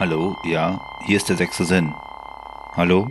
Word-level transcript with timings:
Hallo, 0.00 0.34
ja, 0.44 0.80
hier 1.04 1.18
ist 1.18 1.28
der 1.28 1.36
sechste 1.36 1.66
Sinn. 1.66 1.92
Hallo? 2.74 3.06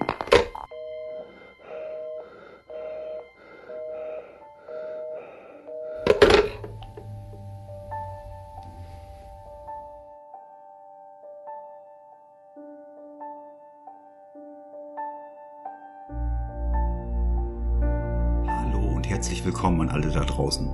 Hallo 18.47 18.79
und 18.95 19.07
herzlich 19.07 19.45
willkommen 19.45 19.81
an 19.81 19.89
alle 19.89 20.09
da 20.09 20.25
draußen. 20.25 20.67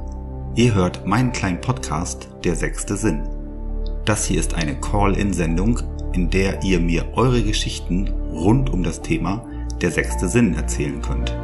Ihr 0.56 0.74
hört 0.74 1.06
meinen 1.06 1.34
kleinen 1.34 1.60
Podcast 1.60 2.30
Der 2.46 2.56
sechste 2.56 2.96
Sinn. 2.96 3.35
Das 4.06 4.26
hier 4.26 4.40
ist 4.40 4.54
eine 4.54 4.76
Call-in-Sendung, 4.76 5.80
in 6.14 6.30
der 6.30 6.62
ihr 6.62 6.80
mir 6.80 7.06
eure 7.16 7.42
Geschichten 7.42 8.08
rund 8.32 8.70
um 8.70 8.84
das 8.84 9.02
Thema 9.02 9.44
Der 9.82 9.90
sechste 9.90 10.30
Sinn 10.30 10.54
erzählen 10.54 11.02
könnt. 11.02 11.36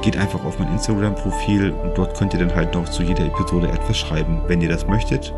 Geht 0.03 0.17
einfach 0.17 0.45
auf 0.45 0.59
mein 0.59 0.73
Instagram-Profil 0.73 1.73
und 1.73 1.97
dort 1.97 2.17
könnt 2.17 2.35
ihr 2.35 2.41
dann 2.41 2.55
halt 2.55 2.75
noch 2.75 2.89
zu 2.89 3.03
jeder 3.03 3.27
Episode 3.27 3.69
etwas 3.69 3.97
schreiben, 3.97 4.43
wenn 4.47 4.61
ihr 4.61 4.69
das 4.69 4.87
möchtet. 4.87 5.35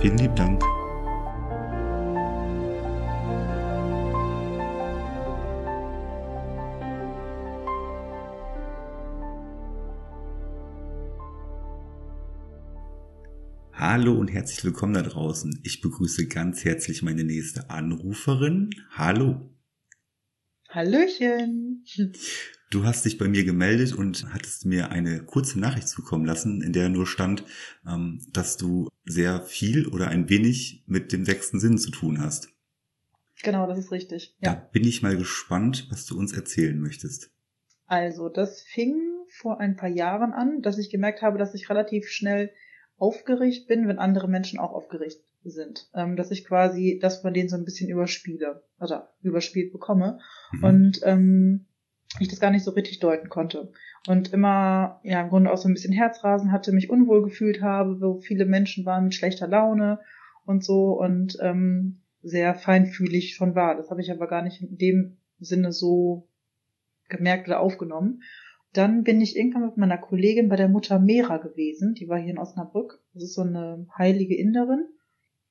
Vielen 0.00 0.18
lieben 0.18 0.34
Dank. 0.34 0.79
Hallo 13.92 14.14
und 14.14 14.28
herzlich 14.28 14.62
willkommen 14.62 14.94
da 14.94 15.02
draußen. 15.02 15.62
Ich 15.64 15.80
begrüße 15.80 16.28
ganz 16.28 16.64
herzlich 16.64 17.02
meine 17.02 17.24
nächste 17.24 17.70
Anruferin. 17.70 18.70
Hallo. 18.92 19.50
Hallöchen. 20.68 21.84
Du 22.70 22.84
hast 22.84 23.04
dich 23.04 23.18
bei 23.18 23.26
mir 23.26 23.42
gemeldet 23.42 23.92
und 23.92 24.32
hattest 24.32 24.64
mir 24.64 24.92
eine 24.92 25.24
kurze 25.24 25.58
Nachricht 25.58 25.88
zukommen 25.88 26.24
lassen, 26.24 26.62
in 26.62 26.72
der 26.72 26.88
nur 26.88 27.04
stand, 27.04 27.42
ähm, 27.84 28.24
dass 28.32 28.56
du 28.56 28.86
sehr 29.06 29.42
viel 29.42 29.88
oder 29.88 30.06
ein 30.06 30.28
wenig 30.28 30.84
mit 30.86 31.10
dem 31.10 31.24
sechsten 31.24 31.58
Sinn 31.58 31.76
zu 31.76 31.90
tun 31.90 32.20
hast. 32.20 32.48
Genau, 33.42 33.66
das 33.66 33.80
ist 33.80 33.90
richtig. 33.90 34.36
Da 34.40 34.52
Ja. 34.52 34.68
bin 34.70 34.84
ich 34.84 35.02
mal 35.02 35.16
gespannt, 35.16 35.88
was 35.90 36.06
du 36.06 36.16
uns 36.16 36.32
erzählen 36.32 36.80
möchtest. 36.80 37.32
Also, 37.86 38.28
das 38.28 38.62
fing 38.62 39.00
vor 39.40 39.58
ein 39.58 39.74
paar 39.74 39.88
Jahren 39.88 40.32
an, 40.32 40.62
dass 40.62 40.78
ich 40.78 40.90
gemerkt 40.90 41.22
habe, 41.22 41.38
dass 41.38 41.54
ich 41.54 41.68
relativ 41.68 42.06
schnell 42.06 42.52
aufgeregt 43.00 43.66
bin, 43.66 43.88
wenn 43.88 43.98
andere 43.98 44.28
Menschen 44.28 44.60
auch 44.60 44.72
aufgeregt 44.72 45.16
sind. 45.42 45.88
Ähm, 45.94 46.16
dass 46.16 46.30
ich 46.30 46.44
quasi 46.44 46.98
das 47.00 47.22
von 47.22 47.32
denen 47.32 47.48
so 47.48 47.56
ein 47.56 47.64
bisschen 47.64 47.88
überspiele 47.88 48.62
oder 48.78 49.12
überspielt 49.22 49.72
bekomme. 49.72 50.20
Mhm. 50.52 50.64
Und 50.64 51.00
ähm, 51.04 51.66
ich 52.18 52.28
das 52.28 52.40
gar 52.40 52.50
nicht 52.50 52.64
so 52.64 52.72
richtig 52.72 52.98
deuten 53.00 53.28
konnte. 53.28 53.72
Und 54.06 54.32
immer, 54.32 55.00
ja, 55.02 55.20
im 55.22 55.28
Grunde 55.28 55.50
auch 55.50 55.56
so 55.56 55.68
ein 55.68 55.74
bisschen 55.74 55.92
Herzrasen 55.92 56.52
hatte, 56.52 56.72
mich 56.72 56.90
unwohl 56.90 57.22
gefühlt 57.22 57.62
habe, 57.62 58.00
wo 58.00 58.20
viele 58.20 58.46
Menschen 58.46 58.84
waren 58.84 59.04
mit 59.04 59.14
schlechter 59.14 59.48
Laune 59.48 60.00
und 60.44 60.64
so 60.64 60.98
und 60.98 61.38
ähm, 61.40 62.00
sehr 62.22 62.54
feinfühlig 62.54 63.34
schon 63.34 63.54
war. 63.54 63.76
Das 63.76 63.90
habe 63.90 64.00
ich 64.00 64.10
aber 64.10 64.26
gar 64.26 64.42
nicht 64.42 64.60
in 64.60 64.76
dem 64.76 65.16
Sinne 65.38 65.72
so 65.72 66.28
gemerkt 67.08 67.48
oder 67.48 67.60
aufgenommen. 67.60 68.22
Dann 68.72 69.02
bin 69.02 69.20
ich 69.20 69.36
irgendwann 69.36 69.66
mit 69.66 69.76
meiner 69.76 69.98
Kollegin 69.98 70.48
bei 70.48 70.56
der 70.56 70.68
Mutter 70.68 70.98
Mera 70.98 71.38
gewesen. 71.38 71.94
Die 71.94 72.08
war 72.08 72.18
hier 72.18 72.30
in 72.30 72.38
Osnabrück. 72.38 73.02
Das 73.14 73.24
ist 73.24 73.34
so 73.34 73.42
eine 73.42 73.86
heilige 73.98 74.36
Inderin. 74.36 74.86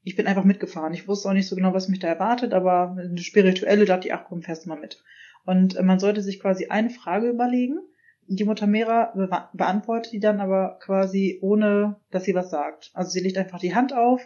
Ich 0.03 0.15
bin 0.15 0.27
einfach 0.27 0.45
mitgefahren. 0.45 0.93
Ich 0.93 1.07
wusste 1.07 1.27
auch 1.27 1.33
nicht 1.33 1.47
so 1.47 1.55
genau, 1.55 1.73
was 1.73 1.89
mich 1.89 1.99
da 1.99 2.07
erwartet, 2.07 2.53
aber 2.53 2.95
eine 2.97 3.17
spirituelle 3.17 3.85
dachte 3.85 4.07
ich, 4.07 4.13
ach 4.13 4.25
komm, 4.27 4.41
fährst 4.41 4.65
du 4.65 4.69
mal 4.69 4.79
mit. 4.79 5.03
Und 5.45 5.75
äh, 5.75 5.83
man 5.83 5.99
sollte 5.99 6.21
sich 6.21 6.39
quasi 6.39 6.67
eine 6.67 6.89
Frage 6.89 7.29
überlegen. 7.29 7.79
Die 8.27 8.45
Mutter 8.45 8.67
Mera 8.67 9.11
be 9.15 9.29
beantwortet 9.53 10.13
die 10.13 10.19
dann 10.19 10.39
aber 10.39 10.77
quasi 10.81 11.39
ohne, 11.41 11.99
dass 12.11 12.23
sie 12.23 12.35
was 12.35 12.51
sagt. 12.51 12.91
Also 12.93 13.09
sie 13.09 13.19
legt 13.19 13.37
einfach 13.37 13.59
die 13.59 13.75
Hand 13.75 13.93
auf 13.93 14.21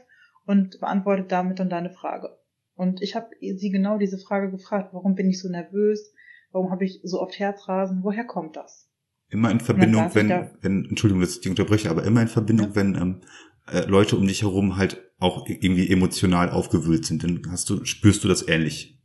und 0.45 0.79
beantwortet 0.79 1.31
damit 1.31 1.59
dann 1.59 1.69
deine 1.69 1.89
Frage. 1.89 2.37
Und 2.75 3.01
ich 3.01 3.15
habe 3.15 3.29
sie 3.39 3.69
genau 3.69 3.97
diese 3.97 4.17
Frage 4.17 4.51
gefragt, 4.51 4.89
warum 4.93 5.15
bin 5.15 5.29
ich 5.29 5.39
so 5.39 5.49
nervös? 5.49 6.12
Warum 6.53 6.71
habe 6.71 6.85
ich 6.85 7.01
so 7.03 7.19
oft 7.19 7.37
Herzrasen? 7.37 8.03
Woher 8.03 8.23
kommt 8.23 8.55
das? 8.55 8.89
Immer 9.29 9.49
in 9.49 9.59
Verbindung, 9.59 10.13
wenn, 10.13 10.29
wenn, 10.61 10.85
Entschuldigung, 10.85 11.21
dass 11.21 11.31
ich 11.31 11.41
dich 11.41 11.49
unterbreche, 11.49 11.89
aber 11.89 12.03
immer 12.03 12.21
in 12.21 12.27
Verbindung, 12.27 12.67
Ja. 12.67 12.75
wenn 12.75 12.95
ähm, 12.95 13.21
äh, 13.67 13.85
Leute 13.85 14.15
um 14.15 14.27
dich 14.27 14.43
herum 14.43 14.77
halt 14.77 15.11
auch 15.19 15.47
irgendwie 15.47 15.89
emotional 15.89 16.51
aufgewühlt 16.51 17.05
sind, 17.05 17.23
dann 17.23 17.41
hast 17.49 17.69
du, 17.69 17.83
spürst 17.85 18.23
du 18.23 18.27
das 18.27 18.47
ähnlich. 18.47 19.01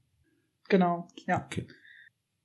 Genau, 0.69 1.09
ja. 1.27 1.43
Okay. 1.47 1.67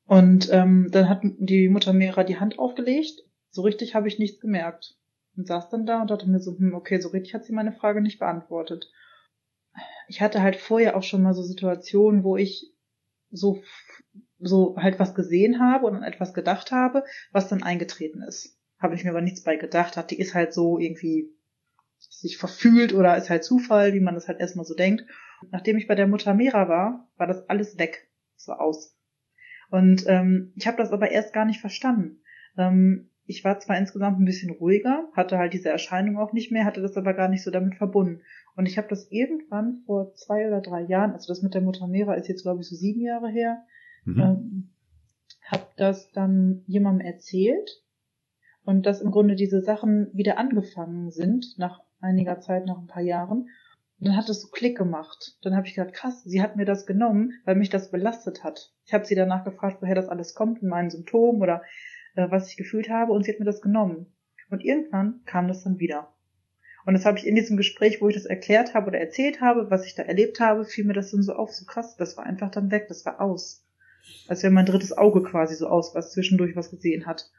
Und 0.05 0.49
ähm, 0.51 0.87
dann 0.91 1.09
hat 1.09 1.21
die 1.23 1.67
Mutter 1.67 1.91
Mera 1.91 2.23
die 2.23 2.39
Hand 2.39 2.57
aufgelegt. 2.57 3.19
So 3.49 3.61
richtig 3.63 3.95
habe 3.95 4.07
ich 4.07 4.19
nichts 4.19 4.39
gemerkt. 4.39 4.95
Und 5.35 5.47
saß 5.47 5.69
dann 5.69 5.85
da 5.85 6.01
und 6.01 6.11
dachte 6.11 6.29
mir 6.29 6.39
so, 6.39 6.57
hm, 6.57 6.73
okay, 6.75 6.99
so 7.01 7.09
richtig 7.09 7.33
hat 7.33 7.43
sie 7.43 7.53
meine 7.53 7.73
Frage 7.73 8.01
nicht 8.01 8.19
beantwortet. 8.19 8.89
Ich 10.07 10.21
hatte 10.21 10.41
halt 10.41 10.55
vorher 10.55 10.95
auch 10.95 11.03
schon 11.03 11.23
mal 11.23 11.33
so 11.33 11.41
Situationen, 11.41 12.23
wo 12.23 12.37
ich 12.37 12.71
so, 13.31 13.63
so 14.43 14.75
halt 14.77 14.99
was 14.99 15.15
gesehen 15.15 15.59
habe 15.59 15.85
und 15.85 15.95
an 15.95 16.03
etwas 16.03 16.33
gedacht 16.33 16.71
habe, 16.71 17.03
was 17.31 17.47
dann 17.47 17.63
eingetreten 17.63 18.21
ist. 18.21 18.57
Habe 18.79 18.95
ich 18.95 19.03
mir 19.03 19.11
aber 19.11 19.21
nichts 19.21 19.43
bei 19.43 19.55
gedacht, 19.55 19.97
hat 19.97 20.11
die 20.11 20.19
ist 20.19 20.33
halt 20.33 20.53
so 20.53 20.77
irgendwie 20.77 21.29
sich 21.97 22.37
verfühlt 22.37 22.93
oder 22.93 23.15
ist 23.17 23.29
halt 23.29 23.43
Zufall, 23.43 23.93
wie 23.93 23.99
man 24.01 24.15
das 24.15 24.27
halt 24.27 24.39
erstmal 24.39 24.65
so 24.65 24.75
denkt. 24.75 25.05
Nachdem 25.51 25.77
ich 25.77 25.87
bei 25.87 25.95
der 25.95 26.07
Mutter 26.07 26.33
Mera 26.33 26.67
war, 26.67 27.09
war 27.17 27.27
das 27.27 27.49
alles 27.49 27.77
weg. 27.77 28.09
War 28.45 28.59
aus. 28.59 28.97
Und 29.69 30.03
ähm, 30.07 30.51
ich 30.55 30.67
habe 30.67 30.77
das 30.77 30.91
aber 30.91 31.11
erst 31.11 31.33
gar 31.33 31.45
nicht 31.45 31.61
verstanden. 31.61 32.21
Ähm, 32.57 33.09
ich 33.25 33.43
war 33.43 33.59
zwar 33.59 33.77
insgesamt 33.77 34.19
ein 34.19 34.25
bisschen 34.25 34.51
ruhiger, 34.51 35.07
hatte 35.13 35.37
halt 35.37 35.53
diese 35.53 35.69
Erscheinung 35.69 36.17
auch 36.17 36.33
nicht 36.33 36.51
mehr, 36.51 36.65
hatte 36.65 36.81
das 36.81 36.97
aber 36.97 37.13
gar 37.13 37.29
nicht 37.29 37.43
so 37.43 37.51
damit 37.51 37.75
verbunden. 37.75 38.21
Und 38.55 38.65
ich 38.65 38.77
habe 38.77 38.87
das 38.89 39.09
irgendwann 39.09 39.81
vor 39.85 40.13
zwei 40.13 40.45
oder 40.47 40.61
drei 40.61 40.81
Jahren, 40.81 41.11
also 41.11 41.31
das 41.31 41.41
mit 41.41 41.53
der 41.53 41.61
Mutter 41.61 41.87
Mera 41.87 42.15
ist 42.15 42.27
jetzt 42.27 42.43
glaube 42.43 42.61
ich 42.61 42.67
so 42.67 42.75
sieben 42.75 43.01
Jahre 43.01 43.29
her, 43.29 43.63
Mhm. 44.05 44.21
ähm, 44.21 44.69
habe 45.45 45.67
das 45.77 46.11
dann 46.11 46.63
jemandem 46.67 47.05
erzählt 47.05 47.81
und 48.65 48.85
dass 48.85 49.01
im 49.01 49.11
Grunde 49.11 49.35
diese 49.35 49.61
Sachen 49.61 50.09
wieder 50.13 50.37
angefangen 50.37 51.11
sind 51.11 51.57
nach 51.57 51.81
einiger 51.99 52.39
Zeit, 52.39 52.65
nach 52.65 52.77
ein 52.77 52.87
paar 52.87 53.03
Jahren. 53.03 53.49
Und 53.99 54.07
dann 54.07 54.17
hat 54.17 54.29
es 54.29 54.41
so 54.41 54.49
Klick 54.49 54.77
gemacht. 54.77 55.37
Dann 55.43 55.55
habe 55.55 55.67
ich 55.67 55.75
gedacht, 55.75 55.93
krass, 55.93 56.23
sie 56.23 56.41
hat 56.41 56.55
mir 56.55 56.65
das 56.65 56.85
genommen, 56.85 57.33
weil 57.45 57.55
mich 57.55 57.69
das 57.69 57.91
belastet 57.91 58.43
hat. 58.43 58.73
Ich 58.85 58.93
habe 58.93 59.05
sie 59.05 59.15
danach 59.15 59.45
gefragt, 59.45 59.77
woher 59.81 59.95
das 59.95 60.09
alles 60.09 60.33
kommt, 60.33 60.61
in 60.61 60.69
meinen 60.69 60.89
Symptomen 60.89 61.41
oder 61.41 61.61
äh, 62.15 62.29
was 62.29 62.49
ich 62.49 62.57
gefühlt 62.57 62.89
habe, 62.89 63.13
und 63.13 63.23
sie 63.23 63.31
hat 63.31 63.39
mir 63.39 63.45
das 63.45 63.61
genommen. 63.61 64.07
Und 64.49 64.63
irgendwann 64.63 65.21
kam 65.25 65.47
das 65.47 65.63
dann 65.63 65.79
wieder. 65.79 66.13
Und 66.85 66.93
das 66.93 67.05
habe 67.05 67.17
ich 67.17 67.25
in 67.25 67.35
diesem 67.35 67.55
Gespräch, 67.55 68.01
wo 68.01 68.09
ich 68.09 68.15
das 68.15 68.25
erklärt 68.25 68.73
habe 68.73 68.87
oder 68.87 68.99
erzählt 68.99 69.39
habe, 69.39 69.69
was 69.69 69.85
ich 69.85 69.95
da 69.95 70.03
erlebt 70.03 70.39
habe, 70.39 70.65
fiel 70.65 70.83
mir 70.83 70.93
das 70.93 71.11
dann 71.11 71.23
so 71.23 71.33
auf, 71.33 71.51
so 71.51 71.65
krass, 71.65 71.95
das 71.95 72.17
war 72.17 72.25
einfach 72.25 72.51
dann 72.51 72.71
weg, 72.71 72.87
das 72.89 73.05
war 73.05 73.21
aus. 73.21 73.62
Als 74.27 74.43
wenn 74.43 74.53
mein 74.53 74.65
drittes 74.65 74.95
Auge 74.97 75.23
quasi 75.23 75.55
so 75.55 75.67
aus, 75.67 75.95
was 75.95 76.11
zwischendurch 76.11 76.55
was 76.55 76.71
gesehen 76.71 77.05
hat. 77.05 77.29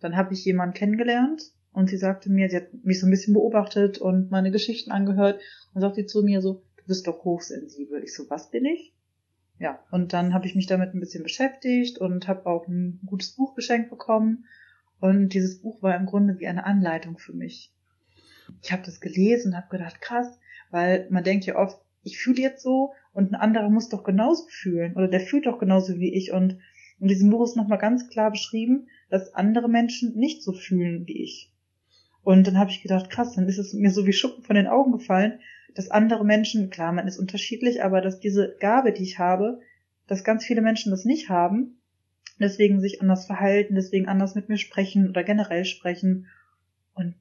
Dann 0.00 0.16
habe 0.16 0.34
ich 0.34 0.44
jemanden 0.44 0.74
kennengelernt 0.74 1.42
und 1.72 1.88
sie 1.88 1.96
sagte 1.96 2.30
mir, 2.30 2.48
sie 2.48 2.56
hat 2.56 2.72
mich 2.84 3.00
so 3.00 3.06
ein 3.06 3.10
bisschen 3.10 3.34
beobachtet 3.34 3.98
und 3.98 4.30
meine 4.30 4.50
Geschichten 4.50 4.90
angehört 4.90 5.40
und 5.72 5.80
sagte 5.80 6.06
zu 6.06 6.22
mir 6.22 6.40
so, 6.40 6.62
du 6.76 6.84
bist 6.86 7.06
doch 7.06 7.24
hochsensibel. 7.24 8.02
Ich 8.02 8.14
so, 8.14 8.28
was 8.28 8.50
bin 8.50 8.64
ich? 8.64 8.92
Ja, 9.58 9.78
und 9.90 10.12
dann 10.12 10.34
habe 10.34 10.46
ich 10.46 10.54
mich 10.54 10.66
damit 10.66 10.94
ein 10.94 11.00
bisschen 11.00 11.22
beschäftigt 11.22 11.98
und 11.98 12.28
habe 12.28 12.46
auch 12.46 12.66
ein 12.66 13.00
gutes 13.06 13.32
Buch 13.32 13.54
geschenkt 13.54 13.90
bekommen. 13.90 14.46
Und 15.00 15.30
dieses 15.30 15.60
Buch 15.60 15.82
war 15.82 15.96
im 15.96 16.06
Grunde 16.06 16.38
wie 16.38 16.46
eine 16.46 16.64
Anleitung 16.64 17.18
für 17.18 17.32
mich 17.32 17.74
ich 18.62 18.72
habe 18.72 18.82
das 18.82 19.00
gelesen 19.00 19.52
und 19.52 19.56
habe 19.56 19.68
gedacht, 19.68 20.00
krass, 20.00 20.38
weil 20.70 21.06
man 21.10 21.24
denkt 21.24 21.46
ja 21.46 21.56
oft, 21.56 21.78
ich 22.02 22.18
fühle 22.18 22.42
jetzt 22.42 22.62
so 22.62 22.92
und 23.14 23.32
ein 23.32 23.40
anderer 23.40 23.70
muss 23.70 23.88
doch 23.88 24.04
genauso 24.04 24.44
fühlen 24.48 24.94
oder 24.94 25.08
der 25.08 25.20
fühlt 25.20 25.46
doch 25.46 25.58
genauso 25.58 25.98
wie 25.98 26.12
ich 26.12 26.32
und 26.32 26.58
in 27.00 27.08
diesem 27.08 27.30
Buch 27.30 27.44
ist 27.44 27.56
nochmal 27.56 27.78
ganz 27.78 28.08
klar 28.08 28.30
beschrieben, 28.30 28.88
dass 29.08 29.34
andere 29.34 29.68
Menschen 29.68 30.14
nicht 30.16 30.42
so 30.42 30.52
fühlen 30.52 31.06
wie 31.06 31.22
ich. 31.22 31.52
Und 32.22 32.46
dann 32.46 32.58
habe 32.58 32.70
ich 32.70 32.82
gedacht, 32.82 33.10
krass, 33.10 33.34
dann 33.34 33.48
ist 33.48 33.58
es 33.58 33.74
mir 33.74 33.90
so 33.90 34.06
wie 34.06 34.12
Schuppen 34.12 34.44
von 34.44 34.56
den 34.56 34.66
Augen 34.66 34.92
gefallen, 34.92 35.40
dass 35.74 35.90
andere 35.90 36.24
Menschen, 36.24 36.70
klar, 36.70 36.92
man 36.92 37.08
ist 37.08 37.18
unterschiedlich, 37.18 37.82
aber 37.82 38.00
dass 38.00 38.20
diese 38.20 38.56
Gabe, 38.60 38.92
die 38.92 39.02
ich 39.02 39.18
habe, 39.18 39.60
dass 40.06 40.24
ganz 40.24 40.44
viele 40.44 40.62
Menschen 40.62 40.90
das 40.90 41.04
nicht 41.04 41.28
haben, 41.28 41.80
deswegen 42.40 42.80
sich 42.80 43.00
anders 43.02 43.26
verhalten, 43.26 43.74
deswegen 43.74 44.08
anders 44.08 44.34
mit 44.34 44.48
mir 44.48 44.58
sprechen 44.58 45.08
oder 45.08 45.24
generell 45.24 45.64
sprechen. 45.64 46.26
Und 46.94 47.14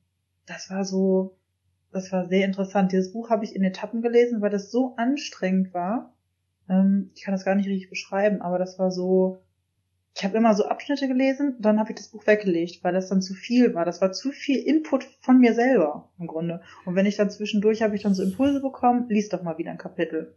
das 0.46 0.70
war 0.70 0.86
so, 0.86 1.38
das 1.94 2.12
war 2.12 2.28
sehr 2.28 2.46
interessant. 2.46 2.92
Dieses 2.92 3.14
Buch 3.14 3.30
habe 3.30 3.46
ich 3.46 3.56
in 3.56 3.64
Etappen 3.64 4.02
gelesen, 4.02 4.42
weil 4.42 4.50
das 4.50 4.72
so 4.72 4.96
anstrengend 4.98 5.74
war. 5.74 6.14
Ähm, 6.70 7.12
ich 7.16 7.24
kann 7.24 7.34
das 7.34 7.46
gar 7.46 7.56
nicht 7.56 7.68
richtig 7.68 7.90
beschreiben, 7.90 8.42
aber 8.42 8.58
das 8.58 8.80
war 8.80 8.92
so, 8.92 9.40
ich 10.16 10.24
habe 10.24 10.38
immer 10.38 10.54
so 10.54 10.66
Abschnitte 10.66 11.08
gelesen, 11.08 11.56
dann 11.60 11.80
habe 11.80 11.92
ich 11.92 11.98
das 11.98 12.10
Buch 12.10 12.26
weggelegt, 12.28 12.84
weil 12.84 12.94
das 12.94 13.10
dann 13.10 13.22
zu 13.22 13.34
viel 13.34 13.74
war. 13.74 13.86
Das 13.86 14.02
war 14.02 14.12
zu 14.12 14.32
viel 14.32 14.60
Input 14.60 15.06
von 15.22 15.40
mir 15.40 15.54
selber 15.54 16.12
im 16.20 16.28
Grunde. 16.28 16.62
Und 16.86 16.96
wenn 16.96 17.06
ich 17.06 17.18
dann 17.18 17.30
zwischendurch 17.30 17.82
habe 17.82 17.96
ich 17.96 18.04
dann 18.04 18.14
so 18.14 18.24
Impulse 18.24 18.62
bekommen, 18.62 19.08
lies 19.10 19.30
doch 19.30 19.44
mal 19.44 19.58
wieder 19.58 19.72
ein 19.72 19.78
Kapitel. 19.78 20.36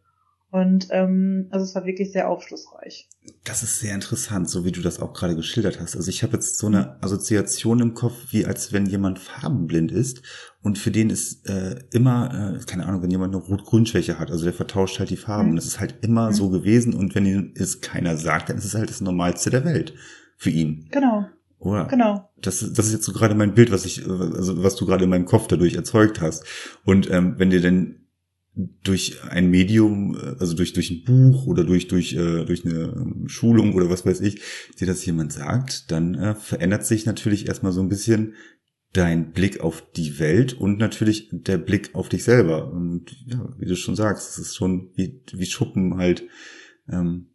Und 0.57 0.89
ähm, 0.91 1.49
also 1.51 1.65
es 1.67 1.75
war 1.75 1.85
wirklich 1.85 2.13
sehr 2.13 2.31
aufschlussreich. 2.31 3.11
Das 3.45 3.63
ist 3.63 3.79
sehr 3.79 3.95
interessant, 3.95 4.49
so 4.49 4.65
wie 4.65 4.73
du 4.73 4.81
das 4.81 5.01
auch 5.01 5.13
gerade 5.13 5.37
geschildert 5.37 5.79
hast. 5.79 5.95
Also 5.97 6.09
ich 6.09 6.23
habe 6.23 6.33
jetzt 6.33 6.57
so 6.57 6.67
eine 6.67 6.97
Assoziation 7.03 7.81
im 7.81 7.93
Kopf, 7.93 8.15
wie 8.31 8.47
als 8.47 8.73
wenn 8.73 8.87
jemand 8.87 9.19
farbenblind 9.19 9.93
ist 9.93 10.23
und 10.63 10.79
für 10.79 10.91
den 10.91 11.11
ist 11.11 11.47
äh, 11.47 11.81
immer, 11.93 12.55
äh, 12.57 12.65
keine 12.65 12.87
Ahnung, 12.87 13.03
wenn 13.03 13.11
jemand 13.11 13.35
eine 13.35 13.45
Rot-Grün-Schwäche 13.45 14.19
hat, 14.19 14.31
also 14.31 14.45
der 14.45 14.55
vertauscht 14.55 14.99
halt 14.99 15.11
die 15.11 15.19
Farben. 15.19 15.51
Mhm. 15.51 15.57
Das 15.57 15.67
ist 15.67 15.79
halt 15.79 15.97
immer 16.01 16.31
mhm. 16.31 16.35
so 16.35 16.49
gewesen 16.49 16.95
und 16.95 17.15
wenn 17.15 17.53
es 17.55 17.83
keiner 17.83 18.17
sagt, 18.17 18.49
dann 18.49 18.57
ist 18.57 18.65
es 18.65 18.75
halt 18.75 18.89
das 18.89 19.03
Normalste 19.03 19.51
der 19.51 19.67
Welt 19.67 19.93
für 20.39 20.49
ihn. 20.49 20.89
Genau. 20.91 21.27
Oder? 21.59 21.85
Genau. 21.85 22.31
Das, 22.41 22.61
das 22.61 22.87
ist 22.87 22.93
jetzt 22.95 23.05
so 23.05 23.13
gerade 23.13 23.35
mein 23.35 23.53
Bild, 23.53 23.71
was 23.71 23.85
ich, 23.85 24.09
also 24.09 24.63
was 24.63 24.77
du 24.77 24.87
gerade 24.87 25.05
in 25.05 25.11
meinem 25.11 25.27
Kopf 25.27 25.49
dadurch 25.49 25.75
erzeugt 25.75 26.23
hast. 26.23 26.47
Und 26.87 27.11
ähm, 27.11 27.35
wenn 27.37 27.51
dir 27.51 27.61
denn 27.61 28.06
durch 28.57 29.23
ein 29.23 29.51
Medium, 29.51 30.17
also 30.39 30.55
durch 30.55 30.73
durch 30.73 30.91
ein 30.91 31.05
Buch 31.05 31.47
oder 31.47 31.63
durch 31.65 31.89
durch 31.89 32.15
äh, 32.15 32.45
durch 32.47 32.65
eine 32.65 33.27
Schulung 33.27 33.75
oder 33.75 33.91
was 33.91 34.07
weiß 34.07 34.21
ich, 34.23 34.41
dir 34.81 34.87
das 34.87 35.05
jemand 35.05 35.33
sagt, 35.33 35.91
dann 35.91 36.15
äh, 36.15 36.35
verändert 36.35 36.87
sich 36.87 37.05
natürlich 37.05 37.49
erstmal 37.49 37.73
so 37.73 37.83
ein 37.83 37.91
bisschen 37.91 38.35
dein 38.95 39.33
Blick 39.33 39.61
auf 39.61 39.83
die 39.95 40.19
Welt 40.19 40.55
und 40.55 40.79
natürlich 40.79 41.29
der 41.31 41.59
Blick 41.59 41.95
auf 41.95 42.09
dich 42.09 42.25
selber. 42.25 42.73
Und 42.73 43.15
ja, 43.27 43.47
wie 43.59 43.67
du 43.67 43.77
schon 43.77 43.95
sagst, 43.95 44.31
es 44.31 44.39
ist 44.39 44.57
schon 44.57 44.91
wie, 44.95 45.23
wie 45.33 45.45
Schuppen 45.45 45.99
halt 45.99 46.25
ähm, 46.89 47.27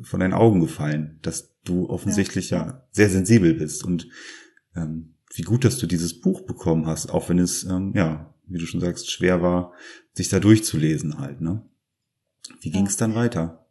von 0.00 0.20
deinen 0.20 0.32
Augen 0.32 0.60
gefallen, 0.60 1.18
dass 1.22 1.56
du 1.64 1.88
offensichtlich 1.88 2.50
ja, 2.50 2.66
ja 2.66 2.86
sehr 2.92 3.10
sensibel 3.10 3.54
bist 3.54 3.84
und 3.84 4.08
ähm, 4.76 5.14
wie 5.34 5.42
gut, 5.42 5.64
dass 5.64 5.78
du 5.78 5.86
dieses 5.86 6.20
Buch 6.20 6.42
bekommen 6.42 6.86
hast, 6.86 7.10
auch 7.10 7.28
wenn 7.28 7.38
es 7.38 7.64
ähm, 7.64 7.92
ja 7.94 8.29
wie 8.50 8.58
du 8.58 8.66
schon 8.66 8.80
sagst, 8.80 9.10
schwer 9.10 9.42
war, 9.42 9.72
sich 10.12 10.28
da 10.28 10.40
durchzulesen 10.40 11.18
halt, 11.18 11.40
ne? 11.40 11.62
Wie 12.60 12.70
ging 12.70 12.86
es 12.86 12.96
dann 12.96 13.14
weiter? 13.14 13.66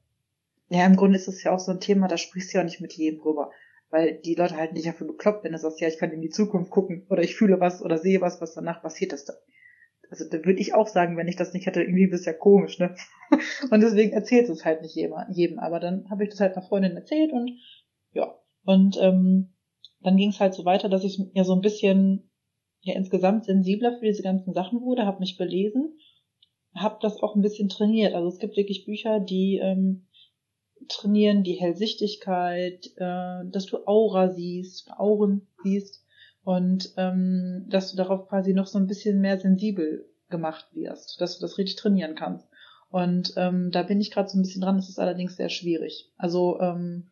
Ja, 0.70 0.86
im 0.86 0.96
Grunde 0.96 1.18
ist 1.18 1.28
es 1.28 1.44
ja 1.44 1.52
auch 1.52 1.60
so 1.60 1.72
ein 1.72 1.80
Thema, 1.80 2.08
da 2.08 2.18
sprichst 2.18 2.54
du 2.54 2.58
ja 2.58 2.62
auch 2.62 2.66
nicht 2.66 2.82
mit 2.82 2.94
jedem 2.94 3.20
drüber. 3.20 3.52
Weil 3.90 4.20
die 4.22 4.36
Leute 4.36 4.56
halten 4.56 4.76
dich 4.76 4.86
ja 4.86 4.94
für 4.94 5.06
bekloppt, 5.06 5.44
wenn 5.44 5.52
du 5.52 5.58
sagst, 5.58 5.82
ja, 5.82 5.88
ich 5.88 5.98
kann 5.98 6.12
in 6.12 6.22
die 6.22 6.30
Zukunft 6.30 6.70
gucken 6.70 7.08
oder 7.10 7.24
ich 7.24 7.36
fühle 7.36 7.60
was 7.60 7.82
oder 7.82 7.98
sehe 7.98 8.22
was, 8.22 8.40
was 8.40 8.54
danach 8.54 8.84
passiert 8.84 9.14
ist. 9.14 9.32
Also 10.12 10.26
da 10.30 10.38
würde 10.46 10.60
ich 10.60 10.76
auch 10.76 10.88
sagen, 10.88 11.18
wenn 11.18 11.28
ich 11.28 11.36
das 11.36 11.54
nicht 11.54 11.66
hätte, 11.66 11.82
irgendwie 11.82 12.08
bist 12.08 12.26
ja 12.26 12.34
komisch, 12.34 12.78
ne? 12.78 12.96
Und 13.72 13.82
deswegen 13.82 14.12
erzählt 14.12 14.48
es 14.50 14.64
halt 14.64 14.82
nicht 14.82 14.96
jedem. 14.96 15.60
Aber 15.60 15.80
dann 15.80 16.08
habe 16.10 16.24
ich 16.24 16.30
das 16.30 16.40
halt 16.40 16.56
einer 16.56 16.66
Freundin 16.66 16.96
erzählt 16.96 17.32
und 17.32 17.52
ja. 18.14 18.36
Und 18.64 18.98
ähm, 19.02 19.54
dann 20.02 20.18
ging 20.18 20.30
es 20.30 20.40
halt 20.40 20.54
so 20.54 20.66
weiter, 20.66 20.90
dass 20.90 21.04
ich 21.04 21.20
mir 21.34 21.44
so 21.44 21.54
ein 21.54 21.62
bisschen 21.62 22.29
ja 22.82 22.96
insgesamt 22.96 23.46
sensibler 23.46 23.98
für 23.98 24.06
diese 24.06 24.24
ganzen 24.24 24.54
Sachen 24.54 24.82
wurde, 24.82 25.06
habe 25.06 25.20
mich 25.20 25.38
belesen, 25.38 25.98
habe 26.76 26.98
das 27.02 27.22
auch 27.22 27.36
ein 27.36 27.42
bisschen 27.42 27.70
trainiert. 27.70 28.14
Also 28.14 28.28
es 28.28 28.40
gibt 28.40 28.58
wirklich 28.58 28.86
Bücher, 28.86 29.20
die 29.20 29.58
ähm, 29.58 30.08
trainieren 30.88 31.44
die 31.44 31.54
Hellsichtigkeit, 31.54 32.88
äh, 32.98 33.46
dass 33.46 33.66
du 33.66 33.86
Aura 33.86 34.30
siehst, 34.32 34.92
Auren 34.98 35.48
siehst 35.64 36.06
und 36.44 36.94
ähm, 36.98 37.66
dass 37.70 37.92
du 37.92 37.98
darauf 37.98 38.28
quasi 38.28 38.54
noch 38.54 38.68
so 38.68 38.78
ein 38.80 38.88
bisschen 38.88 39.20
mehr 39.20 39.40
sensibel 39.40 40.10
gemacht 40.30 40.68
wirst, 40.74 41.20
dass 41.20 41.38
du 41.38 41.42
das 41.42 41.58
richtig 41.58 41.76
trainieren 41.76 42.16
kannst. 42.16 42.48
Und 42.90 43.34
ähm, 43.38 43.70
da 43.72 43.84
bin 43.84 44.02
ich 44.02 44.12
gerade 44.12 44.30
so 44.30 44.38
ein 44.38 44.42
bisschen 44.42 44.62
dran, 44.62 44.78
das 44.78 44.90
ist 44.90 45.00
allerdings 45.00 45.36
sehr 45.36 45.50
schwierig. 45.50 46.12
Also 46.18 46.60
ähm, 46.60 47.12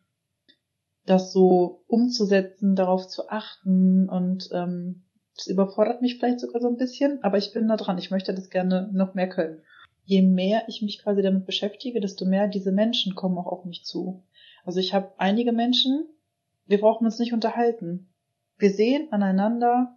das 1.04 1.32
so 1.32 1.84
umzusetzen, 1.86 2.74
darauf 2.74 3.06
zu 3.08 3.28
achten 3.28 4.08
und 4.08 4.48
ähm, 4.52 5.04
das 5.38 5.46
überfordert 5.46 6.02
mich 6.02 6.18
vielleicht 6.18 6.40
sogar 6.40 6.60
so 6.60 6.68
ein 6.68 6.76
bisschen, 6.76 7.22
aber 7.22 7.38
ich 7.38 7.52
bin 7.52 7.68
da 7.68 7.76
dran. 7.76 7.96
Ich 7.96 8.10
möchte 8.10 8.34
das 8.34 8.50
gerne 8.50 8.90
noch 8.92 9.14
mehr 9.14 9.28
können. 9.28 9.62
Je 10.04 10.20
mehr 10.20 10.64
ich 10.66 10.82
mich 10.82 11.00
quasi 11.00 11.22
damit 11.22 11.46
beschäftige, 11.46 12.00
desto 12.00 12.24
mehr 12.24 12.48
diese 12.48 12.72
Menschen 12.72 13.14
kommen 13.14 13.38
auch 13.38 13.46
auf 13.46 13.64
mich 13.64 13.84
zu. 13.84 14.24
Also 14.64 14.80
ich 14.80 14.94
habe 14.94 15.12
einige 15.16 15.52
Menschen, 15.52 16.06
wir 16.66 16.80
brauchen 16.80 17.04
uns 17.04 17.20
nicht 17.20 17.32
unterhalten. 17.32 18.08
Wir 18.58 18.70
sehen 18.70 19.12
aneinander, 19.12 19.96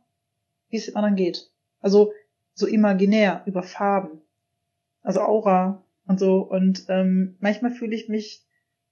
wie 0.69 0.77
es 0.77 0.85
dem 0.85 0.95
anderen 0.95 1.15
geht. 1.15 1.49
Also 1.79 2.13
so 2.53 2.67
imaginär 2.67 3.41
über 3.47 3.63
Farben. 3.63 4.21
Also 5.01 5.21
Aura 5.21 5.83
und 6.05 6.19
so. 6.19 6.41
Und 6.41 6.85
ähm, 6.89 7.35
manchmal 7.39 7.71
fühle 7.71 7.95
ich 7.95 8.09
mich 8.09 8.45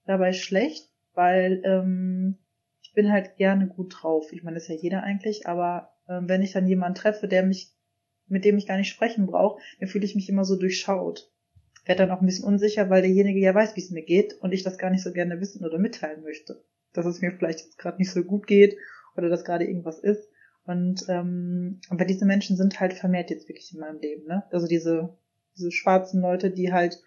dabei 0.06 0.34
schlecht, 0.34 0.90
weil 1.14 1.62
ähm, 1.64 2.40
ich 2.82 2.94
bin 2.94 3.12
halt 3.12 3.36
gerne 3.36 3.68
gut 3.68 3.98
drauf. 4.02 4.34
Ich 4.34 4.42
meine, 4.42 4.56
das 4.56 4.64
ist 4.64 4.70
ja 4.70 4.76
jeder 4.76 5.04
eigentlich, 5.04 5.48
aber 5.48 5.94
wenn 6.10 6.42
ich 6.42 6.54
dann 6.54 6.68
jemanden 6.68 6.96
treffe, 6.96 7.28
der 7.28 7.44
mich, 7.44 7.72
mit 8.28 8.46
dem 8.46 8.58
ich 8.58 8.68
gar 8.68 8.78
nicht 8.78 8.90
sprechen 8.90 9.28
brauche, 9.28 9.62
dann 9.80 9.88
fühle 9.90 10.06
ich 10.06 10.16
mich 10.16 10.30
immer 10.30 10.46
so 10.46 10.56
durchschaut. 10.56 11.32
Werde 11.86 12.04
dann 12.04 12.12
auch 12.12 12.22
ein 12.22 12.26
bisschen 12.26 12.46
unsicher, 12.46 12.90
weil 12.90 13.02
derjenige 13.02 13.40
ja 13.40 13.56
weiß, 13.56 13.76
wie 13.76 13.82
es 13.82 13.92
mir 13.92 14.04
geht 14.04 14.34
und 14.42 14.52
ich 14.52 14.64
das 14.64 14.78
gar 14.78 14.90
nicht 14.90 15.04
so 15.04 15.12
gerne 15.12 15.40
wissen 15.40 15.66
oder 15.66 15.80
mitteilen 15.80 16.24
möchte. 16.24 16.64
Dass 16.94 17.06
es 17.06 17.22
mir 17.22 17.32
vielleicht 17.32 17.62
jetzt 17.62 17.78
gerade 17.78 17.98
nicht 17.98 18.12
so 18.12 18.24
gut 18.24 18.48
geht 18.48 18.78
oder 19.16 19.30
dass 19.30 19.44
gerade 19.44 19.66
irgendwas 19.66 20.00
ist. 20.00 20.30
Und 20.66 21.06
ähm, 21.08 21.80
aber 21.90 22.06
diese 22.06 22.26
Menschen 22.26 22.58
sind 22.58 22.80
halt 22.80 22.94
vermehrt 22.94 23.32
jetzt 23.32 23.48
wirklich 23.48 23.74
in 23.74 23.80
meinem 23.80 24.00
Leben, 24.00 24.28
ne? 24.28 24.44
Also 24.52 24.68
diese, 24.68 25.18
diese 25.56 25.72
schwarzen 25.72 26.22
Leute, 26.22 26.52
die 26.52 26.72
halt 26.72 27.02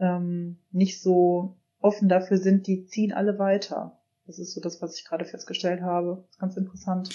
ähm, 0.00 0.58
nicht 0.72 1.00
so 1.00 1.56
offen 1.80 2.08
dafür 2.08 2.38
sind, 2.38 2.66
die 2.66 2.86
ziehen 2.86 3.12
alle 3.12 3.38
weiter. 3.38 4.00
Das 4.26 4.40
ist 4.40 4.54
so 4.54 4.60
das, 4.60 4.82
was 4.82 4.98
ich 4.98 5.04
gerade 5.04 5.24
festgestellt 5.24 5.82
habe. 5.82 6.24
Ganz 6.40 6.56
interessant. 6.56 7.10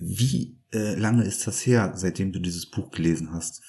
Wie 0.00 0.58
äh, 0.72 0.94
lange 0.94 1.24
ist 1.24 1.46
das 1.46 1.64
her, 1.66 1.92
seitdem 1.94 2.32
du 2.32 2.40
dieses 2.40 2.70
Buch 2.70 2.90
gelesen 2.90 3.32
hast? 3.32 3.62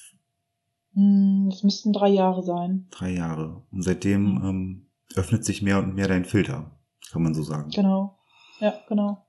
Hm, 0.93 1.49
es 1.51 1.63
müssten 1.63 1.93
drei 1.93 2.09
Jahre 2.09 2.43
sein. 2.43 2.87
Drei 2.89 3.11
Jahre. 3.11 3.63
Und 3.71 3.83
seitdem 3.83 4.41
ähm, 4.43 4.85
öffnet 5.15 5.45
sich 5.45 5.61
mehr 5.61 5.79
und 5.79 5.95
mehr 5.95 6.07
dein 6.07 6.25
Filter, 6.25 6.71
kann 7.11 7.21
man 7.21 7.33
so 7.33 7.43
sagen. 7.43 7.69
Genau. 7.71 8.17
Ja, 8.59 8.73
genau. 8.87 9.25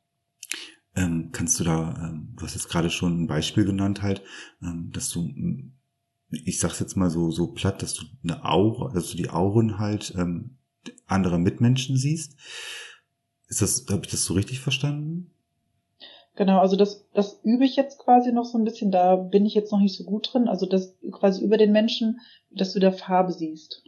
Ähm, 0.95 1.31
kannst 1.33 1.61
du 1.61 1.65
da, 1.65 1.95
ähm, 2.03 2.35
du 2.37 2.45
hast 2.45 2.55
jetzt 2.55 2.71
gerade 2.71 2.89
schon 2.89 3.25
ein 3.25 3.27
Beispiel 3.27 3.65
genannt 3.65 4.01
halt, 4.03 4.23
ähm, 4.63 4.91
dass 4.93 5.11
du, 5.11 5.29
ich 6.31 6.59
sag's 6.59 6.81
jetzt 6.81 6.97
mal 6.97 7.11
so 7.11 7.31
so 7.31 7.49
platt, 7.49 7.83
dass 7.83 7.95
du 7.95 8.07
eine 8.23 8.45
Aura, 8.45 8.93
dass 8.95 9.11
du 9.11 9.17
die 9.17 9.29
Auren 9.29 9.79
halt 9.79 10.15
ähm, 10.17 10.57
anderer 11.07 11.39
Mitmenschen 11.39 11.97
siehst. 11.97 12.37
Ist 13.49 13.63
das, 13.63 13.87
habe 13.91 14.03
ich 14.05 14.11
das 14.11 14.25
so 14.25 14.35
richtig 14.35 14.61
verstanden? 14.61 15.33
Genau, 16.37 16.59
also 16.59 16.77
das, 16.77 17.09
das 17.15 17.41
übe 17.45 17.65
ich 17.65 17.77
jetzt 17.77 17.99
quasi 17.99 18.31
noch 18.31 18.45
so 18.45 18.59
ein 18.59 18.65
bisschen, 18.65 18.91
da 18.91 19.17
bin 19.17 19.47
ich 19.47 19.55
jetzt 19.55 19.73
noch 19.73 19.81
nicht 19.81 19.97
so 19.97 20.05
gut 20.05 20.33
drin. 20.33 20.49
Also 20.49 20.67
das 20.67 20.97
quasi 21.11 21.43
über 21.43 21.57
den 21.57 21.73
Menschen, 21.73 22.21
dass 22.51 22.73
du 22.73 22.79
da 22.79 22.93
Farbe 22.93 23.33
siehst. 23.33 23.83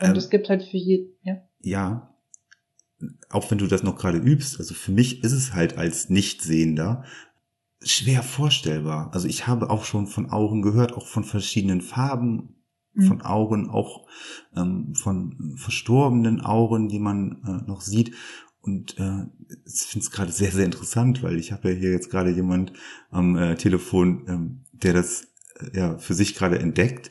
Und 0.00 0.16
es 0.16 0.30
gibt 0.30 0.48
halt 0.48 0.62
für 0.62 0.76
jeden, 0.76 1.14
ja. 1.22 1.36
Ja, 1.60 2.14
auch 3.30 3.50
wenn 3.50 3.58
du 3.58 3.66
das 3.66 3.82
noch 3.82 3.96
gerade 3.96 4.18
übst, 4.18 4.58
also 4.58 4.74
für 4.74 4.92
mich 4.92 5.22
ist 5.22 5.32
es 5.32 5.54
halt 5.54 5.78
als 5.78 6.08
Nichtsehender 6.08 7.04
schwer 7.80 8.22
vorstellbar. 8.22 9.10
Also 9.12 9.28
ich 9.28 9.46
habe 9.46 9.70
auch 9.70 9.84
schon 9.84 10.06
von 10.06 10.30
Augen 10.30 10.62
gehört, 10.62 10.92
auch 10.94 11.06
von 11.06 11.24
verschiedenen 11.24 11.80
Farben 11.80 12.58
Mhm. 12.98 13.04
von 13.04 13.22
Augen, 13.22 13.70
auch 13.70 14.06
ähm, 14.56 14.94
von 14.94 15.54
verstorbenen 15.56 16.40
Augen, 16.40 16.88
die 16.88 16.98
man 16.98 17.42
äh, 17.46 17.68
noch 17.68 17.80
sieht. 17.80 18.14
Und 18.60 18.98
äh, 18.98 19.26
ich 19.66 19.82
finde 19.82 20.04
es 20.04 20.10
gerade 20.10 20.32
sehr, 20.32 20.50
sehr 20.50 20.64
interessant, 20.64 21.22
weil 21.22 21.38
ich 21.38 21.52
habe 21.52 21.70
ja 21.70 21.74
hier 21.74 21.90
jetzt 21.90 22.10
gerade 22.10 22.30
jemand 22.30 22.72
am 23.10 23.36
äh, 23.36 23.54
Telefon, 23.56 24.24
ähm, 24.28 24.64
der 24.72 24.92
das 24.94 25.28
äh, 25.60 25.76
ja 25.78 25.98
für 25.98 26.14
sich 26.14 26.34
gerade 26.34 26.58
entdeckt. 26.58 27.10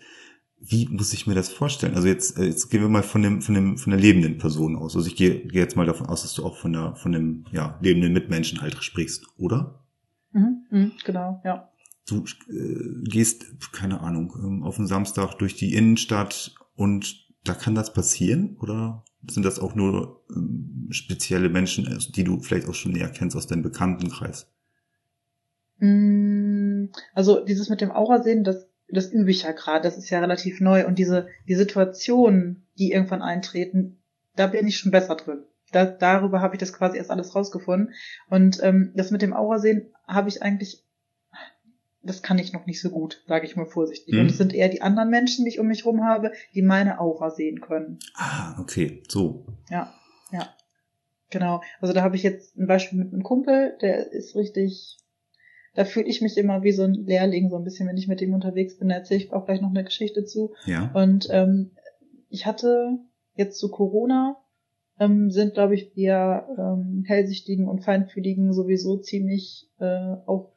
Wie 0.60 0.88
muss 0.88 1.14
ich 1.14 1.28
mir 1.28 1.36
das 1.36 1.50
vorstellen? 1.50 1.96
Also 1.96 2.08
jetzt, 2.08 2.38
äh, 2.38 2.46
jetzt 2.46 2.70
gehen 2.70 2.82
wir 2.82 2.90
mal 2.90 3.04
von 3.04 3.22
dem, 3.22 3.42
von 3.42 3.56
dem, 3.56 3.78
von 3.78 3.92
der 3.92 4.00
lebenden 4.00 4.38
Person 4.38 4.76
aus. 4.76 4.96
Also 4.96 5.08
ich 5.08 5.16
gehe, 5.16 5.48
gehe 5.48 5.62
jetzt 5.62 5.76
mal 5.76 5.86
davon 5.86 6.08
aus, 6.08 6.24
dass 6.24 6.34
du 6.34 6.44
auch 6.46 6.58
von 6.58 6.74
der, 6.74 6.96
von 6.96 7.12
dem 7.12 7.46
ja, 7.52 7.80
lebenden 7.82 8.14
Mitmenschen 8.14 8.62
halt 8.62 8.84
sprichst, 8.84 9.26
oder? 9.38 9.86
Mhm. 10.32 10.66
Mhm. 10.70 10.92
Genau, 11.06 11.42
ja. 11.46 11.70
du 12.08 12.26
äh, 12.50 13.10
gehst, 13.10 13.46
keine 13.72 14.02
Ahnung, 14.02 14.34
ähm, 14.44 14.64
auf 14.64 14.78
einen 14.78 14.88
Samstag 14.88 15.36
durch 15.36 15.56
die 15.56 15.74
Innenstadt 15.74 16.56
und 16.76 17.28
da 17.48 17.54
kann 17.54 17.76
das 17.76 17.94
passieren? 17.94 18.58
Oder 18.60 19.06
sind 19.30 19.46
das 19.46 19.60
auch 19.60 19.76
nur 19.76 20.24
ähm, 20.34 20.88
spezielle 20.92 21.50
Menschen, 21.50 21.88
äh, 21.88 21.98
die 22.16 22.24
du 22.24 22.40
vielleicht 22.40 22.68
auch 22.68 22.74
schon 22.74 22.94
näher 22.94 23.10
kennst 23.10 23.36
aus 23.36 23.48
deinem 23.48 23.64
Bekanntenkreis? 23.64 24.48
Mm, 25.80 26.86
Also 27.14 27.44
dieses 27.44 27.70
mit 27.70 27.82
dem 27.82 27.92
Aura 27.92 28.22
sehen, 28.22 28.44
das, 28.44 28.68
das 28.90 29.12
übe 29.12 29.32
ich 29.32 29.44
ja 29.44 29.52
gerade, 29.52 29.84
das 29.84 29.98
ist 29.98 30.10
ja 30.10 30.20
relativ 30.20 30.62
neu. 30.62 30.88
Und 30.88 30.98
diese, 30.98 31.28
die 31.48 31.56
Situationen, 31.56 32.68
die 32.78 32.92
irgendwann 32.92 33.22
eintreten, 33.22 33.98
da 34.36 34.48
bin 34.48 34.68
ich 34.68 34.78
schon 34.78 34.92
besser 34.92 35.16
drin. 35.16 35.44
Da, 35.72 35.86
darüber 35.86 36.42
habe 36.42 36.56
ich 36.56 36.60
das 36.60 36.74
quasi 36.74 36.98
erst 36.98 37.12
alles 37.12 37.36
rausgefunden. 37.36 37.94
Und 38.30 38.60
ähm, 38.64 38.94
das 38.96 39.12
mit 39.12 39.22
dem 39.22 39.34
Aura 39.34 39.60
sehen 39.60 39.88
habe 40.08 40.30
ich 40.30 40.42
eigentlich, 40.42 40.84
das 42.08 42.22
kann 42.22 42.40
ich 42.40 42.54
noch 42.54 42.66
nicht 42.66 42.82
so 42.82 42.90
gut, 42.90 43.24
sage 43.28 43.46
ich 43.46 43.56
mal 43.56 43.66
vorsichtig. 43.66 44.14
Mhm. 44.14 44.22
Und 44.22 44.26
es 44.28 44.38
sind 44.38 44.54
eher 44.54 44.70
die 44.70 44.82
anderen 44.82 45.10
Menschen, 45.10 45.46
die 45.46 45.52
ich 45.52 45.60
um 45.60 45.68
mich 45.68 45.86
rum 45.86 46.04
habe, 46.04 46.32
die 46.54 46.62
meine 46.62 47.00
Aura 47.00 47.30
sehen 47.30 47.62
können. 47.62 48.00
Ah, 48.16 48.60
okay, 48.60 49.04
so. 49.08 49.46
Ja, 49.70 49.94
ja. 50.32 50.50
Genau. 51.30 51.62
Also 51.82 51.94
da 51.94 52.04
habe 52.04 52.16
ich 52.16 52.24
jetzt 52.24 52.58
ein 52.58 52.68
Beispiel 52.68 53.00
mit 53.00 53.14
einem 53.14 53.24
Kumpel, 53.24 53.78
der 53.82 54.12
ist 54.12 54.36
richtig, 54.36 54.98
da 55.76 55.84
fühle 55.84 56.08
ich 56.08 56.22
mich 56.22 56.38
immer 56.38 56.64
wie 56.64 56.72
so 56.72 56.84
ein 56.84 56.94
Lehrling, 56.94 57.50
so 57.50 57.58
ein 57.58 57.64
bisschen, 57.64 57.88
wenn 57.88 57.98
ich 57.98 58.08
mit 58.08 58.22
ihm 58.22 58.34
unterwegs 58.34 58.78
bin. 58.78 58.90
Da 58.90 58.96
erzähle 58.96 59.24
ich 59.24 59.34
auch 59.34 59.46
gleich 59.46 59.62
noch 59.62 59.70
eine 59.70 59.84
Geschichte 59.84 60.24
zu. 60.24 60.54
Ja. 60.66 60.90
Und 60.94 61.28
ähm, 61.32 61.72
ich 62.30 62.46
hatte 62.46 62.98
jetzt 63.36 63.60
zu 63.60 63.70
Corona, 63.70 64.38
ähm, 65.00 65.32
sind, 65.32 65.54
glaube 65.54 65.76
ich, 65.76 65.96
wir 65.96 66.48
ähm, 66.58 67.04
Hellsichtigen 67.06 67.68
und 67.68 67.84
Feinfühligen 67.84 68.54
sowieso 68.54 68.98
ziemlich 68.98 69.70
äh, 69.80 70.16
auch, 70.26 70.54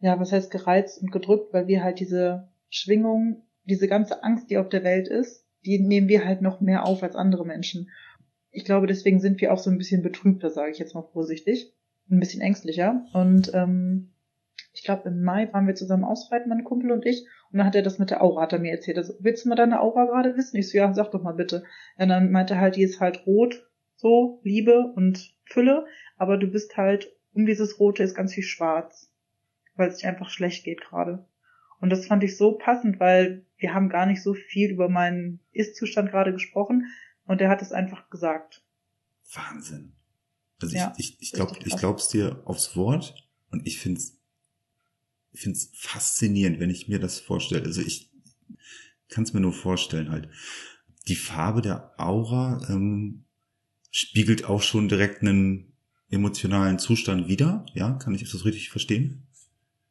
ja, 0.00 0.18
was 0.18 0.32
heißt 0.32 0.50
gereizt 0.50 1.00
und 1.00 1.12
gedrückt, 1.12 1.52
weil 1.52 1.66
wir 1.66 1.82
halt 1.82 2.00
diese 2.00 2.48
Schwingung, 2.68 3.46
diese 3.64 3.88
ganze 3.88 4.22
Angst, 4.24 4.50
die 4.50 4.58
auf 4.58 4.68
der 4.68 4.84
Welt 4.84 5.08
ist, 5.08 5.46
die 5.64 5.78
nehmen 5.78 6.08
wir 6.08 6.24
halt 6.24 6.42
noch 6.42 6.60
mehr 6.60 6.86
auf 6.86 7.02
als 7.02 7.16
andere 7.16 7.44
Menschen. 7.44 7.90
Ich 8.50 8.64
glaube, 8.64 8.86
deswegen 8.86 9.20
sind 9.20 9.40
wir 9.40 9.52
auch 9.52 9.58
so 9.58 9.70
ein 9.70 9.78
bisschen 9.78 10.02
betrübter, 10.02 10.50
sage 10.50 10.72
ich 10.72 10.78
jetzt 10.78 10.94
mal 10.94 11.06
vorsichtig. 11.12 11.72
Ein 12.10 12.18
bisschen 12.18 12.40
ängstlicher. 12.40 13.04
Und 13.12 13.52
ähm, 13.54 14.12
ich 14.72 14.82
glaube, 14.84 15.08
im 15.08 15.22
Mai 15.22 15.52
waren 15.52 15.66
wir 15.66 15.74
zusammen 15.74 16.04
ausreiten, 16.04 16.48
mein 16.48 16.64
Kumpel 16.64 16.90
und 16.90 17.06
ich. 17.06 17.26
Und 17.52 17.58
dann 17.58 17.66
hat 17.66 17.74
er 17.74 17.82
das 17.82 17.98
mit 17.98 18.10
der 18.10 18.22
Aura, 18.22 18.42
hat 18.42 18.52
er 18.52 18.58
mir 18.58 18.72
erzählt. 18.72 18.98
Also, 18.98 19.14
willst 19.20 19.44
du 19.44 19.48
mal 19.48 19.54
deine 19.54 19.80
Aura 19.80 20.06
gerade 20.06 20.36
wissen? 20.36 20.56
Ich 20.56 20.70
so, 20.70 20.78
ja, 20.78 20.92
sag 20.94 21.10
doch 21.10 21.22
mal 21.22 21.34
bitte. 21.34 21.64
Und 21.98 22.08
dann 22.08 22.30
meinte 22.32 22.54
er 22.54 22.60
halt, 22.60 22.76
die 22.76 22.82
ist 22.82 23.00
halt 23.00 23.26
rot, 23.26 23.68
so, 23.96 24.40
Liebe 24.42 24.92
und 24.96 25.34
Fülle. 25.44 25.86
Aber 26.16 26.36
du 26.36 26.46
bist 26.46 26.76
halt, 26.76 27.12
um 27.32 27.46
dieses 27.46 27.78
Rote 27.78 28.02
ist 28.02 28.14
ganz 28.14 28.34
viel 28.34 28.42
schwarz. 28.42 29.09
Weil 29.76 29.88
es 29.88 29.96
dich 29.96 30.06
einfach 30.06 30.30
schlecht 30.30 30.64
geht 30.64 30.80
gerade. 30.80 31.26
Und 31.80 31.90
das 31.90 32.06
fand 32.06 32.22
ich 32.22 32.36
so 32.36 32.52
passend, 32.52 33.00
weil 33.00 33.44
wir 33.56 33.74
haben 33.74 33.88
gar 33.88 34.06
nicht 34.06 34.22
so 34.22 34.34
viel 34.34 34.70
über 34.70 34.88
meinen 34.88 35.40
Ist-Zustand 35.52 36.10
gerade 36.10 36.32
gesprochen. 36.32 36.86
Und 37.24 37.40
er 37.40 37.48
hat 37.48 37.62
es 37.62 37.72
einfach 37.72 38.10
gesagt. 38.10 38.62
Wahnsinn. 39.32 39.92
Also 40.60 40.76
Ja, 40.76 40.92
ich, 40.98 41.14
ich, 41.14 41.22
ich 41.22 41.32
glaube, 41.32 41.58
ich 41.64 41.76
glaub's 41.76 42.08
dir 42.08 42.42
aufs 42.44 42.76
Wort 42.76 43.14
und 43.50 43.66
ich 43.66 43.78
find's, 43.78 44.18
ich 45.32 45.40
find's 45.40 45.70
faszinierend, 45.74 46.60
wenn 46.60 46.70
ich 46.70 46.88
mir 46.88 46.98
das 46.98 47.18
vorstelle. 47.18 47.64
Also 47.64 47.80
ich 47.80 48.10
kann 49.08 49.24
es 49.24 49.32
mir 49.32 49.40
nur 49.40 49.52
vorstellen 49.52 50.10
halt. 50.10 50.28
Die 51.08 51.16
Farbe 51.16 51.62
der 51.62 51.94
Aura 51.98 52.60
ähm, 52.68 53.24
spiegelt 53.90 54.44
auch 54.44 54.62
schon 54.62 54.88
direkt 54.88 55.22
einen 55.22 55.72
emotionalen 56.10 56.78
Zustand 56.78 57.28
wider. 57.28 57.64
Ja, 57.74 57.92
kann 57.92 58.14
ich 58.14 58.30
das 58.30 58.44
richtig 58.44 58.70
verstehen? 58.70 59.26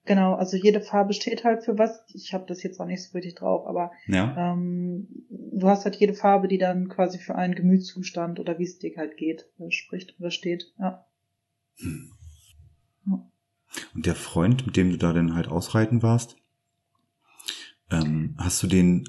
Genau, 0.10 0.34
also 0.34 0.58
jede 0.58 0.82
Farbe 0.82 1.14
steht 1.14 1.44
halt 1.44 1.64
für 1.64 1.78
was. 1.78 2.04
Ich 2.16 2.34
habe 2.34 2.46
das 2.48 2.64
jetzt 2.64 2.80
auch 2.80 2.88
nicht 2.88 3.04
so 3.04 3.12
richtig 3.14 3.36
drauf, 3.36 3.68
aber 3.68 3.92
Ja. 4.08 4.54
ähm, 4.56 5.08
du 5.30 5.68
hast 5.68 5.86
halt 5.86 5.98
jede 5.98 6.16
Farbe, 6.16 6.48
die 6.48 6.58
dann 6.58 6.90
quasi 6.90 7.20
für 7.20 7.36
einen 7.36 7.54
Gemütszustand 7.54 8.40
oder 8.40 8.58
wie 8.58 8.64
es 8.64 8.80
dir 8.80 8.92
halt 8.98 9.18
geht, 9.18 9.46
äh, 9.60 9.70
spricht 9.70 10.20
oder 10.20 10.32
steht. 10.32 10.74
Ja. 10.80 11.06
Und 13.06 14.06
der 14.08 14.16
Freund, 14.16 14.66
mit 14.66 14.78
dem 14.78 14.90
du 14.90 14.98
da 14.98 15.14
dann 15.14 15.36
halt 15.36 15.48
ausreiten 15.48 16.02
warst, 16.02 16.38
ähm, 17.92 18.34
hast 18.40 18.64
du 18.64 18.68
den 18.68 19.04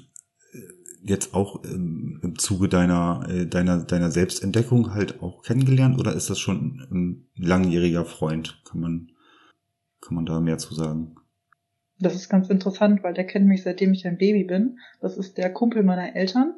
äh, 0.53 0.59
jetzt 1.01 1.33
auch 1.33 1.63
ähm, 1.65 2.19
im 2.21 2.37
Zuge 2.37 2.69
deiner, 2.69 3.27
äh, 3.27 3.47
deiner, 3.47 3.83
deiner 3.85 4.11
Selbstentdeckung 4.11 4.93
halt 4.93 5.23
auch 5.23 5.41
kennengelernt 5.41 5.99
oder 5.99 6.13
ist 6.13 6.29
das 6.29 6.37
schon 6.37 6.87
ein 6.91 7.27
langjähriger 7.35 8.05
Freund? 8.05 8.61
Kann 8.65 8.81
man, 8.81 9.10
kann 10.01 10.15
man 10.15 10.25
da 10.25 10.39
mehr 10.39 10.57
zu 10.57 10.73
sagen? 10.73 11.15
Das 11.99 12.15
ist 12.15 12.29
ganz 12.29 12.49
interessant, 12.49 13.03
weil 13.03 13.13
der 13.13 13.27
kennt 13.27 13.45
mich 13.45 13.63
seitdem 13.63 13.93
ich 13.93 14.07
ein 14.07 14.17
Baby 14.17 14.43
bin. 14.43 14.79
Das 14.99 15.17
ist 15.17 15.37
der 15.37 15.53
Kumpel 15.53 15.83
meiner 15.83 16.15
Eltern. 16.15 16.55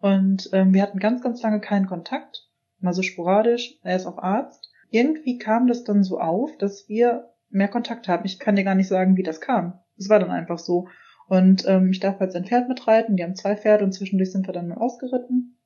Und 0.00 0.48
ähm, 0.52 0.72
wir 0.72 0.82
hatten 0.82 0.98
ganz, 0.98 1.22
ganz 1.22 1.42
lange 1.42 1.60
keinen 1.60 1.86
Kontakt. 1.86 2.48
Mal 2.80 2.94
so 2.94 3.02
sporadisch. 3.02 3.78
Er 3.82 3.96
ist 3.96 4.06
auch 4.06 4.16
Arzt. 4.16 4.70
Irgendwie 4.88 5.38
kam 5.38 5.66
das 5.66 5.84
dann 5.84 6.02
so 6.02 6.18
auf, 6.18 6.56
dass 6.56 6.88
wir 6.88 7.30
mehr 7.50 7.68
Kontakt 7.68 8.08
haben. 8.08 8.24
Ich 8.24 8.38
kann 8.38 8.56
dir 8.56 8.64
gar 8.64 8.74
nicht 8.74 8.88
sagen, 8.88 9.16
wie 9.16 9.22
das 9.22 9.42
kam. 9.42 9.78
Es 9.98 10.08
war 10.08 10.18
dann 10.18 10.30
einfach 10.30 10.58
so. 10.58 10.88
Und 11.28 11.64
ähm, 11.68 11.90
ich 11.90 12.00
darf 12.00 12.18
halt 12.18 12.32
sein 12.32 12.46
Pferd 12.46 12.68
mitreiten. 12.68 13.16
Die 13.16 13.22
haben 13.22 13.36
zwei 13.36 13.56
Pferde 13.56 13.84
und 13.84 13.92
zwischendurch 13.92 14.32
sind 14.32 14.48
wir 14.48 14.54
dann 14.54 14.68
mal 14.68 14.78
ausgeritten. 14.78 15.59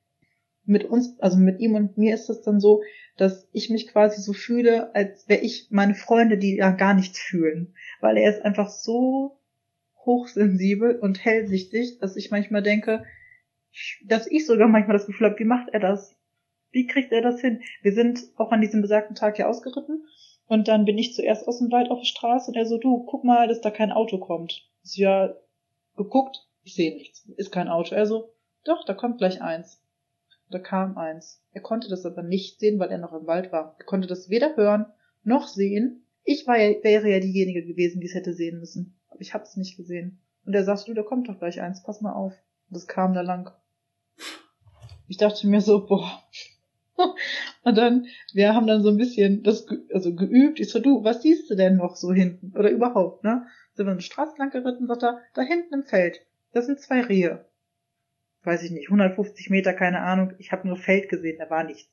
Mit 0.65 0.85
uns, 0.85 1.19
also 1.19 1.37
mit 1.37 1.59
ihm 1.59 1.75
und 1.75 1.97
mir 1.97 2.15
ist 2.15 2.29
es 2.29 2.41
dann 2.41 2.59
so, 2.59 2.81
dass 3.17 3.47
ich 3.51 3.69
mich 3.69 3.87
quasi 3.87 4.21
so 4.21 4.33
fühle, 4.33 4.93
als 4.95 5.27
wäre 5.29 5.41
ich 5.41 5.67
meine 5.69 5.95
Freunde, 5.95 6.37
die 6.37 6.57
ja 6.57 6.71
gar 6.71 6.93
nichts 6.93 7.19
fühlen 7.19 7.73
weil 8.05 8.17
er 8.17 8.29
ist 8.29 8.43
einfach 8.43 8.69
so 8.69 9.39
hochsensibel 10.05 10.99
und 10.99 11.23
hellsichtig, 11.25 11.97
dass 11.99 12.15
ich 12.15 12.31
manchmal 12.31 12.61
denke, 12.61 13.03
dass 14.05 14.27
ich 14.27 14.45
sogar 14.45 14.67
manchmal 14.67 14.95
das 14.95 15.07
Gefühl 15.07 15.27
habe, 15.27 15.39
wie 15.39 15.45
macht 15.45 15.69
er 15.69 15.79
das? 15.79 16.15
Wie 16.71 16.87
kriegt 16.87 17.11
er 17.11 17.21
das 17.21 17.41
hin? 17.41 17.61
Wir 17.81 17.93
sind 17.93 18.19
auch 18.35 18.51
an 18.51 18.61
diesem 18.61 18.81
besagten 18.81 19.15
Tag 19.15 19.37
hier 19.37 19.49
ausgeritten 19.49 20.05
und 20.45 20.67
dann 20.67 20.85
bin 20.85 20.97
ich 20.97 21.15
zuerst 21.15 21.47
aus 21.47 21.59
dem 21.59 21.71
Wald 21.71 21.89
auf 21.89 21.99
der 21.99 22.05
Straße 22.05 22.51
und 22.51 22.57
er 22.57 22.65
so, 22.65 22.77
du, 22.77 23.03
guck 23.05 23.23
mal, 23.23 23.47
dass 23.47 23.61
da 23.61 23.71
kein 23.71 23.91
Auto 23.91 24.19
kommt. 24.19 24.69
So, 24.83 25.01
ja, 25.01 25.33
geguckt, 25.95 26.47
ich 26.63 26.75
sehe 26.75 26.93
nichts, 26.93 27.27
ist 27.37 27.51
kein 27.51 27.69
Auto. 27.69 27.95
Er 27.95 28.05
so, 28.05 28.33
doch, 28.65 28.85
da 28.85 28.93
kommt 28.93 29.17
gleich 29.17 29.41
eins. 29.41 29.81
Da 30.49 30.59
kam 30.59 30.97
eins. 30.97 31.41
Er 31.53 31.61
konnte 31.61 31.89
das 31.89 32.05
aber 32.05 32.23
nicht 32.23 32.59
sehen, 32.59 32.79
weil 32.79 32.91
er 32.91 32.97
noch 32.97 33.13
im 33.13 33.27
Wald 33.27 33.51
war. 33.51 33.75
Er 33.79 33.85
konnte 33.85 34.07
das 34.07 34.29
weder 34.29 34.55
hören 34.55 34.85
noch 35.23 35.47
sehen. 35.47 36.03
Ich 36.23 36.47
war 36.47 36.57
ja, 36.57 36.83
wäre 36.83 37.09
ja 37.09 37.19
diejenige 37.19 37.65
gewesen, 37.65 37.99
die 37.99 38.07
es 38.07 38.13
hätte 38.13 38.33
sehen 38.33 38.59
müssen. 38.59 38.95
Aber 39.09 39.21
ich 39.21 39.33
habe 39.33 39.43
es 39.43 39.57
nicht 39.57 39.77
gesehen. 39.77 40.19
Und 40.45 40.53
er 40.53 40.63
sagte, 40.63 40.85
du, 40.85 40.93
da 40.93 41.03
kommt 41.03 41.27
doch 41.27 41.39
gleich 41.39 41.61
eins, 41.61 41.83
pass 41.83 42.01
mal 42.01 42.13
auf. 42.13 42.33
Und 42.69 42.75
das 42.75 42.87
kam 42.87 43.13
da 43.13 43.21
lang. 43.21 43.51
Ich 45.07 45.17
dachte 45.17 45.47
mir 45.47 45.61
so, 45.61 45.85
boah. 45.85 46.23
Und 47.63 47.77
dann, 47.77 48.05
wir 48.33 48.53
haben 48.53 48.67
dann 48.67 48.83
so 48.83 48.89
ein 48.89 48.97
bisschen 48.97 49.43
das, 49.43 49.67
also 49.91 50.15
geübt. 50.15 50.59
Ich 50.59 50.69
so, 50.69 50.79
du, 50.79 51.03
was 51.03 51.21
siehst 51.21 51.49
du 51.49 51.55
denn 51.55 51.77
noch 51.77 51.95
so 51.95 52.13
hinten? 52.13 52.55
Oder 52.57 52.69
überhaupt, 52.69 53.23
ne? 53.23 53.45
Sind 53.73 53.87
wir 53.87 53.91
eine 53.91 54.01
Straße 54.01 54.35
lang 54.37 54.51
geritten, 54.51 54.87
sagt 54.87 55.03
er, 55.03 55.19
da 55.33 55.41
hinten 55.41 55.73
im 55.73 55.83
Feld, 55.83 56.21
das 56.53 56.65
sind 56.65 56.79
zwei 56.79 57.01
Rehe. 57.01 57.45
Weiß 58.45 58.63
ich 58.63 58.71
nicht, 58.71 58.89
150 58.89 59.49
Meter, 59.49 59.73
keine 59.73 60.01
Ahnung. 60.01 60.33
Ich 60.37 60.51
habe 60.51 60.67
nur 60.67 60.77
Feld 60.77 61.09
gesehen, 61.09 61.37
da 61.39 61.49
war 61.49 61.63
nichts. 61.63 61.91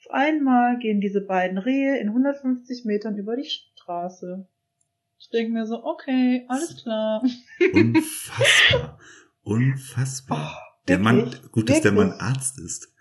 Auf 0.00 0.10
einmal 0.10 0.78
gehen 0.78 1.00
diese 1.00 1.20
beiden 1.20 1.56
Rehe 1.56 1.98
in 1.98 2.08
150 2.08 2.84
Metern 2.84 3.16
über 3.16 3.36
die 3.36 3.48
Straße. 3.48 4.46
Ich 5.18 5.30
denke 5.30 5.52
mir 5.52 5.66
so, 5.66 5.82
okay, 5.84 6.44
alles 6.48 6.82
klar. 6.82 7.22
Unfassbar. 7.72 8.98
Unfassbar. 9.42 10.58
Oh, 10.58 10.84
der 10.88 10.98
Mann, 10.98 11.34
gut, 11.52 11.70
dass 11.70 11.80
der 11.80 11.92
Mann. 11.92 12.12
Arzt 12.12 12.58
ist. 12.58 12.92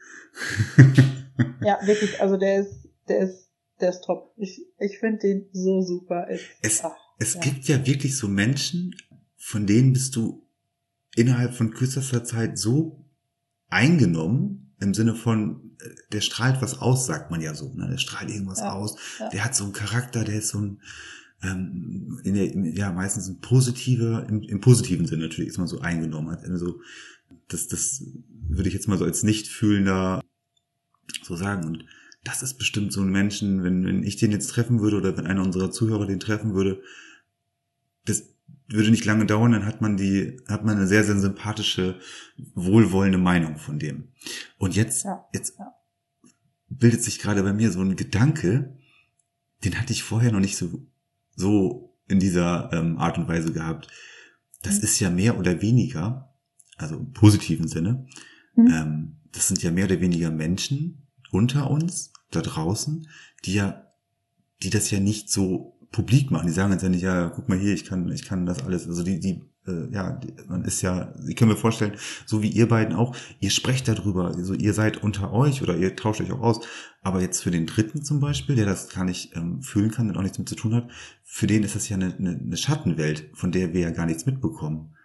Ja, 1.62 1.80
wirklich, 1.86 2.22
also 2.22 2.38
der 2.38 2.60
ist, 2.60 2.90
der 3.08 3.20
ist, 3.20 3.50
der 3.80 3.90
ist 3.90 4.02
top. 4.02 4.34
Ich, 4.38 4.62
ich 4.80 5.00
finde 5.00 5.20
den 5.20 5.50
so 5.52 5.82
super. 5.82 6.28
Es, 6.30 6.42
es, 6.62 6.84
ach, 6.84 6.96
es 7.18 7.36
ja. 7.36 7.42
gibt 7.42 7.66
ja 7.66 7.88
wirklich 7.88 8.18
so 8.18 8.28
Menschen, 8.28 8.96
von 9.38 9.66
denen 9.66 9.94
bist 9.94 10.16
du 10.16 10.43
innerhalb 11.16 11.54
von 11.54 11.72
kürzester 11.72 12.24
Zeit 12.24 12.58
so 12.58 13.06
eingenommen, 13.70 14.76
im 14.80 14.94
Sinne 14.94 15.16
von, 15.16 15.76
äh, 15.80 15.90
der 16.12 16.22
strahlt 16.22 16.62
was 16.62 16.80
aus, 16.80 17.06
sagt 17.06 17.32
man 17.32 17.42
ja 17.42 17.54
so, 17.54 17.74
ne? 17.74 17.88
Der 17.90 17.98
strahlt 17.98 18.30
irgendwas 18.30 18.60
ja, 18.60 18.74
aus. 18.74 18.96
Ja. 19.20 19.30
Der 19.30 19.46
hat 19.46 19.56
so 19.56 19.64
einen 19.64 19.74
Charakter, 19.74 20.24
der 20.24 20.36
ist 20.36 20.50
so 20.50 20.60
ein, 20.60 20.82
ähm, 21.42 22.20
in 22.24 22.34
der, 22.36 22.56
ja, 22.56 22.92
meistens 22.92 23.28
ein 23.28 23.40
positiver, 23.40 24.28
im, 24.28 24.42
im 24.42 24.62
positiven 24.62 25.06
Sinne 25.06 25.24
natürlich 25.24 25.50
ist 25.50 25.58
man 25.58 25.68
so 25.68 25.80
eingenommen 25.80 26.32
hat. 26.32 26.44
Also, 26.46 26.82
das, 27.48 27.68
das 27.68 28.04
würde 28.48 28.68
ich 28.68 28.74
jetzt 28.74 28.88
mal 28.88 28.98
so 28.98 29.06
als 29.06 29.24
nicht 29.24 29.48
fühlender 29.48 30.22
so 31.22 31.36
sagen. 31.36 31.66
Und 31.66 31.86
das 32.24 32.44
ist 32.44 32.58
bestimmt 32.58 32.94
so 32.94 33.02
ein 33.02 33.10
Menschen, 33.10 33.64
wenn, 33.64 33.86
wenn 33.86 34.04
ich 34.04 34.18
den 34.18 34.32
jetzt 34.32 34.48
treffen 34.48 34.80
würde 34.80 34.98
oder 34.98 35.18
wenn 35.18 35.28
einer 35.28 35.44
unserer 35.44 35.72
Zuhörer 35.72 36.06
den 36.06 36.20
treffen 36.20 36.54
würde, 36.54 36.82
würde 38.68 38.92
nicht 38.92 39.06
lange 39.06 39.26
dauern, 39.26 39.52
dann 39.52 39.66
hat 39.66 39.82
man 39.82 39.98
die, 39.98 40.40
hat 40.48 40.64
man 40.64 40.78
eine 40.78 40.88
sehr, 40.88 41.04
sehr 41.04 41.20
sympathische, 41.20 42.00
wohlwollende 42.56 43.18
Meinung 43.18 43.58
von 43.58 43.80
dem. 43.80 44.10
Und 44.58 44.76
jetzt, 44.76 45.06
ja, 45.06 45.26
jetzt 45.34 45.58
ja. 45.60 45.74
bildet 46.70 47.04
sich 47.04 47.20
gerade 47.20 47.44
bei 47.44 47.54
mir 47.54 47.72
so 47.72 47.82
ein 47.82 47.96
Gedanke, 47.96 48.78
den 49.64 49.80
hatte 49.80 49.94
ich 49.94 50.04
vorher 50.04 50.32
noch 50.32 50.40
nicht 50.40 50.58
so, 50.58 50.86
so 51.36 51.98
in 52.08 52.20
dieser 52.20 52.72
ähm, 52.74 52.98
Art 52.98 53.18
und 53.18 53.28
Weise 53.28 53.54
gehabt. 53.54 53.88
Das 54.62 54.78
mhm. 54.78 54.84
ist 54.84 55.00
ja 55.00 55.10
mehr 55.10 55.38
oder 55.38 55.62
weniger, 55.62 56.34
also 56.78 56.98
im 56.98 57.12
positiven 57.12 57.68
Sinne, 57.68 58.08
mhm. 58.56 58.68
ähm, 58.68 59.18
das 59.32 59.48
sind 59.48 59.64
ja 59.64 59.72
mehr 59.72 59.86
oder 59.86 60.00
weniger 60.00 60.32
Menschen 60.32 61.08
unter 61.32 61.70
uns, 61.70 62.12
da 62.32 62.42
draußen, 62.42 63.08
die 63.46 63.54
ja, 63.54 63.88
die 64.62 64.70
das 64.70 64.92
ja 64.92 65.00
nicht 65.00 65.30
so 65.30 65.73
publik 65.94 66.32
machen. 66.32 66.48
Die 66.48 66.54
sagen 66.54 66.74
jetzt 66.74 66.82
ja 66.82 66.90
nicht, 66.90 67.04
ja, 67.04 67.30
guck 67.30 67.48
mal 67.48 67.58
hier, 67.58 67.74
ich 67.74 67.86
kann, 67.86 68.12
ich 68.12 68.26
kann 68.26 68.46
das 68.46 68.66
alles. 68.66 68.88
Also 68.88 69.04
die, 69.04 69.20
die, 69.20 69.42
äh, 69.66 69.94
ja, 69.94 70.12
die, 70.12 70.34
man 70.50 70.66
ist 70.66 70.82
ja, 70.82 71.14
ich 71.26 71.38
kann 71.38 71.48
mir 71.48 71.56
vorstellen, 71.56 71.94
so 72.26 72.42
wie 72.42 72.50
ihr 72.50 72.68
beiden 72.68 72.96
auch, 72.96 73.16
ihr 73.40 73.52
sprecht 73.52 73.88
darüber, 73.88 74.26
also 74.26 74.54
ihr 74.56 74.74
seid 74.74 75.04
unter 75.04 75.32
euch 75.32 75.62
oder 75.62 75.78
ihr 75.78 75.96
tauscht 75.96 76.20
euch 76.20 76.32
auch 76.34 76.42
aus. 76.42 76.66
Aber 77.02 77.22
jetzt 77.22 77.42
für 77.44 77.52
den 77.52 77.68
Dritten 77.68 78.04
zum 78.04 78.20
Beispiel, 78.20 78.56
der 78.56 78.66
das 78.66 78.90
gar 78.90 79.06
nicht 79.06 79.36
ähm, 79.38 79.62
fühlen 79.62 79.92
kann 79.92 80.10
und 80.10 80.18
auch 80.18 80.24
nichts 80.24 80.40
mit 80.40 80.50
zu 80.50 80.56
tun 80.56 80.74
hat, 80.74 80.90
für 81.24 81.48
den 81.48 81.64
ist 81.64 81.76
das 81.76 81.88
ja 81.88 81.96
eine, 81.96 82.14
eine, 82.14 82.32
eine 82.32 82.58
Schattenwelt, 82.58 83.30
von 83.34 83.52
der 83.52 83.74
wir 83.74 83.82
ja 83.82 83.92
gar 83.92 84.08
nichts 84.08 84.26
mitbekommen. 84.26 84.96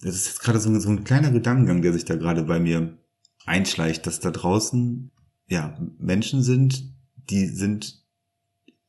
Das 0.00 0.14
ist 0.14 0.26
jetzt 0.26 0.40
gerade 0.40 0.58
so, 0.58 0.76
so 0.80 0.88
ein 0.88 1.04
kleiner 1.04 1.30
Gedankengang, 1.30 1.82
der 1.82 1.92
sich 1.92 2.06
da 2.06 2.16
gerade 2.16 2.44
bei 2.44 2.58
mir 2.58 2.96
einschleicht, 3.44 4.06
dass 4.06 4.20
da 4.20 4.30
draußen 4.30 5.10
ja 5.48 5.78
Menschen 5.98 6.42
sind, 6.42 6.94
die 7.28 7.46
sind 7.46 8.02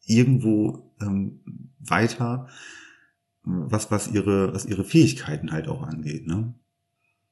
irgendwo 0.05 0.90
ähm, 1.01 1.71
weiter, 1.79 2.47
was 3.43 3.91
was 3.91 4.07
ihre 4.07 4.53
was 4.53 4.65
ihre 4.65 4.83
Fähigkeiten 4.83 5.51
halt 5.51 5.67
auch 5.67 5.83
angeht, 5.83 6.27
ne? 6.27 6.53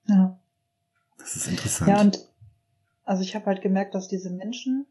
Ja. 0.07 0.39
Das 1.17 1.35
ist 1.35 1.47
interessant. 1.47 1.89
Ja 1.89 2.01
und 2.01 2.19
also 3.03 3.23
ich 3.23 3.35
habe 3.35 3.45
halt 3.47 3.61
gemerkt, 3.61 3.95
dass 3.95 4.07
diese 4.07 4.29
Menschen 4.29 4.85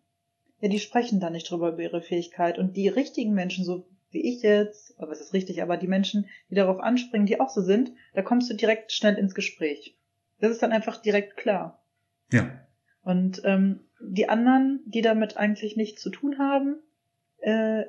ja, 0.60 0.68
die 0.68 0.80
sprechen 0.80 1.20
da 1.20 1.30
nicht 1.30 1.50
drüber 1.50 1.70
über 1.70 1.82
ihre 1.82 2.02
Fähigkeit 2.02 2.58
und 2.58 2.76
die 2.76 2.88
richtigen 2.88 3.32
Menschen, 3.32 3.64
so 3.64 3.86
wie 4.10 4.26
ich 4.26 4.42
jetzt, 4.42 4.98
aber 4.98 5.12
es 5.12 5.20
ist 5.20 5.32
richtig, 5.32 5.62
aber 5.62 5.76
die 5.76 5.86
Menschen, 5.86 6.26
die 6.50 6.54
darauf 6.54 6.80
anspringen, 6.80 7.26
die 7.26 7.40
auch 7.40 7.50
so 7.50 7.60
sind, 7.60 7.92
da 8.14 8.22
kommst 8.22 8.50
du 8.50 8.54
direkt 8.54 8.92
schnell 8.92 9.14
ins 9.14 9.34
Gespräch. 9.34 9.96
Das 10.40 10.50
ist 10.50 10.62
dann 10.62 10.72
einfach 10.72 11.00
direkt 11.00 11.36
klar. 11.36 11.84
Ja. 12.32 12.50
Und 13.02 13.42
ähm, 13.44 13.80
die 14.00 14.28
anderen, 14.28 14.80
die 14.86 15.02
damit 15.02 15.36
eigentlich 15.36 15.76
nichts 15.76 16.02
zu 16.02 16.10
tun 16.10 16.38
haben, 16.38 16.76
äh, 17.38 17.84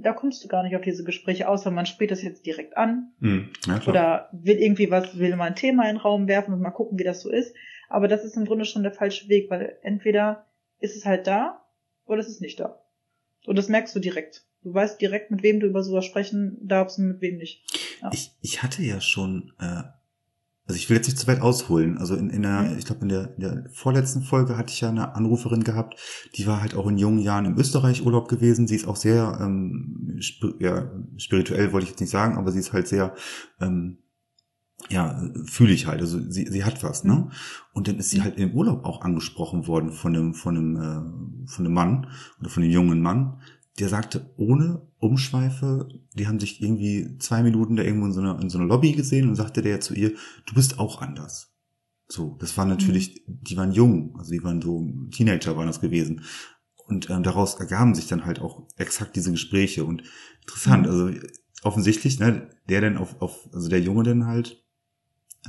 da 0.00 0.12
kommst 0.12 0.42
du 0.42 0.48
gar 0.48 0.62
nicht 0.62 0.76
auf 0.76 0.82
diese 0.82 1.04
Gespräche, 1.04 1.48
außer 1.48 1.70
man 1.70 1.86
spielt 1.86 2.10
das 2.10 2.22
jetzt 2.22 2.46
direkt 2.46 2.76
an. 2.76 3.12
Mhm. 3.20 3.50
Ja, 3.66 3.80
oder 3.86 4.28
will 4.32 4.56
irgendwie 4.56 4.90
was, 4.90 5.18
will 5.18 5.34
mal 5.36 5.46
ein 5.46 5.56
Thema 5.56 5.84
in 5.84 5.96
den 5.96 6.02
Raum 6.02 6.28
werfen 6.28 6.54
und 6.54 6.60
mal 6.60 6.70
gucken, 6.70 6.98
wie 6.98 7.04
das 7.04 7.20
so 7.20 7.30
ist. 7.30 7.54
Aber 7.88 8.08
das 8.08 8.24
ist 8.24 8.36
im 8.36 8.46
Grunde 8.46 8.64
schon 8.64 8.82
der 8.82 8.92
falsche 8.92 9.28
Weg, 9.28 9.50
weil 9.50 9.76
entweder 9.82 10.46
ist 10.80 10.96
es 10.96 11.04
halt 11.04 11.26
da 11.26 11.64
oder 12.06 12.20
es 12.20 12.28
ist 12.28 12.40
nicht 12.40 12.58
da. 12.58 12.82
Und 13.46 13.56
das 13.56 13.68
merkst 13.68 13.94
du 13.94 14.00
direkt. 14.00 14.44
Du 14.62 14.72
weißt 14.72 15.00
direkt, 15.00 15.30
mit 15.30 15.42
wem 15.42 15.60
du 15.60 15.66
über 15.66 15.82
sowas 15.82 16.04
sprechen 16.04 16.56
darfst 16.62 16.98
und 16.98 17.08
mit 17.08 17.20
wem 17.20 17.36
nicht. 17.36 17.64
Ja. 18.00 18.10
Ich, 18.12 18.30
ich 18.40 18.62
hatte 18.62 18.82
ja 18.82 19.00
schon 19.00 19.52
äh, 19.58 19.82
also 20.72 20.80
ich 20.80 20.88
will 20.88 20.96
jetzt 20.96 21.06
nicht 21.06 21.18
zu 21.18 21.26
weit 21.26 21.42
ausholen. 21.42 21.98
Also 21.98 22.16
in, 22.16 22.30
in 22.30 22.40
der, 22.40 22.62
mhm. 22.62 22.78
ich 22.78 22.86
glaube 22.86 23.02
in 23.02 23.10
der, 23.10 23.34
in 23.34 23.40
der 23.40 23.64
vorletzten 23.74 24.22
Folge 24.22 24.56
hatte 24.56 24.72
ich 24.72 24.80
ja 24.80 24.88
eine 24.88 25.14
Anruferin 25.14 25.64
gehabt, 25.64 26.00
die 26.34 26.46
war 26.46 26.62
halt 26.62 26.74
auch 26.74 26.86
in 26.86 26.96
jungen 26.96 27.18
Jahren 27.18 27.44
im 27.44 27.58
Österreich 27.58 28.06
Urlaub 28.06 28.26
gewesen. 28.28 28.66
Sie 28.66 28.76
ist 28.76 28.88
auch 28.88 28.96
sehr 28.96 29.38
ähm, 29.38 30.16
sp 30.16 30.56
ja, 30.60 30.90
spirituell, 31.18 31.74
wollte 31.74 31.84
ich 31.84 31.90
jetzt 31.90 32.00
nicht 32.00 32.08
sagen, 32.08 32.38
aber 32.38 32.52
sie 32.52 32.60
ist 32.60 32.72
halt 32.72 32.88
sehr 32.88 33.14
ähm, 33.60 33.98
ja, 34.88 35.22
fühle 35.44 35.74
ich 35.74 35.86
halt. 35.86 36.00
Also 36.00 36.18
sie, 36.18 36.46
sie 36.46 36.64
hat 36.64 36.82
was, 36.82 37.04
ne? 37.04 37.12
Mhm. 37.12 37.30
Und 37.74 37.88
dann 37.88 37.98
ist 37.98 38.08
sie 38.08 38.20
mhm. 38.20 38.24
halt 38.24 38.38
im 38.38 38.52
Urlaub 38.52 38.86
auch 38.86 39.02
angesprochen 39.02 39.66
worden 39.66 39.92
von 39.92 40.16
einem, 40.16 40.32
von 40.32 40.56
einem, 40.56 40.76
äh, 40.76 41.48
von 41.50 41.66
einem 41.66 41.74
Mann 41.74 42.06
oder 42.40 42.48
von 42.48 42.62
einem 42.62 42.72
jungen 42.72 43.02
Mann, 43.02 43.42
der 43.78 43.88
sagte, 43.88 44.30
ohne 44.36 44.86
Umschweife, 44.98 45.88
die 46.14 46.26
haben 46.26 46.38
sich 46.38 46.62
irgendwie 46.62 47.16
zwei 47.18 47.42
Minuten 47.42 47.76
da 47.76 47.82
irgendwo 47.82 48.06
in 48.06 48.12
so 48.12 48.20
einer, 48.20 48.40
in 48.40 48.50
so 48.50 48.58
einer 48.58 48.66
Lobby 48.66 48.92
gesehen 48.92 49.28
und 49.28 49.36
sagte 49.36 49.62
der 49.62 49.80
zu 49.80 49.94
ihr, 49.94 50.12
du 50.46 50.54
bist 50.54 50.78
auch 50.78 51.00
anders. 51.00 51.52
So, 52.06 52.36
das 52.38 52.56
war 52.58 52.66
natürlich, 52.66 53.24
mhm. 53.26 53.38
die 53.42 53.56
waren 53.56 53.72
jung, 53.72 54.14
also 54.18 54.32
die 54.32 54.44
waren 54.44 54.60
so 54.60 54.86
Teenager 55.10 55.56
waren 55.56 55.66
das 55.66 55.80
gewesen. 55.80 56.22
Und 56.86 57.08
ähm, 57.08 57.22
daraus 57.22 57.54
ergaben 57.54 57.94
sich 57.94 58.06
dann 58.06 58.26
halt 58.26 58.40
auch 58.40 58.68
exakt 58.76 59.16
diese 59.16 59.30
Gespräche 59.30 59.84
und 59.84 60.02
interessant, 60.42 60.84
mhm. 60.84 60.90
also 60.90 61.10
offensichtlich, 61.62 62.18
ne, 62.18 62.50
der 62.68 62.82
denn 62.82 62.98
auf, 62.98 63.20
auf, 63.22 63.48
also 63.54 63.68
der 63.68 63.80
Junge 63.80 64.02
dann 64.02 64.26
halt, 64.26 64.62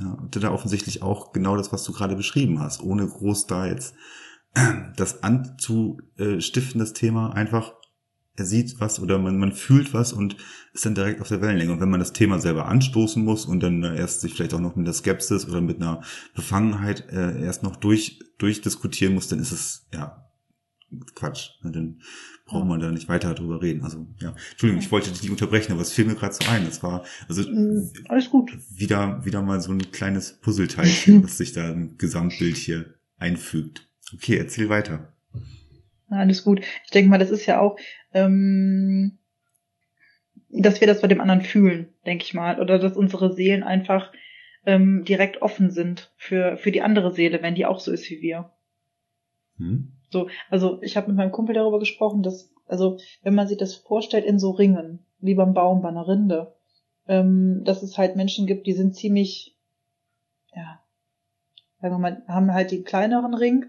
ja, 0.00 0.16
hatte 0.22 0.40
da 0.40 0.52
offensichtlich 0.52 1.02
auch 1.02 1.32
genau 1.32 1.56
das, 1.56 1.72
was 1.72 1.84
du 1.84 1.92
gerade 1.92 2.16
beschrieben 2.16 2.60
hast, 2.60 2.82
ohne 2.82 3.06
groß 3.06 3.46
da 3.46 3.66
jetzt 3.66 3.94
das 4.96 5.22
anzustiften, 5.22 6.78
das 6.78 6.92
Thema, 6.92 7.34
einfach 7.34 7.74
er 8.36 8.44
sieht 8.44 8.80
was 8.80 8.98
oder 9.00 9.18
man, 9.18 9.38
man 9.38 9.52
fühlt 9.52 9.94
was 9.94 10.12
und 10.12 10.36
ist 10.72 10.84
dann 10.84 10.94
direkt 10.94 11.20
auf 11.20 11.28
der 11.28 11.40
Wellenlänge. 11.40 11.72
Und 11.72 11.80
wenn 11.80 11.90
man 11.90 12.00
das 12.00 12.12
Thema 12.12 12.40
selber 12.40 12.66
anstoßen 12.66 13.24
muss 13.24 13.46
und 13.46 13.62
dann 13.62 13.82
erst 13.82 14.20
sich 14.20 14.34
vielleicht 14.34 14.54
auch 14.54 14.60
noch 14.60 14.74
mit 14.76 14.86
der 14.86 14.94
Skepsis 14.94 15.48
oder 15.48 15.60
mit 15.60 15.76
einer 15.76 16.02
Befangenheit 16.34 17.08
äh, 17.10 17.42
erst 17.42 17.62
noch 17.62 17.76
durch 17.76 18.20
durchdiskutieren 18.38 19.14
muss, 19.14 19.28
dann 19.28 19.38
ist 19.38 19.52
es 19.52 19.86
ja 19.92 20.24
Quatsch. 21.14 21.50
Dann 21.62 22.00
braucht 22.46 22.66
man 22.66 22.80
da 22.80 22.90
nicht 22.90 23.08
weiter 23.08 23.34
drüber 23.34 23.62
reden. 23.62 23.84
Also 23.84 24.06
ja, 24.20 24.34
Entschuldigung, 24.50 24.82
ich 24.82 24.90
wollte 24.90 25.10
dich 25.10 25.22
nicht 25.22 25.30
unterbrechen, 25.30 25.72
aber 25.72 25.82
es 25.82 25.92
fiel 25.92 26.04
mir 26.04 26.14
gerade 26.14 26.34
so 26.34 26.48
ein. 26.48 26.64
Das 26.64 26.82
war 26.82 27.04
also 27.28 27.42
mm, 27.42 27.92
alles 28.08 28.30
gut. 28.30 28.56
Wieder 28.70 29.24
wieder 29.24 29.42
mal 29.42 29.60
so 29.60 29.72
ein 29.72 29.90
kleines 29.92 30.40
Puzzleteilchen, 30.40 31.22
was 31.24 31.38
sich 31.38 31.52
da 31.52 31.70
im 31.70 31.96
Gesamtbild 31.98 32.56
hier 32.56 32.94
einfügt. 33.16 33.88
Okay, 34.12 34.36
erzähl 34.36 34.68
weiter. 34.68 35.13
Alles 36.14 36.44
gut. 36.44 36.60
Ich 36.84 36.90
denke 36.90 37.10
mal, 37.10 37.18
das 37.18 37.30
ist 37.30 37.46
ja 37.46 37.60
auch, 37.60 37.76
ähm, 38.12 39.18
dass 40.48 40.80
wir 40.80 40.86
das 40.86 41.00
bei 41.00 41.08
dem 41.08 41.20
anderen 41.20 41.42
fühlen, 41.42 41.88
denke 42.06 42.24
ich 42.24 42.34
mal. 42.34 42.60
Oder 42.60 42.78
dass 42.78 42.96
unsere 42.96 43.32
Seelen 43.32 43.62
einfach 43.62 44.12
ähm, 44.66 45.04
direkt 45.04 45.42
offen 45.42 45.70
sind 45.70 46.12
für, 46.16 46.56
für 46.56 46.72
die 46.72 46.82
andere 46.82 47.12
Seele, 47.12 47.42
wenn 47.42 47.54
die 47.54 47.66
auch 47.66 47.80
so 47.80 47.92
ist 47.92 48.08
wie 48.10 48.22
wir. 48.22 48.50
Hm. 49.58 49.92
So, 50.10 50.28
also 50.48 50.80
ich 50.82 50.96
habe 50.96 51.08
mit 51.08 51.16
meinem 51.16 51.32
Kumpel 51.32 51.54
darüber 51.54 51.78
gesprochen, 51.78 52.22
dass, 52.22 52.52
also 52.66 52.98
wenn 53.22 53.34
man 53.34 53.48
sich 53.48 53.58
das 53.58 53.74
vorstellt 53.74 54.24
in 54.24 54.38
so 54.38 54.52
Ringen, 54.52 55.00
wie 55.18 55.34
beim 55.34 55.54
Baum 55.54 55.82
bei 55.82 55.88
einer 55.88 56.06
Rinde, 56.06 56.54
ähm, 57.08 57.62
dass 57.64 57.82
es 57.82 57.98
halt 57.98 58.16
Menschen 58.16 58.46
gibt, 58.46 58.66
die 58.66 58.72
sind 58.72 58.94
ziemlich, 58.94 59.56
ja, 60.54 60.80
sagen 61.80 61.94
wir 61.94 61.98
mal, 61.98 62.22
haben 62.28 62.52
halt 62.52 62.70
den 62.70 62.84
kleineren 62.84 63.34
Ring 63.34 63.66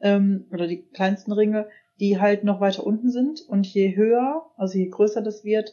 ähm, 0.00 0.46
oder 0.50 0.66
die 0.66 0.82
kleinsten 0.82 1.32
Ringe, 1.32 1.68
die 2.02 2.20
halt 2.20 2.44
noch 2.44 2.60
weiter 2.60 2.84
unten 2.84 3.10
sind. 3.10 3.40
Und 3.48 3.66
je 3.66 3.96
höher, 3.96 4.50
also 4.56 4.76
je 4.76 4.88
größer 4.88 5.22
das 5.22 5.44
wird, 5.44 5.72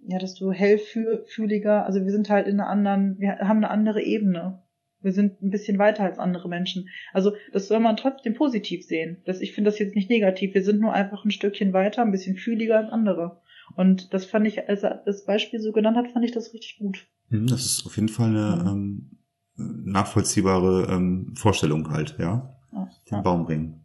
ja, 0.00 0.18
desto 0.18 0.52
hellfühliger, 0.52 1.86
also 1.86 2.04
wir 2.04 2.10
sind 2.10 2.28
halt 2.28 2.46
in 2.46 2.60
einer 2.60 2.68
anderen, 2.68 3.18
wir 3.18 3.38
haben 3.38 3.58
eine 3.58 3.70
andere 3.70 4.02
Ebene. 4.02 4.62
Wir 5.00 5.12
sind 5.12 5.40
ein 5.42 5.50
bisschen 5.50 5.78
weiter 5.78 6.02
als 6.02 6.18
andere 6.18 6.48
Menschen. 6.48 6.88
Also 7.12 7.32
das 7.52 7.68
soll 7.68 7.80
man 7.80 7.96
trotzdem 7.96 8.34
positiv 8.34 8.84
sehen. 8.84 9.18
Das, 9.24 9.40
ich 9.40 9.52
finde 9.52 9.70
das 9.70 9.78
jetzt 9.78 9.94
nicht 9.94 10.10
negativ. 10.10 10.52
Wir 10.54 10.64
sind 10.64 10.80
nur 10.80 10.92
einfach 10.92 11.24
ein 11.24 11.30
Stückchen 11.30 11.72
weiter, 11.72 12.02
ein 12.02 12.10
bisschen 12.10 12.36
fühliger 12.36 12.78
als 12.78 12.90
andere. 12.90 13.40
Und 13.76 14.12
das 14.12 14.26
fand 14.26 14.46
ich, 14.46 14.68
als 14.68 14.82
er 14.82 15.02
das 15.06 15.24
Beispiel 15.24 15.60
so 15.60 15.72
genannt 15.72 15.96
hat, 15.96 16.10
fand 16.10 16.24
ich 16.24 16.32
das 16.32 16.52
richtig 16.52 16.78
gut. 16.78 17.06
Hm, 17.28 17.46
das 17.46 17.64
ist 17.64 17.86
auf 17.86 17.96
jeden 17.96 18.08
Fall 18.08 18.30
eine 18.30 18.64
ähm, 18.68 19.18
nachvollziehbare 19.56 20.88
ähm, 20.90 21.34
Vorstellung 21.36 21.90
halt, 21.90 22.16
ja 22.18 22.56
ja, 22.76 22.88
den 23.10 23.16
ja. 23.16 23.20
Baumring. 23.22 23.80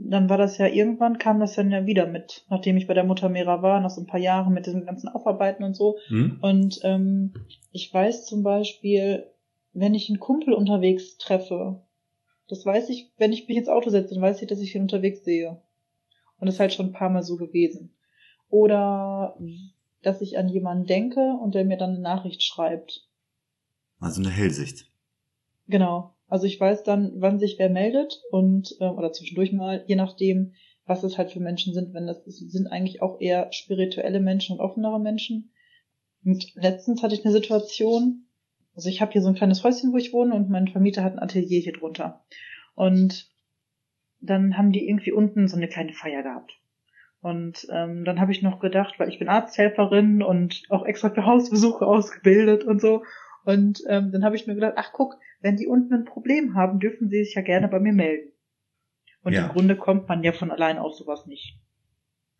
Dann 0.00 0.28
war 0.28 0.38
das 0.38 0.58
ja 0.58 0.66
irgendwann, 0.66 1.18
kam 1.18 1.40
das 1.40 1.54
dann 1.54 1.72
ja 1.72 1.84
wieder 1.84 2.06
mit, 2.06 2.44
nachdem 2.48 2.76
ich 2.76 2.86
bei 2.86 2.94
der 2.94 3.04
Mutter 3.04 3.28
Mera 3.28 3.62
war, 3.62 3.80
nach 3.80 3.90
so 3.90 4.00
ein 4.00 4.06
paar 4.06 4.20
Jahren 4.20 4.54
mit 4.54 4.66
diesem 4.66 4.86
ganzen 4.86 5.08
Aufarbeiten 5.08 5.64
und 5.64 5.74
so. 5.74 5.98
Hm? 6.06 6.38
Und 6.40 6.80
ähm, 6.84 7.34
ich 7.72 7.92
weiß 7.92 8.26
zum 8.26 8.44
Beispiel, 8.44 9.26
wenn 9.72 9.94
ich 9.94 10.08
einen 10.08 10.20
Kumpel 10.20 10.54
unterwegs 10.54 11.18
treffe, 11.18 11.82
das 12.48 12.64
weiß 12.64 12.88
ich, 12.90 13.12
wenn 13.18 13.32
ich 13.32 13.48
mich 13.48 13.56
ins 13.56 13.68
Auto 13.68 13.90
setze, 13.90 14.14
dann 14.14 14.22
weiß 14.22 14.40
ich, 14.40 14.48
dass 14.48 14.60
ich 14.60 14.74
ihn 14.74 14.82
unterwegs 14.82 15.24
sehe. 15.24 15.60
Und 16.38 16.46
das 16.46 16.54
ist 16.54 16.60
halt 16.60 16.72
schon 16.72 16.86
ein 16.86 16.92
paar 16.92 17.10
Mal 17.10 17.24
so 17.24 17.36
gewesen. 17.36 17.94
Oder 18.48 19.36
dass 20.02 20.20
ich 20.20 20.38
an 20.38 20.48
jemanden 20.48 20.86
denke 20.86 21.36
und 21.42 21.54
der 21.54 21.64
mir 21.64 21.76
dann 21.76 21.90
eine 21.90 22.00
Nachricht 22.00 22.42
schreibt. 22.42 23.06
Also 24.00 24.22
eine 24.22 24.30
Hellsicht. 24.30 24.90
Genau. 25.66 26.14
Also 26.28 26.46
ich 26.46 26.60
weiß 26.60 26.82
dann, 26.82 27.12
wann 27.16 27.38
sich 27.38 27.58
wer 27.58 27.70
meldet 27.70 28.20
und 28.30 28.76
äh, 28.80 28.84
oder 28.84 29.12
zwischendurch 29.12 29.52
mal, 29.52 29.82
je 29.86 29.96
nachdem, 29.96 30.52
was 30.86 31.02
es 31.02 31.18
halt 31.18 31.30
für 31.32 31.40
Menschen 31.40 31.74
sind. 31.74 31.94
Wenn 31.94 32.06
das 32.06 32.26
ist, 32.26 32.38
sind 32.50 32.66
eigentlich 32.66 33.02
auch 33.02 33.20
eher 33.20 33.52
spirituelle 33.52 34.20
Menschen 34.20 34.58
und 34.58 34.60
offenere 34.60 35.00
Menschen. 35.00 35.52
Und 36.24 36.54
letztens 36.54 37.02
hatte 37.02 37.14
ich 37.14 37.24
eine 37.24 37.32
Situation, 37.32 38.26
also 38.74 38.88
ich 38.88 39.00
habe 39.00 39.12
hier 39.12 39.22
so 39.22 39.28
ein 39.28 39.34
kleines 39.34 39.64
Häuschen, 39.64 39.92
wo 39.92 39.96
ich 39.96 40.12
wohne 40.12 40.34
und 40.34 40.50
mein 40.50 40.68
Vermieter 40.68 41.02
hat 41.02 41.14
ein 41.14 41.18
Atelier 41.18 41.60
hier 41.60 41.72
drunter. 41.72 42.24
Und 42.74 43.30
dann 44.20 44.56
haben 44.56 44.72
die 44.72 44.88
irgendwie 44.88 45.12
unten 45.12 45.48
so 45.48 45.56
eine 45.56 45.68
kleine 45.68 45.92
Feier 45.92 46.22
gehabt. 46.22 46.58
Und 47.20 47.66
ähm, 47.72 48.04
dann 48.04 48.20
habe 48.20 48.32
ich 48.32 48.42
noch 48.42 48.60
gedacht, 48.60 48.94
weil 48.98 49.08
ich 49.08 49.18
bin 49.18 49.28
Arzthelferin 49.28 50.22
und 50.22 50.62
auch 50.68 50.84
extra 50.84 51.10
für 51.10 51.26
Hausbesuche 51.26 51.86
ausgebildet 51.86 52.64
und 52.64 52.80
so. 52.80 53.02
Und 53.48 53.82
ähm, 53.88 54.12
dann 54.12 54.24
habe 54.24 54.36
ich 54.36 54.46
mir 54.46 54.54
gedacht, 54.54 54.74
ach 54.76 54.90
guck, 54.92 55.16
wenn 55.40 55.56
die 55.56 55.66
unten 55.66 55.94
ein 55.94 56.04
Problem 56.04 56.54
haben, 56.54 56.80
dürfen 56.80 57.08
sie 57.08 57.24
sich 57.24 57.34
ja 57.34 57.40
gerne 57.40 57.66
bei 57.66 57.80
mir 57.80 57.94
melden. 57.94 58.30
Und 59.22 59.32
ja. 59.32 59.46
im 59.46 59.52
Grunde 59.52 59.74
kommt 59.74 60.06
man 60.06 60.22
ja 60.22 60.32
von 60.32 60.50
allein 60.50 60.76
auf 60.76 60.92
sowas 60.92 61.24
nicht. 61.24 61.58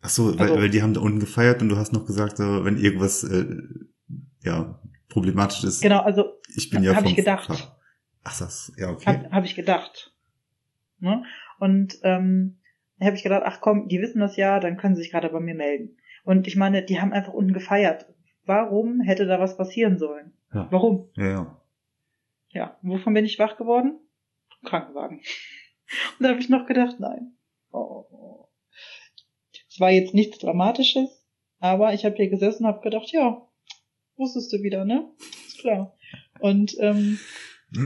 Ach 0.01 0.09
so, 0.09 0.37
weil, 0.37 0.49
also, 0.49 0.61
weil 0.61 0.69
die 0.69 0.83
haben 0.83 0.93
da 0.93 1.01
unten 1.01 1.19
gefeiert 1.19 1.63
und 1.63 1.69
du 1.69 1.77
hast 1.77 1.93
noch 1.93 2.05
gesagt, 2.05 2.37
wenn 2.37 2.77
irgendwas 2.77 3.23
äh, 3.23 3.43
ja 4.43 4.79
problematisch 5.07 5.63
ist. 5.63 5.81
Genau, 5.81 6.01
also 6.01 6.25
ich 6.55 6.69
bin 6.69 6.83
ja 6.83 6.95
habe 6.95 7.07
ich 7.07 7.15
gedacht. 7.15 7.49
Ach 8.23 8.39
das, 8.39 8.71
ja 8.77 8.91
okay. 8.91 9.07
Habe 9.07 9.31
hab 9.31 9.45
ich 9.45 9.55
gedacht. 9.55 10.13
Ne? 10.99 11.23
Und 11.57 11.97
ähm, 12.03 12.59
habe 13.01 13.15
ich 13.15 13.23
gedacht, 13.23 13.41
ach 13.45 13.61
komm, 13.61 13.87
die 13.87 13.99
wissen 13.99 14.19
das 14.19 14.37
ja, 14.37 14.59
dann 14.59 14.77
können 14.77 14.93
sie 14.93 15.01
sich 15.01 15.11
gerade 15.11 15.29
bei 15.29 15.39
mir 15.39 15.55
melden. 15.55 15.97
Und 16.23 16.45
ich 16.45 16.55
meine, 16.55 16.83
die 16.83 17.01
haben 17.01 17.13
einfach 17.13 17.33
unten 17.33 17.53
gefeiert. 17.53 18.05
Warum 18.45 19.01
hätte 19.01 19.25
da 19.25 19.39
was 19.39 19.57
passieren 19.57 19.97
sollen? 19.97 20.33
Ja. 20.53 20.67
Warum? 20.71 21.09
Ja, 21.15 21.29
ja. 21.29 21.61
Ja, 22.51 22.77
wovon 22.81 23.13
bin 23.13 23.25
ich 23.25 23.37
wach 23.37 23.57
geworden? 23.57 23.99
Krankenwagen. 24.63 25.17
Und 26.17 26.23
dann 26.23 26.31
habe 26.31 26.41
ich 26.41 26.49
noch 26.49 26.65
gedacht, 26.65 26.99
nein. 26.99 27.33
Oh. 27.71 28.47
Es 29.69 29.79
war 29.79 29.91
jetzt 29.91 30.13
nichts 30.13 30.39
Dramatisches, 30.39 31.23
aber 31.59 31.93
ich 31.93 32.05
habe 32.05 32.15
hier 32.15 32.29
gesessen 32.29 32.65
und 32.65 32.73
habe 32.73 32.81
gedacht, 32.81 33.11
ja, 33.11 33.47
wusstest 34.17 34.51
du 34.51 34.61
wieder, 34.61 34.83
ne? 34.85 35.09
Ist 35.47 35.59
klar. 35.59 35.95
Und 36.39 36.75
ähm, 36.79 37.19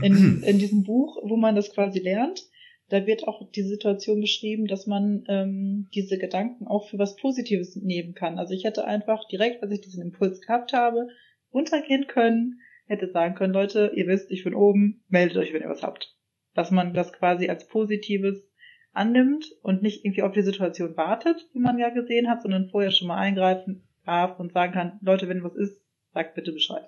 in, 0.02 0.42
in 0.46 0.58
diesem 0.58 0.82
Buch, 0.82 1.18
wo 1.22 1.36
man 1.36 1.54
das 1.54 1.72
quasi 1.72 2.00
lernt, 2.00 2.42
da 2.88 3.06
wird 3.06 3.26
auch 3.28 3.50
die 3.50 3.62
Situation 3.62 4.20
beschrieben, 4.20 4.66
dass 4.66 4.86
man 4.86 5.24
ähm, 5.28 5.88
diese 5.94 6.18
Gedanken 6.18 6.66
auch 6.66 6.88
für 6.88 6.98
was 6.98 7.16
Positives 7.16 7.76
nehmen 7.76 8.14
kann. 8.14 8.38
Also 8.38 8.54
ich 8.54 8.64
hätte 8.64 8.84
einfach 8.84 9.26
direkt, 9.28 9.62
als 9.62 9.72
ich 9.72 9.80
diesen 9.80 10.02
Impuls 10.02 10.40
gehabt 10.40 10.72
habe, 10.72 11.08
runtergehen 11.54 12.06
können, 12.06 12.60
hätte 12.86 13.10
sagen 13.10 13.34
können, 13.34 13.54
Leute, 13.54 13.92
ihr 13.94 14.06
wisst, 14.06 14.30
ich 14.30 14.44
bin 14.44 14.54
oben, 14.54 15.04
meldet 15.08 15.38
euch, 15.38 15.52
wenn 15.52 15.62
ihr 15.62 15.70
was 15.70 15.82
habt. 15.82 16.14
Dass 16.54 16.70
man 16.70 16.92
das 16.92 17.12
quasi 17.12 17.48
als 17.48 17.66
Positives 17.66 18.46
annimmt 18.92 19.46
und 19.62 19.82
nicht 19.82 20.04
irgendwie 20.04 20.22
auf 20.22 20.32
die 20.32 20.42
Situation 20.42 20.96
wartet, 20.96 21.48
wie 21.52 21.60
man 21.60 21.78
ja 21.78 21.88
gesehen 21.88 22.28
hat, 22.28 22.42
sondern 22.42 22.68
vorher 22.68 22.90
schon 22.90 23.08
mal 23.08 23.18
eingreifen 23.18 23.88
darf 24.04 24.38
und 24.38 24.52
sagen 24.52 24.72
kann, 24.72 24.98
Leute, 25.02 25.28
wenn 25.28 25.42
was 25.42 25.56
ist, 25.56 25.80
sagt 26.12 26.34
bitte 26.34 26.52
Bescheid. 26.52 26.84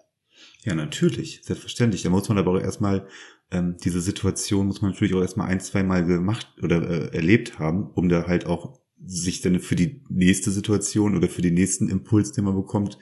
Ja, 0.65 0.75
natürlich, 0.75 1.43
selbstverständlich. 1.43 2.03
Da 2.03 2.11
muss 2.11 2.29
man 2.29 2.37
aber 2.37 2.53
auch 2.53 2.61
erstmal 2.61 3.09
ähm, 3.51 3.77
diese 3.83 4.01
Situation 4.01 4.67
muss 4.67 4.83
man 4.83 4.91
natürlich 4.91 5.15
auch 5.15 5.21
erstmal 5.21 5.49
ein, 5.49 5.61
zwei 5.61 5.83
Mal 5.83 6.05
gemacht 6.05 6.49
oder 6.63 6.83
äh, 6.89 7.15
erlebt 7.15 7.59
haben, 7.59 7.91
um 7.95 8.09
da 8.09 8.27
halt 8.27 8.47
auch 8.47 8.81
sich 9.05 9.41
dann 9.41 9.61
für 9.61 9.77
die 9.77 10.03
nächste 10.09 10.51
Situation 10.51 11.17
oder 11.17 11.29
für 11.29 11.43
den 11.43 11.55
nächsten 11.55 11.89
Impuls, 11.89 12.33
den 12.33 12.45
man 12.45 12.57
bekommt, 12.57 12.99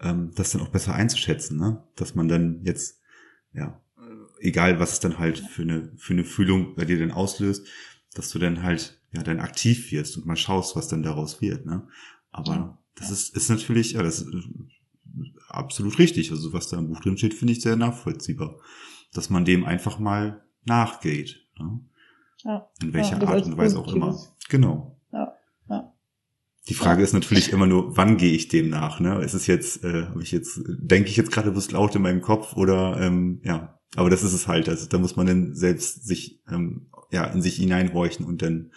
ähm, 0.00 0.32
das 0.34 0.50
dann 0.50 0.62
auch 0.62 0.68
besser 0.68 0.94
einzuschätzen, 0.94 1.58
ne? 1.58 1.82
Dass 1.96 2.14
man 2.14 2.28
dann 2.28 2.64
jetzt, 2.64 3.00
ja, 3.52 3.80
egal 4.40 4.78
was 4.78 4.94
es 4.94 5.00
dann 5.00 5.18
halt 5.18 5.38
für 5.38 5.62
eine, 5.62 5.92
für 5.96 6.12
eine 6.12 6.24
Fühlung 6.24 6.74
bei 6.76 6.84
dir 6.84 6.98
dann 6.98 7.10
auslöst, 7.10 7.66
dass 8.14 8.30
du 8.30 8.38
dann 8.38 8.62
halt, 8.62 9.00
ja, 9.12 9.22
dann 9.22 9.40
aktiv 9.40 9.90
wirst 9.90 10.16
und 10.16 10.26
mal 10.26 10.36
schaust, 10.36 10.76
was 10.76 10.88
dann 10.88 11.02
daraus 11.02 11.40
wird, 11.40 11.66
ne? 11.66 11.88
Aber 12.30 12.78
das 12.94 13.10
ist, 13.10 13.36
ist 13.36 13.48
natürlich, 13.48 13.92
ja, 13.92 14.02
das 14.02 14.20
ist 14.20 14.32
absolut 15.48 15.98
richtig. 15.98 16.30
Also 16.30 16.52
was 16.52 16.68
da 16.68 16.78
im 16.78 16.88
Buch 16.88 17.00
drin 17.00 17.16
steht, 17.16 17.34
finde 17.34 17.52
ich 17.52 17.62
sehr 17.62 17.76
nachvollziehbar 17.76 18.60
dass 19.12 19.30
man 19.30 19.44
dem 19.44 19.64
einfach 19.64 19.98
mal 19.98 20.42
nachgeht. 20.64 21.46
Ne? 21.58 21.80
Ja. 22.44 22.68
In 22.82 22.92
welcher 22.92 23.20
ja, 23.20 23.28
Art 23.28 23.46
und 23.46 23.56
Weise 23.56 23.78
auch 23.78 23.92
immer. 23.92 24.18
Genau. 24.48 24.97
Die 26.68 26.74
Frage 26.74 27.02
ist 27.02 27.14
natürlich 27.14 27.52
immer 27.52 27.66
nur, 27.66 27.96
wann 27.96 28.18
gehe 28.18 28.32
ich 28.32 28.48
dem 28.48 28.68
nach? 28.68 29.00
Ne? 29.00 29.22
Ist 29.22 29.34
es 29.34 29.46
jetzt, 29.46 29.84
äh, 29.84 30.06
habe 30.06 30.22
ich 30.22 30.32
jetzt, 30.32 30.60
denke 30.66 31.08
ich 31.08 31.16
jetzt 31.16 31.32
gerade 31.32 31.56
was 31.56 31.70
laut 31.70 31.94
in 31.94 32.02
meinem 32.02 32.20
Kopf 32.20 32.54
oder 32.56 33.00
ähm, 33.00 33.40
ja. 33.44 33.78
Aber 33.96 34.10
das 34.10 34.22
ist 34.22 34.34
es 34.34 34.46
halt. 34.46 34.68
Also 34.68 34.86
da 34.86 34.98
muss 34.98 35.16
man 35.16 35.26
dann 35.26 35.54
selbst 35.54 36.06
sich 36.06 36.42
ähm, 36.50 36.90
ja 37.10 37.24
in 37.24 37.40
sich 37.40 37.56
hineinhorchen 37.56 38.26
und 38.26 38.42
dann 38.42 38.72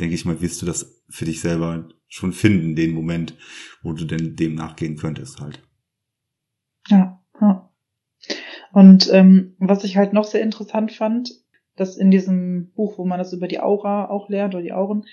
denke 0.00 0.14
ich 0.14 0.24
mal, 0.24 0.40
wirst 0.40 0.62
du 0.62 0.66
das 0.66 1.04
für 1.10 1.26
dich 1.26 1.42
selber 1.42 1.88
schon 2.08 2.32
finden, 2.32 2.74
den 2.74 2.94
Moment, 2.94 3.36
wo 3.82 3.92
du 3.92 4.06
denn 4.06 4.36
dem 4.36 4.54
nachgehen 4.54 4.96
könntest 4.96 5.40
halt. 5.40 5.62
Ja. 6.88 7.22
ja. 7.40 7.70
Und 8.72 9.12
ähm, 9.12 9.54
was 9.58 9.84
ich 9.84 9.98
halt 9.98 10.14
noch 10.14 10.24
sehr 10.24 10.40
interessant 10.40 10.92
fand, 10.92 11.30
dass 11.76 11.96
in 11.96 12.10
diesem 12.10 12.72
Buch, 12.72 12.98
wo 12.98 13.04
man 13.04 13.18
das 13.18 13.32
über 13.32 13.48
die 13.48 13.60
Aura 13.60 14.08
auch 14.08 14.30
lernt 14.30 14.54
oder 14.54 14.62
die 14.62 14.72
Auren, 14.72 15.04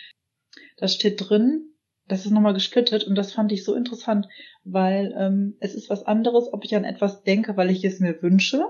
da 0.78 0.88
steht 0.88 1.30
drin, 1.30 1.71
das 2.12 2.26
ist 2.26 2.32
nochmal 2.32 2.54
gesplittet 2.54 3.06
und 3.06 3.16
das 3.16 3.32
fand 3.32 3.54
ich 3.54 3.64
so 3.64 3.74
interessant, 3.74 4.28
weil 4.66 5.16
ähm, 5.18 5.56
es 5.62 5.76
ist 5.76 5.90
was 5.90 6.04
anderes, 6.04 6.52
ob 6.52 6.66
ich 6.66 6.76
an 6.76 6.84
etwas 6.84 7.24
denke, 7.24 7.56
weil 7.56 7.72
ich 7.72 7.86
es 7.86 8.02
mir 8.02 8.22
wünsche, 8.22 8.66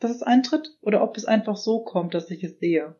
dass 0.00 0.10
es 0.10 0.22
eintritt, 0.22 0.76
oder 0.82 1.02
ob 1.02 1.16
es 1.16 1.24
einfach 1.24 1.56
so 1.56 1.80
kommt, 1.82 2.12
dass 2.12 2.30
ich 2.30 2.44
es 2.44 2.58
sehe. 2.58 2.94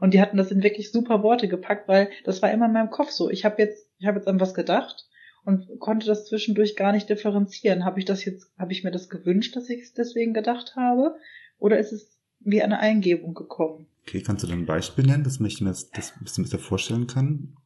Und 0.00 0.12
die 0.12 0.20
hatten 0.20 0.36
das 0.36 0.50
in 0.50 0.64
wirklich 0.64 0.90
super 0.90 1.22
Worte 1.22 1.46
gepackt, 1.46 1.86
weil 1.86 2.10
das 2.24 2.42
war 2.42 2.50
immer 2.50 2.66
in 2.66 2.72
meinem 2.72 2.90
Kopf 2.90 3.10
so. 3.10 3.30
Ich 3.30 3.44
habe 3.44 3.62
jetzt, 3.62 3.88
ich 3.98 4.06
habe 4.08 4.18
jetzt 4.18 4.26
an 4.26 4.40
was 4.40 4.54
gedacht 4.54 5.06
und 5.44 5.78
konnte 5.78 6.08
das 6.08 6.26
zwischendurch 6.26 6.74
gar 6.74 6.90
nicht 6.92 7.08
differenzieren. 7.08 7.84
Habe 7.84 8.00
ich 8.00 8.06
das 8.06 8.24
jetzt, 8.24 8.50
habe 8.58 8.72
ich 8.72 8.82
mir 8.82 8.90
das 8.90 9.08
gewünscht, 9.08 9.54
dass 9.54 9.70
ich 9.70 9.82
es 9.82 9.94
deswegen 9.94 10.34
gedacht 10.34 10.74
habe? 10.74 11.14
Oder 11.58 11.78
ist 11.78 11.92
es 11.92 12.18
wie 12.40 12.60
eine 12.60 12.80
Eingebung 12.80 13.34
gekommen? 13.34 13.86
Okay, 14.02 14.20
kannst 14.20 14.42
du 14.42 14.48
dann 14.48 14.62
ein 14.62 14.66
Beispiel 14.66 15.06
nennen, 15.06 15.22
dass 15.22 15.40
ich 15.40 15.60
mir 15.60 15.68
das, 15.68 15.90
das 15.90 16.12
ein 16.16 16.24
bisschen 16.24 16.42
besser 16.42 16.58
vorstellen 16.58 17.06
kann? 17.06 17.56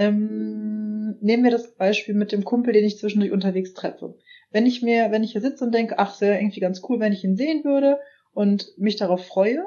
Ähm, 0.00 1.18
nehmen 1.20 1.44
wir 1.44 1.50
das 1.50 1.74
Beispiel 1.76 2.14
mit 2.14 2.32
dem 2.32 2.42
Kumpel, 2.42 2.72
den 2.72 2.86
ich 2.86 2.96
zwischendurch 2.96 3.32
unterwegs 3.32 3.74
treffe. 3.74 4.18
Wenn 4.50 4.64
ich 4.64 4.80
mir, 4.80 5.10
wenn 5.10 5.22
ich 5.22 5.32
hier 5.32 5.42
sitze 5.42 5.62
und 5.62 5.72
denke, 5.72 5.98
ach, 5.98 6.18
wäre 6.22 6.40
irgendwie 6.40 6.60
ganz 6.60 6.80
cool, 6.88 7.00
wenn 7.00 7.12
ich 7.12 7.22
ihn 7.22 7.36
sehen 7.36 7.64
würde 7.64 8.00
und 8.32 8.72
mich 8.78 8.96
darauf 8.96 9.26
freue, 9.26 9.62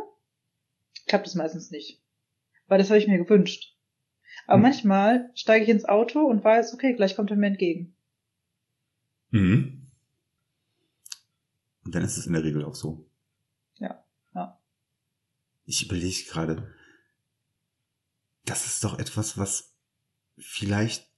klappt 1.05 1.27
es 1.27 1.35
meistens 1.35 1.69
nicht. 1.69 2.01
Weil 2.65 2.79
das 2.79 2.89
habe 2.89 2.97
ich 2.97 3.07
mir 3.07 3.19
gewünscht. 3.19 3.77
Aber 4.47 4.55
hm. 4.55 4.63
manchmal 4.63 5.29
steige 5.35 5.65
ich 5.65 5.69
ins 5.69 5.85
Auto 5.85 6.21
und 6.21 6.43
weiß, 6.43 6.73
okay, 6.73 6.95
gleich 6.95 7.15
kommt 7.15 7.29
er 7.29 7.37
mir 7.37 7.45
entgegen. 7.45 7.95
Mhm. 9.29 9.91
Und 11.85 11.93
dann 11.93 12.03
ist 12.03 12.17
es 12.17 12.25
in 12.25 12.33
der 12.33 12.43
Regel 12.43 12.65
auch 12.65 12.73
so. 12.75 13.05
Ja, 13.77 14.03
ja. 14.33 14.59
Ich 15.65 15.85
überlege 15.85 16.23
gerade, 16.27 16.73
das 18.45 18.65
ist 18.65 18.83
doch 18.83 18.97
etwas, 18.97 19.37
was 19.37 19.72
vielleicht 20.37 21.09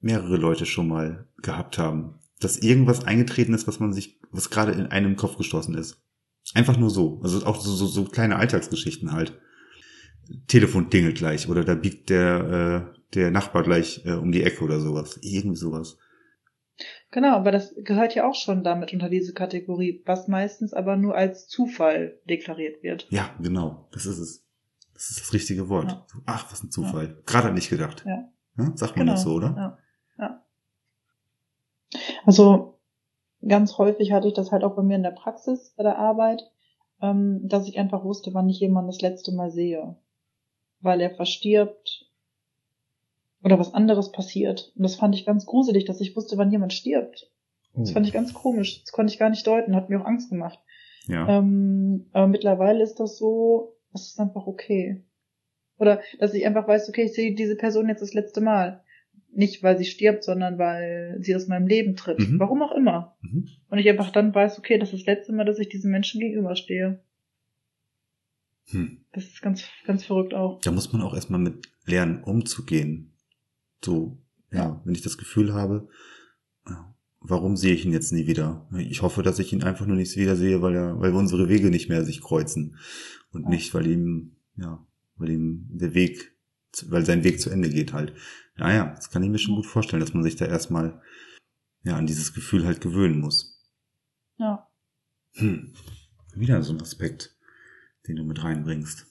mehrere 0.00 0.36
Leute 0.36 0.66
schon 0.66 0.88
mal 0.88 1.26
gehabt 1.38 1.78
haben. 1.78 2.20
Dass 2.40 2.58
irgendwas 2.58 3.04
eingetreten 3.04 3.54
ist, 3.54 3.66
was 3.66 3.80
man 3.80 3.92
sich, 3.92 4.20
was 4.30 4.50
gerade 4.50 4.72
in 4.72 4.86
einem 4.86 5.16
Kopf 5.16 5.36
gestoßen 5.36 5.74
ist. 5.74 6.02
Einfach 6.52 6.76
nur 6.76 6.90
so. 6.90 7.20
Also 7.22 7.44
auch 7.46 7.60
so, 7.60 7.72
so, 7.72 7.86
so 7.86 8.04
kleine 8.04 8.36
Alltagsgeschichten 8.36 9.12
halt. 9.12 9.38
Telefon 10.46 10.90
dingelt 10.90 11.18
gleich 11.18 11.48
oder 11.48 11.64
da 11.64 11.74
biegt 11.74 12.10
der, 12.10 12.92
äh, 12.94 13.00
der 13.14 13.30
Nachbar 13.30 13.62
gleich 13.62 14.04
äh, 14.04 14.12
um 14.12 14.32
die 14.32 14.42
Ecke 14.42 14.64
oder 14.64 14.80
sowas. 14.80 15.18
Irgendwie 15.22 15.56
sowas. 15.56 15.98
Genau, 17.10 17.36
aber 17.36 17.52
das 17.52 17.74
gehört 17.76 18.14
ja 18.14 18.28
auch 18.28 18.34
schon 18.34 18.64
damit 18.64 18.92
unter 18.92 19.08
diese 19.08 19.32
Kategorie, 19.32 20.02
was 20.04 20.26
meistens 20.26 20.74
aber 20.74 20.96
nur 20.96 21.14
als 21.14 21.46
Zufall 21.46 22.18
deklariert 22.28 22.82
wird. 22.82 23.06
Ja, 23.10 23.34
genau. 23.40 23.88
Das 23.92 24.06
ist 24.06 24.18
es. 24.18 24.43
Das 24.94 25.10
ist 25.10 25.20
das 25.20 25.32
richtige 25.32 25.68
Wort. 25.68 25.90
Ja. 25.90 26.06
Ach, 26.26 26.50
was 26.50 26.62
ein 26.62 26.70
Zufall. 26.70 27.06
Ja. 27.06 27.14
Gerade 27.26 27.52
nicht 27.52 27.68
gedacht. 27.68 28.04
Ja. 28.06 28.28
ja 28.56 28.72
sagt 28.74 28.96
man 28.96 29.06
genau. 29.06 29.12
das 29.12 29.22
so, 29.22 29.34
oder? 29.34 29.78
Ja. 30.18 30.24
ja. 30.24 32.00
Also 32.24 32.78
ganz 33.46 33.76
häufig 33.76 34.12
hatte 34.12 34.28
ich 34.28 34.34
das 34.34 34.52
halt 34.52 34.64
auch 34.64 34.76
bei 34.76 34.82
mir 34.82 34.96
in 34.96 35.02
der 35.02 35.10
Praxis, 35.10 35.74
bei 35.76 35.82
der 35.82 35.98
Arbeit, 35.98 36.42
ähm, 37.02 37.40
dass 37.44 37.68
ich 37.68 37.78
einfach 37.78 38.04
wusste, 38.04 38.32
wann 38.32 38.48
ich 38.48 38.60
jemanden 38.60 38.90
das 38.90 39.02
letzte 39.02 39.32
Mal 39.32 39.50
sehe 39.50 39.96
weil 40.84 41.00
er 41.00 41.10
verstirbt 41.10 42.06
oder 43.42 43.58
was 43.58 43.74
anderes 43.74 44.12
passiert. 44.12 44.72
Und 44.76 44.82
das 44.82 44.94
fand 44.94 45.14
ich 45.14 45.26
ganz 45.26 45.46
gruselig, 45.46 45.86
dass 45.86 46.00
ich 46.00 46.14
wusste, 46.14 46.36
wann 46.36 46.52
jemand 46.52 46.72
stirbt. 46.72 47.30
Das 47.76 47.90
fand 47.90 48.06
ich 48.06 48.12
ganz 48.12 48.32
komisch. 48.32 48.82
Das 48.82 48.92
konnte 48.92 49.12
ich 49.12 49.18
gar 49.18 49.30
nicht 49.30 49.46
deuten, 49.46 49.74
hat 49.74 49.90
mir 49.90 50.00
auch 50.00 50.06
Angst 50.06 50.30
gemacht. 50.30 50.60
Ja. 51.08 51.28
Ähm, 51.28 52.06
aber 52.12 52.28
mittlerweile 52.28 52.84
ist 52.84 53.00
das 53.00 53.18
so, 53.18 53.73
es 53.94 54.08
ist 54.08 54.20
einfach 54.20 54.46
okay. 54.46 55.02
Oder 55.78 56.00
dass 56.18 56.34
ich 56.34 56.46
einfach 56.46 56.68
weiß, 56.68 56.88
okay, 56.88 57.04
ich 57.04 57.14
sehe 57.14 57.34
diese 57.34 57.56
Person 57.56 57.88
jetzt 57.88 58.02
das 58.02 58.14
letzte 58.14 58.40
Mal. 58.40 58.82
Nicht, 59.32 59.62
weil 59.64 59.76
sie 59.76 59.84
stirbt, 59.84 60.22
sondern 60.22 60.58
weil 60.58 61.16
sie 61.20 61.34
aus 61.34 61.48
meinem 61.48 61.66
Leben 61.66 61.96
tritt. 61.96 62.20
Mhm. 62.20 62.38
Warum 62.38 62.62
auch 62.62 62.72
immer. 62.72 63.16
Mhm. 63.22 63.48
Und 63.68 63.78
ich 63.78 63.88
einfach 63.88 64.10
dann 64.10 64.32
weiß, 64.34 64.58
okay, 64.58 64.78
das 64.78 64.92
ist 64.92 65.00
das 65.00 65.06
letzte 65.06 65.32
Mal, 65.32 65.44
dass 65.44 65.58
ich 65.58 65.68
diesem 65.68 65.90
Menschen 65.90 66.20
gegenüberstehe. 66.20 67.02
Hm. 68.70 69.04
Das 69.12 69.24
ist 69.24 69.42
ganz, 69.42 69.64
ganz 69.84 70.04
verrückt 70.06 70.32
auch. 70.34 70.60
Da 70.60 70.70
muss 70.70 70.92
man 70.92 71.02
auch 71.02 71.14
erstmal 71.14 71.40
mit 71.40 71.68
lernen, 71.84 72.22
umzugehen. 72.22 73.12
So, 73.84 74.18
ja, 74.50 74.58
Ja. 74.58 74.82
wenn 74.84 74.94
ich 74.94 75.02
das 75.02 75.18
Gefühl 75.18 75.52
habe, 75.52 75.88
ja, 76.66 76.93
warum 77.24 77.56
sehe 77.56 77.74
ich 77.74 77.84
ihn 77.84 77.92
jetzt 77.92 78.12
nie 78.12 78.26
wieder? 78.26 78.68
Ich 78.78 79.02
hoffe, 79.02 79.22
dass 79.22 79.38
ich 79.38 79.52
ihn 79.52 79.62
einfach 79.62 79.86
nur 79.86 79.96
nicht 79.96 80.16
wieder 80.16 80.36
sehe, 80.36 80.62
weil 80.62 80.74
er, 80.74 81.00
weil 81.00 81.12
unsere 81.14 81.48
Wege 81.48 81.70
nicht 81.70 81.88
mehr 81.88 82.04
sich 82.04 82.20
kreuzen. 82.20 82.76
Und 83.32 83.48
nicht, 83.48 83.74
weil 83.74 83.86
ihm, 83.86 84.36
ja, 84.56 84.86
weil 85.16 85.30
ihm 85.30 85.66
der 85.70 85.94
Weg, 85.94 86.36
weil 86.86 87.04
sein 87.04 87.24
Weg 87.24 87.40
zu 87.40 87.50
Ende 87.50 87.70
geht 87.70 87.92
halt. 87.92 88.12
Ja, 88.56 88.72
ja, 88.72 88.94
das 88.94 89.10
kann 89.10 89.22
ich 89.22 89.30
mir 89.30 89.38
schon 89.38 89.56
gut 89.56 89.66
vorstellen, 89.66 90.00
dass 90.00 90.14
man 90.14 90.22
sich 90.22 90.36
da 90.36 90.44
erstmal, 90.44 91.00
ja, 91.82 91.96
an 91.96 92.06
dieses 92.06 92.34
Gefühl 92.34 92.66
halt 92.66 92.80
gewöhnen 92.80 93.18
muss. 93.18 93.60
Ja. 94.36 94.68
Hm. 95.32 95.72
Wieder 96.34 96.62
so 96.62 96.72
ein 96.72 96.80
Aspekt, 96.80 97.36
den 98.06 98.16
du 98.16 98.24
mit 98.24 98.44
reinbringst. 98.44 99.06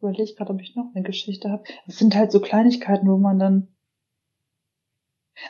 Überlege 0.00 0.34
gerade, 0.34 0.52
ob 0.52 0.60
ich 0.60 0.74
noch 0.74 0.90
eine 0.94 1.04
Geschichte 1.04 1.48
habe. 1.48 1.62
Es 1.86 1.98
sind 1.98 2.16
halt 2.16 2.32
so 2.32 2.40
Kleinigkeiten, 2.40 3.06
wo 3.06 3.18
man 3.18 3.38
dann. 3.38 3.68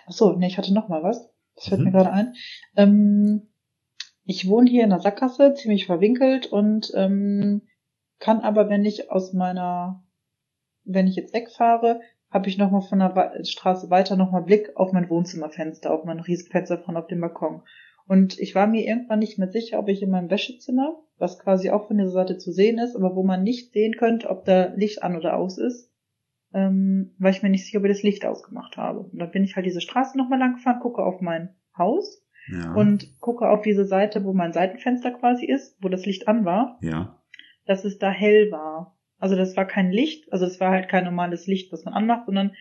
Ach 0.06 0.12
so, 0.12 0.32
nee, 0.32 0.46
ich 0.46 0.58
hatte 0.58 0.74
noch 0.74 0.88
mal 0.88 1.02
was. 1.02 1.30
Das 1.54 1.68
fällt 1.68 1.80
Mhm. 1.80 1.86
mir 1.86 1.92
gerade 1.92 2.12
ein. 2.12 2.34
Ähm, 2.76 3.48
ich 4.24 4.48
wohne 4.48 4.70
hier 4.70 4.84
in 4.84 4.90
der 4.90 5.00
Sackgasse, 5.00 5.54
ziemlich 5.54 5.86
verwinkelt 5.86 6.46
und 6.46 6.92
ähm, 6.94 7.62
kann 8.18 8.40
aber, 8.40 8.68
wenn 8.68 8.84
ich 8.84 9.10
aus 9.10 9.32
meiner, 9.32 10.04
wenn 10.84 11.06
ich 11.08 11.16
jetzt 11.16 11.34
wegfahre, 11.34 12.00
habe 12.30 12.48
ich 12.48 12.56
noch 12.56 12.70
mal 12.70 12.80
von 12.80 13.00
der 13.00 13.44
Straße 13.44 13.90
weiter 13.90 14.16
noch 14.16 14.30
mal 14.30 14.40
Blick 14.42 14.76
auf 14.76 14.92
mein 14.92 15.10
Wohnzimmerfenster, 15.10 15.92
auf 15.92 16.04
mein 16.04 16.20
Riesenfenster 16.20 16.78
von 16.78 16.96
auf 16.96 17.06
dem 17.08 17.20
Balkon. 17.20 17.62
Und 18.06 18.38
ich 18.38 18.54
war 18.54 18.66
mir 18.66 18.84
irgendwann 18.86 19.18
nicht 19.18 19.38
mehr 19.38 19.50
sicher, 19.50 19.78
ob 19.78 19.88
ich 19.88 20.02
in 20.02 20.10
meinem 20.10 20.30
Wäschezimmer, 20.30 21.00
was 21.18 21.38
quasi 21.38 21.70
auch 21.70 21.86
von 21.88 21.98
dieser 21.98 22.10
Seite 22.10 22.38
zu 22.38 22.52
sehen 22.52 22.78
ist, 22.78 22.96
aber 22.96 23.14
wo 23.14 23.22
man 23.22 23.42
nicht 23.42 23.72
sehen 23.72 23.96
könnte, 23.96 24.30
ob 24.30 24.44
da 24.44 24.72
Licht 24.74 25.02
an 25.02 25.16
oder 25.16 25.36
aus 25.36 25.58
ist, 25.58 25.91
ähm, 26.54 27.14
weil 27.18 27.32
ich 27.32 27.42
mir 27.42 27.50
nicht 27.50 27.64
sicher, 27.64 27.78
ob 27.78 27.84
ich 27.84 27.92
das 27.92 28.02
Licht 28.02 28.24
ausgemacht 28.24 28.76
habe. 28.76 29.00
Und 29.00 29.18
dann 29.18 29.30
bin 29.30 29.44
ich 29.44 29.56
halt 29.56 29.66
diese 29.66 29.80
Straße 29.80 30.16
nochmal 30.18 30.38
lang 30.38 30.54
gefahren, 30.54 30.80
gucke 30.80 31.02
auf 31.02 31.20
mein 31.20 31.50
Haus 31.76 32.22
Ja. 32.48 32.74
und 32.74 33.18
gucke 33.20 33.48
auf 33.48 33.62
diese 33.62 33.84
Seite, 33.86 34.24
wo 34.24 34.32
mein 34.32 34.52
Seitenfenster 34.52 35.10
quasi 35.12 35.46
ist, 35.46 35.76
wo 35.82 35.88
das 35.88 36.04
Licht 36.06 36.28
an 36.28 36.44
war, 36.44 36.78
ja. 36.82 37.18
dass 37.66 37.84
es 37.84 37.98
da 37.98 38.10
hell 38.10 38.50
war. 38.50 38.96
Also 39.18 39.36
das 39.36 39.56
war 39.56 39.66
kein 39.66 39.90
Licht, 39.92 40.32
also 40.32 40.44
das 40.44 40.58
war 40.60 40.70
halt 40.72 40.88
kein 40.88 41.04
normales 41.04 41.46
Licht, 41.46 41.72
was 41.72 41.84
man 41.84 41.94
anmacht, 41.94 42.26
sondern 42.26 42.54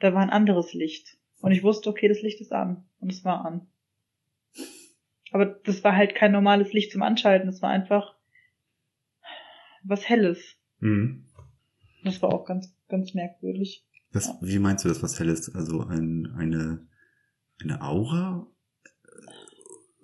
da 0.00 0.14
war 0.14 0.22
ein 0.22 0.30
anderes 0.30 0.74
Licht. 0.74 1.16
Und 1.40 1.52
ich 1.52 1.62
wusste, 1.62 1.88
okay, 1.90 2.08
das 2.08 2.22
Licht 2.22 2.40
ist 2.40 2.52
an. 2.52 2.84
Und 3.00 3.12
es 3.12 3.24
war 3.24 3.44
an. 3.44 3.68
Aber 5.30 5.46
das 5.46 5.84
war 5.84 5.94
halt 5.94 6.14
kein 6.14 6.32
normales 6.32 6.72
Licht 6.72 6.90
zum 6.90 7.02
Anschalten, 7.02 7.48
es 7.48 7.62
war 7.62 7.70
einfach 7.70 8.14
was 9.84 10.08
Helles. 10.08 10.56
Mhm. 10.80 11.24
Das 12.04 12.20
war 12.22 12.32
auch 12.32 12.44
ganz, 12.44 12.74
ganz 12.88 13.14
merkwürdig. 13.14 13.86
Was, 14.12 14.26
Ja. 14.26 14.38
Wie 14.40 14.58
meinst 14.58 14.84
du 14.84 14.88
das, 14.88 15.02
was 15.02 15.18
Helles? 15.18 15.54
Also 15.54 15.82
ein, 15.82 16.32
eine, 16.36 16.86
eine 17.60 17.82
Aura 17.82 18.46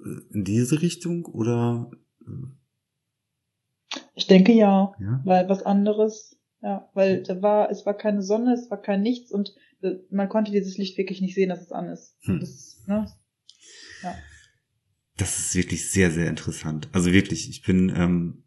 äh, 0.04 0.34
in 0.34 0.44
diese 0.44 0.82
Richtung 0.82 1.24
oder 1.24 1.90
äh, 2.26 3.98
Ich 4.14 4.26
denke 4.26 4.52
ja, 4.52 4.94
ja? 5.00 5.22
weil 5.24 5.48
was 5.48 5.62
anderes, 5.62 6.38
ja, 6.62 6.90
weil 6.94 7.22
da 7.22 7.40
war, 7.42 7.70
es 7.70 7.86
war 7.86 7.94
keine 7.94 8.22
Sonne, 8.22 8.54
es 8.54 8.70
war 8.70 8.80
kein 8.80 9.02
Nichts 9.02 9.32
und 9.32 9.54
äh, 9.82 9.94
man 10.10 10.28
konnte 10.28 10.52
dieses 10.52 10.76
Licht 10.76 10.98
wirklich 10.98 11.20
nicht 11.20 11.34
sehen, 11.34 11.48
dass 11.48 11.62
es 11.62 11.72
an 11.72 11.88
ist. 11.88 12.16
Hm. 12.22 12.40
Das, 12.40 12.82
ne? 12.86 13.10
Ja. 14.02 14.14
Das 15.16 15.38
ist 15.38 15.54
wirklich 15.54 15.90
sehr, 15.90 16.10
sehr 16.10 16.28
interessant. 16.28 16.88
Also 16.92 17.12
wirklich, 17.12 17.48
ich 17.48 17.62
bin, 17.62 17.92
ähm, 17.96 18.43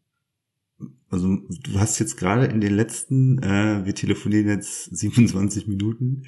also 1.09 1.37
du 1.37 1.79
hast 1.79 1.99
jetzt 1.99 2.17
gerade 2.17 2.45
in 2.45 2.61
den 2.61 2.75
letzten, 2.75 3.41
äh, 3.41 3.85
wir 3.85 3.95
telefonieren 3.95 4.47
jetzt 4.47 4.95
27 4.95 5.67
Minuten, 5.67 6.23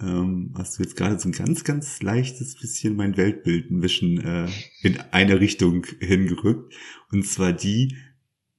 ähm, 0.00 0.52
hast 0.56 0.78
du 0.78 0.82
jetzt 0.82 0.96
gerade 0.96 1.18
so 1.18 1.28
ein 1.28 1.32
ganz, 1.32 1.64
ganz 1.64 2.02
leichtes 2.02 2.56
bisschen 2.56 2.96
mein 2.96 3.16
Weltbild 3.16 3.70
ein 3.70 3.80
bisschen 3.80 4.20
äh, 4.20 4.48
in 4.82 4.98
eine 5.12 5.40
Richtung 5.40 5.86
hingerückt. 6.00 6.74
Und 7.10 7.24
zwar 7.24 7.52
die, 7.52 7.96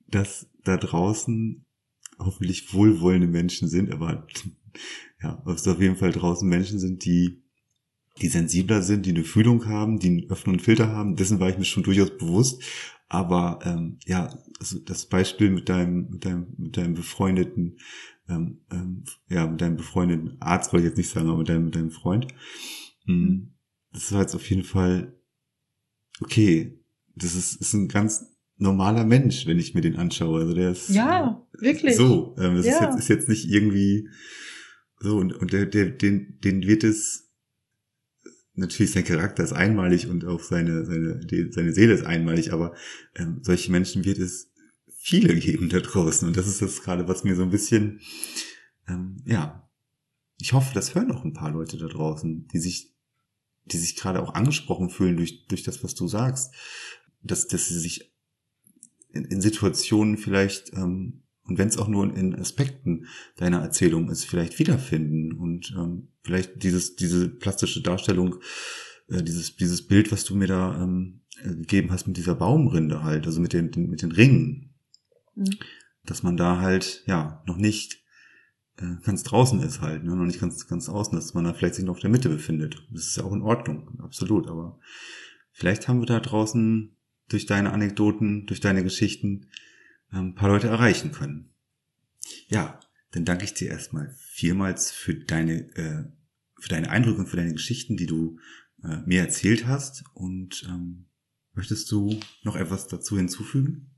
dass 0.08 0.48
da 0.64 0.78
draußen 0.78 1.66
hoffentlich 2.18 2.74
wohlwollende 2.74 3.28
Menschen 3.28 3.68
sind, 3.68 3.92
aber 3.92 4.26
ja, 5.22 5.42
dass 5.46 5.68
auf 5.68 5.82
jeden 5.82 5.98
Fall 5.98 6.12
draußen 6.12 6.48
Menschen 6.48 6.80
sind, 6.80 7.04
die 7.04 7.45
die 8.22 8.28
sensibler 8.28 8.82
sind, 8.82 9.06
die 9.06 9.10
eine 9.12 9.24
Fühlung 9.24 9.66
haben, 9.68 10.00
die 10.00 10.08
einen 10.08 10.30
öffnenden 10.30 10.64
Filter 10.64 10.90
haben. 10.90 11.16
Dessen 11.16 11.40
war 11.40 11.50
ich 11.50 11.58
mir 11.58 11.66
schon 11.66 11.84
durchaus 11.84 12.18
bewusst. 12.18 12.62
Aber 13.08 13.60
ähm, 13.64 14.00
ja, 14.06 14.38
also 14.60 14.80
das 14.80 15.06
Beispiel 15.08 15.50
mit 15.52 15.70
deinem, 15.70 16.10
mit 16.10 16.26
deinem, 16.26 16.48
mit 16.58 16.78
deinem 16.78 16.94
befreundeten, 16.96 17.78
ähm, 18.28 18.62
ähm, 18.72 19.04
ja, 19.30 19.46
mit 19.46 19.62
deinem 19.62 19.76
befreundeten 19.76 20.38
Arzt 20.42 20.74
wollte 20.74 20.86
ich 20.86 20.92
jetzt 20.92 20.98
nicht 20.98 21.10
sagen, 21.10 21.30
aber 21.30 21.38
mit 21.40 21.50
deinem, 21.50 21.66
mit 21.66 21.76
deinem 21.76 21.92
Freund. 21.92 22.28
Mhm. 23.06 23.54
Das 23.92 24.12
war 24.12 24.22
jetzt 24.22 24.36
auf 24.36 24.50
jeden 24.50 24.64
Fall 24.64 25.14
okay. 26.22 26.80
Das 27.16 27.36
ist, 27.36 27.56
ist 27.62 27.74
ein 27.74 27.88
ganz 27.88 28.26
normaler 28.58 29.06
Mensch, 29.06 29.46
wenn 29.46 29.60
ich 29.60 29.76
mir 29.76 29.82
den 29.82 29.98
anschaue. 29.98 30.42
Also 30.42 30.54
der 30.54 30.72
ist 30.72 30.90
Ja, 30.90 31.46
wirklich. 31.60 31.96
so. 31.96 32.36
Ähm, 32.40 32.56
das 32.56 32.66
ist, 32.66 32.80
Ja. 32.80 32.86
jetzt, 32.86 33.00
ist 33.00 33.08
jetzt 33.10 33.30
nicht 33.30 33.50
irgendwie 33.50 34.10
so 35.00 35.18
und, 35.18 35.34
und 35.34 35.54
der, 35.54 35.66
der, 35.66 35.90
den, 35.92 36.40
den 36.44 36.64
wird 36.66 36.84
es 36.84 37.25
natürlich 38.56 38.92
sein 38.92 39.04
Charakter 39.04 39.44
ist 39.44 39.54
einmalig 39.54 40.08
und 40.08 40.26
auch 40.26 40.42
seine 40.42 40.86
seine 40.86 41.22
seine 41.52 41.74
Seele 41.74 41.94
ist 41.94 42.06
einmalig, 42.06 42.54
aber 42.54 42.76
ähm, 43.16 43.40
solche 43.42 43.72
Menschen 43.72 44.06
wird 44.06 44.20
es 44.20 44.52
viele 44.98 45.36
geben 45.36 45.70
da 45.70 45.80
draußen. 45.80 46.28
Und 46.28 46.38
das 46.38 46.48
ist 46.48 46.62
das 46.62 46.82
gerade, 46.82 47.08
was 47.08 47.24
mir 47.24 47.36
so 47.36 47.44
ein 47.44 47.50
bisschen 47.50 48.00
ähm, 48.88 49.18
ja 49.26 49.70
ich 50.38 50.54
hoffe, 50.54 50.74
das 50.74 50.96
hören 50.96 51.12
auch 51.12 51.24
ein 51.24 51.34
paar 51.34 51.52
Leute 51.52 51.78
da 51.78 51.88
draußen, 51.88 52.48
die 52.48 52.60
sich 52.60 52.94
die 53.66 53.78
sich 53.78 53.96
gerade 53.96 54.22
auch 54.22 54.34
angesprochen 54.34 54.90
fühlen 54.90 55.18
durch 55.18 55.48
durch 55.48 55.64
das, 55.64 55.84
was 55.84 55.96
du 55.96 56.08
sagst, 56.08 56.54
dass 57.22 57.48
dass 57.48 57.68
sie 57.68 57.80
sich 57.80 58.14
in, 59.10 59.26
in 59.26 59.42
Situationen 59.42 60.18
vielleicht 60.18 60.74
ähm, 60.74 61.25
und 61.48 61.58
wenn 61.58 61.68
es 61.68 61.78
auch 61.78 61.88
nur 61.88 62.16
in 62.16 62.36
Aspekten 62.36 63.06
deiner 63.38 63.62
Erzählung 63.62 64.10
ist, 64.10 64.26
vielleicht 64.26 64.60
wiederfinden 64.60 65.34
und 65.34 65.74
ähm, 65.78 66.10
vielleicht 66.24 66.64
dieses 66.64 66.96
diese 66.96 67.30
plastische 67.30 67.82
Darstellung, 67.82 68.36
äh, 69.10 69.24
dieses 69.24 69.56
dieses 69.56 69.86
Bild, 69.88 70.12
was 70.12 70.24
du 70.24 70.36
mir 70.36 70.48
da 70.48 70.82
ähm, 70.82 71.22
äh, 71.44 71.50
gegeben 71.50 71.92
hast 71.92 72.08
mit 72.08 72.18
dieser 72.18 72.36
Baumrinde 72.36 73.04
halt, 73.04 73.26
also 73.26 73.42
mit 73.42 73.54
den, 73.54 73.72
den 73.72 73.90
mit 73.90 74.02
den 74.02 74.12
Ringen, 74.12 74.76
Mhm. 75.36 75.50
dass 76.06 76.24
man 76.24 76.38
da 76.38 76.60
halt 76.60 77.04
ja 77.08 77.44
noch 77.46 77.58
nicht 77.58 78.04
äh, 78.78 78.96
ganz 79.04 79.24
draußen 79.24 79.62
ist 79.62 79.82
halt, 79.82 80.04
ne? 80.04 80.16
noch 80.16 80.26
nicht 80.26 80.40
ganz 80.40 80.68
ganz 80.68 80.90
außen, 80.90 81.16
dass 81.16 81.34
man 81.34 81.44
da 81.44 81.54
vielleicht 81.54 81.76
sich 81.76 81.86
noch 81.86 81.96
auf 81.96 82.00
der 82.00 82.10
Mitte 82.10 82.30
befindet. 82.30 82.86
Das 82.92 83.08
ist 83.08 83.18
ja 83.18 83.24
auch 83.24 83.34
in 83.34 83.42
Ordnung, 83.42 84.00
absolut. 84.02 84.48
Aber 84.48 84.80
vielleicht 85.52 85.88
haben 85.88 86.00
wir 86.00 86.06
da 86.06 86.20
draußen 86.20 86.96
durch 87.30 87.46
deine 87.46 87.72
Anekdoten, 87.74 88.46
durch 88.46 88.60
deine 88.60 88.84
Geschichten 88.84 89.48
ein 90.12 90.36
paar 90.36 90.50
Leute 90.50 90.68
erreichen 90.68 91.12
können. 91.12 91.54
Ja, 92.48 92.80
dann 93.12 93.26
danke 93.26 93.46
ich 93.46 93.54
dir 93.54 93.70
erstmal 93.70 94.14
vielmals 94.18 94.92
für 94.92 95.16
deine, 95.16 95.62
äh, 95.76 96.06
für 96.60 96.70
deine 96.70 96.90
Eindrücke 96.90 97.20
und 97.20 97.28
für 97.28 97.38
deine 97.38 97.54
Geschichten, 97.54 97.98
die 97.98 98.08
du 98.08 98.40
äh, 98.84 98.98
mir 99.06 99.22
erzählt 99.22 99.68
hast. 99.68 100.04
Und 100.14 100.64
ähm, 100.68 101.08
möchtest 101.54 101.92
du 101.92 102.20
noch 102.44 102.56
etwas 102.56 102.88
dazu 102.88 103.18
hinzufügen? 103.18 103.92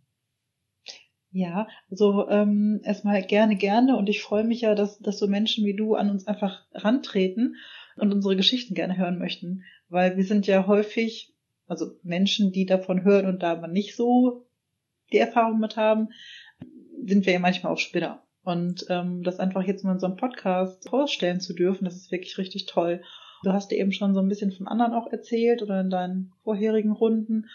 Ja, 1.32 1.68
also 1.92 2.30
ähm, 2.30 2.82
erstmal 2.84 3.22
gerne, 3.22 3.58
gerne 3.58 3.98
und 3.98 4.08
ich 4.08 4.22
freue 4.22 4.46
mich 4.46 4.62
ja, 4.62 4.76
dass, 4.76 4.98
dass 5.00 5.20
so 5.20 5.28
Menschen 5.28 5.66
wie 5.66 5.76
du 5.76 5.96
an 5.96 6.10
uns 6.10 6.26
einfach 6.26 6.66
rantreten 6.74 7.58
und 7.98 8.14
unsere 8.14 8.36
Geschichten 8.36 8.76
gerne 8.76 8.98
hören 8.98 9.20
möchten, 9.20 9.64
weil 9.90 10.16
wir 10.16 10.24
sind 10.24 10.48
ja 10.48 10.68
häufig, 10.68 11.36
also 11.68 12.00
Menschen, 12.02 12.54
die 12.54 12.66
davon 12.66 13.04
hören 13.04 13.26
und 13.26 13.44
da 13.44 13.52
aber 13.52 13.68
nicht 13.68 13.96
so 13.96 14.47
die 15.12 15.18
Erfahrung 15.18 15.60
mit 15.60 15.78
haben, 15.78 16.10
sind 17.06 17.26
wir 17.26 17.34
ja 17.34 17.40
manchmal 17.40 17.74
auch 17.74 17.78
Spinner. 17.78 18.24
Und 18.44 18.86
ähm, 18.90 19.24
das 19.24 19.40
einfach 19.40 19.64
jetzt 19.64 19.84
mal 19.84 19.94
in 19.94 20.00
so 20.00 20.06
einem 20.06 20.16
Podcast 20.16 20.88
vorstellen 20.90 21.42
zu 21.42 21.54
dürfen, 21.54 21.86
das 21.86 21.98
ist 21.98 22.12
wirklich 22.12 22.38
richtig 22.38 22.66
toll. 22.66 23.02
Du 23.44 23.52
hast 23.52 23.72
dir 23.72 23.78
eben 23.78 23.92
schon 23.92 24.14
so 24.14 24.22
ein 24.22 24.30
bisschen 24.30 24.52
von 24.52 24.68
anderen 24.68 24.94
auch 24.94 25.12
erzählt 25.12 25.62
oder 25.62 25.82
in 25.82 25.90
deinen 25.90 26.32
vorherigen 26.44 26.92
Runden. 26.92 27.50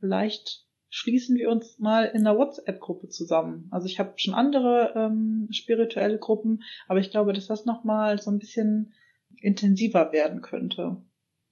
Vielleicht 0.00 0.64
schließen 0.88 1.36
wir 1.36 1.50
uns 1.50 1.78
mal 1.78 2.04
in 2.04 2.26
einer 2.26 2.38
WhatsApp-Gruppe 2.38 3.08
zusammen. 3.08 3.68
Also 3.70 3.86
ich 3.86 3.98
habe 3.98 4.14
schon 4.16 4.34
andere 4.34 4.92
ähm, 4.94 5.48
spirituelle 5.50 6.18
Gruppen, 6.18 6.62
aber 6.88 7.00
ich 7.00 7.10
glaube, 7.10 7.32
dass 7.32 7.48
das 7.48 7.66
nochmal 7.66 8.20
so 8.20 8.30
ein 8.30 8.38
bisschen 8.38 8.94
intensiver 9.40 10.12
werden 10.12 10.42
könnte 10.42 11.02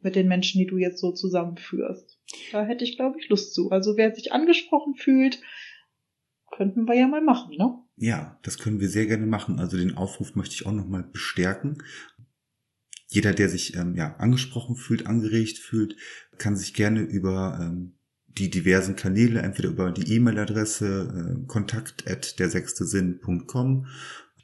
mit 0.01 0.17
den 0.17 0.29
Menschen, 0.29 0.59
die 0.59 0.67
du 0.67 0.79
jetzt 0.79 1.01
so 1.01 1.13
zusammenführst. 1.13 2.21
Da 2.53 2.65
hätte 2.65 2.85
ich, 2.85 2.97
glaube 2.97 3.19
ich, 3.19 3.29
Lust 3.29 3.55
zu. 3.55 3.71
Also 3.71 3.97
wer 3.97 4.15
sich 4.15 4.33
angesprochen 4.33 4.95
fühlt, 4.95 5.41
könnten 6.51 6.87
wir 6.87 6.95
ja 6.95 7.09
mal 7.09 7.23
machen, 7.23 7.57
ne? 7.57 7.85
ja, 7.97 8.39
das 8.43 8.59
können 8.59 8.81
wir 8.81 8.89
sehr 8.89 9.07
gerne 9.07 9.27
machen. 9.27 9.61
Also 9.61 9.77
den 9.77 9.97
Aufruf 9.97 10.35
möchte 10.35 10.55
ich 10.55 10.67
auch 10.67 10.73
nochmal 10.73 11.05
bestärken. 11.05 11.79
Jeder, 13.09 13.33
der 13.33 13.49
sich 13.49 13.77
ähm, 13.77 13.95
ja, 13.95 14.17
angesprochen 14.17 14.75
fühlt, 14.77 15.07
angeregt 15.07 15.59
fühlt, 15.59 15.97
kann 16.39 16.57
sich 16.57 16.75
gerne 16.75 17.03
über 17.03 17.61
ähm, 17.61 17.95
die 18.27 18.51
diversen 18.51 18.97
Kanäle, 18.97 19.43
entweder 19.43 19.69
über 19.69 19.93
die 19.93 20.13
E-Mail-Adresse 20.15 21.45
äh, 21.45 21.47
kontakt 21.47 22.11
at 22.11 22.41
der 22.41 22.51
sechste 22.51 22.85
Sinn.com 22.85 23.87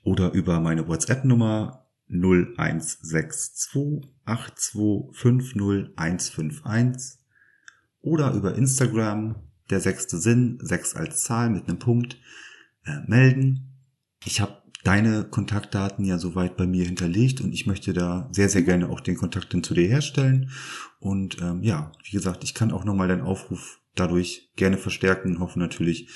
oder 0.04 0.32
über 0.32 0.60
meine 0.60 0.86
WhatsApp-Nummer 0.86 1.90
0162 2.08 4.06
8250151 4.26 7.19
oder 8.00 8.32
über 8.32 8.54
Instagram 8.54 9.36
der 9.70 9.80
sechste 9.80 10.18
Sinn, 10.18 10.58
sechs 10.60 10.94
als 10.94 11.22
Zahl 11.22 11.50
mit 11.50 11.68
einem 11.68 11.78
Punkt, 11.78 12.18
äh, 12.84 13.00
melden. 13.06 13.84
Ich 14.24 14.40
habe 14.40 14.60
deine 14.84 15.24
Kontaktdaten 15.24 16.04
ja 16.04 16.18
soweit 16.18 16.56
bei 16.56 16.66
mir 16.66 16.84
hinterlegt 16.84 17.40
und 17.40 17.52
ich 17.52 17.66
möchte 17.66 17.92
da 17.92 18.28
sehr, 18.32 18.48
sehr 18.48 18.62
gerne 18.62 18.88
auch 18.88 19.00
den 19.00 19.16
Kontakt 19.16 19.52
dann 19.52 19.62
zu 19.62 19.74
dir 19.74 19.86
herstellen. 19.86 20.50
Und 20.98 21.40
ähm, 21.40 21.62
ja, 21.62 21.92
wie 22.04 22.12
gesagt, 22.12 22.44
ich 22.44 22.54
kann 22.54 22.72
auch 22.72 22.84
nochmal 22.84 23.08
deinen 23.08 23.22
Aufruf 23.22 23.80
dadurch 23.94 24.50
gerne 24.56 24.78
verstärken 24.78 25.36
und 25.36 25.40
hoffe 25.40 25.58
natürlich, 25.58 26.08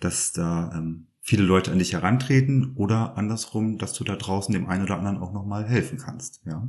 dass 0.00 0.32
da 0.32 0.72
ähm, 0.74 1.08
viele 1.20 1.44
Leute 1.44 1.72
an 1.72 1.78
dich 1.78 1.92
herantreten 1.92 2.74
oder 2.76 3.16
andersrum, 3.16 3.78
dass 3.78 3.92
du 3.94 4.04
da 4.04 4.16
draußen 4.16 4.52
dem 4.52 4.66
einen 4.66 4.84
oder 4.84 4.98
anderen 4.98 5.18
auch 5.18 5.32
nochmal 5.32 5.64
helfen 5.64 5.98
kannst. 5.98 6.42
Ja, 6.44 6.68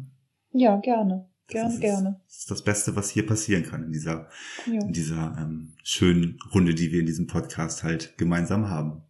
ja 0.52 0.78
gerne. 0.78 1.31
Gerne, 1.52 1.80
gerne. 1.80 2.22
Das 2.28 2.38
ist 2.40 2.52
das 2.52 2.64
Beste, 2.64 2.96
was 2.96 3.10
hier 3.10 3.26
passieren 3.26 3.64
kann 3.64 3.84
in 3.84 3.92
dieser, 3.92 4.30
ja. 4.66 4.82
in 4.82 4.94
dieser 4.94 5.38
ähm, 5.38 5.74
schönen 5.84 6.40
Runde, 6.54 6.74
die 6.74 6.92
wir 6.92 7.02
in 7.02 7.06
diesem 7.06 7.28
Podcast 7.28 7.84
halt 7.84 8.18
gemeinsam 8.18 8.70
haben. 8.70 9.04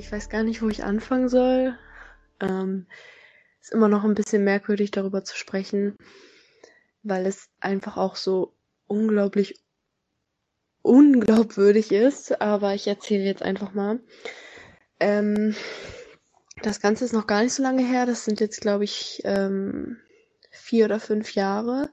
ich 0.00 0.12
weiß 0.12 0.28
gar 0.28 0.42
nicht, 0.42 0.62
wo 0.62 0.68
ich 0.68 0.84
anfangen 0.84 1.28
soll. 1.28 1.74
Ähm, 2.40 2.86
ist 3.60 3.72
immer 3.72 3.88
noch 3.88 4.04
ein 4.04 4.14
bisschen 4.14 4.44
merkwürdig, 4.44 4.90
darüber 4.90 5.24
zu 5.24 5.36
sprechen, 5.36 5.96
weil 7.02 7.26
es 7.26 7.48
einfach 7.60 7.96
auch 7.96 8.16
so 8.16 8.54
unglaublich 8.86 9.60
unglaubwürdig 10.82 11.92
ist. 11.92 12.40
Aber 12.40 12.74
ich 12.74 12.86
erzähle 12.86 13.24
jetzt 13.24 13.42
einfach 13.42 13.74
mal. 13.74 14.00
Ähm, 14.98 15.54
das 16.62 16.80
Ganze 16.80 17.04
ist 17.04 17.12
noch 17.12 17.26
gar 17.26 17.42
nicht 17.42 17.54
so 17.54 17.62
lange 17.62 17.84
her. 17.84 18.06
Das 18.06 18.24
sind 18.24 18.40
jetzt, 18.40 18.60
glaube 18.60 18.84
ich, 18.84 19.20
ähm, 19.24 19.98
vier 20.50 20.86
oder 20.86 21.00
fünf 21.00 21.34
Jahre. 21.34 21.90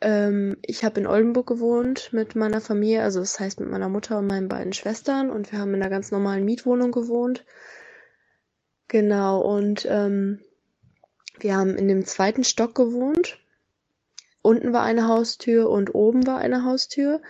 Ähm, 0.00 0.58
ich 0.62 0.84
habe 0.84 1.00
in 1.00 1.06
Oldenburg 1.06 1.46
gewohnt 1.46 2.12
mit 2.12 2.36
meiner 2.36 2.60
Familie, 2.60 3.02
also 3.02 3.20
das 3.20 3.40
heißt 3.40 3.60
mit 3.60 3.70
meiner 3.70 3.88
Mutter 3.88 4.18
und 4.18 4.26
meinen 4.26 4.48
beiden 4.48 4.72
Schwestern 4.72 5.30
und 5.30 5.52
wir 5.52 5.58
haben 5.58 5.72
in 5.74 5.80
einer 5.82 5.90
ganz 5.90 6.10
normalen 6.10 6.44
Mietwohnung 6.44 6.92
gewohnt. 6.92 7.44
Genau, 8.88 9.40
und 9.40 9.86
ähm, 9.88 10.40
wir 11.38 11.56
haben 11.56 11.76
in 11.76 11.88
dem 11.88 12.04
zweiten 12.06 12.44
Stock 12.44 12.74
gewohnt. 12.74 13.38
Unten 14.42 14.72
war 14.72 14.82
eine 14.82 15.08
Haustür 15.08 15.68
und 15.68 15.94
oben 15.94 16.26
war 16.26 16.38
eine 16.38 16.64
Haustür. 16.64 17.20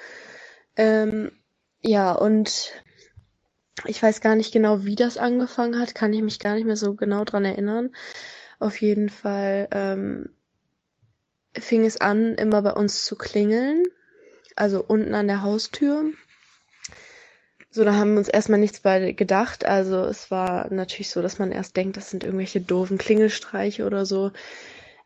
Ähm, 0.76 1.32
ja, 1.80 2.12
und 2.12 2.72
ich 3.86 4.02
weiß 4.02 4.20
gar 4.20 4.36
nicht 4.36 4.52
genau, 4.52 4.84
wie 4.84 4.96
das 4.96 5.16
angefangen 5.16 5.78
hat, 5.78 5.94
kann 5.94 6.12
ich 6.12 6.22
mich 6.22 6.38
gar 6.38 6.54
nicht 6.54 6.66
mehr 6.66 6.76
so 6.76 6.94
genau 6.94 7.24
dran 7.24 7.44
erinnern. 7.44 7.94
Auf 8.58 8.80
jeden 8.80 9.08
Fall 9.08 9.68
ähm, 9.70 10.30
fing 11.54 11.84
es 11.84 12.00
an, 12.00 12.34
immer 12.34 12.62
bei 12.62 12.72
uns 12.72 13.04
zu 13.04 13.16
klingeln. 13.16 13.84
Also 14.56 14.82
unten 14.82 15.14
an 15.14 15.26
der 15.26 15.42
Haustür. 15.42 16.10
So, 17.76 17.84
da 17.84 17.94
haben 17.94 18.12
wir 18.12 18.20
uns 18.20 18.28
erstmal 18.28 18.58
nichts 18.58 18.80
bei 18.80 19.12
gedacht. 19.12 19.66
Also 19.66 19.98
es 20.04 20.30
war 20.30 20.72
natürlich 20.72 21.10
so, 21.10 21.20
dass 21.20 21.38
man 21.38 21.52
erst 21.52 21.76
denkt, 21.76 21.98
das 21.98 22.08
sind 22.08 22.24
irgendwelche 22.24 22.58
doofen 22.58 22.96
Klingelstreiche 22.96 23.84
oder 23.84 24.06
so. 24.06 24.32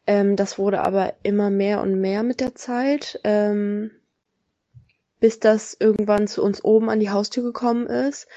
Ähm, 0.06 0.36
das 0.36 0.56
wurde 0.56 0.80
aber 0.82 1.14
immer 1.24 1.50
mehr 1.50 1.80
und 1.80 2.00
mehr 2.00 2.22
mit 2.22 2.38
der 2.38 2.54
Zeit, 2.54 3.18
ähm, 3.24 3.90
bis 5.18 5.40
das 5.40 5.76
irgendwann 5.80 6.28
zu 6.28 6.44
uns 6.44 6.62
oben 6.62 6.90
an 6.90 7.00
die 7.00 7.10
Haustür 7.10 7.42
gekommen 7.42 7.88
ist. 7.88 8.28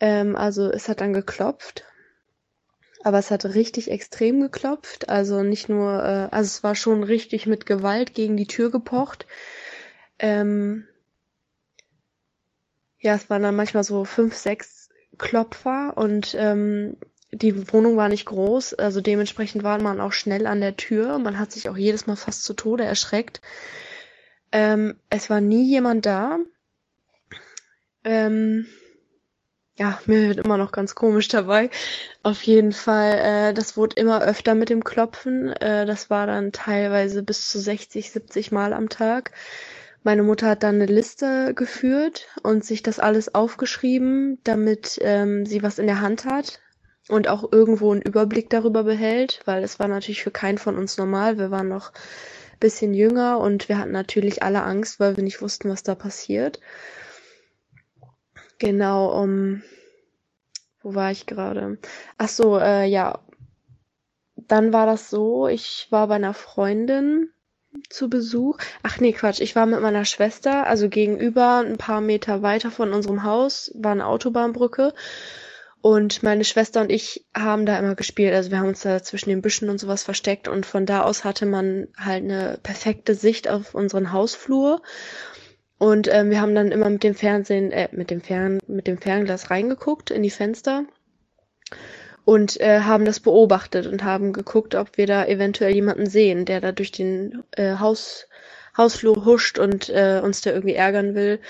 Ähm, 0.00 0.34
also 0.34 0.70
es 0.70 0.88
hat 0.88 1.02
dann 1.02 1.12
geklopft 1.12 1.84
aber 3.04 3.18
es 3.18 3.30
hat 3.30 3.44
richtig 3.44 3.90
extrem 3.90 4.40
geklopft. 4.40 5.08
Also 5.08 5.42
nicht 5.42 5.68
nur, 5.68 6.02
äh, 6.02 6.34
also 6.34 6.46
es 6.46 6.62
war 6.64 6.74
schon 6.74 7.04
richtig 7.04 7.46
mit 7.46 7.64
Gewalt 7.64 8.14
gegen 8.14 8.36
die 8.36 8.46
Tür 8.46 8.70
gepocht. 8.70 9.26
Ähm, 10.18 10.88
ja, 13.00 13.14
es 13.14 13.30
waren 13.30 13.42
dann 13.42 13.56
manchmal 13.56 13.84
so 13.84 14.04
fünf, 14.04 14.34
sechs 14.34 14.88
Klopfer 15.18 15.96
und 15.96 16.34
ähm, 16.38 16.96
die 17.30 17.72
Wohnung 17.72 17.96
war 17.96 18.08
nicht 18.08 18.24
groß, 18.24 18.74
also 18.74 19.00
dementsprechend 19.00 19.62
war 19.62 19.80
man 19.80 20.00
auch 20.00 20.12
schnell 20.12 20.46
an 20.46 20.60
der 20.60 20.76
Tür. 20.76 21.18
Man 21.18 21.38
hat 21.38 21.52
sich 21.52 21.68
auch 21.68 21.76
jedes 21.76 22.06
Mal 22.06 22.16
fast 22.16 22.44
zu 22.44 22.54
Tode 22.54 22.84
erschreckt. 22.84 23.40
Ähm, 24.50 24.96
es 25.10 25.28
war 25.28 25.40
nie 25.40 25.68
jemand 25.68 26.06
da. 26.06 26.38
Ähm, 28.04 28.66
ja, 29.76 30.00
mir 30.06 30.28
wird 30.28 30.44
immer 30.44 30.56
noch 30.56 30.72
ganz 30.72 30.94
komisch 30.94 31.28
dabei. 31.28 31.70
Auf 32.22 32.42
jeden 32.42 32.72
Fall, 32.72 33.50
äh, 33.50 33.54
das 33.54 33.76
wurde 33.76 33.96
immer 33.96 34.22
öfter 34.22 34.54
mit 34.54 34.70
dem 34.70 34.82
Klopfen. 34.82 35.52
Äh, 35.52 35.86
das 35.86 36.10
war 36.10 36.26
dann 36.26 36.52
teilweise 36.52 37.22
bis 37.22 37.48
zu 37.48 37.60
60, 37.60 38.10
70 38.10 38.50
Mal 38.50 38.72
am 38.72 38.88
Tag. 38.88 39.32
Meine 40.02 40.22
Mutter 40.22 40.48
hat 40.48 40.62
dann 40.62 40.76
eine 40.76 40.86
Liste 40.86 41.54
geführt 41.54 42.28
und 42.42 42.64
sich 42.64 42.82
das 42.82 42.98
alles 42.98 43.34
aufgeschrieben, 43.34 44.38
damit 44.44 44.98
ähm, 45.02 45.44
sie 45.44 45.62
was 45.62 45.78
in 45.78 45.86
der 45.86 46.00
Hand 46.00 46.24
hat 46.24 46.60
und 47.08 47.28
auch 47.28 47.50
irgendwo 47.52 47.92
einen 47.92 48.02
Überblick 48.02 48.50
darüber 48.50 48.84
behält, 48.84 49.40
weil 49.44 49.62
es 49.62 49.78
war 49.78 49.88
natürlich 49.88 50.22
für 50.22 50.30
keinen 50.30 50.58
von 50.58 50.76
uns 50.76 50.96
normal. 50.98 51.38
Wir 51.38 51.50
waren 51.50 51.68
noch 51.68 51.92
bisschen 52.60 52.94
jünger 52.94 53.38
und 53.38 53.68
wir 53.68 53.78
hatten 53.78 53.92
natürlich 53.92 54.42
alle 54.42 54.62
Angst, 54.62 54.98
weil 55.00 55.16
wir 55.16 55.24
nicht 55.24 55.42
wussten, 55.42 55.68
was 55.68 55.82
da 55.82 55.94
passiert. 55.94 56.60
Genau, 58.58 59.22
um 59.22 59.62
wo 60.82 60.94
war 60.94 61.10
ich 61.10 61.26
gerade? 61.26 61.78
Ach 62.18 62.28
so, 62.28 62.58
äh, 62.58 62.86
ja. 62.86 63.20
Dann 64.36 64.72
war 64.72 64.86
das 64.86 65.10
so, 65.10 65.48
ich 65.48 65.88
war 65.90 66.06
bei 66.08 66.14
einer 66.14 66.32
Freundin 66.34 67.30
zu 67.88 68.08
Besuch. 68.08 68.58
Ach 68.82 68.98
nee, 69.00 69.12
Quatsch, 69.12 69.40
ich 69.40 69.56
war 69.56 69.66
mit 69.66 69.80
meiner 69.80 70.04
Schwester, 70.04 70.66
also 70.66 70.88
gegenüber, 70.88 71.58
ein 71.58 71.78
paar 71.78 72.00
Meter 72.00 72.42
weiter 72.42 72.70
von 72.70 72.92
unserem 72.92 73.22
Haus, 73.22 73.70
war 73.74 73.92
eine 73.92 74.06
Autobahnbrücke. 74.06 74.94
Und 75.80 76.22
meine 76.24 76.44
Schwester 76.44 76.80
und 76.80 76.90
ich 76.90 77.24
haben 77.36 77.64
da 77.64 77.78
immer 77.78 77.94
gespielt. 77.94 78.34
Also 78.34 78.50
wir 78.50 78.58
haben 78.58 78.68
uns 78.68 78.82
da 78.82 79.02
zwischen 79.02 79.30
den 79.30 79.42
Büschen 79.42 79.70
und 79.70 79.78
sowas 79.78 80.02
versteckt 80.02 80.48
und 80.48 80.66
von 80.66 80.86
da 80.86 81.02
aus 81.02 81.24
hatte 81.24 81.46
man 81.46 81.86
halt 81.96 82.24
eine 82.24 82.58
perfekte 82.62 83.14
Sicht 83.14 83.48
auf 83.48 83.74
unseren 83.74 84.12
Hausflur. 84.12 84.82
Und 85.78 86.08
ähm, 86.12 86.30
wir 86.30 86.40
haben 86.40 86.56
dann 86.56 86.72
immer 86.72 86.90
mit 86.90 87.04
dem 87.04 87.14
Fernsehen, 87.14 87.70
äh, 87.70 87.88
mit 87.92 88.10
dem 88.10 88.20
Fern, 88.20 88.58
mit 88.66 88.88
dem 88.88 88.98
Fernglas 88.98 89.50
reingeguckt 89.50 90.10
in 90.10 90.24
die 90.24 90.30
Fenster 90.30 90.84
und 92.28 92.60
äh, 92.60 92.80
haben 92.80 93.06
das 93.06 93.20
beobachtet 93.20 93.86
und 93.86 94.04
haben 94.04 94.34
geguckt, 94.34 94.74
ob 94.74 94.98
wir 94.98 95.06
da 95.06 95.24
eventuell 95.24 95.72
jemanden 95.72 96.04
sehen, 96.04 96.44
der 96.44 96.60
da 96.60 96.72
durch 96.72 96.92
den 96.92 97.42
äh, 97.52 97.78
Haus, 97.78 98.28
Hausflur 98.76 99.24
huscht 99.24 99.58
und 99.58 99.88
äh, 99.88 100.20
uns 100.22 100.42
da 100.42 100.50
irgendwie 100.50 100.74
ärgern 100.74 101.14
will. 101.14 101.40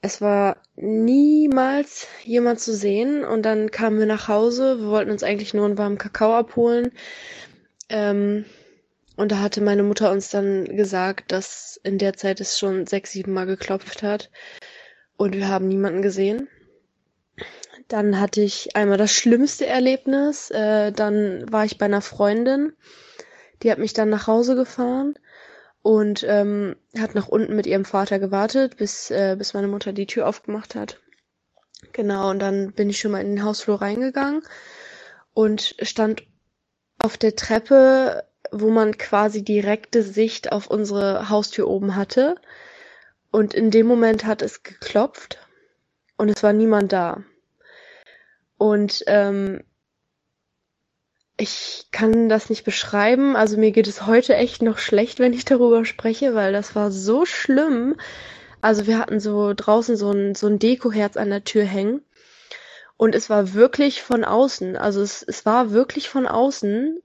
Es 0.00 0.22
war 0.22 0.62
niemals 0.76 2.06
jemand 2.24 2.58
zu 2.58 2.74
sehen 2.74 3.22
und 3.22 3.42
dann 3.42 3.70
kamen 3.70 3.98
wir 3.98 4.06
nach 4.06 4.28
Hause. 4.28 4.80
Wir 4.80 4.88
wollten 4.88 5.10
uns 5.10 5.22
eigentlich 5.22 5.52
nur 5.52 5.66
einen 5.66 5.76
warmen 5.76 5.98
Kakao 5.98 6.34
abholen. 6.34 6.90
Ähm, 7.90 8.46
und 9.16 9.30
da 9.30 9.40
hatte 9.40 9.60
meine 9.60 9.82
Mutter 9.82 10.10
uns 10.10 10.30
dann 10.30 10.74
gesagt, 10.74 11.32
dass 11.32 11.78
in 11.84 11.98
der 11.98 12.14
Zeit 12.14 12.40
es 12.40 12.58
schon 12.58 12.86
sechs, 12.86 13.12
sieben 13.12 13.34
Mal 13.34 13.44
geklopft 13.44 14.02
hat 14.02 14.30
und 15.18 15.36
wir 15.36 15.48
haben 15.48 15.68
niemanden 15.68 16.00
gesehen. 16.00 16.48
Dann 17.88 18.20
hatte 18.20 18.42
ich 18.42 18.76
einmal 18.76 18.98
das 18.98 19.12
schlimmste 19.12 19.66
Erlebnis. 19.66 20.50
Äh, 20.50 20.92
dann 20.92 21.50
war 21.50 21.64
ich 21.64 21.78
bei 21.78 21.86
einer 21.86 22.02
Freundin. 22.02 22.74
Die 23.62 23.70
hat 23.70 23.78
mich 23.78 23.94
dann 23.94 24.10
nach 24.10 24.26
Hause 24.26 24.54
gefahren 24.54 25.18
und 25.82 26.24
ähm, 26.28 26.76
hat 26.98 27.14
nach 27.14 27.28
unten 27.28 27.56
mit 27.56 27.66
ihrem 27.66 27.84
Vater 27.84 28.18
gewartet, 28.18 28.76
bis, 28.76 29.10
äh, 29.10 29.36
bis 29.38 29.54
meine 29.54 29.68
Mutter 29.68 29.92
die 29.92 30.06
Tür 30.06 30.28
aufgemacht 30.28 30.74
hat. 30.74 31.00
Genau, 31.92 32.30
und 32.30 32.40
dann 32.40 32.72
bin 32.72 32.90
ich 32.90 32.98
schon 32.98 33.12
mal 33.12 33.20
in 33.20 33.36
den 33.36 33.44
Hausflur 33.44 33.80
reingegangen 33.80 34.42
und 35.32 35.76
stand 35.80 36.24
auf 36.98 37.16
der 37.16 37.36
Treppe, 37.36 38.24
wo 38.50 38.70
man 38.70 38.98
quasi 38.98 39.42
direkte 39.42 40.02
Sicht 40.02 40.52
auf 40.52 40.66
unsere 40.68 41.30
Haustür 41.30 41.68
oben 41.68 41.96
hatte. 41.96 42.36
Und 43.30 43.54
in 43.54 43.70
dem 43.70 43.86
Moment 43.86 44.24
hat 44.24 44.42
es 44.42 44.62
geklopft 44.62 45.38
und 46.16 46.28
es 46.28 46.42
war 46.42 46.52
niemand 46.52 46.92
da. 46.92 47.22
Und 48.58 49.04
ähm, 49.06 49.62
ich 51.36 51.86
kann 51.92 52.28
das 52.28 52.50
nicht 52.50 52.64
beschreiben. 52.64 53.36
Also 53.36 53.56
mir 53.56 53.70
geht 53.70 53.86
es 53.86 54.06
heute 54.06 54.34
echt 54.34 54.60
noch 54.60 54.78
schlecht, 54.78 55.20
wenn 55.20 55.32
ich 55.32 55.44
darüber 55.44 55.84
spreche, 55.84 56.34
weil 56.34 56.52
das 56.52 56.74
war 56.74 56.90
so 56.90 57.24
schlimm. 57.24 57.94
Also 58.60 58.88
wir 58.88 58.98
hatten 58.98 59.20
so 59.20 59.54
draußen 59.54 59.96
so 59.96 60.10
ein, 60.10 60.34
so 60.34 60.48
ein 60.48 60.58
Dekoherz 60.58 61.16
an 61.16 61.30
der 61.30 61.44
Tür 61.44 61.64
hängen. 61.64 62.02
Und 62.96 63.14
es 63.14 63.30
war 63.30 63.54
wirklich 63.54 64.02
von 64.02 64.24
außen. 64.24 64.76
Also 64.76 65.00
es, 65.00 65.22
es 65.22 65.46
war 65.46 65.70
wirklich 65.70 66.08
von 66.08 66.26
außen 66.26 67.00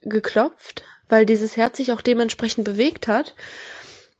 geklopft, 0.00 0.82
weil 1.10 1.26
dieses 1.26 1.58
Herz 1.58 1.76
sich 1.76 1.92
auch 1.92 2.00
dementsprechend 2.00 2.64
bewegt 2.64 3.06
hat. 3.06 3.34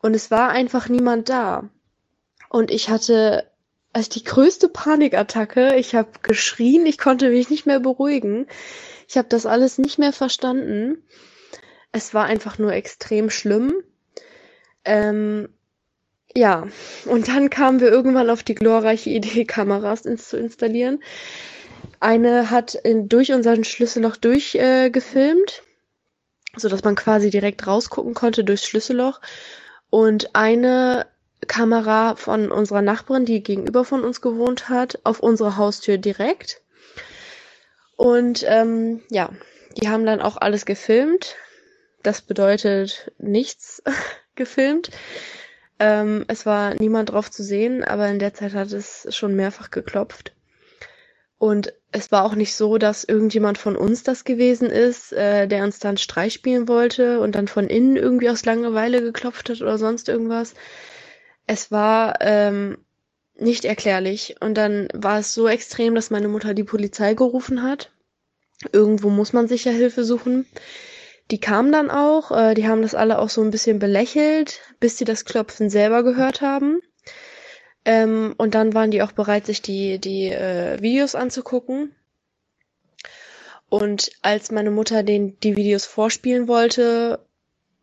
Und 0.03 0.15
es 0.15 0.31
war 0.31 0.51
einfach 0.51 0.91
niemand 0.91 1.31
da. 1.31 1.71
Und 2.51 2.71
ich 2.71 2.91
hatte 2.91 3.51
also 3.95 4.11
die 4.11 4.25
größte 4.25 4.69
Panikattacke. 4.69 5.77
Ich 5.77 5.95
habe 5.95 6.11
geschrien, 6.23 6.85
ich 6.85 6.99
konnte 6.99 7.31
mich 7.31 7.49
nicht 7.49 7.65
mehr 7.65 7.79
beruhigen. 7.79 8.47
Ich 9.09 9.17
habe 9.17 9.29
das 9.29 9.47
alles 9.47 9.79
nicht 9.79 9.99
mehr 9.99 10.13
verstanden. 10.13 11.05
Es 11.93 12.13
war 12.13 12.25
einfach 12.25 12.59
nur 12.59 12.73
extrem 12.73 13.31
schlimm. 13.31 13.73
Ähm, 14.85 15.49
ja, 16.37 16.67
und 17.07 17.29
dann 17.29 17.49
kamen 17.51 17.81
wir 17.81 17.89
irgendwann 17.89 18.31
auf 18.31 18.43
die 18.43 18.57
glorreiche 18.57 19.11
Idee, 19.11 19.45
Kameras 19.47 20.05
ins 20.05 20.29
zu 20.29 20.37
installieren. 20.37 21.01
Eine 22.01 22.51
hat 22.51 22.75
in, 22.75 23.09
durch 23.09 23.33
unseren 23.33 23.63
Schlüsselloch 23.63 24.17
durchgefilmt, 24.17 25.63
äh, 25.63 26.59
so 26.59 26.69
dass 26.69 26.83
man 26.83 26.97
quasi 26.97 27.31
direkt 27.31 27.65
rausgucken 27.67 28.15
konnte 28.15 28.43
durchs 28.43 28.67
Schlüsselloch. 28.67 29.21
Und 29.89 30.35
eine 30.35 31.07
Kamera 31.47 32.17
von 32.17 32.51
unserer 32.51 32.83
Nachbarin, 32.83 33.25
die 33.25 33.43
gegenüber 33.43 33.85
von 33.85 34.05
uns 34.05 34.21
gewohnt 34.21 34.69
hat, 34.69 35.01
auf 35.05 35.21
unsere 35.21 35.57
Haustür 35.57 35.99
direkt. 35.99 36.63
Und 37.97 38.45
ähm, 38.49 39.03
ja, 39.11 39.31
die 39.81 39.89
haben 39.89 40.07
dann 40.07 40.21
auch 40.21 40.37
alles 40.37 40.67
gefilmt. 40.67 41.37
Das 42.03 42.23
bedeutet 42.23 43.13
nichts 43.19 43.83
gefilmt. 44.35 44.91
Ähm, 45.79 46.25
es 46.29 46.47
war 46.47 46.75
niemand 46.75 47.11
drauf 47.11 47.31
zu 47.31 47.43
sehen, 47.43 47.83
aber 47.85 48.09
in 48.09 48.19
der 48.19 48.35
Zeit 48.35 48.55
hat 48.55 48.73
es 48.73 49.09
schon 49.15 49.35
mehrfach 49.35 49.71
geklopft. 49.71 50.33
Und 51.39 51.75
es 51.93 52.11
war 52.11 52.25
auch 52.25 52.35
nicht 52.37 52.55
so, 52.55 52.79
dass 52.79 53.05
irgendjemand 53.05 53.59
von 53.59 53.77
uns 53.77 54.03
das 54.03 54.25
gewesen 54.25 54.71
ist, 54.71 55.13
äh, 55.13 55.47
der 55.47 55.65
uns 55.65 55.79
dann 55.79 55.97
Streich 55.97 56.35
spielen 56.35 56.69
wollte 56.69 57.21
und 57.21 57.35
dann 57.35 57.49
von 57.49 57.67
innen 57.67 57.97
irgendwie 57.97 58.31
aus 58.31 58.45
Langeweile 58.45 59.03
geklopft 59.03 59.51
hat 59.51 59.61
oder 59.61 59.77
sonst 59.77 60.09
irgendwas 60.09 60.55
es 61.47 61.71
war 61.71 62.17
ähm, 62.21 62.79
nicht 63.37 63.65
erklärlich. 63.65 64.37
Und 64.41 64.55
dann 64.55 64.89
war 64.95 65.19
es 65.19 65.35
so 65.35 65.49
extrem, 65.49 65.95
dass 65.95 66.11
meine 66.11 66.29
Mutter 66.29 66.55
die 66.55 66.65
Polizei 66.65 67.15
gerufen 67.15 67.63
hat. 67.63 67.91
Irgendwo 68.73 69.11
muss 69.11 69.33
man 69.33 69.49
sich 69.49 69.65
ja 69.65 69.73
Hilfe 69.73 70.05
suchen. 70.05 70.47
Die 71.31 71.41
kamen 71.41 71.73
dann 71.73 71.91
auch, 71.91 72.31
äh, 72.31 72.55
die 72.55 72.69
haben 72.69 72.83
das 72.83 72.95
alle 72.95 73.19
auch 73.19 73.31
so 73.31 73.43
ein 73.43 73.51
bisschen 73.51 73.79
belächelt, 73.79 74.61
bis 74.79 74.99
sie 74.99 75.05
das 75.05 75.25
Klopfen 75.25 75.71
selber 75.71 76.03
gehört 76.03 76.41
haben. 76.41 76.81
Ähm, 77.85 78.35
und 78.37 78.55
dann 78.55 78.75
waren 78.75 78.91
die 78.91 79.03
auch 79.03 79.13
bereit, 79.13 79.47
sich 79.47 79.63
die, 79.63 79.99
die 79.99 80.29
äh, 80.29 80.81
Videos 80.81 81.15
anzugucken. 81.15 81.95
Und 83.69 84.13
als 84.23 84.51
meine 84.51 84.71
Mutter 84.71 85.03
den 85.03 85.39
die 85.41 85.57
Videos 85.57 85.85
vorspielen 85.87 86.47
wollte, 86.47 87.27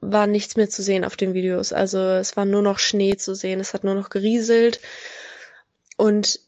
war 0.02 0.26
nichts 0.28 0.56
mehr 0.58 0.70
zu 0.70 0.82
sehen 0.82 1.06
auf 1.06 1.16
den 1.16 1.34
Videos. 1.34 1.72
Also 1.72 2.00
es 2.00 2.36
war 2.36 2.46
nur 2.46 2.64
noch 2.64 2.80
Schnee 2.80 3.16
zu 3.16 3.36
sehen, 3.36 3.60
es 3.60 3.74
hat 3.74 3.84
nur 3.84 3.96
noch 3.96 4.10
gerieselt. 4.10 4.82
Und 5.96 6.40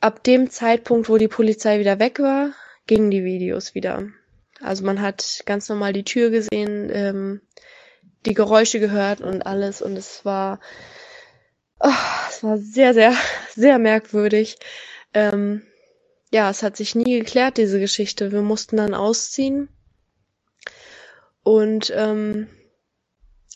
ab 0.00 0.24
dem 0.24 0.50
Zeitpunkt, 0.50 1.08
wo 1.08 1.16
die 1.16 1.28
Polizei 1.28 1.78
wieder 1.78 2.00
weg 2.00 2.18
war, 2.18 2.52
gingen 2.86 3.10
die 3.10 3.24
Videos 3.24 3.74
wieder. 3.74 4.08
Also 4.60 4.84
man 4.84 5.00
hat 5.00 5.42
ganz 5.46 5.68
normal 5.68 5.92
die 5.92 6.04
Tür 6.04 6.30
gesehen, 6.30 6.90
ähm, 6.92 7.40
die 8.26 8.34
Geräusche 8.34 8.80
gehört 8.80 9.20
und 9.20 9.42
alles. 9.46 9.80
Und 9.80 9.96
es 9.96 10.24
war, 10.24 10.60
oh, 11.78 11.88
es 12.28 12.42
war 12.42 12.58
sehr, 12.58 12.92
sehr, 12.92 13.14
sehr 13.54 13.78
merkwürdig. 13.78 14.58
Ähm, 15.14 15.62
ja, 16.32 16.50
es 16.50 16.62
hat 16.62 16.76
sich 16.76 16.94
nie 16.94 17.18
geklärt, 17.20 17.56
diese 17.56 17.78
Geschichte. 17.78 18.32
Wir 18.32 18.42
mussten 18.42 18.76
dann 18.76 18.94
ausziehen. 18.94 19.68
Und 21.42 21.92
ähm, 21.94 22.48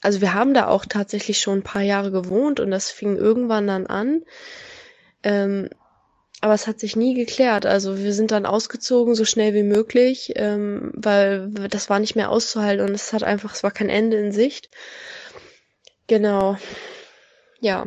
also 0.05 0.21
wir 0.21 0.35
haben 0.35 0.55
da 0.55 0.69
auch 0.69 0.85
tatsächlich 0.85 1.41
schon 1.41 1.59
ein 1.59 1.63
paar 1.63 1.83
Jahre 1.83 2.11
gewohnt 2.11 2.61
und 2.61 2.71
das 2.71 2.91
fing 2.91 3.17
irgendwann 3.17 3.67
dann 3.67 3.87
an. 3.87 4.23
Ähm, 5.23 5.71
aber 6.41 6.53
es 6.53 6.67
hat 6.67 6.79
sich 6.79 6.95
nie 6.95 7.15
geklärt. 7.15 7.65
Also 7.65 7.99
wir 7.99 8.13
sind 8.13 8.31
dann 8.31 8.45
ausgezogen, 8.45 9.15
so 9.15 9.25
schnell 9.25 9.55
wie 9.55 9.63
möglich, 9.63 10.35
ähm, 10.37 10.93
weil 10.95 11.49
das 11.71 11.89
war 11.89 12.01
nicht 12.01 12.17
mehr 12.17 12.31
auszuhalten 12.31 12.87
und 12.87 12.95
es 12.95 13.15
hat 13.15 13.23
einfach, 13.23 13.55
es 13.55 13.63
war 13.63 13.71
kein 13.71 13.89
Ende 13.89 14.19
in 14.19 14.31
Sicht. 14.31 14.69
Genau. 16.07 16.59
Ja 17.61 17.87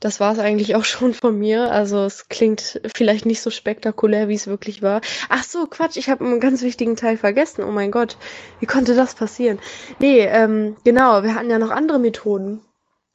das 0.00 0.18
war 0.18 0.32
es 0.32 0.38
eigentlich 0.38 0.74
auch 0.74 0.84
schon 0.84 1.14
von 1.14 1.38
mir. 1.38 1.70
Also 1.70 2.04
es 2.04 2.28
klingt 2.28 2.80
vielleicht 2.94 3.26
nicht 3.26 3.42
so 3.42 3.50
spektakulär, 3.50 4.28
wie 4.28 4.34
es 4.34 4.46
wirklich 4.46 4.82
war. 4.82 5.02
Ach 5.28 5.44
so, 5.44 5.66
Quatsch, 5.66 5.96
ich 5.96 6.08
habe 6.08 6.24
einen 6.24 6.40
ganz 6.40 6.62
wichtigen 6.62 6.96
Teil 6.96 7.18
vergessen. 7.18 7.62
Oh 7.62 7.70
mein 7.70 7.90
Gott, 7.90 8.16
wie 8.58 8.66
konnte 8.66 8.94
das 8.94 9.14
passieren? 9.14 9.60
Nee, 9.98 10.20
ähm, 10.20 10.76
genau, 10.84 11.22
wir 11.22 11.34
hatten 11.34 11.50
ja 11.50 11.58
noch 11.58 11.70
andere 11.70 11.98
Methoden. 11.98 12.62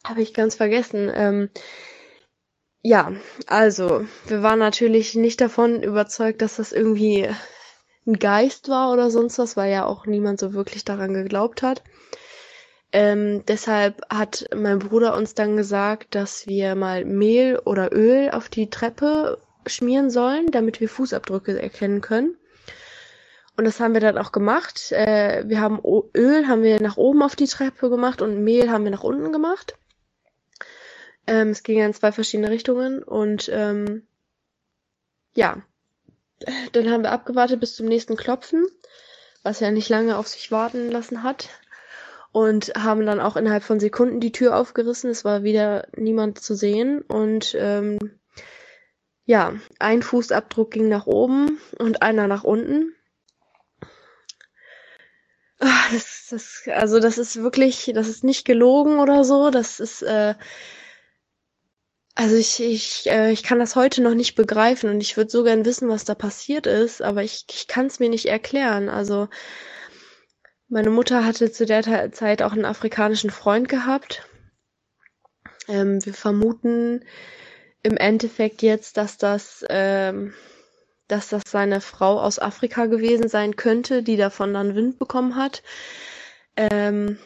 Habe 0.05 0.21
ich 0.21 0.35
ganz 0.35 0.55
vergessen. 0.55 1.11
Ähm, 1.13 1.49
ja, 2.83 3.13
also, 3.47 4.05
wir 4.27 4.43
waren 4.43 4.59
natürlich 4.59 5.15
nicht 5.15 5.41
davon 5.41 5.81
überzeugt, 5.81 6.43
dass 6.43 6.57
das 6.57 6.71
irgendwie 6.71 7.27
ein 8.05 8.19
Geist 8.19 8.69
war 8.69 8.93
oder 8.93 9.09
sonst 9.09 9.39
was, 9.39 9.57
weil 9.57 9.71
ja 9.71 9.85
auch 9.85 10.05
niemand 10.05 10.39
so 10.39 10.53
wirklich 10.53 10.85
daran 10.85 11.15
geglaubt 11.15 11.63
hat. 11.63 11.81
Ähm, 12.95 13.43
deshalb 13.45 14.01
hat 14.09 14.45
mein 14.55 14.79
Bruder 14.79 15.17
uns 15.17 15.33
dann 15.33 15.57
gesagt, 15.57 16.15
dass 16.15 16.47
wir 16.47 16.75
mal 16.75 17.03
Mehl 17.03 17.59
oder 17.65 17.91
Öl 17.91 18.29
auf 18.31 18.47
die 18.47 18.69
Treppe 18.69 19.37
schmieren 19.65 20.09
sollen, 20.09 20.49
damit 20.49 20.79
wir 20.79 20.87
Fußabdrücke 20.87 21.61
erkennen 21.61 21.99
können. 21.99 22.37
Und 23.57 23.65
das 23.65 23.81
haben 23.81 23.95
wir 23.95 23.99
dann 23.99 24.17
auch 24.17 24.31
gemacht. 24.31 24.93
Äh, 24.93 25.43
wir 25.45 25.59
haben 25.59 25.81
Öl 26.15 26.47
haben 26.47 26.63
wir 26.63 26.81
nach 26.81 26.95
oben 26.95 27.21
auf 27.21 27.35
die 27.35 27.47
Treppe 27.47 27.89
gemacht 27.89 28.21
und 28.21 28.45
Mehl 28.45 28.71
haben 28.71 28.85
wir 28.85 28.91
nach 28.91 29.03
unten 29.03 29.33
gemacht. 29.33 29.75
Ähm, 31.27 31.49
es 31.49 31.63
ging 31.63 31.81
in 31.81 31.93
zwei 31.93 32.13
verschiedene 32.13 32.49
Richtungen 32.49 33.03
und 33.03 33.49
ähm, 33.51 34.07
ja, 35.35 35.61
dann 36.71 36.89
haben 36.89 37.03
wir 37.03 37.11
abgewartet 37.11 37.59
bis 37.59 37.75
zum 37.75 37.87
nächsten 37.87 38.15
Klopfen, 38.15 38.65
was 39.43 39.59
ja 39.59 39.69
nicht 39.69 39.89
lange 39.89 40.17
auf 40.17 40.29
sich 40.29 40.49
warten 40.49 40.89
lassen 40.89 41.23
hat 41.23 41.49
und 42.35 42.73
haben 42.75 43.05
dann 43.05 43.21
auch 43.21 43.37
innerhalb 43.37 43.63
von 43.63 43.79
Sekunden 43.79 44.19
die 44.19 44.33
Tür 44.33 44.57
aufgerissen. 44.57 45.09
Es 45.09 45.23
war 45.23 45.43
wieder 45.43 45.87
niemand 45.95 46.37
zu 46.39 46.53
sehen 46.53 47.01
und 47.01 47.55
ähm, 47.57 47.97
ja, 49.23 49.53
ein 49.79 50.01
Fußabdruck 50.03 50.69
ging 50.71 50.89
nach 50.89 51.07
oben 51.07 51.59
und 51.79 52.01
einer 52.01 52.27
nach 52.27 52.43
unten. 52.43 52.93
Ah, 55.59 55.85
das, 55.93 56.27
das, 56.29 56.63
also 56.73 56.99
das 56.99 57.17
ist 57.17 57.37
wirklich, 57.41 57.91
das 57.95 58.09
ist 58.09 58.23
nicht 58.25 58.43
gelogen 58.45 58.99
oder 58.99 59.23
so. 59.23 59.49
Das 59.49 59.79
ist, 59.79 60.01
äh, 60.03 60.35
Also 62.17 62.35
ich, 62.37 62.61
ich, 62.61 63.07
äh, 63.09 63.31
ich 63.31 63.43
kann 63.43 63.59
das 63.59 63.75
heute 63.75 64.01
noch 64.01 64.13
nicht 64.13 64.35
begreifen 64.35 64.89
und 64.89 65.01
ich 65.01 65.17
würde 65.17 65.29
so 65.29 65.43
gern 65.43 65.65
wissen, 65.65 65.89
was 65.89 66.05
da 66.05 66.15
passiert 66.15 66.65
ist, 66.65 67.01
aber 67.01 67.23
ich, 67.23 67.45
ich 67.49 67.67
kann 67.67 67.87
es 67.87 67.99
mir 67.99 68.09
nicht 68.09 68.25
erklären. 68.27 68.87
Also 68.89 69.27
meine 70.75 70.89
Mutter 70.89 71.23
hatte 71.23 71.53
zu 71.53 71.65
der 71.65 72.11
Zeit 72.11 72.41
auch 72.41 72.51
einen 72.51 72.65
afrikanischen 72.65 73.29
Freund 73.29 73.69
gehabt. 73.69 74.27
Ähm, 75.69 76.05
wir 76.05 76.13
vermuten 76.13 77.05
im 77.81 77.95
Endeffekt 77.95 78.61
jetzt, 78.61 78.97
dass 78.97 79.17
das, 79.17 79.63
ähm, 79.69 80.33
dass 81.07 81.29
das 81.29 81.43
seine 81.47 81.79
Frau 81.79 82.19
aus 82.19 82.39
Afrika 82.39 82.87
gewesen 82.87 83.29
sein 83.29 83.55
könnte, 83.55 84.03
die 84.03 84.17
davon 84.17 84.53
dann 84.53 84.75
Wind 84.75 84.99
bekommen 84.99 85.37
hat. 85.37 85.63
Ähm, 86.57 87.19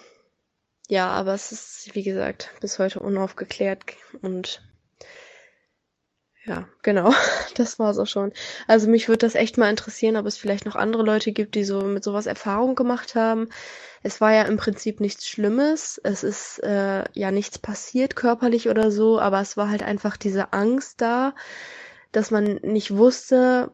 ja, 0.88 1.10
aber 1.10 1.34
es 1.34 1.52
ist, 1.52 1.96
wie 1.96 2.04
gesagt, 2.04 2.52
bis 2.62 2.78
heute 2.78 3.00
unaufgeklärt 3.00 3.82
und 4.22 4.62
ja, 6.50 6.68
genau. 6.82 7.14
Das 7.56 7.78
war's 7.78 8.00
auch 8.00 8.08
schon. 8.08 8.32
Also 8.68 8.90
mich 8.90 9.08
würde 9.08 9.20
das 9.26 9.36
echt 9.36 9.58
mal 9.58 9.70
interessieren, 9.70 10.16
ob 10.16 10.26
es 10.26 10.38
vielleicht 10.38 10.66
noch 10.66 10.76
andere 10.76 11.04
Leute 11.04 11.32
gibt, 11.32 11.56
die 11.56 11.64
so 11.64 11.82
mit 11.82 12.04
sowas 12.04 12.26
Erfahrung 12.26 12.76
gemacht 12.76 13.16
haben. 13.16 13.50
Es 14.02 14.22
war 14.22 14.34
ja 14.34 14.44
im 14.44 14.58
Prinzip 14.58 15.00
nichts 15.00 15.28
Schlimmes. 15.28 16.00
Es 16.04 16.24
ist 16.24 16.60
äh, 16.64 17.04
ja 17.14 17.32
nichts 17.32 17.60
passiert 17.60 18.16
körperlich 18.16 18.70
oder 18.70 18.92
so, 18.92 19.20
aber 19.20 19.42
es 19.42 19.58
war 19.58 19.70
halt 19.70 19.84
einfach 19.84 20.18
diese 20.18 20.54
Angst 20.54 21.02
da, 21.02 21.36
dass 22.12 22.32
man 22.32 22.56
nicht 22.64 22.96
wusste, 22.96 23.72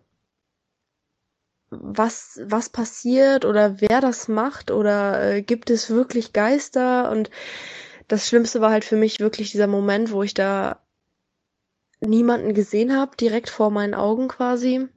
was, 1.69 2.41
was 2.43 2.69
passiert 2.69 3.45
oder 3.45 3.79
wer 3.81 4.01
das 4.01 4.27
macht 4.27 4.71
oder 4.71 5.35
äh, 5.35 5.41
gibt 5.41 5.69
es 5.69 5.89
wirklich 5.89 6.33
Geister 6.33 7.11
und 7.11 7.29
das 8.07 8.27
Schlimmste 8.27 8.61
war 8.61 8.71
halt 8.71 8.85
für 8.85 8.97
mich 8.97 9.19
wirklich 9.19 9.51
dieser 9.51 9.67
Moment, 9.67 10.11
wo 10.11 10.23
ich 10.23 10.33
da 10.33 10.84
niemanden 11.99 12.53
gesehen 12.53 12.95
habe, 12.95 13.15
direkt 13.17 13.49
vor 13.49 13.71
meinen 13.71 13.93
Augen 13.93 14.27
quasi. 14.27 14.87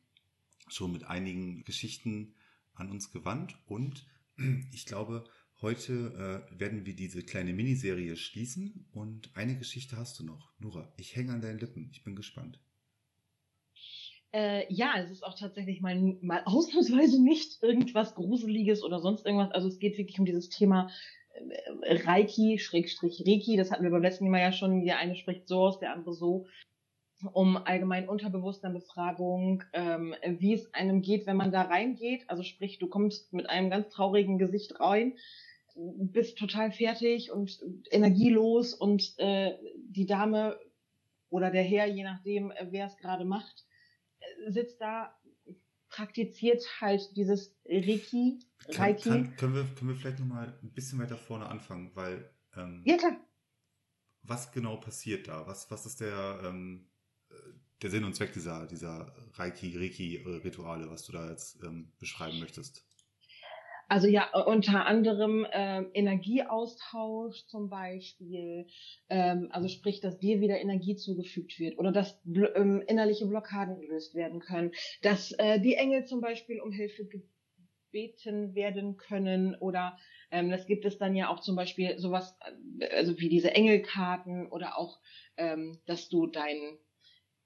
schon 0.67 0.91
mit 0.91 1.03
einigen 1.05 1.63
Geschichten 1.63 2.35
an 2.75 2.91
uns 2.91 3.11
gewandt 3.11 3.57
und 3.65 4.05
ich 4.71 4.85
glaube, 4.85 5.23
heute 5.63 6.45
äh, 6.53 6.59
werden 6.59 6.85
wir 6.85 6.95
diese 6.95 7.23
kleine 7.23 7.53
Miniserie 7.53 8.15
schließen 8.15 8.87
und 8.91 9.35
eine 9.35 9.57
Geschichte 9.57 9.97
hast 9.97 10.19
du 10.19 10.23
noch. 10.23 10.51
Nora, 10.59 10.93
ich 10.97 11.15
hänge 11.15 11.33
an 11.33 11.41
deinen 11.41 11.57
Lippen. 11.57 11.89
Ich 11.91 12.03
bin 12.03 12.15
gespannt. 12.15 12.59
Äh, 14.33 14.71
ja, 14.73 14.93
es 14.97 15.11
ist 15.11 15.23
auch 15.23 15.37
tatsächlich 15.37 15.81
mal, 15.81 15.95
mal 16.21 16.41
ausnahmsweise 16.45 17.21
nicht 17.21 17.61
irgendwas 17.61 18.15
Gruseliges 18.15 18.83
oder 18.83 18.99
sonst 18.99 19.25
irgendwas. 19.25 19.51
Also 19.51 19.67
es 19.67 19.79
geht 19.79 19.97
wirklich 19.97 20.19
um 20.19 20.25
dieses 20.25 20.49
Thema 20.49 20.89
äh, 21.33 21.95
Reiki, 22.05 22.57
Schrägstrich 22.57 23.23
Reiki. 23.27 23.57
Das 23.57 23.71
hatten 23.71 23.83
wir 23.83 23.91
beim 23.91 24.01
letzten 24.01 24.29
Mal 24.29 24.39
ja 24.39 24.51
schon. 24.53 24.85
Der 24.85 24.97
eine 24.99 25.15
spricht 25.15 25.47
so 25.47 25.59
aus, 25.59 25.79
der 25.79 25.93
andere 25.93 26.13
so. 26.13 26.47
Um 27.33 27.55
allgemein 27.57 28.09
Unterbewusstseinbefragung, 28.09 29.63
ähm, 29.73 30.15
wie 30.25 30.53
es 30.53 30.73
einem 30.73 31.03
geht, 31.03 31.27
wenn 31.27 31.37
man 31.37 31.51
da 31.51 31.63
reingeht. 31.63 32.23
Also 32.27 32.41
sprich, 32.41 32.79
du 32.79 32.87
kommst 32.87 33.31
mit 33.31 33.47
einem 33.47 33.69
ganz 33.69 33.89
traurigen 33.89 34.39
Gesicht 34.39 34.79
rein, 34.79 35.13
bist 35.75 36.37
total 36.39 36.71
fertig 36.71 37.31
und 37.31 37.59
energielos 37.91 38.73
und 38.73 39.13
äh, 39.19 39.55
die 39.75 40.07
Dame 40.07 40.57
oder 41.29 41.51
der 41.51 41.63
Herr, 41.63 41.85
je 41.85 42.03
nachdem, 42.03 42.49
äh, 42.51 42.67
wer 42.71 42.87
es 42.87 42.97
gerade 42.97 43.23
macht, 43.23 43.65
sitzt 44.47 44.79
da, 44.81 45.17
praktiziert 45.89 46.63
halt 46.79 47.01
dieses 47.15 47.55
Reiki, 47.65 48.39
Kann, 48.65 48.75
Reiki. 48.75 49.09
kann, 49.09 49.35
können, 49.35 49.55
wir, 49.55 49.63
können 49.75 49.89
wir 49.89 49.95
vielleicht 49.95 50.19
nochmal 50.19 50.57
ein 50.63 50.71
bisschen 50.71 50.99
weiter 50.99 51.17
vorne 51.17 51.47
anfangen, 51.47 51.91
weil 51.95 52.33
ähm, 52.55 52.83
Ja, 52.85 52.97
klar. 52.97 53.17
was 54.23 54.51
genau 54.51 54.77
passiert 54.77 55.27
da? 55.27 55.45
Was, 55.47 55.69
was 55.69 55.85
ist 55.85 55.99
der, 55.99 56.41
ähm, 56.45 56.89
äh, 57.29 57.33
der 57.81 57.89
Sinn 57.89 58.03
und 58.05 58.15
Zweck 58.15 58.31
dieser, 58.33 58.67
dieser 58.67 59.13
Reiki-Reiki-Rituale, 59.33 60.89
was 60.89 61.03
du 61.05 61.11
da 61.11 61.29
jetzt 61.29 61.61
ähm, 61.63 61.91
beschreiben 61.99 62.39
möchtest? 62.39 62.85
Also 63.91 64.07
ja, 64.07 64.29
äh, 64.31 64.41
unter 64.43 64.85
anderem 64.85 65.45
ähm, 65.51 65.89
Energieaustausch 65.93 67.45
zum 67.47 67.69
Beispiel, 67.69 68.65
ähm, 69.09 69.49
also 69.51 69.67
sprich, 69.67 69.99
dass 69.99 70.17
dir 70.17 70.39
wieder 70.39 70.61
Energie 70.61 70.95
zugefügt 70.95 71.59
wird 71.59 71.77
oder 71.77 71.91
dass 71.91 72.17
ähm, 72.55 72.81
innerliche 72.87 73.25
Blockaden 73.25 73.81
gelöst 73.81 74.15
werden 74.15 74.39
können, 74.39 74.71
dass 75.01 75.33
äh, 75.33 75.59
die 75.59 75.73
Engel 75.73 76.05
zum 76.05 76.21
Beispiel 76.21 76.61
um 76.61 76.71
Hilfe 76.71 77.05
gebeten 77.05 78.55
werden 78.55 78.95
können 78.95 79.55
oder 79.55 79.97
ähm, 80.31 80.51
das 80.51 80.67
gibt 80.67 80.85
es 80.85 80.97
dann 80.97 81.13
ja 81.13 81.27
auch 81.27 81.41
zum 81.41 81.57
Beispiel 81.57 81.99
sowas, 81.99 82.37
äh, 82.79 82.87
also 82.95 83.19
wie 83.19 83.27
diese 83.27 83.53
Engelkarten 83.53 84.47
oder 84.47 84.77
auch, 84.77 85.01
ähm, 85.35 85.81
dass 85.85 86.07
du 86.07 86.27
dein, 86.27 86.77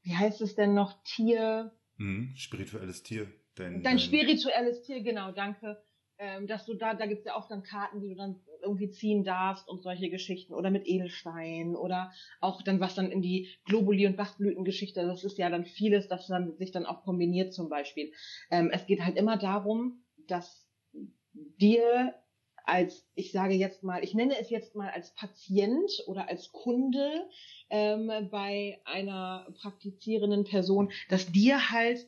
wie 0.03 0.13
heißt 0.15 0.41
es 0.41 0.53
denn 0.53 0.75
noch, 0.75 0.93
Tier, 1.05 1.71
Mhm, 1.97 2.33
spirituelles 2.35 3.03
Tier. 3.03 3.31
Dein, 3.55 3.81
Dein 3.81 3.99
spirituelles 3.99 4.83
Tier, 4.83 5.01
genau, 5.01 5.31
danke. 5.31 5.81
Ähm, 6.17 6.47
dass 6.47 6.65
du 6.65 6.75
da, 6.75 6.93
da 6.93 7.05
gibt's 7.07 7.25
ja 7.25 7.35
auch 7.35 7.47
dann 7.47 7.63
Karten, 7.63 7.99
die 7.99 8.09
du 8.09 8.15
dann 8.15 8.39
irgendwie 8.61 8.89
ziehen 8.89 9.23
darfst 9.23 9.67
und 9.67 9.83
solche 9.83 10.09
Geschichten 10.09 10.53
oder 10.53 10.71
mit 10.71 10.87
Edelstein 10.87 11.75
oder 11.75 12.11
auch 12.39 12.61
dann 12.61 12.79
was 12.79 12.95
dann 12.95 13.11
in 13.11 13.21
die 13.21 13.49
Globuli- 13.65 14.07
und 14.07 14.15
Bachblütengeschichte, 14.15 15.05
das 15.05 15.23
ist 15.23 15.37
ja 15.37 15.49
dann 15.49 15.65
vieles, 15.65 16.07
das 16.07 16.27
dann 16.27 16.55
sich 16.57 16.71
dann 16.71 16.85
auch 16.85 17.03
kombiniert 17.03 17.53
zum 17.53 17.69
Beispiel. 17.69 18.13
Ähm, 18.49 18.69
es 18.71 18.85
geht 18.85 19.01
halt 19.03 19.17
immer 19.17 19.37
darum, 19.37 20.05
dass 20.27 20.65
dir 21.33 22.15
als, 22.65 23.07
ich 23.13 23.31
sage 23.31 23.53
jetzt 23.53 23.83
mal, 23.83 24.03
ich 24.03 24.13
nenne 24.13 24.39
es 24.39 24.49
jetzt 24.49 24.75
mal 24.75 24.89
als 24.89 25.13
Patient 25.13 25.91
oder 26.07 26.27
als 26.29 26.51
Kunde 26.51 27.27
ähm, 27.69 28.11
bei 28.31 28.79
einer 28.85 29.47
praktizierenden 29.61 30.45
Person, 30.45 30.91
dass 31.09 31.31
dir 31.31 31.71
halt 31.71 32.07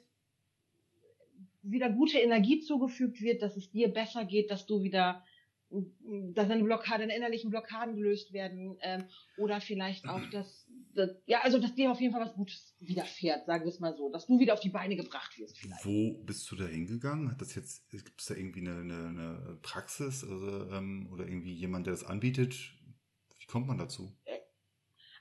wieder 1.72 1.89
gute 1.89 2.18
Energie 2.20 2.59
zugefügt 2.59 3.22
wird, 3.22 3.41
dass 3.41 3.57
es 3.57 3.72
dir 3.72 3.89
besser 3.89 4.26
geht, 4.26 4.51
dass 4.51 4.65
du 4.65 4.84
wieder 4.84 5.24
dass 5.70 6.49
eine 6.49 6.63
Blockade, 6.63 7.03
eine 7.03 7.15
innerlichen 7.15 7.49
Blockaden 7.49 7.95
gelöst 7.95 8.32
werden 8.32 8.78
ähm, 8.82 9.03
oder 9.38 9.59
vielleicht 9.59 10.07
auch, 10.07 10.22
dass, 10.30 10.65
dass, 10.93 11.09
ja, 11.26 11.41
also 11.41 11.59
dass 11.59 11.76
dir 11.76 11.91
auf 11.91 11.99
jeden 11.99 12.13
Fall 12.13 12.22
was 12.22 12.34
Gutes 12.36 12.74
widerfährt, 12.80 13.45
sagen 13.45 13.65
wir 13.65 13.70
es 13.70 13.80
mal 13.82 13.93
so, 13.93 14.09
dass 14.09 14.28
du 14.28 14.39
wieder 14.39 14.53
auf 14.53 14.61
die 14.61 14.70
Beine 14.70 14.95
gebracht 14.95 15.38
wirst 15.38 15.57
vielleicht. 15.57 15.86
Wo 15.86 16.13
bist 16.24 16.49
du 16.49 16.55
da 16.55 16.65
hingegangen? 16.65 17.30
Hat 17.30 17.41
das 17.41 17.53
jetzt, 17.55 17.89
gibt 17.89 18.20
es 18.20 18.28
da 18.28 18.36
irgendwie 18.36 18.61
eine, 18.61 18.80
eine, 18.80 19.07
eine 19.07 19.59
Praxis 19.61 20.24
also, 20.24 20.70
ähm, 20.72 21.09
oder 21.11 21.28
irgendwie 21.28 21.53
jemand, 21.53 21.86
der 21.86 21.93
das 21.93 22.05
anbietet? 22.05 22.55
Wie 23.38 23.45
kommt 23.45 23.68
man 23.68 23.78
dazu? 23.78 24.15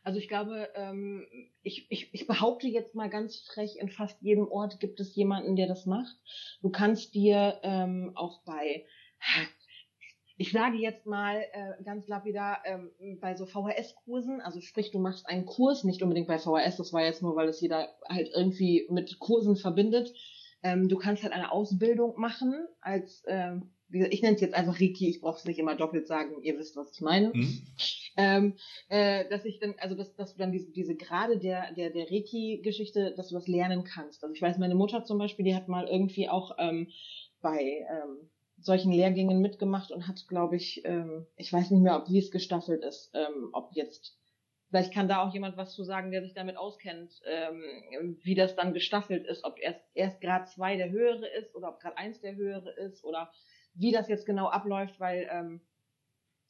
Also 0.06 0.20
ich 0.20 0.28
glaube, 0.28 0.68
ähm, 0.76 1.26
ich, 1.64 1.90
ich, 1.90 2.14
ich 2.14 2.28
behaupte 2.28 2.68
jetzt 2.68 2.94
mal 2.94 3.10
ganz 3.10 3.40
frech, 3.40 3.78
in 3.80 3.88
fast 3.88 4.22
jedem 4.22 4.46
Ort 4.46 4.78
gibt 4.78 5.00
es 5.00 5.16
jemanden, 5.16 5.56
der 5.56 5.66
das 5.66 5.84
macht. 5.84 6.14
Du 6.62 6.70
kannst 6.70 7.12
dir 7.12 7.58
ähm, 7.64 8.12
auch 8.14 8.40
bei 8.44 8.86
ich 10.36 10.52
sage 10.52 10.76
jetzt 10.76 11.06
mal 11.06 11.42
äh, 11.52 11.82
ganz 11.82 12.06
lapidar, 12.06 12.58
ähm, 12.66 13.18
bei 13.20 13.34
so 13.34 13.46
VHS-Kursen, 13.46 14.40
also 14.40 14.60
sprich, 14.60 14.92
du 14.92 15.00
machst 15.00 15.26
einen 15.26 15.44
Kurs, 15.44 15.82
nicht 15.82 16.00
unbedingt 16.02 16.28
bei 16.28 16.38
VHS, 16.38 16.76
das 16.76 16.92
war 16.92 17.02
jetzt 17.02 17.22
nur, 17.22 17.34
weil 17.34 17.48
es 17.48 17.60
jeder 17.60 17.88
halt 18.08 18.30
irgendwie 18.32 18.86
mit 18.88 19.18
Kursen 19.18 19.56
verbindet. 19.56 20.14
Ähm, 20.62 20.88
du 20.88 20.98
kannst 20.98 21.24
halt 21.24 21.32
eine 21.32 21.50
Ausbildung 21.50 22.14
machen 22.16 22.54
als, 22.80 23.24
ähm, 23.26 23.72
ich 23.90 24.22
nenne 24.22 24.36
es 24.36 24.40
jetzt 24.40 24.54
einfach 24.54 24.80
Reiki, 24.80 25.08
ich 25.08 25.20
brauche 25.20 25.38
es 25.38 25.44
nicht 25.46 25.58
immer 25.58 25.74
doppelt 25.74 26.06
sagen, 26.06 26.42
ihr 26.42 26.56
wisst, 26.56 26.76
was 26.76 26.92
ich 26.92 27.00
meine. 27.00 27.32
Mhm. 27.34 27.66
Ähm, 28.16 28.54
äh, 28.88 29.28
dass 29.28 29.44
ich 29.44 29.58
dann, 29.58 29.74
also 29.78 29.94
dass, 29.94 30.14
dass 30.16 30.32
du 30.32 30.38
dann 30.38 30.52
diese, 30.52 30.72
diese 30.72 30.96
Grade 30.96 31.38
der, 31.38 31.72
der, 31.74 31.90
der 31.90 32.10
Reiki-Geschichte, 32.10 33.14
dass 33.16 33.28
du 33.28 33.34
das 33.34 33.46
lernen 33.46 33.84
kannst. 33.84 34.22
Also 34.22 34.34
ich 34.34 34.40
weiß, 34.40 34.58
meine 34.58 34.74
Mutter 34.74 35.04
zum 35.04 35.18
Beispiel, 35.18 35.44
die 35.44 35.54
hat 35.54 35.68
mal 35.68 35.86
irgendwie 35.86 36.28
auch 36.28 36.56
ähm, 36.58 36.88
bei 37.42 37.60
ähm, 37.60 38.30
solchen 38.58 38.92
Lehrgängen 38.92 39.40
mitgemacht 39.40 39.90
und 39.92 40.08
hat, 40.08 40.26
glaube 40.28 40.56
ich, 40.56 40.82
ähm, 40.84 41.26
ich 41.36 41.52
weiß 41.52 41.70
nicht 41.70 41.82
mehr, 41.82 41.96
ob 41.96 42.08
wie 42.08 42.18
es 42.18 42.30
gestaffelt 42.30 42.82
ist, 42.84 43.10
ähm, 43.14 43.50
ob 43.52 43.70
jetzt, 43.72 44.18
vielleicht 44.70 44.92
kann 44.92 45.08
da 45.08 45.22
auch 45.22 45.32
jemand 45.32 45.56
was 45.56 45.74
zu 45.74 45.84
sagen, 45.84 46.10
der 46.10 46.22
sich 46.22 46.34
damit 46.34 46.56
auskennt, 46.56 47.20
ähm, 47.26 48.18
wie 48.22 48.34
das 48.34 48.56
dann 48.56 48.72
gestaffelt 48.72 49.26
ist, 49.26 49.44
ob 49.44 49.58
erst, 49.58 49.80
erst 49.94 50.20
Grad 50.20 50.48
zwei 50.48 50.76
der 50.76 50.90
höhere 50.90 51.26
ist 51.38 51.54
oder 51.54 51.68
ob 51.68 51.80
Grad 51.80 51.98
eins 51.98 52.20
der 52.20 52.34
höhere 52.34 52.70
ist 52.70 53.04
oder 53.04 53.30
wie 53.74 53.92
das 53.92 54.08
jetzt 54.08 54.24
genau 54.24 54.48
abläuft, 54.48 54.98
weil 55.00 55.28
ähm, 55.30 55.60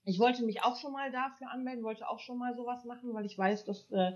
ich 0.07 0.19
wollte 0.19 0.45
mich 0.45 0.63
auch 0.63 0.77
schon 0.77 0.93
mal 0.93 1.11
dafür 1.11 1.51
anmelden, 1.51 1.85
wollte 1.85 2.09
auch 2.09 2.21
schon 2.21 2.39
mal 2.39 2.55
sowas 2.55 2.85
machen, 2.85 3.13
weil 3.13 3.27
ich 3.27 3.37
weiß, 3.37 3.65
dass 3.65 3.91
äh, 3.91 4.13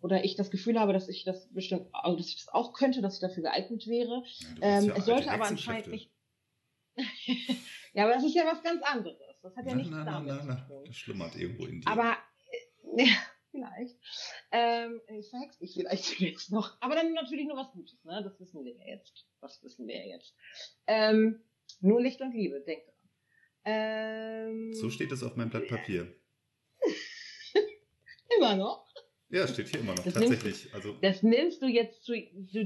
oder 0.00 0.24
ich 0.24 0.36
das 0.36 0.50
Gefühl 0.50 0.78
habe, 0.78 0.92
dass 0.92 1.08
ich 1.08 1.24
das 1.24 1.48
bestimmt, 1.52 1.88
also 1.92 2.16
dass 2.16 2.28
ich 2.28 2.36
das 2.36 2.48
auch 2.48 2.72
könnte, 2.72 3.02
dass 3.02 3.14
ich 3.14 3.20
dafür 3.20 3.42
geeignet 3.42 3.86
wäre. 3.86 4.22
Ja, 4.60 4.78
ähm, 4.78 4.84
ja 4.86 4.96
es 4.96 5.04
sollte 5.06 5.30
aber 5.30 5.46
anscheinend 5.46 5.88
nicht 5.88 6.10
ja, 7.94 8.04
aber 8.04 8.14
das 8.14 8.24
ist 8.24 8.34
ja 8.34 8.44
was 8.44 8.62
ganz 8.62 8.82
anderes. 8.82 9.18
Das 9.42 9.56
hat 9.56 9.66
ja 9.66 9.74
nichts 9.74 9.90
na, 9.90 10.04
damit 10.04 10.34
na, 10.36 10.44
na, 10.44 10.56
zu 10.56 10.66
tun. 10.66 10.84
Das 10.86 10.96
schlummert 10.96 11.36
irgendwo 11.36 11.66
in 11.66 11.80
dir. 11.80 11.88
Aber, 11.88 12.16
äh, 12.96 13.04
ja, 13.04 13.16
vielleicht. 13.50 13.96
Ähm, 14.50 15.00
ich 15.08 15.30
verhex 15.30 15.58
dich 15.58 15.74
vielleicht 15.74 16.20
jetzt 16.20 16.52
noch. 16.52 16.76
Aber 16.80 16.94
dann 16.94 17.12
natürlich 17.12 17.46
nur 17.46 17.56
was 17.56 17.72
Gutes, 17.72 18.04
ne? 18.04 18.22
Das 18.22 18.38
wissen 18.38 18.64
wir 18.64 18.74
ja 18.74 18.96
jetzt. 18.96 19.26
Was 19.40 19.62
wissen 19.62 19.86
wir 19.86 19.96
ja 19.96 20.16
jetzt? 20.16 20.34
Ähm, 20.86 21.42
nur 21.80 22.02
Licht 22.02 22.20
und 22.20 22.34
Liebe, 22.34 22.60
denk 22.60 22.84
dran. 22.84 22.89
Ähm, 23.64 24.72
so 24.72 24.90
steht 24.90 25.12
es 25.12 25.22
auf 25.22 25.36
meinem 25.36 25.50
Blatt 25.50 25.68
Papier. 25.68 26.14
Immer 28.36 28.56
noch? 28.56 28.90
Ja, 29.32 29.46
steht 29.46 29.68
hier 29.68 29.78
immer 29.78 29.94
noch, 29.94 30.02
das 30.02 30.14
tatsächlich. 30.14 30.64
Nimmst, 30.64 30.74
also 30.74 30.92
das 31.00 31.22
nimmst 31.22 31.62
du 31.62 31.66
jetzt 31.66 32.02
zu, 32.02 32.14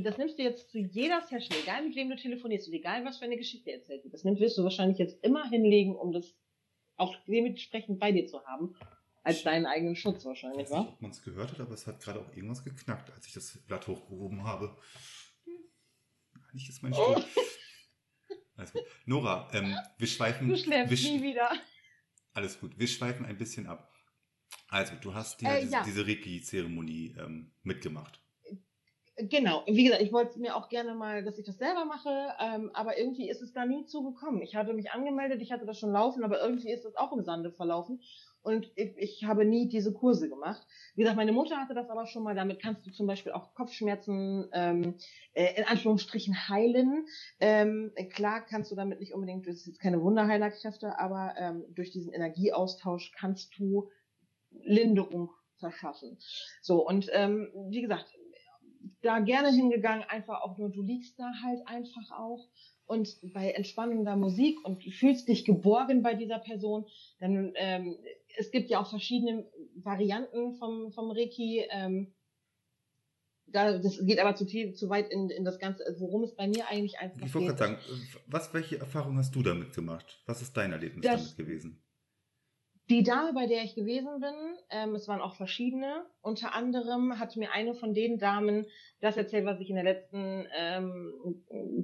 das 0.02 0.16
nimmst 0.16 0.38
du 0.38 0.42
jetzt 0.42 0.70
zu 0.70 0.78
jeder 0.78 1.20
Session, 1.20 1.58
egal 1.62 1.84
mit 1.84 1.94
wem 1.94 2.08
du 2.08 2.16
telefonierst 2.16 2.68
und 2.68 2.74
egal 2.74 3.04
was 3.04 3.18
für 3.18 3.26
eine 3.26 3.36
Geschichte 3.36 3.70
erzählt 3.70 4.02
wird. 4.02 4.14
Das 4.14 4.24
nimmst, 4.24 4.40
wirst 4.40 4.56
du 4.56 4.62
wahrscheinlich 4.62 4.96
jetzt 4.96 5.22
immer 5.22 5.46
hinlegen, 5.50 5.94
um 5.94 6.12
das 6.12 6.34
auch 6.96 7.14
dementsprechend 7.26 7.98
bei 7.98 8.12
dir 8.12 8.26
zu 8.26 8.42
haben, 8.46 8.74
als 9.22 9.42
deinen 9.42 9.66
eigenen 9.66 9.94
Schutz 9.94 10.24
wahrscheinlich, 10.24 10.70
wa? 10.70 10.76
Ich 10.76 10.78
weiß 10.78 10.80
nicht, 10.84 10.94
ob 10.94 11.02
man 11.02 11.10
es 11.10 11.22
gehört 11.22 11.52
hat, 11.52 11.60
aber 11.60 11.74
es 11.74 11.86
hat 11.86 12.00
gerade 12.00 12.20
auch 12.20 12.34
irgendwas 12.34 12.64
geknackt, 12.64 13.12
als 13.12 13.26
ich 13.26 13.34
das 13.34 13.58
Blatt 13.66 13.86
hochgehoben 13.86 14.44
habe. 14.44 14.74
Eigentlich 16.50 16.70
ist 16.70 16.82
mein 16.82 16.94
Stuhl. 16.94 17.16
Oh. 17.18 17.40
Alles 18.56 18.72
gut. 18.72 18.82
Nora, 19.06 19.48
ähm, 19.52 19.76
wir 19.98 20.06
schweifen. 20.06 20.48
Du 20.48 20.56
schläfst 20.56 20.90
wir, 20.90 21.10
nie 21.10 21.22
wieder. 21.22 21.50
Alles 22.32 22.58
gut. 22.60 22.78
Wir 22.78 22.86
schweifen 22.86 23.26
ein 23.26 23.36
bisschen 23.38 23.66
ab. 23.66 23.90
Also, 24.68 24.94
du 25.00 25.14
hast 25.14 25.40
dir 25.40 25.48
äh, 25.48 25.60
diese, 25.60 25.72
ja. 25.72 25.82
diese 25.84 26.06
Reiki-Zeremonie 26.06 27.16
ähm, 27.18 27.52
mitgemacht. 27.62 28.20
Genau, 29.16 29.62
wie 29.68 29.84
gesagt, 29.84 30.02
ich 30.02 30.12
wollte 30.12 30.40
mir 30.40 30.56
auch 30.56 30.68
gerne 30.68 30.96
mal, 30.96 31.22
dass 31.22 31.38
ich 31.38 31.46
das 31.46 31.56
selber 31.56 31.84
mache, 31.84 32.34
ähm, 32.40 32.70
aber 32.74 32.98
irgendwie 32.98 33.30
ist 33.30 33.42
es 33.42 33.52
da 33.52 33.64
nie 33.64 33.84
zugekommen. 33.86 34.42
Ich 34.42 34.56
hatte 34.56 34.74
mich 34.74 34.90
angemeldet, 34.90 35.40
ich 35.40 35.52
hatte 35.52 35.66
das 35.66 35.78
schon 35.78 35.92
laufen, 35.92 36.24
aber 36.24 36.40
irgendwie 36.40 36.72
ist 36.72 36.84
das 36.84 36.96
auch 36.96 37.12
im 37.12 37.22
Sande 37.22 37.52
verlaufen 37.52 38.00
und 38.44 38.70
ich, 38.76 38.96
ich 38.98 39.24
habe 39.24 39.44
nie 39.44 39.68
diese 39.68 39.92
Kurse 39.92 40.28
gemacht. 40.28 40.64
Wie 40.94 41.02
gesagt, 41.02 41.16
meine 41.16 41.32
Mutter 41.32 41.56
hatte 41.56 41.74
das 41.74 41.88
aber 41.88 42.06
schon 42.06 42.22
mal, 42.22 42.34
damit 42.34 42.60
kannst 42.60 42.86
du 42.86 42.90
zum 42.90 43.06
Beispiel 43.06 43.32
auch 43.32 43.54
Kopfschmerzen 43.54 44.48
ähm, 44.52 44.94
äh, 45.32 45.54
in 45.56 45.64
Anführungsstrichen 45.64 46.48
heilen. 46.48 47.06
Ähm, 47.40 47.92
klar 48.10 48.44
kannst 48.44 48.70
du 48.70 48.76
damit 48.76 49.00
nicht 49.00 49.14
unbedingt, 49.14 49.46
das 49.46 49.56
ist 49.56 49.66
jetzt 49.66 49.80
keine 49.80 50.02
Wunderheilerkräfte, 50.02 50.98
aber 50.98 51.34
ähm, 51.38 51.64
durch 51.70 51.90
diesen 51.90 52.12
Energieaustausch 52.12 53.12
kannst 53.18 53.58
du 53.58 53.88
Linderung 54.62 55.30
verschaffen. 55.56 56.18
So, 56.60 56.86
und 56.86 57.08
ähm, 57.12 57.48
wie 57.70 57.80
gesagt, 57.80 58.14
da 59.02 59.20
gerne 59.20 59.50
hingegangen, 59.50 60.04
einfach 60.08 60.42
auch 60.42 60.58
nur, 60.58 60.70
du 60.70 60.82
liegst 60.82 61.18
da 61.18 61.32
halt 61.42 61.66
einfach 61.66 62.10
auch 62.12 62.48
und 62.86 63.16
bei 63.32 63.50
entspannender 63.50 64.16
Musik 64.16 64.58
und 64.64 64.84
du 64.84 64.90
fühlst 64.90 65.28
dich 65.28 65.44
geborgen 65.44 66.02
bei 66.02 66.14
dieser 66.14 66.38
Person, 66.38 66.86
dann 67.18 67.52
ähm, 67.56 67.96
es 68.36 68.50
gibt 68.50 68.70
ja 68.70 68.80
auch 68.80 68.90
verschiedene 68.90 69.48
Varianten 69.76 70.54
vom, 70.56 70.92
vom 70.92 71.10
Reiki, 71.10 71.64
ähm, 71.70 72.14
da, 73.46 73.78
das 73.78 74.04
geht 74.04 74.18
aber 74.18 74.34
zu, 74.34 74.46
zu 74.46 74.88
weit 74.88 75.10
in, 75.10 75.30
in 75.30 75.44
das 75.44 75.58
Ganze, 75.58 75.84
worum 75.98 76.24
es 76.24 76.34
bei 76.34 76.48
mir 76.48 76.68
eigentlich 76.68 76.98
einfach 76.98 77.18
geht. 77.18 77.28
Ich 77.28 77.34
wollte 77.34 77.54
gerade 77.54 77.58
sagen, 77.58 77.78
was, 78.26 78.52
welche 78.52 78.78
Erfahrung 78.78 79.16
hast 79.16 79.34
du 79.34 79.42
damit 79.42 79.72
gemacht? 79.72 80.22
Was 80.26 80.42
ist 80.42 80.56
dein 80.56 80.72
Erlebnis 80.72 81.04
das, 81.04 81.36
damit 81.36 81.36
gewesen? 81.36 81.82
Die 82.90 83.02
Dame, 83.02 83.32
bei 83.32 83.46
der 83.46 83.62
ich 83.62 83.74
gewesen 83.74 84.20
bin, 84.20 84.34
ähm, 84.68 84.94
es 84.94 85.08
waren 85.08 85.22
auch 85.22 85.36
verschiedene. 85.36 86.04
Unter 86.20 86.54
anderem 86.54 87.18
hat 87.18 87.34
mir 87.36 87.50
eine 87.52 87.74
von 87.74 87.94
den 87.94 88.18
Damen 88.18 88.66
das 89.00 89.16
erzählt, 89.16 89.46
was 89.46 89.58
ich 89.60 89.70
in 89.70 89.76
der 89.76 89.84
letzten 89.84 90.46
ähm, 90.54 91.14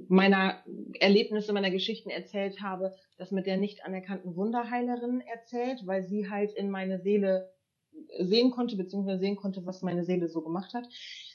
meiner 0.09 0.63
Erlebnisse, 0.99 1.53
meiner 1.53 1.71
Geschichten 1.71 2.11
erzählt 2.11 2.61
habe, 2.61 2.95
das 3.17 3.31
mit 3.31 3.47
der 3.47 3.57
nicht 3.57 3.83
anerkannten 3.83 4.35
Wunderheilerin 4.35 5.21
erzählt, 5.21 5.87
weil 5.87 6.03
sie 6.03 6.29
halt 6.29 6.53
in 6.53 6.69
meine 6.69 6.99
Seele 6.99 7.51
sehen 8.19 8.51
konnte, 8.51 8.75
beziehungsweise 8.75 9.19
sehen 9.19 9.35
konnte, 9.37 9.65
was 9.65 9.81
meine 9.81 10.03
Seele 10.03 10.27
so 10.27 10.41
gemacht 10.41 10.73
hat. 10.75 10.87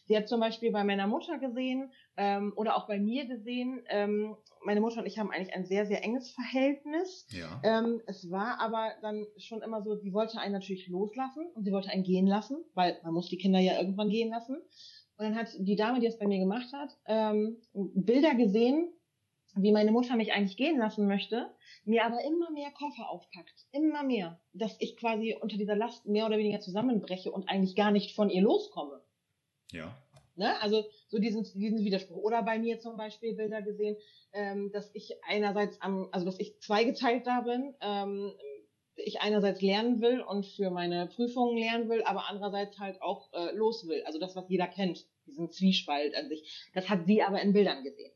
Sie 0.06 0.16
hat 0.16 0.28
zum 0.28 0.40
Beispiel 0.40 0.70
bei 0.70 0.84
meiner 0.84 1.06
Mutter 1.06 1.38
gesehen 1.38 1.92
ähm, 2.16 2.52
oder 2.56 2.76
auch 2.76 2.86
bei 2.86 2.98
mir 2.98 3.26
gesehen, 3.26 3.82
ähm, 3.88 4.36
meine 4.64 4.80
Mutter 4.80 5.00
und 5.00 5.06
ich 5.06 5.18
haben 5.18 5.30
eigentlich 5.30 5.54
ein 5.54 5.64
sehr, 5.64 5.86
sehr 5.86 6.02
enges 6.04 6.30
Verhältnis. 6.30 7.26
Ja. 7.30 7.60
Ähm, 7.64 8.00
es 8.06 8.30
war 8.30 8.60
aber 8.60 8.92
dann 9.02 9.26
schon 9.36 9.62
immer 9.62 9.82
so, 9.82 9.96
sie 9.96 10.12
wollte 10.12 10.38
einen 10.38 10.52
natürlich 10.52 10.88
loslassen 10.88 11.46
und 11.54 11.64
sie 11.64 11.72
wollte 11.72 11.90
einen 11.90 12.04
gehen 12.04 12.26
lassen, 12.26 12.58
weil 12.74 12.98
man 13.02 13.14
muss 13.14 13.28
die 13.28 13.38
Kinder 13.38 13.58
ja 13.58 13.78
irgendwann 13.78 14.08
gehen 14.08 14.30
lassen. 14.30 14.56
Und 15.18 15.24
dann 15.24 15.34
hat 15.36 15.48
die 15.58 15.76
Dame, 15.76 16.00
die 16.00 16.06
es 16.06 16.18
bei 16.18 16.26
mir 16.26 16.38
gemacht 16.38 16.72
hat, 16.72 16.90
ähm, 17.06 17.56
Bilder 17.72 18.34
gesehen, 18.34 18.92
wie 19.56 19.72
meine 19.72 19.90
Mutter 19.90 20.16
mich 20.16 20.32
eigentlich 20.32 20.56
gehen 20.56 20.78
lassen 20.78 21.06
möchte, 21.06 21.50
mir 21.84 22.04
aber 22.04 22.22
immer 22.24 22.50
mehr 22.50 22.70
Koffer 22.72 23.08
aufpackt, 23.08 23.66
immer 23.72 24.02
mehr, 24.02 24.38
dass 24.52 24.76
ich 24.80 24.96
quasi 24.98 25.34
unter 25.40 25.56
dieser 25.56 25.76
Last 25.76 26.06
mehr 26.06 26.26
oder 26.26 26.36
weniger 26.36 26.60
zusammenbreche 26.60 27.32
und 27.32 27.48
eigentlich 27.48 27.74
gar 27.74 27.90
nicht 27.90 28.14
von 28.14 28.28
ihr 28.28 28.42
loskomme. 28.42 29.00
Ja. 29.72 29.96
Ne? 30.36 30.60
Also 30.60 30.84
so 31.08 31.18
diesen, 31.18 31.44
diesen 31.54 31.78
Widerspruch. 31.78 32.16
Oder 32.16 32.42
bei 32.42 32.58
mir 32.58 32.78
zum 32.78 32.96
Beispiel 32.96 33.34
Bilder 33.34 33.62
gesehen, 33.62 33.96
ähm, 34.32 34.70
dass 34.72 34.90
ich 34.94 35.14
einerseits 35.26 35.80
am, 35.80 36.08
also 36.12 36.26
dass 36.26 36.38
ich 36.38 36.60
zweigeteilt 36.60 37.26
da 37.26 37.40
bin, 37.40 37.74
ähm, 37.80 38.32
ich 38.96 39.20
einerseits 39.20 39.60
lernen 39.60 40.00
will 40.00 40.20
und 40.20 40.46
für 40.46 40.70
meine 40.70 41.06
Prüfungen 41.06 41.58
lernen 41.58 41.88
will, 41.88 42.02
aber 42.04 42.28
andererseits 42.28 42.78
halt 42.78 43.00
auch 43.02 43.32
äh, 43.32 43.54
los 43.54 43.86
will. 43.86 44.02
Also 44.04 44.18
das, 44.18 44.36
was 44.36 44.48
jeder 44.48 44.66
kennt, 44.66 45.06
diesen 45.26 45.50
Zwiespalt 45.50 46.14
an 46.14 46.28
sich. 46.28 46.70
Das 46.74 46.88
hat 46.88 47.06
sie 47.06 47.22
aber 47.22 47.40
in 47.40 47.52
Bildern 47.52 47.82
gesehen. 47.82 48.12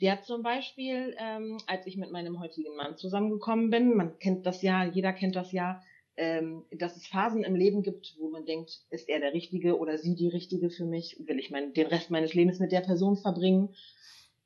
Die 0.00 0.10
hat 0.10 0.24
zum 0.24 0.42
Beispiel, 0.42 1.14
ähm, 1.18 1.58
als 1.66 1.86
ich 1.86 1.96
mit 1.96 2.10
meinem 2.10 2.40
heutigen 2.40 2.74
Mann 2.76 2.96
zusammengekommen 2.96 3.70
bin, 3.70 3.94
man 3.94 4.18
kennt 4.18 4.44
das 4.44 4.60
ja, 4.62 4.84
jeder 4.84 5.12
kennt 5.12 5.36
das 5.36 5.52
ja, 5.52 5.80
ähm, 6.16 6.64
dass 6.70 6.96
es 6.96 7.06
Phasen 7.06 7.42
im 7.42 7.54
Leben 7.54 7.82
gibt, 7.82 8.16
wo 8.18 8.30
man 8.30 8.46
denkt, 8.46 8.84
ist 8.90 9.08
er 9.08 9.20
der 9.20 9.32
Richtige 9.32 9.78
oder 9.78 9.98
sie 9.98 10.14
die 10.14 10.28
Richtige 10.28 10.70
für 10.70 10.84
mich? 10.84 11.16
Will 11.26 11.38
ich 11.38 11.50
mein, 11.50 11.72
den 11.72 11.86
Rest 11.86 12.10
meines 12.10 12.34
Lebens 12.34 12.60
mit 12.60 12.72
der 12.72 12.80
Person 12.80 13.16
verbringen? 13.16 13.74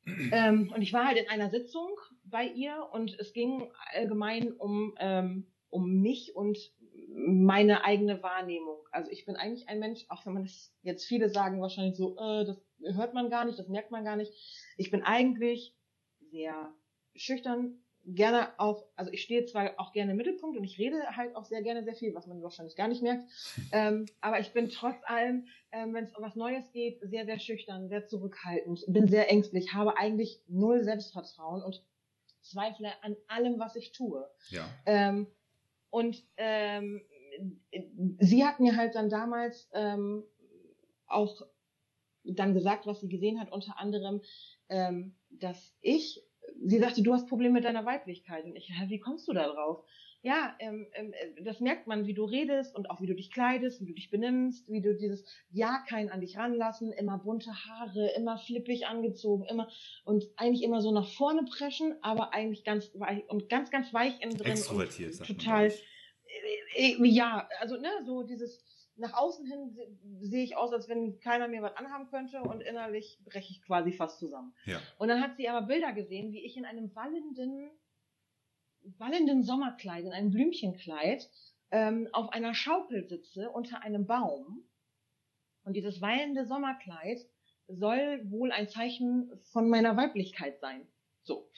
ähm, 0.33 0.73
und 0.75 0.83
ich 0.83 0.93
war 0.93 1.07
halt 1.07 1.19
in 1.19 1.29
einer 1.29 1.51
Sitzung 1.51 1.91
bei 2.25 2.47
ihr 2.47 2.89
und 2.93 3.19
es 3.19 3.33
ging 3.33 3.71
allgemein 3.93 4.53
um, 4.53 4.95
ähm, 4.99 5.47
um 5.69 6.01
mich 6.01 6.35
und 6.35 6.59
meine 7.15 7.85
eigene 7.85 8.23
Wahrnehmung. 8.23 8.79
Also 8.91 9.11
ich 9.11 9.27
bin 9.27 9.37
eigentlich 9.37 9.69
ein 9.69 9.79
Mensch, 9.79 10.07
auch 10.09 10.25
wenn 10.25 10.35
man 10.35 10.45
es 10.45 10.75
jetzt 10.83 11.05
viele 11.05 11.29
sagen 11.29 11.61
wahrscheinlich 11.61 11.97
so, 11.97 12.17
äh, 12.19 12.45
das 12.47 12.59
hört 12.97 13.15
man 13.15 13.29
gar 13.29 13.45
nicht, 13.45 13.59
das 13.59 13.69
merkt 13.69 13.91
man 13.91 14.05
gar 14.05 14.17
nicht. 14.17 14.33
Ich 14.77 14.91
bin 14.91 15.03
eigentlich 15.03 15.77
sehr 16.31 16.73
schüchtern, 17.15 17.83
gerne 18.15 18.49
auch, 18.59 18.87
also 18.97 19.13
ich 19.13 19.23
stehe 19.23 19.45
zwar 19.45 19.73
auch 19.79 19.93
gerne 19.93 20.13
im 20.13 20.17
Mittelpunkt 20.17 20.57
und 20.57 20.65
ich 20.65 20.79
rede 20.79 20.99
halt 21.17 21.37
auch 21.37 21.45
sehr 21.45 21.63
gerne 21.63 21.85
sehr 21.85 21.95
viel, 21.95 22.15
was 22.15 22.27
man 22.27 22.43
wahrscheinlich 22.43 22.77
gar 22.77 22.89
nicht 22.89 23.03
merkt, 23.03 23.25
ähm, 23.73 24.07
aber 24.21 24.41
ich 24.41 24.53
bin 24.53 24.71
trotz 24.71 24.97
allem, 25.05 25.47
ähm, 25.73 25.95
wenn 25.95 26.05
es 26.05 26.15
um 26.15 26.23
was 26.23 26.37
Neues 26.37 26.71
geht, 26.73 27.01
sehr, 27.03 27.27
sehr 27.27 27.39
schüchtern, 27.39 27.89
sehr 27.89 28.07
zurückhaltend, 28.07 28.85
bin 28.89 29.09
sehr 29.09 29.31
ängstlich, 29.31 29.75
habe 29.75 29.97
eigentlich 29.97 30.41
null 30.49 30.85
Selbstvertrauen 30.85 31.63
und 31.63 31.85
zweifle 32.41 32.91
an 33.03 33.17
allem, 33.27 33.59
was 33.59 33.77
ich 33.77 33.93
tue. 33.93 34.27
Ja. 34.51 34.69
Ähm, 34.87 35.27
und 35.91 36.23
ähm, 36.37 37.03
sie 38.21 38.45
hat 38.45 38.61
mir 38.61 38.77
halt 38.77 38.95
dann 38.95 39.11
damals 39.11 39.69
ähm, 39.73 40.25
auch 41.07 41.43
dann 42.25 42.55
gesagt, 42.55 42.87
was 42.87 43.01
sie 43.01 43.09
gesehen 43.09 43.41
hat, 43.41 43.53
unter 43.53 43.79
anderem, 43.79 44.23
ähm, 44.69 45.15
dass 45.31 45.75
ich, 45.81 46.23
sie 46.65 46.79
sagte, 46.79 47.03
du 47.03 47.13
hast 47.13 47.29
Probleme 47.29 47.55
mit 47.55 47.65
deiner 47.65 47.85
Weiblichkeit. 47.85 48.45
Und 48.45 48.57
ich, 48.57 48.71
wie 48.89 48.99
kommst 48.99 49.29
du 49.29 49.33
da 49.33 49.49
drauf? 49.49 49.85
Ja, 50.23 50.57
ähm, 50.59 50.89
ähm, 50.95 51.15
das 51.45 51.61
merkt 51.61 51.87
man, 51.87 52.07
wie 52.07 52.15
du 52.15 52.25
redest 52.25 52.75
und 52.75 52.91
auch 52.91 53.01
wie 53.01 53.07
du 53.07 53.15
dich 53.15 53.31
kleidest, 53.31 53.81
wie 53.81 53.87
du 53.87 53.95
dich 53.95 54.11
benimmst, 54.11 54.69
wie 54.69 54.81
du 54.81 54.97
dieses 54.97 55.25
Ja 55.51 55.85
kein 55.89 56.11
an 56.11 56.21
dich 56.21 56.37
ranlassen, 56.37 56.93
immer 56.93 57.19
bunte 57.19 57.53
Haare, 57.53 58.11
immer 58.17 58.37
flippig 58.37 58.89
angezogen, 58.89 59.45
immer 59.45 59.69
und 60.05 60.25
eigentlich 60.37 60.65
immer 60.65 60.81
so 60.81 60.91
nach 60.91 61.09
vorne 61.09 61.45
preschen, 61.45 61.95
aber 62.03 62.35
eigentlich 62.35 62.65
ganz 62.65 62.91
weich 62.95 63.29
und 63.29 63.49
ganz, 63.49 63.71
ganz 63.71 63.95
weich 63.95 64.21
innen 64.21 64.37
drin. 64.37 64.53
Extrovertiert, 64.53 65.15
sagt 65.15 65.31
man, 65.31 65.39
total, 65.39 65.69
glaub 65.69 65.81
äh, 66.75 66.93
äh, 66.95 67.07
ja, 67.07 67.49
also 67.61 67.77
ne, 67.77 67.91
so 68.05 68.25
dieses 68.25 68.61
nach 68.99 69.15
außen 69.15 69.47
hin 69.47 69.71
se- 69.71 69.89
sehe 70.21 70.45
ich 70.45 70.57
aus, 70.57 70.73
als 70.73 70.89
wenn 70.89 71.19
keiner 71.21 71.49
mir 71.49 71.63
was 71.63 71.77
anhaben 71.77 72.09
könnte 72.09 72.43
und 72.43 72.61
innerlich 72.61 73.19
breche 73.25 73.51
ich 73.53 73.63
quasi 73.63 73.93
fast 73.93 74.19
zusammen. 74.19 74.55
Ja. 74.67 74.81
Und 74.99 75.09
dann 75.09 75.21
hat 75.21 75.37
sie 75.37 75.49
aber 75.49 75.67
Bilder 75.67 75.93
gesehen, 75.93 76.33
wie 76.33 76.45
ich 76.45 76.57
in 76.57 76.65
einem 76.65 76.95
wallenden, 76.95 77.71
wallenden 78.99 79.43
Sommerkleid, 79.43 80.05
in 80.05 80.13
einem 80.13 80.31
Blümchenkleid, 80.31 81.29
ähm, 81.71 82.09
auf 82.13 82.31
einer 82.31 82.55
Schaukel 82.55 83.07
sitze 83.07 83.51
unter 83.51 83.83
einem 83.83 84.07
Baum. 84.07 84.65
Und 85.65 85.75
dieses 85.75 86.01
wallende 86.01 86.47
Sommerkleid 86.47 87.19
soll 87.67 88.23
wohl 88.31 88.51
ein 88.53 88.69
Zeichen 88.69 89.31
von 89.53 89.69
meiner 89.69 89.97
Weiblichkeit 89.97 90.59
sein. 90.61 90.87
So. 91.23 91.51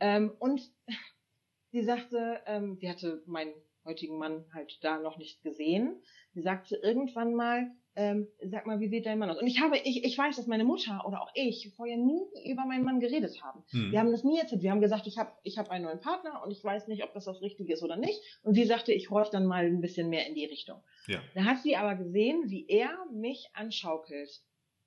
Ähm, 0.00 0.32
und 0.38 0.62
sie 1.72 1.82
sagte, 1.82 2.40
ähm, 2.46 2.78
die 2.78 2.88
hatte 2.88 3.22
meinen 3.26 3.52
heutigen 3.88 4.18
Mann 4.18 4.44
halt 4.52 4.78
da 4.82 4.98
noch 4.98 5.18
nicht 5.18 5.42
gesehen. 5.42 6.00
Sie 6.34 6.42
sagte 6.42 6.76
irgendwann 6.76 7.34
mal, 7.34 7.70
ähm, 7.96 8.28
sag 8.44 8.64
mal, 8.66 8.78
wie 8.78 8.88
sieht 8.88 9.06
dein 9.06 9.18
Mann 9.18 9.28
aus? 9.28 9.40
Und 9.40 9.48
ich 9.48 9.60
habe, 9.60 9.76
ich, 9.76 10.04
ich 10.04 10.16
weiß, 10.16 10.36
dass 10.36 10.46
meine 10.46 10.62
Mutter 10.62 11.04
oder 11.04 11.20
auch 11.20 11.30
ich 11.34 11.72
vorher 11.74 11.96
nie 11.96 12.22
über 12.48 12.64
meinen 12.64 12.84
Mann 12.84 13.00
geredet 13.00 13.42
haben. 13.42 13.64
Hm. 13.70 13.90
Wir 13.90 13.98
haben 13.98 14.12
das 14.12 14.22
nie 14.22 14.38
erzählt. 14.38 14.62
Wir 14.62 14.70
haben 14.70 14.80
gesagt, 14.80 15.08
ich 15.08 15.18
habe 15.18 15.32
ich 15.42 15.58
hab 15.58 15.68
einen 15.70 15.84
neuen 15.84 16.00
Partner 16.00 16.42
und 16.44 16.52
ich 16.52 16.62
weiß 16.62 16.86
nicht, 16.86 17.02
ob 17.02 17.12
das 17.12 17.24
das 17.24 17.42
Richtige 17.42 17.72
ist 17.72 17.82
oder 17.82 17.96
nicht. 17.96 18.20
Und 18.42 18.54
sie 18.54 18.64
sagte, 18.64 18.92
ich 18.92 19.10
horch 19.10 19.30
dann 19.30 19.46
mal 19.46 19.64
ein 19.64 19.80
bisschen 19.80 20.10
mehr 20.10 20.28
in 20.28 20.36
die 20.36 20.44
Richtung. 20.44 20.80
Ja. 21.08 21.20
Da 21.34 21.44
hat 21.44 21.58
sie 21.62 21.74
aber 21.74 21.96
gesehen, 21.96 22.44
wie 22.46 22.68
er 22.68 22.90
mich 23.12 23.50
anschaukelt. 23.54 24.30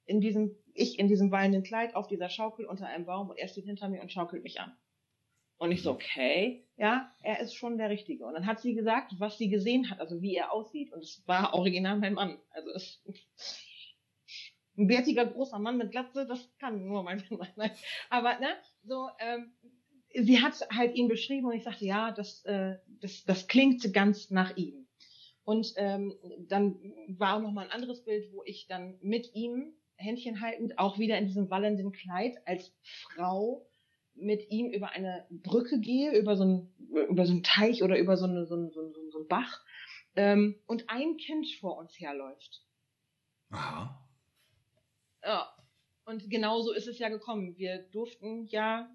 In 0.06 0.22
diesem, 0.22 0.56
ich 0.74 0.98
in 0.98 1.08
diesem 1.08 1.32
wallenden 1.32 1.64
Kleid 1.64 1.96
auf 1.96 2.08
dieser 2.08 2.30
Schaukel 2.30 2.66
unter 2.66 2.88
einem 2.88 3.06
Baum 3.06 3.30
und 3.30 3.38
er 3.38 3.48
steht 3.48 3.66
hinter 3.66 3.90
mir 3.90 4.02
und 4.02 4.12
schaukelt 4.12 4.44
mich 4.44 4.60
an. 4.60 4.72
Und 5.62 5.72
ich 5.72 5.84
so, 5.84 5.92
okay, 5.92 6.66
ja, 6.76 7.14
er 7.22 7.40
ist 7.40 7.54
schon 7.54 7.78
der 7.78 7.92
Richtige. 7.92 8.26
Und 8.26 8.34
dann 8.34 8.48
hat 8.48 8.60
sie 8.60 8.74
gesagt, 8.74 9.14
was 9.20 9.38
sie 9.38 9.48
gesehen 9.48 9.92
hat, 9.92 10.00
also 10.00 10.20
wie 10.20 10.36
er 10.36 10.52
aussieht. 10.52 10.92
Und 10.92 11.04
es 11.04 11.22
war 11.28 11.54
original 11.54 12.00
mein 12.00 12.16
Mann. 12.16 12.40
Also 12.50 12.72
es, 12.72 13.04
ein 14.76 14.88
bärtiger 14.88 15.24
großer 15.24 15.60
Mann 15.60 15.78
mit 15.78 15.92
Glatze, 15.92 16.26
das 16.26 16.52
kann 16.58 16.88
nur 16.88 17.04
mein 17.04 17.24
Mann 17.30 17.52
sein. 17.56 17.70
Aber 18.10 18.40
ne, 18.40 18.48
so, 18.82 19.08
ähm, 19.20 19.54
sie 20.16 20.42
hat 20.42 20.68
halt 20.76 20.96
ihn 20.96 21.08
beschrieben 21.08 21.46
und 21.46 21.54
ich 21.54 21.64
sagte, 21.64 21.86
ja, 21.86 22.10
das, 22.10 22.44
äh, 22.46 22.78
das, 23.00 23.24
das 23.26 23.48
klingt 23.48 23.94
ganz 23.94 24.32
nach 24.32 24.58
ihm. 24.58 24.88
Und 25.44 25.74
ähm, 25.76 26.16
dann 26.48 26.80
war 27.20 27.38
auch 27.38 27.42
noch 27.42 27.52
mal 27.52 27.66
ein 27.66 27.72
anderes 27.72 28.04
Bild, 28.04 28.34
wo 28.34 28.42
ich 28.46 28.66
dann 28.66 28.98
mit 29.04 29.36
ihm 29.36 29.76
Händchen 29.96 30.42
haltend, 30.42 30.80
auch 30.80 30.98
wieder 30.98 31.20
in 31.20 31.28
diesem 31.28 31.52
wallenden 31.52 31.92
Kleid 31.92 32.36
als 32.48 32.74
Frau 32.82 33.68
mit 34.16 34.50
ihm 34.50 34.72
über 34.72 34.90
eine 34.90 35.26
Brücke 35.30 35.80
gehe, 35.80 36.18
über 36.18 36.36
so 36.36 36.44
einen, 36.44 36.74
über 37.10 37.26
so 37.26 37.32
einen 37.32 37.44
Teich 37.44 37.84
oder 37.84 37.98
über 37.98 38.18
so, 38.18 38.26
eine, 38.26 38.46
so, 38.46 38.56
einen, 38.56 38.72
so, 38.72 38.82
einen, 38.82 38.94
so 39.12 39.20
einen 39.20 39.28
Bach 39.28 39.62
ähm, 40.16 40.56
und 40.68 40.90
ein 40.90 41.18
Kind 41.18 41.48
vor 41.60 41.78
uns 41.78 42.00
herläuft. 42.00 42.64
Aha. 43.50 44.08
Ja. 45.24 45.50
Und 46.06 46.30
genau 46.30 46.62
so 46.62 46.74
ist 46.74 46.88
es 46.88 47.00
ja 47.00 47.10
gekommen. 47.10 47.58
Wir 47.58 47.80
durften 47.92 48.48
ja 48.48 48.90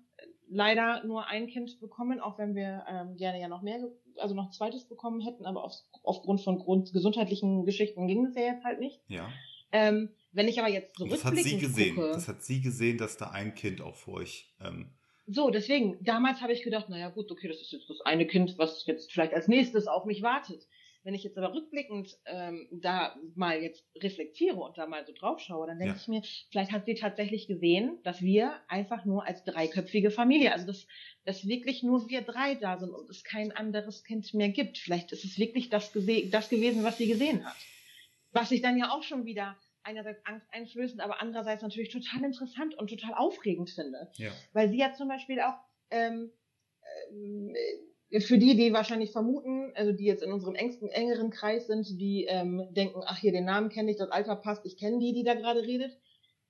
leider 0.48 1.04
nur 1.04 1.26
ein 1.26 1.46
Kind 1.46 1.80
bekommen, 1.80 2.20
auch 2.20 2.38
wenn 2.38 2.54
wir 2.54 2.84
ähm, 2.88 3.16
gerne 3.16 3.40
ja 3.40 3.48
noch 3.48 3.62
mehr, 3.62 3.80
also 4.16 4.34
noch 4.34 4.46
ein 4.46 4.52
zweites 4.52 4.86
bekommen 4.88 5.20
hätten, 5.20 5.44
aber 5.44 5.64
auf, 5.64 5.72
aufgrund 6.02 6.40
von 6.42 6.58
Grund, 6.58 6.92
gesundheitlichen 6.92 7.64
Geschichten 7.64 8.06
ging 8.06 8.26
es 8.26 8.34
ja 8.34 8.42
jetzt 8.42 8.64
halt 8.64 8.80
nicht. 8.80 9.00
Ja. 9.08 9.28
Ähm, 9.72 10.10
wenn 10.32 10.48
ich 10.48 10.58
aber 10.58 10.68
jetzt 10.68 11.00
Und 11.00 11.10
das 11.10 11.24
hat 11.24 11.36
sie 11.36 11.58
gesehen. 11.58 11.96
gucke, 11.96 12.12
Das 12.12 12.28
hat 12.28 12.42
sie 12.42 12.60
gesehen, 12.60 12.98
dass 12.98 13.16
da 13.16 13.30
ein 13.30 13.54
Kind 13.54 13.80
auch 13.80 13.94
vor 13.94 14.14
euch. 14.14 14.54
Ähm, 14.60 14.90
so, 15.26 15.50
deswegen, 15.50 15.98
damals 16.02 16.40
habe 16.40 16.52
ich 16.52 16.62
gedacht, 16.62 16.88
naja 16.88 17.08
gut, 17.10 17.30
okay, 17.30 17.48
das 17.48 17.60
ist 17.60 17.72
jetzt 17.72 17.90
das 17.90 18.00
eine 18.02 18.26
Kind, 18.26 18.58
was 18.58 18.86
jetzt 18.86 19.12
vielleicht 19.12 19.34
als 19.34 19.48
nächstes 19.48 19.86
auf 19.86 20.04
mich 20.04 20.22
wartet. 20.22 20.66
Wenn 21.02 21.14
ich 21.14 21.22
jetzt 21.22 21.38
aber 21.38 21.54
rückblickend 21.54 22.16
ähm, 22.26 22.66
da 22.72 23.16
mal 23.36 23.62
jetzt 23.62 23.86
reflektiere 23.96 24.56
und 24.56 24.76
da 24.76 24.86
mal 24.88 25.06
so 25.06 25.12
drauf 25.12 25.38
schaue, 25.38 25.68
dann 25.68 25.78
denke 25.78 25.94
Ja. 25.94 26.00
ich 26.00 26.08
mir, 26.08 26.22
vielleicht 26.50 26.72
hat 26.72 26.84
sie 26.86 26.94
tatsächlich 26.94 27.46
gesehen, 27.46 27.98
dass 28.02 28.22
wir 28.22 28.54
einfach 28.66 29.04
nur 29.04 29.24
als 29.24 29.44
dreiköpfige 29.44 30.10
Familie, 30.10 30.52
also 30.52 30.66
dass, 30.66 30.88
dass 31.24 31.46
wirklich 31.46 31.84
nur 31.84 32.08
wir 32.08 32.22
drei 32.22 32.56
da 32.56 32.76
sind 32.78 32.90
und 32.90 33.08
es 33.08 33.22
kein 33.22 33.52
anderes 33.52 34.02
Kind 34.02 34.34
mehr 34.34 34.48
gibt. 34.48 34.78
Vielleicht 34.78 35.12
ist 35.12 35.24
es 35.24 35.38
wirklich 35.38 35.68
das, 35.70 35.92
das 35.92 36.48
gewesen, 36.48 36.82
was 36.82 36.98
sie 36.98 37.06
gesehen 37.06 37.46
hat. 37.46 37.56
Was 38.32 38.50
ich 38.50 38.60
dann 38.60 38.76
ja 38.76 38.90
auch 38.90 39.04
schon 39.04 39.24
wieder 39.26 39.56
einerseits 39.86 40.24
angsteinflößend, 40.26 41.00
aber 41.00 41.20
andererseits 41.20 41.62
natürlich 41.62 41.90
total 41.90 42.24
interessant 42.24 42.74
und 42.74 42.90
total 42.90 43.14
aufregend 43.14 43.70
finde. 43.70 44.10
ja. 44.14 44.30
Weil 44.52 44.68
sie 44.68 44.78
ja 44.78 44.92
zum 44.92 45.08
Beispiel 45.08 45.40
auch 45.40 45.54
ähm, 45.90 46.30
ähm, 47.10 47.54
äh, 48.10 48.20
für 48.20 48.38
die, 48.38 48.56
die 48.56 48.72
wahrscheinlich 48.72 49.12
vermuten, 49.12 49.72
also 49.74 49.92
die 49.92 50.04
jetzt 50.04 50.22
in 50.22 50.32
unserem 50.32 50.54
engsten, 50.54 50.88
engeren 50.88 51.30
Kreis 51.30 51.66
sind, 51.66 51.86
die 52.00 52.26
ähm, 52.28 52.68
denken, 52.70 53.02
ach 53.04 53.18
hier, 53.18 53.32
den 53.32 53.44
Namen 53.44 53.68
kenne 53.68 53.90
ich, 53.90 53.96
das 53.96 54.10
Alter 54.10 54.36
passt, 54.36 54.64
ich 54.64 54.76
kenne 54.76 54.98
die, 54.98 55.12
die 55.12 55.24
da 55.24 55.34
gerade 55.34 55.62
redet, 55.62 55.98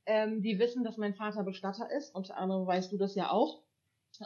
ähm, 0.04 0.42
die 0.42 0.58
wissen, 0.58 0.84
dass 0.84 0.96
mein 0.96 1.14
Vater 1.14 1.44
Bestatter 1.44 1.90
ist. 1.90 2.14
Unter 2.14 2.36
anderem 2.36 2.66
weißt 2.66 2.92
du 2.92 2.96
das 2.96 3.14
ja 3.14 3.30
auch. 3.30 3.62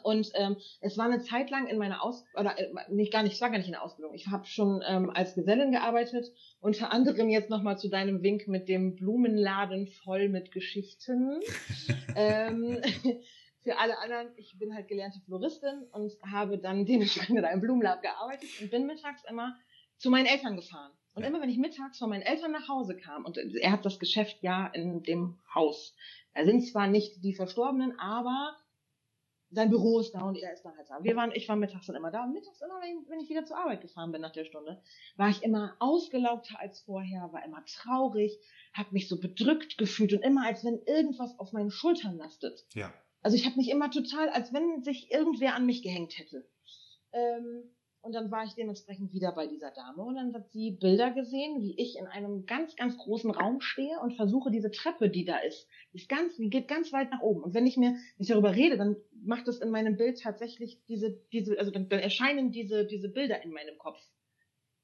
Und 0.03 0.31
ähm, 0.35 0.57
es 0.81 0.97
war 0.99 1.07
eine 1.07 1.21
Zeit 1.23 1.51
lang 1.51 1.67
in 1.67 1.79
meiner 1.79 2.03
Aus 2.03 2.25
oder 2.35 2.59
äh, 2.59 2.69
nicht 2.89 3.13
gar 3.13 3.23
nicht, 3.23 3.35
ich 3.35 3.41
war 3.41 3.51
gar 3.51 3.59
nicht 3.59 3.67
in 3.67 3.73
der 3.73 3.83
Ausbildung. 3.83 4.15
Ich 4.15 4.29
habe 4.29 4.47
schon 4.47 4.83
ähm, 4.87 5.11
als 5.11 5.35
Gesellin 5.35 5.73
gearbeitet, 5.73 6.33
unter 6.61 6.93
anderem 6.93 7.29
jetzt 7.29 7.51
nochmal 7.51 7.79
zu 7.79 7.89
deinem 7.89 8.23
Wink 8.23 8.49
mit 8.49 8.69
dem 8.69 8.97
Blumenladen 8.97 9.87
voll 10.05 10.29
mit 10.29 10.53
Geschichten. 10.53 11.41
ähm, 12.17 12.81
für 13.63 13.79
alle 13.79 13.99
anderen, 13.99 14.29
ich 14.37 14.59
bin 14.59 14.75
halt 14.75 14.89
gelernte 14.89 15.21
Floristin 15.27 15.85
und 15.93 16.13
habe 16.31 16.59
dann 16.59 16.87
dementsprechend 16.87 17.39
in 17.39 17.45
einem 17.45 17.61
Blumenladen 17.61 18.03
gearbeitet 18.03 18.49
und 18.61 18.71
bin 18.71 18.87
mittags 18.87 19.23
immer 19.29 19.57
zu 19.99 20.11
meinen 20.11 20.27
Eltern 20.27 20.57
gefahren. 20.57 20.93
Und 21.15 21.25
immer 21.25 21.41
wenn 21.43 21.51
ich 21.51 21.59
mittags 21.59 21.99
von 21.99 22.09
meinen 22.09 22.23
Eltern 22.23 22.53
nach 22.53 22.69
Hause 22.69 22.97
kam, 22.97 23.25
und 23.25 23.37
er 23.37 23.73
hat 23.73 23.85
das 23.85 23.99
Geschäft 23.99 24.39
ja 24.43 24.69
in 24.69 25.03
dem 25.03 25.39
Haus, 25.55 25.95
da 26.35 26.45
sind 26.45 26.63
zwar 26.67 26.87
nicht 26.87 27.23
die 27.25 27.35
Verstorbenen, 27.35 27.99
aber 27.99 28.57
sein 29.53 29.71
Büro 29.71 29.99
ist 29.99 30.13
da 30.13 30.23
und 30.23 30.37
er 30.37 30.53
ist 30.53 30.63
dann 30.63 30.77
halt 30.77 30.89
da. 30.89 31.03
Wir 31.03 31.17
waren, 31.17 31.33
ich 31.33 31.49
war 31.49 31.57
mittags 31.57 31.87
dann 31.87 31.97
immer 31.97 32.11
da 32.11 32.25
und 32.25 32.33
mittags 32.33 32.61
immer, 32.61 32.81
wenn, 32.81 33.09
wenn 33.09 33.21
ich 33.21 33.29
wieder 33.29 33.45
zur 33.45 33.59
Arbeit 33.59 33.81
gefahren 33.81 34.13
bin 34.13 34.21
nach 34.21 34.33
der 34.33 34.45
Stunde, 34.45 34.83
war 35.17 35.29
ich 35.29 35.43
immer 35.43 35.77
ausgelaugter 35.81 36.61
als 36.61 36.81
vorher, 36.81 37.33
war 37.33 37.45
immer 37.45 37.65
traurig, 37.65 38.39
habe 38.73 38.93
mich 38.93 39.09
so 39.09 39.19
bedrückt 39.19 39.77
gefühlt 39.79 40.13
und 40.13 40.21
immer 40.21 40.47
als 40.47 40.65
wenn 40.65 40.81
irgendwas 40.87 41.39
auf 41.39 41.53
meinen 41.53 41.71
Schultern 41.71 42.17
lastet. 42.17 42.65
Ja. 42.75 42.93
Also 43.23 43.37
ich 43.37 43.45
habe 43.45 43.57
mich 43.57 43.71
immer 43.71 43.91
total, 43.91 44.29
als 44.31 44.53
wenn 44.53 44.83
sich 44.83 45.11
irgendwer 45.11 45.55
an 45.55 45.67
mich 45.67 45.83
gehängt 45.83 46.17
hätte. 46.19 46.49
Ähm, 47.13 47.75
und 48.03 48.15
dann 48.15 48.31
war 48.31 48.45
ich 48.45 48.55
dementsprechend 48.55 49.13
wieder 49.13 49.33
bei 49.33 49.47
dieser 49.47 49.71
Dame 49.71 50.03
und 50.03 50.15
dann 50.15 50.33
hat 50.33 50.51
sie 50.51 50.73
Bilder 50.73 51.11
gesehen, 51.11 51.61
wie 51.61 51.79
ich 51.79 51.99
in 51.99 52.07
einem 52.07 52.47
ganz, 52.47 52.75
ganz 52.77 52.97
großen 52.97 53.31
Raum 53.31 53.61
stehe 53.61 53.99
und 54.01 54.15
versuche 54.15 54.51
diese 54.51 54.71
Treppe, 54.71 55.11
die 55.11 55.25
da 55.25 55.39
ist, 55.39 55.69
die 55.93 55.99
ist 55.99 56.09
ganz, 56.09 56.37
die 56.37 56.49
geht 56.49 56.67
ganz 56.67 56.93
weit 56.93 57.11
nach 57.11 57.21
oben. 57.21 57.43
Und 57.43 57.55
wenn 57.55 57.67
ich 57.67 57.77
mir 57.77 57.97
nicht 58.17 58.31
darüber 58.31 58.55
rede, 58.55 58.79
dann 58.79 58.97
macht 59.23 59.49
es 59.49 59.61
in 59.61 59.71
meinem 59.71 59.97
Bild 59.97 60.21
tatsächlich 60.21 60.83
diese, 60.89 61.21
diese, 61.33 61.59
also 61.59 61.71
dann, 61.71 61.89
dann 61.89 62.01
erscheinen 62.01 62.53
diese, 62.53 62.87
diese 62.87 63.11
Bilder 63.11 63.43
in 63.43 63.53
meinem 63.53 63.77
Kopf. 63.77 64.01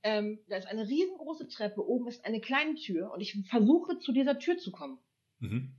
Ähm, 0.02 0.38
da 0.48 0.56
ist 0.56 0.68
eine 0.68 0.86
riesengroße 0.86 1.48
Treppe, 1.48 1.86
oben 1.86 2.08
ist 2.08 2.24
eine 2.24 2.40
kleine 2.40 2.74
Tür 2.74 3.12
und 3.12 3.20
ich 3.20 3.36
versuche 3.48 3.98
zu 3.98 4.12
dieser 4.12 4.38
Tür 4.38 4.58
zu 4.58 4.70
kommen. 4.70 4.98
Mhm. 5.38 5.74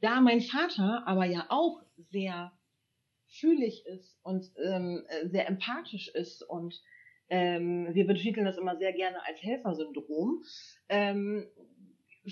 Da 0.00 0.20
mein 0.20 0.40
Vater 0.40 1.02
aber 1.06 1.26
ja 1.26 1.46
auch 1.50 1.82
sehr 2.10 2.52
fühlig 3.30 3.84
ist 3.86 4.18
und 4.22 4.50
ähm, 4.62 5.04
äh, 5.08 5.28
sehr 5.28 5.46
empathisch 5.46 6.08
ist 6.08 6.42
und 6.42 6.80
ähm, 7.28 7.88
wir 7.92 8.06
betiteln 8.06 8.44
das 8.44 8.58
immer 8.58 8.76
sehr 8.76 8.92
gerne 8.92 9.24
als 9.24 9.40
Helfersyndrom, 9.42 10.42
ähm, 10.88 11.46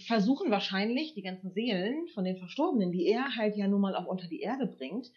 versuchen 0.06 0.50
wahrscheinlich 0.50 1.14
die 1.14 1.22
ganzen 1.22 1.52
Seelen 1.52 2.08
von 2.08 2.24
den 2.24 2.36
Verstorbenen, 2.36 2.92
die 2.92 3.06
er 3.06 3.36
halt 3.36 3.56
ja 3.56 3.68
nun 3.68 3.80
mal 3.80 3.94
auch 3.94 4.06
unter 4.06 4.26
die 4.28 4.40
Erde 4.40 4.66
bringt, 4.66 5.10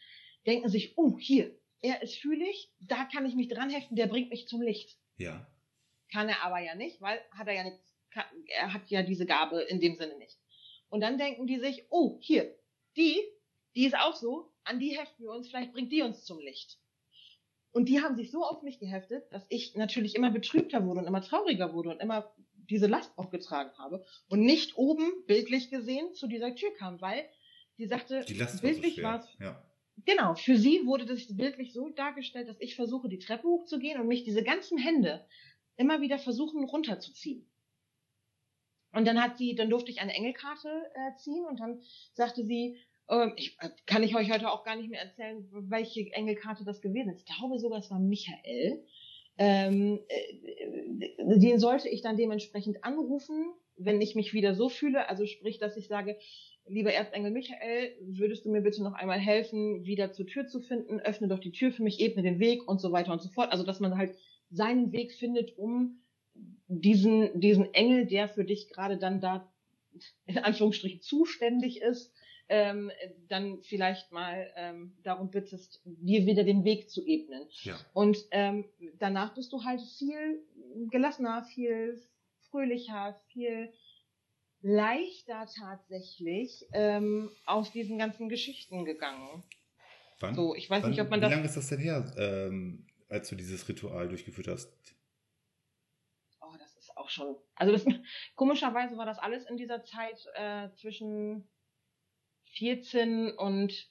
denken 0.45 0.69
sich, 0.69 0.97
oh, 0.97 1.17
hier, 1.19 1.55
er 1.81 2.01
ist 2.01 2.17
fühlig, 2.17 2.71
da 2.79 3.05
kann 3.05 3.25
ich 3.25 3.35
mich 3.35 3.47
dran 3.47 3.69
heften, 3.69 3.95
der 3.95 4.07
bringt 4.07 4.29
mich 4.29 4.47
zum 4.47 4.61
Licht. 4.61 4.97
Ja. 5.17 5.47
Kann 6.13 6.29
er 6.29 6.43
aber 6.43 6.59
ja 6.59 6.75
nicht, 6.75 7.01
weil 7.01 7.19
hat 7.31 7.47
er 7.47 7.55
ja 7.55 7.63
nicht, 7.63 7.79
kann, 8.11 8.25
er 8.47 8.73
hat 8.73 8.89
ja 8.89 9.01
diese 9.01 9.25
Gabe 9.25 9.61
in 9.61 9.79
dem 9.79 9.95
Sinne 9.95 10.17
nicht. 10.17 10.37
Und 10.89 11.01
dann 11.01 11.17
denken 11.17 11.47
die 11.47 11.59
sich, 11.59 11.85
oh, 11.89 12.19
hier, 12.21 12.53
die, 12.97 13.19
die 13.75 13.85
ist 13.85 13.95
auch 13.95 14.15
so, 14.15 14.51
an 14.63 14.79
die 14.79 14.97
heften 14.97 15.23
wir 15.23 15.31
uns, 15.31 15.47
vielleicht 15.47 15.73
bringt 15.73 15.91
die 15.91 16.01
uns 16.01 16.23
zum 16.23 16.39
Licht. 16.39 16.77
Und 17.71 17.87
die 17.87 18.01
haben 18.01 18.15
sich 18.15 18.31
so 18.31 18.43
auf 18.43 18.63
mich 18.63 18.79
geheftet, 18.79 19.31
dass 19.31 19.45
ich 19.49 19.75
natürlich 19.75 20.15
immer 20.15 20.29
betrübter 20.29 20.85
wurde 20.85 20.99
und 20.99 21.07
immer 21.07 21.21
trauriger 21.21 21.73
wurde 21.73 21.89
und 21.89 22.01
immer 22.01 22.33
diese 22.69 22.87
Last 22.87 23.17
aufgetragen 23.17 23.71
habe 23.77 24.05
und 24.27 24.41
nicht 24.41 24.77
oben 24.77 25.09
bildlich 25.25 25.69
gesehen 25.69 26.13
zu 26.13 26.27
dieser 26.27 26.53
Tür 26.55 26.73
kam, 26.75 26.99
weil 27.01 27.29
die 27.77 27.87
sagte, 27.87 28.25
Die 28.27 28.33
Last 28.33 28.61
bildlich 28.61 29.01
war 29.01 29.21
so. 29.21 29.29
Ja. 29.39 29.63
Genau, 30.05 30.35
für 30.35 30.57
sie 30.57 30.85
wurde 30.85 31.05
das 31.05 31.35
bildlich 31.35 31.73
so 31.73 31.89
dargestellt, 31.89 32.47
dass 32.49 32.59
ich 32.59 32.75
versuche, 32.75 33.07
die 33.07 33.19
Treppe 33.19 33.47
hochzugehen 33.47 33.99
und 33.99 34.07
mich 34.07 34.23
diese 34.23 34.43
ganzen 34.43 34.77
Hände 34.77 35.25
immer 35.75 36.01
wieder 36.01 36.17
versuchen 36.17 36.63
runterzuziehen. 36.63 37.49
Und 38.93 39.05
dann 39.05 39.21
hat 39.21 39.37
sie, 39.37 39.55
dann 39.55 39.69
durfte 39.69 39.91
ich 39.91 40.01
eine 40.01 40.13
Engelkarte 40.13 40.69
äh, 40.93 41.15
ziehen 41.17 41.45
und 41.45 41.59
dann 41.59 41.81
sagte 42.13 42.43
sie, 42.43 42.77
ähm, 43.11 43.33
ich, 43.35 43.57
äh, 43.59 43.69
kann 43.85 44.03
ich 44.03 44.15
euch 44.15 44.31
heute 44.31 44.51
auch 44.51 44.63
gar 44.63 44.75
nicht 44.75 44.89
mehr 44.89 45.01
erzählen, 45.01 45.45
welche 45.51 46.11
Engelkarte 46.13 46.63
das 46.63 46.81
gewesen 46.81 47.09
ist. 47.09 47.19
Ich 47.19 47.35
glaube 47.37 47.59
sogar, 47.59 47.79
es 47.79 47.91
war 47.91 47.99
Michael. 47.99 48.83
Ähm, 49.37 49.99
äh, 50.07 51.37
den 51.37 51.59
sollte 51.59 51.89
ich 51.89 52.01
dann 52.01 52.17
dementsprechend 52.17 52.83
anrufen, 52.83 53.53
wenn 53.77 54.01
ich 54.01 54.15
mich 54.15 54.33
wieder 54.33 54.55
so 54.55 54.69
fühle. 54.69 55.09
Also 55.09 55.25
sprich, 55.25 55.57
dass 55.57 55.77
ich 55.77 55.87
sage, 55.87 56.17
lieber 56.67 56.93
Erzengel 56.93 57.31
Michael, 57.31 57.95
würdest 58.01 58.45
du 58.45 58.51
mir 58.51 58.61
bitte 58.61 58.83
noch 58.83 58.93
einmal 58.93 59.19
helfen, 59.19 59.85
wieder 59.85 60.13
zur 60.13 60.27
Tür 60.27 60.47
zu 60.47 60.61
finden? 60.61 60.99
Öffne 60.99 61.27
doch 61.27 61.39
die 61.39 61.51
Tür 61.51 61.71
für 61.71 61.83
mich, 61.83 61.99
ebne 61.99 62.23
den 62.23 62.39
Weg 62.39 62.67
und 62.67 62.79
so 62.79 62.91
weiter 62.91 63.11
und 63.11 63.21
so 63.21 63.29
fort. 63.29 63.51
Also 63.51 63.63
dass 63.65 63.79
man 63.79 63.97
halt 63.97 64.15
seinen 64.49 64.91
Weg 64.91 65.13
findet, 65.13 65.57
um 65.57 66.01
diesen, 66.67 67.39
diesen 67.39 67.73
Engel, 67.73 68.05
der 68.05 68.29
für 68.29 68.45
dich 68.45 68.69
gerade 68.69 68.97
dann 68.97 69.19
da 69.19 69.51
in 70.25 70.37
Anführungsstrichen 70.37 71.01
zuständig 71.01 71.81
ist, 71.81 72.13
ähm, 72.51 72.91
dann 73.29 73.63
vielleicht 73.63 74.11
mal 74.11 74.51
ähm, 74.57 74.93
darum 75.03 75.31
bittest, 75.31 75.81
dir 75.85 76.25
wieder 76.25 76.43
den 76.43 76.65
Weg 76.65 76.89
zu 76.89 77.01
ebnen. 77.05 77.47
Ja. 77.61 77.79
Und 77.93 78.17
ähm, 78.31 78.65
danach 78.99 79.33
bist 79.33 79.53
du 79.53 79.63
halt 79.63 79.79
viel 79.97 80.43
gelassener, 80.89 81.45
viel 81.45 82.01
fröhlicher, 82.49 83.17
viel 83.31 83.71
leichter 84.61 85.47
tatsächlich 85.57 86.65
ähm, 86.73 87.31
aus 87.45 87.71
diesen 87.71 87.97
ganzen 87.97 88.27
Geschichten 88.27 88.83
gegangen. 88.83 89.43
Wann? 90.19 90.35
So, 90.35 90.53
ich 90.53 90.69
weiß 90.69 90.83
wann, 90.83 90.89
nicht, 90.91 90.99
ob 90.99 91.09
man 91.09 91.21
wie 91.21 91.21
das. 91.21 91.31
lange 91.31 91.45
ist 91.45 91.55
das 91.55 91.69
denn 91.69 91.79
her, 91.79 92.13
ähm, 92.17 92.85
als 93.07 93.29
du 93.29 93.37
dieses 93.37 93.67
Ritual 93.69 94.09
durchgeführt 94.09 94.49
hast? 94.49 94.69
Oh, 96.41 96.53
das 96.59 96.75
ist 96.75 96.97
auch 96.97 97.09
schon. 97.09 97.37
Also 97.55 97.71
das, 97.71 97.85
komischerweise 98.35 98.97
war 98.97 99.05
das 99.05 99.19
alles 99.19 99.45
in 99.49 99.55
dieser 99.55 99.85
Zeit 99.85 100.27
äh, 100.35 100.69
zwischen 100.75 101.47
14 102.53 103.31
und 103.31 103.89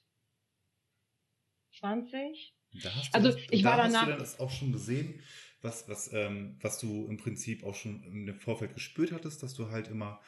20. 1.79 2.55
Da 2.83 2.93
hast 2.95 3.13
Also, 3.13 3.31
das- 3.31 3.41
ich 3.49 3.61
da 3.63 3.69
war 3.69 3.77
hast 3.83 3.93
danach- 3.93 4.05
du 4.05 4.11
dann 4.11 4.19
das 4.19 4.39
auch 4.39 4.51
schon 4.51 4.71
gesehen, 4.71 5.21
was, 5.61 5.87
was, 5.87 6.11
ähm, 6.13 6.57
was 6.61 6.79
du 6.79 7.07
im 7.07 7.17
Prinzip 7.17 7.63
auch 7.63 7.75
schon 7.75 8.03
im 8.03 8.39
Vorfeld 8.39 8.73
gespürt 8.73 9.11
hattest, 9.11 9.43
dass 9.43 9.53
du 9.53 9.69
halt 9.69 9.89
immer, 9.89 10.21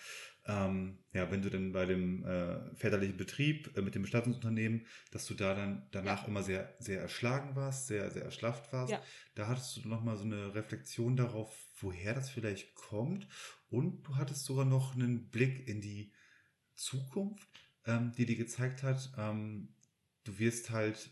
ähm, 0.45 1.03
ja, 1.13 1.31
wenn 1.31 1.41
du 1.41 1.49
dann 1.49 1.71
bei 1.71 1.85
dem 1.85 2.23
äh, 2.25 2.75
väterlichen 2.75 3.17
Betrieb 3.17 3.75
äh, 3.75 3.81
mit 3.81 3.95
dem 3.95 4.03
Bestattungsunternehmen, 4.03 4.85
dass 5.11 5.25
du 5.25 5.33
da 5.33 5.55
dann 5.55 5.87
danach 5.91 6.27
immer 6.27 6.43
sehr, 6.43 6.75
sehr 6.79 6.99
erschlagen 7.01 7.55
warst, 7.55 7.87
sehr, 7.87 8.11
sehr 8.11 8.23
erschlafft 8.23 8.71
warst. 8.73 8.91
Ja. 8.91 9.01
Da 9.35 9.47
hattest 9.47 9.75
du 9.77 9.87
nochmal 9.87 10.17
so 10.17 10.25
eine 10.25 10.53
Reflexion 10.53 11.15
darauf, 11.15 11.57
woher 11.79 12.13
das 12.13 12.29
vielleicht 12.29 12.75
kommt. 12.75 13.27
Und 13.69 14.03
du 14.03 14.15
hattest 14.17 14.45
sogar 14.45 14.65
noch 14.65 14.93
einen 14.95 15.29
Blick 15.29 15.67
in 15.67 15.81
die 15.81 16.11
Zukunft, 16.75 17.62
ähm, 17.85 18.11
die 18.17 18.25
dir 18.25 18.35
gezeigt 18.35 18.83
hat, 18.83 19.13
ähm, 19.17 19.73
du 20.23 20.39
wirst 20.39 20.69
halt 20.71 21.11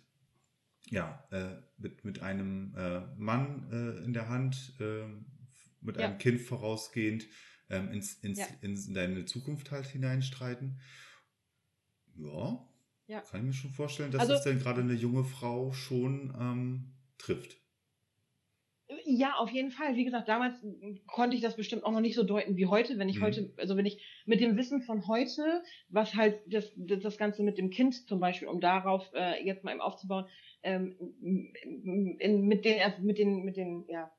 ja, 0.89 1.23
äh, 1.31 1.61
mit, 1.77 2.03
mit 2.03 2.21
einem 2.21 2.73
äh, 2.75 3.01
Mann 3.15 3.69
äh, 3.71 4.03
in 4.03 4.13
der 4.13 4.29
Hand, 4.29 4.73
äh, 4.79 5.05
mit 5.79 5.97
Ja. 5.97 6.07
einem 6.07 6.17
Kind 6.17 6.41
vorausgehend, 6.41 7.25
ähm, 7.69 7.89
ins, 7.91 8.15
ins, 8.15 8.39
Ja. 8.39 8.47
in 8.61 8.93
deine 8.93 9.25
Zukunft 9.25 9.71
halt 9.71 9.85
hineinstreiten. 9.85 10.79
Ja, 12.15 12.67
Ja. 13.07 13.21
kann 13.21 13.41
ich 13.41 13.45
mir 13.47 13.53
schon 13.53 13.71
vorstellen, 13.71 14.11
dass 14.11 14.21
Also- 14.21 14.33
das 14.33 14.43
denn 14.43 14.59
gerade 14.59 14.81
eine 14.81 14.93
junge 14.93 15.23
Frau 15.23 15.71
schon 15.71 16.33
ähm, 16.39 16.93
trifft. 17.17 17.57
Ja, 19.05 19.35
auf 19.35 19.49
jeden 19.51 19.71
Fall. 19.71 19.95
Wie 19.95 20.03
gesagt, 20.03 20.27
damals 20.27 20.55
konnte 21.07 21.35
ich 21.35 21.41
das 21.41 21.55
bestimmt 21.55 21.83
auch 21.85 21.91
noch 21.91 22.01
nicht 22.01 22.15
so 22.15 22.23
deuten 22.23 22.57
wie 22.57 22.65
heute. 22.65 22.97
Wenn 22.97 23.07
ich 23.07 23.19
Mhm. 23.19 23.23
heute, 23.23 23.53
also 23.57 23.77
wenn 23.77 23.85
ich 23.85 24.03
mit 24.25 24.41
dem 24.41 24.57
Wissen 24.57 24.81
von 24.81 25.07
heute, 25.07 25.63
was 25.89 26.15
halt 26.15 26.41
das, 26.47 26.71
das, 26.75 27.17
Ganze 27.17 27.43
mit 27.43 27.57
dem 27.57 27.69
Kind 27.69 28.07
zum 28.07 28.19
Beispiel, 28.19 28.47
um 28.47 28.59
darauf 28.59 29.09
äh, 29.13 29.43
jetzt 29.43 29.63
mal 29.63 29.71
eben 29.71 29.81
aufzubauen, 29.81 30.25
ähm, 30.63 30.95
in, 32.19 32.47
mit 32.47 32.65
den, 32.65 32.79
mit 33.01 33.17
den, 33.17 33.43
mit 33.43 33.57
den, 33.57 33.85
ja, 33.87 34.11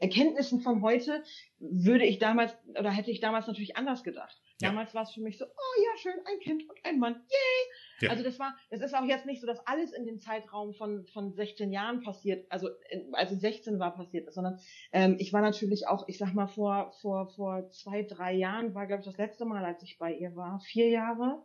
Erkenntnissen 0.00 0.60
von 0.60 0.82
heute 0.82 1.24
würde 1.58 2.06
ich 2.06 2.18
damals 2.18 2.56
oder 2.78 2.90
hätte 2.90 3.10
ich 3.10 3.20
damals 3.20 3.48
natürlich 3.48 3.76
anders 3.76 4.04
gedacht. 4.04 4.40
Ja. 4.60 4.68
Damals 4.68 4.94
war 4.94 5.02
es 5.02 5.12
für 5.12 5.20
mich 5.20 5.38
so, 5.38 5.44
oh 5.44 5.82
ja, 5.82 5.96
schön, 5.98 6.20
ein 6.24 6.40
Kind 6.40 6.68
und 6.68 6.78
ein 6.84 6.98
Mann, 6.98 7.14
yay! 7.14 7.72
Ja. 8.00 8.10
Also 8.10 8.22
das 8.22 8.38
war, 8.38 8.56
das 8.70 8.80
ist 8.80 8.94
auch 8.94 9.04
jetzt 9.04 9.26
nicht 9.26 9.40
so, 9.40 9.46
dass 9.46 9.66
alles 9.66 9.92
in 9.92 10.04
dem 10.06 10.20
Zeitraum 10.20 10.72
von 10.74 11.04
von 11.06 11.32
16 11.32 11.72
Jahren 11.72 12.00
passiert, 12.02 12.46
also 12.50 12.68
als 13.12 13.32
ich 13.32 13.40
16 13.40 13.78
war 13.78 13.94
passiert 13.94 14.28
ist, 14.28 14.34
sondern 14.34 14.58
ähm, 14.92 15.16
ich 15.18 15.32
war 15.32 15.40
natürlich 15.40 15.86
auch, 15.88 16.06
ich 16.08 16.18
sag 16.18 16.32
mal 16.34 16.46
vor 16.46 16.92
vor 17.00 17.26
vor 17.28 17.68
zwei 17.70 18.02
drei 18.04 18.34
Jahren 18.34 18.74
war 18.74 18.86
glaube 18.86 19.00
ich 19.00 19.06
das 19.06 19.18
letzte 19.18 19.44
Mal, 19.44 19.64
als 19.64 19.82
ich 19.82 19.98
bei 19.98 20.12
ihr 20.14 20.36
war, 20.36 20.60
vier 20.60 20.88
Jahre. 20.88 21.42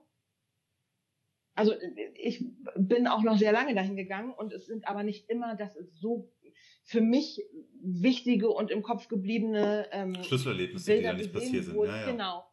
Also 1.55 1.73
ich 2.15 2.43
bin 2.75 3.05
auch 3.07 3.21
noch 3.21 3.37
sehr 3.37 3.51
lange 3.51 3.75
dahin 3.75 3.95
gegangen 3.95 4.33
und 4.33 4.53
es 4.53 4.65
sind 4.65 4.87
aber 4.87 5.03
nicht 5.03 5.29
immer, 5.29 5.55
dass 5.55 5.75
es 5.75 5.99
so 5.99 6.31
für 6.83 7.01
mich 7.01 7.41
wichtige 7.81 8.49
und 8.49 8.71
im 8.71 8.81
Kopf 8.81 9.07
gebliebene 9.07 9.87
ähm, 9.91 10.15
Schlüsselerlebnisse, 10.23 10.85
die 10.91 10.97
Bilder 10.97 11.11
da 11.11 11.17
nicht 11.17 11.33
passiert 11.33 11.65
sind. 11.65 11.75
Ja, 11.77 11.85
ja. 11.85 12.11
Genau. 12.11 12.45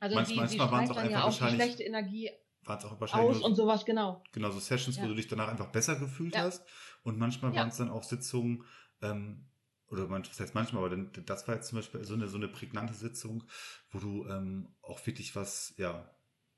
Also 0.00 0.16
Manch- 0.16 0.28
die, 0.28 0.36
manchmal 0.36 0.48
die 0.48 0.72
waren's 0.72 0.90
strahlt 0.90 0.90
auch 0.90 0.94
dann 1.02 1.10
ja 1.10 1.24
einfach 1.26 1.42
auch 1.42 1.48
die 1.50 1.54
schlechte 1.54 1.82
Energie 1.82 2.30
Waren 2.68 2.78
es 2.78 2.84
auch 2.84 3.00
wahrscheinlich 3.00 3.30
aus 3.30 3.40
nur, 3.40 3.44
und 3.50 3.54
sowas, 3.56 3.84
genau. 3.84 4.22
genau 4.32 4.50
so 4.50 4.60
Sessions, 4.60 4.98
wo 4.98 5.02
Ja. 5.02 5.08
du 5.08 5.14
dich 5.14 5.26
danach 5.28 5.48
einfach 5.48 5.70
besser 5.72 5.96
gefühlt 5.96 6.34
Ja. 6.34 6.42
hast. 6.42 6.66
Und 7.02 7.18
manchmal 7.18 7.52
Ja. 7.52 7.60
waren 7.60 7.68
es 7.68 7.76
dann 7.78 7.90
auch 7.90 8.02
Sitzungen, 8.02 8.64
ähm, 9.02 9.46
oder 9.90 10.06
manch, 10.06 10.28
was 10.28 10.38
heißt 10.38 10.54
manchmal, 10.54 10.84
aber 10.84 10.90
dann, 10.90 11.10
das 11.24 11.48
war 11.48 11.54
jetzt 11.54 11.68
zum 11.68 11.78
Beispiel 11.78 12.04
so 12.04 12.12
eine, 12.14 12.28
so 12.28 12.36
eine 12.36 12.48
prägnante 12.48 12.92
Sitzung, 12.92 13.44
wo 13.90 13.98
du 13.98 14.26
ähm, 14.28 14.74
auch 14.82 15.04
wirklich 15.06 15.34
was, 15.34 15.72
ja, 15.78 16.14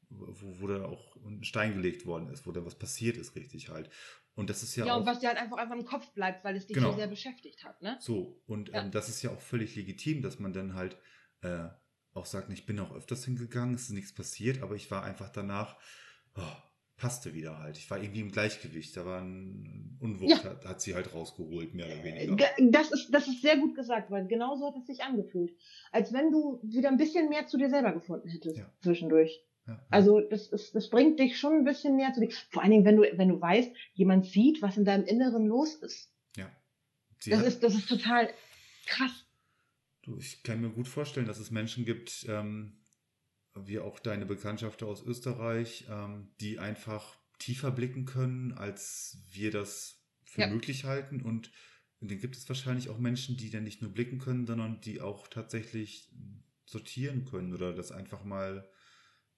wo, 0.09 0.61
wo 0.61 0.67
da 0.67 0.85
auch 0.85 1.15
ein 1.25 1.45
Stein 1.45 1.75
gelegt 1.75 2.07
worden 2.07 2.29
ist, 2.31 2.47
wo 2.47 2.51
da 2.53 2.65
was 2.65 2.75
passiert 2.75 3.17
ist, 3.17 3.37
richtig 3.37 3.69
halt. 3.69 3.89
Und 4.35 4.51
das 4.51 4.63
ist 4.65 4.75
ja, 4.75 4.87
Ja, 4.87 4.95
auch 4.95 4.99
und 4.99 5.07
was 5.07 5.21
dir 5.21 5.29
halt 5.29 5.39
einfach 5.39 5.59
einfach 5.59 5.77
im 5.77 5.85
Kopf 5.85 6.11
bleibt, 6.13 6.45
weil 6.45 6.57
es 6.57 6.67
dich 6.67 6.77
Genau. 6.77 6.91
so 6.91 6.97
sehr 6.97 7.07
beschäftigt 7.07 7.63
hat, 7.65 7.81
ne? 7.83 7.99
so. 8.01 8.43
Und 8.47 8.75
ähm, 8.75 8.91
das 8.91 9.09
ist 9.09 9.23
ja 9.23 9.31
auch 9.31 9.41
völlig 9.41 9.77
legitim, 9.77 10.23
dass 10.23 10.41
man 10.41 10.53
dann 10.53 10.75
halt 10.75 10.97
äh, 11.43 11.69
auch 12.15 12.27
sagt, 12.27 12.51
ich 12.53 12.67
bin 12.67 12.79
auch 12.81 12.95
öfters 12.95 13.25
hingegangen, 13.25 13.75
es 13.75 13.83
ist 13.83 13.91
nichts 13.91 14.13
passiert, 14.15 14.63
aber 14.63 14.75
ich 14.75 14.91
war 14.91 15.05
einfach 15.05 15.29
danach, 15.31 15.77
oh, 16.37 16.43
passte 16.97 17.33
wieder 17.35 17.59
halt. 17.59 17.79
Ich 17.79 17.91
war 17.91 17.99
irgendwie 18.03 18.21
im 18.21 18.31
Gleichgewicht. 18.31 18.95
Da 18.97 19.07
war 19.07 19.23
ein 19.23 19.97
Unwucht, 20.01 20.31
Ja. 20.31 20.51
hat, 20.51 20.65
hat 20.67 20.81
sie 20.83 20.95
halt 20.95 21.15
rausgeholt, 21.15 21.73
mehr 21.75 21.87
oder 21.87 22.05
weniger. 22.05 22.37
Ge- 22.37 22.71
Das 22.71 22.91
ist, 22.91 23.09
das 23.15 23.27
ist 23.27 23.41
sehr 23.41 23.57
gut 23.57 23.75
gesagt, 23.75 24.11
weil 24.11 24.27
genau 24.27 24.57
so 24.57 24.67
hat 24.67 24.77
es 24.77 24.87
sich 24.87 25.03
angefühlt. 25.03 25.57
Als 25.93 26.13
wenn 26.13 26.31
du 26.31 26.61
wieder 26.63 26.89
ein 26.91 26.99
bisschen 26.99 27.29
mehr 27.31 27.47
zu 27.47 27.57
dir 27.57 27.71
selber 27.71 27.93
gefunden 27.93 28.29
hättest 28.29 28.59
Ja. 28.59 28.71
zwischendurch. 28.83 29.41
Ja. 29.67 29.79
Also 29.89 30.21
das 30.21 30.49
ist, 30.49 30.75
das 30.75 30.91
bringt 30.91 31.19
dich 31.21 31.39
schon 31.39 31.55
ein 31.59 31.65
bisschen 31.65 31.97
näher 31.97 32.13
zu 32.13 32.21
dir. 32.21 32.31
Vor 32.51 32.63
allen 32.63 32.73
Dingen, 32.73 32.85
wenn 32.85 32.97
du, 32.97 33.03
wenn 33.17 33.29
du 33.29 33.41
weißt, 33.41 33.73
jemand 33.95 34.27
sieht, 34.27 34.61
was 34.61 34.77
in 34.77 34.85
deinem 34.85 35.05
Inneren 35.05 35.47
los 35.47 35.75
ist. 35.77 36.13
ja. 36.37 36.51
Sie 37.19 37.31
Das 37.31 37.43
ist, 37.47 37.63
das 37.63 37.75
ist 37.75 37.89
total 37.89 38.29
krass. 38.87 39.25
Du, 40.03 40.19
ich 40.19 40.43
kann 40.43 40.61
mir 40.61 40.71
gut 40.71 40.89
vorstellen, 40.89 41.27
dass 41.27 41.39
es 41.39 41.51
Menschen 41.51 41.85
gibt, 41.85 42.25
ähm, 42.29 42.79
wie 43.55 43.79
auch 43.79 43.99
deine 43.99 44.27
Bekanntschaft 44.27 44.83
aus 44.83 45.03
Österreich, 45.03 45.87
ähm, 45.91 46.31
die 46.41 46.59
einfach 46.59 47.19
tiefer 47.39 47.71
blicken 47.71 48.05
können, 48.05 48.53
als 48.53 49.19
wir 49.31 49.51
das 49.51 50.05
für 50.25 50.43
Ja. 50.43 50.47
möglich 50.49 50.85
halten. 50.85 51.23
Und 51.23 51.51
dann 52.01 52.19
gibt 52.19 52.37
es 52.37 52.49
wahrscheinlich 52.49 52.89
auch 52.89 52.99
Menschen, 52.99 53.37
die 53.37 53.51
dann 53.51 53.65
nicht 53.65 53.83
nur 53.83 53.93
blicken 53.93 54.19
können, 54.19 54.47
sondern 54.47 54.81
die 54.81 55.01
auch 55.01 55.29
tatsächlich 55.29 56.11
sortieren 56.65 57.25
können 57.25 57.53
oder 57.53 57.75
das 57.75 57.91
einfach 57.93 58.25
mal 58.25 58.71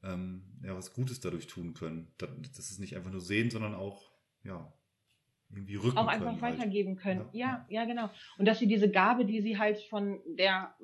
ähm, 0.03 0.61
ja, 0.63 0.77
was 0.77 0.93
Gutes 0.93 1.21
dadurch 1.21 1.47
tun 1.47 1.75
können. 1.75 2.13
Das, 2.19 2.31
das 2.55 2.71
ist 2.71 2.79
nicht 2.81 2.97
einfach 2.97 3.11
nur 3.11 3.21
sehen, 3.21 3.51
sondern 3.51 3.75
auch 3.75 4.13
ja 4.43 4.73
irgendwie 5.55 5.77
rücken 5.77 5.99
auch 5.99 6.09
können. 6.09 6.27
einfach 6.27 6.43
halt. 6.43 6.59
weitergeben 6.59 6.97
können. 6.97 7.27
Ja. 7.33 7.67
Ja, 7.69 7.83
ja, 7.83 7.85
genau. 7.85 8.11
Und 8.39 8.47
dass 8.47 8.59
sie 8.59 8.67
diese 8.67 8.91
Gabe, 8.91 9.25
die 9.25 9.41
sie 9.41 9.59
halt 9.59 9.79
von 9.91 10.21
der 10.27 10.75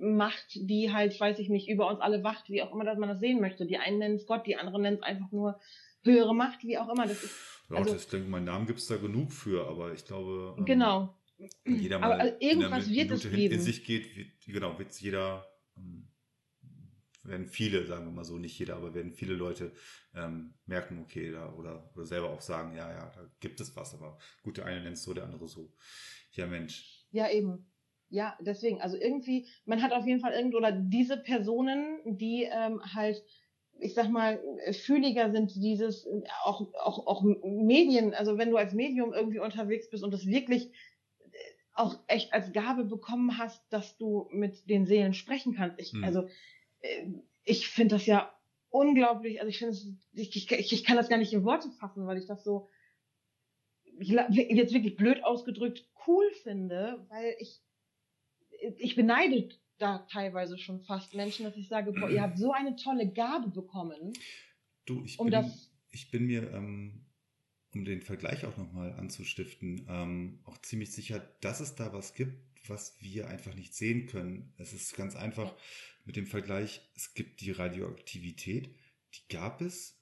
Macht, 0.00 0.54
die 0.54 0.92
halt, 0.92 1.18
weiß 1.18 1.38
ich 1.38 1.48
nicht, 1.48 1.68
über 1.68 1.88
uns 1.88 2.00
alle 2.00 2.22
wacht, 2.22 2.48
wie 2.48 2.62
auch 2.62 2.72
immer 2.72 2.84
dass 2.84 2.98
man 2.98 3.08
das 3.08 3.20
sehen 3.20 3.40
möchte. 3.40 3.66
Die 3.66 3.78
einen 3.78 3.98
nennen 3.98 4.16
es 4.16 4.26
Gott, 4.26 4.46
die 4.46 4.56
anderen 4.56 4.82
nennen 4.82 4.96
es 4.96 5.02
einfach 5.02 5.30
nur 5.32 5.58
höhere 6.02 6.34
Macht, 6.34 6.62
wie 6.64 6.78
auch 6.78 6.88
immer. 6.88 7.06
Das 7.06 7.22
ist, 7.22 7.34
ja, 7.68 7.76
also, 7.76 7.96
ich 7.96 8.08
denke, 8.08 8.28
meinen 8.28 8.44
Namen 8.44 8.66
gibt 8.66 8.78
es 8.78 8.86
da 8.86 8.96
genug 8.96 9.32
für, 9.32 9.66
aber 9.66 9.92
ich 9.92 10.04
glaube. 10.04 10.54
Ähm, 10.58 10.64
genau. 10.64 11.14
Jeder 11.66 11.98
mal 11.98 12.12
aber 12.12 12.40
irgendwas 12.40 12.88
wird 12.88 13.10
es 13.10 13.30
geben. 13.30 13.54
in 13.54 13.60
sich 13.60 13.84
geht, 13.84 14.16
wird, 14.16 14.28
genau, 14.46 14.78
wird 14.78 14.92
jeder, 14.94 15.46
ähm, 15.76 16.08
werden 17.28 17.46
viele, 17.46 17.86
sagen 17.86 18.06
wir 18.06 18.12
mal 18.12 18.24
so, 18.24 18.38
nicht 18.38 18.58
jeder, 18.58 18.76
aber 18.76 18.94
werden 18.94 19.12
viele 19.12 19.34
Leute 19.34 19.72
ähm, 20.14 20.54
merken, 20.66 21.00
okay, 21.02 21.30
da, 21.30 21.52
oder, 21.54 21.90
oder 21.94 22.06
selber 22.06 22.30
auch 22.30 22.40
sagen, 22.40 22.76
ja, 22.76 22.90
ja, 22.90 23.12
da 23.14 23.30
gibt 23.40 23.60
es 23.60 23.74
was, 23.76 23.94
aber 23.94 24.18
gut, 24.42 24.58
der 24.58 24.66
eine 24.66 24.82
nennt 24.82 24.96
es 24.96 25.02
so, 25.02 25.14
der 25.14 25.24
andere 25.24 25.48
so. 25.48 25.72
Ja, 26.32 26.46
Mensch. 26.46 27.06
Ja, 27.10 27.30
eben. 27.30 27.70
Ja, 28.08 28.36
deswegen, 28.40 28.80
also 28.80 28.96
irgendwie, 28.96 29.48
man 29.64 29.82
hat 29.82 29.92
auf 29.92 30.06
jeden 30.06 30.20
Fall 30.20 30.32
irgend 30.32 30.54
oder 30.54 30.72
diese 30.72 31.16
Personen, 31.16 31.98
die 32.04 32.48
ähm, 32.50 32.80
halt 32.94 33.24
ich 33.78 33.92
sag 33.92 34.08
mal, 34.08 34.40
fühliger 34.72 35.30
sind 35.30 35.54
dieses, 35.54 36.08
auch, 36.44 36.72
auch, 36.74 37.06
auch 37.06 37.22
Medien, 37.44 38.14
also 38.14 38.38
wenn 38.38 38.50
du 38.50 38.56
als 38.56 38.72
Medium 38.72 39.12
irgendwie 39.12 39.38
unterwegs 39.38 39.90
bist 39.90 40.02
und 40.02 40.12
das 40.12 40.26
wirklich 40.26 40.72
auch 41.76 41.98
echt 42.06 42.32
als 42.32 42.52
Gabe 42.52 42.84
bekommen 42.84 43.38
hast, 43.38 43.62
dass 43.70 43.96
du 43.98 44.28
mit 44.32 44.68
den 44.68 44.86
Seelen 44.86 45.14
sprechen 45.14 45.54
kannst. 45.54 45.78
Ich, 45.78 45.92
hm. 45.92 46.04
also, 46.04 46.22
äh, 46.22 46.30
ich 47.44 47.68
finde 47.68 47.96
das 47.96 48.06
ja 48.06 48.32
unglaublich, 48.70 49.40
also 49.40 49.48
ich 49.48 49.58
finde 49.58 49.76
ich, 50.14 50.50
ich, 50.50 50.72
ich 50.72 50.84
kann 50.84 50.96
das 50.96 51.08
gar 51.08 51.18
nicht 51.18 51.32
in 51.32 51.44
Worte 51.44 51.70
fassen, 51.78 52.06
weil 52.06 52.18
ich 52.18 52.26
das 52.26 52.44
so, 52.44 52.68
jetzt 53.98 54.74
wirklich 54.74 54.96
blöd 54.96 55.22
ausgedrückt, 55.24 55.88
cool 56.06 56.30
finde, 56.42 57.04
weil 57.08 57.34
ich, 57.38 57.62
ich 58.78 58.96
beneide 58.96 59.48
da 59.78 59.98
teilweise 60.10 60.58
schon 60.58 60.80
fast 60.80 61.14
Menschen, 61.14 61.44
dass 61.44 61.56
ich 61.56 61.68
sage, 61.68 61.92
boah, 61.92 62.08
ihr 62.08 62.22
habt 62.22 62.38
so 62.38 62.52
eine 62.52 62.76
tolle 62.76 63.10
Gabe 63.10 63.50
bekommen. 63.50 64.12
Du, 64.86 65.04
ich 65.04 65.18
um 65.18 65.26
bin, 65.26 65.32
das, 65.32 65.70
ich 65.90 66.10
bin 66.10 66.26
mir, 66.26 66.50
ähm, 66.52 67.04
um 67.74 67.84
den 67.84 68.00
Vergleich 68.00 68.46
auch 68.46 68.56
nochmal 68.56 68.92
anzustiften, 68.94 69.86
ähm, 69.88 70.40
auch 70.44 70.58
ziemlich 70.58 70.92
sicher, 70.92 71.20
dass 71.40 71.60
es 71.60 71.74
da 71.74 71.92
was 71.92 72.14
gibt, 72.14 72.38
was 72.68 73.00
wir 73.00 73.28
einfach 73.28 73.54
nicht 73.54 73.74
sehen 73.74 74.06
können. 74.06 74.54
Es 74.56 74.72
ist 74.72 74.96
ganz 74.96 75.14
einfach 75.14 75.54
mit 76.06 76.16
dem 76.16 76.26
Vergleich, 76.26 76.80
es 76.94 77.14
gibt 77.14 77.40
die 77.42 77.50
Radioaktivität, 77.50 78.74
die 79.14 79.28
gab 79.28 79.60
es, 79.60 80.00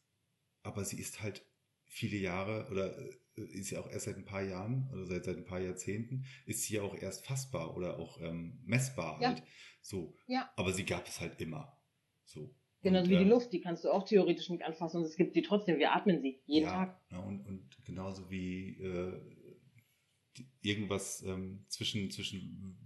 aber 0.63 0.85
sie 0.85 0.99
ist 1.01 1.23
halt 1.23 1.45
viele 1.87 2.17
Jahre 2.17 2.69
oder 2.71 2.97
äh, 2.99 3.43
ist 3.43 3.71
ja 3.71 3.81
auch 3.81 3.91
erst 3.91 4.05
seit 4.05 4.17
ein 4.17 4.25
paar 4.25 4.43
Jahren 4.43 4.89
oder 4.93 5.07
seit, 5.07 5.25
seit 5.25 5.39
ein 5.39 5.45
paar 5.45 5.61
Jahrzehnten, 5.61 6.25
ist 6.47 6.63
sie 6.63 6.75
ja 6.75 6.83
auch 6.83 6.95
erst 6.95 7.27
fassbar 7.27 7.77
oder 7.77 7.99
auch 7.99 8.21
ähm, 8.21 8.61
messbar 8.65 9.21
ja. 9.21 9.29
halt. 9.29 9.43
So. 9.81 10.15
Ja. 10.27 10.51
Aber 10.57 10.73
sie 10.73 10.85
gab 10.85 11.09
es 11.09 11.21
halt 11.21 11.41
immer. 11.41 11.77
So. 12.25 12.55
Genauso 12.83 13.11
wie 13.11 13.17
die 13.17 13.23
ähm, 13.23 13.31
Luft, 13.31 13.53
die 13.53 13.61
kannst 13.61 13.85
du 13.85 13.91
auch 13.91 14.05
theoretisch 14.05 14.51
nicht 14.51 14.63
anfassen 14.63 14.99
und 14.99 15.05
es 15.05 15.17
gibt 15.17 15.33
sie 15.33 15.43
trotzdem, 15.43 15.79
wir 15.79 15.95
atmen 15.95 16.21
sie 16.21 16.43
jeden 16.45 16.67
ja, 16.67 16.73
Tag. 16.73 17.01
Ja, 17.11 17.21
und, 17.21 17.47
und 17.47 17.85
genauso 17.85 18.31
wie 18.31 18.79
äh, 18.79 19.21
irgendwas 20.61 21.23
ähm, 21.23 21.65
zwischen, 21.69 22.11
zwischen, 22.11 22.84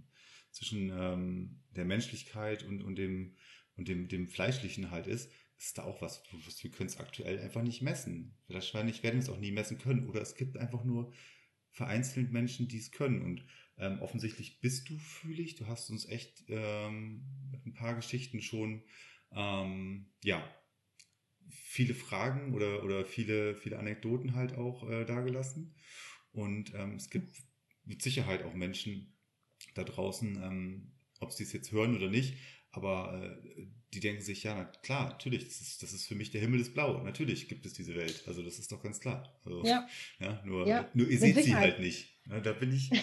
zwischen 0.59 0.91
ähm, 0.91 1.61
der 1.75 1.85
Menschlichkeit 1.85 2.63
und, 2.63 2.83
und, 2.83 2.97
dem, 2.97 3.35
und 3.77 3.87
dem, 3.87 4.09
dem 4.09 4.27
Fleischlichen 4.27 4.91
halt 4.91 5.07
ist, 5.07 5.31
ist 5.57 5.77
da 5.77 5.83
auch 5.83 6.01
was, 6.01 6.21
wir 6.61 6.71
können 6.71 6.89
es 6.89 6.99
aktuell 6.99 7.39
einfach 7.39 7.63
nicht 7.63 7.81
messen. 7.81 8.37
Wahrscheinlich 8.49 9.01
werden 9.03 9.15
wir 9.15 9.23
es 9.23 9.29
auch 9.29 9.39
nie 9.39 9.51
messen 9.51 9.77
können. 9.77 10.07
Oder 10.07 10.21
es 10.21 10.35
gibt 10.35 10.57
einfach 10.57 10.83
nur 10.83 11.13
vereinzelt 11.71 12.31
Menschen, 12.31 12.67
die 12.67 12.77
es 12.77 12.91
können. 12.91 13.21
Und 13.21 13.45
ähm, 13.77 14.01
offensichtlich 14.01 14.59
bist 14.59 14.89
du 14.89 14.97
fühlig. 14.97 15.55
Du 15.55 15.67
hast 15.67 15.89
uns 15.89 16.05
echt 16.07 16.43
ähm, 16.49 17.25
mit 17.51 17.65
ein 17.65 17.73
paar 17.73 17.95
Geschichten 17.95 18.41
schon 18.41 18.83
ähm, 19.31 20.11
ja, 20.23 20.43
viele 21.49 21.93
Fragen 21.93 22.53
oder, 22.53 22.83
oder 22.83 23.05
viele, 23.05 23.55
viele 23.55 23.79
Anekdoten 23.79 24.35
halt 24.35 24.57
auch 24.57 24.89
äh, 24.89 25.05
dargelassen. 25.05 25.75
Und 26.31 26.73
ähm, 26.73 26.95
es 26.95 27.09
gibt 27.09 27.31
mit 27.85 28.01
Sicherheit 28.01 28.43
auch 28.43 28.53
Menschen 28.53 29.18
da 29.75 29.83
draußen, 29.83 30.41
ähm, 30.43 30.91
ob 31.19 31.31
sie 31.31 31.43
es 31.43 31.53
jetzt 31.53 31.71
hören 31.71 31.95
oder 31.95 32.09
nicht, 32.09 32.35
aber 32.71 33.21
äh, 33.21 33.67
die 33.93 33.99
denken 33.99 34.21
sich, 34.21 34.43
ja, 34.43 34.55
na 34.55 34.65
klar, 34.65 35.09
natürlich, 35.09 35.45
das 35.45 35.61
ist, 35.61 35.81
das 35.81 35.93
ist 35.93 36.07
für 36.07 36.15
mich 36.15 36.29
der 36.31 36.41
Himmel 36.41 36.59
ist 36.59 36.73
blau. 36.73 37.01
Natürlich 37.03 37.47
gibt 37.47 37.65
es 37.65 37.73
diese 37.73 37.95
Welt. 37.95 38.23
Also 38.27 38.43
das 38.43 38.59
ist 38.59 38.71
doch 38.71 38.83
ganz 38.83 38.99
klar. 38.99 39.33
Also, 39.43 39.65
ja. 39.65 39.87
ja. 40.19 40.41
Nur, 40.45 40.67
ja. 40.67 40.87
nur 40.93 41.07
ihr 41.07 41.17
seht 41.17 41.43
sie 41.43 41.55
halt 41.55 41.79
nicht. 41.79 42.19
Ja, 42.29 42.39
da 42.39 42.53
bin 42.53 42.73
ich. 42.73 42.91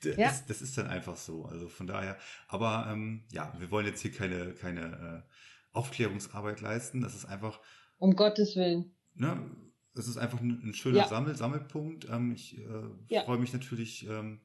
Das, 0.00 0.16
ja. 0.18 0.40
das 0.46 0.60
ist 0.60 0.76
dann 0.76 0.88
einfach 0.88 1.16
so. 1.16 1.46
Also 1.46 1.70
von 1.70 1.86
daher. 1.86 2.18
Aber 2.48 2.86
ähm, 2.92 3.24
ja, 3.32 3.56
wir 3.58 3.70
wollen 3.70 3.86
jetzt 3.86 4.02
hier 4.02 4.12
keine, 4.12 4.52
keine 4.52 5.24
äh, 5.26 5.32
Aufklärungsarbeit 5.72 6.60
leisten. 6.60 7.00
Das 7.00 7.14
ist 7.14 7.24
einfach. 7.24 7.60
Um 7.96 8.14
Gottes 8.14 8.56
Willen. 8.56 8.94
Ne, 9.14 9.50
es 9.94 10.06
ist 10.06 10.18
einfach 10.18 10.38
ein, 10.38 10.60
ein 10.62 10.74
schöner. 10.74 11.08
Sammel, 11.08 11.34
Sammelpunkt. 11.34 12.08
Ähm, 12.10 12.32
ich 12.32 12.58
äh, 12.58 13.24
freue 13.24 13.38
mich 13.38 13.54
natürlich, 13.54 14.06
ähm, 14.06 14.42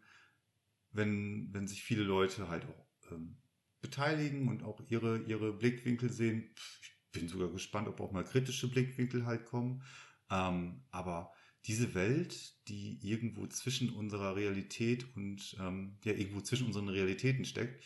wenn, 0.91 1.53
wenn 1.53 1.67
sich 1.67 1.83
viele 1.83 2.03
Leute 2.03 2.49
halt 2.49 2.65
auch 2.65 3.11
ähm, 3.11 3.37
beteiligen 3.81 4.47
und 4.47 4.63
auch 4.63 4.81
ihre, 4.87 5.19
ihre 5.23 5.53
Blickwinkel 5.53 6.11
sehen. 6.11 6.53
Ich 6.81 6.97
bin 7.11 7.27
sogar 7.27 7.49
gespannt, 7.49 7.87
ob 7.87 7.99
auch 7.99 8.11
mal 8.11 8.23
kritische 8.23 8.69
Blickwinkel 8.69 9.25
halt 9.25 9.45
kommen. 9.45 9.83
Ähm, 10.29 10.83
aber 10.91 11.33
diese 11.65 11.93
Welt, 11.93 12.67
die 12.67 12.99
irgendwo 13.01 13.47
zwischen 13.47 13.91
unserer 13.91 14.35
Realität 14.35 15.15
und 15.15 15.55
ähm, 15.59 15.99
ja 16.03 16.13
irgendwo 16.13 16.41
zwischen 16.41 16.67
unseren 16.67 16.89
Realitäten 16.89 17.45
steckt, 17.45 17.83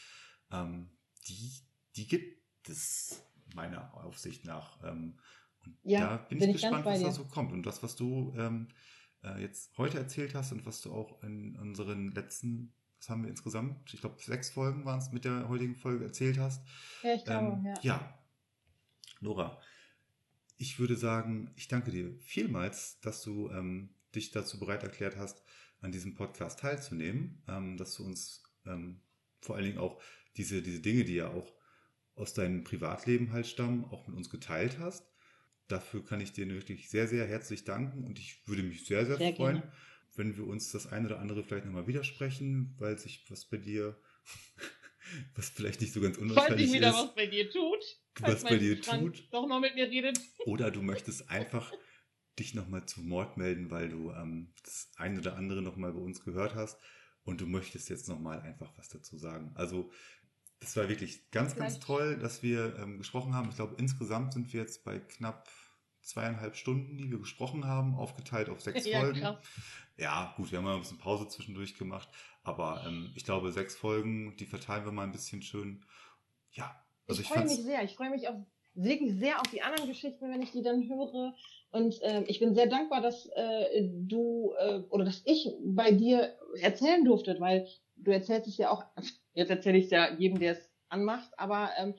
ähm, 0.51 0.89
die, 1.27 1.51
die 1.95 2.07
gibt 2.07 2.69
es 2.69 3.23
meiner 3.53 3.93
Aufsicht 3.95 4.45
nach. 4.45 4.81
Ähm, 4.83 5.19
und 5.65 5.77
ja, 5.83 6.01
da 6.01 6.17
bin, 6.17 6.39
bin 6.39 6.49
ich 6.49 6.61
gespannt, 6.61 6.85
was 6.85 7.01
da 7.01 7.11
so 7.11 7.25
kommt. 7.25 7.51
Und 7.51 7.65
das, 7.65 7.83
was 7.83 7.95
du 7.95 8.33
ähm, 8.37 8.69
äh, 9.23 9.41
jetzt 9.41 9.77
heute 9.77 9.97
erzählt 9.97 10.35
hast 10.35 10.51
und 10.51 10.65
was 10.65 10.81
du 10.81 10.93
auch 10.93 11.21
in 11.23 11.57
unseren 11.57 12.11
letzten 12.11 12.73
was 13.05 13.09
haben 13.11 13.21
wir 13.21 13.29
insgesamt? 13.29 13.93
Ich 13.93 14.01
glaube, 14.01 14.15
sechs 14.19 14.49
Folgen 14.49 14.83
waren 14.83 14.97
es 14.97 15.11
mit 15.11 15.25
der 15.25 15.47
heutigen 15.47 15.75
Folge 15.75 16.05
erzählt 16.05 16.39
hast. 16.39 16.65
Ja, 17.03 17.13
ich 17.13 17.23
glaube, 17.23 17.57
ähm, 17.57 17.65
ja. 17.65 17.79
Ja. 17.83 18.19
Nora, 19.21 19.61
ich 20.57 20.79
würde 20.79 20.95
sagen, 20.95 21.51
ich 21.55 21.67
danke 21.67 21.91
dir 21.91 22.15
vielmals, 22.21 22.99
dass 23.01 23.21
du 23.21 23.51
ähm, 23.51 23.91
dich 24.15 24.31
dazu 24.31 24.59
bereit 24.59 24.81
erklärt 24.81 25.17
hast, 25.17 25.43
an 25.81 25.91
diesem 25.91 26.15
Podcast 26.15 26.59
teilzunehmen, 26.59 27.43
ähm, 27.47 27.77
dass 27.77 27.93
du 27.95 28.05
uns 28.05 28.43
ähm, 28.65 29.01
vor 29.39 29.55
allen 29.55 29.65
Dingen 29.65 29.77
auch 29.77 30.01
diese, 30.35 30.63
diese 30.63 30.79
Dinge, 30.79 31.03
die 31.03 31.15
ja 31.15 31.29
auch 31.29 31.53
aus 32.15 32.33
deinem 32.33 32.63
Privatleben 32.63 33.31
halt 33.33 33.45
stammen, 33.45 33.85
auch 33.85 34.07
mit 34.07 34.15
uns 34.15 34.31
geteilt 34.31 34.79
hast. 34.79 35.05
Dafür 35.67 36.03
kann 36.03 36.21
ich 36.21 36.33
dir 36.33 36.47
wirklich 36.47 36.89
sehr, 36.89 37.07
sehr 37.07 37.27
herzlich 37.27 37.65
danken 37.65 38.03
und 38.03 38.17
ich 38.17 38.47
würde 38.47 38.63
mich 38.63 38.85
sehr, 38.87 39.05
sehr, 39.05 39.17
sehr 39.17 39.35
freuen, 39.35 39.61
gerne 39.61 39.71
wenn 40.17 40.37
wir 40.37 40.47
uns 40.47 40.71
das 40.71 40.87
eine 40.87 41.07
oder 41.07 41.19
andere 41.19 41.43
vielleicht 41.43 41.65
nochmal 41.65 41.87
widersprechen, 41.87 42.75
weil 42.77 42.97
sich 42.97 43.25
was 43.29 43.45
bei 43.45 43.57
dir, 43.57 43.99
was 45.35 45.49
vielleicht 45.49 45.81
nicht 45.81 45.93
so 45.93 46.01
ganz 46.01 46.17
unwahrscheinlich 46.17 46.67
ist. 46.67 46.73
wieder 46.73 46.93
was 46.93 47.15
bei 47.15 47.27
dir 47.27 47.49
tut. 47.49 47.83
Was 48.19 48.43
bei 48.43 48.57
dir 48.57 48.81
Frank 48.83 49.01
tut. 49.15 49.33
Doch 49.33 49.47
mal 49.47 49.59
mit 49.59 49.75
mir 49.75 49.89
redet. 49.89 50.19
Oder 50.45 50.71
du 50.71 50.81
möchtest 50.81 51.29
einfach 51.29 51.71
dich 52.39 52.53
nochmal 52.53 52.85
zu 52.85 53.01
Mord 53.01 53.37
melden, 53.37 53.71
weil 53.71 53.89
du 53.89 54.11
ähm, 54.11 54.53
das 54.63 54.89
eine 54.97 55.19
oder 55.19 55.37
andere 55.37 55.61
nochmal 55.61 55.93
bei 55.93 55.99
uns 55.99 56.23
gehört 56.23 56.55
hast 56.55 56.77
und 57.23 57.41
du 57.41 57.45
möchtest 57.45 57.89
jetzt 57.89 58.07
nochmal 58.07 58.41
einfach 58.41 58.77
was 58.77 58.89
dazu 58.89 59.17
sagen. 59.17 59.51
Also 59.55 59.91
das 60.59 60.75
war 60.75 60.89
wirklich 60.89 61.29
ganz, 61.31 61.55
ganz 61.55 61.79
toll, 61.79 62.17
dass 62.17 62.41
wir 62.41 62.77
ähm, 62.79 62.97
gesprochen 62.97 63.33
haben. 63.33 63.49
Ich 63.49 63.55
glaube, 63.55 63.75
insgesamt 63.77 64.33
sind 64.33 64.51
wir 64.53 64.61
jetzt 64.61 64.83
bei 64.83 64.99
knapp 64.99 65.49
zweieinhalb 66.05 66.55
Stunden, 66.55 66.97
die 66.97 67.09
wir 67.09 67.19
gesprochen 67.19 67.65
haben, 67.65 67.95
aufgeteilt 67.95 68.49
auf 68.49 68.61
sechs 68.61 68.85
ja, 68.85 68.99
Folgen. 68.99 69.19
Krass. 69.19 69.37
Ja, 69.97 70.33
gut, 70.37 70.51
wir 70.51 70.57
haben 70.57 70.65
mal 70.65 70.75
ein 70.75 70.81
bisschen 70.81 70.97
Pause 70.97 71.27
zwischendurch 71.27 71.77
gemacht, 71.77 72.09
aber 72.43 72.83
ähm, 72.85 73.11
ich 73.15 73.23
glaube, 73.23 73.51
sechs 73.51 73.75
Folgen, 73.75 74.35
die 74.37 74.45
verteilen 74.45 74.85
wir 74.85 74.91
mal 74.91 75.03
ein 75.03 75.11
bisschen 75.11 75.41
schön. 75.41 75.85
Ja, 76.51 76.75
also 77.07 77.21
ich, 77.21 77.27
ich 77.27 77.33
freue 77.33 77.43
mich 77.43 77.63
sehr. 77.63 77.83
Ich 77.83 77.95
freue 77.95 78.09
mich 78.09 78.27
auch 78.27 78.45
wirklich 78.73 79.13
sehr 79.17 79.39
auf 79.39 79.47
die 79.47 79.61
anderen 79.61 79.87
Geschichten, 79.87 80.29
wenn 80.29 80.41
ich 80.41 80.51
die 80.51 80.63
dann 80.63 80.87
höre. 80.87 81.33
Und 81.71 82.01
äh, 82.01 82.23
ich 82.23 82.39
bin 82.39 82.53
sehr 82.53 82.67
dankbar, 82.67 83.01
dass 83.01 83.25
äh, 83.35 83.83
du 83.83 84.53
äh, 84.59 84.79
oder 84.89 85.05
dass 85.05 85.21
ich 85.25 85.53
bei 85.63 85.91
dir 85.91 86.37
erzählen 86.59 87.03
durfte, 87.03 87.37
weil 87.39 87.67
du 87.95 88.11
erzählst 88.11 88.47
es 88.47 88.57
ja 88.57 88.69
auch, 88.69 88.83
jetzt 89.33 89.49
erzähle 89.49 89.77
ich 89.77 89.85
es 89.85 89.91
ja 89.91 90.13
jedem, 90.13 90.39
der 90.39 90.53
es 90.53 90.69
anmacht, 90.89 91.31
aber 91.37 91.71
ähm, 91.77 91.95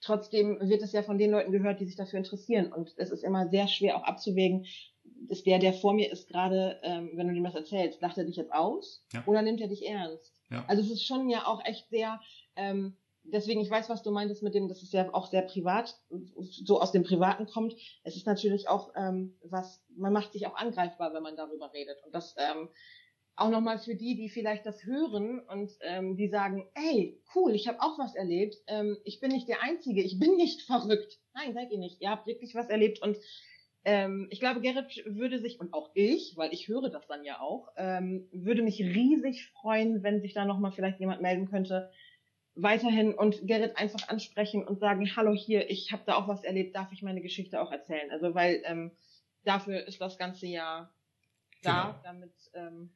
trotzdem 0.00 0.58
wird 0.60 0.82
es 0.82 0.92
ja 0.92 1.02
von 1.02 1.18
den 1.18 1.30
Leuten 1.30 1.52
gehört, 1.52 1.80
die 1.80 1.86
sich 1.86 1.96
dafür 1.96 2.18
interessieren. 2.18 2.72
Und 2.72 2.94
es 2.96 3.10
ist 3.10 3.24
immer 3.24 3.48
sehr 3.48 3.68
schwer 3.68 3.96
auch 3.96 4.04
abzuwägen, 4.04 4.66
ist 5.28 5.46
der, 5.46 5.58
der 5.58 5.72
vor 5.72 5.92
mir 5.92 6.10
ist, 6.10 6.28
gerade, 6.28 6.80
ähm, 6.82 7.10
wenn 7.14 7.28
du 7.28 7.34
ihm 7.34 7.44
das 7.44 7.54
erzählst, 7.54 8.00
lacht 8.00 8.18
er 8.18 8.24
dich 8.24 8.36
jetzt 8.36 8.52
aus 8.52 9.04
ja. 9.12 9.22
oder 9.26 9.42
nimmt 9.42 9.60
er 9.60 9.68
dich 9.68 9.86
ernst? 9.86 10.34
Ja. 10.50 10.64
Also 10.66 10.82
es 10.82 10.90
ist 10.90 11.06
schon 11.06 11.28
ja 11.28 11.46
auch 11.46 11.64
echt 11.64 11.88
sehr, 11.90 12.20
ähm, 12.56 12.96
deswegen, 13.24 13.60
ich 13.60 13.70
weiß, 13.70 13.88
was 13.88 14.02
du 14.02 14.10
meintest 14.10 14.42
mit 14.42 14.54
dem, 14.54 14.68
dass 14.68 14.82
es 14.82 14.92
ja 14.92 15.12
auch 15.12 15.26
sehr 15.26 15.42
privat, 15.42 15.96
so 16.64 16.80
aus 16.80 16.92
dem 16.92 17.04
Privaten 17.04 17.46
kommt. 17.46 17.74
Es 18.02 18.16
ist 18.16 18.26
natürlich 18.26 18.68
auch 18.68 18.92
ähm, 18.96 19.36
was, 19.42 19.82
man 19.96 20.12
macht 20.12 20.32
sich 20.32 20.46
auch 20.46 20.54
angreifbar, 20.54 21.12
wenn 21.12 21.22
man 21.22 21.36
darüber 21.36 21.72
redet. 21.72 22.02
Und 22.04 22.14
das 22.14 22.34
ähm, 22.38 22.68
auch 23.40 23.50
nochmal 23.50 23.78
für 23.78 23.94
die, 23.94 24.16
die 24.16 24.28
vielleicht 24.28 24.66
das 24.66 24.84
hören 24.84 25.40
und 25.40 25.70
ähm, 25.80 26.16
die 26.16 26.28
sagen, 26.28 26.68
ey, 26.74 27.20
cool, 27.34 27.54
ich 27.54 27.68
habe 27.68 27.80
auch 27.80 27.98
was 27.98 28.14
erlebt. 28.14 28.56
Ähm, 28.66 28.98
ich 29.04 29.20
bin 29.20 29.32
nicht 29.32 29.48
der 29.48 29.62
Einzige, 29.62 30.02
ich 30.02 30.18
bin 30.18 30.36
nicht 30.36 30.62
verrückt. 30.66 31.18
Nein, 31.34 31.54
seid 31.54 31.70
ihr 31.70 31.78
nicht. 31.78 32.00
Ihr 32.00 32.10
habt 32.10 32.26
wirklich 32.26 32.54
was 32.54 32.68
erlebt 32.68 33.02
und 33.02 33.16
Ähm, 33.82 34.28
ich 34.30 34.40
glaube, 34.40 34.60
Gerrit 34.60 35.02
würde 35.06 35.38
sich, 35.38 35.58
und 35.58 35.72
auch 35.72 35.90
ich, 35.94 36.34
weil 36.36 36.52
ich 36.52 36.68
höre 36.68 36.90
das 36.90 37.06
dann 37.06 37.24
ja 37.24 37.40
auch, 37.40 37.68
ähm, 37.76 38.28
würde 38.30 38.62
mich 38.62 38.78
riesig 38.78 39.48
freuen, 39.52 40.02
wenn 40.02 40.20
sich 40.20 40.34
da 40.34 40.44
nochmal 40.44 40.72
vielleicht 40.72 41.00
jemand 41.00 41.22
melden 41.22 41.48
könnte, 41.48 41.90
weiterhin 42.54 43.14
und 43.14 43.46
Gerrit 43.46 43.78
einfach 43.78 44.08
ansprechen 44.08 44.66
und 44.66 44.80
sagen, 44.80 45.16
hallo 45.16 45.32
hier, 45.32 45.70
ich 45.70 45.92
habe 45.92 46.02
da 46.04 46.16
auch 46.16 46.28
was 46.28 46.44
erlebt, 46.44 46.76
darf 46.76 46.92
ich 46.92 47.00
meine 47.02 47.22
Geschichte 47.22 47.58
auch 47.58 47.72
erzählen? 47.72 48.10
Also 48.10 48.34
weil 48.34 48.60
ähm, 48.66 48.90
dafür 49.44 49.86
ist 49.86 49.98
das 49.98 50.18
ganze 50.18 50.46
Jahr 50.46 50.92
da, 51.62 51.82
genau. 51.82 52.00
damit 52.04 52.34
ähm, 52.52 52.90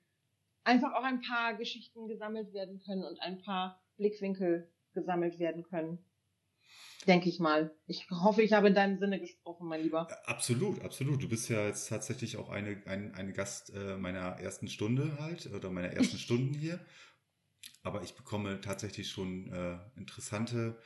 einfach 0.65 0.93
auch 0.95 1.05
ein 1.05 1.21
paar 1.21 1.55
Geschichten 1.55 2.09
gesammelt 2.09 2.53
werden 2.53 2.81
können 2.81 3.05
und 3.05 3.21
ein 3.21 3.39
paar 3.39 3.83
Blickwinkel 3.97 4.71
gesammelt 4.95 5.39
werden 5.39 5.63
können. 5.63 6.05
Denke 7.07 7.29
ich 7.29 7.39
mal. 7.39 7.77
Ich 7.87 8.09
hoffe, 8.11 8.43
ich 8.43 8.55
habe 8.55 8.69
in 8.69 8.75
deinem 8.75 8.99
Sinne 8.99 9.21
gesprochen, 9.21 9.69
mein 9.69 9.83
Lieber. 9.83 10.09
Absolut, 10.27 10.83
absolut. 10.83 11.23
Du 11.23 11.29
bist 11.29 11.51
ja 11.51 11.67
jetzt 11.67 11.89
tatsächlich 11.89 12.39
auch 12.39 12.49
eine, 12.49 12.83
ein, 12.87 13.15
eine 13.15 13.33
Gast 13.33 13.71
äh, 13.75 13.97
meiner 13.99 14.41
ersten 14.41 14.69
Stunde 14.69 15.19
halt 15.21 15.47
oder 15.53 15.71
meiner 15.71 15.91
ersten 15.91 16.17
Stunden 16.19 16.55
hier. 16.55 16.81
Aber 17.83 18.03
ich 18.03 18.15
bekomme 18.15 18.61
tatsächlich 18.63 19.11
schon 19.11 19.53
äh, 19.53 19.79
interessante 19.97 20.79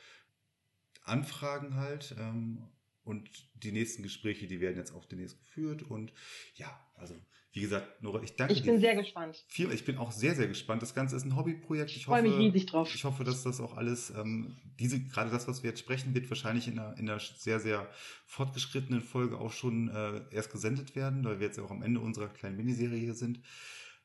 Anfragen 1.03 1.75
halt. 1.75 2.15
Ähm, 2.19 2.67
und 3.03 3.29
die 3.53 3.71
nächsten 3.71 4.03
Gespräche, 4.03 4.47
die 4.47 4.59
werden 4.59 4.77
jetzt 4.77 4.91
auch 4.91 5.05
demnächst 5.05 5.39
geführt. 5.39 5.83
Und 5.83 6.11
ja, 6.55 6.69
also 6.95 7.15
wie 7.51 7.61
gesagt, 7.61 8.03
Nora, 8.03 8.21
ich 8.21 8.35
danke 8.35 8.53
dir. 8.53 8.59
Ich 8.59 8.65
bin 8.65 8.79
sehr 8.79 8.95
gespannt. 8.95 9.43
Viel, 9.47 9.71
ich 9.71 9.83
bin 9.83 9.97
auch 9.97 10.11
sehr, 10.11 10.35
sehr 10.35 10.47
gespannt. 10.47 10.83
Das 10.83 10.93
Ganze 10.93 11.15
ist 11.15 11.25
ein 11.25 11.35
Hobbyprojekt. 11.35 11.89
Ich, 11.95 12.05
freue 12.05 12.21
mich 12.21 12.37
riesig 12.37 12.67
drauf. 12.67 12.93
Ich 12.93 13.03
hoffe, 13.03 13.23
dass 13.23 13.41
das 13.41 13.59
auch 13.59 13.75
alles, 13.75 14.11
ähm, 14.11 14.55
diese, 14.79 14.99
gerade 14.99 15.31
das, 15.31 15.47
was 15.47 15.63
wir 15.63 15.71
jetzt 15.71 15.79
sprechen, 15.79 16.13
wird 16.13 16.29
wahrscheinlich 16.29 16.67
in 16.67 16.77
einer, 16.77 16.95
in 16.97 17.09
einer 17.09 17.19
sehr, 17.19 17.59
sehr 17.59 17.89
fortgeschrittenen 18.27 19.01
Folge 19.01 19.39
auch 19.39 19.51
schon 19.51 19.89
äh, 19.89 20.21
erst 20.31 20.51
gesendet 20.51 20.95
werden, 20.95 21.23
weil 21.23 21.39
wir 21.39 21.47
jetzt 21.47 21.59
auch 21.59 21.71
am 21.71 21.81
Ende 21.81 21.99
unserer 21.99 22.27
kleinen 22.27 22.55
Miniserie 22.55 22.99
hier 22.99 23.15
sind. 23.15 23.39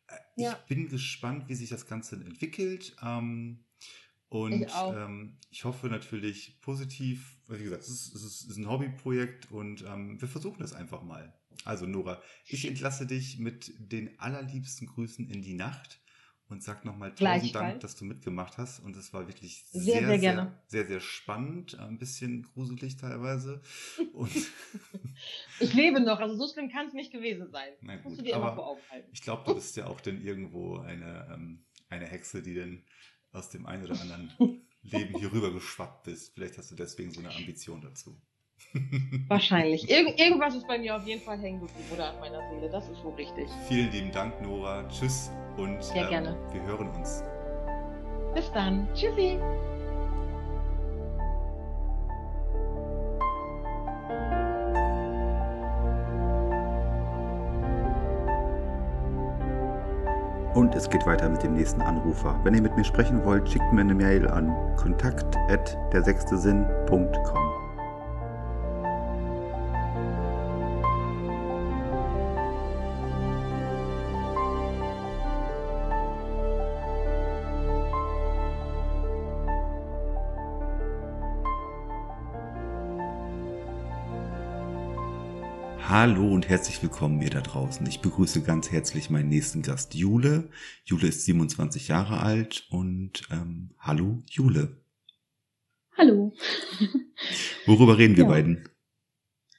Äh, 0.06 0.42
ja. 0.42 0.58
Ich 0.62 0.74
bin 0.74 0.88
gespannt, 0.88 1.48
wie 1.48 1.54
sich 1.54 1.68
das 1.68 1.86
Ganze 1.86 2.16
entwickelt. 2.16 2.96
Ähm, 3.02 3.64
und 4.30 4.62
ich, 4.62 4.72
ähm, 4.74 5.38
ich, 5.50 5.64
hoffe 5.64 5.88
natürlich 5.88 6.60
positiv, 6.60 7.38
wie 7.46 7.62
gesagt, 7.62 7.82
es 7.82 7.90
ist, 7.90 8.14
es 8.14 8.44
ist 8.46 8.56
ein 8.56 8.68
Hobbyprojekt 8.68 9.52
und 9.52 9.84
ähm, 9.86 10.20
wir 10.20 10.28
versuchen 10.28 10.62
es 10.62 10.72
einfach 10.72 11.02
mal. 11.02 11.32
Also 11.64 11.86
Nora, 11.86 12.22
ich 12.46 12.66
entlasse 12.66 13.06
dich 13.06 13.38
mit 13.38 13.72
den 13.78 14.18
allerliebsten 14.18 14.86
Grüßen 14.86 15.28
in 15.28 15.42
die 15.42 15.54
Nacht 15.54 16.00
und 16.48 16.62
sag 16.62 16.84
nochmal 16.84 17.14
tausend 17.14 17.54
Dank, 17.54 17.80
dass 17.80 17.96
du 17.96 18.04
mitgemacht 18.04 18.58
hast. 18.58 18.80
Und 18.80 18.96
es 18.96 19.12
war 19.12 19.26
wirklich 19.26 19.64
sehr, 19.66 20.00
sehr, 20.00 20.06
sehr, 20.06 20.18
sehr, 20.20 20.62
sehr, 20.66 20.86
sehr 20.86 21.00
spannend, 21.00 21.78
ein 21.78 21.98
bisschen 21.98 22.42
gruselig 22.42 22.96
teilweise. 22.96 23.62
Und 24.12 24.30
ich 25.60 25.72
lebe 25.74 26.00
noch, 26.00 26.20
also 26.20 26.36
so 26.36 26.52
schlimm 26.52 26.70
kann 26.70 26.86
es 26.86 26.92
nicht 26.92 27.12
gewesen 27.12 27.50
sein. 27.50 27.72
Nein, 27.80 27.98
gut, 27.98 28.06
musst 28.06 28.20
du 28.20 28.24
dir 28.24 28.36
immer 28.36 28.54
vor 28.54 28.68
Augen 28.68 28.80
halten. 28.90 29.08
Ich 29.12 29.22
glaube, 29.22 29.42
du 29.46 29.54
bist 29.54 29.76
ja 29.76 29.86
auch 29.86 30.00
dann 30.00 30.20
irgendwo 30.20 30.78
eine, 30.78 31.28
ähm, 31.32 31.64
eine 31.88 32.06
Hexe, 32.06 32.42
die 32.42 32.54
dann 32.54 32.84
aus 33.32 33.50
dem 33.50 33.66
einen 33.66 33.84
oder 33.84 34.00
anderen 34.00 34.32
Leben 34.82 35.18
hier 35.18 35.32
rüber 35.32 35.52
geschwappt 35.52 36.04
bist. 36.04 36.34
Vielleicht 36.34 36.58
hast 36.58 36.70
du 36.70 36.74
deswegen 36.74 37.10
so 37.10 37.20
eine 37.20 37.34
Ambition 37.34 37.80
dazu. 37.80 38.20
Wahrscheinlich. 39.28 39.88
Irg 39.88 40.18
irgendwas 40.18 40.54
ist 40.54 40.66
bei 40.66 40.78
mir 40.78 40.96
auf 40.96 41.06
jeden 41.06 41.22
Fall 41.22 41.38
hängen 41.38 41.60
geblieben 41.60 41.88
oder 41.92 42.10
an 42.10 42.20
meiner 42.20 42.40
Seele. 42.50 42.68
Das 42.70 42.88
ist 42.88 43.04
wohl 43.04 43.14
richtig. 43.14 43.48
Vielen 43.68 43.90
lieben 43.92 44.10
Dank, 44.10 44.40
Nora. 44.42 44.82
Tschüss 44.88 45.30
und 45.56 45.82
Sehr 45.82 46.02
ähm, 46.02 46.08
gerne. 46.10 46.36
wir 46.52 46.62
hören 46.62 46.88
uns. 46.90 47.22
Bis 48.34 48.50
dann. 48.52 48.88
Tschüssi. 48.94 49.38
Und 60.54 60.74
es 60.76 60.88
geht 60.88 61.04
weiter 61.04 61.28
mit 61.28 61.42
dem 61.42 61.54
nächsten 61.54 61.82
Anrufer. 61.82 62.38
Wenn 62.44 62.54
ihr 62.54 62.62
mit 62.62 62.76
mir 62.76 62.84
sprechen 62.84 63.24
wollt, 63.24 63.48
schickt 63.48 63.72
mir 63.72 63.80
eine 63.80 63.94
Mail 63.94 64.28
an 64.28 64.54
kontakt 64.76 65.36
Hallo 86.06 86.34
und 86.34 86.50
herzlich 86.50 86.82
willkommen 86.82 87.22
ihr 87.22 87.30
da 87.30 87.40
draußen. 87.40 87.86
Ich 87.86 88.02
begrüße 88.02 88.42
ganz 88.42 88.70
herzlich 88.70 89.08
meinen 89.08 89.30
nächsten 89.30 89.62
Gast 89.62 89.94
Jule. 89.94 90.50
Jule 90.84 91.08
ist 91.08 91.24
27 91.24 91.88
Jahre 91.88 92.20
alt 92.20 92.66
und 92.68 93.22
ähm, 93.30 93.70
hallo 93.78 94.18
Jule. 94.28 94.76
Hallo. 95.96 96.34
Worüber 97.64 97.96
reden 97.96 98.18
wir 98.18 98.24
ja. 98.24 98.28
beiden? 98.28 98.68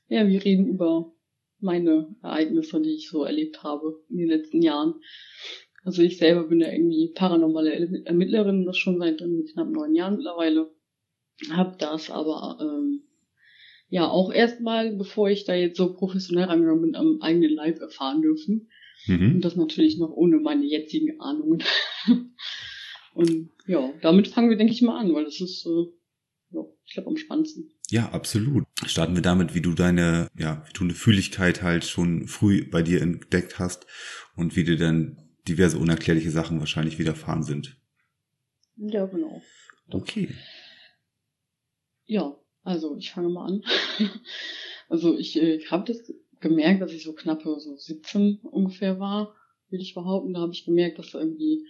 Ja, 0.07 0.27
wir 0.27 0.45
reden 0.45 0.67
über 0.67 1.15
meine 1.61 2.15
Ereignisse, 2.21 2.79
die 2.79 2.93
ich 2.93 3.09
so 3.09 3.23
erlebt 3.23 3.63
habe 3.63 4.03
in 4.11 4.17
den 4.17 4.27
letzten 4.27 4.61
Jahren. 4.61 5.01
Also 5.83 6.03
ich 6.03 6.19
selber 6.19 6.43
bin 6.43 6.61
ja 6.61 6.71
irgendwie 6.71 7.11
paranormale 7.15 8.05
Ermittlerin, 8.05 8.67
das 8.67 8.77
schon 8.77 8.99
seit 8.99 9.17
knapp 9.17 9.71
neun 9.71 9.95
Jahren 9.95 10.17
mittlerweile. 10.17 10.71
Hab 11.49 11.79
das 11.79 12.11
aber 12.11 12.59
ähm, 12.61 13.04
ja 13.95 14.09
auch 14.09 14.29
erstmal, 14.29 14.93
bevor 14.93 15.29
ich 15.29 15.45
da 15.45 15.55
jetzt 15.55 15.77
so 15.77 15.93
professionell 15.93 16.43
rangegangen 16.43 16.81
bin, 16.81 16.95
am 16.95 17.21
eigenen 17.21 17.51
Leib 17.51 17.79
erfahren 17.79 18.21
dürfen. 18.21 18.69
Mhm. 19.07 19.35
Und 19.35 19.41
das 19.41 19.55
natürlich 19.55 19.97
noch 19.97 20.09
ohne 20.09 20.37
meine 20.37 20.65
jetzigen 20.65 21.21
Ahnungen. 21.21 21.63
Und 23.13 23.51
ja, 23.65 23.93
damit 24.01 24.27
fangen 24.27 24.49
wir, 24.49 24.57
denke 24.57 24.73
ich 24.73 24.81
mal 24.81 24.99
an, 24.99 25.13
weil 25.13 25.23
das 25.23 25.39
ist, 25.39 25.65
äh, 25.65 25.85
ja, 26.53 26.65
ich 26.83 26.93
glaube, 26.93 27.07
am 27.07 27.15
spannendsten. 27.15 27.71
Ja, 27.89 28.09
absolut. 28.09 28.65
Starten 28.85 29.15
wir 29.15 29.21
damit, 29.21 29.55
wie 29.55 29.61
du 29.61 29.71
deine, 29.71 30.27
ja, 30.37 30.65
wie 30.67 30.73
du 30.73 30.83
eine 30.83 30.93
Fühligkeit 30.93 31.63
halt 31.63 31.85
schon 31.85 32.27
früh 32.27 32.69
bei 32.69 32.81
dir 32.81 33.01
entdeckt 33.01 33.59
hast 33.59 33.87
und 34.35 34.57
wie 34.57 34.65
dir 34.65 34.75
dann 34.75 35.29
diverse 35.47 35.77
unerklärliche 35.77 36.31
Sachen 36.31 36.59
wahrscheinlich 36.59 36.99
widerfahren 36.99 37.43
sind. 37.43 37.77
Ja, 38.75 39.05
genau. 39.05 39.41
Okay. 39.89 40.35
Ja, 42.03 42.35
also 42.65 42.97
ich 42.97 43.11
fange 43.11 43.29
mal 43.29 43.45
an. 43.45 43.63
also 44.89 45.17
ich, 45.17 45.41
äh, 45.41 45.55
ich 45.55 45.71
habe 45.71 45.85
das 45.85 46.13
gemerkt, 46.41 46.81
dass 46.81 46.91
ich 46.91 47.03
so 47.03 47.13
knappe 47.13 47.59
so 47.59 47.75
17 47.75 48.39
ungefähr 48.43 48.99
war, 48.99 49.33
will 49.69 49.79
ich 49.79 49.93
behaupten. 49.93 50.33
Da 50.33 50.41
habe 50.41 50.51
ich 50.51 50.65
gemerkt, 50.65 50.99
dass 50.99 51.13
irgendwie, 51.13 51.65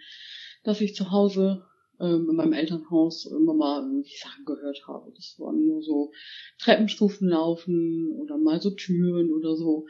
dass 0.64 0.82
ich 0.82 0.96
zu 0.96 1.12
Hause 1.12 1.66
ähm, 2.00 2.28
in 2.30 2.36
meinem 2.36 2.54
Elternhaus 2.54 3.26
immer 3.26 3.54
mal 3.54 3.82
irgendwie 3.82 4.16
Sachen 4.18 4.46
gehört 4.46 4.84
habe. 4.88 5.12
Das 5.16 5.36
waren 5.38 5.66
nur 5.66 5.82
so 5.82 6.12
Treppenstufen 6.60 7.28
laufen 7.28 8.12
oder 8.18 8.38
mal 8.38 8.62
so 8.62 8.72
Türen 8.72 9.32
oder 9.34 9.56
so. 9.56 9.88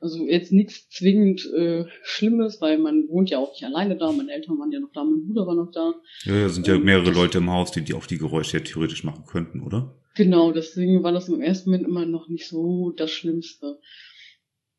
Also 0.00 0.26
jetzt 0.26 0.52
nichts 0.52 0.88
zwingend 0.90 1.44
äh, 1.54 1.84
Schlimmes, 2.02 2.60
weil 2.60 2.78
man 2.78 3.08
wohnt 3.08 3.30
ja 3.30 3.38
auch 3.38 3.52
nicht 3.52 3.64
alleine 3.64 3.96
da. 3.96 4.12
Meine 4.12 4.32
Eltern 4.32 4.58
waren 4.58 4.70
ja 4.70 4.80
noch 4.80 4.92
da, 4.92 5.04
mein 5.04 5.26
Bruder 5.26 5.46
war 5.46 5.54
noch 5.54 5.70
da. 5.72 5.94
Ja, 6.24 6.34
ja 6.34 6.48
sind 6.48 6.66
ja 6.66 6.74
ähm, 6.74 6.84
mehrere 6.84 7.10
Leute 7.10 7.38
im 7.38 7.50
Haus, 7.50 7.72
die, 7.72 7.82
die 7.82 7.94
auch 7.94 8.06
die 8.06 8.18
Geräusche 8.18 8.58
ja 8.58 8.64
theoretisch 8.64 9.04
machen 9.04 9.24
könnten, 9.26 9.62
oder? 9.62 9.94
Genau, 10.18 10.50
deswegen 10.50 11.04
war 11.04 11.12
das 11.12 11.28
im 11.28 11.40
ersten 11.40 11.70
Moment 11.70 11.86
immer 11.86 12.04
noch 12.04 12.28
nicht 12.28 12.48
so 12.48 12.90
das 12.90 13.12
Schlimmste. 13.12 13.78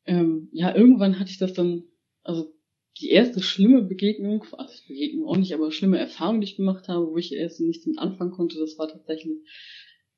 Ähm, 0.04 0.50
ja, 0.52 0.76
irgendwann 0.76 1.18
hatte 1.18 1.30
ich 1.30 1.38
das 1.38 1.54
dann, 1.54 1.84
also 2.22 2.52
die 3.00 3.08
erste 3.08 3.42
schlimme 3.42 3.80
Begegnung, 3.80 4.44
also 4.52 4.74
Begegnung 4.86 5.26
auch 5.26 5.38
nicht, 5.38 5.54
aber 5.54 5.72
schlimme 5.72 5.98
Erfahrung, 5.98 6.42
die 6.42 6.44
ich 6.44 6.56
gemacht 6.56 6.88
habe, 6.88 7.06
wo 7.06 7.16
ich 7.16 7.32
erst 7.32 7.58
nicht 7.62 7.86
mit 7.86 7.96
anfangen 7.98 8.32
konnte, 8.32 8.58
das 8.58 8.76
war 8.76 8.88
tatsächlich, 8.88 9.38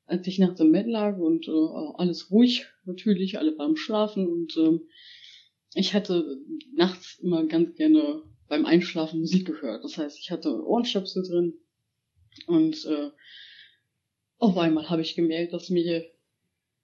als 0.03 0.27
ich 0.27 0.39
nachts 0.39 0.59
im 0.59 0.73
Bett 0.73 0.87
lag 0.87 1.17
und 1.17 1.47
äh, 1.47 1.51
alles 1.95 2.29
ruhig, 2.29 2.65
natürlich, 2.83 3.39
alle 3.39 3.53
beim 3.53 3.77
Schlafen 3.77 4.27
und 4.27 4.57
äh, 4.57 4.77
ich 5.73 5.93
hatte 5.93 6.37
nachts 6.75 7.17
immer 7.23 7.45
ganz 7.45 7.75
gerne 7.75 8.23
beim 8.49 8.65
Einschlafen 8.65 9.21
Musik 9.21 9.47
gehört. 9.47 9.85
Das 9.85 9.97
heißt, 9.97 10.19
ich 10.19 10.31
hatte 10.31 10.49
Ohrenstöpsel 10.65 11.23
drin 11.23 11.53
und 12.47 12.83
äh, 12.83 13.11
auf 14.37 14.57
einmal 14.57 14.89
habe 14.89 15.01
ich 15.01 15.15
gemerkt, 15.15 15.53
dass 15.53 15.69
mir 15.69 16.05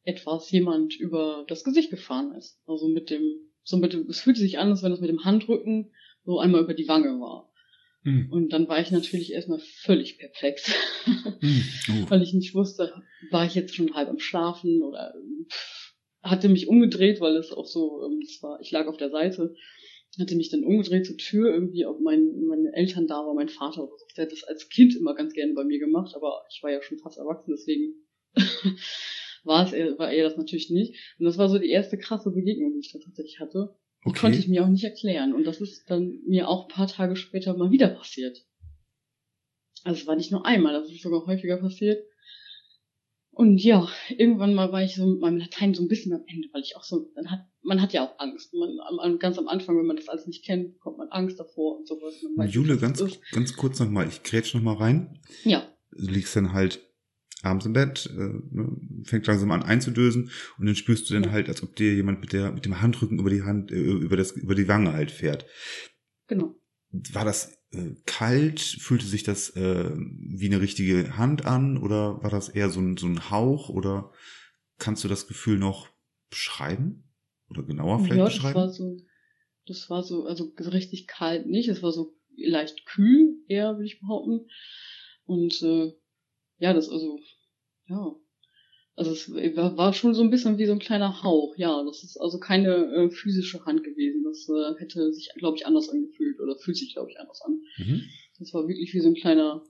etwas 0.03 0.49
jemand 0.51 0.95
über 0.95 1.45
das 1.47 1.63
Gesicht 1.63 1.89
gefahren 1.89 2.33
ist. 2.35 2.59
Also 2.65 2.87
mit 2.87 3.09
dem, 3.09 3.23
so 3.63 3.77
mit 3.77 3.93
dem, 3.93 4.07
es 4.09 4.21
fühlte 4.21 4.39
sich 4.39 4.57
an, 4.57 4.69
als 4.69 4.83
wenn 4.83 4.91
es 4.91 5.01
mit 5.01 5.09
dem 5.09 5.23
Handrücken 5.23 5.91
so 6.25 6.39
einmal 6.39 6.61
über 6.61 6.73
die 6.73 6.87
Wange 6.87 7.19
war. 7.19 7.51
Mhm. 8.03 8.31
Und 8.31 8.53
dann 8.53 8.67
war 8.67 8.79
ich 8.79 8.91
natürlich 8.91 9.33
erstmal 9.33 9.59
völlig 9.59 10.17
perplex, 10.17 10.73
mhm. 11.41 11.63
oh. 11.89 12.09
weil 12.09 12.21
ich 12.21 12.33
nicht 12.33 12.55
wusste, 12.55 12.93
war 13.29 13.45
ich 13.45 13.55
jetzt 13.55 13.75
schon 13.75 13.93
halb 13.93 14.09
am 14.09 14.19
Schlafen 14.19 14.81
oder 14.81 15.13
pff, 15.49 15.95
hatte 16.21 16.49
mich 16.49 16.67
umgedreht, 16.67 17.19
weil 17.19 17.35
es 17.35 17.51
auch 17.51 17.65
so, 17.65 18.03
ähm, 18.05 18.21
war, 18.41 18.59
ich 18.61 18.71
lag 18.71 18.87
auf 18.87 18.97
der 18.97 19.09
Seite 19.09 19.53
hatte 20.17 20.35
mich 20.35 20.49
dann 20.49 20.63
umgedreht 20.63 21.05
zur 21.05 21.17
Tür, 21.17 21.53
irgendwie, 21.53 21.85
ob 21.85 21.99
mein, 22.01 22.45
meine 22.47 22.73
Eltern 22.73 23.07
da 23.07 23.15
waren, 23.15 23.35
mein 23.35 23.49
Vater 23.49 23.83
oder 23.83 23.97
so. 23.97 24.05
Der 24.17 24.25
hat 24.25 24.31
das 24.31 24.43
als 24.43 24.69
Kind 24.69 24.95
immer 24.95 25.13
ganz 25.13 25.33
gerne 25.33 25.53
bei 25.53 25.63
mir 25.63 25.79
gemacht, 25.79 26.15
aber 26.15 26.43
ich 26.51 26.63
war 26.63 26.71
ja 26.71 26.81
schon 26.81 26.97
fast 26.97 27.17
erwachsen, 27.17 27.51
deswegen 27.51 27.93
war 29.43 29.65
es 29.65 29.73
er, 29.73 29.97
war 29.99 30.11
er 30.11 30.23
das 30.23 30.37
natürlich 30.37 30.69
nicht. 30.69 30.95
Und 31.19 31.25
das 31.25 31.37
war 31.37 31.49
so 31.49 31.59
die 31.59 31.69
erste 31.69 31.97
krasse 31.97 32.31
Begegnung, 32.31 32.73
die 32.73 32.79
ich 32.79 32.91
da 32.91 32.99
tatsächlich 32.99 33.39
hatte. 33.39 33.75
Die 34.05 34.09
Okay. 34.09 34.19
konnte 34.19 34.39
ich 34.39 34.47
mir 34.47 34.63
auch 34.63 34.69
nicht 34.69 34.83
erklären. 34.85 35.33
Und 35.33 35.45
das 35.45 35.59
ist 35.59 35.89
dann 35.89 36.21
mir 36.25 36.47
auch 36.47 36.65
ein 36.65 36.73
paar 36.73 36.87
Tage 36.87 37.15
später 37.15 37.55
mal 37.57 37.69
wieder 37.69 37.89
passiert. 37.89 38.45
Also 39.83 40.01
es 40.01 40.07
war 40.07 40.15
nicht 40.15 40.31
nur 40.31 40.45
einmal, 40.45 40.73
das 40.73 40.89
ist 40.89 41.01
sogar 41.01 41.25
häufiger 41.25 41.57
passiert. 41.57 42.03
Und 43.39 43.57
ja, 43.59 43.87
irgendwann 44.17 44.53
mal 44.53 44.73
war 44.73 44.83
ich 44.83 44.95
so 44.95 45.05
mit 45.07 45.21
meinem 45.21 45.37
Latein 45.37 45.73
so 45.73 45.81
ein 45.81 45.87
bisschen 45.87 46.11
am 46.11 46.25
Ende, 46.27 46.49
weil 46.51 46.61
ich 46.61 46.75
auch 46.75 46.83
so, 46.83 47.09
dann 47.15 47.31
hat, 47.31 47.39
man 47.63 47.81
hat 47.81 47.93
ja 47.93 48.03
auch 48.03 48.19
Angst. 48.19 48.53
Man, 48.53 48.77
am, 48.99 49.17
ganz 49.17 49.37
am 49.37 49.47
Anfang, 49.47 49.77
wenn 49.77 49.85
man 49.85 49.95
das 49.95 50.09
alles 50.09 50.27
nicht 50.27 50.43
kennt, 50.43 50.73
bekommt 50.73 50.97
man 50.97 51.07
Angst 51.07 51.39
davor 51.39 51.77
und 51.77 51.87
sowas. 51.87 52.15
Weiß 52.35 52.47
nicht, 52.47 52.55
Jule, 52.55 52.75
ganz, 52.77 52.99
ist. 52.99 53.21
ganz 53.31 53.55
kurz 53.55 53.79
nochmal, 53.79 54.09
ich 54.09 54.23
grätsch 54.23 54.53
nochmal 54.55 54.75
rein. 54.75 55.21
Ja, 55.45 55.65
Du 55.91 56.05
liegst 56.11 56.35
dann 56.35 56.51
halt 56.51 56.85
abends 57.41 57.65
im 57.65 57.71
Bett, 57.71 58.09
äh, 58.13 58.17
ne, 58.19 58.75
fängt 59.05 59.25
langsam 59.25 59.51
an 59.51 59.63
einzudösen 59.63 60.31
und 60.57 60.65
dann 60.65 60.75
spürst 60.75 61.09
du 61.09 61.13
dann 61.13 61.23
Ja. 61.23 61.31
halt, 61.31 61.47
als 61.47 61.63
ob 61.63 61.77
dir 61.77 61.93
jemand 61.95 62.19
mit 62.19 62.33
der 62.33 62.51
mit 62.51 62.65
dem 62.65 62.81
Handrücken 62.81 63.19
über 63.19 63.29
die 63.29 63.43
Hand, 63.43 63.71
äh, 63.71 63.75
über 63.75 64.17
das, 64.17 64.31
über 64.33 64.53
die 64.53 64.67
Wange 64.67 64.91
halt 64.91 65.11
fährt. 65.11 65.45
genau. 66.27 66.55
War 67.13 67.23
das 67.23 67.57
äh, 67.71 67.95
kalt? 68.05 68.59
Fühlte 68.59 69.05
sich 69.05 69.23
das 69.23 69.49
äh, 69.55 69.91
wie 69.95 70.47
eine 70.47 70.61
richtige 70.61 71.17
Hand 71.17 71.45
an 71.45 71.77
oder 71.77 72.21
war 72.23 72.29
das 72.29 72.49
eher 72.49 72.69
so 72.69 72.79
ein, 72.79 72.97
so 72.97 73.07
ein 73.07 73.29
Hauch 73.29 73.69
oder 73.69 74.11
kannst 74.77 75.03
du 75.03 75.07
das 75.07 75.27
Gefühl 75.27 75.57
noch 75.57 75.89
beschreiben? 76.29 77.03
Oder 77.49 77.63
genauer 77.63 77.99
vielleicht 77.99 78.17
ja, 78.17 78.25
das 78.25 78.33
beschreiben? 78.35 78.55
war 78.55 78.69
so, 78.69 78.97
das 79.65 79.89
war 79.89 80.03
so, 80.03 80.25
also 80.25 80.53
so 80.57 80.69
richtig 80.69 81.07
kalt 81.07 81.47
nicht, 81.47 81.67
es 81.67 81.81
war 81.81 81.91
so 81.91 82.15
leicht 82.35 82.85
kühl, 82.85 83.35
eher, 83.47 83.73
würde 83.73 83.85
ich 83.85 83.99
behaupten. 83.99 84.47
Und 85.25 85.61
äh, 85.61 85.93
ja, 86.57 86.73
das 86.73 86.89
also, 86.89 87.19
ja. 87.87 88.15
Also 88.99 89.13
es 89.13 89.29
war 89.31 89.93
schon 89.93 90.13
so 90.13 90.21
ein 90.21 90.29
bisschen 90.29 90.57
wie 90.57 90.65
so 90.65 90.73
ein 90.73 90.79
kleiner 90.79 91.23
Hauch, 91.23 91.55
ja. 91.55 91.85
Das 91.85 92.03
ist 92.03 92.17
also 92.17 92.37
keine 92.37 92.75
äh, 92.93 93.09
physische 93.09 93.63
Hand 93.63 93.85
gewesen. 93.85 94.25
Das 94.25 94.49
äh, 94.49 94.77
hätte 94.77 95.13
sich, 95.13 95.29
glaube 95.37 95.55
ich, 95.55 95.65
anders 95.65 95.87
angefühlt 95.87 96.37
oder 96.41 96.57
fühlt 96.57 96.75
sich, 96.75 96.93
glaube 96.93 97.09
ich, 97.09 97.17
anders 97.17 97.41
an. 97.41 97.61
Mhm. 97.77 98.01
Das 98.39 98.53
war 98.53 98.67
wirklich 98.67 98.93
wie 98.93 98.99
so 98.99 99.07
ein 99.07 99.15
kleiner 99.15 99.63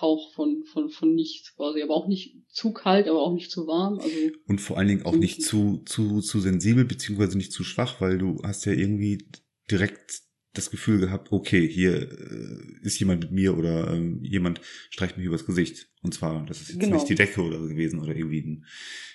Hauch 0.00 0.32
von, 0.34 0.62
von, 0.72 0.90
von 0.90 1.12
nichts 1.12 1.56
quasi. 1.56 1.82
Aber 1.82 1.96
auch 1.96 2.06
nicht 2.06 2.36
zu 2.48 2.72
kalt, 2.72 3.08
aber 3.08 3.20
auch 3.20 3.34
nicht 3.34 3.50
zu 3.50 3.66
warm. 3.66 3.98
Also 3.98 4.16
Und 4.46 4.60
vor 4.60 4.78
allen 4.78 4.88
Dingen 4.88 5.06
auch 5.06 5.16
nicht 5.16 5.42
zu, 5.42 5.82
zu, 5.84 6.20
zu 6.20 6.38
sensibel, 6.38 6.84
beziehungsweise 6.84 7.36
nicht 7.36 7.52
zu 7.52 7.64
schwach, 7.64 8.00
weil 8.00 8.16
du 8.16 8.40
hast 8.44 8.64
ja 8.64 8.72
irgendwie 8.72 9.28
direkt 9.68 10.22
das 10.56 10.70
Gefühl 10.70 10.98
gehabt, 10.98 11.32
okay, 11.32 11.68
hier 11.68 12.10
äh, 12.10 12.58
ist 12.82 12.98
jemand 12.98 13.20
mit 13.22 13.32
mir 13.32 13.56
oder 13.56 13.92
ähm, 13.92 14.22
jemand 14.22 14.60
streicht 14.90 15.16
mich 15.16 15.26
übers 15.26 15.46
Gesicht. 15.46 15.88
Und 16.02 16.14
zwar, 16.14 16.44
das 16.46 16.60
ist 16.60 16.68
jetzt 16.70 16.80
Genau. 16.80 16.96
nicht 16.96 17.08
die 17.08 17.14
Decke 17.14 17.42
oder 17.42 17.58
so 17.60 17.68
gewesen 17.68 18.00
oder 18.00 18.14
irgendwie 18.14 18.40
ein, 18.40 18.64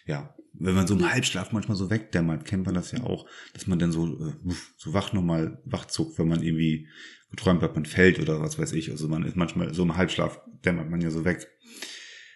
ja, 0.05 0.35
wenn 0.53 0.75
man 0.75 0.85
so 0.87 0.95
im 0.95 1.09
Halbschlaf 1.11 1.51
manchmal 1.53 1.77
so 1.77 1.89
wegdämmert, 1.89 2.45
kennt 2.45 2.65
man 2.65 2.75
das 2.75 2.91
ja 2.91 3.03
auch, 3.03 3.25
dass 3.53 3.67
man 3.67 3.79
dann 3.79 3.91
so, 3.91 4.07
äh, 4.07 4.33
so 4.77 4.93
wach 4.93 5.13
nochmal 5.13 5.61
wachzuckt, 5.65 6.19
wenn 6.19 6.27
man 6.27 6.43
irgendwie 6.43 6.87
geträumt 7.29 7.61
hat, 7.61 7.75
man 7.75 7.85
fällt 7.85 8.19
oder 8.19 8.41
was 8.41 8.59
weiß 8.59 8.73
ich. 8.73 8.91
Also 8.91 9.07
man 9.07 9.23
ist 9.23 9.37
manchmal 9.37 9.73
so 9.73 9.83
im 9.83 9.95
Halbschlaf 9.95 10.41
dämmert 10.65 10.89
man 10.89 10.99
ja 11.01 11.09
so 11.11 11.23
weg. 11.23 11.47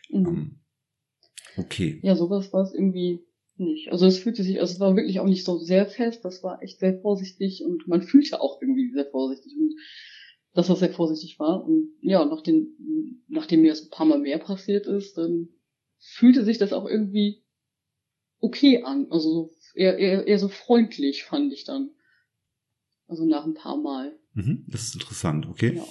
mhm. 0.10 0.26
Ähm, 0.27 0.60
okay. 1.57 1.99
Ja, 2.03 2.15
sowas 2.15 2.53
war 2.53 2.64
es 2.64 2.73
irgendwie 2.73 3.26
nicht. 3.57 3.91
Also 3.91 4.06
es 4.06 4.19
fühlte 4.19 4.44
sich, 4.44 4.60
also 4.60 4.73
es 4.73 4.80
war 4.80 4.95
wirklich 4.95 5.19
auch 5.19 5.26
nicht 5.26 5.45
so 5.45 5.57
sehr 5.57 5.86
fest, 5.86 6.26
das 6.26 6.44
war 6.44 6.61
echt 6.61 6.80
sehr 6.80 6.99
vorsichtig 6.99 7.64
und 7.64 7.88
man 7.88 8.02
fühlte 8.02 8.41
auch 8.41 8.61
irgendwie 8.61 8.91
sehr 8.91 9.06
vorsichtig 9.06 9.53
und 9.57 9.76
dass 10.53 10.68
das 10.68 10.80
sehr 10.80 10.94
vorsichtig 10.94 11.38
war. 11.40 11.64
Und 11.65 11.94
ja, 12.02 12.26
nach 12.26 12.41
den, 12.41 13.23
nachdem 13.27 13.61
mir 13.61 13.72
das 13.72 13.84
ein 13.84 13.90
paar 13.90 14.06
Mal 14.06 14.19
mehr 14.19 14.40
passiert 14.40 14.88
ist, 14.88 15.18
dann 15.18 15.49
fühlte 15.99 16.44
sich 16.44 16.57
das 16.57 16.73
auch 16.73 16.88
irgendwie 16.88 17.44
okay 18.40 18.84
an. 18.84 19.07
Also 19.11 19.30
so 19.30 19.52
eher, 19.73 19.98
eher, 19.98 20.26
eher 20.26 20.40
so 20.40 20.48
freundlich 20.48 21.23
fand 21.23 21.52
ich 21.52 21.65
dann. 21.65 21.91
Also 23.07 23.26
nach 23.26 23.45
ein 23.45 23.53
paar 23.53 23.77
Mal. 23.77 24.18
Mhm, 24.34 24.65
das 24.68 24.84
ist 24.84 24.95
interessant, 24.95 25.45
okay. 25.48 25.76
Ja. 25.76 25.86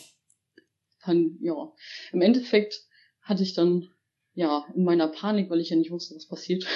Kann, 1.01 1.39
ja. 1.41 1.73
Im 2.13 2.23
Endeffekt 2.23 2.87
hatte 3.21 3.43
ich 3.43 3.55
dann, 3.55 3.89
ja, 4.35 4.67
in 4.75 4.85
meiner 4.85 5.09
Panik, 5.09 5.51
weil 5.51 5.61
ich 5.61 5.71
ja 5.71 5.77
nicht 5.77 5.91
wusste, 5.91 6.15
was 6.15 6.27
passiert, 6.27 6.67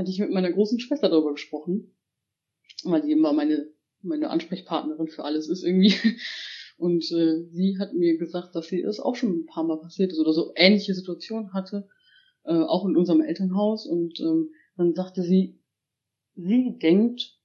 hatte 0.00 0.10
ich 0.10 0.18
mit 0.18 0.30
meiner 0.30 0.50
großen 0.50 0.80
Schwester 0.80 1.08
darüber 1.08 1.32
gesprochen. 1.32 1.94
Weil 2.84 3.02
die 3.02 3.12
immer 3.12 3.32
meine, 3.32 3.68
meine 4.00 4.30
Ansprechpartnerin 4.30 5.08
für 5.08 5.24
alles 5.24 5.48
ist 5.48 5.62
irgendwie. 5.62 5.94
Und 6.78 7.04
äh, 7.12 7.44
sie 7.50 7.76
hat 7.78 7.92
mir 7.92 8.16
gesagt, 8.16 8.54
dass 8.54 8.68
sie 8.68 8.80
es 8.80 9.00
auch 9.00 9.14
schon 9.14 9.40
ein 9.40 9.46
paar 9.46 9.64
Mal 9.64 9.78
passiert 9.78 10.12
ist 10.12 10.18
oder 10.18 10.32
so 10.32 10.52
ähnliche 10.56 10.94
Situationen 10.94 11.52
hatte, 11.52 11.86
äh, 12.44 12.54
auch 12.54 12.86
in 12.86 12.96
unserem 12.96 13.20
Elternhaus. 13.20 13.86
Und 13.86 14.18
ähm, 14.20 14.50
dann 14.78 14.94
sagte 14.94 15.22
sie, 15.22 15.60
sie 16.36 16.78
denkt 16.78 17.38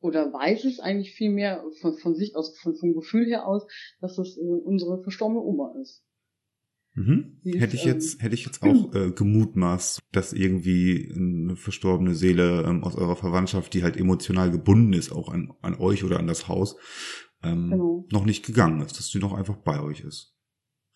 oder 0.00 0.30
weiß 0.30 0.64
es 0.64 0.80
eigentlich 0.80 1.12
viel 1.12 1.30
mehr 1.30 1.64
von, 1.80 1.94
von 1.94 2.14
sich, 2.14 2.36
also 2.36 2.52
von, 2.60 2.76
vom 2.76 2.92
Gefühl 2.92 3.24
her 3.24 3.46
aus, 3.46 3.66
dass 4.02 4.16
das 4.16 4.36
äh, 4.36 4.40
unsere 4.42 5.02
verstorbene 5.02 5.40
Oma 5.40 5.74
ist. 5.80 6.04
Mhm. 6.94 7.38
Ist, 7.42 7.58
Hätte 7.60 7.76
ich 7.76 7.86
ähm, 7.86 7.92
jetzt, 7.94 8.22
hätte 8.22 8.34
ich 8.34 8.44
jetzt 8.44 8.62
auch 8.62 8.94
äh, 8.94 9.10
gemutmaßt, 9.12 10.00
dass 10.12 10.32
irgendwie 10.32 11.10
eine 11.14 11.56
verstorbene 11.56 12.14
Seele 12.14 12.62
ähm, 12.66 12.84
aus 12.84 12.94
eurer 12.96 13.16
Verwandtschaft, 13.16 13.72
die 13.74 13.82
halt 13.82 13.96
emotional 13.96 14.50
gebunden 14.50 14.92
ist, 14.92 15.10
auch 15.10 15.28
an, 15.28 15.52
an 15.62 15.74
euch 15.76 16.04
oder 16.04 16.18
an 16.18 16.26
das 16.26 16.48
Haus, 16.48 16.76
ähm, 17.42 17.70
Genau. 17.70 18.06
noch 18.12 18.24
nicht 18.26 18.44
gegangen 18.44 18.80
ist, 18.82 18.98
dass 18.98 19.08
sie 19.08 19.18
noch 19.18 19.32
einfach 19.32 19.56
bei 19.56 19.80
euch 19.80 20.00
ist. 20.00 20.34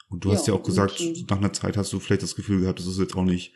Und 0.09 0.25
du 0.25 0.29
Ja, 0.29 0.35
hast 0.37 0.47
ja 0.47 0.55
auch 0.55 0.63
gesagt, 0.63 1.01
und, 1.01 1.31
nach 1.31 1.39
einer 1.39 1.53
Zeit 1.53 1.77
hast 1.77 1.93
du 1.93 1.99
vielleicht 1.99 2.23
das 2.23 2.37
Gefühl 2.37 2.61
gehabt, 2.61 2.79
das 2.79 2.87
ist 2.87 2.99
jetzt 2.99 3.17
auch 3.17 3.25
nicht 3.25 3.55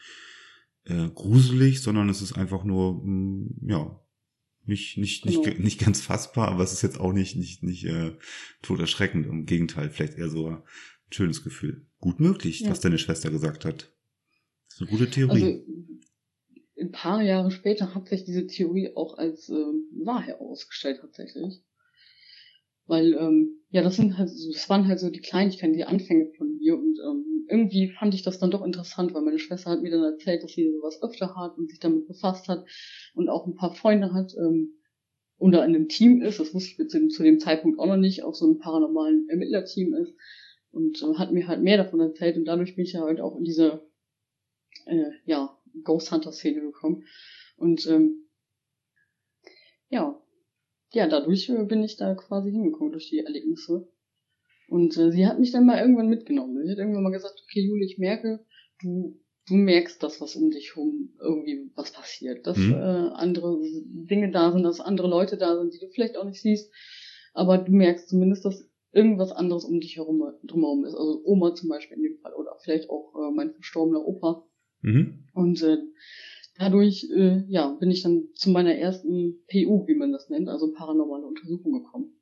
äh, 0.84 1.08
gruselig, 1.14 1.82
sondern 1.82 2.08
es 2.08 2.22
ist 2.22 2.32
einfach 2.32 2.64
nur, 2.64 3.02
mh, 3.04 3.50
ja, 3.66 4.00
nicht, 4.64 4.98
nicht, 4.98 5.26
nicht, 5.26 5.42
Genau. 5.42 5.62
nicht 5.62 5.78
ganz 5.80 6.00
fassbar, 6.00 6.48
aber 6.48 6.62
es 6.64 6.72
ist 6.72 6.82
jetzt 6.82 6.98
auch 7.00 7.12
nicht, 7.12 7.36
nicht, 7.36 7.62
nicht 7.62 7.84
äh, 7.84 8.16
toderschreckend. 8.62 9.26
Im 9.26 9.46
Gegenteil, 9.46 9.90
vielleicht 9.90 10.14
eher 10.14 10.28
so 10.28 10.58
schönes 11.10 11.42
Gefühl. 11.42 11.86
Gut 12.00 12.20
möglich, 12.20 12.60
Ja. 12.60 12.70
was 12.70 12.80
deine 12.80 12.98
Schwester 12.98 13.30
gesagt 13.30 13.64
hat. 13.64 13.92
Das 14.68 14.76
ist 14.76 14.80
eine 14.82 14.90
gute 14.90 15.10
Theorie. 15.10 15.42
Also 15.42 15.64
ein 16.80 16.92
paar 16.92 17.22
Jahre 17.22 17.50
später 17.50 17.94
hat 17.94 18.08
sich 18.08 18.24
diese 18.24 18.46
Theorie 18.46 18.92
auch 18.94 19.18
als 19.18 19.48
ähm, 19.48 19.84
wahr 20.04 20.22
herausgestellt 20.22 20.98
tatsächlich. 21.00 21.62
Weil, 22.86 23.12
ähm, 23.14 23.60
ja, 23.68 23.82
das 23.82 23.96
sind 23.96 24.18
halt 24.18 24.30
so, 24.30 24.50
das 24.50 24.68
waren 24.68 24.88
halt 24.88 24.98
so 24.98 25.10
die 25.10 25.20
Kleinigkeiten, 25.20 25.74
die 25.74 25.84
Anfänge 25.84 26.32
von 26.36 26.56
mir 26.56 26.76
und 26.76 26.98
ähm, 26.98 27.46
irgendwie 27.48 27.90
fand 27.90 28.14
ich 28.14 28.22
das 28.22 28.38
dann 28.38 28.50
doch 28.50 28.64
interessant, 28.64 29.12
weil 29.12 29.22
meine 29.22 29.38
Schwester 29.38 29.70
hat 29.70 29.82
mir 29.82 29.90
dann 29.90 30.02
erzählt, 30.02 30.42
dass 30.42 30.52
sie 30.52 30.72
sowas 30.72 31.00
öfter 31.02 31.36
hat 31.36 31.56
und 31.58 31.68
sich 31.68 31.78
damit 31.78 32.08
befasst 32.08 32.48
hat 32.48 32.64
und 33.14 33.28
auch 33.28 33.46
ein 33.46 33.54
paar 33.54 33.74
Freunde 33.74 34.12
hat 34.12 34.32
ähm, 34.38 34.74
in 35.38 35.54
einem 35.54 35.88
Team 35.88 36.20
ist, 36.20 36.38
das 36.38 36.52
wusste 36.52 36.82
ich 36.82 36.88
zu 36.88 36.98
dem, 36.98 37.10
zu 37.10 37.22
dem 37.22 37.38
Zeitpunkt 37.38 37.78
auch 37.78 37.86
noch 37.86 37.96
nicht, 37.96 38.24
auch 38.24 38.34
so 38.34 38.46
ein 38.50 38.58
paranormalen 38.58 39.26
Ermittlerteam 39.28 39.94
ist 39.94 40.14
und 40.72 41.02
äh, 41.02 41.14
hat 41.18 41.32
mir 41.32 41.48
halt 41.48 41.62
mehr 41.62 41.76
davon 41.76 42.00
erzählt 42.00 42.36
und 42.36 42.44
dadurch 42.44 42.76
bin 42.76 42.84
ich 42.84 42.92
ja 42.92 43.02
halt 43.02 43.20
auch 43.20 43.36
in 43.36 43.44
diese 43.44 43.82
äh, 44.86 45.10
ja, 45.24 45.56
Ghost 45.84 46.10
Hunter 46.12 46.32
Szene 46.32 46.60
gekommen 46.60 47.04
und 47.56 47.86
ähm, 47.86 48.28
ja, 49.88 50.20
ja, 50.92 51.06
dadurch 51.08 51.48
äh, 51.48 51.64
bin 51.64 51.82
ich 51.82 51.96
da 51.96 52.14
quasi 52.14 52.50
hingekommen 52.50 52.92
durch 52.92 53.08
die 53.10 53.18
Erlebnisse. 53.20 53.88
Und 54.68 54.96
äh, 54.96 55.10
sie 55.10 55.26
hat 55.26 55.38
mich 55.40 55.50
dann 55.50 55.66
mal 55.66 55.80
irgendwann 55.80 56.08
mitgenommen. 56.08 56.64
Sie 56.64 56.70
hat 56.70 56.78
irgendwann 56.78 57.02
mal 57.02 57.10
gesagt, 57.10 57.42
okay, 57.44 57.60
Juli, 57.60 57.84
ich 57.84 57.98
merke, 57.98 58.44
du, 58.80 59.20
du 59.48 59.54
merkst 59.54 60.00
das, 60.02 60.20
was 60.20 60.36
um 60.36 60.50
dich 60.50 60.74
herum 60.76 61.12
irgendwie 61.20 61.70
was 61.74 61.92
passiert. 61.92 62.46
Dass 62.46 62.56
Mhm. 62.56 62.72
äh, 62.74 62.76
andere 63.14 63.60
Dinge 63.84 64.30
da 64.30 64.52
sind, 64.52 64.62
dass 64.62 64.80
andere 64.80 65.08
Leute 65.08 65.36
da 65.36 65.56
sind, 65.58 65.74
die 65.74 65.78
du 65.80 65.88
vielleicht 65.88 66.16
auch 66.16 66.24
nicht 66.24 66.40
siehst. 66.40 66.72
Aber 67.34 67.58
du 67.58 67.72
merkst 67.72 68.08
zumindest, 68.08 68.44
dass 68.44 68.69
irgendwas 68.92 69.32
anderes 69.32 69.64
um 69.64 69.80
dich 69.80 69.96
herum 69.96 70.22
drumherum 70.42 70.84
ist. 70.84 70.94
Also 70.94 71.22
Oma 71.24 71.54
zum 71.54 71.68
Beispiel 71.68 71.96
in 71.96 72.02
dem 72.02 72.18
Fall 72.18 72.32
oder 72.34 72.56
vielleicht 72.62 72.90
auch 72.90 73.14
äh, 73.14 73.30
mein 73.34 73.52
verstorbener 73.52 74.04
Opa. 74.04 74.46
mhm. 74.82 75.26
Und 75.34 75.62
äh, 75.62 75.78
dadurch 76.58 77.08
äh, 77.10 77.44
ja, 77.48 77.68
bin 77.80 77.90
ich 77.90 78.02
dann 78.02 78.28
zu 78.34 78.50
meiner 78.50 78.74
ersten 78.74 79.44
PU, 79.50 79.86
wie 79.86 79.94
man 79.94 80.12
das 80.12 80.28
nennt, 80.28 80.48
also 80.48 80.72
paranormale 80.72 81.26
Untersuchung 81.26 81.72
gekommen. 81.72 82.20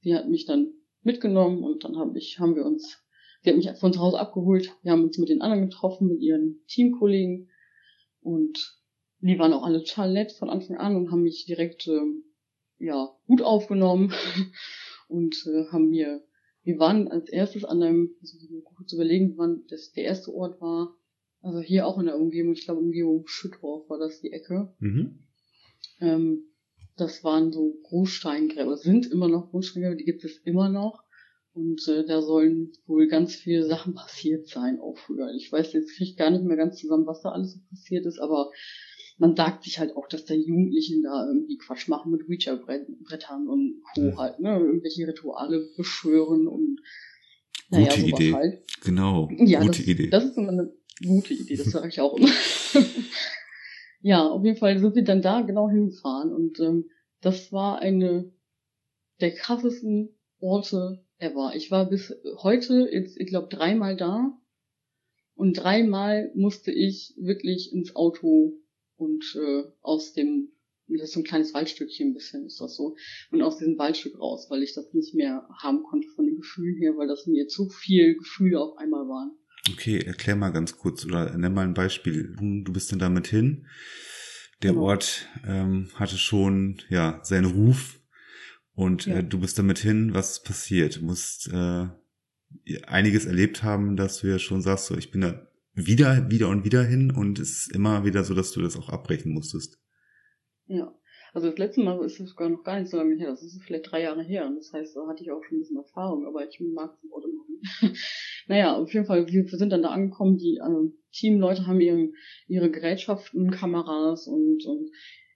Sie 0.00 0.14
hat 0.14 0.28
mich 0.28 0.46
dann 0.46 0.72
mitgenommen 1.02 1.62
und 1.62 1.84
dann 1.84 1.96
hab 1.96 2.14
ich, 2.14 2.38
haben 2.38 2.54
wir 2.54 2.64
uns, 2.64 2.98
sie 3.42 3.50
hat 3.50 3.56
mich 3.56 3.70
von 3.78 3.92
zu 3.92 4.00
Hause 4.00 4.18
abgeholt, 4.18 4.70
wir 4.82 4.92
haben 4.92 5.04
uns 5.04 5.18
mit 5.18 5.28
den 5.28 5.40
anderen 5.40 5.68
getroffen, 5.68 6.08
mit 6.08 6.20
ihren 6.20 6.60
Teamkollegen 6.68 7.48
und 8.20 8.76
die 9.20 9.38
waren 9.38 9.52
auch 9.52 9.64
alle 9.64 9.82
total 9.82 10.12
nett 10.12 10.32
von 10.32 10.50
Anfang 10.50 10.76
an 10.76 10.94
und 10.94 11.10
haben 11.10 11.22
mich 11.22 11.46
direkt 11.46 11.88
ähm, 11.88 12.24
ja 12.78 13.16
gut 13.26 13.42
aufgenommen 13.42 14.12
und 15.08 15.36
äh, 15.46 15.66
haben 15.70 15.90
mir, 15.90 16.22
wir 16.62 16.78
waren 16.78 17.08
als 17.08 17.28
erstes 17.28 17.64
an 17.64 17.82
einem, 17.82 18.10
mal 18.50 18.62
kurz 18.62 18.92
überlegen, 18.92 19.34
wann 19.36 19.64
das 19.68 19.92
der 19.92 20.04
erste 20.04 20.32
Ort 20.34 20.60
war, 20.60 20.96
also 21.42 21.60
hier 21.60 21.86
auch 21.86 21.98
in 21.98 22.06
der 22.06 22.18
Umgebung, 22.18 22.52
ich 22.52 22.64
glaube 22.64 22.80
Umgebung 22.80 23.26
Schüttorf 23.26 23.88
war 23.88 23.98
das 23.98 24.20
die 24.20 24.32
Ecke. 24.32 24.74
Mhm. 24.80 25.20
Ähm, 26.00 26.44
das 26.96 27.22
waren 27.24 27.52
so 27.52 27.78
Großsteingräber, 27.84 28.76
sind 28.76 29.10
immer 29.10 29.28
noch 29.28 29.50
Großsteingräber, 29.50 29.96
die 29.96 30.04
gibt 30.04 30.24
es 30.24 30.38
immer 30.38 30.68
noch. 30.68 31.04
Und 31.52 31.86
äh, 31.88 32.04
da 32.04 32.20
sollen 32.20 32.72
wohl 32.86 33.06
ganz 33.06 33.34
viele 33.34 33.64
Sachen 33.64 33.94
passiert 33.94 34.46
sein, 34.48 34.78
auch 34.78 34.98
früher. 34.98 35.32
Ich 35.34 35.50
weiß 35.50 35.72
jetzt 35.72 35.96
kriege 35.96 36.10
ich 36.10 36.16
gar 36.16 36.30
nicht 36.30 36.44
mehr 36.44 36.56
ganz 36.56 36.78
zusammen, 36.78 37.06
was 37.06 37.22
da 37.22 37.30
alles 37.30 37.54
so 37.54 37.60
passiert 37.70 38.04
ist, 38.04 38.18
aber 38.18 38.50
man 39.18 39.34
sagt 39.34 39.64
sich 39.64 39.78
halt 39.78 39.96
auch, 39.96 40.08
dass 40.08 40.24
da 40.26 40.34
Jugendlichen 40.34 41.02
da 41.02 41.26
irgendwie 41.26 41.56
Quatsch 41.58 41.88
machen 41.88 42.12
mit 42.12 42.28
Ouija-Brettern 42.28 43.48
und 43.48 43.82
Co. 43.94 44.02
Ja. 44.02 44.16
halt, 44.16 44.40
ne? 44.40 44.58
Irgendwelche 44.58 45.06
Rituale 45.08 45.70
beschwören 45.76 46.46
und 46.46 46.80
naja, 47.70 47.86
Gute 47.88 48.00
sowas 48.00 48.20
Idee. 48.20 48.32
halt. 48.34 48.62
Genau, 48.82 49.28
Ja, 49.38 49.60
gute 49.60 49.78
das, 49.78 49.86
Idee. 49.88 50.10
das 50.10 50.24
ist 50.24 50.36
immer 50.36 50.50
eine 50.52 50.72
gute 51.04 51.34
Idee, 51.34 51.56
das 51.56 51.66
sage 51.70 51.88
ich 51.88 52.00
auch 52.00 52.16
immer. 52.16 52.28
ja, 54.00 54.26
auf 54.28 54.44
jeden 54.44 54.58
Fall 54.58 54.78
sind 54.78 54.94
wir 54.94 55.04
dann 55.04 55.22
da 55.22 55.40
genau 55.40 55.68
hingefahren 55.68 56.32
und 56.32 56.60
ähm, 56.60 56.90
das 57.20 57.52
war 57.52 57.78
eine 57.80 58.32
der 59.20 59.34
krassesten 59.34 60.10
Orte 60.38 61.04
ever. 61.18 61.52
Ich 61.56 61.70
war 61.70 61.88
bis 61.88 62.14
heute 62.42 62.88
jetzt, 62.92 63.18
ich 63.18 63.26
glaube, 63.28 63.48
dreimal 63.48 63.96
da 63.96 64.38
und 65.34 65.54
dreimal 65.54 66.30
musste 66.34 66.70
ich 66.70 67.14
wirklich 67.18 67.72
ins 67.72 67.96
Auto 67.96 68.52
und 68.96 69.24
äh, 69.36 69.64
aus 69.82 70.12
dem, 70.12 70.48
das 70.88 71.08
ist 71.08 71.12
so 71.14 71.20
ein 71.20 71.24
kleines 71.24 71.52
Waldstückchen 71.54 72.10
ein 72.10 72.14
bisschen, 72.14 72.46
ist 72.46 72.60
das 72.60 72.76
so, 72.76 72.96
und 73.30 73.42
aus 73.42 73.58
diesem 73.58 73.78
Waldstück 73.78 74.18
raus, 74.18 74.46
weil 74.50 74.62
ich 74.62 74.74
das 74.74 74.92
nicht 74.92 75.14
mehr 75.14 75.48
haben 75.62 75.82
konnte 75.82 76.08
von 76.14 76.26
den 76.26 76.36
Gefühlen 76.36 76.76
her, 76.78 76.96
weil 76.96 77.08
das 77.08 77.26
mir 77.26 77.48
zu 77.48 77.68
viel 77.68 78.16
Gefühle 78.16 78.60
auf 78.60 78.78
einmal 78.78 79.06
waren. 79.08 79.32
Okay, 79.72 79.98
erklär 79.98 80.36
mal 80.36 80.50
ganz 80.50 80.76
kurz 80.78 81.04
oder 81.04 81.36
nenn 81.36 81.52
mal 81.52 81.64
ein 81.66 81.74
Beispiel. 81.74 82.36
Du 82.38 82.72
bist 82.72 82.92
dann 82.92 83.00
damit 83.00 83.26
hin. 83.26 83.66
Der 84.62 84.70
Genau. 84.72 84.84
Ort 84.84 85.26
ähm, 85.44 85.88
hatte 85.96 86.16
schon 86.16 86.80
ja 86.88 87.20
seinen 87.24 87.46
Ruf 87.46 88.00
und 88.74 89.06
Ja. 89.06 89.18
äh, 89.18 89.24
du 89.24 89.40
bist 89.40 89.58
damit 89.58 89.78
hin. 89.78 90.14
Was 90.14 90.32
ist 90.32 90.44
passiert? 90.44 90.96
Du 90.96 91.04
musst 91.04 91.48
äh, 91.52 91.88
einiges 92.86 93.26
erlebt 93.26 93.64
haben, 93.64 93.96
dass 93.96 94.20
du 94.20 94.28
ja 94.28 94.38
schon 94.38 94.62
sagst, 94.62 94.86
so 94.86 94.96
ich 94.96 95.10
bin 95.10 95.22
da 95.22 95.45
wieder, 95.76 96.30
wieder 96.30 96.48
und 96.48 96.64
wieder 96.64 96.82
hin 96.82 97.12
und 97.12 97.38
es 97.38 97.66
ist 97.66 97.74
immer 97.74 98.04
wieder 98.04 98.24
so, 98.24 98.34
dass 98.34 98.52
du 98.52 98.62
das 98.62 98.76
auch 98.76 98.88
abbrechen 98.88 99.32
musstest. 99.32 99.78
Ja. 100.66 100.92
Also 101.34 101.50
das 101.50 101.58
letzte 101.58 101.82
Mal 101.82 102.02
ist 102.02 102.18
es 102.18 102.30
sogar 102.30 102.48
noch 102.48 102.64
gar 102.64 102.80
nicht 102.80 102.90
so 102.90 102.96
lange 102.96 103.14
her. 103.16 103.28
Das 103.28 103.42
ist 103.42 103.62
vielleicht 103.62 103.90
drei 103.90 104.02
Jahre 104.02 104.22
her. 104.22 104.46
Und 104.46 104.56
das 104.56 104.72
heißt, 104.72 104.96
da 104.96 105.06
hatte 105.06 105.22
ich 105.22 105.30
auch 105.30 105.44
schon 105.44 105.58
ein 105.58 105.60
bisschen 105.60 105.76
Erfahrung, 105.76 106.26
aber 106.26 106.48
ich 106.48 106.58
mag 106.60 106.98
den 107.02 107.12
Ort 107.12 107.24
immer 107.24 107.36
naja, 108.46 108.76
auf 108.76 108.92
jeden 108.92 109.06
Fall, 109.06 109.26
wir, 109.28 109.46
sind 109.46 109.70
dann 109.70 109.82
da 109.82 109.90
angekommen. 109.90 110.38
Die 110.38 110.58
ähm, 110.64 110.94
Teamleute 111.12 111.66
haben 111.66 111.80
ihren, 111.80 112.14
ihre 112.46 112.70
Gerätschaften, 112.70 113.50
Kameras 113.50 114.26
und, 114.28 114.64
und 114.64 114.90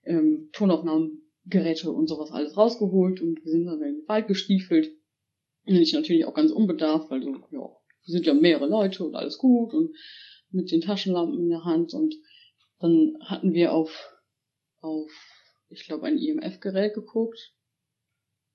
ähm, 0.05 0.49
Tonaufnahmegeräte 0.53 1.91
und 1.91 2.07
sowas 2.07 2.31
alles 2.31 2.57
rausgeholt 2.57 3.21
und 3.21 3.43
wir 3.43 3.51
sind 3.51 3.65
dann 3.65 3.81
in 3.81 3.97
den 3.97 4.07
Wald 4.07 4.27
gestiefelt. 4.27 4.89
Und 5.65 5.75
ich 5.75 5.93
natürlich 5.93 6.25
auch 6.25 6.33
ganz 6.33 6.51
unbedarft, 6.51 7.11
weil 7.11 7.21
so, 7.21 7.29
ja, 7.29 7.59
wir 7.59 8.11
sind 8.11 8.25
ja 8.25 8.33
mehrere 8.33 8.67
Leute 8.67 9.03
und 9.05 9.15
alles 9.15 9.37
gut 9.37 9.73
und 9.73 9.95
mit 10.51 10.71
den 10.71 10.81
Taschenlampen 10.81 11.39
in 11.39 11.49
der 11.49 11.63
Hand 11.65 11.93
und 11.93 12.15
dann 12.79 13.17
hatten 13.21 13.53
wir 13.53 13.73
auf, 13.73 14.13
auf 14.81 15.11
ich 15.69 15.85
glaube, 15.85 16.07
ein 16.07 16.17
IMF-Gerät 16.17 16.93
geguckt. 16.93 17.53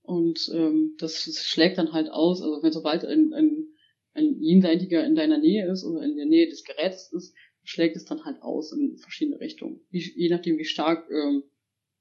Und 0.03 0.51
ähm, 0.55 0.95
das, 0.99 1.25
das 1.25 1.45
schlägt 1.45 1.79
dann 1.79 1.93
halt 1.93 2.11
aus, 2.11 2.41
also 2.41 2.63
wenn 2.63 2.73
sobald 2.73 3.05
ein, 3.05 3.33
ein, 3.35 3.67
ein 4.15 4.41
Jenseitiger 4.41 5.05
in 5.05 5.15
deiner 5.17 5.39
Nähe 5.39 5.71
ist 5.71 5.85
oder 5.85 6.03
in 6.03 6.17
der 6.17 6.27
Nähe 6.27 6.49
des 6.49 6.65
Geräts 6.65 7.13
ist, 7.13 7.35
schlägt 7.65 7.97
es 7.97 8.05
dann 8.05 8.25
halt 8.25 8.41
aus 8.43 8.73
in 8.73 8.97
verschiedene 8.99 9.41
Richtungen. 9.41 9.81
Wie, 9.91 9.99
je 10.15 10.29
nachdem, 10.29 10.59
wie 10.59 10.65
stark 10.65 11.11
ähm, 11.11 11.43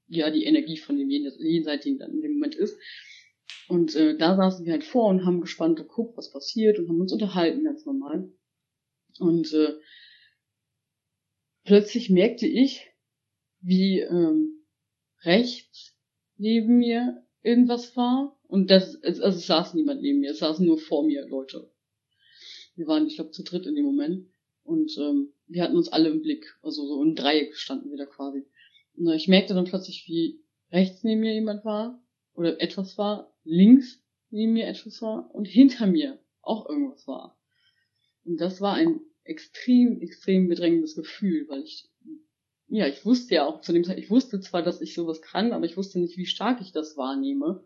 ja 0.08 0.30
die 0.30 0.44
Energie 0.44 0.76
von 0.78 0.96
dem 0.98 1.10
Jen- 1.10 1.32
Jenseitigen 1.40 1.98
dann 1.98 2.12
in 2.12 2.22
dem 2.22 2.34
Moment 2.34 2.54
ist. 2.54 2.78
Und 3.68 3.96
äh, 3.96 4.16
da 4.16 4.36
saßen 4.36 4.64
wir 4.64 4.72
halt 4.72 4.84
vor 4.84 5.08
und 5.08 5.24
haben 5.26 5.40
gespannt 5.40 5.76
geguckt, 5.78 6.16
was 6.16 6.32
passiert 6.32 6.78
und 6.78 6.88
haben 6.88 7.00
uns 7.00 7.12
unterhalten, 7.12 7.64
ganz 7.64 7.84
normal. 7.86 8.30
Und 9.20 9.52
äh, 9.52 9.74
plötzlich 11.64 12.10
merkte 12.10 12.46
ich, 12.46 12.90
wie 13.60 14.00
ähm, 14.00 14.64
rechts 15.22 15.96
neben 16.36 16.78
mir 16.78 17.24
irgendwas 17.42 17.96
war 17.96 18.38
und 18.48 18.70
das, 18.70 19.02
also 19.02 19.22
es 19.22 19.46
saß 19.46 19.74
niemand 19.74 20.02
neben 20.02 20.20
mir, 20.20 20.30
es 20.32 20.38
saßen 20.38 20.64
nur 20.64 20.78
vor 20.78 21.04
mir 21.04 21.26
Leute. 21.26 21.70
Wir 22.74 22.86
waren, 22.86 23.06
ich 23.06 23.16
glaube, 23.16 23.30
zu 23.30 23.42
dritt 23.42 23.66
in 23.66 23.74
dem 23.74 23.84
Moment 23.84 24.28
und 24.62 24.96
ähm, 24.98 25.32
wir 25.46 25.62
hatten 25.62 25.76
uns 25.76 25.88
alle 25.88 26.10
im 26.10 26.22
Blick, 26.22 26.58
also 26.62 26.86
so 26.86 27.02
im 27.02 27.14
Dreieck 27.14 27.56
standen 27.56 27.90
wir 27.90 27.96
da 27.96 28.06
quasi. 28.06 28.44
Und 28.96 29.12
ich 29.12 29.28
merkte 29.28 29.54
dann 29.54 29.64
plötzlich, 29.64 30.06
wie 30.06 30.40
rechts 30.70 31.04
neben 31.04 31.20
mir 31.20 31.34
jemand 31.34 31.64
war 31.64 32.02
oder 32.34 32.60
etwas 32.60 32.98
war, 32.98 33.32
links 33.44 34.02
neben 34.30 34.52
mir 34.52 34.66
etwas 34.66 35.00
war 35.02 35.34
und 35.34 35.46
hinter 35.46 35.86
mir 35.86 36.18
auch 36.42 36.68
irgendwas 36.68 37.06
war. 37.06 37.35
Und 38.26 38.40
das 38.40 38.60
war 38.60 38.74
ein 38.74 39.00
extrem, 39.24 40.00
extrem 40.00 40.48
bedrängendes 40.48 40.94
Gefühl, 40.94 41.46
weil 41.48 41.62
ich 41.62 41.88
ja, 42.68 42.86
ich 42.86 43.04
wusste 43.04 43.34
ja 43.36 43.46
auch 43.46 43.60
zu 43.60 43.72
dem 43.72 43.84
Zeit, 43.84 43.98
ich 43.98 44.10
wusste 44.10 44.40
zwar, 44.40 44.62
dass 44.62 44.80
ich 44.80 44.94
sowas 44.94 45.22
kann, 45.22 45.52
aber 45.52 45.66
ich 45.66 45.76
wusste 45.76 46.00
nicht, 46.00 46.16
wie 46.16 46.26
stark 46.26 46.60
ich 46.60 46.72
das 46.72 46.96
wahrnehme. 46.96 47.64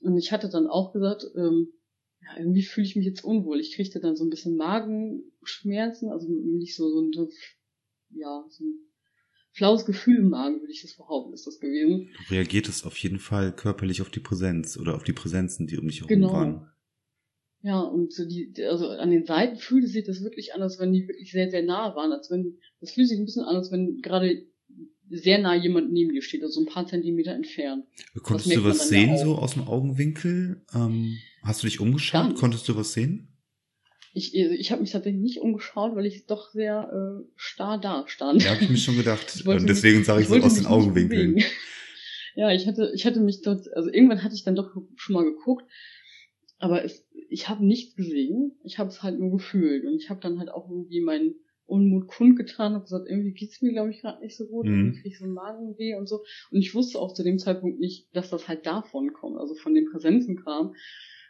Und 0.00 0.16
ich 0.18 0.32
hatte 0.32 0.48
dann 0.48 0.66
auch 0.66 0.92
gesagt, 0.92 1.26
ähm, 1.36 1.72
ja, 2.20 2.36
irgendwie 2.38 2.62
fühle 2.62 2.86
ich 2.86 2.96
mich 2.96 3.06
jetzt 3.06 3.24
unwohl. 3.24 3.60
Ich 3.60 3.74
kriegte 3.74 4.00
dann 4.00 4.16
so 4.16 4.24
ein 4.24 4.30
bisschen 4.30 4.56
Magenschmerzen, 4.56 6.10
also 6.10 6.28
nicht 6.28 6.74
so, 6.74 6.90
so 6.90 7.02
ein, 7.02 7.28
ja, 8.10 8.44
so 8.48 8.64
ein 8.64 8.78
flaues 9.52 9.86
Gefühl 9.86 10.18
im 10.18 10.28
Magen, 10.28 10.60
würde 10.60 10.72
ich 10.72 10.82
das 10.82 10.96
behaupten, 10.96 11.32
ist 11.32 11.46
das 11.46 11.60
gewesen. 11.60 12.10
Du 12.28 12.34
reagiertest 12.34 12.84
auf 12.84 12.96
jeden 12.98 13.20
Fall 13.20 13.54
körperlich 13.54 14.02
auf 14.02 14.10
die 14.10 14.20
Präsenz 14.20 14.76
oder 14.76 14.96
auf 14.96 15.04
die 15.04 15.12
Präsenzen, 15.12 15.66
die 15.66 15.78
um 15.78 15.86
dich 15.86 16.00
herum 16.00 16.08
Genau. 16.08 16.32
waren. 16.32 16.72
Ja, 17.66 17.80
und 17.80 18.12
so 18.12 18.24
die, 18.24 18.54
also 18.62 18.90
an 18.90 19.10
den 19.10 19.26
Seiten 19.26 19.56
fühlte 19.56 19.88
sich 19.88 20.04
das 20.04 20.22
wirklich 20.22 20.54
an, 20.54 20.62
als 20.62 20.78
wenn 20.78 20.92
die 20.92 21.08
wirklich 21.08 21.32
sehr, 21.32 21.50
sehr 21.50 21.64
nah 21.64 21.96
waren, 21.96 22.12
als 22.12 22.30
wenn, 22.30 22.58
das 22.80 22.92
fühlt 22.92 23.08
sich 23.08 23.18
ein 23.18 23.24
bisschen 23.24 23.42
an, 23.42 23.56
als 23.56 23.72
wenn 23.72 24.00
gerade 24.02 24.46
sehr 25.10 25.38
nah 25.38 25.56
jemand 25.56 25.92
neben 25.92 26.12
dir 26.12 26.22
steht, 26.22 26.44
also 26.44 26.60
ein 26.60 26.66
paar 26.66 26.86
Zentimeter 26.86 27.32
entfernt. 27.32 27.84
Konntest 28.22 28.46
merkt 28.46 28.62
du 28.62 28.68
was 28.68 28.78
dann 28.78 28.86
sehen, 28.86 29.08
ja 29.08 29.18
so 29.18 29.34
aus 29.34 29.54
dem 29.54 29.66
Augenwinkel? 29.66 30.62
Ähm, 30.76 31.18
hast 31.42 31.64
du 31.64 31.66
dich 31.66 31.80
umgeschaut? 31.80 32.28
nicht. 32.28 32.38
Konntest 32.38 32.68
du 32.68 32.76
was 32.76 32.92
sehen? 32.92 33.32
Ich, 34.14 34.36
ich 34.36 34.70
habe 34.70 34.82
mich 34.82 34.92
tatsächlich 34.92 35.20
nicht 35.20 35.40
umgeschaut, 35.40 35.96
weil 35.96 36.06
ich 36.06 36.26
doch 36.26 36.50
sehr 36.52 36.88
äh, 36.92 37.28
starr 37.34 37.80
da 37.80 38.04
stand. 38.06 38.44
Ja, 38.44 38.54
habe 38.54 38.62
ich 38.62 38.70
mir 38.70 38.76
schon 38.76 38.96
gedacht. 38.96 39.42
Und 39.44 39.68
deswegen 39.68 40.04
sage 40.04 40.22
ich, 40.22 40.28
so 40.28 40.36
aus 40.36 40.54
den 40.54 40.66
Augenwinkeln. 40.66 41.42
Ja, 42.38 42.52
ich 42.52 42.66
hatte, 42.66 42.92
ich 42.94 43.06
hatte 43.06 43.20
mich 43.20 43.40
dort, 43.40 43.66
also 43.74 43.88
irgendwann 43.90 44.22
hatte 44.22 44.34
ich 44.34 44.44
dann 44.44 44.54
doch 44.54 44.70
schon 44.96 45.14
mal 45.14 45.24
geguckt, 45.24 45.64
aber 46.58 46.84
es, 46.84 47.05
ich 47.28 47.48
habe 47.48 47.64
nichts 47.64 47.94
gesehen. 47.96 48.52
Ich 48.64 48.78
habe 48.78 48.90
es 48.90 49.02
halt 49.02 49.18
nur 49.18 49.30
gefühlt 49.32 49.84
und 49.84 49.94
ich 49.96 50.10
habe 50.10 50.20
dann 50.20 50.38
halt 50.38 50.50
auch 50.50 50.68
irgendwie 50.70 51.00
meinen 51.00 51.34
Unmut 51.66 52.06
kundgetan 52.06 52.76
und 52.76 52.82
gesagt, 52.82 53.08
irgendwie 53.08 53.32
geht's 53.32 53.60
mir, 53.60 53.72
glaube 53.72 53.90
ich, 53.90 54.00
gerade 54.00 54.20
nicht 54.22 54.36
so 54.36 54.46
gut, 54.46 54.66
Mhm. 54.66 54.72
irgendwie 54.72 55.00
krieg 55.00 55.12
ich 55.12 55.18
so 55.18 55.24
einen 55.24 55.34
Magenweh 55.34 55.94
und 55.96 56.06
so. 56.08 56.22
Und 56.52 56.60
ich 56.60 56.74
wusste 56.74 57.00
auch 57.00 57.12
zu 57.12 57.24
dem 57.24 57.38
Zeitpunkt 57.38 57.80
nicht, 57.80 58.08
dass 58.14 58.30
das 58.30 58.46
halt 58.46 58.66
davon 58.66 59.12
kommt, 59.12 59.38
also 59.38 59.54
von 59.56 59.74
den 59.74 59.90
Präsenzen 59.90 60.36
kam. 60.44 60.74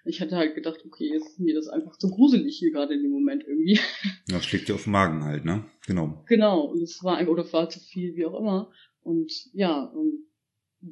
Ich 0.04 0.20
hatte 0.20 0.36
halt 0.36 0.54
gedacht, 0.54 0.84
okay, 0.86 1.08
jetzt 1.12 1.26
ist 1.30 1.40
mir 1.40 1.54
das 1.54 1.68
einfach 1.68 1.96
zu 1.96 2.08
gruselig 2.10 2.58
hier 2.58 2.70
gerade 2.70 2.94
in 2.94 3.02
dem 3.02 3.10
Moment 3.12 3.44
irgendwie. 3.46 3.78
Das 4.28 4.44
schlägt 4.44 4.68
dir 4.68 4.74
auf 4.74 4.84
den 4.84 4.92
Magen 4.92 5.24
halt, 5.24 5.44
ne? 5.44 5.64
Genau. 5.86 6.22
Genau, 6.28 6.64
und 6.66 6.82
es 6.82 7.02
war 7.02 7.16
einfach, 7.16 7.32
oder 7.32 7.52
war 7.52 7.68
zu 7.70 7.80
viel, 7.80 8.14
wie 8.14 8.26
auch 8.26 8.38
immer. 8.38 8.70
Und 9.02 9.32
ja, 9.52 9.84
und 9.84 10.18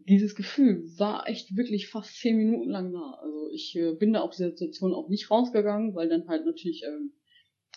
dieses 0.08 0.34
Gefühl 0.34 0.84
war 0.98 1.28
echt 1.28 1.56
wirklich 1.56 1.88
fast 1.88 2.18
zehn 2.18 2.36
Minuten 2.36 2.70
lang 2.70 2.92
da. 2.92 3.18
Also 3.22 3.50
ich 3.52 3.76
äh, 3.76 3.94
bin 3.94 4.12
da 4.12 4.20
aus 4.20 4.36
dieser 4.36 4.50
Situation 4.50 4.92
auch 4.92 5.08
nicht 5.08 5.30
rausgegangen, 5.30 5.94
weil 5.94 6.08
dann 6.08 6.26
halt 6.28 6.44
natürlich 6.44 6.82
ähm, 6.84 7.12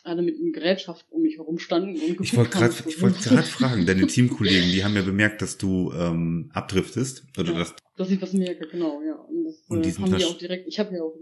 alle 0.03 0.22
mit 0.22 0.38
den 0.38 0.52
Gerätschaften 0.52 1.11
um 1.11 1.22
mich 1.22 1.38
herum 1.38 1.60
standen 1.60 1.99
und 1.99 2.22
Ich 2.22 2.35
wollte 2.35 2.52
gerade 2.52 2.73
ich 2.88 3.02
wollte 3.02 3.19
gerade 3.19 3.44
fragen, 3.44 3.85
deine 3.85 4.07
Teamkollegen, 4.07 4.72
die 4.72 4.84
haben 4.84 4.95
ja 4.95 5.02
bemerkt, 5.02 5.41
dass 5.41 5.57
du 5.57 5.91
ähm, 5.94 6.49
abdriftest. 6.53 7.26
Oder 7.38 7.52
Ja. 7.52 7.60
dass, 7.60 7.76
dass 7.95 8.11
ich 8.11 8.22
was 8.22 8.34
merke, 8.34 8.68
genau, 8.68 9.02
ja. 9.02 9.15
Und 9.15 9.44
das 9.44 9.64
Und 9.68 9.85
äh, 9.85 9.91
haben 9.91 10.18
die 10.18 10.26
auch 10.26 10.38
direkt, 10.38 10.68
ich 10.68 10.80
habe 10.80 10.95
ja 10.95 11.03
auch 11.03 11.15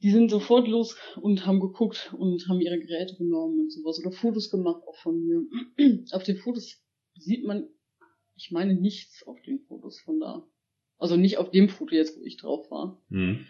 die 0.00 0.10
sind 0.10 0.30
sofort 0.30 0.68
los 0.68 0.96
und 1.20 1.44
haben 1.44 1.60
geguckt 1.60 2.14
und 2.16 2.46
haben 2.48 2.60
ihre 2.60 2.78
Geräte 2.78 3.16
genommen 3.16 3.60
und 3.60 3.72
sowas 3.72 3.98
oder 3.98 4.12
Fotos 4.12 4.48
gemacht 4.50 4.82
auch 4.86 4.96
von 5.02 5.20
mir. 5.20 5.42
auf 6.12 6.22
den 6.22 6.36
Fotos 6.36 6.80
sieht 7.16 7.44
man, 7.44 7.68
ich 8.38 8.50
meine 8.50 8.74
nichts 8.74 9.26
auf 9.26 9.40
den 9.42 9.60
Fotos 9.60 10.00
von 10.00 10.20
da. 10.20 10.48
Also 10.96 11.16
nicht 11.16 11.38
auf 11.38 11.50
dem 11.50 11.68
Foto 11.68 11.94
jetzt, 11.94 12.18
wo 12.18 12.24
ich 12.24 12.36
drauf 12.36 12.70
war. 12.70 13.02
hm. 13.10 13.46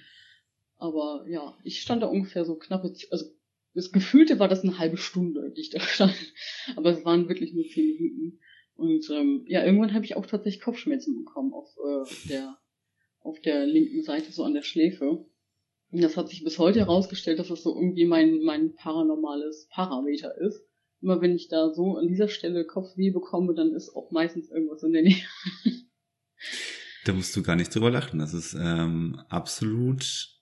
Aber 0.80 1.26
ja, 1.28 1.56
ich 1.64 1.80
stand 1.80 2.02
da 2.02 2.06
ungefähr 2.06 2.44
so 2.44 2.54
knappe, 2.54 2.94
also 3.10 3.26
das 3.74 3.90
Gefühlte 3.90 4.38
war 4.38 4.48
das 4.48 4.62
eine 4.62 4.78
halbe 4.78 4.96
Stunde, 4.96 5.52
die 5.56 5.60
ich 5.62 5.70
da 5.70 5.80
stand. 5.80 6.14
Aber 6.76 6.90
es 6.90 7.04
waren 7.04 7.28
wirklich 7.28 7.52
nur 7.52 7.64
zehn 7.64 7.96
Minuten. 7.96 8.40
Und 8.74 9.10
ähm, 9.10 9.44
ja, 9.48 9.64
irgendwann 9.64 9.92
habe 9.92 10.04
ich 10.04 10.16
auch 10.16 10.26
tatsächlich 10.26 10.62
Kopfschmerzen 10.62 11.16
bekommen 11.24 11.52
auf 11.52 11.76
äh, 11.78 12.28
der 12.28 12.56
auf 13.20 13.40
der 13.40 13.66
linken 13.66 14.02
Seite, 14.02 14.32
so 14.32 14.44
an 14.44 14.54
der 14.54 14.62
Schläfe. 14.62 15.26
Und 15.90 16.02
das 16.02 16.16
hat 16.16 16.28
sich 16.28 16.44
bis 16.44 16.58
heute 16.58 16.80
herausgestellt, 16.80 17.38
dass 17.38 17.48
das 17.48 17.62
so 17.62 17.74
irgendwie 17.74 18.04
mein, 18.04 18.42
mein 18.42 18.74
paranormales 18.74 19.68
Parameter 19.70 20.36
ist. 20.38 20.62
Immer 21.00 21.20
wenn 21.20 21.34
ich 21.36 21.48
da 21.48 21.72
so 21.72 21.96
an 21.96 22.08
dieser 22.08 22.28
Stelle 22.28 22.66
Kopfweh 22.66 23.10
bekomme, 23.10 23.54
dann 23.54 23.72
ist 23.74 23.94
auch 23.94 24.10
meistens 24.10 24.50
irgendwas 24.50 24.82
in 24.82 24.92
der 24.92 25.02
Nähe. 25.02 25.22
Da 27.04 27.12
musst 27.12 27.34
du 27.36 27.42
gar 27.42 27.56
nicht 27.56 27.74
drüber 27.74 27.90
lachen. 27.90 28.18
Das 28.18 28.34
ist 28.34 28.54
ähm, 28.58 29.20
absolut 29.28 30.36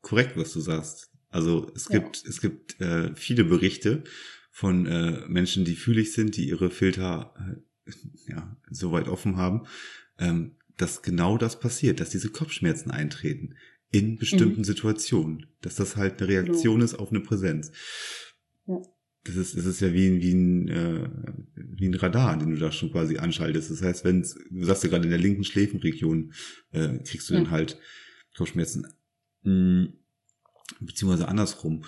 korrekt, 0.00 0.36
was 0.36 0.52
du 0.52 0.60
sagst. 0.60 1.10
Also 1.30 1.70
es 1.74 1.88
Ja. 1.88 2.00
gibt, 2.00 2.24
es 2.24 2.40
gibt 2.40 2.80
äh, 2.80 3.14
viele 3.14 3.44
Berichte 3.44 4.04
von 4.50 4.86
äh, 4.86 5.26
Menschen, 5.28 5.64
die 5.64 5.74
fühlig 5.76 6.12
sind, 6.12 6.36
die 6.36 6.48
ihre 6.48 6.70
Filter 6.70 7.34
äh, 7.86 7.92
ja, 8.30 8.56
so 8.70 8.92
weit 8.92 9.08
offen 9.08 9.36
haben, 9.36 9.66
ähm, 10.18 10.56
dass 10.76 11.02
genau 11.02 11.38
das 11.38 11.60
passiert, 11.60 12.00
dass 12.00 12.10
diese 12.10 12.30
Kopfschmerzen 12.30 12.90
eintreten 12.90 13.54
in 13.90 14.16
bestimmten 14.16 14.60
Mhm. 14.60 14.64
Situationen, 14.64 15.46
dass 15.60 15.76
das 15.76 15.96
halt 15.96 16.20
eine 16.20 16.28
Reaktion 16.28 16.80
ist 16.80 16.94
auf 16.94 17.10
eine 17.10 17.20
Präsenz. 17.20 17.70
Das 19.24 19.36
ist, 19.36 19.56
das 19.56 19.64
ist 19.64 19.80
ja 19.80 19.92
wie 19.94 20.06
ein, 20.06 20.20
wie 20.20 20.32
ein, 20.34 20.68
äh, 20.68 21.08
wie 21.54 21.86
ein 21.88 21.94
Radar, 21.94 22.36
den 22.38 22.50
du 22.50 22.56
da 22.56 22.70
schon 22.70 22.92
quasi 22.92 23.16
anschaltest. 23.16 23.70
Das 23.70 23.80
heißt, 23.82 24.04
wenn 24.04 24.22
du 24.22 24.64
sagst 24.64 24.84
ja 24.84 24.90
gerade 24.90 25.04
in 25.04 25.10
der 25.10 25.18
linken 25.18 25.44
Schläfenregion 25.44 26.32
äh, 26.72 26.98
kriegst 26.98 27.30
du 27.30 27.34
Ja. 27.34 27.40
dann 27.40 27.50
halt 27.50 27.78
Kopfschmerzen. 28.36 28.86
Mm, 29.42 29.84
beziehungsweise 30.80 31.28
andersrum. 31.28 31.84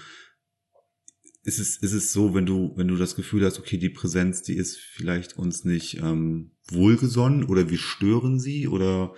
Ist 1.42 1.58
es, 1.60 1.76
ist 1.76 1.92
es 1.92 2.12
so, 2.12 2.34
wenn 2.34 2.46
du, 2.46 2.72
wenn 2.76 2.88
du 2.88 2.96
das 2.96 3.14
Gefühl 3.14 3.44
hast, 3.44 3.58
okay, 3.58 3.76
die 3.76 3.90
Präsenz, 3.90 4.42
die 4.42 4.54
ist 4.56 4.78
vielleicht 4.78 5.36
uns 5.38 5.64
nicht 5.64 5.98
ähm, 5.98 6.52
wohlgesonnen 6.70 7.44
oder 7.44 7.70
wir 7.70 7.78
stören 7.78 8.40
sie 8.40 8.66
oder 8.66 9.14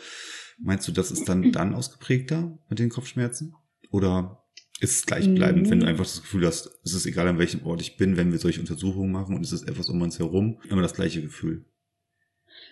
meinst 0.58 0.86
du, 0.88 0.92
das 0.92 1.10
ist 1.10 1.28
dann 1.28 1.52
dann 1.52 1.74
ausgeprägter 1.74 2.58
mit 2.68 2.80
den 2.80 2.90
Kopfschmerzen? 2.90 3.54
Oder 3.90 4.44
ist 4.80 4.94
es 4.94 5.06
gleichbleibend, 5.06 5.70
wenn 5.70 5.80
du 5.80 5.86
Mhm. 5.86 5.90
einfach 5.90 6.04
das 6.04 6.22
Gefühl 6.22 6.46
hast, 6.46 6.70
es 6.84 6.94
ist 6.94 7.06
egal 7.06 7.26
an 7.28 7.38
welchem 7.38 7.66
Ort 7.66 7.80
ich 7.80 7.96
bin, 7.96 8.16
wenn 8.16 8.30
wir 8.32 8.38
solche 8.38 8.60
Untersuchungen 8.60 9.10
machen 9.10 9.34
und 9.34 9.44
es 9.44 9.52
ist 9.52 9.68
etwas 9.68 9.88
um 9.88 10.00
uns 10.00 10.18
herum, 10.18 10.60
immer 10.70 10.82
das 10.82 10.94
gleiche 10.94 11.22
Gefühl? 11.22 11.64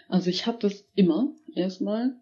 Also 0.09 0.31
ich 0.31 0.47
habe 0.47 0.59
das 0.61 0.85
immer 0.95 1.35
erstmal, 1.55 2.15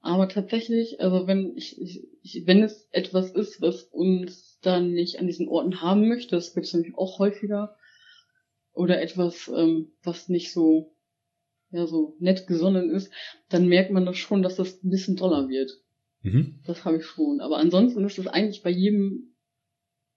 aber 0.00 0.28
tatsächlich, 0.28 1.00
also 1.00 1.26
wenn 1.28 1.56
ich, 1.56 1.80
ich, 1.80 2.02
ich 2.22 2.46
wenn 2.46 2.62
es 2.62 2.88
etwas 2.90 3.30
ist, 3.30 3.60
was 3.60 3.84
uns 3.84 4.58
dann 4.62 4.92
nicht 4.92 5.20
an 5.20 5.26
diesen 5.28 5.48
Orten 5.48 5.80
haben 5.80 6.08
möchte, 6.08 6.34
das 6.34 6.54
gibt 6.54 6.66
es 6.66 6.74
nämlich 6.74 6.96
auch 6.96 7.18
häufiger, 7.18 7.76
oder 8.74 9.00
etwas, 9.02 9.50
ähm, 9.54 9.92
was 10.02 10.28
nicht 10.28 10.52
so 10.52 10.96
ja 11.70 11.86
so 11.86 12.16
nett 12.18 12.46
gesonnen 12.46 12.90
ist, 12.90 13.10
dann 13.48 13.66
merkt 13.66 13.90
man 13.92 14.04
das 14.04 14.18
schon, 14.18 14.42
dass 14.42 14.56
das 14.56 14.82
ein 14.82 14.90
bisschen 14.90 15.16
doller 15.16 15.48
wird. 15.48 15.70
Mhm. 16.22 16.60
Das 16.66 16.84
habe 16.84 16.98
ich 16.98 17.04
schon. 17.04 17.40
Aber 17.40 17.58
ansonsten 17.58 18.04
ist 18.04 18.18
es 18.18 18.26
eigentlich 18.26 18.62
bei 18.62 18.70
jedem 18.70 19.34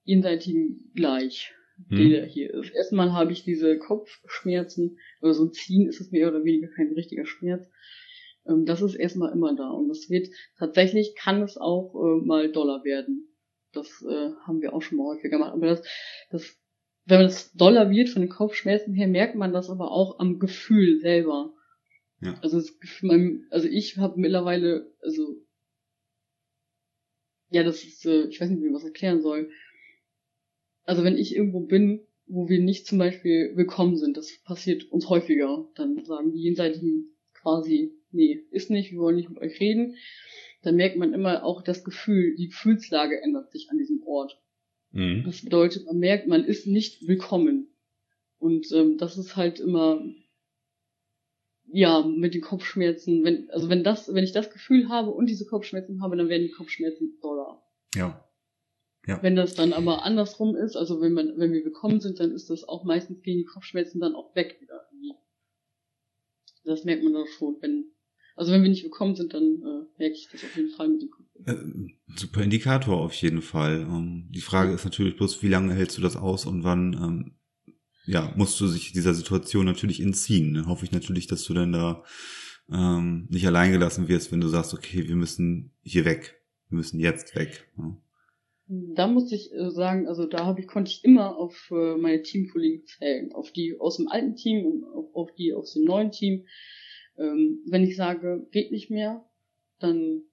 jenseitigen 0.04 0.92
gleich, 0.96 1.54
Mhm. 1.90 2.10
der 2.10 2.26
hier 2.26 2.54
ist. 2.54 2.74
Erstmal 2.74 3.12
habe 3.14 3.32
ich 3.34 3.44
diese 3.44 3.78
Kopfschmerzen, 3.78 4.98
oder 5.22 5.34
so 5.34 5.46
ein 5.46 5.52
Ziehen 5.54 5.88
ist 5.90 6.00
es 6.00 6.12
mehr 6.12 6.30
oder 6.30 6.44
weniger 6.44 6.70
kein 6.70 6.94
richtiger 6.94 7.26
Schmerz. 7.26 7.70
Ähm, 8.48 8.66
Das 8.66 8.82
ist 8.82 8.96
erstmal 8.96 9.34
immer 9.34 9.56
da. 9.56 9.70
Und 9.72 9.90
das 9.90 10.10
wird, 10.10 10.30
tatsächlich 10.58 11.16
kann 11.16 11.42
es 11.42 11.58
auch 11.58 11.94
äh, 11.96 12.26
mal 12.26 12.52
doller 12.52 12.84
werden. 12.84 13.28
Das 13.74 13.88
äh, 14.08 14.30
haben 14.48 14.62
wir 14.62 14.74
auch 14.74 14.82
schon 14.82 14.98
mal 15.00 15.08
häufiger 15.16 15.30
gemacht. 15.32 15.54
Aber 15.54 15.68
das, 15.68 15.84
das, 16.30 16.58
wenn 17.06 17.22
es 17.22 17.52
doller 17.54 17.90
wird 17.90 18.10
von 18.10 18.22
den 18.22 18.30
Kopfschmerzen 18.30 18.94
her, 18.94 19.08
merkt 19.08 19.36
man 19.36 19.52
das 19.52 19.70
aber 19.70 19.92
auch 19.92 20.20
am 20.20 20.40
Gefühl 20.40 21.00
selber. 21.02 21.54
Ja. 22.22 22.40
Also 22.42 22.58
das 22.58 22.80
Gefühl, 22.80 23.46
also 23.50 23.68
ich 23.68 23.98
habe 23.98 24.18
mittlerweile, 24.20 24.94
also 25.02 25.36
ja, 27.56 27.64
das 27.64 27.86
ist, 27.86 28.06
äh, 28.06 28.28
ich 28.28 28.42
weiß 28.42 28.50
nicht, 28.50 28.60
wie 28.60 28.66
man 28.66 28.74
das 28.74 28.84
erklären 28.84 29.22
soll. 29.22 29.50
Also 30.84 31.06
wenn 31.06 31.18
ich 31.18 31.34
irgendwo 31.34 31.62
bin, 31.62 32.02
wo 32.28 32.50
wir 32.50 32.60
nicht 32.60 32.86
zum 32.86 32.98
Beispiel 32.98 33.54
willkommen 33.56 33.96
sind, 33.96 34.18
das 34.18 34.44
passiert 34.44 34.92
uns 34.92 35.08
häufiger, 35.08 35.66
dann 35.76 36.04
sagen 36.04 36.34
die 36.34 36.42
Jenseitigen 36.42 37.16
quasi, 37.34 37.94
nee, 38.12 38.42
ist 38.52 38.70
nicht, 38.70 38.92
wir 38.92 39.00
wollen 39.00 39.16
nicht 39.16 39.30
mit 39.30 39.38
euch 39.38 39.58
reden. 39.62 39.96
Dann 40.64 40.76
merkt 40.76 40.98
man 40.98 41.14
immer 41.14 41.46
auch 41.46 41.62
das 41.62 41.86
Gefühl, 41.86 42.36
die 42.36 42.48
Gefühlslage 42.48 43.22
ändert 43.22 43.52
sich 43.52 43.70
an 43.72 43.78
diesem 43.78 44.04
Ort. 44.04 44.38
Mhm. 44.92 45.24
Das 45.24 45.42
bedeutet, 45.42 45.86
man 45.86 46.00
merkt, 46.00 46.28
man 46.28 46.44
ist 46.44 46.68
nicht 46.68 47.08
willkommen. 47.08 47.70
Und 48.38 48.70
ähm, 48.74 48.98
das 48.98 49.18
ist 49.18 49.38
halt 49.38 49.62
immer, 49.62 50.04
ja, 51.76 52.08
mit 52.08 52.34
den 52.34 52.42
Kopfschmerzen, 52.42 53.26
wenn, 53.26 53.50
also 53.50 53.68
wenn 53.68 53.84
das, 53.84 54.14
wenn 54.14 54.24
ich 54.24 54.32
das 54.32 54.50
Gefühl 54.50 54.88
habe 54.88 55.12
und 55.12 55.26
diese 55.26 55.46
Kopfschmerzen 55.46 56.02
habe, 56.02 56.16
dann 56.16 56.30
werden 56.30 56.44
die 56.44 56.54
Kopfschmerzen 56.54 57.20
doller. 57.22 57.62
Ja. 57.94 58.22
Wenn 59.22 59.36
das 59.36 59.56
dann 59.56 59.74
aber 59.74 60.04
andersrum 60.04 60.56
ist, 60.56 60.78
also 60.78 61.02
wenn 61.02 61.12
man, 61.12 61.38
wenn 61.38 61.52
wir 61.52 61.66
willkommen 61.66 62.00
sind, 62.00 62.22
dann 62.22 62.32
ist 62.32 62.50
das 62.50 62.64
auch 62.64 62.86
meistens 62.86 63.22
gehen 63.22 63.40
die 63.40 63.46
Kopfschmerzen 63.46 64.00
dann 64.00 64.16
auch 64.16 64.34
weg 64.36 64.58
wieder. 64.62 64.88
Das 66.64 66.86
merkt 66.86 67.04
man 67.04 67.14
dann 67.14 67.28
schon, 67.28 67.58
wenn, 67.60 67.92
also 68.38 68.54
wenn 68.54 68.64
wir 68.64 68.70
nicht 68.70 68.84
willkommen 68.84 69.16
sind, 69.16 69.34
dann 69.34 69.44
äh, 69.44 70.00
merke 70.00 70.16
ich 70.16 70.30
das 70.32 70.44
auf 70.46 70.56
jeden 70.56 70.70
Fall 70.70 70.88
mit 70.88 71.02
den 71.02 71.12
Kopfschmerzen. 71.12 71.90
Äh, 72.08 72.18
super 72.18 72.42
Indikator 72.42 73.02
auf 73.02 73.14
jeden 73.16 73.42
Fall. 73.42 73.82
Ähm, 73.82 74.30
die 74.32 74.42
Frage 74.42 74.74
ist 74.74 74.86
natürlich 74.86 75.18
bloß, 75.18 75.44
wie 75.44 75.50
lange 75.50 75.74
hältst 75.74 75.98
du 75.98 76.02
das 76.02 76.16
aus 76.16 76.46
und 76.46 76.64
wann 76.64 76.94
ähm, 76.94 77.36
ja, 78.06 78.34
musst 78.36 78.60
du 78.60 78.68
sich 78.68 78.92
dieser 78.92 79.14
Situation 79.14 79.66
natürlich 79.66 80.02
entziehen. 80.02 80.54
Dann 80.54 80.68
hoffe 80.68 80.86
ich 80.86 80.92
natürlich, 80.92 81.28
dass 81.28 81.44
du 81.44 81.54
dann 81.54 81.72
da 81.72 82.04
ähm, 82.72 83.28
nicht 83.30 83.46
allein 83.46 83.72
gelassen 83.72 84.08
wirst, 84.08 84.32
wenn 84.32 84.42
du 84.42 84.48
sagst, 84.48 84.74
okay, 84.74 85.08
wir 85.08 85.16
müssen 85.16 85.72
hier 85.82 86.06
weg. 86.06 86.42
Wir 86.70 86.78
müssen 86.78 87.00
jetzt 87.00 87.36
weg. 87.36 87.68
Ja. 87.78 87.98
Da 88.68 89.08
muss 89.08 89.32
ich 89.32 89.54
äh, 89.54 89.70
sagen, 89.70 90.08
also 90.08 90.26
da 90.26 90.46
habe 90.46 90.62
ich, 90.62 90.68
konnte 90.68 90.90
ich 90.90 91.04
immer 91.04 91.38
auf 91.38 91.70
äh, 91.72 91.96
meine 91.98 92.24
Teamkollegen 92.24 92.86
zählen, 92.86 93.32
auf 93.32 93.52
die 93.52 93.80
aus 93.80 93.98
dem 93.98 94.08
alten 94.08 94.36
Team 94.36 94.66
und 94.66 94.84
auf, 95.14 95.34
die 95.36 95.54
aus 95.54 95.74
dem 95.74 95.84
neuen 95.84 96.12
Team. 96.12 96.46
Ähm, 97.18 97.60
wenn 97.68 97.84
ich 97.84 97.96
sage, 97.96 98.48
geht 98.52 98.72
nicht 98.72 98.90
mehr, 98.90 99.24
dann 99.80 100.24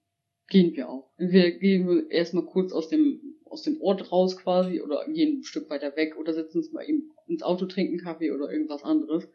gehen 0.49 0.73
wir 0.75 0.89
auch. 0.89 1.11
Entweder 1.17 1.51
gehen 1.51 1.87
wir 1.87 2.09
erstmal 2.09 2.45
kurz 2.45 2.73
aus 2.73 2.89
dem 2.89 3.21
aus 3.53 3.61
dem 3.61 3.79
Ort 3.81 4.11
raus 4.11 4.35
quasi 4.35 4.81
oder 4.81 5.05
gehen 5.07 5.39
ein 5.39 5.43
Stück 5.43 5.69
weiter 5.69 5.95
weg 5.95 6.17
oder 6.17 6.33
setzen 6.33 6.57
uns 6.57 6.71
mal 6.71 6.83
eben 6.83 7.11
ins 7.27 7.43
Auto, 7.43 7.67
trinken 7.67 7.99
Kaffee 7.99 8.31
oder 8.31 8.51
irgendwas 8.51 8.83
anderes 8.83 9.29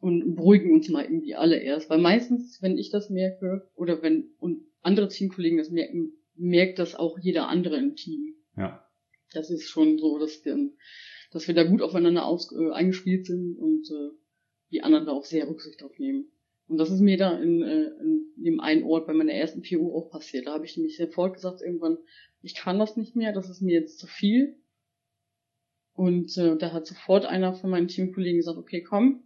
und 0.00 0.34
beruhigen 0.34 0.72
uns 0.72 0.88
mal 0.88 1.04
irgendwie 1.04 1.36
alle 1.36 1.58
erst. 1.58 1.88
Weil 1.88 1.98
meistens, 1.98 2.60
wenn 2.60 2.76
ich 2.76 2.90
das 2.90 3.08
merke 3.10 3.70
oder 3.76 4.02
wenn 4.02 4.32
und 4.38 4.66
andere 4.82 5.08
Teamkollegen 5.08 5.58
das 5.58 5.70
merken, 5.70 6.12
merkt 6.34 6.78
das 6.78 6.94
auch 6.96 7.18
jeder 7.18 7.48
andere 7.48 7.78
im 7.78 7.94
Team. 7.94 8.34
ja. 8.56 8.80
Das 9.32 9.50
ist 9.50 9.68
schon 9.68 9.98
so, 9.98 10.18
dass 10.18 10.44
wir, 10.44 10.56
dass 11.32 11.48
wir 11.48 11.54
da 11.54 11.64
gut 11.64 11.82
aufeinander 11.82 12.24
aus, 12.24 12.52
äh, 12.52 12.70
eingespielt 12.70 13.26
sind 13.26 13.56
und 13.56 13.90
äh, 13.90 14.14
die 14.70 14.82
anderen 14.82 15.06
da 15.06 15.12
auch 15.12 15.24
sehr 15.24 15.48
Rücksicht 15.48 15.80
drauf 15.80 15.98
nehmen. 15.98 16.30
Und 16.68 16.78
das 16.78 16.90
ist 16.90 17.00
mir 17.00 17.16
da 17.16 17.36
in, 17.38 17.62
äh, 17.62 17.86
in 18.00 18.26
dem 18.36 18.60
einen 18.60 18.84
Ort 18.84 19.06
bei 19.06 19.12
meiner 19.12 19.32
ersten 19.32 19.62
PU 19.62 19.96
auch 19.96 20.10
passiert. 20.10 20.46
Da 20.46 20.52
habe 20.52 20.64
ich 20.64 20.76
nämlich 20.76 20.96
sofort 20.96 21.34
gesagt, 21.34 21.62
irgendwann, 21.62 21.98
ich 22.44 22.54
kann 22.54 22.78
das 22.78 22.96
nicht 22.96 23.16
mehr, 23.16 23.32
das 23.32 23.48
ist 23.48 23.62
mir 23.62 23.72
jetzt 23.72 23.98
zu 23.98 24.06
viel. 24.06 24.56
Und 25.94 26.36
äh, 26.36 26.56
da 26.56 26.72
hat 26.72 26.86
sofort 26.86 27.24
einer 27.24 27.54
von 27.54 27.70
meinen 27.70 27.88
Teamkollegen 27.88 28.38
gesagt, 28.38 28.58
okay, 28.58 28.82
komm, 28.82 29.24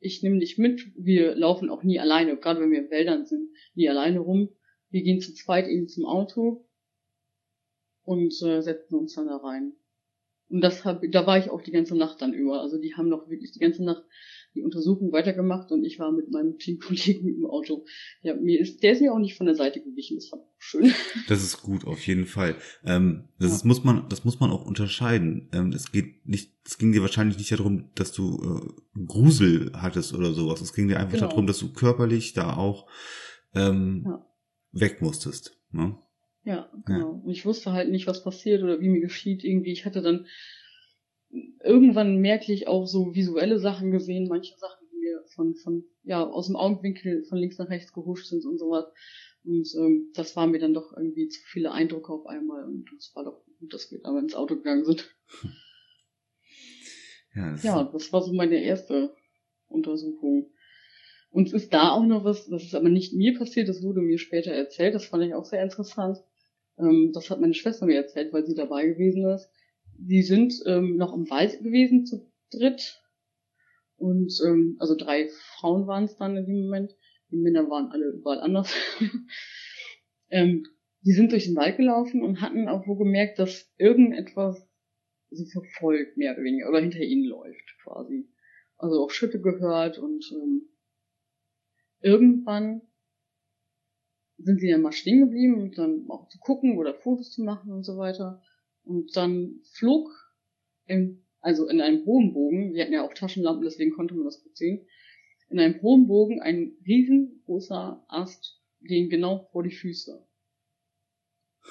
ich 0.00 0.22
nehme 0.22 0.38
dich 0.38 0.58
mit. 0.58 0.92
Wir 0.96 1.34
laufen 1.34 1.70
auch 1.70 1.82
nie 1.82 1.98
alleine, 1.98 2.36
gerade 2.36 2.60
wenn 2.60 2.70
wir 2.70 2.80
in 2.80 2.90
Wäldern 2.90 3.24
sind, 3.24 3.48
nie 3.74 3.88
alleine 3.88 4.18
rum. 4.18 4.50
Wir 4.90 5.02
gehen 5.02 5.20
zu 5.20 5.32
zweit 5.32 5.66
eben 5.66 5.88
zum 5.88 6.04
Auto 6.04 6.68
und 8.02 8.32
äh, 8.42 8.60
setzen 8.60 8.96
uns 8.96 9.14
dann 9.14 9.28
da 9.28 9.36
rein. 9.36 9.72
Und 10.48 10.60
das 10.60 10.84
hab, 10.84 11.02
da 11.10 11.26
war 11.26 11.38
ich 11.38 11.50
auch 11.50 11.62
die 11.62 11.72
ganze 11.72 11.96
Nacht 11.96 12.20
dann 12.20 12.34
über. 12.34 12.60
Also 12.60 12.78
die 12.78 12.94
haben 12.94 13.08
noch 13.08 13.30
wirklich 13.30 13.52
die 13.52 13.60
ganze 13.60 13.82
Nacht 13.82 14.04
die 14.56 14.62
Untersuchung 14.62 15.12
weitergemacht 15.12 15.70
und 15.70 15.84
ich 15.84 15.98
war 15.98 16.10
mit 16.10 16.30
meinem 16.30 16.58
Teamkollegen 16.58 17.28
im 17.28 17.46
Auto. 17.46 17.84
Ja, 18.22 18.34
mir 18.34 18.58
ist, 18.58 18.82
der 18.82 18.92
ist 18.92 19.00
mir 19.02 19.12
auch 19.12 19.18
nicht 19.18 19.36
von 19.36 19.46
der 19.46 19.54
Seite 19.54 19.80
gewichen, 19.80 20.16
das 20.16 20.32
war 20.32 20.40
auch 20.40 20.52
schön. 20.58 20.92
Das 21.28 21.42
ist 21.44 21.62
gut, 21.62 21.86
auf 21.86 22.06
jeden 22.06 22.26
Fall. 22.26 22.56
Ähm, 22.84 23.28
das 23.38 23.50
Ja. 23.50 23.56
ist, 23.56 23.64
muss 23.64 23.84
man, 23.84 24.08
das 24.08 24.24
muss 24.24 24.40
man 24.40 24.50
auch 24.50 24.64
unterscheiden. 24.66 25.48
Ähm, 25.52 25.70
es 25.72 25.92
geht 25.92 26.26
nicht, 26.26 26.52
es 26.64 26.78
ging 26.78 26.92
dir 26.92 27.02
wahrscheinlich 27.02 27.38
nicht 27.38 27.52
darum, 27.52 27.90
dass 27.94 28.12
du 28.12 28.40
äh, 28.96 29.04
Grusel 29.06 29.70
hattest 29.74 30.14
oder 30.14 30.32
sowas. 30.32 30.60
Es 30.60 30.72
ging 30.72 30.88
dir 30.88 30.98
einfach 30.98 31.14
Genau. 31.18 31.28
darum, 31.28 31.46
dass 31.46 31.58
du 31.58 31.72
körperlich 31.72 32.32
da 32.32 32.56
auch 32.56 32.88
ähm, 33.54 34.02
Ja. 34.06 34.26
weg 34.72 35.02
musstest. 35.02 35.58
Ne? 35.72 35.98
Ja, 36.44 36.70
genau. 36.84 37.22
Und 37.24 37.30
ich 37.30 37.44
wusste 37.44 37.72
halt 37.72 37.90
nicht, 37.90 38.06
was 38.06 38.22
passiert 38.22 38.62
oder 38.62 38.80
wie 38.80 38.88
mir 38.88 39.00
geschieht. 39.00 39.42
Irgendwie, 39.44 39.72
ich 39.72 39.84
hatte 39.84 40.00
dann 40.00 40.26
irgendwann 41.64 42.16
merklich 42.18 42.68
auch 42.68 42.86
so 42.86 43.14
visuelle 43.14 43.58
Sachen 43.58 43.90
gesehen, 43.90 44.28
manche 44.28 44.56
Sachen, 44.58 44.86
die 44.92 44.98
mir 44.98 45.22
von, 45.34 45.54
von, 45.56 45.84
ja, 46.04 46.24
aus 46.24 46.46
dem 46.46 46.56
Augenwinkel 46.56 47.24
von 47.24 47.38
links 47.38 47.58
nach 47.58 47.70
rechts 47.70 47.92
gehuscht 47.92 48.26
sind 48.26 48.44
und 48.44 48.58
sowas. 48.58 48.86
Und 49.44 49.68
ähm, 49.76 50.10
das 50.14 50.34
war 50.36 50.46
mir 50.46 50.58
dann 50.58 50.74
doch 50.74 50.92
irgendwie 50.96 51.28
zu 51.28 51.40
viele 51.44 51.72
Eindrücke 51.72 52.12
auf 52.12 52.26
einmal 52.26 52.64
und 52.64 52.90
es 52.98 53.12
war 53.14 53.24
doch 53.24 53.44
gut, 53.60 53.72
dass 53.72 53.90
wir 53.92 54.00
da 54.00 54.18
ins 54.18 54.34
Auto 54.34 54.56
gegangen 54.56 54.84
sind. 54.84 55.14
Ja, 57.34 57.50
das 57.50 57.62
Ja, 57.62 57.84
das 57.84 58.12
war 58.12 58.22
so 58.22 58.32
meine 58.32 58.62
erste 58.62 59.14
Untersuchung. 59.68 60.50
Und 61.30 61.48
es 61.48 61.52
ist 61.52 61.74
da 61.74 61.90
auch 61.90 62.04
noch 62.04 62.24
was, 62.24 62.48
das 62.48 62.64
ist 62.64 62.74
aber 62.74 62.88
nicht 62.88 63.12
mir 63.12 63.36
passiert, 63.36 63.68
das 63.68 63.82
wurde 63.82 64.00
mir 64.00 64.18
später 64.18 64.52
erzählt, 64.52 64.94
das 64.94 65.04
fand 65.04 65.22
ich 65.24 65.34
auch 65.34 65.44
sehr 65.44 65.62
interessant. 65.62 66.18
Ähm, 66.78 67.10
das 67.12 67.30
hat 67.30 67.40
meine 67.40 67.54
Schwester 67.54 67.86
mir 67.86 67.96
erzählt, 67.96 68.32
weil 68.32 68.46
sie 68.46 68.54
dabei 68.54 68.86
gewesen 68.86 69.26
ist. 69.26 69.50
Die 69.98 70.22
sind 70.22 70.54
ähm, 70.66 70.96
noch 70.96 71.14
im 71.14 71.28
Wald 71.30 71.58
gewesen 71.62 72.06
zu 72.06 72.30
dritt. 72.50 73.02
Und 73.96 74.32
ähm, 74.44 74.76
also 74.78 74.94
drei 74.94 75.28
Frauen 75.58 75.86
waren 75.86 76.04
es 76.04 76.16
dann 76.16 76.36
in 76.36 76.46
dem 76.46 76.62
Moment. 76.62 76.96
Die 77.30 77.36
Männer 77.36 77.68
waren 77.70 77.90
alle 77.90 78.10
überall 78.10 78.40
anders. 78.40 78.72
ähm, 80.30 80.64
die 81.02 81.12
sind 81.12 81.32
durch 81.32 81.46
den 81.46 81.56
Wald 81.56 81.76
gelaufen 81.76 82.22
und 82.22 82.40
hatten 82.40 82.68
auch 82.68 82.86
wo 82.86 82.96
gemerkt, 82.96 83.38
dass 83.38 83.72
irgendetwas 83.78 84.68
sie 85.30 85.50
verfolgt, 85.50 86.16
mehr 86.16 86.34
oder 86.34 86.44
weniger, 86.44 86.68
oder 86.68 86.80
hinter 86.80 87.00
ihnen 87.00 87.24
läuft 87.24 87.78
quasi. 87.82 88.28
Also 88.76 89.02
auch 89.02 89.10
Schritte 89.10 89.40
gehört 89.40 89.98
und 89.98 90.24
ähm, 90.32 90.68
irgendwann 92.00 92.82
sind 94.38 94.60
sie 94.60 94.70
dann 94.70 94.82
mal 94.82 94.92
stehen 94.92 95.20
geblieben 95.20 95.62
und 95.62 95.78
dann 95.78 96.06
auch 96.10 96.28
zu 96.28 96.38
gucken 96.38 96.76
oder 96.76 96.94
Fotos 96.94 97.32
zu 97.32 97.42
machen 97.42 97.72
und 97.72 97.84
so 97.84 97.96
weiter. 97.96 98.42
Und 98.86 99.16
dann 99.16 99.60
flog 99.72 100.08
in, 100.86 101.24
also 101.40 101.68
in 101.68 101.80
einem 101.80 102.04
hohen 102.06 102.32
Bogen, 102.32 102.72
wir 102.72 102.82
hatten 102.82 102.92
ja 102.92 103.04
auch 103.04 103.14
Taschenlampen, 103.14 103.64
deswegen 103.64 103.90
konnte 103.90 104.14
man 104.14 104.24
das 104.24 104.42
gut 104.42 104.56
sehen, 104.56 104.86
in 105.50 105.58
einem 105.58 105.82
hohen 105.82 106.06
Bogen 106.06 106.40
ein 106.40 106.76
riesengroßer 106.86 108.04
Ast 108.08 108.60
denen 108.80 109.10
genau 109.10 109.48
vor 109.50 109.64
die 109.64 109.74
Füße. 109.74 110.24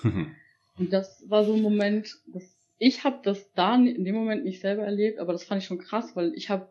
und 0.03 0.91
das 0.91 1.23
war 1.29 1.45
so 1.45 1.53
ein 1.53 1.61
Moment, 1.61 2.17
das, 2.27 2.57
ich 2.77 3.05
habe 3.05 3.21
das 3.23 3.53
da 3.53 3.75
in 3.75 4.03
dem 4.03 4.15
Moment 4.15 4.43
nicht 4.43 4.59
selber 4.59 4.83
erlebt, 4.83 5.19
aber 5.19 5.31
das 5.31 5.45
fand 5.45 5.61
ich 5.61 5.67
schon 5.67 5.79
krass, 5.79 6.15
weil 6.17 6.33
ich 6.35 6.49
habe 6.49 6.69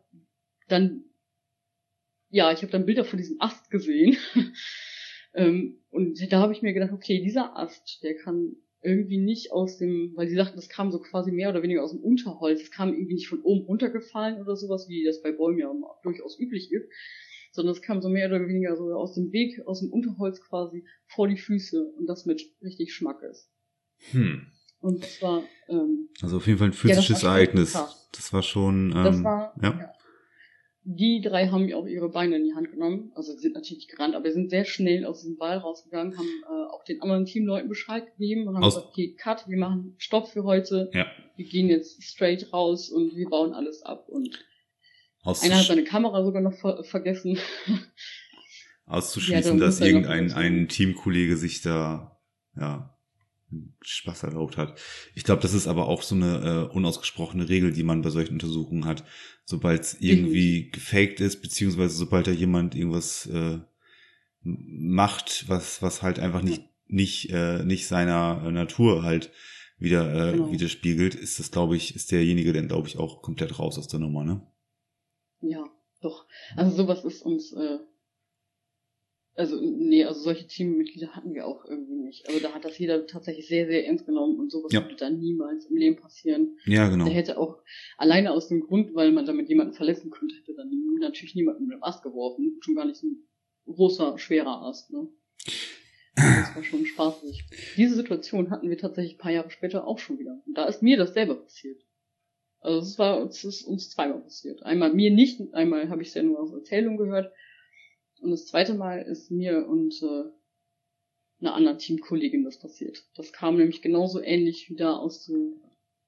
dann, 0.68 1.04
ja, 2.28 2.52
ich 2.52 2.60
habe 2.60 2.72
dann 2.72 2.84
Bilder 2.84 3.06
von 3.06 3.16
diesem 3.16 3.40
Ast 3.40 3.70
gesehen. 3.70 4.18
ähm, 5.34 5.78
und 5.90 6.20
da 6.30 6.40
habe 6.40 6.52
ich 6.52 6.60
mir 6.60 6.74
gedacht, 6.74 6.92
okay, 6.92 7.22
dieser 7.22 7.56
Ast, 7.56 8.02
der 8.02 8.16
kann 8.16 8.56
irgendwie 8.84 9.18
nicht 9.18 9.52
aus 9.52 9.78
dem, 9.78 10.12
weil 10.14 10.28
sie 10.28 10.36
sagten, 10.36 10.56
das 10.56 10.68
kam 10.68 10.92
so 10.92 11.00
quasi 11.00 11.32
mehr 11.32 11.50
oder 11.50 11.62
weniger 11.62 11.82
aus 11.82 11.92
dem 11.92 12.00
Unterholz, 12.00 12.62
es 12.62 12.70
kam 12.70 12.92
irgendwie 12.92 13.14
nicht 13.14 13.28
von 13.28 13.40
oben 13.42 13.64
runtergefallen 13.66 14.40
oder 14.40 14.56
sowas, 14.56 14.88
wie 14.88 15.04
das 15.04 15.22
bei 15.22 15.32
Bäumen 15.32 15.58
ja 15.58 15.72
durchaus 16.02 16.38
üblich 16.38 16.70
ist, 16.70 16.88
sondern 17.52 17.74
es 17.74 17.82
kam 17.82 18.02
so 18.02 18.08
mehr 18.08 18.28
oder 18.28 18.46
weniger 18.46 18.76
so 18.76 18.92
aus 18.94 19.14
dem 19.14 19.32
Weg, 19.32 19.60
aus 19.66 19.80
dem 19.80 19.90
Unterholz 19.90 20.40
quasi 20.40 20.84
vor 21.06 21.28
die 21.28 21.38
Füße 21.38 21.92
und 21.98 22.06
das 22.06 22.26
mit 22.26 22.42
richtig 22.62 22.92
Schmackes. 22.92 23.50
Hm. 24.10 24.46
Und 24.80 25.02
das 25.02 25.22
war 25.22 25.42
ähm, 25.68 26.10
also 26.20 26.36
auf 26.36 26.46
jeden 26.46 26.58
Fall 26.58 26.68
ein 26.68 26.74
physisches 26.74 27.22
ja, 27.22 27.30
Ereignis. 27.30 27.72
Krass. 27.72 28.08
Das 28.12 28.32
war 28.32 28.42
schon. 28.42 28.92
Ähm, 28.94 29.04
das 29.04 29.24
war 29.24 29.54
ja. 29.62 29.78
ja. 29.80 29.92
Die 30.86 31.22
drei 31.22 31.48
haben 31.48 31.72
auch 31.72 31.86
ihre 31.86 32.10
Beine 32.10 32.36
in 32.36 32.44
die 32.44 32.54
Hand 32.54 32.70
genommen. 32.70 33.10
Also 33.14 33.32
sie 33.32 33.38
sind 33.38 33.54
natürlich 33.54 33.88
gerannt, 33.88 34.14
aber 34.14 34.28
sie 34.28 34.34
sind 34.34 34.50
sehr 34.50 34.66
schnell 34.66 35.06
aus 35.06 35.22
dem 35.22 35.38
Ball 35.38 35.56
rausgegangen, 35.56 36.16
haben 36.18 36.28
äh, 36.42 36.70
auch 36.72 36.84
den 36.84 37.00
anderen 37.00 37.24
Teamleuten 37.24 37.70
Bescheid 37.70 38.06
gegeben 38.06 38.46
und 38.46 38.56
haben 38.56 38.64
Aus 38.64 38.74
gesagt, 38.74 38.90
okay, 38.90 39.14
Cut, 39.16 39.48
wir 39.48 39.56
machen 39.56 39.94
Stopp 39.96 40.28
für 40.28 40.44
heute. 40.44 40.90
Ja. 40.92 41.06
Wir 41.36 41.46
gehen 41.46 41.68
jetzt 41.68 42.02
straight 42.02 42.52
raus 42.52 42.90
und 42.90 43.16
wir 43.16 43.28
bauen 43.30 43.54
alles 43.54 43.82
ab. 43.82 44.08
Und 44.10 44.44
Aus 45.22 45.42
einer 45.42 45.58
hat 45.58 45.64
seine 45.64 45.84
Kamera 45.84 46.22
sogar 46.22 46.42
noch 46.42 46.52
ver 46.54 46.84
vergessen. 46.84 47.38
auszuschließen, 48.86 49.54
Ja, 49.54 49.58
da 49.58 49.66
dass 49.66 49.80
irgendein 49.80 50.32
ein 50.32 50.68
Teamkollege 50.68 51.36
sich 51.36 51.62
da 51.62 52.20
ja 52.56 52.93
Spaß 53.82 54.24
erlaubt 54.24 54.56
hat. 54.56 54.78
Ich 55.14 55.24
glaube, 55.24 55.42
das 55.42 55.54
ist 55.54 55.66
aber 55.66 55.86
auch 55.86 56.02
so 56.02 56.14
eine 56.14 56.68
äh, 56.70 56.74
unausgesprochene 56.74 57.48
Regel, 57.48 57.72
die 57.72 57.82
man 57.84 58.02
bei 58.02 58.10
solchen 58.10 58.34
Untersuchungen 58.34 58.84
hat. 58.84 59.04
Sobald 59.44 59.82
es 59.82 60.00
irgendwie 60.00 60.70
gefaked 60.70 61.20
ist, 61.20 61.42
beziehungsweise 61.42 61.94
sobald 61.94 62.26
da 62.26 62.30
jemand 62.32 62.74
irgendwas 62.74 63.26
äh, 63.26 63.58
macht, 64.42 65.44
was 65.48 65.82
was 65.82 66.02
halt 66.02 66.18
einfach 66.18 66.42
nicht 66.42 66.62
nicht 66.86 67.30
äh, 67.30 67.64
nicht 67.64 67.86
seiner 67.86 68.42
äh, 68.46 68.50
Natur 68.50 69.02
halt 69.02 69.30
wieder 69.78 70.28
äh, 70.30 70.32
Genau. 70.32 70.52
widerspiegelt, 70.52 71.14
ist 71.14 71.38
das 71.38 71.50
glaube 71.50 71.76
ich 71.76 71.94
ist 71.94 72.10
derjenige 72.12 72.52
dann 72.52 72.68
glaube 72.68 72.88
ich 72.88 72.98
auch 72.98 73.22
komplett 73.22 73.58
raus 73.58 73.78
aus 73.78 73.88
der 73.88 74.00
Nummer, 74.00 74.24
ne? 74.24 74.46
Ja, 75.40 75.64
doch. 76.00 76.26
Also 76.56 76.76
sowas 76.76 77.04
ist 77.04 77.22
uns, 77.22 77.52
äh, 77.52 77.78
also 79.34 79.60
nee, 79.60 80.04
also 80.04 80.20
solche 80.20 80.46
Teammitglieder 80.46 81.16
hatten 81.16 81.34
wir 81.34 81.46
auch 81.46 81.64
irgendwie 81.64 81.96
nicht. 81.96 82.26
Also 82.28 82.40
da 82.40 82.52
hat 82.52 82.64
das 82.64 82.78
jeder 82.78 83.06
tatsächlich 83.06 83.48
sehr, 83.48 83.66
sehr 83.66 83.86
ernst 83.86 84.06
genommen 84.06 84.38
und 84.38 84.50
sowas 84.50 84.72
Ja. 84.72 84.82
würde 84.82 84.96
da 84.96 85.10
niemals 85.10 85.66
im 85.66 85.76
Leben 85.76 85.96
passieren. 85.96 86.56
Ja, 86.66 86.88
genau. 86.88 87.04
Der 87.04 87.14
hätte 87.14 87.38
auch 87.38 87.62
alleine 87.96 88.32
aus 88.32 88.48
dem 88.48 88.60
Grund, 88.60 88.94
weil 88.94 89.12
man 89.12 89.26
damit 89.26 89.48
jemanden 89.48 89.74
verletzen 89.74 90.10
könnte, 90.10 90.36
hätte 90.36 90.54
dann 90.54 90.70
natürlich 91.00 91.34
niemanden 91.34 91.66
mit 91.66 91.76
dem 91.76 91.82
Ast 91.82 92.02
geworfen. 92.02 92.58
Schon 92.60 92.76
gar 92.76 92.84
nicht 92.84 92.96
so 92.96 93.06
ein 93.08 93.24
großer, 93.66 94.18
schwerer 94.18 94.62
Ast, 94.62 94.92
ne? 94.92 95.08
Das 96.16 96.54
war 96.54 96.62
schon 96.62 96.86
spaßig. 96.86 97.44
Diese 97.76 97.96
Situation 97.96 98.50
hatten 98.50 98.70
wir 98.70 98.78
tatsächlich 98.78 99.16
ein 99.16 99.18
paar 99.18 99.32
Jahre 99.32 99.50
später 99.50 99.86
auch 99.86 99.98
schon 99.98 100.18
wieder. 100.20 100.40
Und 100.46 100.56
da 100.56 100.66
ist 100.66 100.80
mir 100.80 100.96
das 100.96 101.12
selber 101.12 101.34
passiert. 101.34 101.82
Also 102.60 102.78
es 102.78 102.98
war, 102.98 103.26
es 103.26 103.42
ist 103.44 103.64
uns 103.64 103.90
zweimal 103.90 104.20
passiert. 104.20 104.62
Einmal 104.62 104.94
mir 104.94 105.10
nicht, 105.10 105.40
einmal 105.52 105.88
habe 105.88 106.02
ich 106.02 106.08
es 106.08 106.14
ja 106.14 106.22
nur 106.22 106.40
aus 106.40 106.52
Erzählung 106.52 106.96
gehört. 106.96 107.32
Und 108.24 108.30
das 108.30 108.46
zweite 108.46 108.72
Mal 108.72 109.02
ist 109.02 109.30
mir 109.30 109.68
und 109.68 110.02
äh, 110.02 110.24
einer 111.40 111.54
anderen 111.54 111.78
Teamkollegin 111.78 112.42
das 112.42 112.58
passiert. 112.58 113.04
Das 113.14 113.34
kam 113.34 113.58
nämlich 113.58 113.82
genauso 113.82 114.18
ähnlich 114.22 114.70
wieder 114.70 114.98
aus 114.98 115.26
dem, 115.26 115.60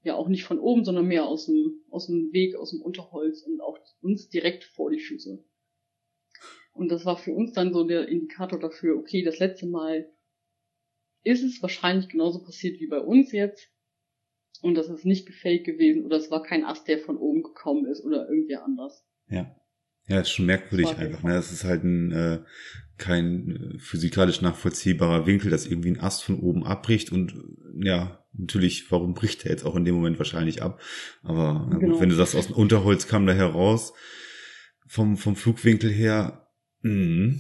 ja 0.03 0.15
auch 0.15 0.29
nicht 0.29 0.45
von 0.45 0.59
oben, 0.59 0.87
sondern 0.87 1.07
mehr 1.07 1.27
aus 1.27 1.45
dem, 1.45 1.85
aus 1.91 2.07
dem 2.07 2.33
Weg, 2.33 2.57
aus 2.57 2.71
dem 2.71 2.81
Unterholz 2.81 3.43
und 3.43 3.61
auch 3.61 3.79
uns 4.01 4.31
direkt 4.31 4.65
vor 4.65 4.91
die 4.91 4.99
Füße. 5.01 5.45
Und 6.73 6.89
das 6.89 7.05
war 7.05 7.19
für 7.19 7.35
uns 7.35 7.53
dann 7.53 7.75
so 7.75 7.85
der 7.85 8.09
Indikator 8.09 8.59
dafür, 8.59 8.97
okay, 8.97 9.23
das 9.23 9.39
letzte 9.39 9.67
Mal 9.67 10.11
ist 11.23 11.43
es 11.43 11.61
wahrscheinlich 11.61 12.09
genauso 12.09 12.43
passiert 12.43 12.81
wie 12.81 12.87
bei 12.87 13.01
uns 13.01 13.31
jetzt. 13.33 13.71
Und 14.63 14.75
das 14.75 14.89
ist 14.89 15.05
nicht 15.05 15.27
gefaked 15.27 15.65
gewesen 15.65 16.07
oder 16.07 16.17
es 16.17 16.31
war 16.31 16.43
kein 16.43 16.65
Ast, 16.65 16.89
der 16.89 16.99
von 16.99 17.19
oben 17.19 17.43
gekommen 17.43 17.85
ist 17.85 18.03
oder 18.03 18.27
irgendwer 18.27 18.65
anders. 18.65 19.07
Ja. 19.29 19.55
Ja, 20.09 20.21
ist 20.21 20.31
schon 20.31 20.47
merkwürdig 20.47 20.87
war 20.87 20.99
einfach. 20.99 21.23
Ne? 21.23 21.33
Das 21.33 21.53
ist 21.53 21.65
halt 21.65 21.83
ein 21.85 22.13
äh, 22.13 22.39
kein 22.99 23.75
äh, 23.75 23.79
physikalisch 23.79 24.41
nachvollziehbarer 24.41 25.27
Winkel, 25.27 25.51
dass 25.51 25.67
irgendwie 25.67 25.91
ein 25.91 26.01
Ast 26.01 26.23
von 26.25 26.39
oben 26.41 26.65
abbricht 26.65 27.13
und 27.13 27.33
äh, 27.33 27.87
ja, 27.87 28.25
natürlich, 28.33 28.91
warum 28.91 29.15
bricht 29.15 29.45
er 29.45 29.51
jetzt 29.51 29.65
auch 29.65 29.77
in 29.77 29.85
dem 29.85 29.95
Moment 29.95 30.19
wahrscheinlich 30.19 30.63
ab? 30.63 30.81
Aber 31.23 31.67
na 31.69 31.75
gut, 31.75 31.81
Genau. 31.81 32.01
wenn 32.01 32.09
du 32.09 32.15
sagst, 32.15 32.35
aus 32.37 32.47
dem 32.47 32.57
Unterholz 32.57 33.07
kam 33.09 33.27
da 33.27 33.33
heraus, 33.33 33.93
vom, 34.87 35.17
vom 35.17 35.35
Flugwinkel 35.37 35.91
her, 35.91 36.47
mh, 36.83 37.35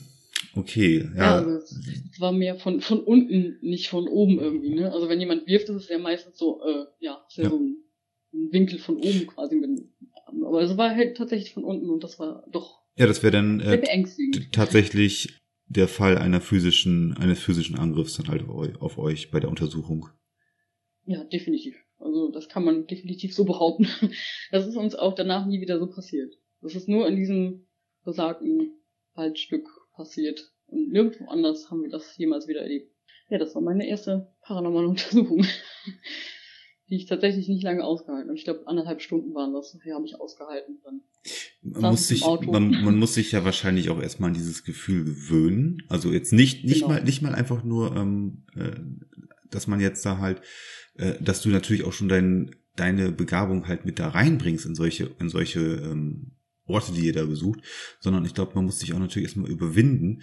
okay, 0.54 1.08
Ja, 1.14 1.22
ja. 1.24 1.34
also 1.36 1.50
es 1.56 2.20
war 2.20 2.32
mehr 2.32 2.56
von, 2.56 2.80
von 2.80 3.00
unten, 3.00 3.58
nicht 3.62 3.88
von 3.88 4.08
oben 4.08 4.38
irgendwie, 4.40 4.74
ne? 4.74 4.92
Also 4.92 5.08
wenn 5.08 5.20
jemand 5.20 5.46
wirft, 5.46 5.68
ist 5.68 5.76
es 5.84 5.88
ja 5.88 5.98
meistens 5.98 6.36
so, 6.38 6.60
äh, 6.64 6.84
ja, 7.00 7.24
ist 7.28 7.36
ja, 7.36 7.44
Ja. 7.44 7.50
so 7.50 7.58
ein, 7.58 7.76
ein 8.34 8.52
Winkel 8.52 8.78
von 8.78 8.96
oben 8.96 9.26
quasi. 9.28 9.54
Wenn, 9.62 9.92
aber 10.26 10.62
es 10.62 10.76
war 10.76 10.94
halt 10.94 11.16
tatsächlich 11.16 11.54
von 11.54 11.64
unten 11.64 11.88
und 11.90 12.04
das 12.04 12.18
war 12.18 12.44
doch 12.50 12.86
ja, 12.96 13.06
das 13.06 13.22
wäre 13.22 13.32
dann 13.32 13.60
äh, 13.60 13.78
tatsächlich 14.52 15.38
der 15.66 15.86
Fall 15.86 16.16
einer 16.16 16.40
physischen, 16.40 17.14
eines 17.18 17.40
physischen 17.40 17.78
Angriffs 17.78 18.16
dann 18.16 18.28
halt 18.28 18.48
auf 18.48 18.96
euch 18.96 19.30
bei 19.30 19.38
der 19.38 19.50
Untersuchung. 19.50 20.08
Ja, 21.04 21.22
definitiv. 21.24 21.76
Also 21.98 22.30
das 22.30 22.48
kann 22.48 22.64
man 22.64 22.86
definitiv 22.86 23.34
so 23.34 23.44
behaupten. 23.44 23.88
Das 24.50 24.66
ist 24.66 24.76
uns 24.76 24.94
auch 24.94 25.14
danach 25.14 25.46
nie 25.46 25.60
wieder 25.60 25.78
so 25.78 25.88
passiert. 25.88 26.34
Das 26.62 26.74
ist 26.74 26.88
nur 26.88 27.06
in 27.06 27.16
diesem 27.16 27.66
besagten 28.04 28.72
Waldstück 29.14 29.68
passiert. 29.94 30.52
Und 30.66 30.90
nirgendwo 30.90 31.26
anders 31.26 31.70
haben 31.70 31.82
wir 31.82 31.90
das 31.90 32.16
jemals 32.16 32.48
wieder 32.48 32.60
erlebt. 32.60 32.92
Ja, 33.28 33.38
das 33.38 33.54
war 33.54 33.62
meine 33.62 33.86
erste 33.86 34.32
paranormale 34.40 34.88
Untersuchung. 34.88 35.44
Die 36.88 36.96
ich 36.96 37.06
tatsächlich 37.06 37.48
nicht 37.48 37.64
lange 37.64 37.82
ausgehalten 37.84 38.28
habe. 38.28 38.38
Ich 38.38 38.44
glaube, 38.44 38.66
anderthalb 38.66 39.02
Stunden 39.02 39.34
waren 39.34 39.52
das. 39.52 39.74
Nachher 39.74 39.96
habe 39.96 40.06
ich 40.06 40.20
ausgehalten. 40.20 40.78
Dann 40.84 41.00
Man 41.62 41.90
muss, 41.90 42.06
sich, 42.06 42.24
man, 42.24 42.70
man 42.84 42.96
muss 42.96 43.14
sich 43.14 43.32
ja 43.32 43.44
wahrscheinlich 43.44 43.90
auch 43.90 44.00
erstmal 44.00 44.28
an 44.30 44.34
dieses 44.34 44.62
Gefühl 44.62 45.04
gewöhnen. 45.04 45.82
Also 45.88 46.12
jetzt 46.12 46.32
nicht, 46.32 46.64
nicht 46.64 46.82
Genau. 46.82 46.88
mal, 46.88 47.02
nicht 47.02 47.22
mal 47.22 47.34
einfach 47.34 47.64
nur, 47.64 47.96
ähm, 47.96 48.44
äh, 48.54 48.76
dass 49.50 49.66
man 49.66 49.80
jetzt 49.80 50.06
da 50.06 50.18
halt, 50.18 50.42
äh, 50.94 51.14
dass 51.20 51.42
du 51.42 51.48
natürlich 51.48 51.82
auch 51.84 51.92
schon 51.92 52.08
dein, 52.08 52.54
deine 52.76 53.10
Begabung 53.10 53.66
halt 53.66 53.84
mit 53.84 53.98
da 53.98 54.08
reinbringst 54.08 54.66
in 54.66 54.74
solche, 54.76 55.10
in 55.18 55.28
solche 55.28 55.60
ähm, 55.60 56.36
Orte, 56.66 56.92
die 56.92 57.06
ihr 57.06 57.12
da 57.12 57.24
besucht, 57.24 57.60
sondern 58.00 58.24
ich 58.24 58.34
glaube, 58.34 58.52
man 58.54 58.64
muss 58.64 58.78
sich 58.78 58.92
auch 58.92 58.98
natürlich 58.98 59.26
erstmal 59.28 59.50
überwinden 59.50 60.22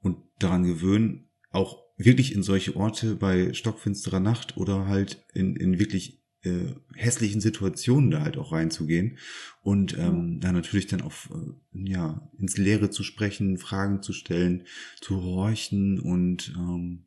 und 0.00 0.18
daran 0.38 0.64
gewöhnen, 0.64 1.28
auch 1.50 1.83
wirklich 1.96 2.34
in 2.34 2.42
solche 2.42 2.76
Orte 2.76 3.14
bei 3.14 3.52
stockfinsterer 3.52 4.20
Nacht 4.20 4.56
oder 4.56 4.86
halt 4.86 5.24
in, 5.32 5.56
in 5.56 5.78
wirklich 5.78 6.22
äh, 6.42 6.74
hässlichen 6.94 7.40
Situationen 7.40 8.10
da 8.10 8.20
halt 8.20 8.36
auch 8.36 8.52
reinzugehen 8.52 9.18
und 9.62 9.96
ähm, 9.98 10.40
da 10.40 10.52
natürlich 10.52 10.86
dann 10.86 11.00
auf 11.00 11.30
äh, 11.32 11.88
ja 11.88 12.30
ins 12.38 12.56
Leere 12.58 12.90
zu 12.90 13.02
sprechen, 13.02 13.58
Fragen 13.58 14.02
zu 14.02 14.12
stellen, 14.12 14.66
zu 15.00 15.22
horchen 15.22 16.00
und 16.00 16.52
ähm, 16.56 17.06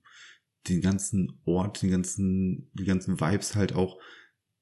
den 0.68 0.82
ganzen 0.82 1.40
Ort, 1.46 1.82
den 1.82 1.92
ganzen 1.92 2.72
die 2.74 2.86
ganzen 2.86 3.20
Vibes 3.20 3.56
halt 3.56 3.74
auch 3.74 4.00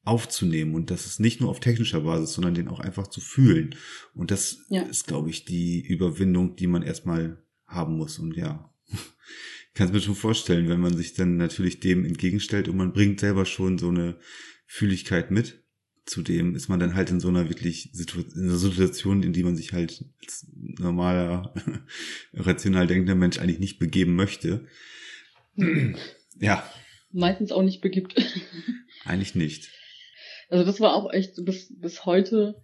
aufzunehmen 0.03 0.76
und 0.76 0.91
das 0.91 1.06
ist 1.06 1.19
nicht 1.19 1.41
nur 1.41 1.49
auf 1.49 1.60
technischer 1.60 2.02
Basis, 2.02 2.34
sondern 2.34 2.53
den 2.53 2.68
auch 2.68 2.80
einfach 2.80 3.07
zu 3.07 3.22
fühlen. 3.22 3.76
Und 4.14 4.30
das 4.30 4.60
Ja. 4.69 4.81
ist 4.84 5.07
glaube 5.07 5.30
ich 5.30 5.45
die 5.45 5.81
Überwindung, 5.81 6.56
die 6.56 6.68
man 6.68 6.84
erstmal 6.84 7.41
haben 7.65 7.97
muss 7.97 8.19
und 8.19 8.35
ja 8.35 8.72
kann 9.76 9.88
es 9.88 9.93
mir 9.93 10.02
schon 10.02 10.15
vorstellen, 10.15 10.69
wenn 10.69 10.80
man 10.80 10.97
sich 10.97 11.14
dann 11.14 11.38
natürlich 11.38 11.80
dem 11.80 12.06
entgegenstellt 12.06 12.68
und 12.68 12.77
man 12.77 12.93
bringt 12.93 13.19
selber 13.19 13.45
schon 13.45 13.77
so 13.77 13.89
eine 13.89 14.18
Fühligkeit 14.65 15.31
mit. 15.31 15.61
Zudem 16.06 16.56
ist 16.56 16.69
man 16.69 16.80
dann 16.80 16.95
halt 16.95 17.10
in 17.10 17.19
so 17.19 17.27
einer 17.27 17.49
wirklich 17.49 17.89
Situ 17.91 18.22
in 18.35 18.43
einer 18.43 18.57
Situation, 18.57 19.23
in 19.23 19.34
die 19.34 19.43
man 19.43 19.56
sich 19.56 19.73
halt 19.73 20.06
als 20.22 20.47
normaler, 20.53 21.53
rational 22.34 22.88
denkender 22.88 23.15
Mensch 23.15 23.39
eigentlich 23.39 23.60
nicht 23.60 23.80
begeben 23.80 24.15
möchte. 24.15 24.68
Ja. 26.39 26.69
Meistens 27.11 27.52
auch 27.52 27.64
nicht 27.64 27.81
begibt. 27.81 28.15
Eigentlich 29.06 29.35
nicht. 29.35 29.72
Also 30.49 30.65
das 30.65 30.80
war 30.80 30.93
auch 30.93 31.11
echt 31.11 31.43
bis, 31.43 31.73
bis 31.80 32.06
heute. 32.06 32.61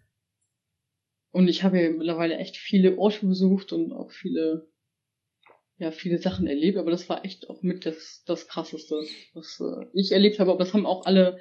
Und 1.32 1.48
ich 1.48 1.64
habe 1.64 1.82
ja 1.82 1.90
mittlerweile 1.90 2.38
echt 2.38 2.58
viele 2.58 2.98
Orte 2.98 3.26
besucht 3.26 3.72
und 3.72 3.94
auch 3.94 4.12
viele, 4.12 4.70
ja, 5.82 5.90
viele 5.90 6.20
Sachen 6.20 6.46
erlebt, 6.46 6.78
aber 6.78 6.92
das 6.92 7.10
war 7.10 7.26
echt 7.26 7.50
auch 7.50 7.64
mit 7.64 7.88
das, 7.88 8.24
das 8.28 8.48
krasseste, 8.48 9.02
was 9.34 9.60
äh, 9.60 9.88
ich 9.94 10.12
erlebt 10.12 10.38
habe. 10.38 10.52
Aber 10.52 10.60
das 10.60 10.76
haben 10.76 10.86
auch 10.86 11.08
alle, 11.08 11.40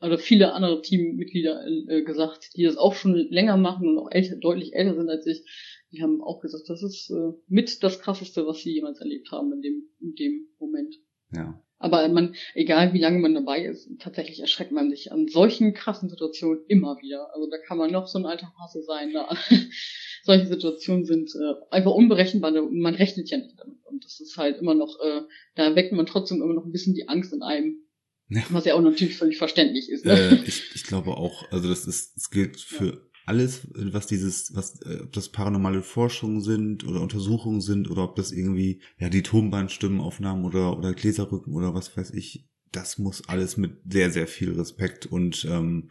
also 0.00 0.16
viele 0.16 0.52
andere 0.52 0.82
Teammitglieder 0.82 1.64
äh, 1.86 2.02
gesagt, 2.02 2.56
die 2.56 2.64
das 2.64 2.76
auch 2.76 2.94
schon 2.94 3.14
länger 3.14 3.56
machen 3.56 3.88
und 3.88 3.98
auch 3.98 4.10
älter, 4.10 4.34
deutlich 4.34 4.74
älter 4.74 4.96
sind 4.96 5.08
als 5.08 5.24
ich. 5.28 5.44
Die 5.92 6.02
haben 6.02 6.20
auch 6.20 6.40
gesagt, 6.40 6.64
das 6.66 6.82
ist 6.82 7.08
äh, 7.10 7.38
mit 7.46 7.84
das 7.84 8.00
krasseste, 8.00 8.44
was 8.48 8.58
sie 8.62 8.72
jemals 8.72 9.00
erlebt 9.00 9.30
haben 9.30 9.52
in 9.52 9.62
dem, 9.62 9.88
in 10.00 10.14
dem 10.16 10.48
Moment. 10.58 10.96
Ja. 11.32 11.62
Aber 11.80 12.08
man, 12.08 12.34
egal 12.54 12.92
wie 12.92 12.98
lange 12.98 13.20
man 13.20 13.34
dabei 13.34 13.64
ist, 13.64 13.88
tatsächlich 14.00 14.40
erschreckt 14.40 14.72
man 14.72 14.90
sich 14.90 15.12
an 15.12 15.28
solchen 15.28 15.74
krassen 15.74 16.08
Situationen 16.08 16.64
immer 16.66 16.98
wieder. 17.00 17.32
Also 17.34 17.48
da 17.48 17.58
kann 17.58 17.78
man 17.78 17.92
noch 17.92 18.08
so 18.08 18.18
ein 18.18 18.26
alter 18.26 18.52
Hase 18.58 18.82
sein. 18.82 19.12
Da. 19.12 19.36
Solche 20.24 20.46
Situationen 20.46 21.04
sind 21.04 21.30
äh, 21.34 21.54
einfach 21.70 21.92
unberechenbar 21.92 22.50
man 22.50 22.94
rechnet 22.94 23.30
ja 23.30 23.38
nicht 23.38 23.58
damit. 23.58 23.78
Und 23.84 24.04
das 24.04 24.20
ist 24.20 24.36
halt 24.36 24.60
immer 24.60 24.74
noch, 24.74 24.98
äh, 25.00 25.22
da 25.54 25.76
weckt 25.76 25.92
man 25.92 26.06
trotzdem 26.06 26.42
immer 26.42 26.54
noch 26.54 26.64
ein 26.64 26.72
bisschen 26.72 26.94
die 26.94 27.08
Angst 27.08 27.32
in 27.32 27.42
einem. 27.42 27.84
Ja. 28.28 28.42
Was 28.50 28.66
ja 28.66 28.74
auch 28.74 28.82
natürlich 28.82 29.16
völlig 29.16 29.38
verständlich 29.38 29.88
ist. 29.88 30.04
Ne? 30.04 30.12
Äh, 30.12 30.34
ich, 30.46 30.74
ich 30.74 30.82
glaube 30.82 31.12
auch, 31.12 31.50
also 31.50 31.68
das 31.68 31.86
ist, 31.86 32.14
es 32.16 32.30
gilt 32.30 32.60
für 32.60 33.07
alles, 33.28 33.68
was 33.74 34.06
dieses, 34.06 34.56
was, 34.56 34.80
äh, 34.82 35.02
ob 35.02 35.12
das 35.12 35.28
paranormale 35.28 35.82
Forschungen 35.82 36.40
sind 36.40 36.86
oder 36.86 37.02
Untersuchungen 37.02 37.60
sind 37.60 37.90
oder 37.90 38.02
ob 38.04 38.16
das 38.16 38.32
irgendwie, 38.32 38.80
ja, 38.98 39.08
die 39.08 39.22
Tonbandstimmenaufnahmen 39.22 40.44
oder, 40.44 40.76
oder 40.76 40.94
Gläserrücken 40.94 41.54
oder 41.54 41.74
was 41.74 41.96
weiß 41.96 42.12
ich, 42.12 42.48
das 42.72 42.98
muss 42.98 43.28
alles 43.28 43.56
mit 43.56 43.80
sehr, 43.88 44.10
sehr 44.10 44.26
viel 44.26 44.52
Respekt 44.52 45.06
und 45.06 45.44
ähm, 45.44 45.90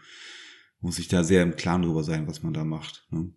muss 0.80 0.98
sich 0.98 1.08
da 1.08 1.24
sehr 1.24 1.44
im 1.44 1.56
Klaren 1.56 1.84
drüber 1.84 2.04
sein, 2.04 2.28
was 2.28 2.44
man 2.44 2.54
da 2.54 2.64
macht. 2.64 3.08
Ne? 3.12 3.32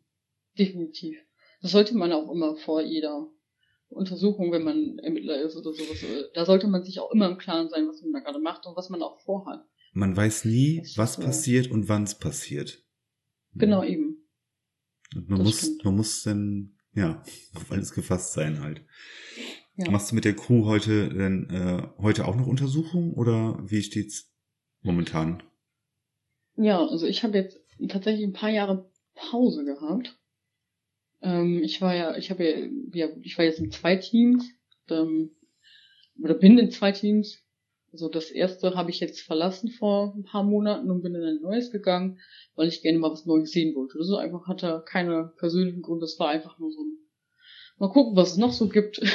Definitiv. 0.59 1.19
Das 1.63 1.73
sollte 1.73 1.97
man 1.97 2.13
auch 2.13 2.31
immer 2.33 2.57
vor 2.57 2.83
jeder 2.83 3.29
Untersuchung, 3.89 4.53
wenn 4.53 4.65
man 4.65 4.99
Ermittler 4.99 5.43
ist 5.43 5.57
oder 5.57 5.73
sowas, 5.73 6.03
äh, 6.03 6.25
da 6.35 6.47
sollte 6.47 6.69
man 6.69 6.85
sich 6.85 7.01
auch 7.01 7.13
immer 7.13 7.29
im 7.29 7.39
Klaren 7.39 7.69
sein, 7.69 7.87
was 7.87 8.01
man 8.03 8.13
da 8.13 8.21
gerade 8.21 8.41
macht 8.41 8.67
und 8.67 8.77
was 8.77 8.89
man 8.89 9.03
auch 9.03 9.21
vorhat. 9.21 9.65
Man 9.93 10.17
weiß 10.17 10.45
nie, 10.45 10.83
was 10.97 11.19
passiert 11.19 11.71
und 11.71 11.89
wann 11.89 12.05
es 12.05 12.17
passiert. 12.17 12.85
Genau 13.55 13.83
eben. 13.85 14.17
Und 15.15 15.29
man 15.29 15.39
Das 15.41 15.47
muss, 15.49 15.59
stimmt. 15.59 15.85
man 15.85 15.97
muss 15.97 16.23
dann, 16.23 16.79
ja, 16.95 17.23
auf 17.55 17.71
alles 17.73 17.93
gefasst 17.93 18.33
sein 18.33 18.61
halt. 18.61 18.85
Ja. 19.77 19.91
Machst 19.91 20.11
du 20.11 20.15
mit 20.15 20.25
der 20.25 20.37
Crew 20.37 20.67
heute 20.67 21.09
denn 21.09 21.49
äh, 21.51 21.83
heute 21.99 22.27
auch 22.27 22.37
noch 22.37 22.47
Untersuchungen 22.47 23.15
oder 23.15 23.59
wie 23.63 23.83
steht's 23.83 24.33
momentan? 24.83 25.43
Ja, 26.57 26.85
also 26.87 27.07
ich 27.07 27.23
habe 27.23 27.39
jetzt 27.39 27.59
tatsächlich 27.89 28.27
ein 28.27 28.35
paar 28.35 28.51
Jahre 28.51 28.91
Pause 29.15 29.65
gehabt. 29.65 30.19
Ähm, 31.23 31.63
ich 31.63 31.81
war 31.81 31.95
ja, 31.95 32.17
ich 32.17 32.31
habe 32.31 32.45
ja, 32.45 32.67
ja, 32.93 33.17
ich 33.23 33.39
war 33.39 33.45
jetzt 33.45 33.59
in 33.61 33.71
zwei 33.71 33.97
Teams, 33.97 34.45
ähm, 34.89 35.31
oder 36.23 36.35
bin 36.35 36.59
in 36.59 36.71
zwei 36.71 36.93
Teams. 36.93 37.43
Also 37.93 38.09
das 38.09 38.31
erste 38.31 38.75
habe 38.77 38.91
ich 38.91 39.01
jetzt 39.01 39.21
verlassen 39.21 39.71
vor 39.71 40.15
ein 40.17 40.23
paar 40.23 40.45
Monaten 40.45 40.91
und 40.91 41.03
bin 41.03 41.15
in 41.15 41.25
ein 41.25 41.41
neues 41.43 41.73
gegangen, 41.73 42.21
weil 42.55 42.69
ich 42.69 42.83
gerne 42.83 42.99
mal 42.99 43.11
was 43.11 43.27
Neues 43.27 43.51
sehen 43.51 43.75
wollte. 43.75 43.99
Das 43.99 44.09
ist 44.09 44.15
einfach, 44.15 44.47
hatte 44.47 44.85
keine 44.87 45.33
persönlichen 45.39 45.83
Gründe, 45.83 46.03
das 46.03 46.19
war 46.19 46.29
einfach 46.29 46.59
nur 46.59 46.71
so 46.71 46.83
ein, 46.83 46.99
mal 47.79 47.91
gucken, 47.91 48.17
was 48.17 48.33
es 48.33 48.37
noch 48.37 48.53
so 48.53 48.69
gibt. 48.69 49.01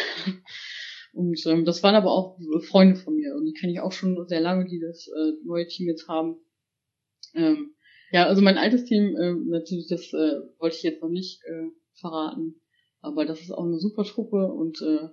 Und 1.13 1.45
ähm, 1.45 1.63
das 1.63 1.81
waren 1.81 1.95
aber 1.95 2.11
auch 2.11 2.37
Freunde 2.67 2.97
von 2.97 3.15
mir 3.15 3.35
und 3.35 3.45
die 3.45 3.53
kenne 3.53 3.71
ich 3.71 3.79
auch 3.79 3.93
schon 3.93 4.27
sehr 4.27 4.41
lange, 4.41 4.65
die 4.65 4.81
das 4.81 5.07
äh, 5.07 5.31
neue 5.45 5.65
Team 5.65 5.87
jetzt 5.87 6.09
haben. 6.09 6.35
Ähm, 7.33 7.73
ja, 8.11 8.25
also 8.25 8.41
mein 8.41 8.57
altes 8.57 8.83
Team, 8.83 9.15
äh, 9.15 9.33
natürlich, 9.33 9.87
das 9.87 10.11
äh, 10.11 10.41
wollte 10.59 10.75
ich 10.75 10.83
jetzt 10.83 11.01
noch 11.01 11.09
nicht 11.09 11.41
äh, 11.45 11.69
verraten, 11.93 12.61
aber 12.99 13.25
das 13.25 13.39
ist 13.39 13.51
auch 13.51 13.63
eine 13.63 13.79
super 13.79 14.03
Truppe 14.03 14.51
und 14.51 14.81
äh, 14.81 15.07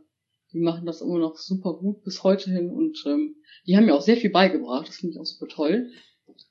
die 0.52 0.60
machen 0.60 0.86
das 0.86 1.00
immer 1.00 1.18
noch 1.18 1.36
super 1.36 1.74
gut 1.74 2.02
bis 2.04 2.22
heute 2.22 2.50
hin 2.50 2.70
und 2.70 3.02
ähm, 3.06 3.36
die 3.66 3.76
haben 3.76 3.86
mir 3.86 3.94
auch 3.94 4.02
sehr 4.02 4.16
viel 4.16 4.30
beigebracht, 4.30 4.88
das 4.88 4.96
finde 4.96 5.14
ich 5.14 5.20
auch 5.20 5.26
super 5.26 5.48
toll. 5.48 5.90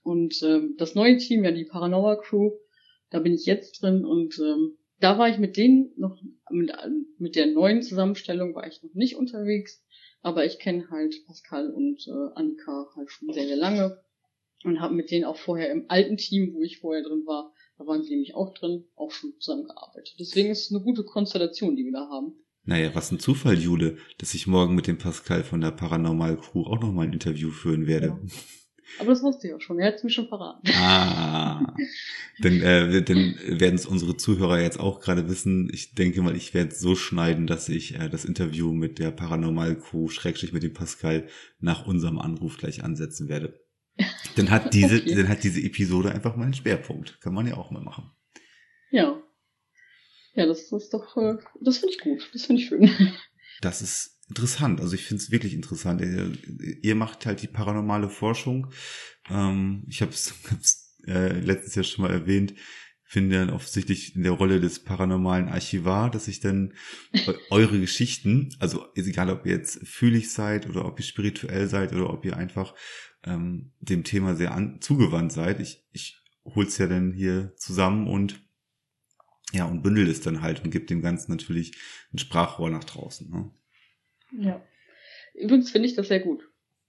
Und 0.03 0.41
ähm, 0.43 0.75
das 0.77 0.95
neue 0.95 1.17
Team, 1.17 1.43
ja 1.43 1.51
die 1.51 1.65
Paranormal 1.65 2.19
Crew, 2.19 2.51
da 3.09 3.19
bin 3.19 3.33
ich 3.33 3.45
jetzt 3.45 3.81
drin 3.81 4.05
und 4.05 4.39
ähm, 4.39 4.77
da 4.99 5.17
war 5.17 5.29
ich 5.29 5.37
mit 5.37 5.57
denen 5.57 5.91
noch, 5.97 6.21
mit, 6.49 6.71
mit 7.17 7.35
der 7.35 7.47
neuen 7.47 7.81
Zusammenstellung 7.81 8.55
war 8.55 8.67
ich 8.67 8.81
noch 8.83 8.93
nicht 8.93 9.15
unterwegs, 9.15 9.83
aber 10.21 10.45
ich 10.45 10.59
kenne 10.59 10.89
halt 10.89 11.15
Pascal 11.25 11.71
und 11.71 12.05
äh, 12.07 12.35
Annika 12.35 12.91
halt 12.95 13.09
schon 13.09 13.33
sehr, 13.33 13.47
sehr 13.47 13.57
lange 13.57 13.99
und 14.63 14.79
habe 14.79 14.93
mit 14.93 15.11
denen 15.11 15.25
auch 15.25 15.37
vorher 15.37 15.71
im 15.71 15.85
alten 15.89 16.17
Team, 16.17 16.53
wo 16.53 16.61
ich 16.61 16.79
vorher 16.79 17.03
drin 17.03 17.25
war, 17.25 17.53
da 17.77 17.87
waren 17.87 18.03
sie 18.03 18.11
nämlich 18.11 18.35
auch 18.35 18.53
drin, 18.53 18.85
auch 18.95 19.11
schon 19.11 19.33
zusammengearbeitet. 19.39 20.15
Deswegen 20.19 20.51
ist 20.51 20.65
es 20.65 20.71
eine 20.71 20.83
gute 20.83 21.03
Konstellation, 21.03 21.75
die 21.75 21.85
wir 21.85 21.93
da 21.93 22.07
haben. 22.09 22.35
Naja, 22.63 22.91
was 22.93 23.11
ein 23.11 23.19
Zufall, 23.19 23.57
Jule, 23.57 23.97
dass 24.19 24.33
ich 24.33 24.45
morgen 24.47 24.75
mit 24.75 24.87
dem 24.87 24.97
Pascal 24.97 25.43
von 25.43 25.61
der 25.61 25.71
Paranormal 25.71 26.37
Crew 26.37 26.63
auch 26.65 26.79
nochmal 26.79 27.07
ein 27.07 27.13
Interview 27.13 27.49
führen 27.49 27.87
werde. 27.87 28.19
Aber 28.99 29.09
das 29.09 29.23
wusste 29.23 29.47
ich 29.47 29.53
auch 29.53 29.61
schon, 29.61 29.79
er 29.79 29.87
hat 29.87 29.95
es 29.95 30.03
mir 30.03 30.09
schon 30.09 30.27
verraten. 30.27 30.67
Ah, 30.75 31.75
dann, 32.39 32.61
äh, 32.61 33.01
dann 33.01 33.35
werden 33.47 33.75
es 33.75 33.85
unsere 33.85 34.17
Zuhörer 34.17 34.59
jetzt 34.59 34.79
auch 34.79 34.99
gerade 34.99 35.29
wissen. 35.29 35.69
Ich 35.73 35.93
denke 35.95 36.21
mal, 36.21 36.35
ich 36.35 36.53
werde 36.53 36.71
es 36.71 36.79
so 36.79 36.95
schneiden, 36.95 37.47
dass 37.47 37.69
ich 37.69 37.95
äh, 37.95 38.09
das 38.09 38.25
Interview 38.25 38.73
mit 38.73 38.99
der 38.99 39.11
Paranormal 39.11 39.77
Crew, 39.79 40.09
Schrägstrich 40.09 40.51
mit 40.51 40.63
dem 40.63 40.73
Pascal, 40.73 41.27
nach 41.59 41.87
unserem 41.87 42.19
Anruf 42.19 42.57
gleich 42.57 42.83
ansetzen 42.83 43.29
werde. 43.29 43.59
Dann 44.35 44.49
hat 44.49 44.73
diese, 44.73 44.95
Okay. 45.01 45.15
dann 45.15 45.29
hat 45.29 45.43
diese 45.43 45.61
Episode 45.61 46.11
einfach 46.11 46.35
mal 46.35 46.43
einen 46.43 46.53
Schwerpunkt. 46.53 47.19
Kann 47.21 47.33
man 47.33 47.47
ja 47.47 47.55
auch 47.55 47.71
mal 47.71 47.81
machen. 47.81 48.11
Ja. 48.91 49.21
Ja, 50.35 50.45
das 50.45 50.71
ist 50.71 50.93
doch, 50.93 51.17
äh, 51.17 51.37
das 51.59 51.77
finde 51.79 51.93
ich 51.93 51.99
gut, 52.01 52.29
das 52.33 52.45
finde 52.45 52.61
ich 52.61 52.67
schön. 52.67 52.89
Das 53.61 53.83
ist 53.83 54.17
interessant. 54.27 54.81
Also 54.81 54.95
ich 54.95 55.05
finde 55.05 55.21
es 55.21 55.29
wirklich 55.29 55.53
interessant. 55.53 56.01
Ihr, 56.01 56.31
ihr 56.81 56.95
macht 56.95 57.27
halt 57.27 57.43
die 57.43 57.47
paranormale 57.47 58.09
Forschung. 58.09 58.71
Ähm, 59.29 59.83
ich 59.87 60.01
habe 60.01 60.09
es 60.13 60.33
äh, 61.05 61.39
letztes 61.39 61.75
Jahr 61.75 61.83
schon 61.83 62.05
mal 62.05 62.11
erwähnt. 62.11 62.55
Finde 63.03 63.37
dann 63.37 63.51
offensichtlich 63.51 64.15
in 64.15 64.23
der 64.23 64.31
Rolle 64.31 64.59
des 64.59 64.83
paranormalen 64.83 65.47
Archivar, 65.47 66.09
dass 66.09 66.27
ich 66.27 66.39
dann 66.39 66.73
eu- 67.27 67.35
eure 67.51 67.79
Geschichten, 67.79 68.49
also 68.57 68.83
ist 68.95 69.05
egal, 69.05 69.29
ob 69.29 69.45
ihr 69.45 69.51
jetzt 69.51 69.85
fühlig 69.85 70.31
seid 70.31 70.67
oder 70.67 70.85
ob 70.85 70.97
ihr 70.97 71.05
spirituell 71.05 71.67
seid 71.67 71.93
oder 71.93 72.09
ob 72.09 72.25
ihr 72.25 72.35
einfach 72.35 72.73
ähm, 73.23 73.73
dem 73.79 74.03
Thema 74.03 74.35
sehr 74.35 74.53
an, 74.55 74.81
zugewandt 74.81 75.33
seid. 75.33 75.59
Ich, 75.59 75.85
ich 75.91 76.17
hol's 76.45 76.79
ja 76.79 76.87
dann 76.87 77.13
hier 77.13 77.53
zusammen 77.57 78.07
und 78.07 78.41
ja, 79.51 79.65
und 79.65 79.81
bündel 79.83 80.07
es 80.09 80.21
dann 80.21 80.41
halt 80.41 80.63
und 80.63 80.71
gebe 80.71 80.85
dem 80.85 81.01
Ganzen 81.01 81.31
natürlich 81.31 81.73
ein 82.13 82.17
Sprachrohr 82.17 82.69
nach 82.69 82.83
draußen. 82.83 83.29
Ne? 83.29 83.51
Ja. 84.39 84.61
Übrigens 85.33 85.71
finde 85.71 85.87
ich 85.87 85.95
das 85.95 86.07
sehr 86.07 86.19
gut. 86.21 86.41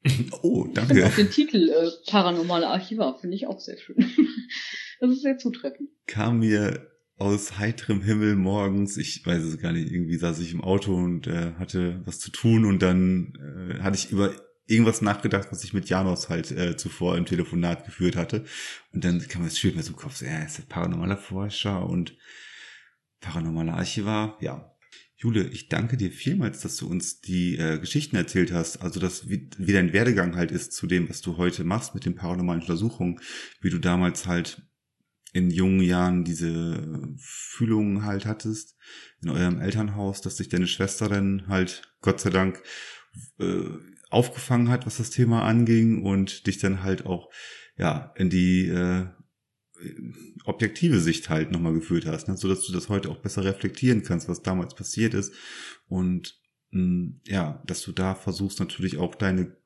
Oh, 0.42 0.66
Ich 0.66 0.80
finde 0.80 1.04
auch 1.04 1.04
danke. 1.04 1.10
den 1.16 1.30
Titel 1.30 1.68
äh, 1.68 1.90
Paranormale 2.10 2.66
Archivar 2.66 3.18
finde 3.20 3.36
ich 3.36 3.46
auch 3.46 3.60
sehr 3.60 3.78
schön. 3.78 3.96
das 5.00 5.10
ist 5.12 5.22
sehr 5.22 5.38
zutreffend. 5.38 5.90
Kam 6.06 6.40
mir 6.40 6.90
aus 7.18 7.58
heiterem 7.58 8.02
Himmel 8.02 8.34
morgens, 8.34 8.96
ich 8.96 9.24
weiß 9.24 9.44
es 9.44 9.58
gar 9.58 9.72
nicht, 9.72 9.92
irgendwie 9.92 10.16
saß 10.16 10.40
ich 10.40 10.52
im 10.52 10.60
Auto 10.60 10.94
und 10.96 11.28
äh, 11.28 11.52
hatte 11.58 12.02
was 12.04 12.18
zu 12.18 12.32
tun 12.32 12.64
und 12.64 12.82
dann 12.82 13.34
äh, 13.70 13.80
hatte 13.80 13.96
ich 13.96 14.10
über 14.10 14.34
irgendwas 14.66 15.02
nachgedacht, 15.02 15.48
was 15.50 15.62
ich 15.62 15.72
mit 15.72 15.88
Janos 15.88 16.28
halt 16.28 16.50
äh, 16.50 16.76
zuvor 16.76 17.16
im 17.16 17.26
Telefonat 17.26 17.84
geführt 17.84 18.16
hatte. 18.16 18.44
Und 18.92 19.04
dann 19.04 19.20
kam 19.28 19.44
es 19.44 19.58
schön 19.58 19.76
mir 19.76 19.82
zum 19.82 19.96
Kopf, 19.96 20.16
so, 20.16 20.24
ja, 20.24 20.32
er 20.32 20.46
ist 20.46 20.58
der 20.58 20.64
paranormaler 20.64 21.16
Forscher 21.18 21.86
und 21.88 22.16
paranormaler 23.22 23.74
Archivar, 23.74 24.36
ja. 24.40 24.68
Jule, 25.16 25.46
ich 25.48 25.68
danke 25.68 25.96
dir 25.96 26.10
vielmals, 26.10 26.60
dass 26.60 26.76
du 26.76 26.88
uns 26.88 27.20
die 27.20 27.56
äh, 27.56 27.78
Geschichten 27.78 28.16
erzählt 28.16 28.52
hast, 28.52 28.82
also 28.82 28.98
dass 28.98 29.28
wie, 29.28 29.48
wie 29.56 29.72
dein 29.72 29.92
Werdegang 29.92 30.34
halt 30.34 30.50
ist 30.50 30.72
zu 30.72 30.88
dem, 30.88 31.08
was 31.08 31.20
du 31.20 31.36
heute 31.36 31.62
machst 31.62 31.94
mit 31.94 32.04
den 32.04 32.16
paranormalen 32.16 32.60
Untersuchungen, 32.60 33.20
wie 33.60 33.70
du 33.70 33.78
damals 33.78 34.26
halt 34.26 34.62
in 35.32 35.50
jungen 35.50 35.80
Jahren 35.80 36.24
diese 36.24 37.14
Fühlungen 37.18 38.04
halt 38.04 38.26
hattest 38.26 38.76
in 39.22 39.30
eurem 39.30 39.60
Elternhaus, 39.60 40.20
dass 40.20 40.36
sich 40.36 40.48
deine 40.48 40.66
Schwester 40.66 41.08
dann 41.08 41.46
halt 41.46 41.82
Gott 42.00 42.20
sei 42.20 42.30
Dank 42.30 42.60
äh, 43.38 43.62
aufgefangen 44.10 44.68
hat, 44.68 44.86
was 44.86 44.98
das 44.98 45.10
Thema 45.10 45.44
anging 45.44 46.02
und 46.02 46.48
dich 46.48 46.58
dann 46.58 46.82
halt 46.82 47.06
auch 47.06 47.30
ja 47.78 48.12
in 48.16 48.28
die 48.28 48.66
äh, 48.66 49.06
objektive 50.44 51.00
Sicht 51.00 51.28
halt 51.30 51.50
nochmal 51.50 51.74
geführt 51.74 52.06
hast, 52.06 52.28
ne? 52.28 52.36
so 52.36 52.48
dass 52.48 52.64
du 52.66 52.72
das 52.72 52.88
heute 52.88 53.10
auch 53.10 53.18
besser 53.18 53.44
reflektieren 53.44 54.02
kannst, 54.02 54.28
was 54.28 54.42
damals 54.42 54.74
passiert 54.74 55.14
ist 55.14 55.32
und 55.88 56.40
mh, 56.70 57.14
ja, 57.26 57.62
dass 57.66 57.82
du 57.82 57.92
da 57.92 58.14
versuchst 58.14 58.60
natürlich 58.60 58.98
auch 58.98 59.14
deine 59.14 59.56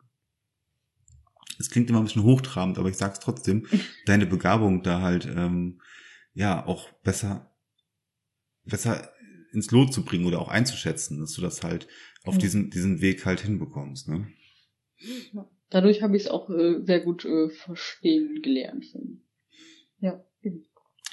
es 1.59 1.71
klingt 1.71 1.89
immer 1.89 2.01
ein 2.01 2.05
bisschen 2.05 2.23
hochtrabend, 2.23 2.79
aber 2.79 2.91
ich 2.91 2.97
sag's 2.99 3.19
trotzdem, 3.21 3.67
deine 4.07 4.27
Begabung 4.27 4.83
da 4.83 5.01
halt 5.01 5.27
ähm, 5.27 5.81
ja 6.35 6.67
auch 6.67 6.91
besser 7.03 7.51
besser 8.65 9.11
ins 9.53 9.71
Lot 9.71 9.95
zu 9.95 10.05
bringen 10.05 10.27
oder 10.27 10.41
auch 10.41 10.49
einzuschätzen, 10.49 11.19
dass 11.21 11.33
du 11.33 11.41
das 11.41 11.63
halt 11.63 11.89
auf 12.25 12.35
Ja. 12.35 12.41
diesem 12.41 12.71
diesen 12.71 13.01
Weg 13.01 13.25
halt 13.25 13.41
hinbekommst, 13.41 14.09
ne? 14.09 14.27
Dadurch 15.71 16.03
habe 16.03 16.17
ich 16.17 16.25
es 16.25 16.29
auch 16.29 16.49
äh, 16.51 16.81
sehr 16.85 17.01
gut 17.01 17.25
äh, 17.25 17.49
verstehen 17.49 18.41
gelernt. 18.43 18.87
Ja. 20.01 20.23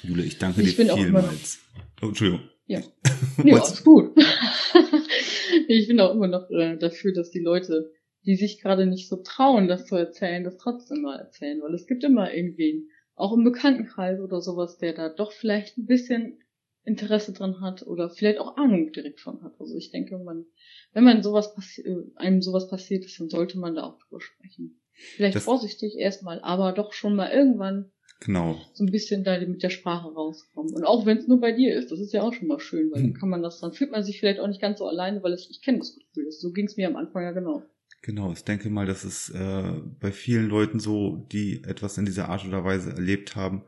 Jule, 0.02 0.22
ich 0.24 0.38
danke 0.38 0.62
Ich 0.62 0.76
dir 0.76 0.94
vielmals. 0.94 1.60
Oh, 2.02 2.06
Entschuldigung. 2.06 2.48
Ja. 2.66 2.80
Ja, 3.44 3.58
ist 3.62 3.84
gut. 3.84 4.16
ich 5.68 5.88
bin 5.88 6.00
auch 6.00 6.12
immer 6.14 6.28
noch 6.28 6.48
äh, 6.50 6.76
dafür, 6.76 7.12
dass 7.12 7.30
die 7.30 7.40
Leute, 7.40 7.90
die 8.26 8.36
sich 8.36 8.60
gerade 8.60 8.86
nicht 8.86 9.08
so 9.08 9.16
trauen, 9.16 9.66
das 9.66 9.86
zu 9.86 9.96
erzählen, 9.96 10.44
das 10.44 10.56
trotzdem 10.56 11.02
mal 11.02 11.18
erzählen, 11.18 11.60
weil 11.62 11.74
es 11.74 11.86
gibt 11.86 12.04
immer 12.04 12.32
irgendwen, 12.32 12.88
auch 13.16 13.32
im 13.32 13.44
Bekanntenkreis 13.44 14.20
oder 14.20 14.40
sowas, 14.40 14.78
der 14.78 14.92
da 14.92 15.08
doch 15.08 15.32
vielleicht 15.32 15.78
ein 15.78 15.86
bisschen 15.86 16.38
Interesse 16.84 17.32
dran 17.32 17.60
hat 17.60 17.86
oder 17.86 18.10
vielleicht 18.10 18.38
auch 18.38 18.56
Ahnung 18.56 18.92
direkt 18.92 19.20
von 19.20 19.42
hat. 19.42 19.58
Also 19.58 19.76
ich 19.76 19.90
denke, 19.90 20.18
man, 20.18 20.44
wenn 20.92 21.04
man 21.04 21.22
sowas 21.22 21.54
äh, 21.78 21.96
einem 22.16 22.42
sowas 22.42 22.68
passiert 22.68 23.04
ist, 23.04 23.18
dann 23.18 23.30
sollte 23.30 23.58
man 23.58 23.74
da 23.74 23.84
auch 23.84 23.98
drüber 23.98 24.20
sprechen. 24.20 24.80
Vielleicht 24.92 25.36
Das- 25.36 25.44
vorsichtig 25.44 25.94
erstmal, 25.96 26.40
aber 26.40 26.72
doch 26.72 26.92
schon 26.92 27.16
mal 27.16 27.30
irgendwann 27.32 27.90
Genau. 28.24 28.58
so 28.72 28.84
ein 28.84 28.90
bisschen 28.90 29.22
da 29.22 29.38
mit 29.38 29.62
der 29.62 29.68
Sprache 29.68 30.08
rauskommen. 30.08 30.72
Und 30.72 30.84
auch 30.84 31.04
wenn 31.04 31.18
es 31.18 31.28
nur 31.28 31.40
bei 31.40 31.52
dir 31.52 31.76
ist, 31.76 31.92
das 31.92 32.00
ist 32.00 32.14
ja 32.14 32.22
auch 32.22 32.32
schon 32.32 32.48
mal 32.48 32.58
schön, 32.58 32.90
weil 32.90 33.02
dann 33.02 33.12
Hm. 33.12 33.20
kann 33.20 33.28
man 33.28 33.42
das, 33.42 33.60
dann 33.60 33.74
fühlt 33.74 33.90
man 33.90 34.02
sich 34.02 34.18
vielleicht 34.18 34.40
auch 34.40 34.48
nicht 34.48 34.62
ganz 34.62 34.78
so 34.78 34.88
alleine, 34.88 35.22
weil 35.22 35.34
ich, 35.34 35.50
ich 35.50 35.60
kenne 35.60 35.78
das 35.78 35.94
Gefühl. 35.94 36.30
So 36.30 36.50
ging 36.50 36.64
es 36.64 36.78
mir 36.78 36.88
am 36.88 36.96
Anfang 36.96 37.22
ja 37.22 37.32
genau. 37.32 37.62
Genau, 38.00 38.32
ich 38.32 38.42
denke 38.42 38.70
mal, 38.70 38.86
das 38.86 39.04
ist 39.04 39.28
äh, 39.30 39.72
bei 40.00 40.10
vielen 40.10 40.48
Leuten 40.48 40.80
so, 40.80 41.26
die 41.32 41.62
etwas 41.64 41.98
in 41.98 42.06
dieser 42.06 42.30
Art 42.30 42.46
oder 42.46 42.64
Weise 42.64 42.92
erlebt 42.92 43.36
haben. 43.36 43.64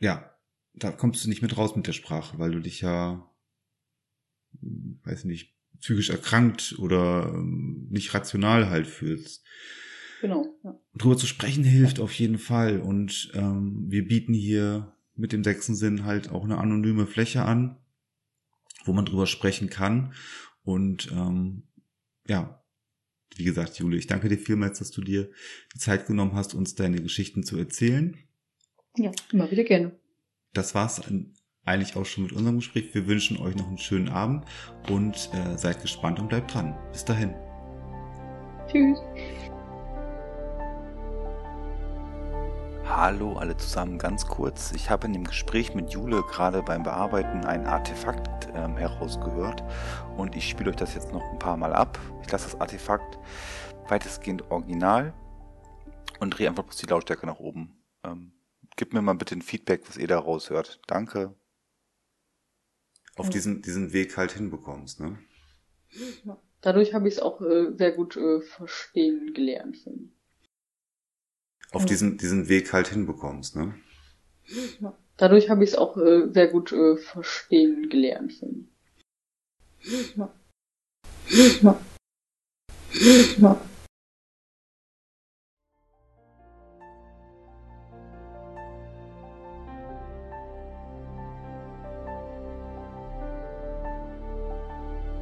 Ja, 0.00 0.34
da 0.74 0.90
kommst 0.90 1.24
du 1.24 1.28
nicht 1.28 1.42
mit 1.42 1.56
raus 1.56 1.76
mit 1.76 1.86
der 1.86 1.92
Sprache, 1.92 2.40
weil 2.40 2.50
du 2.50 2.58
dich 2.58 2.80
ja, 2.80 3.30
hm, 4.60 4.98
weiß 5.04 5.24
nicht, 5.24 5.54
psychisch 5.78 6.10
erkrankt 6.10 6.76
oder 6.80 7.32
ähm, 7.32 7.86
nicht 7.90 8.12
rational 8.12 8.70
halt 8.70 8.88
fühlst. 8.88 9.44
Genau. 10.22 10.46
Ja. 10.62 10.78
drüber 10.94 11.16
zu 11.16 11.26
sprechen 11.26 11.64
hilft 11.64 11.98
auf 11.98 12.12
jeden 12.12 12.38
Fall. 12.38 12.80
Und 12.80 13.32
ähm, 13.34 13.86
wir 13.88 14.06
bieten 14.06 14.32
hier 14.32 14.96
mit 15.16 15.32
dem 15.32 15.42
sechsten 15.42 15.74
Sinn 15.74 16.04
halt 16.04 16.30
auch 16.30 16.44
eine 16.44 16.58
anonyme 16.58 17.08
Fläche 17.08 17.42
an, 17.44 17.76
wo 18.84 18.92
man 18.92 19.04
drüber 19.04 19.26
sprechen 19.26 19.68
kann. 19.68 20.14
Und 20.62 21.10
ähm, 21.10 21.64
ja, 22.28 22.62
wie 23.34 23.42
gesagt, 23.42 23.78
Jule, 23.78 23.96
ich 23.96 24.06
danke 24.06 24.28
dir 24.28 24.38
vielmals, 24.38 24.78
dass 24.78 24.92
du 24.92 25.00
dir 25.00 25.28
die 25.74 25.80
Zeit 25.80 26.06
genommen 26.06 26.34
hast, 26.34 26.54
uns 26.54 26.76
deine 26.76 27.02
Geschichten 27.02 27.42
zu 27.42 27.58
erzählen. 27.58 28.16
ja, 28.96 29.10
immer 29.32 29.50
wieder 29.50 29.64
gerne. 29.64 29.98
Das 30.52 30.76
war's 30.76 31.02
eigentlich 31.64 31.96
auch 31.96 32.06
schon 32.06 32.22
mit 32.24 32.32
unserem 32.32 32.58
Gespräch. 32.58 32.94
Wir 32.94 33.08
wünschen 33.08 33.38
euch 33.38 33.56
noch 33.56 33.66
einen 33.66 33.78
schönen 33.78 34.08
Abend 34.08 34.44
und 34.88 35.30
äh, 35.32 35.58
seid 35.58 35.82
gespannt 35.82 36.20
und 36.20 36.28
bleibt 36.28 36.54
dran. 36.54 36.78
Bis 36.92 37.04
dahin. 37.04 37.34
Tschüss. 38.70 38.98
Hallo 42.94 43.32
alle 43.38 43.56
zusammen, 43.56 43.96
ganz 43.98 44.26
kurz. 44.26 44.70
Ich 44.72 44.90
habe 44.90 45.06
in 45.06 45.14
dem 45.14 45.24
Gespräch 45.24 45.74
mit 45.74 45.94
Jule 45.94 46.22
gerade 46.24 46.62
beim 46.62 46.82
Bearbeiten 46.82 47.46
ein 47.46 47.64
Artefakt 47.66 48.48
ähm, 48.54 48.76
herausgehört 48.76 49.64
und 50.18 50.36
ich 50.36 50.46
spiele 50.46 50.68
euch 50.68 50.76
das 50.76 50.94
jetzt 50.94 51.10
noch 51.10 51.22
ein 51.32 51.38
paar 51.38 51.56
Mal 51.56 51.72
ab. 51.72 51.98
Ich 52.22 52.30
lasse 52.30 52.50
das 52.50 52.60
Artefakt 52.60 53.18
weitestgehend 53.88 54.50
original 54.50 55.14
und 56.20 56.32
drehe 56.32 56.46
einfach 56.46 56.64
bloß 56.64 56.76
die 56.76 56.86
Lautstärke 56.86 57.24
nach 57.24 57.38
oben. 57.40 57.82
Ähm, 58.04 58.32
gebt 58.76 58.92
mir 58.92 59.00
mal 59.00 59.14
bitte 59.14 59.36
ein 59.36 59.42
Feedback, 59.42 59.88
was 59.88 59.96
ihr 59.96 60.06
da 60.06 60.18
raushört. 60.18 60.82
Danke. 60.86 61.34
Auf 63.16 63.30
diesen, 63.30 63.62
diesen 63.62 63.94
Weg 63.94 64.18
halt 64.18 64.32
hinbekommst, 64.32 65.00
ne? 65.00 65.18
Dadurch 66.60 66.92
habe 66.92 67.08
ich 67.08 67.14
es 67.14 67.20
auch 67.20 67.40
äh, 67.40 67.72
sehr 67.74 67.92
gut 67.92 68.18
äh, 68.18 68.42
verstehen 68.42 69.32
gelernt. 69.32 69.78
Auf 71.72 71.82
Ja. 71.82 71.86
diesen, 71.88 72.18
diesen 72.18 72.48
Weg 72.48 72.72
halt 72.72 72.88
hinbekommst, 72.88 73.56
ne? 73.56 73.74
Dadurch 75.16 75.48
habe 75.48 75.64
ich 75.64 75.70
es 75.70 75.76
auch 75.76 75.96
äh, 75.96 76.28
sehr 76.30 76.48
gut 76.48 76.72
äh, 76.72 76.96
verstehen 76.96 77.88
gelernt. 77.88 78.34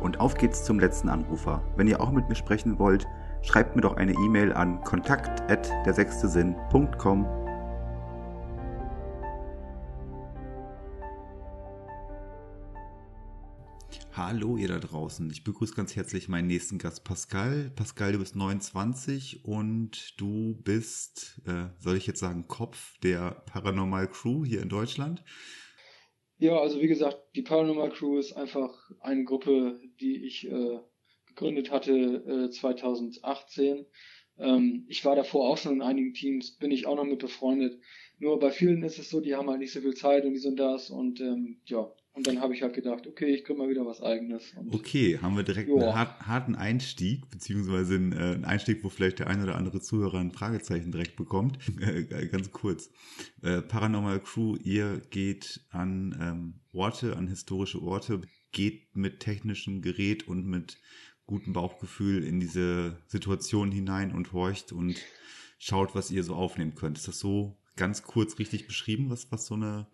Und 0.01 0.19
auf 0.19 0.35
geht's 0.35 0.65
zum 0.65 0.81
letzten 0.81 1.09
Anrufer. 1.09 1.63
Wenn 1.77 1.87
ihr 1.87 2.01
auch 2.01 2.11
mit 2.11 2.29
mir 2.29 2.35
sprechen 2.35 2.79
wollt, 2.79 3.07
schreibt 3.43 3.77
mir 3.77 3.83
doch 3.83 3.97
eine 3.97 4.13
E-Mail 4.13 4.53
an 4.53 4.81
kontakt 4.83 5.43
der 5.49 5.95
sechste 5.95 6.29
Sinn.com. 6.29 7.27
Hallo 14.13 14.57
ihr 14.57 14.69
da 14.69 14.79
draußen. 14.79 15.31
Ich 15.31 15.45
begrüße 15.45 15.75
ganz 15.75 15.97
herzlich 15.97 16.29
meinen 16.29 16.47
nächsten 16.47 16.79
Gast 16.79 17.05
Pascal. 17.05 17.71
Pascal, 17.75 18.13
du 18.13 18.19
bist 18.19 18.37
29 18.37 19.45
und 19.45 20.21
du 20.21 20.61
bist, 20.63 21.41
äh, 21.47 21.69
soll 21.79 21.97
ich 21.97 22.07
jetzt 22.07 22.21
sagen, 22.21 22.47
Kopf 22.47 22.99
der 22.99 23.43
Paranormal 23.47 24.09
Crew 24.09 24.45
hier 24.45 24.61
in 24.61 24.69
Deutschland. 24.69 25.25
Ja, 26.39 26.59
also 26.59 26.81
wie 26.81 26.89
gesagt, 26.89 27.19
die 27.35 27.43
Paranormal 27.43 27.91
Crew 27.91 28.19
ist 28.19 28.33
einfach 28.33 28.91
eine 29.01 29.25
Gruppe, 29.25 29.81
die 30.01 30.27
ich 30.27 30.51
äh, 30.51 30.81
gegründet 31.41 31.71
hatte 31.71 31.93
äh, 31.93 32.51
2018. 32.51 33.87
Ähm, 34.39 34.85
ich 34.89 35.05
war 35.05 35.17
davor 35.17 35.49
auch 35.49 35.59
schon 35.59 35.75
in 35.75 35.83
einigen 35.83 36.15
Teams, 36.15 36.53
bin 36.53 36.71
ich 36.71 36.87
auch 36.87 36.97
noch 36.97 37.05
mit 37.05 37.19
befreundet. 37.19 37.81
Nur 38.19 38.39
bei 38.39 38.51
vielen 38.51 38.83
ist 38.83 38.99
es 38.99 39.09
so, 39.09 39.21
die 39.21 39.35
haben 39.35 39.49
halt 39.49 39.61
nicht 39.61 39.73
so 39.73 39.81
viel 39.81 39.95
Zeit 39.95 40.25
und 40.25 40.35
die 40.35 40.39
sind 40.39 40.61
das 40.61 40.91
und 40.91 41.21
ähm, 41.21 41.61
ja, 41.65 41.91
und 42.13 42.27
dann 42.27 42.41
habe 42.41 42.55
ich 42.55 42.63
halt 42.63 42.75
gedacht, 42.75 43.07
okay, 43.07 43.27
ich 43.27 43.45
gründe 43.45 43.63
mal 43.63 43.71
wieder 43.71 43.87
was 43.87 44.03
eigenes. 44.03 44.53
Und 44.55 44.75
Okay, 44.75 45.19
haben 45.23 45.37
wir 45.37 45.45
direkt 45.45 45.69
Joa. 45.69 45.85
einen 45.85 45.95
hart, 45.95 46.21
harten 46.27 46.55
Einstieg, 46.57 47.31
beziehungsweise 47.31 47.95
einen, 47.95 48.13
äh, 48.13 48.17
einen 48.17 48.45
Einstieg, 48.45 48.83
wo 48.83 48.89
vielleicht 48.89 49.21
der 49.21 49.29
ein 49.29 49.43
oder 49.43 49.55
andere 49.55 49.81
Zuhörer 49.81 50.19
ein 50.19 50.33
Fragezeichen 50.33 50.93
direkt 50.93 51.17
bekommt. 51.17 51.59
Äh, 51.81 52.27
Ganz 52.27 52.51
kurz. 52.51 52.91
Äh, 53.43 53.63
Paranormal 53.63 54.21
Crew, 54.21 54.57
ihr 54.63 55.01
geht 55.11 55.65
an 55.71 56.17
ähm, 56.21 56.61
Orte, 56.73 57.17
an 57.17 57.27
historische 57.27 57.81
Orte, 57.81 58.21
geht 58.53 58.95
mit 58.97 59.21
technischem 59.21 59.81
Gerät 59.81 60.27
und 60.29 60.47
mit 60.47 60.79
gutem 61.31 61.53
Bauchgefühl 61.53 62.25
in 62.25 62.41
diese 62.41 62.99
Situation 63.07 63.71
hinein 63.71 64.13
und 64.13 64.33
horcht 64.33 64.73
und 64.73 65.01
schaut, 65.59 65.95
was 65.95 66.11
ihr 66.11 66.25
so 66.25 66.35
aufnehmen 66.35 66.75
könnt. 66.75 66.99
Ist 66.99 67.07
das 67.07 67.21
so 67.21 67.57
ganz 67.77 68.03
kurz 68.03 68.39
richtig 68.41 68.67
beschrieben, 68.67 69.11
was, 69.11 69.31
was 69.31 69.47
so 69.47 69.55
eine 69.55 69.87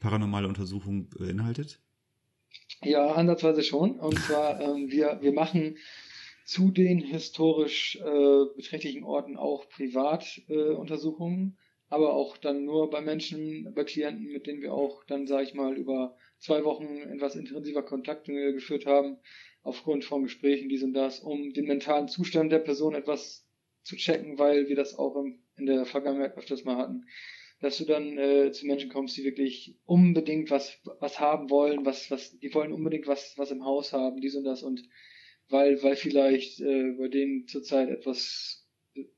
paranormale 0.00 0.46
Untersuchung 0.46 1.08
beinhaltet? 1.10 1.80
Ja, 2.82 3.08
ansatzweise 3.08 3.64
schon. 3.64 3.98
Und 3.98 4.18
zwar, 4.20 4.60
ähm, 4.62 4.88
wir, 4.88 5.18
wir 5.20 5.32
machen 5.32 5.76
zu 6.44 6.70
den 6.70 7.00
historisch 7.00 7.96
äh, 7.96 8.44
beträchtlichen 8.54 9.02
Orten 9.02 9.36
auch 9.36 9.68
Privatuntersuchungen, 9.68 10.70
äh, 10.70 10.76
Untersuchungen, 10.76 11.58
aber 11.88 12.14
auch 12.14 12.36
dann 12.36 12.64
nur 12.64 12.90
bei 12.90 13.00
Menschen, 13.00 13.72
bei 13.74 13.82
Klienten, 13.82 14.32
mit 14.32 14.46
denen 14.46 14.62
wir 14.62 14.72
auch 14.72 15.02
dann, 15.04 15.26
sage 15.26 15.44
ich 15.44 15.54
mal, 15.54 15.76
über 15.76 16.16
zwei 16.38 16.62
Wochen 16.64 16.86
etwas 16.98 17.34
intensiver 17.34 17.82
Kontakt 17.82 18.26
geführt 18.26 18.86
haben, 18.86 19.18
aufgrund 19.66 20.04
von 20.04 20.22
Gesprächen, 20.22 20.68
dies 20.68 20.82
und 20.82 20.94
das, 20.94 21.20
um 21.20 21.52
den 21.52 21.66
mentalen 21.66 22.08
Zustand 22.08 22.52
der 22.52 22.60
Person 22.60 22.94
etwas 22.94 23.46
zu 23.82 23.96
checken, 23.96 24.38
weil 24.38 24.68
wir 24.68 24.76
das 24.76 24.94
auch 24.96 25.16
im, 25.16 25.40
in 25.56 25.66
der 25.66 25.84
Vergangenheit 25.86 26.36
öfters 26.36 26.64
mal 26.64 26.76
hatten. 26.76 27.04
Dass 27.60 27.78
du 27.78 27.84
dann 27.84 28.18
äh, 28.18 28.52
zu 28.52 28.66
Menschen 28.66 28.90
kommst, 28.90 29.16
die 29.16 29.24
wirklich 29.24 29.76
unbedingt 29.84 30.50
was 30.50 30.78
was 31.00 31.18
haben 31.18 31.50
wollen, 31.50 31.86
was 31.86 32.10
was 32.10 32.38
die 32.38 32.52
wollen 32.54 32.72
unbedingt 32.72 33.06
was 33.06 33.32
was 33.38 33.50
im 33.50 33.64
Haus 33.64 33.92
haben, 33.92 34.20
dies 34.20 34.36
und 34.36 34.44
das. 34.44 34.62
Und 34.62 34.82
weil 35.48 35.82
weil 35.82 35.96
vielleicht 35.96 36.60
äh, 36.60 36.92
bei 36.98 37.08
denen 37.08 37.48
zurzeit 37.48 37.88
etwas 37.88 38.66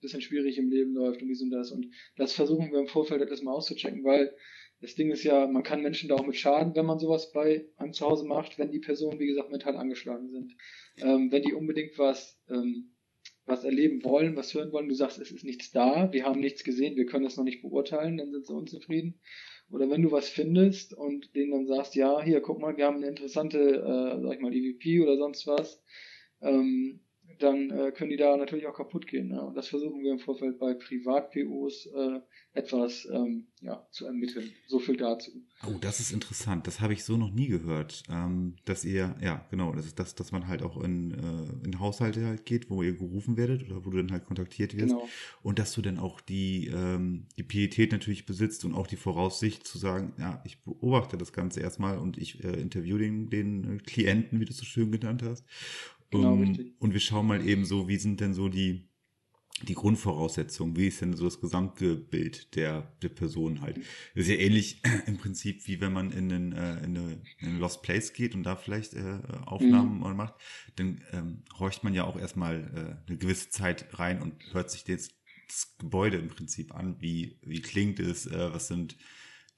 bisschen 0.01 0.23
schwierig 0.23 0.57
im 0.59 0.70
Leben 0.70 0.95
läuft 0.95 1.20
und 1.20 1.29
dies 1.29 1.43
und 1.43 1.51
das. 1.51 1.73
Und 1.73 1.93
das 2.16 2.33
versuchen 2.33 2.70
wir 2.73 2.79
im 2.79 2.89
Vorfeld 2.89 3.23
etwas 3.23 3.43
mal 3.43 3.53
auszuchecken, 3.53 4.05
weil 4.05 4.35
das 4.81 4.95
Ding 4.95 5.11
ist 5.11 5.25
ja, 5.25 5.47
man 5.47 5.63
kann 5.63 5.83
Menschen 5.83 6.09
da 6.09 6.15
auch 6.15 6.27
mit 6.27 6.37
schaden, 6.37 6.75
wenn 6.77 6.87
man 6.87 6.99
sowas 6.99 7.33
bei 7.33 7.67
einem 7.77 7.93
zu 7.93 8.07
Hause 8.07 8.27
macht, 8.27 8.59
wenn 8.59 8.71
die 8.71 8.79
Personen, 8.79 9.19
wie 9.19 9.27
gesagt, 9.27 9.51
mental 9.51 9.77
angeschlagen 9.77 10.29
sind. 10.29 10.55
Ähm, 10.99 11.33
wenn 11.33 11.43
die 11.43 11.53
unbedingt 11.53 11.99
was 11.99 12.41
ähm, 12.49 12.95
was 13.49 13.65
erleben 13.65 14.05
wollen, 14.05 14.37
was 14.37 14.55
hören 14.55 14.73
wollen, 14.73 14.89
du 14.89 14.95
sagst, 14.95 15.19
es 15.19 15.33
ist 15.33 15.45
nichts 15.45 15.71
da, 15.73 16.13
wir 16.13 16.25
haben 16.25 16.41
nichts 16.41 16.65
gesehen, 16.65 16.97
wir 16.97 17.07
können 17.07 17.25
das 17.25 17.37
noch 17.37 17.45
nicht 17.45 17.63
beurteilen, 17.63 18.19
dann 18.19 18.31
sind 18.31 18.47
sie 18.47 18.55
unzufrieden. 18.55 19.21
Oder 19.71 19.91
wenn 19.91 20.03
du 20.03 20.13
was 20.13 20.29
findest 20.29 20.95
und 20.95 21.35
denen 21.35 21.51
dann 21.51 21.67
sagst, 21.67 21.95
ja, 21.95 22.23
hier, 22.23 22.41
guck 22.41 22.59
mal, 22.59 22.77
wir 22.77 22.87
haben 22.87 22.99
eine 22.99 23.09
interessante, 23.09 23.59
äh, 23.59 24.23
sag 24.23 24.35
ich 24.35 24.41
mal, 24.41 24.55
EVP 24.55 25.01
oder 25.01 25.17
sonst 25.17 25.47
was, 25.47 25.83
ähm, 26.41 27.01
dann 27.39 27.71
äh, 27.71 27.93
können 27.93 28.11
die 28.11 28.17
da 28.17 28.37
natürlich 28.37 28.67
auch 28.67 28.77
kaputt 28.77 29.07
gehen. 29.07 29.29
Ne? 29.29 29.45
Und 29.45 29.55
das 29.55 29.69
versuchen 29.69 30.03
wir 30.03 30.13
im 30.13 30.19
Vorfeld 30.19 30.59
bei 30.59 30.75
Privat-POs 30.75 31.87
äh, 31.87 32.21
etwas 32.55 33.07
ähm, 33.12 33.47
ja, 33.61 33.87
zu 33.91 34.07
ermitteln. 34.07 34.51
So 34.66 34.79
viel 34.79 34.97
dazu. 34.97 35.31
Oh, 35.66 35.77
das 35.81 36.01
ist 36.01 36.12
interessant. 36.12 36.66
Das 36.66 36.81
habe 36.81 36.93
ich 36.93 37.05
so 37.05 37.16
noch 37.16 37.31
nie 37.31 37.47
gehört. 37.47 38.03
Ähm, 38.09 38.57
dass 38.65 38.85
ihr, 38.85 39.16
ja, 39.20 39.47
genau, 39.51 39.73
das 39.73 39.87
ist 39.87 39.99
das, 39.99 40.15
dass 40.15 40.33
man 40.33 40.49
halt 40.49 40.62
auch 40.62 40.83
in, 40.83 41.12
äh, 41.12 41.66
in 41.66 41.79
Haushalte 41.79 42.25
halt 42.27 42.47
geht, 42.47 42.70
wo 42.70 42.83
ihr 42.83 42.95
gerufen 42.95 43.37
werdet 43.37 43.65
oder 43.65 43.85
wo 43.85 43.91
du 43.91 43.99
dann 43.99 44.11
halt 44.11 44.25
kontaktiert 44.25 44.77
wirst. 44.77 44.95
Genau. 44.95 45.09
Und 45.43 45.59
dass 45.59 45.73
du 45.73 45.83
dann 45.83 45.99
auch 45.99 46.20
die, 46.20 46.69
ähm, 46.69 47.27
die 47.37 47.43
Pietät 47.45 47.93
natürlich 47.93 48.27
besitzt 48.27 48.65
und 48.65 48.75
auch 48.75 48.87
die 48.87 48.97
Voraussicht 48.97 49.66
zu 49.66 49.79
sagen, 49.79 50.15
ja, 50.19 50.43
ich 50.45 50.62
beobachte 50.62 51.16
das 51.16 51.33
Ganze 51.33 51.61
erstmal 51.61 51.99
und 51.99 52.19
ich 52.19 52.43
äh, 52.43 52.61
interview 52.61 52.99
den, 52.99 53.31
den 53.31 53.77
äh, 53.77 53.79
Klienten, 53.79 54.41
wie 54.41 54.45
du 54.45 54.51
es 54.51 54.59
so 54.59 54.65
schön 54.65 54.91
genannt 54.91 55.23
hast. 55.23 55.45
Genau, 56.11 56.33
Um, 56.33 56.41
richtig. 56.41 56.75
und 56.79 56.95
wir 56.95 57.01
schauen 57.01 57.27
mal 57.27 57.47
eben 57.47 57.66
so, 57.66 57.87
wie 57.87 57.99
sind 57.99 58.20
denn 58.20 58.33
so 58.33 58.49
die, 58.49 58.88
die 59.63 59.75
Grundvoraussetzungen, 59.75 60.77
wie 60.77 60.87
ist 60.89 61.01
denn 61.01 61.15
so 61.15 61.25
das 61.25 61.41
Gesamtbild 61.41 62.55
der, 62.55 62.93
der 63.03 63.09
Person 63.09 63.61
halt. 63.61 63.79
Das 64.15 64.25
ist 64.25 64.29
ja 64.29 64.37
ähnlich 64.37 64.83
im 65.07 65.19
Prinzip, 65.19 65.67
wie 65.67 65.81
wenn 65.81 65.93
man 65.93 66.11
in, 66.13 66.33
einen, 66.33 66.53
äh, 66.53 66.79
in, 66.85 66.97
eine, 66.97 67.23
in 67.39 67.49
eine 67.49 67.59
Lost 67.59 67.83
Place 67.83 68.13
geht 68.13 68.35
und 68.35 68.45
da 68.45 68.57
vielleicht 68.57 68.95
äh, 68.95 69.19
Aufnahmen 69.47 69.99
Mhm. 70.01 70.17
macht, 70.17 70.35
dann 70.77 71.03
ähm, 71.13 71.43
horcht 71.59 71.83
man 71.85 71.95
ja 71.95 72.05
auch 72.05 72.19
erstmal 72.19 73.01
äh, 73.07 73.09
eine 73.09 73.19
gewisse 73.19 73.51
Zeit 73.51 73.99
rein 73.99 74.23
und 74.23 74.35
hört 74.53 74.71
sich 74.71 74.87
jetzt 74.87 75.15
das 75.49 75.77
Gebäude 75.79 76.19
im 76.19 76.29
Prinzip 76.29 76.75
an, 76.75 76.97
wie, 77.01 77.39
wie 77.43 77.63
klingt 77.63 78.01
es, 78.01 78.27
äh, 78.27 78.53
was 78.53 78.69
sind 78.69 78.97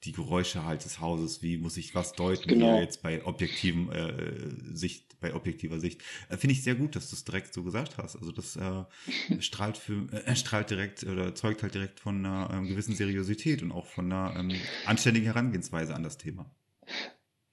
die 0.03 0.13
Geräusche 0.13 0.65
halt 0.65 0.83
des 0.83 0.99
Hauses, 0.99 1.43
wie 1.43 1.57
muss 1.57 1.77
ich 1.77 1.93
was 1.93 2.15
deuten, 2.15 2.49
Genau. 2.49 2.73
hier 2.73 2.79
jetzt 2.79 3.03
bei 3.03 3.23
objektiven 3.25 3.91
äh, 3.91 4.49
Sicht, 4.75 5.10
bei 5.21 5.33
objektiver 5.33 5.79
Sicht. 5.79 6.01
Äh, 6.29 6.37
Finde 6.37 6.53
ich 6.53 6.63
sehr 6.63 6.75
gut, 6.75 6.95
dass 6.95 7.09
du 7.09 7.15
es 7.15 7.23
direkt 7.23 7.53
so 7.53 7.63
gesagt 7.63 7.97
hast. 7.97 8.17
Also 8.17 8.31
das 8.31 8.57
äh, 8.57 8.83
strahlt 9.39 9.77
für 9.77 10.07
äh, 10.11 10.35
strahlt 10.35 10.69
direkt 10.69 11.03
oder 11.03 11.33
zeugt 11.35 11.63
halt 11.63 11.73
direkt 11.75 11.99
von 11.99 12.25
einer 12.25 12.49
ähm, 12.53 12.67
gewissen 12.67 12.95
Seriosität 12.95 13.63
und 13.63 13.71
auch 13.71 13.85
von 13.85 14.11
einer 14.11 14.37
ähm, 14.37 14.51
anständigen 14.85 15.27
Herangehensweise 15.27 15.95
an 15.95 16.03
das 16.03 16.17
Thema. 16.17 16.51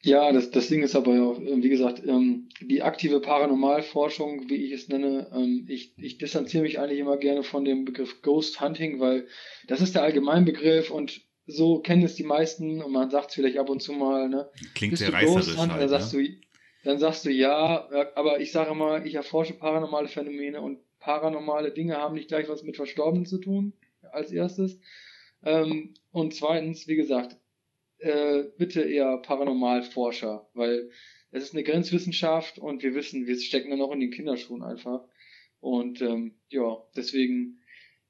Ja, 0.02 0.30
das, 0.32 0.52
das 0.52 0.68
Ding 0.68 0.82
ist 0.82 0.94
aber 0.94 1.14
ja, 1.14 1.22
auch, 1.22 1.40
äh, 1.40 1.62
wie 1.62 1.68
gesagt, 1.68 2.02
ähm, 2.06 2.48
die 2.60 2.82
aktive 2.82 3.20
Paranormalforschung, 3.20 4.48
wie 4.48 4.66
ich 4.66 4.72
es 4.72 4.88
nenne, 4.88 5.28
ähm, 5.34 5.66
ich, 5.68 5.92
ich 5.98 6.18
distanziere 6.18 6.62
mich 6.62 6.78
eigentlich 6.78 7.00
immer 7.00 7.16
gerne 7.16 7.42
von 7.42 7.64
dem 7.64 7.84
Begriff 7.84 8.22
Ghost 8.22 8.60
Hunting, 8.60 9.00
weil 9.00 9.26
das 9.66 9.80
ist 9.80 9.94
der 9.94 10.02
Allgemeinbegriff 10.02 10.90
und 10.90 11.22
so 11.46 11.80
kennen 11.80 12.02
es 12.02 12.14
die 12.14 12.24
meisten 12.24 12.82
und 12.82 12.92
man 12.92 13.10
sagt 13.10 13.30
es 13.30 13.34
vielleicht 13.34 13.58
ab 13.58 13.70
und 13.70 13.82
zu 13.82 13.92
mal, 13.92 14.28
ne? 14.28 14.50
Klingt 14.74 14.92
Bist 14.92 15.00
sehr 15.00 15.10
du 15.10 15.16
reißerisch 15.16 15.46
Ghost 15.46 15.58
Hunter? 15.58 15.72
halt. 15.72 15.82
dann 15.82 15.88
sagst 15.88 16.14
ne? 16.14 16.22
du, 16.22 16.30
dann 16.88 16.98
sagst 16.98 17.26
du 17.26 17.30
ja, 17.30 17.86
aber 18.14 18.40
ich 18.40 18.50
sage 18.50 18.74
mal, 18.74 19.06
ich 19.06 19.14
erforsche 19.14 19.52
paranormale 19.52 20.08
Phänomene 20.08 20.62
und 20.62 20.78
paranormale 21.00 21.70
Dinge 21.70 21.98
haben 21.98 22.14
nicht 22.14 22.28
gleich 22.28 22.48
was 22.48 22.62
mit 22.62 22.76
Verstorbenen 22.76 23.26
zu 23.26 23.36
tun, 23.36 23.74
als 24.10 24.32
erstes. 24.32 24.80
Ähm, 25.44 25.92
und 26.12 26.34
zweitens, 26.34 26.88
wie 26.88 26.96
gesagt, 26.96 27.36
äh, 27.98 28.44
bitte 28.56 28.80
eher 28.80 29.18
Paranormalforscher, 29.18 30.48
weil 30.54 30.88
es 31.30 31.42
ist 31.42 31.52
eine 31.52 31.62
Grenzwissenschaft 31.62 32.58
und 32.58 32.82
wir 32.82 32.94
wissen, 32.94 33.26
wir 33.26 33.38
stecken 33.38 33.68
da 33.68 33.76
noch 33.76 33.92
in 33.92 34.00
den 34.00 34.10
Kinderschuhen 34.10 34.62
einfach. 34.62 35.04
Und 35.60 36.00
ähm, 36.00 36.36
ja, 36.48 36.78
deswegen 36.96 37.60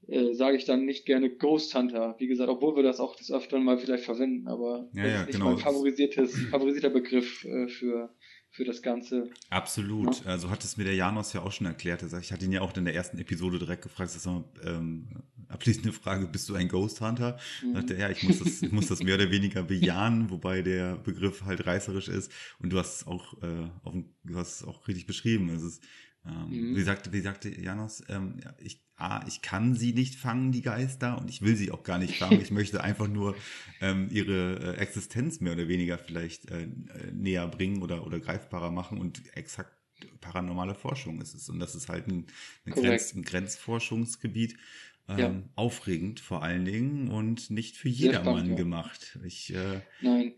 äh, 0.06 0.34
sage 0.34 0.56
ich 0.56 0.66
dann 0.66 0.84
nicht 0.84 1.04
gerne 1.04 1.30
Ghost 1.30 1.74
Hunter. 1.74 2.14
Wie 2.18 2.28
gesagt, 2.28 2.48
obwohl 2.48 2.76
wir 2.76 2.84
das 2.84 3.00
auch 3.00 3.16
des 3.16 3.32
Öfteren 3.32 3.64
mal 3.64 3.78
vielleicht 3.78 4.04
verwenden, 4.04 4.46
aber 4.46 4.88
Ja, 4.92 5.02
das 5.02 5.12
ja, 5.12 5.20
ist 5.22 5.26
nicht 5.26 5.38
genau. 5.38 5.46
mein 5.46 5.58
favorisiertes, 5.58 6.38
favorisierter 6.50 6.90
Begriff 6.90 7.44
äh, 7.44 7.66
für, 7.66 8.14
für 8.50 8.64
das 8.64 8.82
Ganze. 8.82 9.30
Absolut. 9.50 10.26
Also 10.26 10.50
hat 10.50 10.64
es 10.64 10.76
mir 10.76 10.84
der 10.84 10.94
Janos 10.94 11.32
ja 11.32 11.42
auch 11.42 11.52
schon 11.52 11.66
erklärt. 11.66 12.02
Er 12.02 12.08
sagt, 12.08 12.24
ich 12.24 12.32
hatte 12.32 12.44
ihn 12.44 12.52
ja 12.52 12.60
auch 12.60 12.76
in 12.76 12.84
der 12.84 12.94
ersten 12.94 13.18
Episode 13.18 13.58
direkt 13.58 13.82
gefragt, 13.82 14.10
das 14.10 14.16
ist 14.16 14.26
noch, 14.26 14.44
ähm, 14.64 15.08
abschließende 15.48 15.92
Frage, 15.92 16.26
bist 16.26 16.48
du 16.48 16.54
ein 16.54 16.68
Ghost 16.68 17.00
Hunter? 17.00 17.38
Mhm. 17.62 17.72
Da 17.72 17.80
sagte 17.80 17.94
er, 17.94 18.00
ja, 18.00 18.10
ich 18.10 18.22
muss 18.22 18.38
das, 18.38 18.62
ich 18.62 18.72
muss 18.72 18.86
das 18.88 19.02
mehr 19.02 19.14
oder 19.14 19.30
weniger 19.30 19.62
bejahen, 19.62 20.30
wobei 20.30 20.62
der 20.62 20.96
Begriff 20.96 21.42
halt 21.44 21.66
reißerisch 21.66 22.08
ist. 22.08 22.32
Und 22.58 22.70
du 22.70 22.78
hast 22.78 23.02
es 23.02 23.06
auch, 23.06 23.34
äh, 23.42 23.68
auf, 23.82 23.94
du 24.24 24.36
hast 24.36 24.60
es 24.60 24.64
auch 24.66 24.88
richtig 24.88 25.06
beschrieben. 25.06 25.48
Es 25.50 25.62
ist, 25.62 25.82
ähm, 26.26 26.72
Mhm. 26.72 26.76
wie 26.76 26.82
sagte, 26.82 27.12
wie 27.12 27.20
sagte 27.20 27.48
Janos, 27.60 28.02
ähm, 28.08 28.40
ich, 28.58 28.82
A, 28.96 29.24
ich 29.28 29.42
kann 29.42 29.74
sie 29.76 29.92
nicht 29.92 30.16
fangen, 30.16 30.50
die 30.50 30.62
Geister, 30.62 31.18
und 31.18 31.30
ich 31.30 31.42
will 31.42 31.56
sie 31.56 31.70
auch 31.70 31.84
gar 31.84 31.98
nicht 31.98 32.18
fangen. 32.18 32.40
Ich 32.40 32.50
möchte 32.50 32.82
einfach 32.82 33.08
nur 33.08 33.36
ähm, 33.80 34.08
ihre 34.10 34.76
äh, 34.76 34.80
Existenz 34.80 35.40
mehr 35.40 35.52
oder 35.52 35.68
weniger 35.68 35.98
vielleicht 35.98 36.50
äh, 36.50 36.62
äh, 36.64 36.68
näher 37.12 37.46
bringen 37.46 37.82
oder, 37.82 38.04
oder 38.06 38.18
greifbarer 38.20 38.70
machen 38.70 38.98
und 38.98 39.22
exakt 39.36 39.72
paranormale 40.20 40.74
Forschung 40.74 41.20
ist 41.20 41.34
es. 41.34 41.48
Und 41.48 41.58
das 41.60 41.74
ist 41.74 41.88
halt 41.88 42.06
ein, 42.08 42.26
ein. 42.66 42.72
Grenz, 42.72 43.14
ein 43.14 43.22
Grenzforschungsgebiet. 43.22 44.56
Ähm, 45.08 45.18
Ja. 45.18 45.42
Aufregend 45.56 46.20
vor 46.20 46.42
allen 46.42 46.64
Dingen 46.64 47.08
und 47.08 47.50
nicht 47.50 47.76
für 47.76 47.88
jedermann 47.88 48.40
spannend, 48.40 48.58
gemacht. 48.58 49.18
Ich 49.24 49.54
äh, 49.54 49.80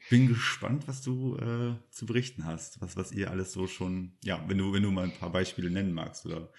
bin 0.08 0.28
gespannt, 0.28 0.86
was 0.86 1.02
du 1.02 1.36
äh, 1.36 1.74
zu 1.90 2.06
berichten 2.06 2.44
hast, 2.44 2.80
was, 2.80 2.96
was 2.96 3.12
ihr 3.12 3.30
alles 3.30 3.52
so 3.52 3.66
schon, 3.66 4.12
ja, 4.22 4.42
wenn 4.46 4.58
du, 4.58 4.72
wenn 4.72 4.82
du 4.82 4.90
mal 4.90 5.04
ein 5.04 5.12
paar 5.12 5.32
Beispiele 5.32 5.70
nennen 5.70 5.92
magst, 5.92 6.24
oder? 6.24 6.52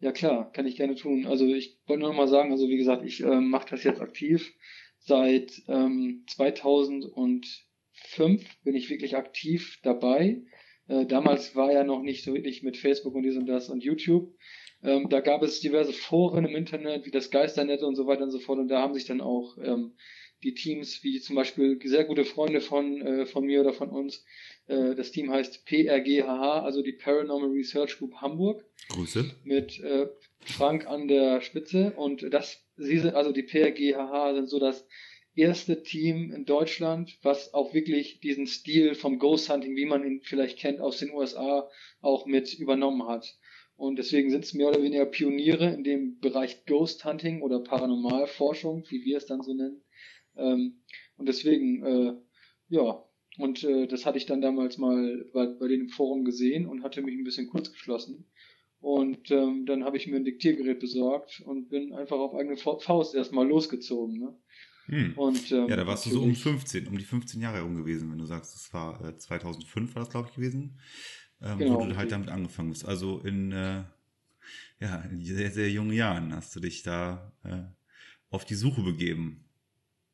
Ja 0.00 0.12
klar, 0.12 0.50
kann 0.52 0.66
ich 0.66 0.76
gerne 0.76 0.94
tun. 0.94 1.26
Also 1.26 1.46
ich 1.46 1.78
wollte 1.86 2.00
nur 2.00 2.10
noch 2.10 2.16
mal 2.16 2.28
sagen, 2.28 2.52
also 2.52 2.68
wie 2.68 2.76
gesagt, 2.76 3.04
ich 3.04 3.20
ähm, 3.20 3.50
mache 3.50 3.68
das 3.70 3.84
jetzt 3.84 4.00
aktiv. 4.00 4.54
Seit 5.00 5.62
ähm, 5.68 6.24
2005 6.28 7.12
bin 8.62 8.74
ich 8.74 8.90
wirklich 8.90 9.16
aktiv 9.16 9.78
dabei. 9.82 10.42
Äh, 10.86 11.06
damals 11.06 11.56
war 11.56 11.72
ja 11.72 11.84
noch 11.84 12.02
nicht 12.02 12.24
so 12.24 12.32
wirklich 12.32 12.62
mit 12.62 12.76
Facebook 12.76 13.14
und 13.14 13.24
dies 13.24 13.36
und 13.36 13.46
das 13.46 13.68
und 13.68 13.82
YouTube. 13.82 14.34
Ähm, 14.82 15.08
da 15.08 15.20
gab 15.20 15.42
es 15.42 15.60
diverse 15.60 15.92
Foren 15.92 16.44
im 16.44 16.54
Internet, 16.54 17.04
wie 17.06 17.10
das 17.10 17.30
Geisternet 17.30 17.82
und 17.82 17.96
so 17.96 18.06
weiter 18.06 18.22
und 18.22 18.30
so 18.30 18.38
fort. 18.38 18.58
Und 18.58 18.68
da 18.68 18.80
haben 18.80 18.94
sich 18.94 19.06
dann 19.06 19.20
auch 19.20 19.56
ähm, 19.58 19.94
die 20.42 20.54
Teams, 20.54 21.02
wie 21.02 21.20
zum 21.20 21.36
Beispiel 21.36 21.80
sehr 21.82 22.04
gute 22.04 22.24
Freunde 22.24 22.60
von, 22.60 23.02
äh, 23.02 23.26
von 23.26 23.44
mir 23.44 23.60
oder 23.60 23.72
von 23.72 23.90
uns, 23.90 24.24
äh, 24.68 24.94
das 24.94 25.10
Team 25.10 25.30
heißt 25.30 25.64
PRGHH, 25.66 26.62
also 26.62 26.82
die 26.82 26.92
Paranormal 26.92 27.50
Research 27.50 27.98
Group 27.98 28.14
Hamburg 28.16 28.64
Grüße. 28.90 29.30
mit 29.42 29.80
äh, 29.80 30.06
Frank 30.40 30.86
an 30.86 31.08
der 31.08 31.40
Spitze 31.40 31.92
und 31.96 32.22
das 32.32 32.64
sie 32.76 32.98
sind 32.98 33.14
also 33.14 33.32
die 33.32 33.42
PRGHH 33.42 34.34
sind 34.34 34.48
so 34.48 34.60
das 34.60 34.86
erste 35.34 35.82
Team 35.82 36.32
in 36.32 36.44
Deutschland, 36.44 37.16
was 37.22 37.54
auch 37.54 37.74
wirklich 37.74 38.20
diesen 38.20 38.46
Stil 38.46 38.94
vom 38.94 39.18
Ghost 39.18 39.48
Hunting, 39.50 39.76
wie 39.76 39.86
man 39.86 40.04
ihn 40.04 40.20
vielleicht 40.22 40.58
kennt 40.58 40.80
aus 40.80 40.98
den 40.98 41.12
USA, 41.12 41.68
auch 42.00 42.26
mit 42.26 42.54
übernommen 42.54 43.06
hat. 43.06 43.36
Und 43.78 43.96
deswegen 43.96 44.28
sind 44.30 44.42
es 44.44 44.54
mehr 44.54 44.68
oder 44.68 44.82
weniger 44.82 45.06
Pioniere 45.06 45.72
in 45.72 45.84
dem 45.84 46.18
Bereich 46.18 46.64
Ghost 46.66 47.04
Hunting 47.04 47.42
oder 47.42 47.60
Paranormalforschung, 47.60 48.84
wie 48.90 49.04
wir 49.04 49.18
es 49.18 49.26
dann 49.26 49.40
so 49.42 49.54
nennen. 49.54 49.82
Ähm, 50.36 50.82
und 51.16 51.26
deswegen, 51.28 51.84
äh, 51.84 52.12
ja, 52.70 53.04
und 53.38 53.62
äh, 53.62 53.86
das 53.86 54.04
hatte 54.04 54.18
ich 54.18 54.26
dann 54.26 54.40
damals 54.40 54.78
mal 54.78 55.24
bei, 55.32 55.46
bei 55.46 55.68
denen 55.68 55.82
im 55.84 55.88
Forum 55.90 56.24
gesehen 56.24 56.66
und 56.66 56.82
hatte 56.82 57.02
mich 57.02 57.14
ein 57.16 57.22
bisschen 57.22 57.46
kurz 57.46 57.70
geschlossen. 57.72 58.26
Und 58.80 59.30
ähm, 59.30 59.64
dann 59.64 59.84
habe 59.84 59.96
ich 59.96 60.08
mir 60.08 60.16
ein 60.16 60.24
Diktiergerät 60.24 60.80
besorgt 60.80 61.40
und 61.44 61.68
bin 61.68 61.92
einfach 61.92 62.18
auf 62.18 62.34
eigene 62.34 62.56
Fa- 62.56 62.78
Faust 62.80 63.14
erstmal 63.14 63.46
losgezogen. 63.46 64.18
Ne? 64.18 64.36
Hm. 64.86 65.12
Und, 65.18 65.52
ähm, 65.52 65.68
Ja, 65.68 65.76
da 65.76 65.86
warst 65.86 66.04
du 66.06 66.10
so 66.10 66.16
um 66.18 66.28
natürlich- 66.30 66.42
15, 66.42 66.88
um 66.88 66.98
die 66.98 67.04
15 67.04 67.40
Jahre 67.40 67.58
herum 67.58 67.76
gewesen, 67.76 68.10
wenn 68.10 68.18
du 68.18 68.26
sagst, 68.26 68.54
das 68.54 68.72
war 68.74 69.04
äh, 69.08 69.16
2005 69.16 69.94
war 69.94 70.02
das, 70.02 70.10
glaube 70.10 70.28
ich, 70.30 70.34
gewesen, 70.34 70.80
ähm, 71.42 71.58
Genau, 71.58 71.80
wo 71.80 71.86
du 71.86 71.96
halt 71.96 72.12
damit 72.12 72.30
angefangen 72.30 72.70
bist. 72.70 72.86
Also 72.86 73.20
in, 73.20 73.52
äh, 73.52 73.82
ja, 74.80 75.02
in 75.10 75.22
sehr, 75.22 75.50
sehr 75.50 75.70
jungen 75.70 75.92
Jahren 75.92 76.34
hast 76.34 76.54
du 76.56 76.60
dich 76.60 76.82
da 76.82 77.32
äh, 77.44 77.62
auf 78.30 78.44
die 78.44 78.54
Suche 78.54 78.82
begeben. 78.82 79.44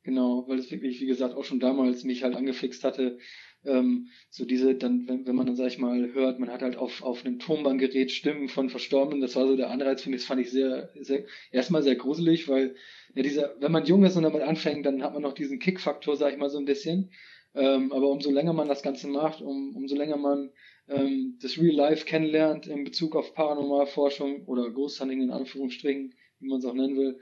Genau, 0.05 0.45
weil 0.49 0.59
es 0.59 0.71
wirklich, 0.71 1.01
wie 1.01 1.07
gesagt, 1.07 1.35
auch 1.35 1.45
schon 1.45 1.61
damals 1.61 2.05
mich 2.05 2.23
halt 2.23 2.35
angefixt 2.35 2.85
hatte. 2.85 3.19
Ähm, 3.65 4.09
so 4.29 4.45
diese, 4.45 4.75
dann, 4.75 5.09
wenn, 5.09 5.27
wenn 5.27 5.35
man 5.35 5.47
dann, 5.47 5.57
sag 5.57 5.69
ich 5.69 5.79
mal, 5.79 6.13
hört, 6.13 6.39
man 6.39 6.51
hat 6.51 6.61
halt 6.61 6.77
auf, 6.77 7.03
auf 7.03 7.25
einem 7.25 7.39
Tonbandgerät 7.39 8.11
Stimmen 8.11 8.51
von 8.51 8.69
Verstorbenen, 8.69 9.23
das 9.23 9.35
war 9.35 9.47
so 9.47 9.57
der 9.57 9.71
Anreiz 9.71 10.03
für 10.03 10.11
mich, 10.11 10.21
das 10.21 10.27
fand 10.27 10.43
ich 10.43 10.51
sehr, 10.51 10.91
sehr, 11.01 11.25
erstmal 11.51 11.83
sehr 11.83 11.97
gruselig, 11.97 12.49
weil, 12.49 12.77
ja, 13.15 13.23
dieser, 13.23 13.57
wenn 13.61 13.73
man 13.73 13.87
jung 13.87 14.05
ist 14.05 14.17
und 14.17 14.25
damit 14.25 14.43
anfängt, 14.43 14.85
dann 14.85 15.03
hat 15.03 15.15
man 15.15 15.23
noch 15.23 15.33
diesen 15.33 15.59
Kick-Faktor, 15.59 16.19
sag 16.19 16.33
ich 16.33 16.39
mal, 16.39 16.51
so 16.51 16.59
ein 16.59 16.67
bisschen. 16.67 17.11
Ähm, 17.55 17.91
aber 17.91 18.11
umso 18.11 18.31
länger 18.31 18.53
man 18.53 18.69
das 18.69 18.83
Ganze 18.83 19.09
macht, 19.09 19.41
um, 19.41 19.75
umso 19.75 19.97
länger 19.97 20.19
man 20.19 20.51
ähm, 20.89 21.39
das 21.41 21.59
Real 21.59 21.75
Life 21.75 22.05
kennenlernt 22.05 22.67
in 22.67 22.85
Bezug 22.85 23.17
auf 23.17 23.35
Paranormalforschung 23.35 24.45
oder 24.47 24.71
Ghost 24.71 25.01
Hunting 25.01 25.23
in 25.23 25.31
Anführungsstrichen, 25.31 26.15
wie 26.41 26.49
man 26.49 26.59
es 26.59 26.65
auch 26.65 26.75
nennen 26.75 26.97
will, 26.97 27.19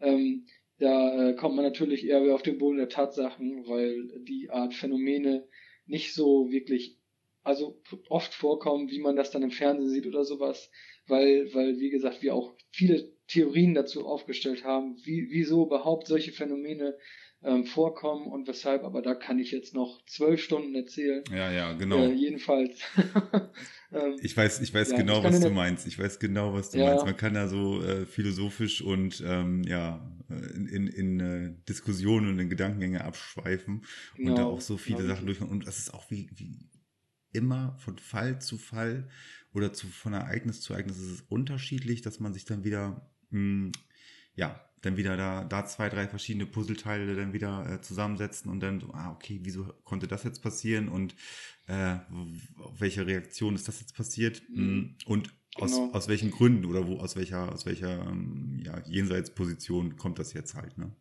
ähm, 0.00 0.46
da 0.78 1.30
äh, 1.30 1.34
kommt 1.34 1.56
man 1.56 1.64
natürlich 1.64 2.06
eher 2.06 2.34
auf 2.34 2.42
den 2.42 2.58
Boden 2.58 2.76
der 2.76 2.88
Tatsachen, 2.88 3.66
weil 3.66 4.08
die 4.24 4.50
Art 4.50 4.74
Phänomene 4.74 5.48
nicht 5.86 6.12
so 6.12 6.50
wirklich, 6.50 6.98
also 7.42 7.80
oft 8.08 8.34
vorkommen, 8.34 8.90
wie 8.90 8.98
man 8.98 9.16
das 9.16 9.30
dann 9.30 9.42
im 9.42 9.50
Fernsehen 9.50 9.88
sieht 9.88 10.06
oder 10.06 10.24
sowas, 10.24 10.70
weil, 11.06 11.52
weil, 11.54 11.78
wie 11.78 11.90
gesagt, 11.90 12.22
wir 12.22 12.34
auch 12.34 12.54
viele 12.70 13.10
Theorien 13.28 13.74
dazu 13.74 14.06
aufgestellt 14.06 14.64
haben, 14.64 14.96
wie, 15.04 15.28
wieso 15.30 15.64
überhaupt 15.64 16.06
solche 16.06 16.32
Phänomene 16.32 16.98
ähm, 17.42 17.64
vorkommen 17.66 18.26
und 18.26 18.48
weshalb, 18.48 18.82
aber 18.84 19.02
da 19.02 19.14
kann 19.14 19.38
ich 19.38 19.50
jetzt 19.52 19.74
noch 19.74 20.00
zwölf 20.06 20.40
Stunden 20.42 20.74
erzählen. 20.74 21.22
Ja, 21.30 21.50
ja, 21.50 21.72
genau. 21.74 21.98
Äh, 21.98 22.12
jedenfalls. 22.14 22.80
ähm, 23.92 24.18
Ich 24.22 24.36
weiß, 24.36 24.60
ich 24.60 24.72
weiß 24.72 24.90
Ja, 24.90 24.96
genau, 24.96 25.18
ich 25.18 25.24
was 25.24 25.40
du 25.40 25.50
meinst. 25.50 25.86
Ich 25.86 25.98
weiß 25.98 26.18
genau, 26.18 26.54
was 26.54 26.70
du 26.70 26.78
Ja. 26.78 26.86
meinst. 26.86 27.04
Man 27.04 27.16
kann 27.16 27.34
da 27.34 27.48
so 27.48 27.82
äh, 27.82 28.06
philosophisch 28.06 28.80
und 28.82 29.22
ähm, 29.26 29.62
ja 29.64 30.10
in, 30.28 30.66
in, 30.66 30.86
in 30.88 31.20
äh, 31.20 31.54
Diskussionen 31.68 32.28
und 32.30 32.38
in 32.38 32.48
Gedankengänge 32.48 33.04
abschweifen 33.04 33.84
Genau, 34.16 34.30
und 34.30 34.38
da 34.38 34.44
auch 34.46 34.60
so 34.60 34.76
viele 34.76 34.98
genau. 34.98 35.14
Sachen 35.14 35.26
durchmachen. 35.26 35.52
Und 35.52 35.66
das 35.66 35.78
ist 35.78 35.94
auch 35.94 36.10
wie, 36.10 36.30
wie 36.34 36.70
immer 37.32 37.76
von 37.78 37.98
Fall 37.98 38.40
zu 38.40 38.58
Fall 38.58 39.08
oder 39.52 39.72
zu, 39.72 39.86
von 39.86 40.14
Ereignis 40.14 40.60
zu 40.62 40.72
Ereignis 40.72 40.98
ist 40.98 41.10
es 41.10 41.20
unterschiedlich, 41.22 42.02
dass 42.02 42.18
man 42.20 42.32
sich 42.34 42.44
dann 42.44 42.64
wieder, 42.64 43.10
mh, 43.30 43.72
ja, 44.34 44.65
dann 44.86 44.96
wieder 44.96 45.16
da, 45.16 45.44
da 45.44 45.66
zwei, 45.66 45.88
drei 45.88 46.08
verschiedene 46.08 46.46
Puzzleteile 46.46 47.14
dann 47.14 47.32
wieder 47.32 47.66
äh, 47.70 47.80
zusammensetzen 47.80 48.50
und 48.50 48.60
dann 48.60 48.80
so, 48.80 48.88
ah, 48.92 49.12
okay, 49.12 49.40
wieso 49.42 49.64
konnte 49.84 50.08
das 50.08 50.24
jetzt 50.24 50.42
passieren 50.42 50.88
und 50.88 51.14
äh, 51.66 51.96
welche 52.78 53.06
Reaktion 53.06 53.54
ist 53.54 53.68
das 53.68 53.80
jetzt 53.80 53.96
passiert 53.96 54.42
Mhm. 54.48 54.96
Mm, 55.06 55.10
und 55.10 55.34
aus, 55.56 55.72
Genau. 55.72 55.90
aus 55.92 56.08
welchen 56.08 56.30
Gründen 56.30 56.64
oder 56.66 56.86
wo, 56.86 56.98
aus 56.98 57.16
welcher, 57.16 57.52
aus 57.52 57.66
welcher 57.66 58.06
ähm, 58.06 58.62
ja, 58.64 58.82
Jenseitsposition 58.86 59.96
kommt 59.96 60.18
das 60.18 60.32
jetzt 60.32 60.54
halt, 60.54 60.76
ne? 60.78 60.92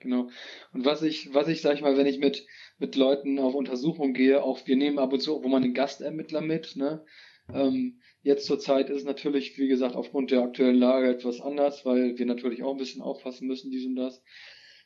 Genau. 0.00 0.30
Und 0.72 0.84
was 0.86 1.02
ich, 1.02 1.34
was 1.34 1.48
ich, 1.48 1.60
sag 1.60 1.74
ich 1.74 1.82
mal, 1.82 1.96
wenn 1.96 2.06
ich 2.06 2.18
mit, 2.18 2.46
mit 2.78 2.96
Leuten 2.96 3.38
auf 3.38 3.54
Untersuchung 3.54 4.14
gehe, 4.14 4.42
auch 4.42 4.66
wir 4.66 4.76
nehmen 4.76 4.98
ab 4.98 5.12
und 5.12 5.20
zu, 5.20 5.42
wo 5.42 5.48
man 5.48 5.62
einen 5.62 5.74
Gastermittler 5.74 6.40
mit, 6.40 6.76
ne? 6.76 7.04
Ähm, 7.52 8.00
jetzt 8.22 8.46
zur 8.46 8.58
Zeit 8.58 8.90
ist 8.90 8.98
es 8.98 9.04
natürlich, 9.04 9.56
wie 9.58 9.68
gesagt, 9.68 9.96
aufgrund 9.96 10.30
der 10.30 10.42
aktuellen 10.42 10.78
Lage 10.78 11.08
etwas 11.08 11.40
anders, 11.40 11.84
weil 11.84 12.18
wir 12.18 12.26
natürlich 12.26 12.62
auch 12.62 12.72
ein 12.72 12.78
bisschen 12.78 13.02
aufpassen 13.02 13.46
müssen, 13.46 13.70
dies 13.70 13.86
und 13.86 13.96
das. 13.96 14.22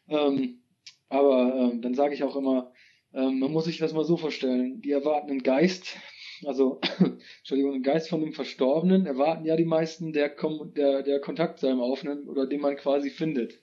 Ähm, 0.08 0.62
aber 1.08 1.54
ähm, 1.54 1.82
dann 1.82 1.94
sage 1.94 2.14
ich 2.14 2.22
auch 2.22 2.36
immer, 2.36 2.72
ähm, 3.12 3.38
man 3.38 3.52
muss 3.52 3.64
sich 3.64 3.78
das 3.78 3.92
mal 3.92 4.04
so 4.04 4.16
vorstellen, 4.16 4.80
die 4.80 4.90
erwarten 4.90 5.30
einen 5.30 5.42
Geist, 5.42 5.96
also 6.44 6.80
Entschuldigung, 7.38 7.74
einen 7.74 7.82
Geist 7.82 8.08
von 8.08 8.22
einem 8.22 8.32
Verstorbenen, 8.32 9.06
erwarten 9.06 9.44
ja 9.44 9.56
die 9.56 9.64
meisten, 9.64 10.12
der, 10.12 10.30
Kom 10.30 10.72
der, 10.74 11.02
der 11.02 11.20
Kontakt 11.20 11.58
zu 11.58 11.66
einem 11.68 11.80
aufnimmt 11.80 12.28
oder 12.28 12.46
den 12.46 12.60
man 12.60 12.76
quasi 12.76 13.10
findet. 13.10 13.62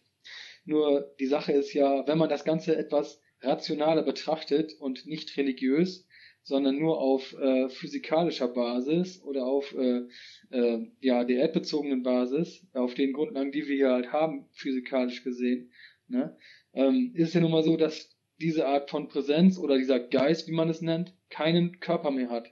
Nur 0.64 1.14
die 1.20 1.26
Sache 1.26 1.54
ist 1.54 1.74
ja, 1.74 2.08
wenn 2.08 2.18
man 2.18 2.30
das 2.30 2.44
Ganze 2.44 2.76
etwas 2.76 3.20
rationaler 3.42 4.04
betrachtet 4.04 4.74
und 4.80 5.06
nicht 5.08 5.36
religiös, 5.38 6.08
sondern 6.44 6.78
nur 6.78 7.00
auf 7.00 7.34
äh, 7.40 7.70
physikalischer 7.70 8.48
Basis 8.48 9.22
oder 9.24 9.46
auf 9.46 9.76
äh, 9.76 10.02
äh, 10.50 10.88
ja 11.00 11.24
der 11.24 11.40
erdbezogenen 11.42 12.04
Basis, 12.04 12.66
auf 12.74 12.94
den 12.94 13.14
Grundlagen, 13.14 13.52
die 13.52 13.68
wir 13.68 13.76
hier 13.76 13.92
halt 13.92 14.12
haben, 14.12 14.48
physikalisch 14.52 15.24
gesehen, 15.24 15.72
ne, 16.08 16.36
ähm, 16.74 17.12
ist 17.16 17.30
es 17.30 17.34
ja 17.34 17.42
nun 17.42 17.52
mal 17.52 17.64
so, 17.64 17.78
dass 17.78 18.10
diese 18.40 18.68
Art 18.68 18.90
von 18.90 19.08
Präsenz 19.08 19.58
oder 19.58 19.78
dieser 19.78 20.00
Geist, 20.00 20.48
wie 20.48 20.54
man 20.54 20.70
es 20.70 20.82
nennt, 20.82 21.14
keinen 21.30 21.80
Körper 21.80 22.12
mehr 22.12 22.30
hat. 22.30 22.52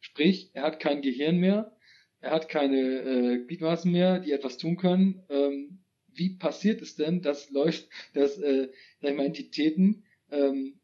Sprich, 0.00 0.50
er 0.54 0.62
hat 0.62 0.80
kein 0.80 1.02
Gehirn 1.02 1.36
mehr, 1.36 1.76
er 2.20 2.30
hat 2.30 2.48
keine 2.48 2.80
äh, 2.80 3.44
Gliedmaßen 3.46 3.90
mehr, 3.92 4.18
die 4.18 4.32
etwas 4.32 4.56
tun 4.56 4.76
können. 4.76 5.22
Ähm, 5.28 5.80
wie 6.12 6.30
passiert 6.30 6.80
es 6.80 6.96
denn, 6.96 7.20
dass 7.20 7.50
läuft, 7.50 7.88
dass 8.14 8.38
äh, 8.38 8.68
sag 9.00 9.10
ich 9.10 9.16
mal, 9.16 9.26
Entitäten 9.26 10.04
ähm, 10.30 10.80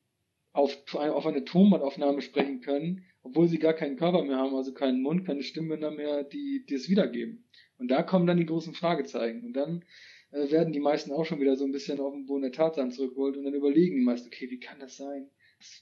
auf, 0.52 0.76
auf 0.94 1.26
eine 1.26 1.44
Tonbandaufnahme 1.44 2.20
sprechen 2.20 2.60
können, 2.60 3.04
obwohl 3.22 3.48
sie 3.48 3.58
gar 3.58 3.72
keinen 3.72 3.96
Körper 3.96 4.22
mehr 4.22 4.36
haben, 4.36 4.54
also 4.54 4.72
keinen 4.72 5.02
Mund, 5.02 5.24
keine 5.24 5.42
Stimmbänder 5.42 5.90
mehr, 5.90 6.24
die, 6.24 6.64
die 6.68 6.74
es 6.74 6.88
wiedergeben. 6.88 7.44
Und 7.78 7.88
da 7.88 8.02
kommen 8.02 8.26
dann 8.26 8.36
die 8.36 8.46
großen 8.46 8.74
Fragezeichen. 8.74 9.44
Und 9.44 9.54
dann 9.54 9.84
äh, 10.30 10.50
werden 10.50 10.72
die 10.72 10.80
meisten 10.80 11.12
auch 11.12 11.24
schon 11.24 11.40
wieder 11.40 11.56
so 11.56 11.64
ein 11.64 11.72
bisschen 11.72 12.00
auf 12.00 12.12
den 12.12 12.26
Boden 12.26 12.42
der 12.42 12.52
Tatsachen 12.52 12.90
zurückgeholt 12.90 13.36
und 13.36 13.44
dann 13.44 13.54
überlegen 13.54 13.96
die 13.96 14.04
meisten, 14.04 14.28
okay, 14.28 14.50
wie 14.50 14.60
kann 14.60 14.80
das 14.80 14.96
sein? 14.96 15.28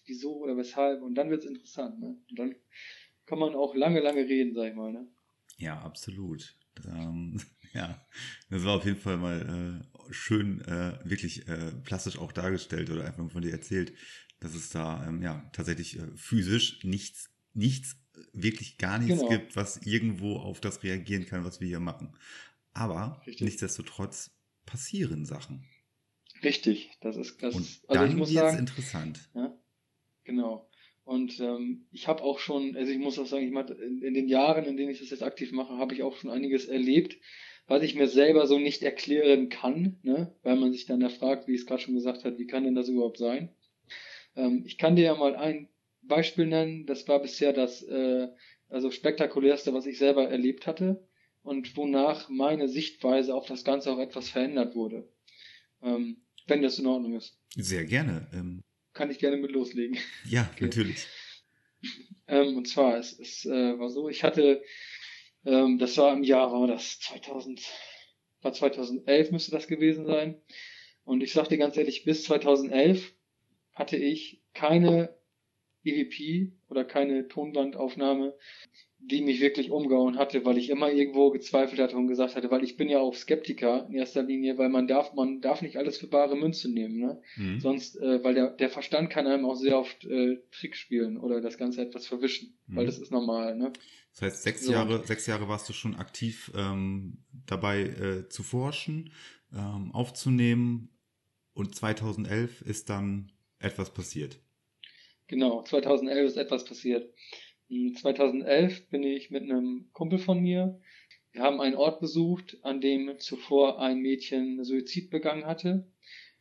Wieso 0.06 0.36
oder 0.36 0.56
weshalb? 0.56 1.02
Und 1.02 1.14
dann 1.14 1.30
wird's 1.30 1.46
interessant, 1.46 2.00
ne? 2.00 2.16
Und 2.28 2.38
dann 2.38 2.54
kann 3.26 3.38
man 3.38 3.54
auch 3.54 3.74
lange, 3.74 4.00
lange 4.00 4.26
reden, 4.26 4.54
sag 4.54 4.70
ich 4.70 4.76
mal, 4.76 4.92
ne? 4.92 5.06
Ja, 5.56 5.80
absolut. 5.80 6.56
Ähm, 6.86 7.40
ja, 7.72 8.06
das 8.50 8.64
war 8.64 8.76
auf 8.76 8.84
jeden 8.84 8.98
Fall 8.98 9.16
mal 9.16 9.80
äh, 9.80 10.12
schön, 10.12 10.60
äh, 10.62 10.98
wirklich 11.04 11.48
äh, 11.48 11.72
plastisch 11.84 12.18
auch 12.18 12.32
dargestellt 12.32 12.90
oder 12.90 13.06
einfach 13.06 13.30
von 13.30 13.42
dir 13.42 13.52
erzählt, 13.52 13.92
dass 14.40 14.54
es 14.54 14.70
da 14.70 15.06
ähm, 15.06 15.22
ja 15.22 15.48
tatsächlich 15.52 15.98
äh, 15.98 16.06
physisch 16.16 16.82
nichts, 16.84 17.30
nichts, 17.54 17.96
äh, 18.14 18.20
wirklich 18.32 18.78
gar 18.78 18.98
nichts 18.98 19.20
Genau. 19.20 19.28
gibt, 19.30 19.56
was 19.56 19.86
irgendwo 19.86 20.36
auf 20.36 20.60
das 20.60 20.82
reagieren 20.82 21.26
kann, 21.26 21.44
was 21.44 21.60
wir 21.60 21.68
hier 21.68 21.80
machen. 21.80 22.16
Aber 22.72 23.22
Richtig. 23.26 23.42
nichtsdestotrotz 23.44 24.30
passieren 24.66 25.24
Sachen. 25.26 25.64
Richtig, 26.42 26.90
das 27.00 27.16
ist 27.16 27.42
das. 27.42 27.54
Und 27.54 27.66
also 27.86 28.02
dann 28.02 28.10
ich 28.10 28.16
muss 28.16 28.32
sagen, 28.32 28.58
interessant. 28.58 29.28
Ja, 29.34 29.54
genau. 30.24 30.70
Und 31.04 31.40
ähm, 31.40 31.86
ich 31.90 32.06
habe 32.08 32.22
auch 32.22 32.38
schon, 32.38 32.76
also 32.76 32.90
ich 32.90 32.98
muss 32.98 33.18
auch 33.18 33.26
sagen, 33.26 33.44
ich 33.44 33.52
mach, 33.52 33.68
in, 33.68 34.00
in 34.00 34.14
den 34.14 34.28
Jahren, 34.28 34.64
in 34.64 34.76
denen 34.76 34.90
ich 34.90 35.00
das 35.00 35.10
jetzt 35.10 35.22
aktiv 35.22 35.52
mache, 35.52 35.76
habe 35.76 35.92
ich 35.92 36.02
auch 36.02 36.16
schon 36.16 36.30
einiges 36.30 36.66
erlebt, 36.66 37.16
was 37.66 37.82
ich 37.82 37.94
mir 37.94 38.06
selber 38.06 38.46
so 38.46 38.58
nicht 38.58 38.82
erklären 38.82 39.48
kann, 39.48 39.98
ne? 40.02 40.34
weil 40.42 40.56
man 40.56 40.72
sich 40.72 40.86
dann 40.86 41.00
da 41.00 41.08
fragt, 41.08 41.48
wie 41.48 41.54
es 41.54 41.66
gerade 41.66 41.82
schon 41.82 41.94
gesagt 41.94 42.24
hat, 42.24 42.38
wie 42.38 42.46
kann 42.46 42.64
denn 42.64 42.74
das 42.74 42.88
überhaupt 42.88 43.18
sein? 43.18 43.50
Ähm, 44.40 44.62
ich 44.64 44.78
kann 44.78 44.96
dir 44.96 45.04
ja 45.04 45.14
mal 45.14 45.36
ein 45.36 45.68
Beispiel 46.02 46.46
nennen, 46.46 46.86
das 46.86 47.06
war 47.08 47.20
bisher 47.20 47.52
das 47.52 47.82
äh, 47.82 48.28
also 48.68 48.90
spektakulärste, 48.90 49.74
was 49.74 49.86
ich 49.86 49.98
selber 49.98 50.28
erlebt 50.28 50.66
hatte 50.66 51.06
und 51.42 51.76
wonach 51.76 52.28
meine 52.28 52.68
Sichtweise 52.68 53.34
auf 53.34 53.46
das 53.46 53.64
Ganze 53.64 53.92
auch 53.92 53.98
etwas 53.98 54.28
verändert 54.30 54.74
wurde. 54.74 55.08
Ähm, 55.82 56.22
wenn 56.46 56.62
das 56.62 56.78
in 56.78 56.86
Ordnung 56.86 57.16
ist. 57.16 57.38
Sehr 57.54 57.84
gerne. 57.84 58.28
Ähm, 58.32 58.62
Kann 58.92 59.10
ich 59.10 59.18
gerne 59.18 59.36
mit 59.36 59.52
loslegen. 59.52 59.98
ja, 60.24 60.48
Okay. 60.52 60.64
natürlich. 60.64 61.06
Ähm, 62.26 62.56
und 62.56 62.68
zwar, 62.68 62.98
es, 62.98 63.18
es 63.18 63.44
äh, 63.44 63.78
war 63.78 63.90
so, 63.90 64.08
ich 64.08 64.22
hatte, 64.22 64.62
ähm, 65.44 65.78
das 65.78 65.96
war 65.96 66.12
im 66.12 66.22
Jahr, 66.22 66.52
war 66.52 66.66
das 66.66 67.00
2000, 67.00 67.60
war 68.42 68.52
2011 68.52 69.30
müsste 69.32 69.50
das 69.50 69.66
gewesen 69.66 70.06
sein. 70.06 70.40
Und 71.04 71.22
ich 71.22 71.32
sag 71.32 71.48
dir 71.48 71.58
ganz 71.58 71.76
ehrlich, 71.76 72.04
bis 72.04 72.24
2011 72.24 73.14
hatte 73.80 73.96
ich 73.96 74.42
keine 74.54 75.16
EVP 75.84 76.52
oder 76.68 76.84
keine 76.84 77.26
Tonbandaufnahme, 77.28 78.36
die 78.98 79.22
mich 79.22 79.40
wirklich 79.40 79.70
umgehauen 79.70 80.18
hatte, 80.18 80.44
weil 80.44 80.58
ich 80.58 80.68
immer 80.68 80.92
irgendwo 80.92 81.30
gezweifelt 81.30 81.80
hatte 81.80 81.96
und 81.96 82.06
gesagt 82.06 82.36
hatte, 82.36 82.50
weil 82.50 82.62
ich 82.62 82.76
bin 82.76 82.90
ja 82.90 82.98
auch 82.98 83.14
Skeptiker 83.14 83.86
in 83.88 83.94
erster 83.94 84.22
Linie, 84.22 84.58
weil 84.58 84.68
man 84.68 84.86
darf, 84.86 85.14
man 85.14 85.40
darf 85.40 85.62
nicht 85.62 85.78
alles 85.78 85.96
für 85.96 86.06
bare 86.08 86.36
Münze 86.36 86.70
nehmen, 86.70 86.98
ne? 86.98 87.22
Mhm. 87.36 87.58
Sonst, 87.60 87.96
äh, 87.96 88.22
weil 88.22 88.34
der, 88.34 88.50
der 88.50 88.68
Verstand 88.68 89.08
kann 89.08 89.26
einem 89.26 89.46
auch 89.46 89.54
sehr 89.54 89.78
oft 89.78 90.04
äh, 90.04 90.36
Trick 90.52 90.76
spielen 90.76 91.16
oder 91.16 91.40
das 91.40 91.56
Ganze 91.56 91.80
etwas 91.80 92.06
verwischen, 92.06 92.58
weil 92.68 92.84
Mhm. 92.84 92.88
das 92.88 92.98
ist 92.98 93.10
normal, 93.10 93.56
ne? 93.56 93.72
Das 94.12 94.22
heißt, 94.22 94.42
sechs 94.42 94.66
So. 94.66 94.72
Jahre, 94.72 95.02
sechs 95.06 95.26
Jahre 95.26 95.48
warst 95.48 95.66
du 95.68 95.72
schon 95.72 95.96
aktiv 95.96 96.52
ähm, 96.54 97.24
dabei 97.46 97.80
äh, 97.84 98.28
zu 98.28 98.42
forschen, 98.42 99.12
ähm, 99.54 99.92
aufzunehmen 99.92 100.90
und 101.54 101.74
2011 101.74 102.60
ist 102.62 102.90
dann 102.90 103.32
etwas 103.60 103.92
passiert. 103.94 104.38
Genau, 105.28 105.62
2011 105.62 106.26
ist 106.26 106.36
etwas 106.36 106.64
passiert. 106.64 107.14
Hm, 107.68 107.94
2011 107.94 108.88
bin 108.88 109.04
ich 109.04 109.30
mit 109.30 109.44
einem 109.44 109.88
Kumpel 109.92 110.18
von 110.18 110.40
mir, 110.40 110.80
wir 111.32 111.42
haben 111.42 111.60
einen 111.60 111.76
Ort 111.76 112.00
besucht, 112.00 112.58
an 112.62 112.80
dem 112.80 113.18
zuvor 113.18 113.80
ein 113.80 114.00
Mädchen 114.00 114.64
Suizid 114.64 115.10
begangen 115.10 115.46
hatte. 115.46 115.86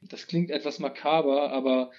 Das 0.01 0.25
klingt 0.25 0.49
etwas 0.49 0.79
makaber, 0.79 1.51
aber 1.51 1.91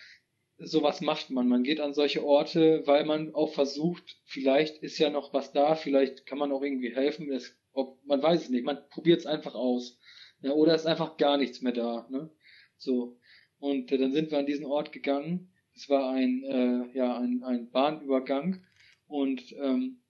sowas 0.59 1.01
macht 1.01 1.31
man. 1.31 1.49
Man 1.49 1.63
geht 1.63 1.81
an 1.81 1.95
solche 1.95 2.25
Orte, 2.25 2.83
weil 2.87 3.05
man 3.05 3.35
auch 3.35 3.55
versucht, 3.55 4.19
vielleicht 4.25 4.79
ist 4.79 4.99
ja 4.99 5.11
noch 5.11 5.33
was 5.33 5.53
da, 5.53 5.77
vielleicht 5.77 6.27
kann 6.27 6.39
man 6.39 6.51
auch 6.51 6.63
irgendwie 6.63 6.95
helfen. 6.95 7.31
Es, 7.31 7.57
ob, 7.73 8.05
man 8.05 8.23
weiß 8.23 8.43
es 8.43 8.51
nicht, 8.51 8.65
man 8.65 8.89
probiert 8.89 9.21
es 9.21 9.27
einfach 9.27 9.55
aus. 9.55 9.99
Ja, 10.43 10.53
oder 10.53 10.75
ist 10.75 10.87
einfach 10.87 11.17
gar 11.17 11.37
nichts 11.37 11.63
mehr 11.63 11.73
da. 11.73 12.09
Ne? 12.11 12.31
So. 12.77 13.20
Und 13.61 13.93
äh, 13.93 13.99
dann 13.99 14.13
sind 14.13 14.31
wir 14.31 14.39
an 14.39 14.47
diesen 14.47 14.67
Ort 14.67 14.91
gegangen. 14.91 15.53
Es 15.75 15.89
war 15.89 16.11
ein, 16.11 16.43
äh, 16.43 16.97
ja, 16.97 17.17
ein, 17.19 17.43
ein 17.45 17.71
Bahnübergang. 17.71 18.63
Und 19.07 19.55
ähm, 19.61 20.01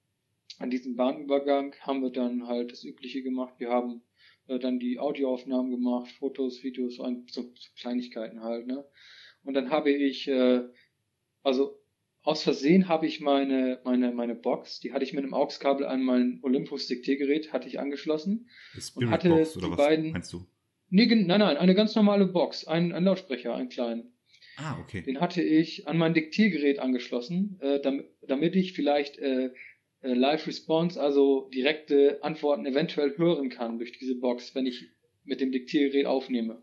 an 0.59 0.71
diesem 0.71 0.97
Bahnübergang 0.97 1.75
haben 1.81 2.03
wir 2.03 2.11
dann 2.11 2.47
halt 2.47 2.73
das 2.73 2.85
Übliche 2.85 3.23
gemacht. 3.23 3.55
Wir 3.59 3.71
haben 3.71 4.03
äh, 4.47 4.59
dann 4.59 4.79
die 4.79 4.99
Audioaufnahmen 4.99 5.71
gemacht, 5.71 6.11
Fotos, 6.13 6.63
Videos, 6.63 6.97
so, 6.97 7.03
ein, 7.03 7.27
so, 7.31 7.53
Kleinigkeiten 7.79 8.43
halt. 8.43 8.67
Ne? 8.67 8.85
Und 9.45 9.55
dann 9.55 9.71
habe 9.71 9.91
ich, 9.91 10.29
äh, 10.29 10.63
also 11.43 11.79
aus 12.23 12.43
Versehen 12.43 12.89
habe 12.89 13.07
ich 13.07 13.21
meine, 13.21 13.81
meine, 13.85 14.13
meine 14.13 14.35
Box, 14.35 14.81
die 14.81 14.93
hatte 14.93 15.05
ich 15.05 15.15
mit 15.15 15.25
einem 15.25 15.33
AUX-Kabel 15.35 15.87
an 15.87 16.03
mein 16.03 16.41
Olympus 16.43 16.87
Diktiergerät, 16.87 17.53
hatte 17.53 17.67
ich 17.67 17.81
angeschlossen. 17.81 18.49
Spirit 18.79 19.11
hatte 19.11 19.29
die 19.29 19.35
was 19.41 19.77
beiden- 19.77 20.13
meinst 20.13 20.33
du? 20.33 20.47
Nee, 20.91 21.07
nein, 21.07 21.27
nein, 21.41 21.57
eine 21.57 21.75
ganz 21.75 21.95
normale 21.95 22.27
Box, 22.27 22.67
ein, 22.67 22.93
ein 22.93 23.05
Lautsprecher, 23.05 23.55
einen 23.55 23.69
kleinen. 23.69 24.13
Ah, 24.57 24.79
okay. 24.81 25.03
Den 25.03 25.21
hatte 25.21 25.43
ich 25.43 25.87
an 25.89 25.97
mein 25.97 26.13
Diktiergerät 26.15 26.81
angeschlossen, 26.81 27.59
äh, 27.61 27.81
damit, 27.81 28.07
damit 28.27 28.57
ich 28.57 28.73
vielleicht 28.75 29.17
äh, 29.19 29.47
äh, 30.03 30.13
Live 30.15 30.47
Response, 30.47 31.01
also 31.01 31.49
direkte 31.55 32.19
Antworten 32.23 32.67
eventuell 32.67 33.17
hören 33.17 33.49
kann 33.49 33.79
durch 33.79 33.93
diese 33.99 34.17
Box, 34.17 34.55
wenn 34.55 34.67
ich 34.67 34.91
mit 35.25 35.41
dem 35.41 35.53
Diktiergerät 35.53 36.07
aufnehme. 36.07 36.63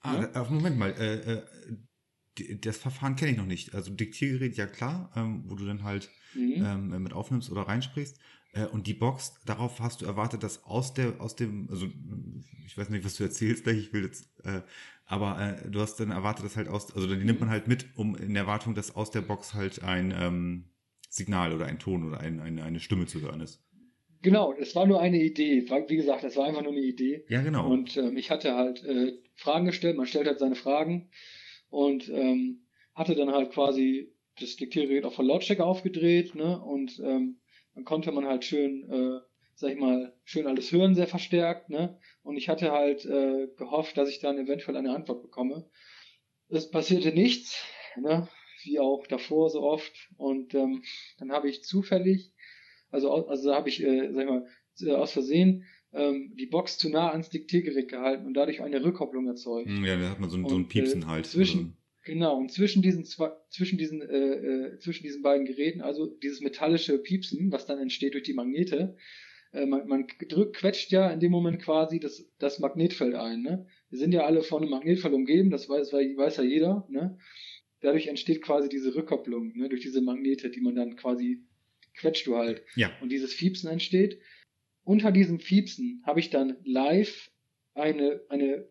Ah, 0.00 0.28
Ja? 0.34 0.42
äh, 0.42 0.50
Moment 0.50 0.76
mal. 0.78 0.90
Äh, 0.98 1.32
äh, 1.32 1.42
das 2.60 2.76
Verfahren 2.76 3.16
kenne 3.16 3.30
ich 3.30 3.36
noch 3.38 3.46
nicht. 3.46 3.74
Also 3.74 3.92
Diktiergerät, 3.94 4.56
ja 4.56 4.66
klar, 4.66 5.10
ähm, 5.16 5.44
wo 5.46 5.54
du 5.54 5.64
dann 5.64 5.84
halt 5.84 6.10
Mhm. 6.34 6.92
ähm, 6.92 7.02
mit 7.02 7.14
aufnimmst 7.14 7.50
oder 7.50 7.62
reinsprichst. 7.62 8.18
Äh, 8.52 8.66
und 8.66 8.86
die 8.86 8.94
Box, 8.94 9.40
darauf 9.44 9.80
hast 9.80 10.00
du 10.02 10.06
erwartet, 10.06 10.42
dass 10.42 10.64
aus 10.64 10.94
der, 10.94 11.20
aus 11.20 11.36
dem, 11.36 11.68
also 11.70 11.86
ich 12.66 12.76
weiß 12.76 12.88
nicht, 12.90 13.04
was 13.04 13.16
du 13.16 13.24
erzählst 13.24 13.64
gleich, 13.64 13.78
ich 13.78 13.92
will 13.92 14.04
jetzt, 14.04 14.28
äh, 14.44 14.62
aber 15.04 15.38
äh, 15.64 15.70
du 15.70 15.80
hast 15.80 15.96
dann 15.96 16.10
erwartet, 16.10 16.44
dass 16.44 16.56
halt 16.56 16.68
aus, 16.68 16.94
also 16.94 17.06
die 17.06 17.24
nimmt 17.24 17.40
man 17.40 17.50
halt 17.50 17.68
mit, 17.68 17.86
um 17.96 18.16
in 18.16 18.34
Erwartung, 18.34 18.74
dass 18.74 18.94
aus 18.96 19.10
der 19.10 19.20
Box 19.22 19.54
halt 19.54 19.82
ein 19.82 20.12
ähm, 20.16 20.64
Signal 21.08 21.52
oder 21.52 21.66
ein 21.66 21.78
Ton 21.78 22.06
oder 22.06 22.20
ein, 22.20 22.40
eine, 22.40 22.64
eine 22.64 22.80
Stimme 22.80 23.06
zu 23.06 23.20
hören 23.20 23.40
ist. 23.40 23.62
Genau, 24.22 24.52
es 24.54 24.74
war 24.74 24.86
nur 24.86 25.00
eine 25.00 25.22
Idee. 25.22 25.68
War- 25.70 25.88
Wie 25.88 25.96
gesagt, 25.96 26.24
es 26.24 26.36
war 26.36 26.46
einfach 26.46 26.62
nur 26.62 26.72
eine 26.72 26.80
Idee. 26.80 27.24
Ja, 27.28 27.42
genau. 27.42 27.70
Und 27.70 27.96
ähm, 27.96 28.16
ich 28.16 28.30
hatte 28.30 28.54
halt 28.54 28.82
äh, 28.84 29.12
Fragen 29.36 29.66
gestellt, 29.66 29.96
man 29.96 30.06
stellt 30.06 30.26
halt 30.26 30.38
seine 30.38 30.56
Fragen 30.56 31.10
und 31.70 32.08
ähm, 32.08 32.66
hatte 32.94 33.14
dann 33.14 33.30
halt 33.30 33.52
quasi 33.52 34.12
das 34.40 34.56
Diktiergerät 34.56 35.04
auf 35.04 35.14
voll 35.14 35.26
Lautstärke 35.26 35.64
aufgedreht, 35.64 36.34
ne? 36.34 36.60
Und 36.60 36.98
ähm, 37.04 37.38
dann 37.76 37.84
konnte 37.84 38.10
man 38.10 38.26
halt 38.26 38.44
schön, 38.44 38.90
äh, 38.90 39.20
sag 39.54 39.70
ich 39.70 39.78
mal, 39.78 40.12
schön 40.24 40.46
alles 40.46 40.72
hören, 40.72 40.94
sehr 40.94 41.06
verstärkt, 41.06 41.70
ne? 41.70 41.98
Und 42.22 42.36
ich 42.36 42.48
hatte 42.48 42.72
halt 42.72 43.04
äh, 43.06 43.46
gehofft, 43.56 43.96
dass 43.96 44.08
ich 44.08 44.18
dann 44.18 44.38
eventuell 44.38 44.76
eine 44.76 44.92
Antwort 44.94 45.22
bekomme. 45.22 45.70
Es 46.48 46.70
passierte 46.70 47.12
nichts, 47.12 47.62
ne? 48.00 48.28
Wie 48.64 48.80
auch 48.80 49.06
davor 49.06 49.50
so 49.50 49.62
oft. 49.62 49.92
Und 50.16 50.54
ähm, 50.54 50.82
dann 51.18 51.30
habe 51.32 51.48
ich 51.48 51.62
zufällig, 51.62 52.32
also 52.90 53.28
also 53.28 53.54
habe 53.54 53.68
ich, 53.68 53.82
äh, 53.82 54.10
sag 54.12 54.22
ich 54.24 54.28
mal, 54.28 54.46
äh, 54.80 54.92
aus 54.92 55.12
Versehen 55.12 55.64
ähm, 55.92 56.34
die 56.36 56.46
Box 56.46 56.78
zu 56.78 56.88
nah 56.90 57.10
ans 57.10 57.30
Diktiergerät 57.30 57.88
gehalten 57.88 58.26
und 58.26 58.34
dadurch 58.34 58.62
eine 58.62 58.82
Rückkopplung 58.82 59.26
erzeugt. 59.28 59.68
Hm, 59.68 59.84
Ja, 59.84 59.96
da 59.98 60.10
hat 60.10 60.20
man 60.20 60.30
so, 60.30 60.36
ein- 60.38 60.48
so 60.48 60.54
ein 60.56 60.62
Und, 60.62 60.68
Piepsen 60.68 61.02
äh, 61.02 61.06
halt. 61.06 61.26
zwischen- 61.26 61.76
Genau, 62.06 62.38
und 62.38 62.52
zwischen 62.52 62.82
diesen 62.82 63.04
zwei, 63.04 63.32
zwischen 63.50 63.78
diesen, 63.78 64.00
äh, 64.00 64.06
äh, 64.06 64.78
zwischen 64.78 65.02
diesen 65.02 65.22
beiden 65.22 65.44
Geräten, 65.44 65.80
also 65.80 66.06
dieses 66.06 66.40
metallische 66.40 66.98
Piepsen, 66.98 67.50
was 67.50 67.66
dann 67.66 67.80
entsteht 67.80 68.14
durch 68.14 68.22
die 68.22 68.32
Magnete, 68.32 68.96
äh, 69.52 69.66
man, 69.66 69.88
man 69.88 70.06
drückt, 70.28 70.54
quetscht 70.54 70.92
ja 70.92 71.10
in 71.10 71.18
dem 71.18 71.32
Moment 71.32 71.60
quasi 71.60 71.98
das, 71.98 72.30
das 72.38 72.60
Magnetfeld 72.60 73.16
ein, 73.16 73.42
ne? 73.42 73.66
Wir 73.90 73.98
sind 73.98 74.12
ja 74.12 74.24
alle 74.24 74.42
von 74.42 74.62
einem 74.62 74.70
Magnetfeld 74.70 75.12
umgeben, 75.14 75.50
das 75.50 75.68
weiß, 75.68 75.92
weiß 75.92 76.36
ja 76.36 76.44
jeder, 76.44 76.86
ne? 76.88 77.18
Dadurch 77.80 78.06
entsteht 78.06 78.40
quasi 78.40 78.68
diese 78.68 78.94
Rückkopplung, 78.94 79.56
ne? 79.56 79.68
Durch 79.68 79.80
diese 79.80 80.00
Magnete, 80.00 80.48
die 80.48 80.60
man 80.60 80.76
dann 80.76 80.94
quasi 80.94 81.42
quetscht 81.94 82.28
du 82.28 82.36
halt 82.36 82.62
ja. 82.76 82.92
und 83.00 83.10
dieses 83.10 83.34
Fiepsen 83.34 83.68
entsteht. 83.68 84.20
Unter 84.84 85.10
diesem 85.10 85.40
Fiepsen 85.40 86.04
habe 86.06 86.20
ich 86.20 86.30
dann 86.30 86.56
live 86.62 87.32
eine, 87.74 88.20
eine, 88.28 88.68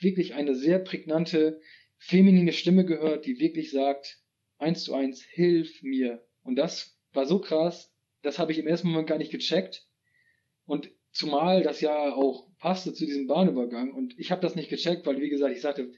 wirklich 0.00 0.32
eine 0.32 0.54
sehr 0.54 0.78
prägnante 0.78 1.60
feminine 1.98 2.52
Stimme 2.52 2.84
gehört, 2.84 3.26
die 3.26 3.38
wirklich 3.38 3.70
sagt, 3.70 4.20
eins 4.58 4.84
zu 4.84 4.94
eins, 4.94 5.22
hilf 5.22 5.82
mir. 5.82 6.24
Und 6.42 6.56
das 6.56 6.98
war 7.12 7.26
so 7.26 7.40
krass, 7.40 7.92
das 8.22 8.38
habe 8.38 8.52
ich 8.52 8.58
im 8.58 8.66
ersten 8.66 8.88
Moment 8.88 9.08
gar 9.08 9.18
nicht 9.18 9.30
gecheckt. 9.30 9.86
Und 10.64 10.90
zumal 11.12 11.62
das 11.62 11.80
ja 11.80 12.14
auch 12.14 12.48
passte 12.58 12.92
zu 12.92 13.06
diesem 13.06 13.26
Bahnübergang. 13.26 13.92
Und 13.92 14.18
ich 14.18 14.30
habe 14.30 14.42
das 14.42 14.54
nicht 14.54 14.70
gecheckt, 14.70 15.06
weil, 15.06 15.20
wie 15.20 15.28
gesagt, 15.28 15.54
ich 15.54 15.62
sagte, 15.62 15.92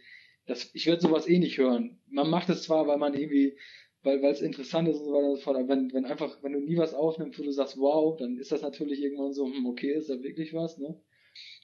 das, 0.47 0.71
ich 0.75 0.87
werde 0.87 1.03
sowas 1.03 1.29
eh 1.29 1.39
nicht 1.39 1.59
hören. 1.59 2.01
Man 2.09 2.29
macht 2.29 2.49
es 2.49 2.63
zwar, 2.63 2.87
weil 2.87 2.99
man 2.99 3.15
irgendwie 3.15 3.57
weil 4.03 4.25
es 4.25 4.41
interessant 4.41 4.89
ist 4.89 4.99
und 4.99 5.07
so 5.07 5.13
weiter 5.13 5.29
und 5.29 5.37
so 5.37 5.43
fort. 5.43 5.57
Aber 5.57 5.69
wenn, 5.69 5.93
wenn 5.93 6.05
einfach, 6.05 6.43
wenn 6.43 6.53
du 6.53 6.61
nie 6.61 6.77
was 6.77 6.95
aufnimmst, 6.95 7.39
wo 7.39 7.43
du 7.43 7.53
sagst, 7.53 7.79
wow, 7.79 8.17
dann 8.17 8.39
ist 8.39 8.53
das 8.53 8.63
natürlich 8.63 9.03
irgendwann 9.03 9.33
so, 9.33 9.47
hm, 9.47 9.67
okay, 9.67 9.93
ist 9.93 10.09
da 10.09 10.23
wirklich 10.23 10.55
was, 10.55 10.79
ne? 10.79 11.01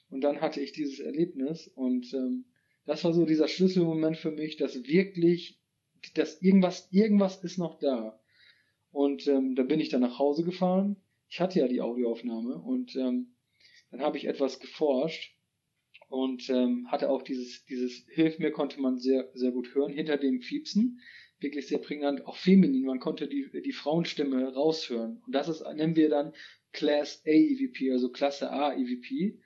Und 0.09 0.21
dann 0.21 0.39
hatte 0.39 0.61
ich 0.61 0.71
dieses 0.71 0.99
Erlebnis 0.99 1.67
und 1.67 2.13
ähm, 2.13 2.45
das 2.87 3.03
war 3.03 3.13
so 3.13 3.25
dieser 3.25 3.47
Schlüsselmoment 3.47 4.17
für 4.17 4.31
mich, 4.31 4.57
dass 4.57 4.83
wirklich, 4.87 5.59
dass 6.15 6.41
irgendwas, 6.41 6.87
irgendwas 6.91 7.43
ist 7.43 7.59
noch 7.59 7.77
da. 7.77 8.19
Und 8.91 9.27
ähm, 9.27 9.55
da 9.55 9.63
bin 9.63 9.79
ich 9.79 9.89
dann 9.89 10.01
nach 10.01 10.17
Hause 10.17 10.43
gefahren. 10.43 10.95
Ich 11.29 11.39
hatte 11.39 11.59
ja 11.59 11.67
die 11.67 11.81
Audioaufnahme 11.81 12.57
und 12.57 12.95
ähm, 12.95 13.35
dann 13.91 14.01
habe 14.01 14.17
ich 14.17 14.25
etwas 14.25 14.59
geforscht 14.59 15.35
und 16.09 16.49
ähm, 16.49 16.87
hatte 16.89 17.09
auch 17.09 17.21
dieses, 17.21 17.65
dieses 17.65 18.05
Hilf 18.09 18.39
mir 18.39 18.51
konnte 18.51 18.81
man 18.81 18.97
sehr, 18.97 19.29
sehr 19.35 19.51
gut 19.51 19.75
hören 19.75 19.93
hinter 19.93 20.17
dem 20.17 20.41
Fiepsen 20.41 20.99
wirklich 21.39 21.67
sehr 21.67 21.79
prägnant, 21.79 22.25
auch 22.25 22.37
feminin. 22.37 22.85
Man 22.85 22.99
konnte 22.99 23.27
die, 23.27 23.49
die 23.63 23.71
Frauenstimme 23.71 24.53
raushören. 24.53 25.21
Und 25.25 25.33
das 25.33 25.47
ist, 25.47 25.61
nennen 25.75 25.95
wir 25.95 26.09
dann 26.09 26.33
Class 26.73 27.23
A 27.25 27.29
EVP, 27.29 27.91
also 27.91 28.09
Klasse 28.09 28.51
A 28.51 28.73
EVP. 28.73 29.39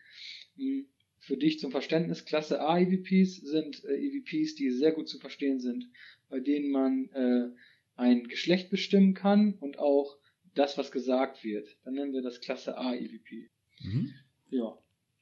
Hm, 0.57 0.87
Für 1.23 1.37
dich 1.37 1.59
zum 1.59 1.69
Verständnis, 1.69 2.25
Klasse 2.25 2.61
A 2.61 2.79
EVPs 2.79 3.37
sind 3.37 3.83
äh, 3.85 3.95
EVPs, 3.95 4.55
die 4.55 4.71
sehr 4.71 4.91
gut 4.91 5.07
zu 5.07 5.19
verstehen 5.19 5.59
sind, 5.59 5.87
bei 6.29 6.39
denen 6.39 6.71
man 6.71 7.09
äh, 7.13 7.55
ein 7.95 8.27
Geschlecht 8.27 8.71
bestimmen 8.71 9.13
kann 9.13 9.53
und 9.59 9.77
auch 9.77 10.17
das, 10.55 10.79
was 10.79 10.91
gesagt 10.91 11.43
wird. 11.43 11.77
Dann 11.83 11.93
nennen 11.93 12.13
wir 12.13 12.23
das 12.23 12.41
Klasse 12.41 12.75
A 12.75 12.95
EVP. 12.95 13.49
Mhm. 13.83 14.13
Ja. 14.49 14.77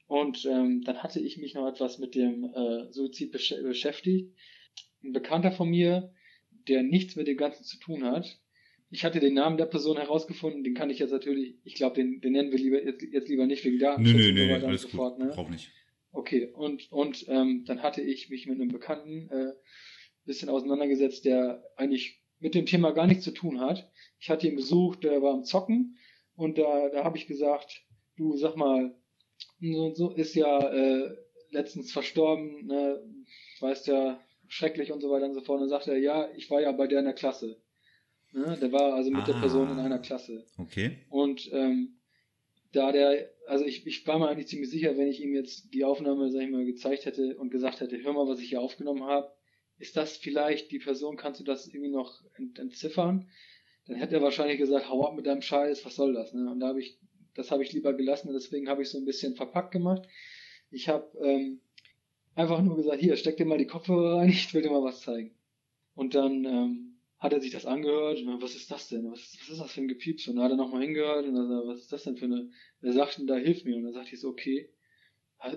Und 0.06 0.44
ähm, 0.46 0.82
dann 0.84 1.02
hatte 1.02 1.20
ich 1.20 1.36
mich 1.36 1.54
noch 1.54 1.68
etwas 1.68 1.98
mit 1.98 2.14
dem 2.14 2.44
äh, 2.44 2.90
Suizid 2.90 3.30
besch 3.30 3.54
beschäftigt. 3.62 4.34
Ein 5.04 5.12
Bekannter 5.12 5.52
von 5.52 5.68
mir, 5.68 6.14
der 6.66 6.82
nichts 6.82 7.14
mit 7.14 7.28
dem 7.28 7.36
Ganzen 7.36 7.64
zu 7.64 7.78
tun 7.78 8.04
hat. 8.04 8.40
Ich 8.88 9.04
hatte 9.04 9.20
den 9.20 9.34
Namen 9.34 9.58
der 9.58 9.66
Person 9.66 9.98
herausgefunden, 9.98 10.64
den 10.64 10.74
kann 10.74 10.90
ich 10.90 10.98
jetzt 10.98 11.12
natürlich, 11.12 11.58
ich 11.62 11.74
glaube, 11.74 11.94
den, 11.94 12.20
den 12.22 12.32
nennen 12.32 12.50
wir 12.50 12.58
lieber 12.58 12.82
jetzt, 12.82 13.02
jetzt 13.02 13.28
lieber 13.28 13.46
nicht 13.46 13.64
wegen 13.64 13.76
Nö, 13.76 13.82
Datenschutz 13.82 14.16
nö, 14.16 14.30
und 14.30 14.36
so 14.36 14.42
nö, 14.42 14.52
weiter 14.52 14.66
und 14.66 14.78
so 14.78 14.88
fort. 14.88 15.18
Ne? 15.18 15.26
Brauch 15.28 15.50
nicht. 15.50 15.70
Okay, 16.12 16.50
und, 16.52 16.90
und 16.90 17.26
ähm, 17.28 17.64
dann 17.66 17.82
hatte 17.82 18.02
ich 18.02 18.30
mich 18.30 18.46
mit 18.46 18.60
einem 18.60 18.72
Bekannten 18.72 19.28
äh, 19.30 19.52
bisschen 20.24 20.48
auseinandergesetzt, 20.48 21.24
der 21.24 21.64
eigentlich 21.76 22.22
mit 22.38 22.54
dem 22.54 22.66
Thema 22.66 22.92
gar 22.92 23.06
nichts 23.06 23.24
zu 23.24 23.32
tun 23.32 23.60
hat. 23.60 23.90
Ich 24.18 24.30
hatte 24.30 24.48
ihn 24.48 24.56
besucht, 24.56 25.04
der 25.04 25.22
war 25.22 25.34
am 25.34 25.44
Zocken 25.44 25.96
und 26.34 26.58
da, 26.58 26.88
da 26.88 27.04
habe 27.04 27.16
ich 27.16 27.26
gesagt, 27.26 27.84
du 28.16 28.36
sag 28.36 28.56
mal, 28.56 28.94
so 29.60 29.84
und 29.86 29.96
so 29.96 30.10
ist 30.10 30.34
ja 30.34 30.58
äh, 30.72 31.16
letztens 31.50 31.92
verstorben, 31.92 32.66
ne, 32.66 33.02
weißt 33.60 33.86
ja, 33.88 34.20
schrecklich 34.48 34.92
und 34.92 35.00
so 35.00 35.10
weiter 35.10 35.26
und 35.26 35.34
so 35.34 35.40
fort. 35.40 35.60
Und 35.60 35.68
dann 35.68 35.78
sagte 35.78 35.92
er, 35.92 35.98
ja, 35.98 36.28
ich 36.36 36.50
war 36.50 36.60
ja 36.60 36.72
bei 36.72 36.86
der 36.86 37.00
in 37.00 37.04
der 37.04 37.14
Klasse. 37.14 37.60
Ne, 38.32 38.56
der 38.60 38.72
war 38.72 38.94
also 38.94 39.10
mit 39.10 39.26
der 39.26 39.36
Ah. 39.36 39.40
Person 39.40 39.70
in 39.70 39.78
einer 39.78 39.98
Klasse. 39.98 40.44
Okay. 40.58 40.98
Und 41.08 41.48
ähm, 41.52 42.00
da 42.72 42.92
der, 42.92 43.28
also 43.50 43.64
ich, 43.64 43.84
ich 43.84 44.06
war 44.06 44.18
mir 44.20 44.28
eigentlich 44.28 44.46
ziemlich 44.46 44.70
sicher, 44.70 44.96
wenn 44.96 45.08
ich 45.08 45.20
ihm 45.20 45.34
jetzt 45.34 45.74
die 45.74 45.84
Aufnahme, 45.84 46.30
sag 46.30 46.42
ich 46.42 46.50
mal, 46.50 46.64
gezeigt 46.64 47.04
hätte 47.04 47.36
und 47.36 47.50
gesagt 47.50 47.80
hätte, 47.80 48.00
hör 48.00 48.12
mal, 48.12 48.28
was 48.28 48.38
ich 48.38 48.48
hier 48.48 48.60
aufgenommen 48.60 49.02
habe, 49.02 49.32
ist 49.76 49.96
das 49.96 50.16
vielleicht 50.16 50.70
die 50.70 50.78
Person, 50.78 51.16
kannst 51.16 51.40
du 51.40 51.44
das 51.44 51.66
irgendwie 51.66 51.90
noch 51.90 52.22
ent 52.36 52.60
entziffern? 52.60 53.28
Dann 53.86 53.96
hätte 53.96 54.14
er 54.14 54.22
wahrscheinlich 54.22 54.58
gesagt, 54.58 54.88
hau 54.88 55.04
ab 55.04 55.16
mit 55.16 55.26
deinem 55.26 55.42
Scheiß, 55.42 55.84
was 55.84 55.96
soll 55.96 56.14
das? 56.14 56.32
Ne? 56.32 56.48
Und 56.48 56.60
da 56.60 56.68
habe 56.68 56.80
ich, 56.80 57.00
das 57.34 57.50
habe 57.50 57.64
ich 57.64 57.72
lieber 57.72 57.92
gelassen 57.92 58.32
deswegen 58.32 58.68
habe 58.68 58.82
ich 58.82 58.88
so 58.88 58.98
ein 58.98 59.04
bisschen 59.04 59.34
verpackt 59.34 59.72
gemacht. 59.72 60.06
Ich 60.70 60.88
habe 60.88 61.10
ähm, 61.20 61.60
einfach 62.36 62.62
nur 62.62 62.76
gesagt, 62.76 63.00
hier, 63.00 63.16
steck 63.16 63.36
dir 63.36 63.46
mal 63.46 63.58
die 63.58 63.66
Kopfhörer 63.66 64.18
rein, 64.18 64.28
ich 64.28 64.54
will 64.54 64.62
dir 64.62 64.70
mal 64.70 64.84
was 64.84 65.00
zeigen. 65.00 65.34
Und 65.96 66.14
dann 66.14 66.44
ähm, 66.44 66.89
hat 67.20 67.34
er 67.34 67.40
sich 67.40 67.52
das 67.52 67.66
angehört, 67.66 68.18
und 68.18 68.26
dann, 68.26 68.42
was 68.42 68.54
ist 68.54 68.70
das 68.70 68.88
denn? 68.88 69.10
Was, 69.10 69.36
was 69.38 69.48
ist 69.50 69.60
das 69.60 69.70
für 69.70 69.82
ein 69.82 69.88
Gepieps? 69.88 70.26
Und 70.26 70.36
dann 70.36 70.44
hat 70.44 70.52
er 70.52 70.56
nochmal 70.56 70.82
hingehört 70.82 71.26
und 71.26 71.34
dann 71.34 71.48
sagt 71.48 71.64
er, 71.64 71.68
was 71.68 71.80
ist 71.80 71.92
das 71.92 72.02
denn 72.04 72.16
für 72.16 72.24
eine, 72.24 72.50
er 72.80 72.92
sagte, 72.94 73.26
da 73.26 73.36
hilf 73.36 73.64
mir. 73.64 73.76
Und 73.76 73.84
dann 73.84 73.92
sagte 73.92 74.14
ich 74.14 74.20
so, 74.20 74.30
okay, 74.30 74.70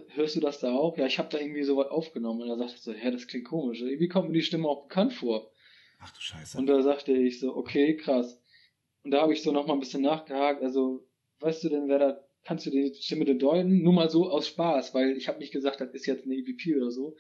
hörst 0.10 0.36
du 0.36 0.42
das 0.42 0.60
da 0.60 0.74
auch? 0.74 0.98
Ja, 0.98 1.06
ich 1.06 1.20
habe 1.20 1.30
da 1.30 1.40
irgendwie 1.40 1.64
so 1.64 1.78
was 1.78 1.88
aufgenommen. 1.88 2.42
Und 2.42 2.50
er 2.50 2.58
sagte 2.58 2.82
so, 2.82 2.92
hä, 2.92 3.12
das 3.12 3.28
klingt 3.28 3.48
komisch. 3.48 3.82
Irgendwie 3.82 4.10
kommt 4.10 4.30
mir 4.30 4.36
die 4.36 4.44
Stimme 4.44 4.68
auch 4.68 4.84
bekannt 4.88 5.14
vor. 5.14 5.52
Ach 6.00 6.14
du 6.14 6.20
Scheiße. 6.20 6.58
Und 6.58 6.68
da 6.68 6.82
sagte 6.82 7.14
ich 7.14 7.40
so, 7.40 7.56
okay, 7.56 7.96
krass. 7.96 8.42
Und 9.04 9.12
da 9.12 9.22
habe 9.22 9.32
ich 9.32 9.42
so 9.42 9.54
nochmal 9.54 9.78
ein 9.78 9.82
bisschen 9.82 10.02
nachgehakt. 10.02 10.62
Also, 10.62 11.08
weißt 11.40 11.64
du 11.64 11.70
denn, 11.70 11.88
wer 11.88 12.00
da, 12.00 12.24
kannst 12.44 12.66
du 12.66 12.72
die 12.72 12.94
Stimme 12.96 13.24
denn 13.24 13.40
deuten? 13.40 13.84
Nur 13.84 13.94
mal 13.94 14.10
so 14.10 14.30
aus 14.30 14.48
Spaß, 14.50 14.94
weil 14.94 15.16
ich 15.16 15.30
habe 15.30 15.40
nicht 15.40 15.54
gesagt, 15.54 15.80
das 15.80 15.94
ist 15.94 16.06
jetzt 16.08 16.26
eine 16.26 16.36
EVP 16.36 16.76
oder 16.76 16.92
so. 16.92 17.16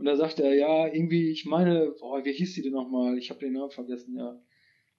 Und 0.00 0.06
da 0.06 0.16
sagte 0.16 0.42
er, 0.42 0.54
ja, 0.54 0.86
irgendwie, 0.86 1.30
ich 1.30 1.44
meine, 1.44 1.94
boah, 2.00 2.24
wie 2.24 2.32
hieß 2.32 2.54
die 2.54 2.62
denn 2.62 2.72
nochmal? 2.72 3.18
Ich 3.18 3.28
habe 3.28 3.40
den 3.40 3.52
Namen 3.52 3.70
vergessen, 3.70 4.16
ja. 4.16 4.40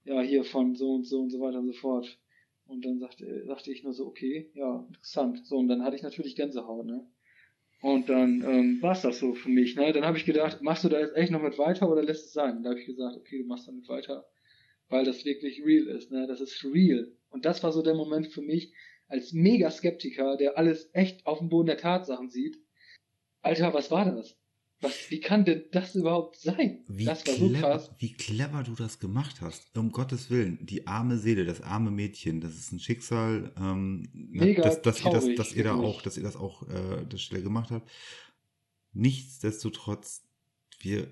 Ja, 0.03 0.22
hier 0.22 0.44
von 0.44 0.76
so 0.76 0.91
und 0.94 1.07
so 1.07 1.22
und 1.22 1.32
so 1.32 1.40
weiter 1.40 1.57
und 1.57 1.65
so 1.65 1.73
fort. 1.73 2.19
Und 2.68 2.86
dann 2.86 2.99
sagte, 2.99 3.44
sagte 3.48 3.72
ich 3.72 3.82
nur 3.82 3.94
so, 3.94 4.06
okay, 4.06 4.52
ja, 4.53 4.86
interessant. 4.88 5.44
So, 5.48 5.57
und 5.57 5.69
dann 5.69 5.84
hatte 5.84 5.95
ich 5.95 6.03
natürlich 6.03 6.36
Gänsehaut, 6.36 6.86
ne? 6.86 7.03
Und 7.82 8.10
dann 8.10 8.44
ähm, 8.44 8.80
war 8.84 8.91
es 8.91 9.02
das 9.02 9.18
so 9.18 9.34
für 9.34 9.49
mich, 9.49 9.76
ne? 9.76 9.91
Dann 9.91 10.06
habe 10.06 10.19
ich 10.19 10.26
gedacht, 10.26 10.61
machst 10.61 10.84
du 10.84 10.90
da 10.90 10.99
jetzt 10.99 11.15
echt 11.15 11.32
noch 11.32 11.41
mit 11.41 11.57
weiter 11.57 11.91
oder 11.91 12.03
lässt 12.03 12.28
es 12.28 12.34
sein? 12.34 12.57
Und 12.57 12.64
da 12.64 12.69
habe 12.69 12.80
ich 12.80 12.86
gesagt, 12.86 13.18
okay, 13.18 13.40
du 13.40 13.48
machst 13.48 13.68
damit 13.68 13.90
weiter, 13.90 14.28
weil 14.88 15.03
das 15.03 15.26
wirklich 15.26 15.65
real 15.65 15.88
ist, 15.88 16.11
ne? 16.11 16.28
Das 16.28 16.41
ist 16.41 16.64
real. 16.64 17.11
Und 17.32 17.45
das 17.45 17.64
war 17.64 17.72
so 17.72 17.82
der 17.82 17.95
Moment 17.95 18.28
für 18.28 18.44
mich 18.44 18.72
als 19.07 19.34
Mega-Skeptiker, 19.34 20.38
der 20.38 20.60
alles 20.60 20.91
echt 20.94 21.26
auf 21.26 21.40
dem 21.40 21.49
Boden 21.49 21.65
der 21.65 21.78
Tatsachen 21.78 22.30
sieht. 22.30 22.60
Alter, 23.41 23.73
was 23.73 23.90
war 23.90 24.06
das? 24.06 24.40
Was, 24.82 25.12
wie 25.12 25.20
kann 25.20 25.45
denn 25.45 25.64
das 25.72 25.95
überhaupt 25.95 26.38
sein? 26.38 26.84
Wie, 26.88 27.06
das 27.06 27.26
war 27.28 27.36
so 27.36 27.49
clever, 27.49 27.70
krass. 27.70 27.91
wie 27.99 28.14
clever 28.14 28.64
du 28.64 28.74
das 28.74 28.99
gemacht 28.99 29.40
hast. 29.40 29.78
Um 29.78 29.91
Gottes 29.91 30.30
Willen, 30.32 30.66
die 30.66 30.88
arme 30.88 31.18
Seele, 31.18 31.45
das 31.45 31.62
arme 31.62 31.91
Mädchen, 31.91 32.41
das 32.41 32.56
ist 32.56 32.72
ein 32.72 32.80
Schicksal, 32.80 33.53
ähm, 33.58 34.10
na, 34.14 34.45
Mega 34.45 34.64
dass, 34.64 34.82
dass 34.82 35.06
ihr 35.06 35.12
das, 35.12 35.36
dass 35.36 35.53
ihr 35.53 35.64
da 35.64 35.76
auch, 35.76 36.02
dass 36.02 36.18
ihr 36.18 36.24
das 36.24 36.36
auch, 36.36 36.68
äh, 36.68 37.06
das 37.08 37.22
schnell 37.22 37.44
gemacht 37.44 37.70
habt. 37.70 37.90
Nichtsdestotrotz, 38.94 40.24
wir 40.80 41.08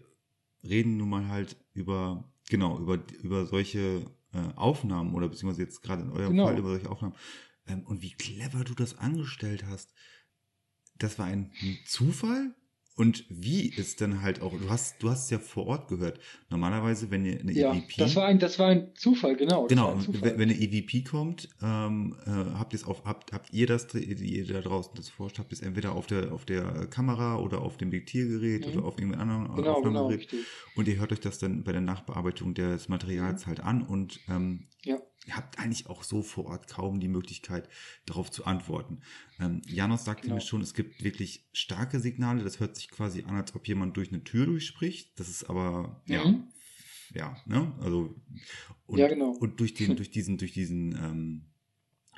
reden 0.64 0.98
nun 0.98 1.10
mal 1.10 1.28
halt 1.28 1.56
über, 1.74 2.32
genau, 2.50 2.80
über, 2.80 3.00
über 3.22 3.46
solche 3.46 4.06
äh, 4.34 4.56
Aufnahmen 4.56 5.14
oder 5.14 5.30
beziehungsweise 5.30 5.62
jetzt 5.62 5.82
gerade 5.82 6.02
in 6.02 6.12
eurem 6.12 6.32
Genau. 6.32 6.48
Fall 6.48 6.58
über 6.58 6.70
solche 6.70 6.90
Aufnahmen. 6.90 7.16
Ähm, 7.68 7.84
und 7.86 8.02
wie 8.02 8.12
clever 8.12 8.64
du 8.64 8.74
das 8.74 8.98
angestellt 8.98 9.66
hast. 9.68 9.94
Das 10.98 11.18
war 11.18 11.28
ein 11.28 11.52
Zufall? 11.86 12.54
Und 13.00 13.24
wie 13.30 13.70
ist 13.70 14.02
dann 14.02 14.22
halt 14.22 14.42
auch, 14.42 14.52
du 14.52 14.70
hast, 14.70 15.02
du 15.02 15.10
hast 15.10 15.24
es 15.24 15.30
ja 15.30 15.40
vor 15.40 15.68
Ort 15.68 15.88
gehört. 15.88 16.20
Normalerweise, 16.50 17.10
wenn 17.10 17.24
ihr 17.26 17.40
eine 17.40 17.54
Ja, 17.54 17.74
EVP. 17.74 17.94
das 17.98 18.16
war 18.18 18.26
ein, 18.26 18.40
das 18.40 18.60
war 18.60 18.68
ein 18.68 18.92
Zufall, 18.94 19.38
genau. 19.38 19.68
Genau, 19.68 19.98
Zufall. 20.00 20.38
wenn, 20.38 20.50
eine 20.50 20.54
EVP 20.60 21.04
kommt, 21.10 21.48
ähm, 21.64 22.18
äh, 22.26 22.30
habt 22.30 22.74
ihr 22.74 22.80
es 22.80 22.84
auf, 22.86 23.06
habt, 23.06 23.32
habt 23.32 23.54
ihr 23.54 23.68
das, 23.68 23.88
ihr 23.96 24.46
da 24.48 24.60
draußen 24.60 24.92
das 24.96 25.08
forscht, 25.08 25.40
habt 25.40 25.54
ihr 25.54 25.56
es 25.56 25.62
entweder 25.62 25.94
auf 25.94 26.08
der, 26.08 26.34
auf 26.34 26.44
der 26.44 26.88
Kamera 26.88 27.38
oder 27.40 27.62
auf 27.62 27.78
dem 27.78 27.90
Diktiergerät 27.90 28.68
Mhm. 28.68 28.74
oder 28.80 28.86
auf 28.88 28.98
irgendeinem 29.00 29.22
anderen 29.32 29.56
genau, 29.56 29.62
genau, 29.62 29.78
Aufnahmegerät 29.78 30.20
richtig. 30.34 30.40
und 30.76 30.88
ihr 30.90 30.98
hört 31.00 31.14
euch 31.14 31.22
das 31.22 31.40
dann 31.40 31.64
bei 31.64 31.72
der 31.72 31.80
Nachbearbeitung 31.82 32.54
des 32.54 32.90
Materials 32.90 33.48
halt 33.48 33.62
an 33.62 33.82
und 33.82 34.20
ähm, 34.28 34.68
Ja. 34.84 34.98
Ihr 35.30 35.35
habt 35.35 35.60
eigentlich 35.60 35.88
auch 35.88 36.01
so 36.03 36.23
vor 36.23 36.45
Ort 36.47 36.68
kaum 36.68 36.99
die 36.99 37.07
Möglichkeit, 37.07 37.69
darauf 38.07 38.31
zu 38.31 38.45
antworten. 38.45 39.01
Ähm, 39.39 39.61
Janos 39.68 40.03
sagte 40.03 40.23
Genau. 40.23 40.35
mir 40.35 40.41
schon, 40.41 40.61
es 40.61 40.73
gibt 40.73 41.03
wirklich 41.03 41.47
starke 41.53 41.99
Signale, 41.99 42.43
das 42.43 42.60
hört 42.60 42.76
sich 42.76 42.89
quasi 42.89 43.23
an, 43.23 43.35
als 43.35 43.53
ob 43.53 43.68
jemand 43.68 43.95
durch 43.95 44.10
eine 44.11 44.23
Tür 44.23 44.47
durchspricht. 44.47 45.19
Das 45.19 45.30
ist 45.30 45.43
aber, 45.47 46.01
ja, 46.07 46.26
Mhm. 46.26 46.47
ja, 47.14 47.38
ne? 47.45 47.72
Also 47.80 48.15
und, 48.88 48.97
Ja, 48.97 49.07
genau. 49.07 49.31
und 49.34 49.60
durch 49.60 49.76
den, 49.76 49.95
durch 49.97 50.10
diesen, 50.10 50.38
durch 50.39 50.51
diesen, 50.51 50.93
ähm, 50.95 51.49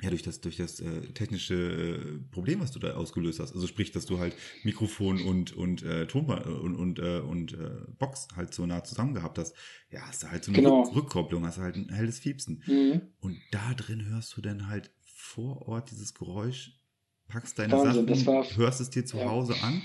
ja, 0.02 0.10
durch 0.10 0.22
das, 0.22 0.40
durch 0.40 0.56
das 0.56 0.80
äh, 0.80 1.00
technische 1.14 1.54
äh, 1.54 2.18
Problem, 2.32 2.60
was 2.60 2.72
du 2.72 2.80
da 2.80 2.94
ausgelöst 2.94 3.38
hast. 3.38 3.54
Also 3.54 3.68
sprich, 3.68 3.92
dass 3.92 4.04
du 4.04 4.18
halt 4.18 4.34
Mikrofon 4.64 5.22
und 5.22 5.52
und 5.56 5.84
äh, 5.84 6.06
Ton 6.08 6.26
und 6.26 6.74
und 6.74 6.98
äh, 6.98 7.20
und 7.20 7.52
äh, 7.52 7.70
Box 7.98 8.26
halt 8.34 8.52
so 8.52 8.66
nah 8.66 8.82
zusammen 8.82 9.14
gehabt 9.14 9.38
hast. 9.38 9.54
Ja, 9.90 10.00
hast 10.08 10.24
du 10.24 10.30
halt 10.30 10.44
so 10.44 10.50
eine 10.50 10.60
Genau. 10.60 10.82
Rück 10.82 10.96
Rückkopplung, 10.96 11.46
hast 11.46 11.58
du 11.58 11.62
halt 11.62 11.76
ein 11.76 11.88
helles 11.88 12.18
Fiepsen. 12.18 12.62
Mhm. 12.66 13.02
Und 13.20 13.38
da 13.52 13.74
drin 13.74 14.04
hörst 14.06 14.36
du 14.36 14.40
dann 14.40 14.66
halt 14.66 14.90
vor 15.04 15.68
Ort 15.68 15.92
dieses 15.92 16.14
Geräusch, 16.14 16.80
packst 17.28 17.58
deine 17.60 17.72
Wahnsinn, 17.72 18.12
Sachen, 18.16 18.56
hörst 18.56 18.80
es 18.80 18.90
dir 18.90 19.06
zu 19.06 19.18
ja. 19.18 19.28
Hause 19.30 19.54
an. 19.62 19.82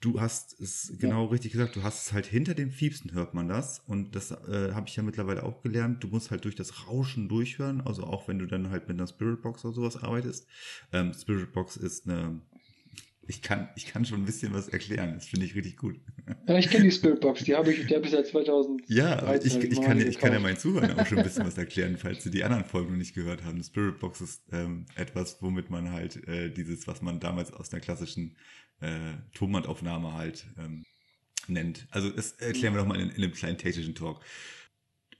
Du 0.00 0.20
hast 0.20 0.60
es 0.60 0.92
genau 0.98 1.24
richtig 1.26 1.52
gesagt, 1.52 1.74
du 1.76 1.82
hast 1.82 2.06
es 2.06 2.12
halt 2.12 2.26
hinter 2.26 2.54
dem 2.54 2.70
Fiepsen 2.70 3.12
hört 3.12 3.34
man 3.34 3.48
das 3.48 3.80
und 3.86 4.14
das 4.14 4.30
äh, 4.30 4.72
habe 4.72 4.88
ich 4.88 4.96
ja 4.96 5.02
mittlerweile 5.02 5.42
auch 5.42 5.62
gelernt. 5.62 6.04
Du 6.04 6.08
musst 6.08 6.30
halt 6.30 6.44
durch 6.44 6.54
das 6.54 6.86
Rauschen 6.86 7.28
durchhören, 7.28 7.80
also 7.80 8.04
auch 8.04 8.28
wenn 8.28 8.38
du 8.38 8.46
dann 8.46 8.70
halt 8.70 8.88
mit 8.88 8.98
einer 8.98 9.06
Spirit 9.08 9.42
Box 9.42 9.64
oder 9.64 9.74
sowas 9.74 9.96
arbeitest. 10.02 10.46
Ähm, 10.92 11.12
Spirit 11.14 11.52
Box 11.52 11.76
ist 11.78 12.06
eine, 12.08 12.40
ich 13.26 13.42
kann, 13.42 13.68
ich 13.74 13.86
kann 13.86 14.04
schon 14.04 14.20
ein 14.20 14.24
bisschen 14.26 14.52
was 14.52 14.68
erklären, 14.68 15.14
das 15.14 15.26
finde 15.26 15.46
ich 15.46 15.54
richtig 15.54 15.76
gut. 15.78 15.98
Ja, 16.46 16.58
ich 16.58 16.68
kenne 16.70 16.84
die 16.84 16.92
Spiritbox, 16.92 17.44
die 17.44 17.56
habe 17.56 17.72
ich, 17.72 17.86
die 17.86 17.94
habe 17.94 18.04
ich 18.04 18.12
seit 18.12 18.26
2000. 18.26 18.82
Ja, 18.88 19.18
aber 19.20 19.42
ich, 19.44 19.54
13 19.54 19.72
ich, 19.72 19.80
kann, 19.80 19.98
ja- 19.98 20.06
ich 20.06 20.18
kann 20.18 20.32
ja 20.32 20.38
meinen 20.40 20.56
Zuhörern 20.58 20.92
auch 21.00 21.06
schon 21.06 21.18
ein 21.18 21.24
bisschen 21.24 21.46
was 21.46 21.58
erklären, 21.58 21.96
falls 21.96 22.22
sie 22.22 22.30
die 22.30 22.44
anderen 22.44 22.64
Folgen 22.64 22.90
noch 22.90 22.98
nicht 22.98 23.14
gehört 23.14 23.44
haben. 23.44 23.62
Spirit 23.64 23.98
Box 23.98 24.20
ist 24.20 24.42
ähm, 24.52 24.86
etwas, 24.94 25.38
womit 25.40 25.70
man 25.70 25.90
halt 25.90 26.26
äh, 26.28 26.50
dieses, 26.50 26.86
was 26.86 27.02
man 27.02 27.18
damals 27.18 27.52
aus 27.52 27.68
der 27.70 27.80
klassischen 27.80 28.36
äh, 28.80 29.14
Tonbandaufnahme 29.34 30.14
halt 30.14 30.46
ähm, 30.58 30.84
nennt. 31.48 31.86
Also 31.90 32.10
das 32.10 32.32
erklären 32.32 32.74
wir 32.74 32.80
doch 32.80 32.88
mal 32.88 33.00
in, 33.00 33.10
in 33.10 33.22
einem 33.22 33.32
kleinen 33.32 33.58
technischen 33.58 33.94
Talk. 33.94 34.20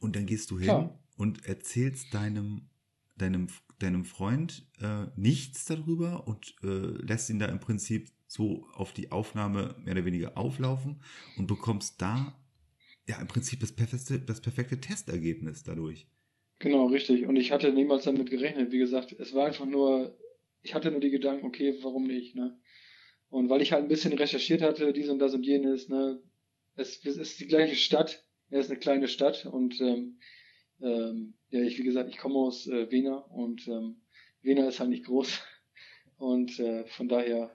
Und 0.01 0.17
dann 0.17 0.27
gehst 0.27 0.51
du 0.51 0.59
hin 0.59 0.67
Klar. 0.67 0.99
und 1.17 1.47
erzählst 1.47 2.13
deinem, 2.13 2.69
deinem, 3.17 3.49
deinem 3.79 4.05
Freund 4.05 4.67
äh, 4.81 5.07
nichts 5.17 5.65
darüber 5.65 6.27
und 6.27 6.55
äh, 6.63 6.67
lässt 6.67 7.31
ihn 7.31 7.39
da 7.39 7.47
im 7.47 7.61
Prinzip 7.61 8.11
so 8.27 8.67
auf 8.75 8.93
die 8.93 9.13
Aufnahme 9.13 9.77
mehr 9.85 9.95
oder 9.95 10.05
weniger 10.05 10.37
auflaufen 10.37 11.01
und 11.37 11.47
bekommst 11.47 12.03
da 12.03 12.37
ja 13.09 13.21
im 13.21 13.29
Prinzip 13.29 13.61
das 13.61 13.73
perfekte, 13.73 14.19
das 14.19 14.41
perfekte 14.41 14.81
Testergebnis 14.81 15.63
dadurch. 15.63 16.09
Genau, 16.59 16.87
richtig. 16.87 17.27
Und 17.27 17.37
ich 17.37 17.53
hatte 17.53 17.73
niemals 17.73 18.05
damit 18.05 18.31
gerechnet. 18.31 18.73
Wie 18.73 18.79
gesagt, 18.79 19.13
es 19.13 19.35
war 19.35 19.47
einfach 19.47 19.67
nur, 19.67 20.19
ich 20.63 20.75
hatte 20.75 20.91
nur 20.91 21.01
die 21.01 21.11
Gedanken, 21.11 21.47
okay, 21.47 21.79
warum 21.83 22.07
nicht, 22.07 22.35
ne? 22.35 22.59
Und 23.29 23.49
weil 23.49 23.63
ich 23.63 23.73
halt 23.73 23.85
ein 23.85 23.89
bisschen 23.89 24.13
recherchiert 24.13 24.63
hatte, 24.63 24.93
dies 24.93 25.09
und 25.09 25.19
das 25.19 25.35
und 25.35 25.45
jenes, 25.45 25.89
ne? 25.89 26.21
Es, 26.77 27.05
es 27.05 27.17
ist 27.17 27.41
die 27.41 27.47
gleiche 27.47 27.75
Stadt, 27.75 28.25
es 28.51 28.67
ist 28.67 28.71
eine 28.71 28.79
kleine 28.79 29.09
Stadt 29.09 29.47
und 29.47 29.81
ähm, 29.81 30.19
ähm, 30.81 31.35
ja, 31.51 31.63
ich, 31.63 31.79
wie 31.79 31.85
gesagt, 31.85 32.11
ich 32.11 32.19
komme 32.19 32.37
aus 32.37 32.67
äh, 32.67 32.91
Wena 32.91 33.17
und 33.17 33.67
ähm, 33.69 34.03
Wena 34.43 34.69
ist 34.69 34.81
halt 34.81 34.91
nicht 34.91 35.05
groß. 35.05 35.41
Und 36.19 36.59
äh, 36.61 36.87
von 36.87 37.09
daher, 37.09 37.55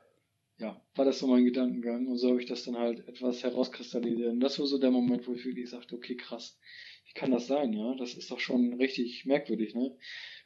ja, 0.59 0.79
war 0.93 1.03
das 1.03 1.17
so 1.17 1.25
mein 1.25 1.45
Gedankengang 1.45 2.05
und 2.05 2.17
so 2.19 2.29
habe 2.29 2.39
ich 2.39 2.45
das 2.45 2.63
dann 2.63 2.77
halt 2.77 3.07
etwas 3.07 3.41
herauskristallisiert. 3.43 4.33
Und 4.33 4.39
das 4.39 4.59
war 4.59 4.67
so 4.67 4.77
der 4.77 4.91
Moment, 4.91 5.27
wo 5.27 5.33
ich 5.33 5.43
wirklich 5.43 5.67
sagte, 5.67 5.95
okay, 5.95 6.15
krass, 6.15 6.59
wie 7.07 7.13
kann 7.13 7.31
das 7.31 7.47
sein, 7.47 7.73
ja? 7.73 7.95
Das 7.95 8.13
ist 8.13 8.29
doch 8.29 8.39
schon 8.39 8.75
richtig 8.75 9.25
merkwürdig, 9.25 9.73
ne? 9.73 9.97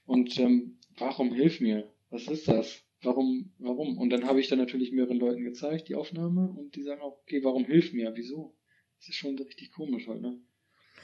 Und 0.06 0.40
ähm, 0.40 0.80
warum 0.98 1.34
hilf 1.34 1.60
mir? 1.60 1.92
Was 2.10 2.30
ist 2.30 2.48
das? 2.48 2.85
Warum, 3.06 3.54
warum? 3.60 3.98
Und 3.98 4.10
dann 4.10 4.26
habe 4.26 4.40
ich 4.40 4.48
dann 4.48 4.60
natürlich 4.60 4.92
mehreren 4.92 5.20
Leuten 5.20 5.44
gezeigt, 5.44 5.90
die 5.90 5.96
Aufnahme, 5.96 6.50
und 6.50 6.76
die 6.76 6.84
sagen 6.84 7.02
auch, 7.02 7.20
okay, 7.22 7.44
warum 7.44 7.66
hilf 7.66 7.94
mir? 7.94 8.14
Wieso? 8.16 8.56
Das 9.00 9.10
ist 9.10 9.16
schon 9.16 9.38
richtig 9.38 9.72
komisch 9.72 10.08
halt, 10.08 10.22
ne? 10.22 10.40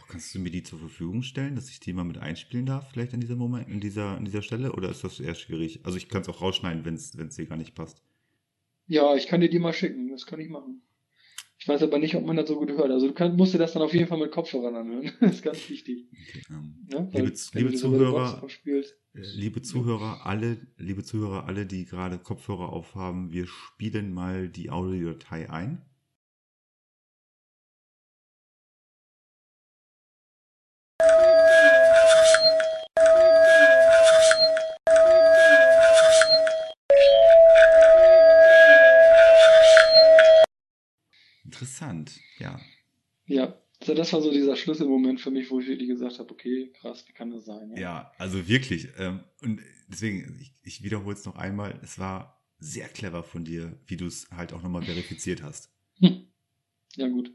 Kannst 0.07 0.33
du 0.35 0.39
mir 0.39 0.51
die 0.51 0.63
zur 0.63 0.79
Verfügung 0.79 1.21
stellen, 1.21 1.55
dass 1.55 1.69
ich 1.69 1.79
die 1.79 1.93
mal 1.93 2.03
mit 2.03 2.17
einspielen 2.17 2.65
darf, 2.65 2.89
vielleicht 2.91 3.13
an 3.13 3.21
dieser 3.21 3.35
Moment, 3.35 3.69
in 3.69 3.79
dieser, 3.79 4.17
an 4.17 4.25
dieser 4.25 4.41
Stelle, 4.41 4.73
oder 4.73 4.89
ist 4.89 5.03
das 5.03 5.19
eher 5.19 5.35
schwierig? 5.35 5.81
Also 5.83 5.97
ich 5.97 6.09
kann 6.09 6.21
es 6.21 6.29
auch 6.29 6.41
rausschneiden, 6.41 6.83
wenn 6.83 6.95
es 6.95 7.35
dir 7.35 7.45
gar 7.45 7.57
nicht 7.57 7.75
passt. 7.75 8.01
Ja, 8.87 9.15
ich 9.15 9.27
kann 9.27 9.39
dir 9.39 9.49
die 9.49 9.59
mal 9.59 9.73
schicken, 9.73 10.09
das 10.09 10.25
kann 10.25 10.39
ich 10.39 10.49
machen. 10.49 10.81
Ich 11.61 11.67
weiß 11.67 11.83
aber 11.83 11.99
nicht, 11.99 12.15
ob 12.15 12.25
man 12.25 12.35
das 12.35 12.47
so 12.47 12.55
gut 12.55 12.71
hört. 12.71 12.89
Also 12.89 13.07
du 13.07 13.13
kann, 13.13 13.35
musst 13.35 13.53
dir 13.53 13.59
das 13.59 13.73
dann 13.73 13.83
auf 13.83 13.93
jeden 13.93 14.07
Fall 14.07 14.17
mit 14.17 14.31
Kopfhörern 14.31 14.75
anhören. 14.75 15.11
Das 15.19 15.35
ist 15.35 15.43
ganz 15.43 15.69
wichtig. 15.69 16.07
Ähm, 16.49 16.87
Ne? 16.91 17.07
Liebe- 17.13 17.31
Weil, 17.53 17.61
liebe 17.61 17.73
Zuhörer, 17.75 18.43
Äh, 19.13 19.21
Liebe 19.35 19.61
Zuhörer, 19.61 20.25
alle, 20.25 20.57
liebe 20.77 21.03
Zuhörer, 21.03 21.45
alle, 21.45 21.67
die 21.67 21.85
gerade 21.85 22.17
Kopfhörer 22.17 22.69
aufhaben, 22.73 23.31
wir 23.31 23.45
spielen 23.45 24.11
mal 24.11 24.49
die 24.49 24.71
Audiodatei 24.71 25.49
ein. 25.51 25.85
Interessant, 41.81 42.19
ja. 42.37 42.59
Ja, 43.25 43.57
also 43.79 43.95
das 43.95 44.13
war 44.13 44.21
so 44.21 44.31
dieser 44.31 44.55
Schlüsselmoment 44.55 45.19
für 45.19 45.31
mich, 45.31 45.49
wo 45.49 45.59
ich 45.59 45.67
wirklich 45.67 45.89
gesagt 45.89 46.19
habe, 46.19 46.31
okay, 46.31 46.71
krass, 46.79 47.05
wie 47.07 47.13
kann 47.13 47.31
das 47.31 47.45
sein? 47.45 47.73
Ja, 47.75 48.11
also 48.19 48.47
wirklich. 48.47 48.89
Ähm, 48.99 49.21
und 49.41 49.61
deswegen, 49.87 50.37
ich, 50.39 50.53
ich 50.63 50.83
wiederhole 50.83 51.15
es 51.15 51.25
noch 51.25 51.35
einmal, 51.35 51.79
es 51.83 51.97
war 51.97 52.39
sehr 52.59 52.87
clever 52.87 53.23
von 53.23 53.43
dir, 53.43 53.79
wie 53.87 53.97
du 53.97 54.05
es 54.05 54.27
halt 54.29 54.53
auch 54.53 54.61
nochmal 54.61 54.83
verifiziert 54.83 55.41
hast. 55.41 55.71
Hm. 55.99 56.27
Ja, 56.97 57.07
gut. 57.07 57.31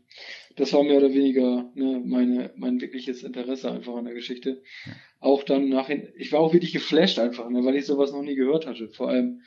Das 0.57 0.73
war 0.73 0.85
mehr 0.85 0.99
oder 0.99 1.13
weniger 1.13 1.73
ne, 1.75 2.03
meine, 2.05 2.53
mein 2.57 2.81
wirkliches 2.81 3.23
Interesse 3.23 3.73
einfach 3.73 3.97
an 3.97 4.05
der 4.05 4.15
Geschichte. 4.15 4.63
Ja. 4.85 4.93
Auch 5.19 5.43
dann 5.43 5.71
nachhin, 5.71 6.09
ich 6.15 6.31
war 6.31 6.41
auch 6.41 6.53
wirklich 6.53 6.73
geflasht 6.73 7.19
einfach, 7.19 7.49
ne, 7.49 7.65
weil 7.65 7.77
ich 7.77 7.87
sowas 7.87 8.13
noch 8.13 8.23
nie 8.23 8.37
gehört 8.37 8.67
hatte. 8.67 8.89
Vor 8.91 9.09
allem 9.09 9.41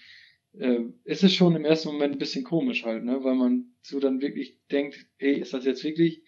äh, 0.54 0.80
ist 1.04 1.24
es 1.24 1.34
schon 1.34 1.56
im 1.56 1.66
ersten 1.66 1.90
Moment 1.90 2.16
ein 2.16 2.20
bisschen 2.20 2.44
komisch 2.44 2.86
halt, 2.86 3.04
ne, 3.04 3.24
weil 3.24 3.36
man 3.36 3.74
so 3.82 4.00
dann 4.00 4.22
wirklich 4.22 4.58
denkt, 4.72 5.08
ey, 5.18 5.40
ist 5.40 5.54
das 5.54 5.66
jetzt 5.66 5.84
wirklich 5.84 6.24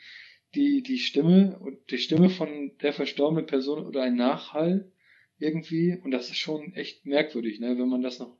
die, 0.56 0.84
die 0.84 1.00
Stimme 1.00 1.58
und 1.60 1.80
die 1.92 1.98
Stimme 1.98 2.30
von 2.30 2.78
der 2.82 2.94
verstorbenen 2.94 3.46
Person 3.46 3.86
oder 3.86 4.04
ein 4.04 4.16
Nachhall 4.16 4.92
irgendwie? 5.38 5.98
Und 6.04 6.12
das 6.12 6.30
ist 6.30 6.38
schon 6.38 6.74
echt 6.74 7.06
merkwürdig, 7.06 7.60
ne, 7.60 7.78
wenn 7.78 7.90
man 7.90 8.02
das 8.02 8.20
noch, 8.20 8.38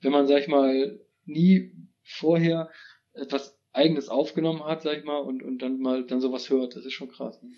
wenn 0.00 0.12
man, 0.12 0.26
sag 0.26 0.42
ich 0.42 0.48
mal, 0.48 1.00
nie 1.24 1.72
vorher 2.02 2.70
etwas 3.14 3.58
eigenes 3.72 4.08
aufgenommen 4.08 4.64
hat, 4.64 4.82
sag 4.82 4.98
ich 4.98 5.04
mal, 5.04 5.18
und, 5.18 5.42
und 5.42 5.58
dann 5.58 5.80
mal 5.80 6.06
dann 6.06 6.20
sowas 6.20 6.48
hört. 6.48 6.76
Das 6.76 6.84
ist 6.84 6.92
schon 6.92 7.10
krass. 7.10 7.42
Ne? 7.42 7.50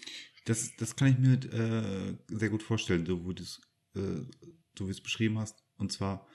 Das, 0.47 0.75
das 0.77 0.97
kann 0.97 1.09
ich 1.09 1.19
mir 1.19 1.35
äh, 1.35 2.17
sehr 2.29 2.49
gut 2.49 2.63
vorstellen, 2.63 3.05
so 3.05 3.29
wie 3.29 3.35
du 3.35 3.43
es 3.43 3.61
äh, 3.95 5.03
beschrieben 5.03 5.39
hast. 5.39 5.63
Und 5.77 5.93
zwar, 5.93 6.27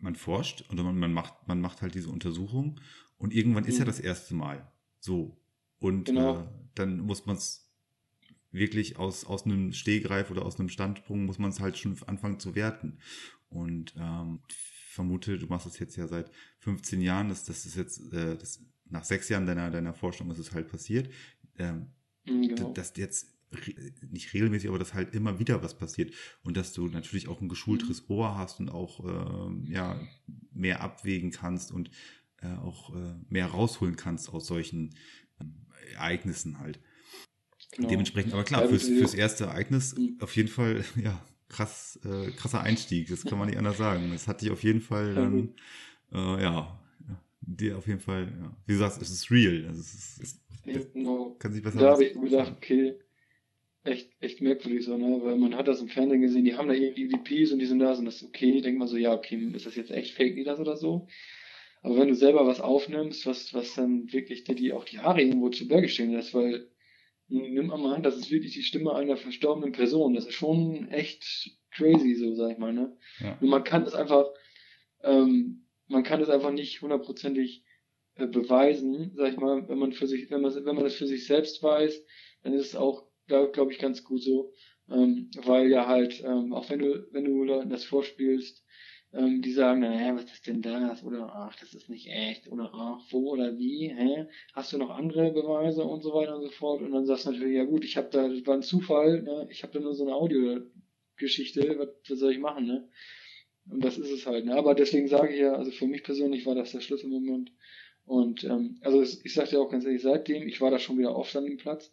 man 0.00 0.16
forscht 0.16 0.64
und 0.68 0.76
man, 0.82 0.98
man 0.98 1.12
macht, 1.12 1.46
man 1.48 1.60
macht 1.60 1.82
halt 1.82 1.94
diese 1.94 2.10
Untersuchung 2.10 2.80
und 3.16 3.32
irgendwann 3.34 3.64
ist 3.64 3.78
ja 3.78 3.84
Mhm. 3.84 3.88
das 3.88 4.00
erste 4.00 4.34
Mal 4.34 4.70
so. 5.00 5.40
Und 5.78 6.06
Genau. 6.06 6.40
äh, 6.40 6.48
dann 6.74 7.00
muss 7.00 7.26
man 7.26 7.36
es 7.36 7.70
wirklich 8.50 8.96
aus, 8.98 9.24
aus 9.24 9.44
einem 9.44 9.72
Stehgreif 9.72 10.30
oder 10.30 10.44
aus 10.44 10.58
einem 10.58 10.68
Standpunkt 10.68 11.26
muss 11.26 11.38
man 11.38 11.50
es 11.50 11.60
halt 11.60 11.76
schon 11.78 12.00
anfangen 12.06 12.40
zu 12.40 12.54
werten. 12.54 12.98
Und 13.48 13.94
ähm, 13.98 14.40
ich 14.48 14.56
vermute, 14.56 15.38
du 15.38 15.46
machst 15.46 15.66
das 15.66 15.78
jetzt 15.78 15.96
ja 15.96 16.06
seit 16.08 16.30
15 16.58 17.00
Jahren, 17.00 17.28
das, 17.28 17.44
das 17.44 17.66
ist 17.66 17.76
jetzt, 17.76 18.12
äh, 18.12 18.36
das, 18.36 18.62
nach 18.86 19.04
sechs 19.04 19.28
Jahren 19.28 19.46
deiner, 19.46 19.70
deiner 19.70 19.94
Forschung 19.94 20.30
ist 20.30 20.38
es 20.38 20.52
halt 20.52 20.68
passiert. 20.68 21.10
Ähm, 21.58 21.88
Mhm, 22.24 22.48
genau. 22.48 22.72
dass 22.72 22.92
jetzt 22.96 23.37
nicht 24.10 24.32
regelmäßig, 24.34 24.68
aber 24.68 24.78
dass 24.78 24.94
halt 24.94 25.14
immer 25.14 25.38
wieder 25.38 25.62
was 25.62 25.76
passiert 25.76 26.12
und 26.42 26.56
dass 26.56 26.72
du 26.72 26.88
natürlich 26.88 27.28
auch 27.28 27.40
ein 27.40 27.48
geschulteres 27.48 28.08
Ohr 28.08 28.36
hast 28.36 28.60
und 28.60 28.68
auch 28.68 29.00
ähm, 29.46 29.64
ja 29.68 30.00
mehr 30.52 30.82
abwägen 30.82 31.30
kannst 31.30 31.72
und 31.72 31.90
äh, 32.42 32.54
auch 32.56 32.94
äh, 32.94 33.14
mehr 33.28 33.46
rausholen 33.46 33.96
kannst 33.96 34.28
aus 34.30 34.46
solchen 34.46 34.94
ähm, 35.40 35.66
Ereignissen 35.94 36.58
halt. 36.58 36.80
Genau. 37.72 37.88
Dementsprechend, 37.88 38.32
aber 38.32 38.44
klar, 38.44 38.68
fürs, 38.68 38.88
fürs 38.88 39.14
erste 39.14 39.44
Ereignis 39.44 39.96
Mhm. 39.96 40.18
auf 40.20 40.34
jeden 40.36 40.48
Fall, 40.48 40.84
ja, 41.02 41.24
krass, 41.48 41.98
äh, 42.04 42.30
krasser 42.32 42.60
Einstieg, 42.60 43.08
das 43.08 43.24
kann 43.24 43.38
man 43.38 43.48
nicht 43.48 43.58
anders 43.58 43.78
sagen. 43.78 44.10
Das 44.12 44.28
hat 44.28 44.42
dich 44.42 44.50
auf 44.50 44.62
jeden 44.62 44.80
Fall 44.80 45.14
dann, 45.14 45.54
äh, 46.12 46.42
ja, 46.42 46.78
dir 47.40 47.78
auf 47.78 47.86
jeden 47.86 48.00
Fall, 48.00 48.32
ja. 48.40 48.56
wie 48.66 48.72
du 48.72 48.78
sagst, 48.78 49.00
es 49.00 49.10
ist 49.10 49.30
real. 49.30 49.66
Also 49.68 49.80
es 49.80 49.94
ist, 49.94 50.40
es 50.64 50.92
genau. 50.92 51.36
kann 51.38 51.52
sich 51.52 51.62
besser 51.62 51.78
Da 51.78 51.92
habe 51.92 52.04
ich 52.04 52.14
gedacht, 52.14 52.52
okay, 52.56 52.94
echt, 53.88 54.10
echt 54.20 54.40
merkwürdig 54.40 54.84
so, 54.84 54.96
ne? 54.96 55.20
Weil 55.22 55.36
man 55.36 55.56
hat 55.56 55.68
das 55.68 55.80
im 55.80 55.88
Fernsehen 55.88 56.20
gesehen, 56.20 56.44
die 56.44 56.56
haben 56.56 56.68
da 56.68 56.74
irgendwie 56.74 57.04
EVPs 57.06 57.52
und 57.52 57.58
die 57.58 57.66
sind 57.66 57.80
da, 57.80 57.92
und 57.92 58.04
das 58.04 58.22
ist 58.22 58.28
okay, 58.28 58.60
denkt 58.60 58.78
man 58.78 58.88
so, 58.88 58.96
ja, 58.96 59.12
okay, 59.12 59.36
ist 59.54 59.66
das 59.66 59.76
jetzt 59.76 59.90
echt 59.90 60.14
Fake 60.14 60.36
News 60.36 60.58
oder 60.58 60.76
so? 60.76 61.08
Aber 61.82 61.96
wenn 61.96 62.08
du 62.08 62.14
selber 62.14 62.46
was 62.46 62.60
aufnimmst, 62.60 63.26
was, 63.26 63.54
was 63.54 63.74
dann 63.74 64.12
wirklich 64.12 64.44
dir 64.44 64.54
die 64.54 64.72
auch 64.72 64.84
die 64.84 64.98
Haare 64.98 65.22
irgendwo 65.22 65.48
zu 65.48 65.68
Berge 65.68 65.88
stehen 65.88 66.12
lässt, 66.12 66.34
weil 66.34 66.68
nimm 67.28 67.66
mal 67.68 67.94
an, 67.94 68.02
das 68.02 68.16
ist 68.16 68.30
wirklich 68.30 68.52
die 68.52 68.62
Stimme 68.62 68.94
einer 68.94 69.16
verstorbenen 69.16 69.72
Person. 69.72 70.14
Das 70.14 70.26
ist 70.26 70.34
schon 70.34 70.88
echt 70.88 71.50
crazy, 71.70 72.14
so 72.14 72.34
sag 72.34 72.52
ich 72.52 72.58
mal, 72.58 72.72
ne? 72.72 72.96
Ja. 73.20 73.38
Und 73.40 73.48
man 73.48 73.64
kann 73.64 73.84
das 73.84 73.94
einfach, 73.94 74.26
ähm, 75.02 75.66
man 75.86 76.02
kann 76.02 76.20
das 76.20 76.30
einfach 76.30 76.50
nicht 76.50 76.80
hundertprozentig 76.82 77.64
äh, 78.16 78.26
beweisen, 78.26 79.12
sag 79.14 79.32
ich 79.32 79.38
mal, 79.38 79.68
wenn 79.68 79.78
man 79.78 79.92
für 79.92 80.06
sich, 80.06 80.30
wenn 80.30 80.40
man, 80.40 80.54
wenn 80.54 80.74
man 80.74 80.84
das 80.84 80.94
für 80.94 81.06
sich 81.06 81.26
selbst 81.26 81.62
weiß, 81.62 82.02
dann 82.42 82.54
ist 82.54 82.66
es 82.66 82.76
auch, 82.76 83.07
glaube 83.28 83.52
glaub 83.52 83.70
ich, 83.70 83.78
ganz 83.78 84.04
gut 84.04 84.22
so, 84.22 84.52
ähm, 84.90 85.30
weil 85.44 85.68
ja 85.68 85.86
halt, 85.86 86.22
ähm, 86.24 86.52
auch 86.52 86.68
wenn 86.70 86.80
du, 86.80 87.06
wenn 87.12 87.24
du 87.24 87.44
Leuten 87.44 87.70
das 87.70 87.84
vorspielst, 87.84 88.64
ähm, 89.12 89.40
die 89.42 89.52
sagen, 89.52 89.80
naja, 89.80 90.14
was 90.14 90.24
ist 90.24 90.46
denn 90.46 90.60
das? 90.60 91.02
Oder 91.02 91.32
ach, 91.34 91.56
das 91.60 91.74
ist 91.74 91.88
nicht 91.88 92.08
echt, 92.08 92.48
oder 92.48 92.70
ach, 92.74 93.00
wo 93.10 93.30
oder 93.30 93.56
wie, 93.56 93.88
hä? 93.88 94.26
Hast 94.52 94.72
du 94.72 94.78
noch 94.78 94.90
andere 94.90 95.32
Beweise 95.32 95.84
und 95.84 96.02
so 96.02 96.12
weiter 96.12 96.36
und 96.36 96.42
so 96.42 96.50
fort? 96.50 96.82
Und 96.82 96.92
dann 96.92 97.06
sagst 97.06 97.26
du 97.26 97.30
natürlich, 97.30 97.56
ja 97.56 97.64
gut, 97.64 97.84
ich 97.84 97.96
habe 97.96 98.08
da, 98.10 98.28
das 98.28 98.46
war 98.46 98.54
ein 98.54 98.62
Zufall, 98.62 99.22
ne? 99.22 99.48
ich 99.50 99.62
habe 99.62 99.72
da 99.72 99.80
nur 99.80 99.94
so 99.94 100.04
eine 100.04 100.14
Audiogeschichte, 100.14 101.78
was, 101.78 101.88
was 102.08 102.18
soll 102.18 102.32
ich 102.32 102.38
machen, 102.38 102.66
ne? 102.66 102.88
Und 103.70 103.84
das 103.84 103.98
ist 103.98 104.10
es 104.10 104.26
halt, 104.26 104.46
ne? 104.46 104.54
Aber 104.54 104.74
deswegen 104.74 105.08
sage 105.08 105.32
ich 105.32 105.40
ja, 105.40 105.52
also 105.52 105.70
für 105.70 105.86
mich 105.86 106.02
persönlich 106.02 106.46
war 106.46 106.54
das 106.54 106.72
der 106.72 106.80
Schlüsselmoment. 106.80 107.52
Und 108.04 108.44
ähm, 108.44 108.78
also 108.80 109.02
es, 109.02 109.22
ich 109.24 109.34
sage 109.34 109.50
dir 109.50 109.60
auch 109.60 109.70
ganz 109.70 109.84
ehrlich, 109.84 110.02
seitdem, 110.02 110.48
ich 110.48 110.60
war 110.60 110.70
da 110.70 110.78
schon 110.78 110.98
wieder 110.98 111.14
oft 111.14 111.34
an 111.36 111.56
Platz. 111.58 111.92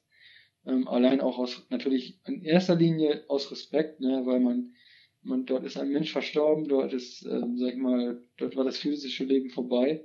Ähm, 0.66 0.88
allein 0.88 1.22
auch 1.22 1.38
aus, 1.38 1.66
natürlich 1.70 2.20
in 2.26 2.42
erster 2.42 2.76
Linie 2.76 3.24
aus 3.28 3.52
Respekt, 3.52 4.00
ne, 4.00 4.24
weil 4.26 4.40
man, 4.40 4.74
man, 5.22 5.46
dort 5.46 5.64
ist 5.64 5.78
ein 5.78 5.90
Mensch 5.90 6.12
verstorben, 6.12 6.68
dort 6.68 6.94
ist, 6.94 7.24
ähm, 7.26 7.58
sag 7.58 7.74
ich 7.74 7.78
mal, 7.78 8.22
dort 8.38 8.56
war 8.56 8.64
das 8.64 8.78
physische 8.78 9.24
Leben 9.24 9.50
vorbei. 9.50 10.04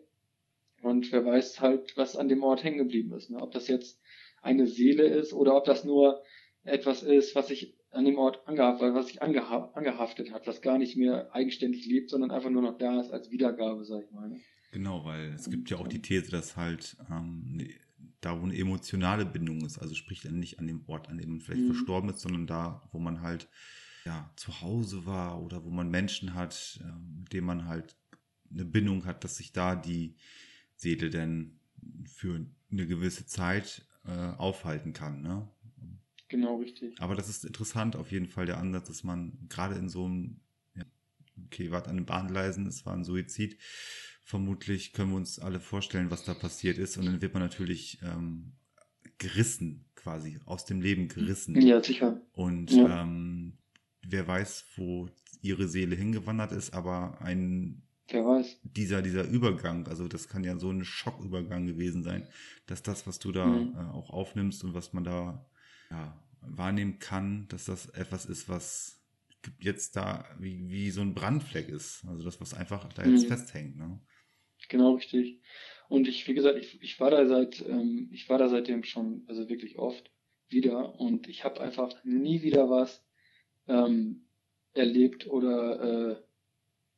Und 0.83 1.13
wer 1.13 1.25
weiß 1.25 1.61
halt, 1.61 1.97
was 1.97 2.17
an 2.17 2.29
dem 2.29 2.43
Ort 2.43 2.65
hängen 2.65 2.79
geblieben 2.79 3.13
ist. 3.13 3.31
Ne? 3.31 3.39
Ob 3.41 3.53
das 3.53 3.69
jetzt 3.69 4.01
eine 4.43 4.67
Seele 4.67 5.05
ist 5.05 5.33
oder 5.33 5.57
ob 5.57 5.65
das 5.65 5.85
nur 5.85 6.23
etwas 6.65 7.03
ist, 7.03 7.35
was 7.35 7.49
sich 7.49 7.75
an 7.91 8.05
dem 8.05 8.19
Ort 8.19 8.47
angehaftet, 8.47 8.95
was 8.95 9.09
sich 9.09 9.23
angeha 9.23 9.71
angehaftet 9.75 10.33
hat, 10.33 10.47
was 10.47 10.63
gar 10.63 10.79
nicht 10.79 10.97
mehr 10.97 11.35
eigenständig 11.35 11.87
lebt, 11.87 12.11
sondern 12.11 12.31
einfach 12.31 12.51
nur 12.51 12.63
noch 12.63 12.79
da 12.79 13.01
ist 13.01 13.11
als 13.11 13.31
Wiedergabe, 13.31 13.85
sag 13.85 14.05
ich 14.05 14.11
mal. 14.11 14.29
Ne? 14.29 14.41
Genau, 14.73 15.05
weil 15.05 15.33
es 15.35 15.51
gibt 15.51 15.69
ja 15.71 15.79
auch 15.79 15.89
die 15.89 16.01
These, 16.01 16.31
dass 16.31 16.57
halt 16.57 16.97
ähm, 17.11 17.59
da, 18.21 18.39
wo 18.41 18.45
eine 18.45 18.57
emotionale 18.57 19.25
Bindung 19.25 19.65
ist, 19.65 19.79
also 19.79 19.95
sprich 19.95 20.21
dann 20.21 20.39
nicht 20.39 20.59
an 20.59 20.67
dem 20.67 20.85
Ort, 20.89 21.09
an 21.09 21.19
dem 21.19 21.31
man 21.31 21.41
vielleicht 21.41 21.63
Mhm. 21.63 21.75
verstorben 21.75 22.11
ist, 22.11 22.21
sondern 22.21 22.47
da, 22.47 22.89
wo 22.93 22.99
man 22.99 23.21
halt 23.23 23.49
ja 24.05 24.31
zu 24.37 24.61
Hause 24.61 25.07
war 25.07 25.43
oder 25.43 25.65
wo 25.65 25.71
man 25.71 25.91
Menschen 25.91 26.35
hat, 26.35 26.81
ähm, 26.83 27.21
mit 27.21 27.33
denen 27.33 27.47
man 27.47 27.67
halt 27.67 27.97
eine 28.51 28.65
Bindung 28.65 29.05
hat, 29.05 29.25
dass 29.25 29.37
sich 29.37 29.53
da 29.53 29.77
die 29.77 30.17
Seele 30.75 31.11
denn 31.11 31.59
für 32.07 32.47
eine 32.71 32.87
gewisse 32.87 33.27
Zeit 33.27 33.87
äh, 34.05 34.11
aufhalten 34.11 34.93
kann. 34.93 35.23
Ne? 35.23 35.49
Genau, 36.29 36.57
richtig. 36.57 37.01
Aber 37.01 37.15
das 37.15 37.29
ist 37.29 37.45
interessant, 37.45 37.97
auf 37.97 38.13
jeden 38.13 38.27
Fall 38.27 38.47
der 38.47 38.59
Ansatz, 38.59 38.87
dass 38.89 39.05
man 39.05 39.47
gerade 39.49 39.75
in 39.75 39.89
so 39.89 40.05
einem, 40.05 40.41
ja, 40.75 40.85
okay, 41.45 41.71
wart 41.71 41.89
an 41.89 41.97
den 41.97 42.07
Bahngleisen, 42.07 42.67
es 42.67 42.87
war 42.87 42.95
ein 42.95 43.05
Suizid. 43.05 43.59
Vermutlich 44.23 44.93
können 44.93 45.11
wir 45.11 45.17
uns 45.17 45.39
alle 45.39 45.61
vorstellen, 45.61 46.11
was 46.11 46.25
da 46.25 46.35
passiert 46.35 46.79
ist. 46.79 46.97
Und 46.97 47.07
dann 47.07 47.21
wird 47.21 47.35
man 47.35 47.43
natürlich 47.43 47.99
ähm, 48.03 48.53
gerissen, 49.19 49.85
quasi, 49.97 50.39
aus 50.47 50.65
dem 50.65 50.81
Leben 50.81 51.09
gerissen. 51.09 51.61
Ja, 51.61 51.83
sicher. 51.83 52.21
Und 52.33 52.71
Ja. 52.73 53.03
ähm, 53.03 53.59
wer 54.03 54.27
weiß, 54.27 54.65
wo 54.77 55.09
ihre 55.43 55.69
Seele 55.69 55.97
hingewandert 55.97 56.53
ist, 56.53 56.73
aber 56.75 57.21
ein 57.21 57.83
Wer 58.09 58.25
weiß. 58.25 58.59
dieser, 58.63 59.03
dieser 59.03 59.25
Übergang, 59.25 59.87
also 59.87 60.09
das 60.09 60.29
kann 60.29 60.43
ja 60.45 60.59
so 60.59 60.71
ein 60.71 60.85
Schockübergang 60.85 61.67
gewesen 61.67 62.03
sein, 62.03 62.27
dass 62.67 62.83
das, 62.83 63.07
was 63.07 63.19
du 63.19 63.31
da 63.33 63.47
Mhm. 63.47 63.75
äh, 63.75 63.79
auch 63.93 64.11
aufnimmst 64.11 64.65
und 64.65 64.75
was 64.75 64.93
man 64.93 65.05
da 65.05 65.47
ja, 65.91 66.21
wahrnehmen 66.43 66.99
kann, 66.99 67.47
dass 67.49 67.67
das 67.67 67.87
etwas 67.91 68.27
ist, 68.27 68.49
was 68.49 69.00
jetzt 69.61 69.97
da 69.97 70.25
wie, 70.39 70.69
wie 70.69 70.91
so 70.91 71.01
ein 71.01 71.15
Brandfleck 71.15 71.69
ist. 71.69 72.05
Also 72.07 72.25
das, 72.25 72.41
was 72.41 72.55
einfach 72.55 72.93
da 72.93 73.05
jetzt 73.05 73.25
Mhm. 73.25 73.29
festhängt. 73.29 73.77
Ne? 73.77 74.01
Genau 74.69 74.95
richtig. 74.95 75.41
Und 75.89 76.07
ich, 76.09 76.27
wie 76.29 76.35
gesagt, 76.35 76.59
ich, 76.59 76.81
ich 76.83 77.01
war 77.01 77.11
da 77.11 77.27
seit, 77.27 77.61
ähm, 77.67 78.09
ich 78.13 78.29
war 78.29 78.39
da 78.39 78.49
seitdem 78.49 78.85
schon, 78.85 79.25
also 79.27 79.49
wirklich 79.49 79.79
oft 79.79 80.11
wieder 80.49 80.99
und 81.01 81.29
ich 81.29 81.45
habe 81.45 81.61
einfach 81.61 81.93
nie 82.05 82.43
wieder 82.43 82.69
was 82.71 83.05
ähm, 83.69 84.27
erlebt 84.73 85.27
oder 85.27 86.13
äh, 86.21 86.23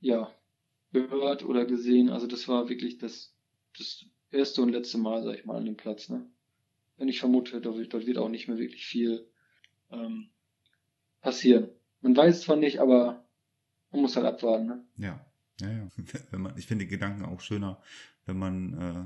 ja 0.01 0.35
gehört 0.93 1.45
oder 1.45 1.65
gesehen. 1.65 2.11
Also 2.11 2.27
das 2.27 2.49
war 2.49 2.69
wirklich 2.69 2.99
das, 2.99 3.35
das 3.79 4.05
erste 4.31 4.63
und 4.63 4.71
letzte 4.73 4.99
Mal, 4.99 5.23
sag 5.23 5.39
ich 5.39 5.45
mal, 5.47 5.57
an 5.57 5.65
dem 5.65 5.77
Platz. 5.77 6.09
Ne? 6.09 6.31
Und 6.97 7.09
ich 7.09 7.21
vermute, 7.21 7.61
dort 7.61 7.79
wird, 7.79 7.95
dort 7.95 8.07
wird 8.07 8.19
auch 8.19 8.29
nicht 8.29 8.49
mehr 8.49 8.59
wirklich 8.59 8.85
viel 8.87 9.27
ähm, 9.91 10.31
passieren. 11.21 11.71
Man 12.03 12.17
weiß 12.17 12.37
es 12.37 12.43
zwar 12.43 12.57
nicht, 12.57 12.81
aber 12.81 13.25
man 13.91 14.03
muss 14.03 14.17
halt 14.17 14.27
abwarten. 14.27 14.67
Ne? 14.67 14.85
Ja, 14.99 15.25
ja, 15.61 15.71
ja. 15.71 15.89
Wenn 16.31 16.43
man, 16.43 16.59
ich 16.59 16.67
finde 16.67 16.87
Gedanken 16.87 17.25
auch 17.25 17.41
schöner, 17.41 17.81
wenn 18.27 18.39
man 18.39 18.75
äh, 18.79 19.05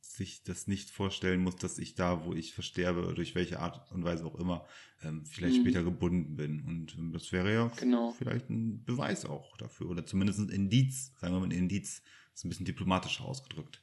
sich 0.00 0.42
das 0.42 0.66
nicht 0.66 0.90
vorstellen 0.90 1.40
muss, 1.42 1.56
dass 1.56 1.78
ich 1.78 1.94
da, 1.94 2.24
wo 2.24 2.32
ich 2.32 2.52
versterbe, 2.54 3.12
durch 3.14 3.34
welche 3.34 3.60
Art 3.60 3.90
und 3.92 4.04
Weise 4.04 4.24
auch 4.24 4.34
immer, 4.36 4.64
ähm, 5.02 5.24
vielleicht 5.26 5.58
Mhm. 5.58 5.60
später 5.62 5.82
gebunden 5.84 6.36
bin. 6.36 6.60
Und 6.64 6.94
ähm, 6.96 7.12
das 7.12 7.30
wäre 7.32 7.52
ja 7.52 7.70
Genau. 7.76 8.12
vielleicht 8.12 8.48
ein 8.50 8.84
Beweis 8.84 9.24
auch 9.26 9.56
dafür. 9.58 9.88
Oder 9.90 10.04
zumindest 10.06 10.40
ein 10.40 10.48
Indiz, 10.48 11.12
sagen 11.20 11.34
wir 11.34 11.40
mal 11.40 11.46
ein 11.46 11.50
Indiz. 11.52 12.02
ist 12.34 12.44
ein 12.44 12.48
bisschen 12.48 12.66
diplomatischer 12.66 13.24
ausgedrückt. 13.24 13.82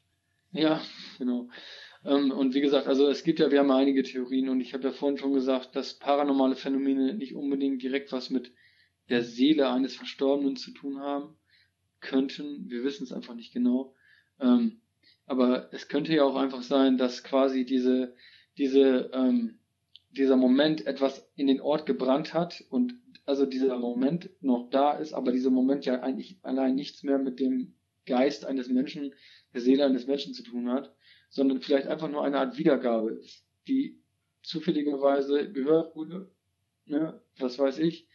Ja, 0.52 0.82
genau. 1.18 1.50
Ähm, 2.06 2.32
und 2.32 2.54
wie 2.54 2.62
gesagt, 2.62 2.88
also 2.88 3.10
es 3.10 3.24
gibt 3.24 3.40
ja, 3.40 3.52
wir 3.52 3.60
haben 3.60 3.72
einige 3.72 4.04
Theorien 4.04 4.50
und 4.50 4.62
ich 4.62 4.74
habe 4.74 4.84
ja 4.84 4.92
vorhin 4.92 5.18
schon 5.18 5.34
gesagt, 5.34 5.76
dass 5.76 5.96
paranormale 5.96 6.56
Phänomene 6.56 7.16
nicht 7.16 7.36
unbedingt 7.36 7.82
direkt 7.82 8.12
was 8.12 8.30
mit 8.30 8.54
der 9.10 9.24
Seele 9.24 9.70
eines 9.70 9.96
Verstorbenen 9.96 10.56
zu 10.56 10.72
tun 10.72 11.00
haben 11.00 11.36
könnten. 12.00 12.70
Wir 12.70 12.84
wissen 12.84 13.04
es 13.04 13.12
einfach 13.12 13.36
nicht 13.36 13.54
genau. 13.54 13.94
Ähm, 14.40 14.82
aber 15.26 15.74
es 15.74 15.88
könnte 15.88 16.14
ja 16.14 16.24
auch 16.24 16.36
einfach 16.36 16.62
sein, 16.62 16.98
dass 16.98 17.24
quasi 17.24 17.66
diese, 17.66 18.16
diese, 18.58 19.10
ähm, 19.14 19.58
dieser 20.12 20.36
Moment 20.36 20.86
etwas 20.86 21.28
in 21.36 21.48
den 21.48 21.62
Ort 21.62 21.86
gebrannt 21.86 22.34
hat 22.34 22.64
und 22.70 22.94
also 23.26 23.48
dieser 23.48 23.80
Moment 23.80 24.30
noch 24.42 24.70
da 24.70 24.92
ist, 24.92 25.14
aber 25.14 25.32
dieser 25.32 25.50
Moment 25.50 25.86
ja 25.86 26.02
eigentlich 26.02 26.38
allein 26.44 26.76
nichts 26.76 27.02
mehr 27.02 27.18
mit 27.18 27.40
dem 27.40 27.74
Geist 28.06 28.46
eines 28.46 28.70
Menschen, 28.70 29.16
der 29.54 29.62
Seele 29.62 29.84
eines 29.84 30.06
Menschen 30.06 30.36
zu 30.36 30.44
tun 30.44 30.70
hat, 30.70 30.94
sondern 31.30 31.62
vielleicht 31.62 31.88
einfach 31.88 32.10
nur 32.10 32.24
eine 32.24 32.40
Art 32.40 32.58
Wiedergabe 32.58 33.12
ist, 33.12 33.46
die 33.68 34.00
zufälligerweise 34.42 35.52
gehört 35.52 35.96
wurde, 35.96 36.32
ne, 36.86 37.22
was 37.40 37.58
weiß 37.58 37.80
ich, 37.80 38.08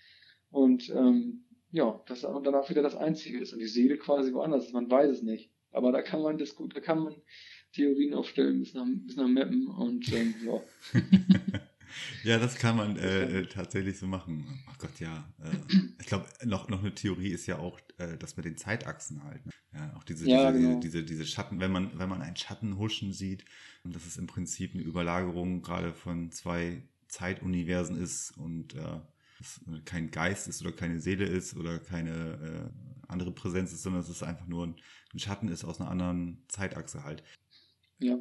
und 0.51 0.89
ähm, 0.91 1.45
ja, 1.73 2.03
das 2.07 2.23
dann 2.23 2.43
danach 2.43 2.69
wieder 2.70 2.82
das 2.82 2.97
Einzige 2.97 3.39
ist 3.39 3.53
und 3.53 3.61
die 3.61 3.66
Seele 3.66 3.97
quasi 3.97 4.32
woanders 4.32 4.66
ist, 4.66 4.73
man 4.73 4.91
weiß 4.91 5.11
es 5.11 5.23
nicht. 5.23 5.51
Aber 5.73 5.93
da 5.93 6.03
kann 6.03 6.23
man 6.23 6.37
das 6.37 6.57
gut, 6.57 6.74
da 6.74 6.81
kann 6.81 6.99
man 6.99 7.15
Theorien 7.73 8.15
aufstellen, 8.15 8.59
bis 8.61 8.74
nach, 8.74 8.87
bis 8.89 9.16
nach 9.16 9.28
Mappen 9.28 9.69
und 9.69 10.12
ähm, 10.12 10.35
ja. 10.45 10.61
ja, 12.24 12.38
das 12.38 12.56
kann 12.56 12.76
man 12.76 12.96
äh, 12.96 13.46
tatsächlich 13.46 13.98
so 13.98 14.06
machen. 14.06 14.62
Ach 14.70 14.78
Gott, 14.78 14.98
ja. 15.00 15.32
Äh, 15.42 15.76
ich 16.00 16.06
glaube, 16.06 16.26
noch, 16.44 16.68
noch 16.68 16.80
eine 16.80 16.94
Theorie 16.94 17.30
ist 17.30 17.46
ja 17.46 17.58
auch 17.58 17.80
äh, 17.98 18.16
das 18.18 18.36
mit 18.36 18.46
den 18.46 18.56
Zeitachsen 18.56 19.22
halt. 19.24 19.44
Ne? 19.46 19.52
Ja, 19.74 19.94
auch 19.96 20.04
diese, 20.04 20.28
Ja, 20.28 20.52
diese, 20.52 20.66
genau. 20.66 20.80
diese, 20.80 21.04
diese 21.04 21.26
Schatten, 21.26 21.60
wenn 21.60 21.72
man, 21.72 21.98
wenn 21.98 22.08
man 22.08 22.22
einen 22.22 22.36
Schatten 22.36 22.76
huschen 22.76 23.12
sieht, 23.12 23.44
und 23.84 23.94
das 23.94 24.06
ist 24.06 24.18
im 24.18 24.26
Prinzip 24.26 24.74
eine 24.74 24.82
Überlagerung 24.82 25.62
gerade 25.62 25.94
von 25.94 26.30
zwei 26.32 26.82
Zeituniversen 27.08 27.96
ist 27.96 28.36
und 28.36 28.74
äh, 28.74 29.00
es 29.40 29.60
kein 29.84 30.10
Geist 30.10 30.48
ist 30.48 30.60
oder 30.60 30.72
keine 30.72 31.00
Seele 31.00 31.24
ist 31.24 31.56
oder 31.56 31.78
keine 31.78 32.70
äh, 32.70 33.10
andere 33.10 33.32
Präsenz 33.32 33.72
ist, 33.72 33.82
sondern 33.82 34.02
dass 34.02 34.10
es 34.10 34.22
einfach 34.22 34.46
nur 34.46 34.66
ein, 34.66 34.76
ein 35.14 35.18
Schatten 35.18 35.48
ist 35.48 35.64
aus 35.64 35.80
einer 35.80 35.90
anderen 35.90 36.44
Zeitachse 36.48 37.04
halt. 37.04 37.22
Ja. 37.98 38.18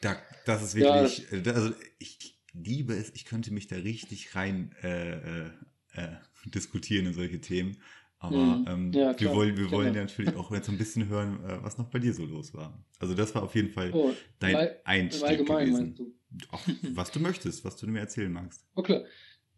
Da, 0.00 0.16
das 0.44 0.62
ist 0.62 0.74
Ja, 0.74 1.02
wirklich, 1.02 1.32
äh, 1.32 1.50
also 1.50 1.72
ich 1.98 2.38
liebe 2.54 2.94
es, 2.94 3.10
ich 3.14 3.24
könnte 3.24 3.52
mich 3.52 3.66
da 3.66 3.76
richtig 3.76 4.34
rein 4.34 4.74
äh, 4.82 5.46
äh, 5.46 5.50
äh, 5.94 6.08
diskutieren 6.46 7.06
in 7.06 7.12
solche 7.14 7.40
Themen. 7.40 7.76
Aber 8.18 8.58
Mhm. 8.60 8.64
ähm, 8.66 8.92
Ja, 8.92 9.20
wir 9.20 9.32
wollen, 9.34 9.56
wir 9.58 9.70
wollen 9.70 9.94
ja 9.94 10.00
natürlich 10.04 10.34
auch 10.34 10.50
jetzt 10.50 10.66
so 10.66 10.72
ein 10.72 10.78
bisschen 10.78 11.08
hören, 11.08 11.44
äh, 11.44 11.62
was 11.62 11.76
noch 11.78 11.90
bei 11.90 11.98
dir 11.98 12.14
so 12.14 12.24
los 12.24 12.54
war. 12.54 12.82
Also 12.98 13.14
das 13.14 13.34
war 13.34 13.42
auf 13.42 13.54
jeden 13.54 13.70
Fall 13.70 13.90
Oh, 13.92 14.12
dein 14.38 14.56
Im 14.56 14.74
Einstieg 14.84 15.46
gewesen. 15.46 15.94
du? 15.94 16.14
Ach, 16.50 16.66
was 16.94 17.10
du 17.10 17.20
möchtest, 17.20 17.64
was 17.64 17.76
du 17.76 17.86
mir 17.86 18.00
erzählen 18.00 18.32
magst. 18.32 18.64
Okay. 18.74 19.04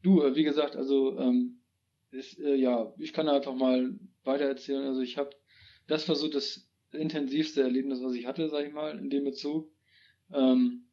Du, 0.03 0.23
äh, 0.23 0.35
wie 0.37 0.45
gesagt, 0.45 0.77
also 0.77 1.19
ähm, 1.19 1.61
ist, 2.11 2.39
äh, 2.39 2.55
ja, 2.55 2.93
ich 2.99 3.13
kann 3.13 3.29
einfach 3.29 3.55
mal 3.55 3.99
weiter 4.25 4.45
erzählen. 4.45 4.85
Also 4.85 5.01
ich 5.01 5.17
habe, 5.17 5.31
das 5.87 6.09
war 6.09 6.17
so 6.17 6.29
das 6.29 6.69
intensivste 6.93 7.63
Erlebnis, 7.63 8.01
was 8.03 8.15
ich 8.15 8.27
hatte, 8.27 8.49
sag 8.49 8.67
ich 8.67 8.73
mal, 8.73 8.99
in 8.99 9.11
dem 9.11 9.25
Bezug. 9.25 9.71
Ähm, 10.33 10.86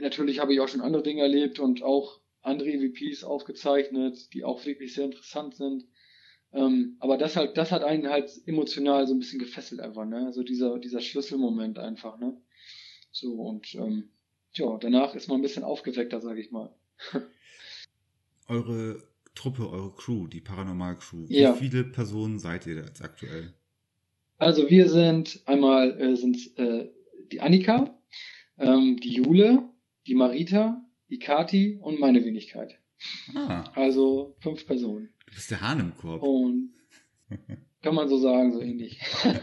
natürlich 0.00 0.38
habe 0.40 0.52
ich 0.52 0.60
auch 0.60 0.68
schon 0.68 0.80
andere 0.80 1.02
Dinge 1.02 1.22
erlebt 1.22 1.58
und 1.58 1.82
auch 1.82 2.20
andere 2.42 2.70
EVPs 2.70 3.24
aufgezeichnet, 3.24 4.32
die 4.32 4.44
auch 4.44 4.64
wirklich 4.64 4.94
sehr 4.94 5.06
interessant 5.06 5.54
sind. 5.54 5.84
Ähm, 6.52 6.96
aber 7.00 7.18
das 7.18 7.36
halt, 7.36 7.56
das 7.58 7.72
hat 7.72 7.82
einen 7.84 8.08
halt 8.08 8.30
emotional 8.46 9.06
so 9.06 9.14
ein 9.14 9.18
bisschen 9.18 9.38
gefesselt 9.38 9.80
einfach, 9.80 10.06
ne? 10.06 10.24
Also 10.26 10.42
dieser, 10.42 10.78
dieser 10.78 11.00
Schlüsselmoment 11.00 11.78
einfach, 11.78 12.18
ne? 12.18 12.40
So 13.10 13.34
und 13.34 13.74
ähm, 13.74 14.10
ja, 14.52 14.76
danach 14.78 15.14
ist 15.14 15.28
man 15.28 15.38
ein 15.38 15.42
bisschen 15.42 15.64
aufgeweckter, 15.64 16.20
sag 16.20 16.38
ich 16.38 16.50
mal. 16.50 16.74
Eure 18.48 19.02
Truppe, 19.34 19.68
eure 19.70 19.92
Crew, 19.94 20.26
die 20.26 20.40
Paranormal 20.40 20.96
Crew, 20.96 21.26
Ja. 21.28 21.54
wie 21.54 21.58
viele 21.58 21.84
Personen 21.84 22.38
seid 22.38 22.66
ihr 22.66 22.76
da 22.76 22.82
jetzt 22.86 23.02
aktuell? 23.02 23.52
Also 24.38 24.68
wir 24.70 24.88
sind 24.88 25.42
einmal 25.46 26.00
äh, 26.00 26.16
sind 26.16 26.56
äh, 26.58 26.88
die 27.30 27.40
Annika, 27.40 27.98
ähm, 28.56 28.96
die 28.96 29.12
Jule, 29.12 29.68
die 30.08 30.14
Marita, 30.14 30.82
die 31.10 31.18
Kati 31.18 31.78
und 31.80 32.00
meine 32.00 32.24
Wenigkeit. 32.24 32.80
Ah, 33.34 33.64
Also 33.74 34.36
fünf 34.40 34.66
Personen. 34.66 35.10
du 35.26 35.34
bist 35.34 35.50
der 35.50 35.60
Hahn 35.60 35.80
im 35.80 35.96
Korb. 35.96 36.22
Und 36.22 36.70
kann 37.82 37.94
man 37.94 38.08
so 38.08 38.18
sagen, 38.18 38.52
so 38.52 38.60
ähnlich. 38.60 39.00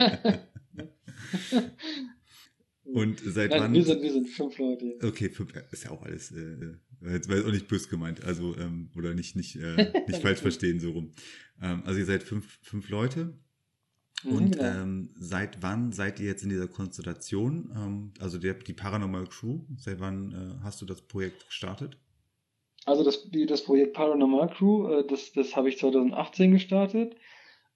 Und 2.83 3.19
seit 3.19 3.49
Nein, 3.49 3.59
wann? 3.61 3.73
wir 3.73 3.83
sind 3.83 4.01
wir 4.01 4.11
sind 4.11 4.27
fünf 4.29 4.57
Leute. 4.59 4.97
Okay, 5.01 5.29
fünf, 5.29 5.53
ist 5.71 5.85
ja 5.85 5.91
auch 5.91 6.03
alles, 6.03 6.31
äh, 6.31 6.75
jetzt 7.11 7.27
war 7.27 7.43
auch 7.43 7.51
nicht 7.51 7.67
böse 7.67 7.89
gemeint, 7.89 8.23
also, 8.23 8.55
ähm, 8.57 8.91
oder 8.95 9.15
nicht, 9.15 9.35
nicht, 9.35 9.55
äh, 9.55 9.91
nicht 10.07 10.21
falsch 10.21 10.39
verstehen, 10.39 10.79
so 10.79 10.91
rum. 10.91 11.11
Ähm, 11.61 11.81
also 11.83 11.99
ihr 11.99 12.05
seid 12.05 12.21
fünf, 12.21 12.59
fünf 12.61 12.89
Leute. 12.89 13.39
Mhm, 14.23 14.37
Und 14.37 14.51
genau. 14.51 14.63
ähm, 14.63 15.09
seit 15.15 15.61
wann 15.61 15.91
seid 15.91 16.19
ihr 16.19 16.27
jetzt 16.27 16.43
in 16.43 16.49
dieser 16.49 16.67
Konstellation? 16.67 17.71
Ähm, 17.75 18.13
also 18.19 18.37
der, 18.37 18.55
die 18.55 18.73
Paranormal 18.73 19.27
Crew, 19.27 19.61
seit 19.77 19.99
wann 19.99 20.31
äh, 20.31 20.63
hast 20.63 20.81
du 20.81 20.85
das 20.85 21.01
Projekt 21.01 21.47
gestartet? 21.47 21.97
Also 22.85 23.03
das, 23.03 23.27
das 23.47 23.63
Projekt 23.63 23.93
Paranormal 23.93 24.49
Crew, 24.49 24.87
äh, 24.87 25.07
das, 25.07 25.31
das 25.33 25.55
habe 25.55 25.69
ich 25.69 25.77
2018 25.77 26.51
gestartet. 26.51 27.15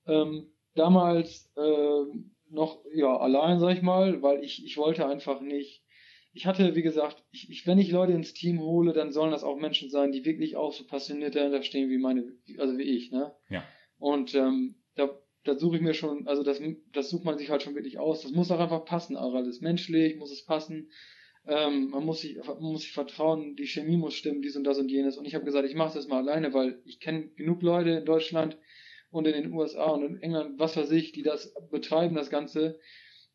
Ähm, 0.05 0.51
damals 0.75 1.51
äh, 1.57 2.05
noch 2.49 2.83
ja 2.93 3.17
allein, 3.17 3.59
sag 3.59 3.75
ich 3.75 3.81
mal, 3.81 4.21
weil 4.21 4.43
ich, 4.43 4.65
ich 4.65 4.77
wollte 4.77 5.07
einfach 5.07 5.41
nicht. 5.41 5.83
Ich 6.31 6.45
hatte, 6.45 6.75
wie 6.75 6.83
gesagt, 6.83 7.23
ich, 7.31 7.49
ich, 7.49 7.65
wenn 7.65 7.79
ich 7.79 7.91
Leute 7.91 8.13
ins 8.13 8.33
Team 8.33 8.59
hole, 8.61 8.93
dann 8.93 9.11
sollen 9.11 9.31
das 9.31 9.43
auch 9.43 9.57
Menschen 9.57 9.89
sein, 9.89 10.11
die 10.11 10.25
wirklich 10.25 10.55
auch 10.55 10.73
so 10.73 10.85
passioniert 10.85 11.35
dahinter 11.35 11.63
stehen 11.63 11.89
wie 11.89 11.97
meine, 11.97 12.33
also 12.59 12.77
wie 12.77 12.83
ich, 12.83 13.11
ne? 13.11 13.35
Ja. 13.49 13.63
Und 13.97 14.35
ähm, 14.35 14.75
da, 14.95 15.09
da 15.43 15.57
suche 15.57 15.77
ich 15.77 15.81
mir 15.81 15.93
schon, 15.93 16.27
also 16.27 16.43
das, 16.43 16.61
das 16.93 17.09
sucht 17.09 17.25
man 17.25 17.37
sich 17.37 17.49
halt 17.49 17.63
schon 17.63 17.75
wirklich 17.75 17.97
aus. 17.97 18.21
Das 18.21 18.31
muss 18.31 18.51
auch 18.51 18.59
einfach 18.59 18.85
passen, 18.85 19.15
auch 19.15 19.33
alles 19.33 19.61
menschlich, 19.61 20.17
muss 20.17 20.31
es 20.31 20.45
passen. 20.45 20.91
Ähm, 21.47 21.89
man 21.89 22.05
muss 22.05 22.21
sich, 22.21 22.37
man 22.37 22.61
muss 22.61 22.81
sich 22.81 22.91
vertrauen, 22.91 23.55
die 23.55 23.65
Chemie 23.65 23.97
muss 23.97 24.13
stimmen, 24.13 24.41
dies 24.41 24.55
und 24.55 24.65
das 24.65 24.77
und 24.77 24.89
jenes. 24.89 25.17
Und 25.17 25.25
ich 25.25 25.35
habe 25.35 25.45
gesagt, 25.45 25.67
ich 25.67 25.75
mache 25.75 25.93
das 25.93 26.07
mal 26.07 26.17
alleine, 26.17 26.53
weil 26.53 26.81
ich 26.85 26.99
kenne 26.99 27.29
genug 27.29 27.61
Leute 27.61 27.91
in 27.91 28.05
Deutschland 28.05 28.57
und 29.11 29.25
in 29.25 29.33
den 29.33 29.53
USA 29.53 29.91
und 29.91 30.03
in 30.03 30.21
England, 30.21 30.59
was 30.59 30.75
weiß 30.75 30.91
ich, 30.91 31.13
die 31.13 31.23
das 31.23 31.53
betreiben, 31.71 32.15
das 32.15 32.29
Ganze. 32.29 32.79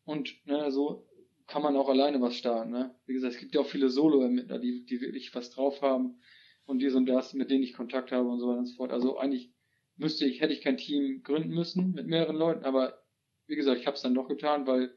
Und 0.05 0.33
ne, 0.45 0.71
so 0.71 1.07
kann 1.47 1.63
man 1.63 1.75
auch 1.75 1.89
alleine 1.89 2.21
was 2.21 2.35
starten. 2.35 2.71
Ne? 2.71 2.95
Wie 3.05 3.13
gesagt, 3.13 3.33
es 3.33 3.39
gibt 3.39 3.55
ja 3.55 3.61
auch 3.61 3.67
viele 3.67 3.89
Solo-Ermittler, 3.89 4.59
die, 4.59 4.85
die 4.85 5.01
wirklich 5.01 5.33
was 5.35 5.49
drauf 5.51 5.81
haben 5.81 6.19
und 6.65 6.79
dies 6.79 6.95
und 6.95 7.07
das, 7.07 7.33
mit 7.33 7.49
denen 7.49 7.63
ich 7.63 7.73
Kontakt 7.73 8.11
habe 8.11 8.27
und 8.29 8.39
so 8.39 8.47
weiter 8.47 8.59
und 8.59 8.65
so 8.67 8.75
fort. 8.75 8.91
Also 8.91 9.17
eigentlich 9.17 9.51
müsste 9.97 10.25
ich, 10.25 10.41
hätte 10.41 10.53
ich 10.53 10.61
kein 10.61 10.77
Team 10.77 11.23
gründen 11.23 11.49
müssen 11.49 11.91
mit 11.93 12.07
mehreren 12.07 12.35
Leuten, 12.35 12.65
aber 12.65 13.01
wie 13.47 13.55
gesagt, 13.55 13.79
ich 13.79 13.87
habe 13.87 13.95
es 13.95 14.01
dann 14.01 14.15
doch 14.15 14.27
getan, 14.27 14.67
weil 14.67 14.93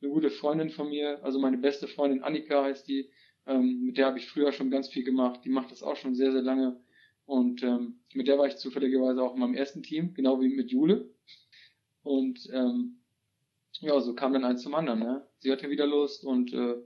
eine 0.00 0.10
gute 0.10 0.30
Freundin 0.30 0.70
von 0.70 0.88
mir, 0.88 1.22
also 1.22 1.38
meine 1.38 1.58
beste 1.58 1.86
Freundin 1.86 2.22
Annika 2.22 2.64
heißt 2.64 2.88
die, 2.88 3.10
ähm, 3.46 3.82
mit 3.86 3.96
der 3.96 4.06
habe 4.06 4.18
ich 4.18 4.26
früher 4.26 4.52
schon 4.52 4.70
ganz 4.70 4.88
viel 4.88 5.04
gemacht. 5.04 5.40
Die 5.44 5.50
macht 5.50 5.70
das 5.70 5.82
auch 5.82 5.96
schon 5.96 6.14
sehr, 6.14 6.32
sehr 6.32 6.42
lange. 6.42 6.80
Und 7.24 7.62
ähm, 7.62 8.00
mit 8.14 8.28
der 8.28 8.38
war 8.38 8.46
ich 8.46 8.56
zufälligerweise 8.56 9.22
auch 9.22 9.34
in 9.34 9.40
meinem 9.40 9.54
ersten 9.54 9.82
Team, 9.82 10.14
genau 10.14 10.40
wie 10.40 10.48
mit 10.48 10.70
Jule. 10.70 11.10
Und 12.02 12.48
ähm, 12.52 12.98
ja, 13.80 14.00
so 14.00 14.14
kam 14.14 14.32
dann 14.32 14.44
eins 14.44 14.62
zum 14.62 14.74
anderen. 14.74 15.00
Ne? 15.00 15.26
Sie 15.38 15.50
hatte 15.50 15.70
wieder 15.70 15.86
Lust 15.86 16.24
und 16.24 16.52
äh, 16.52 16.76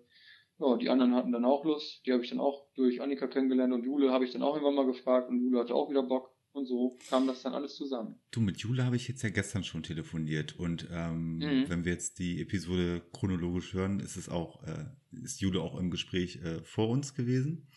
ja, 0.58 0.76
die 0.76 0.88
anderen 0.88 1.14
hatten 1.14 1.32
dann 1.32 1.44
auch 1.44 1.64
Lust. 1.64 2.06
Die 2.06 2.12
habe 2.12 2.22
ich 2.22 2.30
dann 2.30 2.40
auch 2.40 2.66
durch 2.74 3.00
Annika 3.00 3.26
kennengelernt 3.26 3.72
und 3.72 3.84
Jule 3.84 4.10
habe 4.10 4.24
ich 4.24 4.32
dann 4.32 4.42
auch 4.42 4.54
irgendwann 4.54 4.74
mal 4.74 4.86
gefragt 4.86 5.28
und 5.28 5.40
Jule 5.40 5.60
hatte 5.60 5.74
auch 5.74 5.90
wieder 5.90 6.02
Bock. 6.02 6.35
Und 6.56 6.64
so 6.64 6.96
kam 7.10 7.26
das 7.26 7.42
dann 7.42 7.52
alles 7.52 7.74
zusammen. 7.76 8.14
Du, 8.30 8.40
mit 8.40 8.56
Jule 8.60 8.82
habe 8.82 8.96
ich 8.96 9.08
jetzt 9.08 9.22
ja 9.22 9.28
gestern 9.28 9.62
schon 9.62 9.82
telefoniert 9.82 10.58
und 10.58 10.88
ähm, 10.90 11.36
Mhm. 11.36 11.68
wenn 11.68 11.84
wir 11.84 11.92
jetzt 11.92 12.18
die 12.18 12.40
Episode 12.40 13.02
chronologisch 13.12 13.74
hören, 13.74 14.00
ist 14.00 14.16
es 14.16 14.30
auch, 14.30 14.62
äh, 14.62 14.86
ist 15.22 15.42
Jule 15.42 15.60
auch 15.60 15.78
im 15.78 15.90
Gespräch 15.90 16.36
äh, 16.42 16.62
vor 16.62 16.88
uns 16.88 17.12
gewesen. 17.12 17.68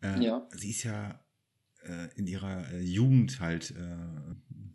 Äh, 0.00 0.24
Ja. 0.24 0.48
Sie 0.50 0.70
ist 0.70 0.82
ja 0.82 1.24
äh, 1.84 2.08
in 2.16 2.26
ihrer 2.26 2.68
äh, 2.72 2.80
Jugend 2.80 3.38
halt 3.38 3.70
äh, 3.70 3.96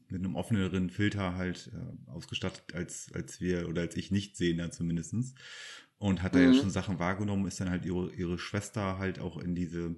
mit 0.08 0.24
einem 0.24 0.36
offeneren 0.38 0.90
Filter 0.90 1.36
halt 1.36 1.70
ausgestattet 2.06 2.74
als, 2.74 3.12
als 3.14 3.42
wir 3.42 3.68
oder 3.68 3.82
als 3.82 3.98
ich 3.98 4.10
nicht 4.12 4.38
sehender 4.38 4.72
zumindestens 4.72 5.34
Und 5.98 6.22
hat 6.22 6.36
da 6.36 6.40
ja 6.40 6.50
Mhm. 6.50 6.54
schon 6.54 6.70
Sachen 6.70 6.98
wahrgenommen, 7.00 7.46
ist 7.48 7.60
dann 7.60 7.70
halt 7.70 7.84
ihre, 7.84 8.14
ihre 8.14 8.38
Schwester 8.38 9.00
halt 9.00 9.20
auch 9.20 9.38
in 9.38 9.54
diese 9.56 9.96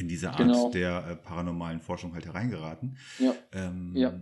in 0.00 0.08
diese 0.08 0.30
Art 0.32 0.38
Genau. 0.38 0.70
der 0.70 1.06
äh, 1.06 1.16
paranormalen 1.16 1.80
Forschung 1.80 2.14
halt 2.14 2.26
hereingeraten. 2.26 2.98
Ja. 3.18 3.34
Ähm, 3.52 3.92
Ja. 3.96 4.20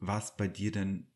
War 0.00 0.18
es 0.18 0.36
bei 0.36 0.48
dir 0.48 0.72
denn, 0.72 1.06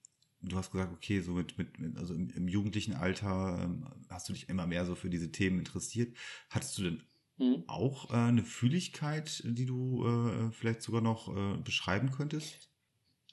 du 0.43 0.57
hast 0.57 0.71
gesagt, 0.71 0.93
okay, 0.93 1.21
so 1.21 1.33
mit, 1.33 1.59
mit, 1.59 1.97
also 1.97 2.15
im, 2.15 2.31
im 2.31 2.47
jugendlichen 2.49 2.95
Alter 2.95 3.61
ähm, 3.65 3.87
hast 4.09 4.29
du 4.29 4.33
dich 4.33 4.49
immer 4.49 4.67
mehr 4.67 4.85
so 4.87 4.95
für 4.95 5.11
diese 5.11 5.33
Themen 5.33 5.59
interessiert. 5.59 6.17
Hattest 6.51 6.79
du 6.79 6.83
denn 6.85 7.03
Mhm. 7.39 7.65
auch 7.67 8.11
äh, 8.11 8.15
eine 8.17 8.45
Fühligkeit, 8.45 9.43
die 9.45 9.67
du 9.67 10.07
äh, 10.07 10.53
vielleicht 10.53 10.81
sogar 10.83 11.03
noch 11.03 11.29
äh, 11.37 11.59
beschreiben 11.59 12.11
könntest? 12.11 12.71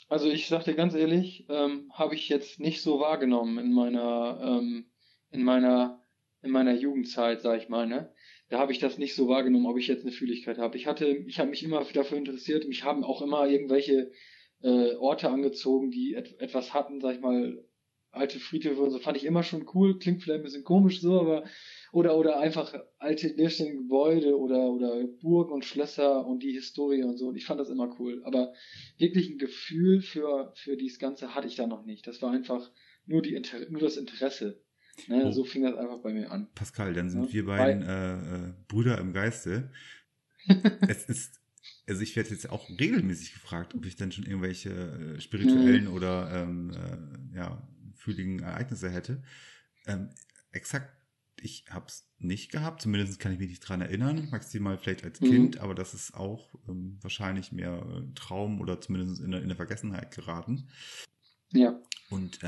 Also 0.10 0.30
ich 0.30 0.48
sag 0.48 0.64
dir 0.66 0.76
ganz 0.76 0.94
ehrlich, 0.94 1.46
ähm, 1.50 1.92
habe 1.94 2.16
ich 2.16 2.30
jetzt 2.30 2.60
nicht 2.60 2.82
so 2.82 3.00
wahrgenommen 3.00 3.58
in 3.58 3.74
meiner, 3.74 4.40
ähm, 4.42 4.86
in 5.32 5.44
meiner, 5.44 6.02
in 6.42 6.52
meiner 6.52 6.74
Jugendzeit, 6.74 7.42
sag 7.42 7.62
ich 7.62 7.70
mal, 7.70 7.88
ne? 7.88 8.13
Da 8.54 8.60
habe 8.60 8.72
ich 8.72 8.78
das 8.78 9.00
nicht 9.00 9.16
so 9.16 9.28
wahrgenommen, 9.28 9.66
ob 9.66 9.80
ich 9.80 9.88
jetzt 9.88 10.04
eine 10.04 10.12
Fühligkeit 10.12 10.60
habe. 10.60 10.78
Ich 10.78 10.86
hatte, 10.86 11.08
ich 11.08 11.40
habe 11.40 11.50
mich 11.50 11.64
immer 11.64 11.84
dafür 11.92 12.20
interessiert. 12.20 12.68
Mich 12.68 12.84
haben 12.84 13.04
auch 13.04 13.24
immer 13.24 13.48
irgendwelche 13.48 14.12
äh, 14.62 14.94
Orte 14.94 15.32
angezogen, 15.32 15.90
die 15.90 16.14
et 16.14 16.40
etwas 16.40 16.72
hatten, 16.72 17.02
sag 17.02 17.16
ich 17.16 17.22
mal, 17.22 17.66
alte 18.12 18.38
Friedhöfe 18.38 18.80
und 18.80 18.92
so. 18.92 19.00
Fand 19.00 19.18
ich 19.18 19.26
immer 19.26 19.42
schon 19.42 19.68
cool. 19.74 19.98
Klingt 19.98 20.22
vielleicht 20.22 20.42
ein 20.42 20.44
bisschen 20.44 20.64
komisch 20.64 21.02
so, 21.02 21.20
aber 21.20 21.46
oder 21.92 22.16
oder 22.16 22.38
einfach 22.38 22.76
alte 23.00 23.30
leerstehende 23.30 23.76
Gebäude 23.76 24.38
oder 24.38 24.70
oder 24.70 25.04
Burgen 25.20 25.52
und 25.52 25.66
Schlösser 25.66 26.24
und 26.28 26.44
die 26.44 26.52
Historie 26.52 27.02
und 27.02 27.18
so. 27.18 27.30
Und 27.30 27.36
ich 27.38 27.46
fand 27.46 27.60
das 27.60 27.72
immer 27.72 27.96
cool. 28.00 28.22
Aber 28.24 28.54
wirklich 29.00 29.32
ein 29.32 29.40
Gefühl 29.40 30.02
für 30.02 30.54
für 30.58 30.78
dieses 30.78 31.00
Ganze 31.00 31.34
hatte 31.34 31.48
ich 31.48 31.56
da 31.56 31.66
noch 31.66 31.86
nicht. 31.86 32.06
Das 32.06 32.22
war 32.22 32.30
einfach 32.30 32.70
nur 33.08 33.24
die 33.24 33.34
Inter 33.34 33.68
nur 33.72 33.82
das 33.82 33.98
Interesse. 33.98 34.62
Ne? 35.08 35.24
Oh. 35.26 35.32
So 35.32 35.44
fing 35.44 35.64
das 35.64 35.76
einfach 35.76 36.00
bei 36.00 36.14
mir 36.14 36.32
an. 36.32 36.48
Pascal, 36.56 36.94
dann 36.94 37.10
sind 37.10 37.26
Ja, 37.28 37.34
wir 37.34 37.46
beiden 37.46 37.84
äh, 37.84 38.48
äh, 38.50 38.54
Brüder 38.68 38.98
im 39.00 39.14
Geiste. 39.14 39.72
es 40.88 41.06
ist, 41.06 41.40
also 41.88 42.02
ich 42.02 42.16
werde 42.16 42.30
jetzt 42.30 42.50
auch 42.50 42.70
regelmäßig 42.70 43.34
gefragt, 43.34 43.74
ob 43.76 43.86
ich 43.86 43.96
dann 43.96 44.12
schon 44.12 44.26
irgendwelche 44.26 44.70
äh, 44.70 45.22
spirituellen 45.22 45.86
Mhm. 45.86 45.94
oder 45.94 46.32
ähm, 46.34 46.72
äh, 46.72 47.38
ja, 47.38 47.68
fühligen 47.96 48.40
Ereignisse 48.40 48.90
hätte. 48.90 49.24
Ähm, 49.88 50.10
exakt, 50.52 50.90
ich 51.42 51.66
habe 51.70 51.88
es 51.88 52.08
nicht 52.20 52.52
gehabt, 52.52 52.82
zumindest 52.82 53.20
kann 53.20 53.34
ich 53.34 53.40
mich 53.40 53.50
nicht 53.50 53.62
dran 53.62 53.82
erinnern, 53.82 54.30
maximal 54.32 54.78
vielleicht 54.78 55.04
als 55.04 55.20
Mhm. 55.20 55.26
Kind, 55.26 55.58
aber 55.60 55.76
das 55.76 55.94
ist 55.94 56.14
auch 56.14 56.54
ähm, 56.70 56.98
wahrscheinlich 57.02 57.52
mehr 57.52 57.84
äh, 57.86 58.14
Traum 58.14 58.62
oder 58.62 58.80
zumindest 58.80 59.22
in 59.22 59.32
der, 59.32 59.42
in 59.42 59.48
der 59.50 59.58
Vergessenheit 59.58 60.12
geraten. 60.12 60.70
Ja. 61.52 61.80
Und 62.10 62.40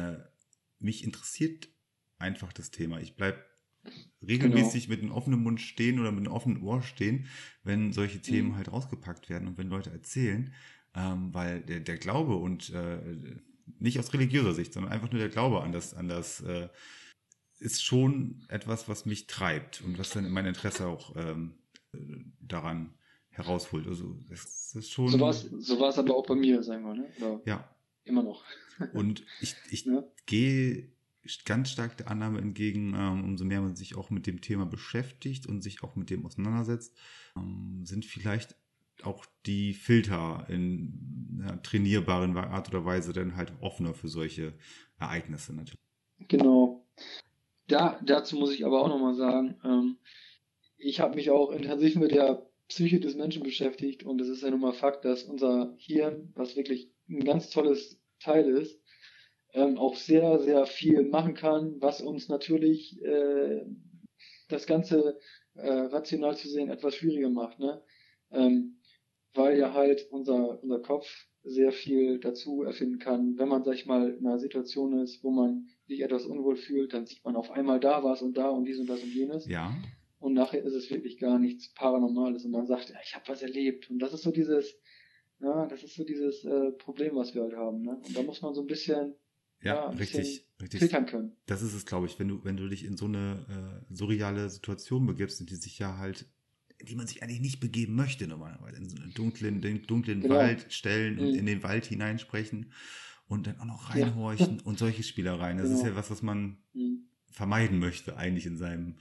mich 0.79 1.03
interessiert 1.03 1.69
einfach 2.17 2.53
das 2.53 2.71
Thema. 2.71 2.99
Ich 2.99 3.15
bleib 3.15 3.43
regelmäßig 4.25 4.89
mit 4.89 5.01
einem 5.01 5.11
offenen 5.11 5.43
Mund 5.43 5.61
stehen 5.61 5.99
oder 5.99 6.11
mit 6.11 6.25
einem 6.25 6.33
offenen 6.33 6.61
Ohr 6.63 6.81
stehen, 6.81 7.27
wenn 7.63 7.93
solche 7.93 8.21
Themen 8.21 8.49
Mhm. 8.49 8.55
halt 8.55 8.71
rausgepackt 8.71 9.29
werden 9.29 9.47
und 9.47 9.57
wenn 9.57 9.69
Leute 9.69 9.91
erzählen, 9.91 10.53
ähm, 10.95 11.33
weil 11.33 11.61
der, 11.61 11.81
der 11.81 11.97
Glaube 11.97 12.35
und 12.35 12.71
äh, 12.71 12.99
nicht 13.79 13.99
aus 13.99 14.13
religiöser 14.13 14.53
Sicht, 14.53 14.73
sondern 14.73 14.91
einfach 14.91 15.11
nur 15.11 15.19
der 15.19 15.29
Glaube 15.29 15.61
an 15.61 15.71
das, 15.71 15.93
an 15.93 16.07
das 16.07 16.41
äh, 16.41 16.69
ist 17.59 17.83
schon 17.83 18.45
etwas, 18.49 18.89
was 18.89 19.05
mich 19.05 19.27
treibt 19.27 19.81
und 19.81 19.97
was 19.99 20.09
dann 20.11 20.29
mein 20.31 20.45
Interesse 20.45 20.87
auch 20.87 21.15
ähm, 21.15 21.55
äh, 21.93 21.97
daran 22.41 22.93
herausholt. 23.29 23.87
Also 23.87 24.17
es 24.31 24.73
ist 24.75 24.91
schon. 24.91 25.09
So 25.09 25.19
war 25.19 25.29
es 25.29 25.41
so 25.41 25.79
war's 25.79 25.97
aber 25.99 26.15
auch 26.15 26.25
bei 26.25 26.35
mir, 26.35 26.63
sagen 26.63 26.83
wir, 26.85 26.95
ne? 26.95 27.07
Oder? 27.17 27.41
Ja, 27.45 27.69
Immer 28.03 28.21
noch. 28.23 28.43
Und 28.93 29.25
ich, 29.41 29.55
ich 29.71 29.85
Ne? 29.87 30.07
gehe 30.25 30.91
ganz 31.45 31.69
stark 31.69 31.97
der 31.97 32.09
Annahme 32.09 32.39
entgegen, 32.39 32.93
ähm, 32.95 33.23
umso 33.23 33.45
mehr 33.45 33.61
man 33.61 33.75
sich 33.75 33.95
auch 33.95 34.09
mit 34.09 34.27
dem 34.27 34.41
Thema 34.41 34.65
beschäftigt 34.65 35.47
und 35.47 35.61
sich 35.61 35.83
auch 35.83 35.95
mit 35.95 36.09
dem 36.09 36.25
auseinandersetzt, 36.25 36.95
ähm, 37.35 37.81
sind 37.85 38.05
vielleicht 38.05 38.55
auch 39.03 39.25
die 39.45 39.73
Filter 39.73 40.45
in 40.49 41.41
ja, 41.45 41.57
trainierbaren 41.57 42.35
Art 42.37 42.69
oder 42.69 42.85
Weise 42.85 43.13
dann 43.13 43.35
halt 43.35 43.51
offener 43.61 43.93
für 43.93 44.07
solche 44.07 44.53
Ereignisse 44.99 45.53
natürlich. 45.53 45.79
Genau. 46.27 46.87
Da, 47.67 47.99
dazu 48.03 48.37
muss 48.37 48.53
ich 48.53 48.65
aber 48.65 48.81
auch 48.81 48.87
nochmal 48.87 49.15
sagen, 49.15 49.59
ähm, 49.63 49.97
ich 50.77 50.99
habe 50.99 51.15
mich 51.15 51.31
auch 51.31 51.51
intensiv 51.51 51.95
mit 51.95 52.11
der 52.11 52.47
Psyche 52.67 52.99
des 52.99 53.15
Menschen 53.15 53.43
beschäftigt 53.43 54.03
und 54.03 54.21
es 54.21 54.27
ist 54.27 54.43
ja 54.43 54.49
nun 54.49 54.61
mal 54.61 54.73
Fakt, 54.73 55.05
dass 55.05 55.23
unser 55.23 55.75
Hirn, 55.77 56.31
was 56.35 56.55
wirklich 56.55 56.91
ein 57.09 57.23
ganz 57.23 57.49
tolles 57.49 57.99
Teil 58.19 58.47
ist, 58.49 58.79
ähm, 59.55 59.77
auch 59.77 59.95
sehr, 59.95 60.39
sehr 60.39 60.65
viel 60.65 61.03
machen 61.03 61.33
kann, 61.33 61.75
was 61.79 62.01
uns 62.01 62.27
natürlich 62.27 63.01
äh, 63.03 63.65
das 64.49 64.67
Ganze 64.67 65.17
äh, 65.55 65.69
rational 65.69 66.35
zu 66.35 66.49
sehen 66.49 66.69
etwas 66.69 66.95
schwieriger 66.95 67.29
macht, 67.29 67.59
ne? 67.59 67.81
Ähm, 68.31 68.81
weil 69.33 69.57
ja 69.57 69.73
halt 69.73 70.07
unser, 70.11 70.61
unser 70.61 70.79
Kopf 70.79 71.07
sehr 71.43 71.71
viel 71.71 72.19
dazu 72.19 72.63
erfinden 72.63 72.99
kann. 72.99 73.37
Wenn 73.37 73.49
man, 73.49 73.63
sag 73.63 73.75
ich 73.75 73.85
mal, 73.85 74.13
in 74.13 74.25
einer 74.25 74.39
Situation 74.39 74.99
ist, 74.99 75.23
wo 75.23 75.31
man 75.31 75.67
sich 75.87 76.01
etwas 76.01 76.25
unwohl 76.25 76.55
fühlt, 76.55 76.93
dann 76.93 77.05
sieht 77.05 77.23
man 77.23 77.35
auf 77.35 77.51
einmal 77.51 77.79
da 77.79 78.03
was 78.03 78.21
und 78.21 78.37
da 78.37 78.49
und 78.49 78.65
dies 78.65 78.79
und 78.79 78.89
das 78.89 79.03
und 79.03 79.13
jenes. 79.13 79.47
Ja, 79.47 79.73
Und 80.19 80.33
nachher 80.33 80.63
ist 80.63 80.73
es 80.73 80.89
wirklich 80.89 81.19
gar 81.19 81.37
nichts 81.37 81.71
Paranormales 81.73 82.45
und 82.45 82.51
man 82.51 82.65
sagt, 82.65 82.89
ja, 82.89 82.95
ich 83.03 83.13
habe 83.13 83.27
was 83.27 83.41
erlebt. 83.41 83.89
Und 83.91 83.99
das 83.99 84.13
ist 84.13 84.23
so 84.23 84.31
dieses, 84.31 84.79
ja, 85.39 85.67
das 85.67 85.83
ist 85.83 85.95
so 85.95 86.03
dieses 86.03 86.43
äh, 86.45 86.71
Problem, 86.71 87.15
was 87.15 87.35
wir 87.35 87.43
halt 87.43 87.55
haben. 87.55 87.83
Ne? 87.83 87.97
Und 88.03 88.17
da 88.17 88.23
muss 88.23 88.41
man 88.41 88.53
so 88.53 88.61
ein 88.61 88.67
bisschen 88.67 89.15
ja, 89.61 89.75
Ja, 89.75 89.89
richtig, 89.89 90.17
bisschen 90.17 90.45
richtig. 90.61 90.79
filtern 90.79 91.05
können. 91.05 91.31
Das 91.45 91.61
ist 91.61 91.73
es, 91.73 91.85
glaube 91.85 92.07
ich, 92.07 92.19
wenn 92.19 92.27
du, 92.27 92.43
wenn 92.43 92.57
du 92.57 92.67
dich 92.67 92.83
in 92.85 92.97
so 92.97 93.05
eine 93.05 93.83
äh, 93.89 93.93
surreale 93.93 94.49
Situation 94.49 95.05
begibst, 95.05 95.39
in 95.41 95.47
die 95.47 95.55
sich 95.55 95.79
ja 95.79 95.97
halt, 95.97 96.27
die 96.81 96.95
man 96.95 97.07
sich 97.07 97.23
eigentlich 97.23 97.39
nicht 97.41 97.59
begeben 97.59 97.95
möchte 97.95 98.27
normalerweise, 98.27 98.77
in 98.77 98.89
so 98.89 98.95
einen 99.01 99.13
dunklen, 99.13 99.61
den 99.61 99.83
dunklen 99.83 100.21
Genau. 100.21 100.35
Wald 100.35 100.71
stellen, 100.73 101.17
in, 101.17 101.29
Mhm. 101.29 101.33
in 101.35 101.45
den 101.45 101.63
Wald 101.63 101.85
hineinsprechen 101.85 102.71
und 103.27 103.47
dann 103.47 103.59
auch 103.59 103.65
noch 103.65 103.95
Ja. 103.95 104.05
reinhorchen 104.05 104.59
und 104.65 104.77
solche 104.77 105.03
Spielereien. 105.03 105.57
Das 105.57 105.69
ist 105.69 105.79
Genau. 105.81 105.91
ja 105.91 105.95
was, 105.95 106.11
was 106.11 106.21
man 106.21 106.57
Mhm. 106.73 107.05
vermeiden 107.31 107.79
möchte 107.79 108.17
eigentlich 108.17 108.45
in 108.45 108.57
seinem. 108.57 108.95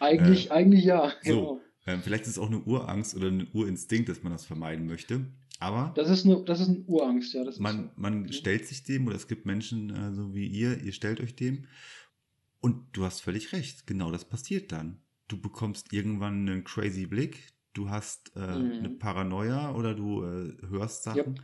Eigentlich, 0.00 0.50
eigentlich 0.52 0.84
ja. 0.84 1.10
so. 1.22 1.40
Genau. 1.40 1.60
Ähm, 1.86 2.02
vielleicht 2.02 2.24
ist 2.24 2.30
es 2.32 2.38
auch 2.38 2.48
eine 2.48 2.60
Urangst 2.60 3.16
oder 3.16 3.28
ein 3.28 3.48
Urinstinkt, 3.52 4.08
dass 4.08 4.22
man 4.22 4.32
das 4.32 4.44
vermeiden 4.44 4.86
möchte. 4.86 5.26
Aber 5.60 5.92
Das 5.94 6.08
ist 6.10 6.24
eine, 6.24 6.42
das 6.44 6.60
ist 6.60 6.68
eine 6.68 6.78
Urangst, 6.86 7.34
ja. 7.34 7.44
Man, 7.58 7.84
so. 7.84 7.90
man 7.96 8.22
Mhm. 8.22 8.32
stellt 8.32 8.66
sich 8.66 8.82
dem 8.82 9.06
oder 9.06 9.16
es 9.16 9.28
gibt 9.28 9.46
Menschen 9.46 9.90
äh, 9.94 10.12
so 10.14 10.34
wie 10.34 10.46
ihr, 10.46 10.82
ihr 10.82 10.92
stellt 10.92 11.20
euch 11.20 11.36
dem 11.36 11.66
und 12.60 12.96
du 12.96 13.04
hast 13.04 13.20
völlig 13.20 13.52
recht, 13.52 13.86
genau 13.86 14.10
das 14.10 14.24
passiert 14.28 14.72
dann. 14.72 15.02
Du 15.28 15.40
bekommst 15.40 15.92
irgendwann 15.92 16.48
einen 16.48 16.64
crazy 16.64 17.06
Blick, 17.06 17.52
du 17.74 17.90
hast 17.90 18.32
äh, 18.36 18.40
Mhm. 18.40 18.72
eine 18.78 18.90
Paranoia 18.90 19.74
oder 19.74 19.94
du 19.94 20.24
äh, 20.24 20.56
hörst 20.68 21.04
Sachen 21.04 21.40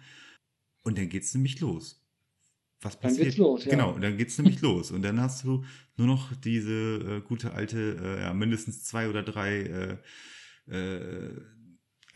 und 0.83 0.99
dann 0.99 1.09
geht's 1.09 1.35
nämlich 1.35 1.61
los. 1.61 2.03
Was 2.83 2.95
Dann 3.01 3.03
passiert? 3.11 3.27
geht's 3.27 3.39
los, 3.39 3.65
ja. 3.65 3.71
Genau, 3.71 3.93
und 3.95 4.03
dann 4.03 4.17
geht's 4.17 4.39
nämlich 4.39 4.61
los 4.61 4.91
und 4.91 5.03
dann 5.03 5.21
hast 5.21 5.45
du 5.45 5.65
nur 5.97 6.07
noch 6.07 6.35
diese 6.37 6.73
äh, 6.73 7.21
gute 7.21 7.53
alte, 7.53 7.97
äh, 8.01 8.23
ja, 8.23 8.35
mindestens 8.35 8.85
zwei 8.85 9.09
oder 9.09 9.23
drei 9.23 9.99
äh, 10.69 10.73
äh, 10.75 11.41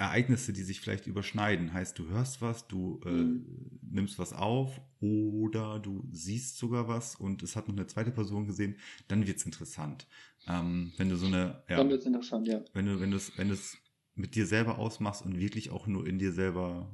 Ereignisse, 0.00 0.52
die 0.54 0.62
sich 0.62 0.80
vielleicht 0.80 1.06
überschneiden. 1.06 1.74
Heißt, 1.74 1.98
du 1.98 2.08
hörst 2.08 2.40
was, 2.40 2.66
du 2.66 3.00
äh, 3.04 3.10
Mhm. 3.10 3.44
nimmst 3.82 4.18
was 4.18 4.32
auf 4.32 4.80
oder 5.00 5.78
du 5.78 6.08
siehst 6.10 6.56
sogar 6.56 6.88
was 6.88 7.16
und 7.16 7.42
es 7.42 7.54
hat 7.54 7.68
noch 7.68 7.76
eine 7.76 7.86
zweite 7.86 8.10
Person 8.10 8.46
gesehen, 8.46 8.76
dann 9.08 9.26
wird's 9.26 9.44
interessant. 9.44 10.06
Ähm, 10.46 10.92
wenn 10.96 11.10
du 11.10 11.16
so 11.16 11.26
eine, 11.26 11.62
ja, 11.68 11.76
Dann 11.76 11.90
wird's 11.90 12.06
interessant, 12.06 12.48
ja. 12.48 12.62
wenn 12.72 12.86
du, 12.86 12.98
wenn 13.00 13.10
du 13.10 13.18
es, 13.18 13.36
wenn 13.36 13.48
du 13.48 13.54
es 13.54 13.76
mit 14.14 14.34
dir 14.34 14.46
selber 14.46 14.78
ausmachst 14.78 15.22
und 15.24 15.38
wirklich 15.38 15.70
auch 15.70 15.86
nur 15.86 16.06
in 16.06 16.18
dir 16.18 16.32
selber 16.32 16.90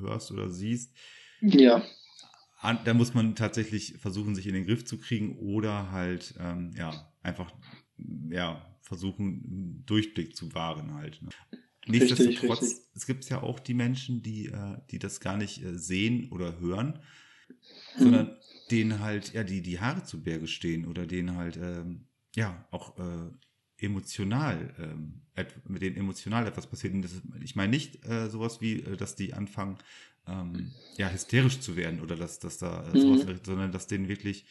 hörst 0.00 0.30
oder 0.30 0.50
siehst, 0.50 0.94
Ja, 1.40 1.82
da 2.84 2.92
muss 2.92 3.14
man 3.14 3.34
tatsächlich 3.34 3.94
versuchen, 3.98 4.34
sich 4.34 4.46
in 4.46 4.54
den 4.54 4.66
Griff 4.66 4.84
zu 4.84 4.98
kriegen 4.98 5.38
oder 5.38 5.90
halt, 5.90 6.34
ähm, 6.38 6.72
ja, 6.76 7.12
einfach, 7.22 7.50
ja, 8.28 8.62
versuchen, 8.82 9.24
einen 9.26 9.86
Durchblick 9.86 10.34
zu 10.36 10.54
wahren 10.54 10.94
halt. 10.94 11.22
Ne? 11.22 11.30
Nichtsdestotrotz, 11.88 12.60
richtig. 12.60 12.88
es 12.94 13.06
gibt 13.06 13.28
ja 13.30 13.42
auch 13.42 13.60
die 13.60 13.74
Menschen, 13.74 14.22
die, 14.22 14.46
äh, 14.46 14.76
die 14.90 14.98
das 14.98 15.20
gar 15.20 15.36
nicht 15.36 15.62
äh, 15.64 15.78
sehen 15.78 16.30
oder 16.30 16.58
hören, 16.60 17.00
Mhm. 17.98 18.02
sondern 18.02 18.36
denen 18.70 19.00
halt, 19.00 19.32
ja, 19.32 19.44
die, 19.44 19.62
die 19.62 19.80
Haare 19.80 20.04
zu 20.04 20.22
Berge 20.22 20.46
stehen 20.46 20.86
oder 20.86 21.06
denen 21.06 21.36
halt, 21.36 21.56
ähm, 21.56 22.06
ja, 22.36 22.66
auch 22.70 22.98
äh, 22.98 23.30
emotional, 23.78 24.74
ähm, 24.78 25.22
mit 25.68 25.82
denen 25.82 25.96
emotional 25.96 26.46
etwas 26.46 26.66
passiert. 26.66 26.94
Und 26.94 27.02
das 27.02 27.22
ich 27.42 27.56
meine 27.56 27.70
nicht 27.70 28.04
äh, 28.06 28.28
sowas 28.28 28.60
wie, 28.60 28.80
äh, 28.82 28.96
dass 28.96 29.16
die 29.16 29.34
anfangen, 29.34 29.78
ähm, 30.26 30.74
ja, 30.98 31.08
hysterisch 31.10 31.60
zu 31.60 31.76
werden 31.76 32.00
oder 32.00 32.16
dass, 32.16 32.38
dass 32.40 32.58
da 32.58 32.92
äh, 32.92 32.98
sowas, 32.98 33.22
Mhm. 33.22 33.40
sondern 33.44 33.72
dass 33.72 33.86
denen 33.86 34.08
wirklich 34.08 34.46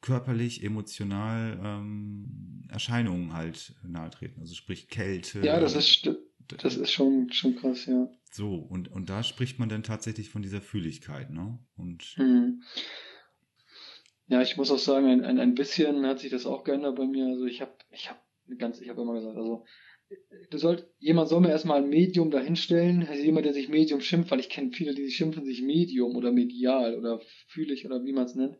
körperlich, 0.00 0.64
emotional 0.64 1.60
ähm, 1.62 2.64
Erscheinungen 2.68 3.32
halt 3.34 3.74
nahe 3.86 4.10
treten. 4.10 4.40
Also 4.40 4.54
sprich 4.54 4.88
Kälte. 4.88 5.40
ja, 5.40 5.60
das 5.60 5.74
ist, 5.74 5.88
st- 5.88 6.16
das 6.58 6.76
ist 6.76 6.90
schon, 6.92 7.32
schon 7.32 7.56
krass, 7.56 7.86
ja. 7.86 8.08
so, 8.30 8.54
und, 8.54 8.90
und 8.90 9.08
da 9.10 9.22
spricht 9.22 9.58
man 9.58 9.68
dann 9.68 9.82
tatsächlich 9.82 10.30
von 10.30 10.42
dieser 10.42 10.60
Fühligkeit, 10.60 11.30
ne? 11.30 11.58
Und 11.76 12.14
Mhm. 12.18 12.62
Ja, 14.28 14.40
ich 14.40 14.56
muss 14.56 14.70
auch 14.70 14.78
sagen, 14.78 15.06
ein, 15.08 15.24
ein, 15.24 15.38
ein 15.38 15.54
bisschen 15.54 16.06
hat 16.06 16.20
sich 16.20 16.30
das 16.30 16.46
auch 16.46 16.64
geändert 16.64 16.96
bei 16.96 17.04
mir. 17.04 17.26
Also 17.26 17.44
ich 17.44 17.60
habe, 17.60 17.72
ich 17.90 18.08
habe 18.08 18.20
ganz, 18.56 18.80
ich 18.80 18.88
habe 18.88 19.02
immer 19.02 19.14
gesagt, 19.14 19.36
also 19.36 19.64
du 20.50 20.58
sollst, 20.58 20.86
jemand 20.98 21.28
soll 21.28 21.40
mir 21.40 21.50
erstmal 21.50 21.82
ein 21.82 21.88
Medium 21.90 22.30
dahinstellen, 22.30 23.06
also 23.06 23.22
jemand, 23.22 23.46
der 23.46 23.52
sich 23.52 23.68
Medium 23.68 24.00
schimpft, 24.00 24.30
weil 24.30 24.40
ich 24.40 24.48
kenne 24.48 24.72
viele, 24.72 24.94
die 24.94 25.10
schimpfen 25.10 25.44
sich 25.44 25.62
Medium 25.62 26.16
oder 26.16 26.32
medial 26.32 26.96
oder 26.98 27.20
fühlig 27.48 27.84
oder 27.84 28.04
wie 28.04 28.12
man 28.12 28.24
es 28.24 28.34
nennt. 28.34 28.56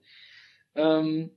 Ähm, 0.75 1.31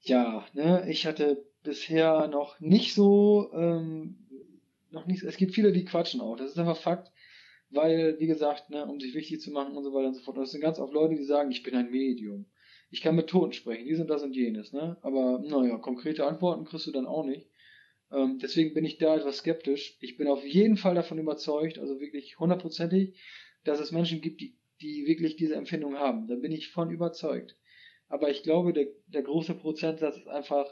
ja, 0.00 0.46
ne, 0.52 0.86
ich 0.88 1.06
hatte 1.06 1.44
bisher 1.62 2.28
noch 2.28 2.58
nicht 2.60 2.94
so, 2.94 3.50
ähm, 3.54 4.26
noch 4.90 5.06
nicht, 5.06 5.22
es 5.22 5.36
gibt 5.36 5.54
viele, 5.54 5.72
die 5.72 5.84
quatschen 5.84 6.20
auch. 6.20 6.36
Das 6.36 6.50
ist 6.50 6.58
einfach 6.58 6.76
Fakt, 6.76 7.12
weil, 7.70 8.18
wie 8.18 8.26
gesagt, 8.26 8.70
ne, 8.70 8.86
um 8.86 9.00
sich 9.00 9.14
wichtig 9.14 9.40
zu 9.40 9.50
machen 9.50 9.76
und 9.76 9.84
so 9.84 9.92
weiter 9.92 10.08
und 10.08 10.14
so 10.14 10.22
fort. 10.22 10.36
Und 10.36 10.42
das 10.42 10.52
sind 10.52 10.60
ganz 10.60 10.78
oft 10.78 10.92
Leute, 10.92 11.14
die 11.14 11.24
sagen, 11.24 11.50
ich 11.50 11.62
bin 11.62 11.74
ein 11.74 11.90
Medium. 11.90 12.46
Ich 12.90 13.02
kann 13.02 13.14
mit 13.14 13.28
Toten 13.28 13.52
sprechen, 13.52 13.86
dies 13.86 14.00
und 14.00 14.08
das 14.08 14.24
und 14.24 14.34
jenes, 14.34 14.72
ne? 14.72 14.96
Aber 15.02 15.38
naja, 15.38 15.78
konkrete 15.78 16.26
Antworten 16.26 16.64
kriegst 16.64 16.88
du 16.88 16.90
dann 16.90 17.06
auch 17.06 17.24
nicht. 17.24 17.48
Ähm, 18.10 18.38
deswegen 18.42 18.74
bin 18.74 18.84
ich 18.84 18.98
da 18.98 19.16
etwas 19.16 19.38
skeptisch. 19.38 19.96
Ich 20.00 20.16
bin 20.16 20.26
auf 20.26 20.44
jeden 20.44 20.76
Fall 20.76 20.96
davon 20.96 21.18
überzeugt, 21.18 21.78
also 21.78 22.00
wirklich 22.00 22.40
hundertprozentig, 22.40 23.16
dass 23.62 23.78
es 23.78 23.92
Menschen 23.92 24.20
gibt, 24.20 24.40
die, 24.40 24.58
die 24.80 25.06
wirklich 25.06 25.36
diese 25.36 25.54
Empfindung 25.54 25.96
haben. 25.98 26.26
Da 26.26 26.34
bin 26.34 26.50
ich 26.50 26.70
von 26.70 26.90
überzeugt. 26.90 27.56
Aber 28.08 28.28
ich 28.28 28.42
glaube, 28.42 28.72
der, 28.72 28.88
der 29.06 29.22
große 29.22 29.54
Prozentsatz 29.54 30.16
ist 30.16 30.26
einfach 30.26 30.66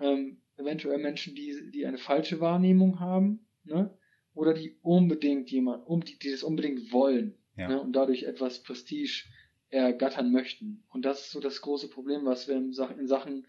ähm, 0.00 0.40
eventuell 0.56 0.98
Menschen, 0.98 1.34
die, 1.34 1.70
die 1.70 1.86
eine 1.86 1.98
falsche 1.98 2.40
Wahrnehmung 2.40 3.00
haben, 3.00 3.46
ne? 3.64 3.96
Oder 4.34 4.52
die 4.52 4.76
unbedingt 4.82 5.50
jemand, 5.50 5.86
um, 5.86 6.04
die, 6.04 6.18
die 6.18 6.30
das 6.32 6.42
unbedingt 6.42 6.92
wollen, 6.92 7.34
Ja. 7.56 7.68
ne? 7.68 7.80
Und 7.80 7.92
dadurch 7.94 8.24
etwas 8.24 8.62
Prestige 8.62 9.24
ergattern 9.70 10.32
möchten. 10.32 10.84
Und 10.90 11.04
das 11.04 11.22
ist 11.22 11.30
so 11.32 11.40
das 11.40 11.60
große 11.60 11.88
Problem, 11.88 12.24
was 12.24 12.48
wir 12.48 12.56
in 12.56 12.72
Sachen, 12.72 12.98
in 12.98 13.06
Sachen 13.08 13.46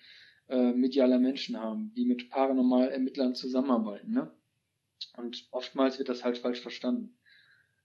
äh, 0.47 0.71
medialer 0.73 1.19
Menschen 1.19 1.59
haben, 1.59 1.91
die 1.95 2.05
mit 2.05 2.29
Paranormal-Ermittlern 2.29 3.35
zusammenarbeiten. 3.35 4.11
Ne? 4.11 4.31
Und 5.17 5.47
oftmals 5.51 5.97
wird 5.99 6.09
das 6.09 6.23
halt 6.23 6.37
falsch 6.37 6.61
verstanden 6.61 7.17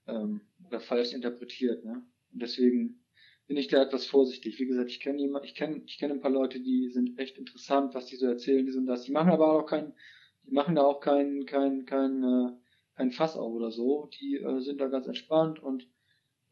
ähm, 0.06 0.42
oder 0.66 0.80
falsch 0.80 1.12
interpretiert. 1.12 1.84
Ne? 1.84 2.02
Und 2.32 2.42
deswegen 2.42 3.02
bin 3.50 3.56
ich 3.56 3.66
da 3.66 3.82
etwas 3.82 4.06
vorsichtig. 4.06 4.60
Wie 4.60 4.66
gesagt, 4.66 4.92
ich 4.92 5.00
kenne 5.00 5.40
ich 5.42 5.56
kenne, 5.56 5.82
ich 5.84 5.98
kenne 5.98 6.14
ein 6.14 6.20
paar 6.20 6.30
Leute, 6.30 6.60
die 6.60 6.88
sind 6.92 7.18
echt 7.18 7.36
interessant, 7.36 7.94
was 7.94 8.06
die 8.06 8.14
so 8.14 8.26
erzählen, 8.26 8.64
die 8.64 8.70
sind 8.70 8.86
das. 8.86 9.02
Die 9.02 9.10
machen 9.10 9.32
aber 9.32 9.52
auch 9.52 9.66
kein, 9.66 9.92
die 10.44 10.52
machen 10.52 10.76
da 10.76 10.82
auch 10.82 11.00
kein, 11.00 11.46
kein, 11.46 11.84
kein, 11.84 12.22
äh, 12.22 12.52
kein 12.94 13.10
Fass 13.10 13.34
auf 13.34 13.52
oder 13.52 13.72
so. 13.72 14.08
Die 14.20 14.36
äh, 14.36 14.60
sind 14.60 14.80
da 14.80 14.86
ganz 14.86 15.08
entspannt 15.08 15.58
und 15.58 15.88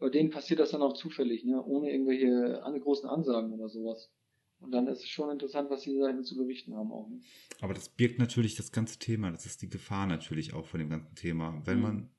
bei 0.00 0.08
denen 0.08 0.30
passiert 0.30 0.58
das 0.58 0.72
dann 0.72 0.82
auch 0.82 0.94
zufällig, 0.94 1.44
ne? 1.44 1.62
ohne 1.64 1.88
irgendwelche 1.92 2.64
an, 2.64 2.80
großen 2.80 3.08
Ansagen 3.08 3.52
oder 3.52 3.68
sowas. 3.68 4.10
Und 4.58 4.72
dann 4.72 4.88
ist 4.88 5.04
es 5.04 5.08
schon 5.08 5.30
interessant, 5.30 5.70
was 5.70 5.82
die 5.82 5.96
Seiten 5.96 6.24
zu 6.24 6.36
berichten 6.36 6.74
haben 6.74 6.90
auch. 6.90 7.08
Ne? 7.08 7.20
Aber 7.60 7.74
das 7.74 7.90
birgt 7.90 8.18
natürlich 8.18 8.56
das 8.56 8.72
ganze 8.72 8.98
Thema, 8.98 9.30
das 9.30 9.46
ist 9.46 9.62
die 9.62 9.68
Gefahr 9.68 10.08
natürlich 10.08 10.52
auch 10.52 10.66
von 10.66 10.80
dem 10.80 10.90
ganzen 10.90 11.14
Thema. 11.14 11.62
Wenn 11.64 11.76
Mhm. 11.76 11.82
man 11.82 12.10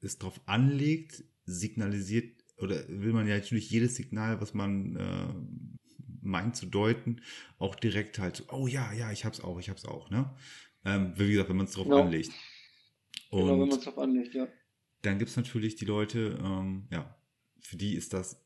es 0.00 0.18
drauf 0.18 0.40
anlegt, 0.46 1.24
signalisiert 1.46 2.44
oder 2.58 2.86
will 2.88 3.12
man 3.12 3.26
ja 3.26 3.36
natürlich 3.36 3.70
jedes 3.70 3.96
Signal, 3.96 4.40
was 4.40 4.54
man 4.54 4.96
äh, 4.96 5.34
meint 6.22 6.56
zu 6.56 6.66
deuten, 6.66 7.20
auch 7.58 7.74
direkt 7.74 8.18
halt 8.18 8.36
so, 8.36 8.44
oh 8.50 8.66
ja, 8.66 8.92
ja, 8.92 9.12
ich 9.12 9.24
hab's 9.24 9.40
auch, 9.40 9.58
ich 9.58 9.70
hab's 9.70 9.84
auch, 9.84 10.10
ne? 10.10 10.34
Ähm, 10.84 11.12
wie 11.16 11.30
gesagt, 11.32 11.48
wenn 11.48 11.56
man 11.56 11.66
es 11.66 11.72
drauf 11.72 11.88
Genau. 11.88 12.02
anlegt. 12.04 12.32
Genau, 13.34 13.52
wenn 13.52 13.58
Und 13.60 13.68
man 13.68 13.78
es 13.78 13.84
drauf 13.84 13.98
anlegt, 13.98 14.34
ja. 14.34 14.48
dann 15.02 15.18
gibt's 15.18 15.36
natürlich 15.36 15.76
die 15.76 15.84
Leute, 15.84 16.38
ähm, 16.42 16.88
ja, 16.90 17.16
für 17.60 17.76
die 17.76 17.94
ist 17.94 18.12
das 18.12 18.44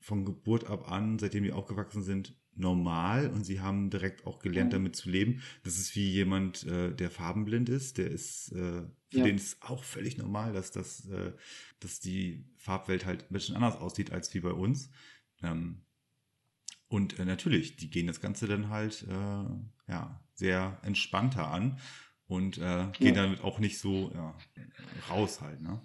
von 0.00 0.24
Geburt 0.24 0.66
ab 0.66 0.90
an, 0.90 1.18
seitdem 1.18 1.44
die 1.44 1.52
aufgewachsen 1.52 2.02
sind, 2.02 2.34
normal 2.56 3.30
und 3.30 3.44
sie 3.44 3.60
haben 3.60 3.90
direkt 3.90 4.26
auch 4.26 4.38
gelernt, 4.38 4.72
Mhm. 4.72 4.76
damit 4.76 4.96
zu 4.96 5.10
leben. 5.10 5.42
Das 5.64 5.78
ist 5.78 5.94
wie 5.96 6.10
jemand, 6.10 6.64
äh, 6.66 6.94
der 6.94 7.10
farbenblind 7.10 7.68
ist, 7.68 7.98
der 7.98 8.10
ist, 8.10 8.52
äh, 8.52 8.82
für 9.08 9.18
Ja. 9.18 9.24
den 9.24 9.36
ist 9.36 9.62
auch 9.62 9.84
völlig 9.84 10.18
normal, 10.18 10.52
dass 10.52 10.70
das, 10.72 11.06
äh, 11.08 11.32
dass 11.80 12.00
die 12.00 12.46
Farbwelt 12.58 13.06
halt 13.06 13.22
ein 13.30 13.32
bisschen 13.32 13.56
anders 13.56 13.76
aussieht 13.76 14.12
als 14.12 14.32
wie 14.34 14.40
bei 14.40 14.52
uns. 14.52 14.90
Ähm, 15.42 15.82
und 16.88 17.18
äh, 17.18 17.24
natürlich, 17.24 17.76
die 17.76 17.90
gehen 17.90 18.06
das 18.06 18.20
Ganze 18.20 18.46
dann 18.46 18.68
halt 18.68 19.04
äh, 19.08 19.44
ja 19.88 20.20
sehr 20.34 20.78
entspannter 20.82 21.48
an 21.48 21.78
und 22.26 22.58
äh, 22.58 22.86
gehen 23.00 23.14
Ja. 23.14 23.22
damit 23.22 23.40
auch 23.42 23.58
nicht 23.58 23.78
so 23.78 24.10
ja, 24.14 24.36
raus 25.10 25.40
halt, 25.40 25.60
ne? 25.60 25.80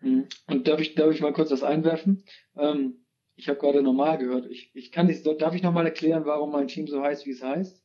Mhm. 0.00 0.28
Und 0.46 0.68
darf 0.68 0.80
ich, 0.80 0.94
darf 0.94 1.14
ich 1.14 1.20
mal 1.20 1.32
kurz 1.32 1.50
was 1.50 1.62
einwerfen? 1.62 2.24
Ähm, 2.56 3.05
ich 3.36 3.48
habe 3.48 3.58
gerade 3.58 3.82
normal 3.82 4.18
gehört. 4.18 4.50
Ich, 4.50 4.70
ich 4.74 4.90
kann 4.90 5.06
nicht, 5.06 5.24
darf 5.26 5.54
ich 5.54 5.62
nochmal 5.62 5.86
erklären, 5.86 6.24
warum 6.24 6.52
mein 6.52 6.68
Team 6.68 6.86
so 6.86 7.02
heißt, 7.02 7.26
wie 7.26 7.30
es 7.32 7.42
heißt? 7.42 7.84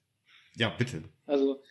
Ja, 0.56 0.70
bitte. 0.70 1.04
Also, 1.26 1.62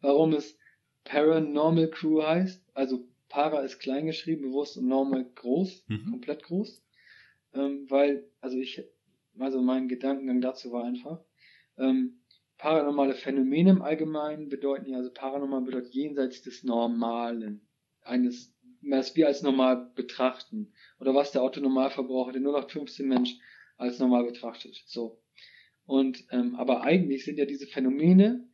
warum 0.00 0.32
es 0.34 0.56
Paranormal 1.04 1.90
Crew 1.90 2.22
heißt. 2.22 2.64
Also, 2.74 3.08
Para 3.28 3.60
ist 3.60 3.78
klein 3.78 4.06
geschrieben, 4.06 4.42
bewusst 4.42 4.76
und 4.76 4.88
Normal 4.88 5.24
groß, 5.34 5.84
Mhm. 5.88 6.10
komplett 6.10 6.42
groß. 6.42 6.82
Ähm, 7.54 7.86
weil, 7.88 8.28
also 8.40 8.58
ich, 8.58 8.84
also 9.38 9.60
mein 9.62 9.88
Gedankengang 9.88 10.40
dazu 10.40 10.72
war 10.72 10.84
einfach, 10.84 11.24
ähm, 11.78 12.20
paranormale 12.58 13.14
Phänomene 13.14 13.70
im 13.70 13.82
Allgemeinen 13.82 14.48
bedeuten 14.48 14.90
ja, 14.90 14.98
also 14.98 15.10
paranormal 15.12 15.62
bedeutet 15.62 15.94
jenseits 15.94 16.42
des 16.42 16.62
Normalen. 16.64 17.66
Eines, 18.02 18.52
was 18.82 19.16
wir 19.16 19.26
als 19.26 19.42
normal 19.42 19.90
betrachten. 19.94 20.72
Oder 20.98 21.14
was 21.14 21.32
der 21.32 21.42
Autonormalverbraucher, 21.42 22.32
der 22.32 22.42
0815 22.42 23.06
Mensch 23.06 23.36
als 23.76 23.98
normal 23.98 24.24
betrachtet. 24.24 24.82
So. 24.86 25.20
Und, 25.86 26.24
ähm, 26.30 26.54
aber 26.56 26.82
eigentlich 26.82 27.24
sind 27.24 27.38
ja 27.38 27.46
diese 27.46 27.66
Phänomene, 27.66 28.48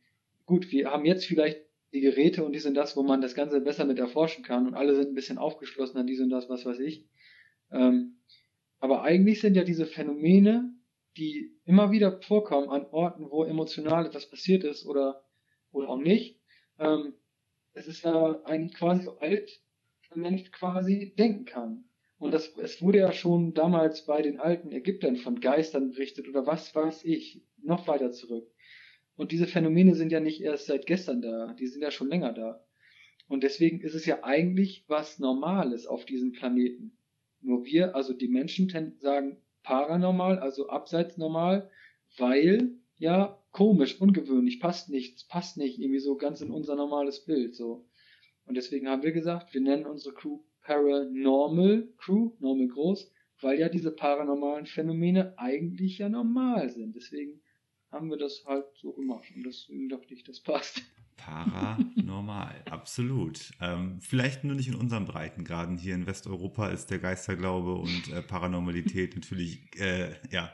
gut, 0.45 0.71
wir 0.71 0.91
haben 0.91 1.05
jetzt 1.05 1.25
vielleicht 1.25 1.61
die 1.93 2.01
Geräte 2.01 2.43
und 2.43 2.53
dies 2.53 2.65
und 2.65 2.73
das, 2.73 2.97
wo 2.97 3.03
man 3.03 3.21
das 3.21 3.35
Ganze 3.35 3.61
besser 3.61 3.85
mit 3.85 3.99
erforschen 3.99 4.43
kann 4.43 4.67
und 4.67 4.73
alle 4.73 4.95
sind 4.95 5.09
ein 5.09 5.15
bisschen 5.15 5.37
aufgeschlossen 5.37 5.97
an 5.97 6.07
dies 6.07 6.19
und 6.19 6.29
das, 6.29 6.49
was 6.49 6.65
weiß 6.65 6.79
ich. 6.79 7.05
Ähm, 7.71 8.17
aber 8.79 9.03
eigentlich 9.03 9.41
sind 9.41 9.55
ja 9.55 9.63
diese 9.63 9.85
Phänomene, 9.85 10.73
die 11.17 11.57
immer 11.65 11.91
wieder 11.91 12.21
vorkommen 12.21 12.69
an 12.69 12.85
Orten, 12.91 13.29
wo 13.29 13.43
emotional 13.43 14.05
etwas 14.05 14.29
passiert 14.29 14.63
ist 14.63 14.85
oder, 14.85 15.23
oder 15.71 15.89
auch 15.89 15.97
nicht. 15.97 16.39
Ähm, 16.79 17.13
es 17.73 17.87
ist 17.87 18.03
ja 18.03 18.41
eigentlich 18.43 18.75
quasi 18.75 19.03
so 19.03 19.17
alt, 19.19 19.49
ein 19.49 19.66
Mensch 20.15 20.51
quasi 20.51 21.13
denken 21.17 21.45
kann. 21.45 21.85
Und 22.19 22.33
das, 22.33 22.57
es 22.57 22.81
wurde 22.81 22.99
ja 22.99 23.11
schon 23.11 23.53
damals 23.53 24.05
bei 24.05 24.21
den 24.21 24.39
alten 24.39 24.71
Ägyptern 24.71 25.17
von 25.17 25.39
Geistern 25.39 25.91
berichtet 25.91 26.27
oder 26.27 26.47
was 26.47 26.73
weiß 26.73 27.03
ich, 27.05 27.43
noch 27.61 27.87
weiter 27.87 28.11
zurück. 28.11 28.49
Und 29.15 29.31
diese 29.31 29.47
Phänomene 29.47 29.95
sind 29.95 30.11
ja 30.11 30.19
nicht 30.19 30.41
erst 30.41 30.67
seit 30.67 30.85
gestern 30.85 31.21
da, 31.21 31.53
die 31.53 31.67
sind 31.67 31.81
ja 31.81 31.91
schon 31.91 32.09
länger 32.09 32.33
da. 32.33 32.63
Und 33.27 33.43
deswegen 33.43 33.81
ist 33.81 33.93
es 33.93 34.05
ja 34.05 34.23
eigentlich 34.23 34.85
was 34.87 35.19
Normales 35.19 35.85
auf 35.85 36.05
diesem 36.05 36.31
Planeten. 36.31 36.97
Nur 37.41 37.65
wir, 37.65 37.95
also 37.95 38.13
die 38.13 38.29
Menschen, 38.29 38.69
sagen 38.99 39.37
paranormal, 39.63 40.39
also 40.39 40.69
abseits 40.69 41.17
normal, 41.17 41.69
weil 42.17 42.71
ja 42.97 43.43
komisch, 43.51 43.99
ungewöhnlich, 43.99 44.59
passt 44.59 44.89
nichts, 44.89 45.27
passt 45.27 45.57
nicht 45.57 45.79
irgendwie 45.79 45.99
so 45.99 46.15
ganz 46.15 46.41
in 46.41 46.51
unser 46.51 46.75
normales 46.75 47.25
Bild 47.25 47.55
so. 47.55 47.86
Und 48.47 48.55
deswegen 48.55 48.87
haben 48.87 49.03
wir 49.03 49.11
gesagt, 49.11 49.53
wir 49.53 49.61
nennen 49.61 49.85
unsere 49.85 50.15
Crew 50.15 50.39
Paranormal 50.67 51.87
Crew, 51.97 52.31
normal 52.39 52.67
groß, 52.67 53.09
weil 53.41 53.59
ja 53.59 53.69
diese 53.69 53.91
paranormalen 53.91 54.65
Phänomene 54.65 55.33
eigentlich 55.37 55.99
ja 55.99 56.09
normal 56.09 56.69
sind. 56.69 56.95
Deswegen 56.95 57.41
haben 57.89 58.09
wir 58.09 58.17
das 58.17 58.43
halt 58.45 58.65
so 58.75 58.91
gemacht 58.93 59.25
und 59.33 59.43
deswegen 59.43 59.87
dachte 59.87 60.13
ich, 60.13 60.23
das 60.23 60.41
passt. 60.41 60.81
Paranormal, 61.15 62.55
absolut. 62.69 63.51
Ähm, 63.61 63.99
vielleicht 64.01 64.43
nur 64.43 64.55
nicht 64.55 64.67
in 64.67 64.75
unseren 64.75 65.05
Breitengraden. 65.05 65.77
Hier 65.77 65.95
in 65.95 66.05
Westeuropa 66.05 66.67
ist 66.69 66.91
der 66.91 66.99
Geisterglaube 66.99 67.73
und 67.75 68.11
äh, 68.13 68.21
Paranormalität 68.21 69.15
natürlich 69.15 69.61
äh, 69.79 70.11
ja, 70.31 70.53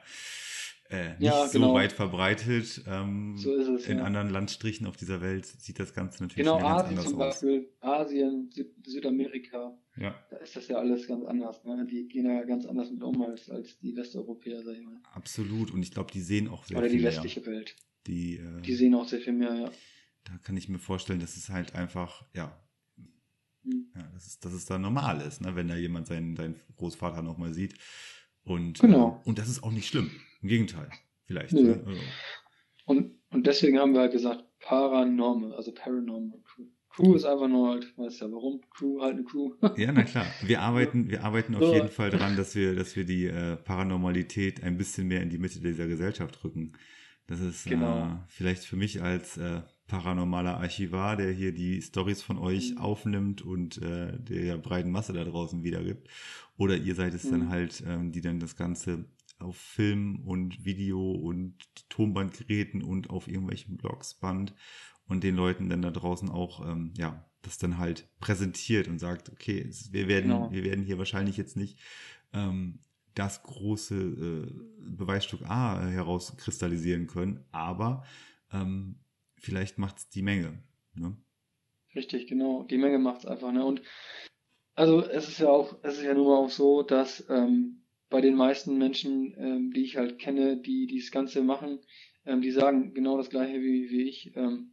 äh, 0.93 1.09
nicht 1.11 1.21
Ja, 1.21 1.47
so 1.47 1.59
genau. 1.59 1.73
weit 1.73 1.91
verbreitet. 1.91 2.83
Ähm, 2.87 3.35
So 3.37 3.53
ist 3.55 3.67
es, 3.67 3.87
in 3.87 3.97
ja. 3.97 4.03
anderen 4.03 4.29
Landstrichen 4.29 4.85
auf 4.87 4.95
dieser 4.95 5.21
Welt 5.21 5.45
sieht 5.45 5.79
das 5.79 5.93
Ganze 5.93 6.23
natürlich 6.23 6.45
Genau, 6.45 6.59
ganz 6.59 6.81
Asien 6.83 6.89
anders 6.99 7.05
zum 7.11 7.21
aus. 7.21 7.39
Beispiel, 7.41 7.69
Asien, 7.81 8.49
Süd 8.51 8.71
Südamerika, 8.85 9.77
Ja, 9.97 10.15
da 10.29 10.37
ist 10.37 10.55
das 10.55 10.67
ja 10.67 10.77
alles 10.77 11.07
ganz 11.07 11.25
anders. 11.25 11.63
Ne? 11.65 11.85
Die 11.89 12.07
gehen 12.07 12.25
ja 12.25 12.43
ganz 12.43 12.65
anders 12.65 12.91
mit 12.91 13.01
um 13.03 13.21
als, 13.23 13.49
als 13.49 13.77
die 13.79 13.95
Westeuropäer, 13.95 14.63
sag 14.63 14.75
ich 14.75 14.83
mal. 14.83 14.99
absolut. 15.13 15.71
Und 15.71 15.81
ich 15.83 15.91
glaube, 15.91 16.11
die 16.11 16.21
sehen 16.21 16.47
auch 16.47 16.65
sehr 16.65 16.77
Oder 16.77 16.87
viel 16.89 16.97
die 16.97 17.03
mehr. 17.03 17.11
westliche 17.11 17.45
Welt. 17.45 17.75
Die, 18.07 18.37
äh, 18.37 18.61
Die 18.61 18.75
sehen 18.75 18.93
auch 18.95 19.07
sehr 19.07 19.19
viel 19.21 19.33
mehr, 19.33 19.55
ja. 19.55 19.71
da 20.25 20.37
kann 20.43 20.57
ich 20.57 20.67
mir 20.69 20.79
vorstellen, 20.79 21.19
dass 21.19 21.37
es 21.37 21.49
halt 21.49 21.73
einfach, 21.75 22.25
ja, 22.33 22.59
Hm. 23.63 23.91
ja 23.95 24.03
dass, 24.13 24.27
es, 24.27 24.39
dass 24.39 24.51
es 24.53 24.65
da 24.65 24.77
normal 24.77 25.21
ist, 25.21 25.41
ne? 25.41 25.55
wenn 25.55 25.69
da 25.69 25.75
jemand 25.75 26.07
seinen, 26.07 26.35
seinen 26.35 26.59
Großvater 26.75 27.21
nochmal 27.21 27.53
sieht. 27.53 27.75
Und, 28.43 28.79
Genau. 28.79 29.21
äh, 29.23 29.27
und 29.29 29.37
das 29.39 29.49
ist 29.49 29.63
auch 29.63 29.71
nicht 29.71 29.87
schlimm. 29.87 30.11
Im 30.41 30.49
Gegenteil, 30.49 30.89
vielleicht. 31.25 31.53
Nö. 31.53 31.63
Ne? 31.63 31.83
Also, 31.85 32.01
Und, 32.85 33.11
und 33.31 33.47
deswegen 33.47 33.79
haben 33.79 33.93
wir 33.93 34.01
halt 34.01 34.11
gesagt, 34.11 34.43
Paranormal, 34.59 35.53
also 35.53 35.71
Paranormal 35.73 36.39
Crew. 36.43 36.65
Crew 36.89 37.15
ist 37.15 37.25
einfach 37.25 37.47
nur 37.47 37.69
halt, 37.71 37.97
weißt 37.97 38.21
ja 38.21 38.31
warum, 38.31 38.61
Crew 38.69 39.01
halt 39.01 39.15
eine 39.15 39.23
Crew. 39.23 39.53
ja, 39.77 39.91
na 39.91 40.03
klar. 40.03 40.25
Wir 40.43 40.61
arbeiten, 40.61 41.09
wir 41.09 41.23
arbeiten 41.23 41.55
auf 41.55 41.63
So. 41.63 41.73
jeden 41.73 41.89
Fall 41.89 42.11
dran, 42.11 42.37
dass 42.37 42.55
wir, 42.55 42.75
dass 42.75 42.95
wir 42.95 43.03
die 43.03 43.25
äh, 43.25 43.55
Paranormalität 43.57 44.61
ein 44.63 44.77
bisschen 44.77 45.07
mehr 45.07 45.21
in 45.21 45.29
die 45.29 45.39
Mitte 45.39 45.59
dieser 45.59 45.87
Gesellschaft 45.87 46.43
rücken. 46.43 46.73
Das 47.27 47.39
ist 47.39 47.65
Genau. 47.65 48.05
äh, 48.05 48.09
vielleicht 48.27 48.63
für 48.65 48.75
mich 48.75 49.01
als 49.01 49.37
äh, 49.37 49.61
paranormaler 49.93 50.57
Archivar, 50.57 51.15
der 51.17 51.31
hier 51.31 51.53
die 51.53 51.79
Stories 51.81 52.23
von 52.23 52.39
euch 52.39 52.71
Mhm. 52.71 52.77
aufnimmt 52.79 53.41
und 53.43 53.77
äh, 53.79 54.17
der 54.19 54.57
breiten 54.57 54.89
Masse 54.89 55.13
da 55.13 55.23
draußen 55.23 55.63
wiedergibt. 55.63 56.07
Oder 56.57 56.77
ihr 56.77 56.95
seid 56.95 57.13
es 57.13 57.29
dann 57.29 57.41
Mhm. 57.43 57.49
halt, 57.49 57.83
ähm, 57.85 58.11
die 58.11 58.21
dann 58.21 58.39
das 58.39 58.55
Ganze 58.55 59.05
auf 59.37 59.55
Film 59.55 60.21
und 60.25 60.65
Video 60.65 61.11
und 61.11 61.55
Tonbandgeräten 61.89 62.81
und 62.81 63.11
auf 63.11 63.27
irgendwelchen 63.27 63.77
Blogs 63.77 64.15
band 64.15 64.55
und 65.07 65.23
den 65.23 65.35
Leuten 65.35 65.69
dann 65.69 65.83
da 65.83 65.91
draußen 65.91 66.29
auch, 66.29 66.67
ähm, 66.67 66.93
ja, 66.97 67.23
das 67.43 67.59
dann 67.59 67.77
halt 67.77 68.09
präsentiert 68.19 68.87
und 68.87 68.97
sagt, 68.97 69.29
okay, 69.29 69.69
wir 69.91 70.07
werden, 70.07 70.23
Genau. 70.23 70.51
wir 70.51 70.63
werden 70.63 70.83
hier 70.83 70.97
wahrscheinlich 70.97 71.37
jetzt 71.37 71.55
nicht 71.55 71.77
ähm, 72.33 72.79
das 73.13 73.43
große 73.43 73.95
äh, 73.95 74.51
Beweisstück 74.89 75.43
A 75.43 75.85
herauskristallisieren 75.85 77.05
können, 77.05 77.45
aber 77.51 78.03
ähm, 78.51 79.02
vielleicht 79.43 79.77
macht 79.77 79.97
es 79.97 80.09
die 80.09 80.21
Menge. 80.21 80.63
Ne? 80.95 81.15
Richtig, 81.95 82.27
genau. 82.27 82.63
Die 82.63 82.77
Menge 82.77 82.97
macht's 82.97 83.25
einfach, 83.25 83.51
ne? 83.51 83.63
Und 83.63 83.81
also 84.73 85.01
es 85.01 85.27
ist 85.27 85.39
ja 85.39 85.49
auch, 85.49 85.77
es 85.83 85.97
ist 85.97 86.03
ja 86.03 86.13
nun 86.13 86.25
mal 86.25 86.37
auch 86.37 86.49
so, 86.49 86.81
dass 86.81 87.27
ähm, 87.29 87.83
bei 88.09 88.21
den 88.21 88.35
meisten 88.35 88.77
Menschen, 88.77 89.35
ähm, 89.37 89.71
die 89.73 89.83
ich 89.83 89.97
halt 89.97 90.17
kenne, 90.17 90.57
die 90.57 90.87
das 90.97 91.11
Ganze 91.11 91.43
machen, 91.43 91.79
ähm, 92.25 92.41
die 92.41 92.51
sagen 92.51 92.93
genau 92.93 93.17
das 93.17 93.29
gleiche 93.29 93.61
wie, 93.61 93.89
wie 93.91 94.09
ich. 94.09 94.35
Ähm, 94.35 94.71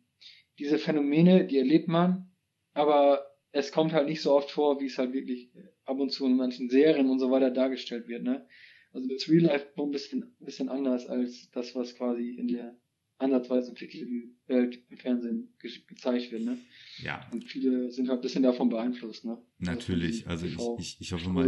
diese 0.58 0.78
Phänomene, 0.78 1.46
die 1.46 1.58
erlebt 1.58 1.88
man, 1.88 2.30
aber 2.72 3.26
es 3.52 3.72
kommt 3.72 3.92
halt 3.92 4.08
nicht 4.08 4.22
so 4.22 4.32
oft 4.32 4.50
vor, 4.50 4.80
wie 4.80 4.86
es 4.86 4.98
halt 4.98 5.12
wirklich 5.12 5.50
ab 5.84 5.98
und 5.98 6.10
zu 6.10 6.24
in 6.26 6.36
manchen 6.36 6.70
Serien 6.70 7.10
und 7.10 7.18
so 7.18 7.30
weiter 7.30 7.50
dargestellt 7.50 8.08
wird, 8.08 8.22
ne? 8.22 8.46
Also 8.92 9.08
das 9.08 9.28
Real 9.28 9.44
Life 9.44 9.66
ein 9.76 9.90
bisschen, 9.90 10.22
ein 10.40 10.44
bisschen 10.44 10.68
anders 10.68 11.06
als 11.06 11.50
das, 11.50 11.74
was 11.74 11.94
quasi 11.94 12.30
in 12.30 12.48
der 12.48 12.76
ansatzweise 13.20 13.70
entwickelten 13.70 14.36
Welt 14.46 14.78
im 14.88 14.96
Fernsehen 14.96 15.54
ge 15.60 15.70
gezeigt 15.86 16.32
wird, 16.32 16.42
ne? 16.44 16.58
Ja, 17.02 17.28
Und 17.32 17.44
viele 17.44 17.90
sind 17.90 18.08
halt 18.08 18.18
ein 18.20 18.22
bisschen 18.22 18.42
davon 18.42 18.68
beeinflusst, 18.68 19.24
ne? 19.24 19.38
natürlich. 19.58 20.26
Also 20.26 20.46
Also 20.46 20.76
ich, 20.80 20.96
ich, 20.96 21.00
ich 21.00 21.12
hoffe 21.12 21.28
mal, 21.30 21.46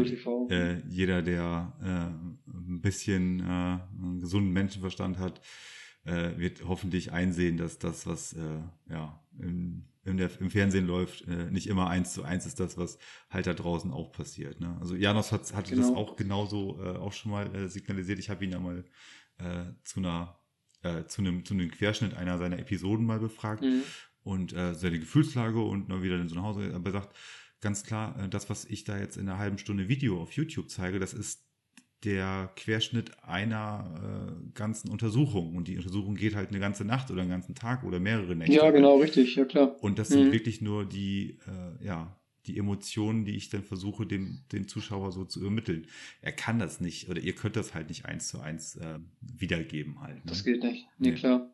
äh, 0.51 0.83
jeder, 0.89 1.23
der 1.23 1.77
äh, 1.83 2.51
ein 2.51 2.81
bisschen 2.81 3.41
äh, 3.41 3.43
einen 3.45 4.21
gesunden 4.21 4.53
Menschenverstand 4.53 5.19
hat, 5.19 5.41
äh, 6.05 6.37
wird 6.37 6.67
hoffentlich 6.67 7.13
einsehen, 7.13 7.57
dass 7.57 7.79
das, 7.79 8.07
was 8.07 8.33
äh, 8.35 8.61
ja 8.91 9.23
im, 9.39 9.85
im, 10.05 10.17
der, 10.17 10.31
im 10.41 10.51
Fernsehen 10.51 10.87
läuft, 10.87 11.27
äh, 11.29 11.51
nicht 11.51 11.69
immer 11.69 11.89
eins 11.89 12.13
zu 12.13 12.23
eins 12.25 12.45
ist 12.45 12.61
das, 12.61 12.77
was 12.77 12.99
halt 13.31 13.47
da 13.47 13.55
draußen 13.55 13.91
auch 13.93 14.13
passiert. 14.13 14.61
Ne? 14.61 14.77
Also 14.81 14.95
Janos 14.97 15.33
hat, 15.33 15.55
hatte 15.55 15.75
das 15.77 15.89
Genau. 15.89 15.99
auch 15.99 16.17
genauso 16.17 16.79
äh, 16.83 16.97
auch 16.97 17.13
schon 17.13 17.31
mal 17.33 17.55
äh, 17.55 17.69
signalisiert. 17.69 18.19
Ich 18.19 18.29
habe 18.31 18.45
ihn 18.45 18.51
ja 18.53 18.59
mal 18.61 18.85
äh, 19.39 19.73
zu 19.85 20.01
einer 20.01 20.39
äh, 20.83 21.05
zu 21.07 21.23
einem 21.23 21.45
zu 21.45 21.55
einem 21.55 21.71
Querschnitt 21.71 22.15
einer 22.15 22.39
seiner 22.39 22.59
Episoden 22.59 23.07
mal 23.07 23.19
befragt 23.21 23.63
Mhm. 23.63 23.83
und 24.23 24.53
äh, 24.53 24.75
seine 24.75 24.99
Gefühlslage 24.99 25.61
und 25.61 25.91
dann 25.91 26.03
wieder 26.03 26.21
in 26.21 26.29
so 26.29 26.35
nach 26.37 26.43
Hause. 26.45 26.73
Aber 26.75 26.87
er 26.91 26.93
sagt 26.93 27.17
ganz 27.61 27.85
klar, 27.85 28.19
äh, 28.19 28.29
das, 28.29 28.51
was 28.51 28.65
ich 28.65 28.85
da 28.85 28.99
jetzt 28.99 29.17
in 29.17 29.29
einer 29.29 29.39
halben 29.39 29.59
Stunde 29.59 29.89
Video 29.89 30.21
auf 30.21 30.33
YouTube 30.33 30.71
zeige, 30.71 30.99
das 30.99 31.15
ist 31.15 31.47
der 32.05 32.51
Querschnitt 32.57 33.23
einer 33.23 34.35
äh, 34.45 34.51
ganzen 34.55 34.91
Untersuchung. 34.91 35.55
Und 35.55 35.69
die 35.69 35.77
Untersuchung 35.77 36.17
geht 36.17 36.35
halt 36.35 36.49
eine 36.49 36.59
ganze 36.59 36.85
Nacht 36.85 37.13
oder 37.13 37.21
einen 37.21 37.31
ganzen 37.31 37.55
Tag 37.55 37.85
oder 37.85 38.01
mehrere 38.01 38.35
Nächte. 38.35 38.57
Ja, 38.57 38.71
genau, 38.73 38.99
richtig, 38.99 39.37
ja 39.37 39.45
klar. 39.45 39.77
Und 39.81 40.01
das 40.01 40.11
Mhm. 40.11 40.15
sind 40.15 40.33
wirklich 40.33 40.61
nur 40.61 40.85
die, 40.85 41.39
äh, 41.47 41.85
ja, 41.87 42.17
die 42.47 42.59
Emotionen, 42.59 43.25
die 43.25 43.37
ich 43.37 43.51
dann 43.51 43.63
versuche, 43.63 44.07
dem, 44.07 44.45
den 44.53 44.67
Zuschauer 44.67 45.13
so 45.13 45.25
zu 45.25 45.41
übermitteln. 45.41 45.87
Er 46.21 46.33
kann 46.33 46.59
das 46.59 46.81
nicht 46.81 47.09
oder 47.09 47.21
ihr 47.21 47.35
könnt 47.35 47.57
das 47.57 47.75
halt 47.75 47.89
nicht 47.89 48.07
eins 48.07 48.29
zu 48.29 48.41
eins 48.41 48.77
äh, 48.77 48.99
wiedergeben 49.21 50.01
halt. 50.01 50.17
Ne? 50.17 50.23
Das 50.27 50.45
geht 50.45 50.63
nicht. 50.63 50.87
Nee, 50.99 51.11
nee, 51.11 51.15
klar. 51.15 51.53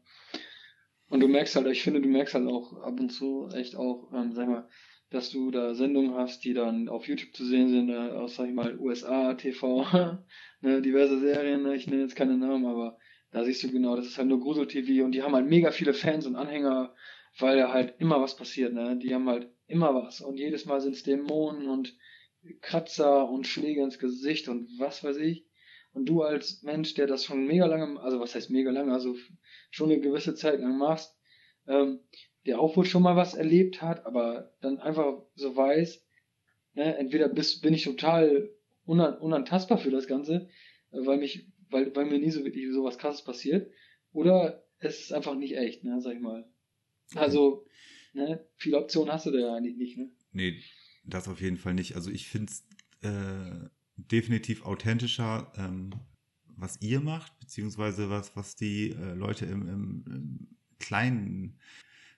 Und 1.10 1.20
du 1.20 1.28
merkst 1.28 1.56
halt, 1.56 1.66
ich 1.68 1.82
finde, 1.82 2.00
du 2.00 2.08
merkst 2.08 2.34
halt 2.34 2.46
auch 2.46 2.74
ab 2.82 3.00
und 3.00 3.10
zu 3.10 3.48
echt 3.54 3.76
auch, 3.76 4.12
ähm, 4.14 4.32
sag 4.32 4.48
mal, 4.48 4.68
dass 5.10 5.30
du 5.30 5.50
da 5.50 5.74
Sendungen 5.74 6.14
hast, 6.14 6.44
die 6.44 6.52
dann 6.52 6.88
auf 6.88 7.08
YouTube 7.08 7.34
zu 7.34 7.46
sehen 7.46 7.68
sind, 7.68 7.88
äh, 7.88 8.10
aus, 8.10 8.36
sag 8.36 8.48
ich 8.48 8.54
mal, 8.54 8.78
USA, 8.78 9.34
TV, 9.34 9.86
ne, 10.60 10.82
diverse 10.82 11.18
Serien, 11.18 11.62
ne, 11.62 11.74
ich 11.74 11.86
nenne 11.86 12.02
jetzt 12.02 12.16
keine 12.16 12.36
Namen, 12.36 12.66
aber 12.66 12.98
da 13.30 13.44
siehst 13.44 13.62
du 13.62 13.70
genau, 13.70 13.96
das 13.96 14.06
ist 14.06 14.18
halt 14.18 14.28
nur 14.28 14.40
Grusel-TV 14.40 15.04
und 15.04 15.12
die 15.12 15.22
haben 15.22 15.34
halt 15.34 15.46
mega 15.46 15.70
viele 15.70 15.94
Fans 15.94 16.26
und 16.26 16.36
Anhänger, 16.36 16.94
weil 17.38 17.56
da 17.56 17.72
halt 17.72 17.94
immer 17.98 18.20
was 18.20 18.36
passiert, 18.36 18.74
ne, 18.74 18.98
die 18.98 19.14
haben 19.14 19.28
halt 19.28 19.50
immer 19.68 19.94
was 19.94 20.20
und 20.20 20.38
jedes 20.38 20.66
Mal 20.66 20.80
sind 20.80 20.96
es 20.96 21.04
Dämonen 21.04 21.68
und 21.68 21.96
Kratzer 22.60 23.28
und 23.28 23.46
Schläge 23.46 23.82
ins 23.82 23.98
Gesicht 23.98 24.48
und 24.48 24.68
was 24.78 25.04
weiß 25.04 25.18
ich. 25.18 25.46
Und 25.92 26.06
du 26.06 26.22
als 26.22 26.62
Mensch, 26.62 26.94
der 26.94 27.06
das 27.06 27.24
schon 27.24 27.46
mega 27.46 27.66
lange, 27.66 28.00
also 28.00 28.20
was 28.20 28.34
heißt 28.34 28.50
mega 28.50 28.70
lange, 28.70 28.92
also 28.92 29.16
schon 29.70 29.90
eine 29.90 30.00
gewisse 30.00 30.34
Zeit 30.34 30.60
lang 30.60 30.78
machst, 30.78 31.16
ähm, 31.66 32.00
der 32.46 32.60
auch 32.60 32.76
wohl 32.76 32.84
schon 32.84 33.02
mal 33.02 33.16
was 33.16 33.34
erlebt 33.34 33.82
hat, 33.82 34.06
aber 34.06 34.52
dann 34.60 34.78
einfach 34.78 35.22
so 35.34 35.56
weiß, 35.56 36.04
ne, 36.74 36.96
entweder 36.96 37.28
bist, 37.28 37.62
bin 37.62 37.74
ich 37.74 37.84
total 37.84 38.50
unan, 38.84 39.18
unantastbar 39.18 39.78
für 39.78 39.90
das 39.90 40.06
Ganze, 40.06 40.48
äh, 40.92 41.04
weil 41.04 41.18
mich, 41.18 41.46
weil, 41.70 41.94
weil 41.94 42.06
mir 42.06 42.18
nie 42.18 42.30
so 42.30 42.44
wirklich 42.44 42.66
so 42.72 42.84
was 42.84 42.98
krasses 42.98 43.24
passiert, 43.24 43.70
oder 44.12 44.64
es 44.78 45.00
ist 45.00 45.12
einfach 45.12 45.34
nicht 45.34 45.56
echt, 45.56 45.84
ne, 45.84 46.00
sag 46.00 46.14
ich 46.14 46.20
mal. 46.20 46.48
Also, 47.14 47.66
ne, 48.12 48.44
viele 48.56 48.78
Optionen 48.78 49.12
hast 49.12 49.26
du 49.26 49.30
da 49.30 49.38
ja 49.38 49.54
eigentlich 49.54 49.76
nicht, 49.76 49.98
ne? 49.98 50.10
Nee, 50.32 50.60
das 51.04 51.28
auf 51.28 51.40
jeden 51.40 51.56
Fall 51.56 51.74
nicht. 51.74 51.96
Also 51.96 52.10
ich 52.10 52.28
finde 52.28 52.52
es 52.52 52.64
äh, 53.02 53.68
definitiv 53.96 54.64
authentischer, 54.64 55.52
ähm, 55.56 55.90
was 56.56 56.80
ihr 56.80 57.00
macht, 57.00 57.38
beziehungsweise 57.38 58.10
was, 58.10 58.36
was 58.36 58.56
die 58.56 58.90
äh, 58.90 59.14
Leute 59.14 59.46
im, 59.46 59.68
im, 59.68 60.04
im 60.06 60.56
kleinen 60.78 61.58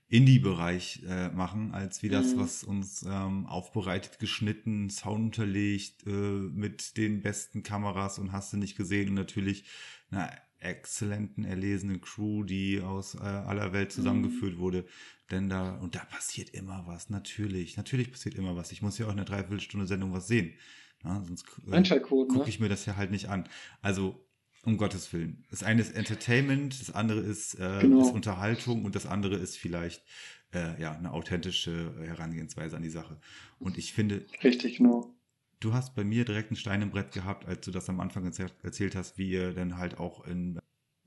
Indie-Bereich 0.08 1.04
äh, 1.06 1.28
machen, 1.28 1.72
als 1.72 2.02
wie 2.02 2.08
das, 2.08 2.34
mhm. 2.34 2.40
was 2.40 2.64
uns 2.64 3.04
ähm, 3.08 3.46
aufbereitet, 3.46 4.18
geschnitten, 4.18 4.90
Sound 4.90 5.38
unterlegt, 5.38 6.04
äh, 6.06 6.10
mit 6.10 6.96
den 6.96 7.22
besten 7.22 7.62
Kameras 7.62 8.18
und 8.18 8.32
hast 8.32 8.52
du 8.52 8.56
nicht 8.56 8.76
gesehen 8.76 9.10
und 9.10 9.14
natürlich 9.14 9.64
einer 10.10 10.32
exzellenten, 10.60 11.44
erlesenen 11.44 12.00
Crew, 12.00 12.44
die 12.44 12.80
aus 12.80 13.14
äh, 13.14 13.18
aller 13.20 13.72
Welt 13.72 13.92
zusammengeführt 13.92 14.54
mhm. 14.54 14.58
wurde. 14.58 14.84
Denn 15.30 15.48
da, 15.48 15.76
und 15.76 15.94
da 15.94 16.04
passiert 16.04 16.50
immer 16.50 16.84
was, 16.86 17.08
natürlich, 17.08 17.76
natürlich 17.76 18.10
passiert 18.10 18.34
immer 18.34 18.56
was. 18.56 18.72
Ich 18.72 18.82
muss 18.82 18.98
ja 18.98 19.06
auch 19.06 19.12
in 19.12 19.18
einer 19.18 19.24
Dreiviertelstunde 19.24 19.86
Sendung 19.86 20.12
was 20.12 20.26
sehen. 20.26 20.54
Na, 21.02 21.24
sonst 21.24 21.44
äh, 21.70 22.00
gucke 22.00 22.38
ne? 22.38 22.44
ich 22.46 22.60
mir 22.60 22.68
das 22.68 22.84
ja 22.84 22.96
halt 22.96 23.10
nicht 23.10 23.28
an. 23.28 23.48
Also 23.80 24.26
um 24.64 24.76
Gottes 24.76 25.12
Willen. 25.12 25.44
Das 25.50 25.62
eine 25.62 25.80
ist 25.80 25.94
Entertainment, 25.94 26.78
das 26.80 26.94
andere 26.94 27.20
ist, 27.20 27.54
äh, 27.54 27.78
genau. 27.80 28.02
ist 28.02 28.12
Unterhaltung 28.12 28.84
und 28.84 28.94
das 28.94 29.06
andere 29.06 29.36
ist 29.36 29.56
vielleicht 29.56 30.04
äh, 30.52 30.80
ja 30.80 30.92
eine 30.92 31.12
authentische 31.12 31.94
Herangehensweise 32.04 32.76
an 32.76 32.82
die 32.82 32.90
Sache. 32.90 33.18
Und 33.58 33.78
ich 33.78 33.92
finde. 33.92 34.26
Richtig, 34.42 34.76
genau. 34.76 35.14
Du 35.60 35.74
hast 35.74 35.94
bei 35.94 36.04
mir 36.04 36.24
direkt 36.24 36.50
ein 36.50 36.56
Stein 36.56 36.82
im 36.82 36.90
Brett 36.90 37.12
gehabt, 37.12 37.46
als 37.46 37.64
du 37.64 37.70
das 37.70 37.88
am 37.88 38.00
Anfang 38.00 38.24
erzählt 38.24 38.96
hast, 38.96 39.18
wie 39.18 39.30
ihr 39.30 39.52
dann 39.52 39.76
halt 39.76 39.98
auch 39.98 40.26
in, 40.26 40.58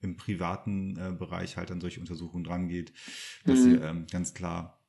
im 0.02 0.16
privaten 0.16 0.96
äh, 0.98 1.12
Bereich 1.12 1.58
halt 1.58 1.72
an 1.72 1.82
solche 1.82 2.00
Untersuchungen 2.00 2.44
drangeht, 2.44 2.94
dass 3.46 3.60
mhm. 3.60 3.72
ihr 3.72 3.82
ähm, 3.84 4.08
ganz 4.12 4.36
klar 4.36 4.80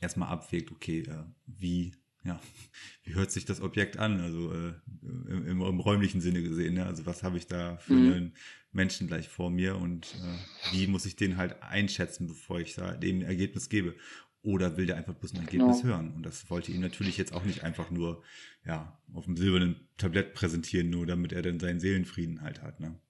erstmal 0.00 0.28
abwägt, 0.28 0.72
okay, 0.72 1.00
äh, 1.00 1.24
wie 1.46 1.94
ja, 2.24 2.40
wie 3.04 3.14
hört 3.14 3.30
sich 3.30 3.44
das 3.44 3.60
Objekt 3.60 3.98
an? 3.98 4.20
Also 4.20 4.52
äh, 4.52 4.74
im, 5.02 5.46
im, 5.46 5.62
im 5.62 5.80
räumlichen 5.80 6.20
Sinne 6.20 6.42
gesehen. 6.42 6.74
Ne? 6.74 6.84
Also 6.84 7.06
was 7.06 7.22
habe 7.22 7.38
ich 7.38 7.46
da 7.46 7.76
für 7.78 7.94
mhm. 7.94 8.12
einen 8.12 8.32
Menschen 8.72 9.06
gleich 9.06 9.28
vor 9.28 9.50
mir 9.50 9.76
und 9.76 10.14
äh, 10.14 10.72
wie 10.72 10.86
muss 10.86 11.06
ich 11.06 11.16
den 11.16 11.36
halt 11.36 11.62
einschätzen, 11.62 12.26
bevor 12.26 12.60
ich 12.60 12.74
da 12.74 12.92
dem 12.92 13.22
Ergebnis 13.22 13.68
gebe? 13.68 13.94
Oder 14.42 14.76
will 14.76 14.86
der 14.86 14.96
einfach 14.96 15.14
bloß 15.14 15.34
ein 15.34 15.40
Ergebnis 15.40 15.82
genau. 15.82 15.94
hören? 15.94 16.12
Und 16.14 16.24
das 16.24 16.48
wollte 16.48 16.72
ihm 16.72 16.80
natürlich 16.80 17.18
jetzt 17.18 17.34
auch 17.34 17.44
nicht 17.44 17.64
einfach 17.64 17.90
nur 17.90 18.22
ja 18.64 19.00
auf 19.12 19.24
dem 19.24 19.36
silbernen 19.36 19.88
Tablett 19.96 20.34
präsentieren, 20.34 20.90
nur 20.90 21.06
damit 21.06 21.32
er 21.32 21.42
dann 21.42 21.58
seinen 21.58 21.80
Seelenfrieden 21.80 22.42
halt 22.42 22.62
hat. 22.62 22.80
Ne? 22.80 23.00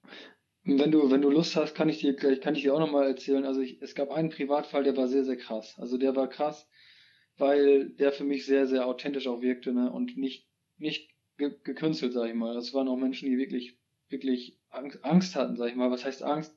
Wenn 0.63 0.91
du, 0.91 1.09
wenn 1.11 1.21
du 1.21 1.29
Lust 1.29 1.55
hast, 1.55 1.75
kann 1.75 1.89
ich 1.89 1.99
dir, 1.99 2.15
kann 2.15 2.55
ich 2.55 2.63
dir 2.63 2.73
auch 2.73 2.79
nochmal 2.79 3.07
erzählen. 3.07 3.45
Also 3.45 3.61
ich, 3.61 3.81
es 3.81 3.95
gab 3.95 4.11
einen 4.11 4.29
Privatfall, 4.29 4.83
der 4.83 4.97
war 4.97 5.07
sehr, 5.07 5.23
sehr 5.23 5.37
krass. 5.37 5.75
Also 5.77 5.97
der 5.97 6.15
war 6.15 6.27
krass 6.27 6.67
weil 7.39 7.89
der 7.89 8.11
für 8.11 8.25
mich 8.25 8.45
sehr, 8.45 8.67
sehr 8.67 8.85
authentisch 8.85 9.27
auch 9.27 9.41
wirkte 9.41 9.73
ne? 9.73 9.91
und 9.91 10.17
nicht, 10.17 10.47
nicht 10.77 11.09
ge 11.37 11.55
gekünstelt, 11.63 12.13
sag 12.13 12.29
ich 12.29 12.35
mal. 12.35 12.53
Das 12.53 12.73
waren 12.73 12.87
auch 12.87 12.97
Menschen, 12.97 13.29
die 13.29 13.37
wirklich, 13.37 13.77
wirklich 14.09 14.59
Angst 14.69 15.35
hatten, 15.35 15.55
sag 15.55 15.69
ich 15.69 15.75
mal. 15.75 15.89
Was 15.89 16.05
heißt 16.05 16.21
Angst? 16.21 16.55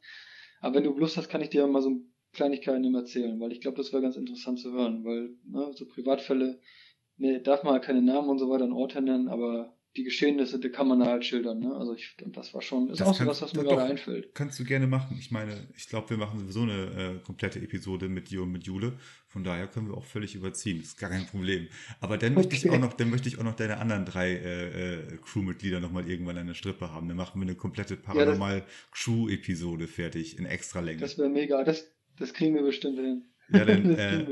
Aber 0.60 0.76
wenn 0.76 0.84
du 0.84 0.98
Lust 0.98 1.16
hast, 1.16 1.28
kann 1.28 1.40
ich 1.40 1.50
dir 1.50 1.66
mal 1.66 1.82
so 1.82 2.02
Kleinigkeiten 2.32 2.84
immer 2.84 3.00
erzählen, 3.00 3.38
weil 3.40 3.52
ich 3.52 3.60
glaube, 3.60 3.76
das 3.76 3.92
wäre 3.92 4.02
ganz 4.02 4.16
interessant 4.16 4.58
zu 4.58 4.72
hören, 4.72 5.04
weil 5.04 5.36
ne, 5.44 5.72
so 5.74 5.86
Privatfälle, 5.86 6.60
ne, 7.16 7.40
darf 7.40 7.62
man 7.62 7.74
halt 7.74 7.84
keine 7.84 8.02
Namen 8.02 8.28
und 8.28 8.38
so 8.38 8.48
weiter 8.48 8.64
an 8.64 8.72
Orte 8.72 9.02
nennen, 9.02 9.28
aber 9.28 9.76
die 9.96 10.04
Geschehnisse, 10.04 10.58
die 10.58 10.70
kann 10.70 10.88
man 10.88 11.00
da 11.00 11.06
halt 11.06 11.24
schildern. 11.24 11.58
Ne? 11.58 11.74
Also 11.74 11.94
ich, 11.94 12.16
das 12.32 12.54
war 12.54 12.62
schon, 12.62 12.88
ist 12.88 13.00
das 13.00 13.08
auch 13.08 13.14
so 13.14 13.26
was, 13.26 13.42
was 13.42 13.52
mir 13.52 13.64
gerade 13.64 13.82
einfällt. 13.82 14.34
Kannst 14.34 14.58
du 14.58 14.64
gerne 14.64 14.86
machen. 14.86 15.18
Ich 15.20 15.30
meine, 15.30 15.68
ich 15.76 15.86
glaube, 15.86 16.10
wir 16.10 16.16
machen 16.16 16.38
sowieso 16.38 16.62
eine 16.62 17.18
äh, 17.18 17.22
komplette 17.22 17.58
Episode 17.58 18.08
mit 18.08 18.30
dir 18.30 18.42
und 18.42 18.52
mit 18.52 18.64
Jule. 18.64 18.94
Von 19.28 19.44
daher 19.44 19.66
können 19.66 19.88
wir 19.88 19.96
auch 19.96 20.04
völlig 20.04 20.34
überziehen. 20.34 20.78
Das 20.78 20.88
ist 20.88 20.98
gar 20.98 21.10
kein 21.10 21.26
Problem. 21.26 21.68
Aber 22.00 22.16
dann 22.16 22.32
möchte 22.32 22.56
ich 22.56 22.70
auch 22.70 22.78
noch, 22.78 22.94
dann 22.94 23.10
möchte 23.10 23.28
ich 23.28 23.38
auch 23.38 23.44
noch 23.44 23.54
deine 23.54 23.78
anderen 23.78 24.06
drei 24.06 24.30
äh, 24.30 24.94
äh, 24.94 25.18
Crewmitglieder 25.22 25.80
nochmal 25.80 26.08
irgendwann 26.08 26.38
an 26.38 26.46
der 26.46 26.54
Strippe 26.54 26.90
haben. 26.90 27.08
Dann 27.08 27.18
machen 27.18 27.38
wir 27.38 27.46
eine 27.46 27.54
komplette 27.54 27.96
Paranormal 27.96 28.64
Crew-Episode 28.92 29.88
fertig 29.88 30.38
in 30.38 30.46
extra 30.46 30.80
Länge. 30.80 31.00
Das 31.00 31.18
wäre 31.18 31.28
mega. 31.28 31.64
Das, 31.64 31.92
das 32.18 32.32
kriegen 32.34 32.54
wir 32.54 32.62
bestimmt 32.62 32.98
hin. 32.98 33.24
Ja, 33.50 33.64
dann, 33.64 33.90
äh, 33.96 34.22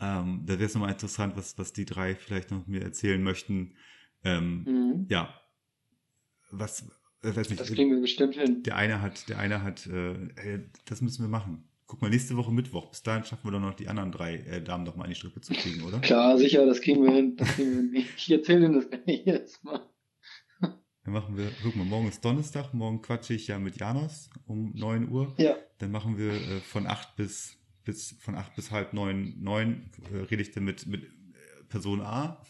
ähm, 0.00 0.42
da 0.46 0.52
wäre 0.54 0.64
es 0.64 0.74
nochmal 0.74 0.92
interessant, 0.92 1.36
was, 1.36 1.58
was 1.58 1.72
die 1.72 1.84
drei 1.84 2.14
vielleicht 2.14 2.50
noch 2.50 2.66
mir 2.66 2.82
erzählen 2.82 3.22
möchten 3.22 3.74
ähm, 4.24 4.64
mhm. 4.66 5.06
Ja, 5.08 5.34
was, 6.50 6.82
äh, 7.22 7.36
weiß 7.36 7.50
nicht, 7.50 7.60
das 7.60 7.70
kriegen 7.70 7.90
wir 7.90 8.00
bestimmt 8.00 8.34
hin. 8.34 8.62
Der 8.62 8.76
eine 8.76 9.02
hat, 9.02 9.28
der 9.28 9.38
eine 9.38 9.62
hat, 9.62 9.86
äh, 9.86 10.60
das 10.86 11.00
müssen 11.02 11.22
wir 11.22 11.28
machen. 11.28 11.68
Guck 11.86 12.00
mal, 12.00 12.08
nächste 12.08 12.36
Woche 12.36 12.50
Mittwoch. 12.50 12.88
Bis 12.88 13.02
dahin 13.02 13.24
schaffen 13.24 13.44
wir 13.44 13.52
doch 13.52 13.60
noch 13.60 13.74
die 13.74 13.88
anderen 13.88 14.10
drei 14.10 14.36
äh, 14.36 14.62
Damen 14.62 14.86
doch 14.86 14.96
mal 14.96 15.04
in 15.04 15.10
die 15.10 15.16
Strippe 15.16 15.42
zu 15.42 15.52
kriegen, 15.52 15.82
oder? 15.82 16.00
Klar, 16.00 16.38
sicher, 16.38 16.64
das 16.64 16.80
kriegen 16.80 17.04
wir 17.04 17.12
hin. 17.12 17.36
Das 17.36 17.48
kriegen 17.48 17.92
wir 17.92 18.00
hin. 18.00 18.08
Ich 18.16 18.30
erzähle 18.30 18.66
Ihnen 18.66 18.74
das 18.74 18.90
gar 18.90 19.04
nicht 19.04 19.26
jetzt 19.26 19.62
mal. 19.62 19.86
Dann 21.04 21.14
machen 21.14 21.36
wir, 21.36 21.50
guck 21.62 21.76
mal, 21.76 21.84
morgen 21.84 22.08
ist 22.08 22.24
Donnerstag, 22.24 22.72
morgen 22.72 23.02
quatsche 23.02 23.34
ich 23.34 23.46
ja 23.46 23.58
mit 23.58 23.78
Janos 23.78 24.30
um 24.46 24.72
neun 24.74 25.08
Uhr. 25.08 25.34
Ja. 25.36 25.56
Dann 25.78 25.90
machen 25.90 26.18
wir 26.18 26.32
äh, 26.32 26.60
von 26.60 26.86
acht 26.86 27.16
bis, 27.16 27.58
bis, 27.84 28.16
von 28.20 28.34
acht 28.34 28.54
bis 28.56 28.70
halb 28.70 28.94
neun, 28.94 29.34
neun 29.42 29.90
äh, 30.12 30.16
rede 30.16 30.42
ich 30.42 30.50
dann 30.52 30.64
mit, 30.64 30.86
mit 30.86 31.04
äh, 31.04 31.08
Person 31.68 32.00
A 32.00 32.42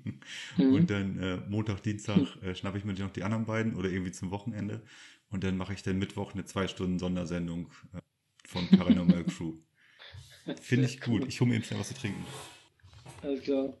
mhm. 0.56 0.74
Und 0.74 0.90
dann 0.90 1.18
äh, 1.18 1.36
Montag, 1.48 1.82
Dienstag 1.82 2.18
äh, 2.42 2.54
schnappe 2.54 2.78
ich 2.78 2.84
mir 2.84 2.94
noch 2.94 3.10
die 3.10 3.22
anderen 3.22 3.44
beiden 3.44 3.74
oder 3.74 3.90
irgendwie 3.90 4.12
zum 4.12 4.30
Wochenende. 4.30 4.82
Und 5.30 5.44
dann 5.44 5.56
mache 5.56 5.72
ich 5.72 5.82
dann 5.82 5.98
Mittwoch 5.98 6.34
eine 6.34 6.44
zwei 6.44 6.68
Stunden 6.68 6.98
Sondersendung 6.98 7.70
äh, 7.94 8.00
von 8.46 8.68
Paranormal 8.68 9.24
Crew. 9.24 9.54
Finde 10.60 10.86
ich 10.86 11.00
gut. 11.00 11.26
Ich 11.26 11.40
hole 11.40 11.50
mir 11.50 11.56
eben 11.56 11.64
schnell 11.64 11.80
was 11.80 11.88
zu 11.88 11.94
trinken. 11.94 12.24
Alles 13.22 13.42
klar. 13.42 13.74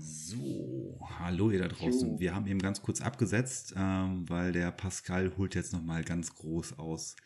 So, 0.00 1.00
hallo 1.18 1.50
ihr 1.50 1.58
da 1.58 1.68
draußen. 1.68 2.12
Jo. 2.12 2.20
Wir 2.20 2.34
haben 2.34 2.46
eben 2.46 2.60
ganz 2.60 2.82
kurz 2.82 3.00
abgesetzt, 3.00 3.74
ähm, 3.76 4.28
weil 4.28 4.52
der 4.52 4.70
Pascal 4.70 5.36
holt 5.36 5.54
jetzt 5.54 5.72
noch 5.72 5.82
mal 5.82 6.04
ganz 6.04 6.34
groß 6.34 6.78
aus. 6.78 7.16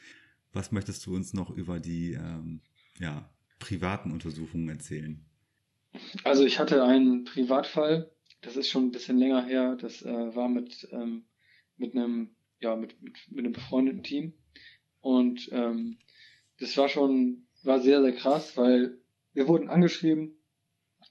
Was 0.53 0.73
möchtest 0.73 1.05
du 1.07 1.15
uns 1.15 1.35
noch 1.35 1.51
über 1.51 1.81
die 1.81 2.13
ähm, 2.13 2.61
ja, 2.99 3.29
privaten 3.59 4.11
Untersuchungen 4.11 4.69
erzählen? 4.71 5.25
Also 6.25 6.45
ich 6.45 6.59
hatte 6.59 6.83
einen 6.83 7.25
Privatfall, 7.25 8.11
das 8.41 8.57
ist 8.57 8.71
schon 8.71 8.87
ein 8.87 8.91
bisschen 8.91 9.19
länger 9.19 9.45
her, 9.45 9.77
das 9.77 10.03
äh, 10.03 10.35
war 10.35 10.49
mit, 10.49 10.89
ähm, 10.93 11.25
mit 11.77 11.95
einem, 11.95 12.31
ja, 12.61 12.75
mit, 12.75 13.01
mit, 13.03 13.19
mit 13.31 13.45
einem 13.45 13.53
befreundeten 13.53 14.03
Team. 14.03 14.33
Und 15.01 15.49
ähm, 15.53 15.99
das 16.59 16.77
war 16.79 16.89
schon, 16.89 17.47
war 17.63 17.81
sehr, 17.81 18.01
sehr 18.03 18.13
krass, 18.13 18.57
weil 18.57 18.99
wir 19.35 19.47
wurden 19.49 19.69
angeschrieben 19.69 20.37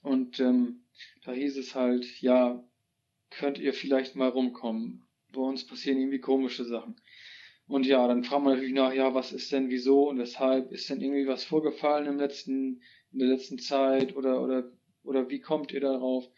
und 0.01 0.39
ähm, 0.39 0.80
da 1.23 1.31
hieß 1.33 1.57
es 1.57 1.75
halt, 1.75 2.21
ja, 2.21 2.63
könnt 3.29 3.59
ihr 3.59 3.73
vielleicht 3.73 4.15
mal 4.15 4.29
rumkommen. 4.29 5.03
Bei 5.31 5.41
uns 5.41 5.65
passieren 5.65 5.97
irgendwie 5.97 6.19
komische 6.19 6.65
Sachen. 6.65 6.99
Und 7.67 7.85
ja, 7.85 8.05
dann 8.07 8.23
fragt 8.23 8.43
man 8.43 8.53
natürlich 8.53 8.73
nach, 8.73 8.93
ja, 8.93 9.13
was 9.13 9.31
ist 9.31 9.51
denn, 9.51 9.69
wieso 9.69 10.09
und 10.09 10.17
weshalb? 10.17 10.71
Ist 10.71 10.89
denn 10.89 11.01
irgendwie 11.01 11.27
was 11.27 11.45
vorgefallen 11.45 12.07
im 12.07 12.17
letzten 12.17 12.81
in 13.13 13.19
der 13.19 13.29
letzten 13.29 13.59
Zeit 13.59 14.15
oder 14.15 14.41
oder 14.41 14.71
oder 15.03 15.29
wie 15.29 15.39
kommt 15.39 15.71
ihr 15.71 15.79
darauf? 15.79 16.29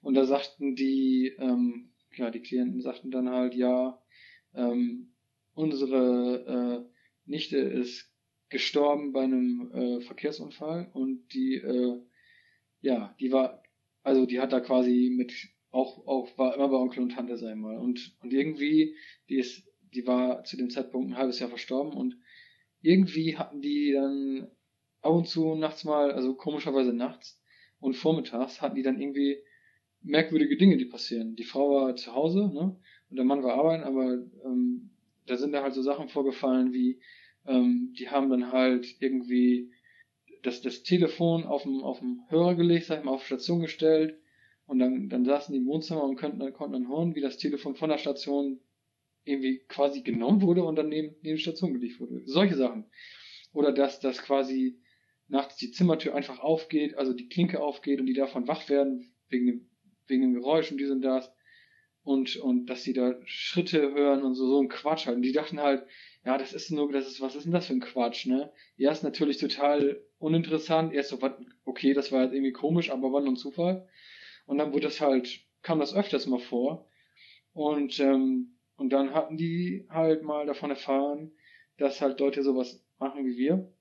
Und 0.00 0.14
da 0.14 0.24
sagten 0.24 0.74
die, 0.74 1.34
ähm, 1.38 1.92
ja, 2.16 2.30
die 2.30 2.40
Klienten 2.40 2.80
sagten 2.80 3.10
dann 3.10 3.28
halt, 3.30 3.54
ja, 3.54 4.02
ähm, 4.54 5.12
unsere 5.54 6.86
äh, 6.86 7.30
Nichte 7.30 7.58
ist 7.58 8.12
gestorben 8.48 9.12
bei 9.12 9.22
einem 9.22 9.70
äh, 9.72 10.00
Verkehrsunfall 10.00 10.90
und 10.92 11.32
die 11.32 11.54
äh, 11.56 12.00
ja, 12.82 13.14
die 13.20 13.30
war, 13.30 13.59
also 14.10 14.26
die 14.26 14.40
hat 14.40 14.52
da 14.52 14.58
quasi 14.58 15.12
mit, 15.16 15.32
auch, 15.70 16.04
auch, 16.04 16.36
war 16.36 16.54
immer 16.56 16.68
bei 16.68 16.76
Onkel 16.76 17.04
und 17.04 17.12
Tante, 17.12 17.34
ich 17.34 17.54
mal. 17.54 17.78
Und, 17.78 18.16
und 18.20 18.32
irgendwie, 18.32 18.96
die 19.28 19.36
ist, 19.36 19.64
die 19.94 20.04
war 20.04 20.42
zu 20.42 20.56
dem 20.56 20.68
Zeitpunkt 20.68 21.10
ein 21.10 21.16
halbes 21.16 21.38
Jahr 21.38 21.48
verstorben 21.48 21.92
und 21.92 22.16
irgendwie 22.82 23.36
hatten 23.36 23.62
die 23.62 23.92
dann 23.92 24.48
ab 25.00 25.12
und 25.12 25.28
zu 25.28 25.54
nachts 25.54 25.84
mal, 25.84 26.10
also 26.10 26.34
komischerweise 26.34 26.92
nachts 26.92 27.40
und 27.78 27.94
vormittags 27.94 28.60
hatten 28.60 28.74
die 28.74 28.82
dann 28.82 29.00
irgendwie 29.00 29.38
merkwürdige 30.02 30.56
Dinge, 30.56 30.76
die 30.76 30.86
passieren. 30.86 31.36
Die 31.36 31.44
Frau 31.44 31.70
war 31.70 31.94
zu 31.94 32.12
Hause, 32.12 32.50
ne? 32.52 32.76
Und 33.10 33.16
der 33.16 33.24
Mann 33.24 33.44
war 33.44 33.54
arbeiten, 33.54 33.84
aber 33.84 34.26
ähm, 34.44 34.90
da 35.26 35.36
sind 35.36 35.52
da 35.52 35.62
halt 35.62 35.74
so 35.74 35.82
Sachen 35.82 36.08
vorgefallen 36.08 36.72
wie, 36.72 37.00
ähm, 37.46 37.94
die 37.96 38.08
haben 38.08 38.28
dann 38.28 38.50
halt 38.50 38.96
irgendwie 38.98 39.70
das, 40.42 40.62
das 40.62 40.82
Telefon 40.82 41.44
auf 41.44 41.62
dem, 41.62 41.82
auf 41.82 41.98
dem 41.98 42.22
Hörer 42.28 42.54
gelegt, 42.54 42.86
sag 42.86 42.98
ich 42.98 43.04
mal, 43.04 43.12
auf 43.12 43.24
Station 43.24 43.60
gestellt 43.60 44.18
und 44.66 44.78
dann, 44.78 45.08
dann 45.08 45.24
saßen 45.24 45.52
die 45.52 45.58
im 45.58 45.66
Wohnzimmer 45.66 46.04
und 46.04 46.16
konnten, 46.16 46.38
dann, 46.38 46.52
konnten 46.52 46.74
dann 46.74 46.88
hören, 46.88 47.14
wie 47.14 47.20
das 47.20 47.38
Telefon 47.38 47.74
von 47.74 47.90
der 47.90 47.98
Station 47.98 48.60
irgendwie 49.24 49.64
quasi 49.68 50.02
genommen 50.02 50.42
wurde 50.42 50.64
und 50.64 50.76
dann 50.76 50.88
neben, 50.88 51.16
neben 51.22 51.36
die 51.36 51.42
Station 51.42 51.74
gelegt 51.74 52.00
wurde. 52.00 52.22
Solche 52.24 52.56
Sachen. 52.56 52.86
Oder 53.52 53.72
dass, 53.72 54.00
dass 54.00 54.22
quasi 54.22 54.78
nachts 55.28 55.56
die 55.56 55.70
Zimmertür 55.70 56.14
einfach 56.14 56.40
aufgeht, 56.40 56.96
also 56.96 57.12
die 57.12 57.28
Klinke 57.28 57.60
aufgeht 57.60 58.00
und 58.00 58.06
die 58.06 58.14
davon 58.14 58.48
wach 58.48 58.68
werden, 58.68 59.12
wegen 59.28 59.46
dem, 59.46 59.70
wegen 60.06 60.22
dem 60.22 60.34
Geräusch 60.34 60.70
und 60.70 60.78
dies 60.78 60.90
und 60.90 61.02
das. 61.02 61.32
Und, 62.02 62.36
und 62.36 62.66
dass 62.66 62.82
sie 62.82 62.92
da 62.92 63.14
Schritte 63.24 63.92
hören 63.92 64.22
und 64.22 64.34
so, 64.34 64.46
so 64.46 64.60
ein 64.60 64.68
Quatsch 64.68 65.06
halt. 65.06 65.16
Und 65.16 65.22
die 65.22 65.32
dachten 65.32 65.60
halt, 65.60 65.86
ja, 66.24 66.36
das 66.36 66.52
ist 66.52 66.70
nur, 66.70 66.92
das 66.92 67.06
ist, 67.06 67.20
was 67.20 67.34
ist 67.34 67.44
denn 67.44 67.52
das 67.52 67.66
für 67.66 67.72
ein 67.72 67.80
Quatsch, 67.80 68.26
ne? 68.26 68.52
Erst 68.76 69.04
natürlich 69.04 69.38
total 69.38 70.02
uninteressant, 70.18 70.92
erst 70.92 71.10
so, 71.10 71.18
okay, 71.64 71.94
das 71.94 72.12
war 72.12 72.24
jetzt 72.24 72.34
irgendwie 72.34 72.52
komisch, 72.52 72.90
aber 72.90 73.12
war 73.12 73.20
nur 73.20 73.32
ein 73.32 73.36
Zufall. 73.36 73.88
Und 74.46 74.58
dann 74.58 74.72
wurde 74.72 74.82
das 74.82 75.00
halt, 75.00 75.40
kam 75.62 75.78
das 75.78 75.94
öfters 75.94 76.26
mal 76.26 76.40
vor. 76.40 76.88
Und, 77.52 77.98
ähm, 78.00 78.56
und 78.76 78.90
dann 78.90 79.14
hatten 79.14 79.36
die 79.36 79.86
halt 79.88 80.22
mal 80.22 80.46
davon 80.46 80.70
erfahren, 80.70 81.32
dass 81.78 82.00
halt 82.00 82.20
Leute 82.20 82.42
sowas 82.42 82.84
machen 82.98 83.24
wie 83.24 83.36
wir. 83.36 83.72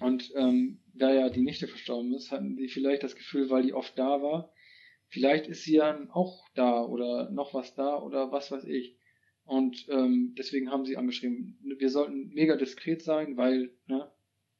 Und 0.00 0.32
ähm, 0.36 0.80
da 0.94 1.12
ja 1.12 1.28
die 1.28 1.42
Nichte 1.42 1.68
verstorben 1.68 2.14
ist, 2.14 2.30
hatten 2.32 2.56
die 2.56 2.68
vielleicht 2.68 3.02
das 3.02 3.16
Gefühl, 3.16 3.50
weil 3.50 3.62
die 3.62 3.72
oft 3.74 3.98
da 3.98 4.22
war, 4.22 4.52
vielleicht 5.08 5.46
ist 5.46 5.64
sie 5.64 5.76
dann 5.76 6.10
auch 6.10 6.44
da 6.54 6.82
oder 6.84 7.30
noch 7.30 7.54
was 7.54 7.74
da 7.74 7.98
oder 7.98 8.32
was 8.32 8.50
weiß 8.50 8.64
ich. 8.64 8.95
Und 9.46 9.86
ähm, 9.88 10.34
deswegen 10.36 10.70
haben 10.70 10.84
sie 10.84 10.96
angeschrieben, 10.96 11.56
wir 11.78 11.88
sollten 11.88 12.30
mega 12.34 12.56
diskret 12.56 13.00
sein, 13.00 13.36
weil, 13.36 13.70
ne, 13.86 14.10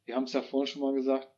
wir 0.04 0.14
haben 0.14 0.24
es 0.24 0.32
ja 0.32 0.42
vorhin 0.42 0.72
schon 0.72 0.82
mal 0.82 0.94
gesagt, 0.94 1.28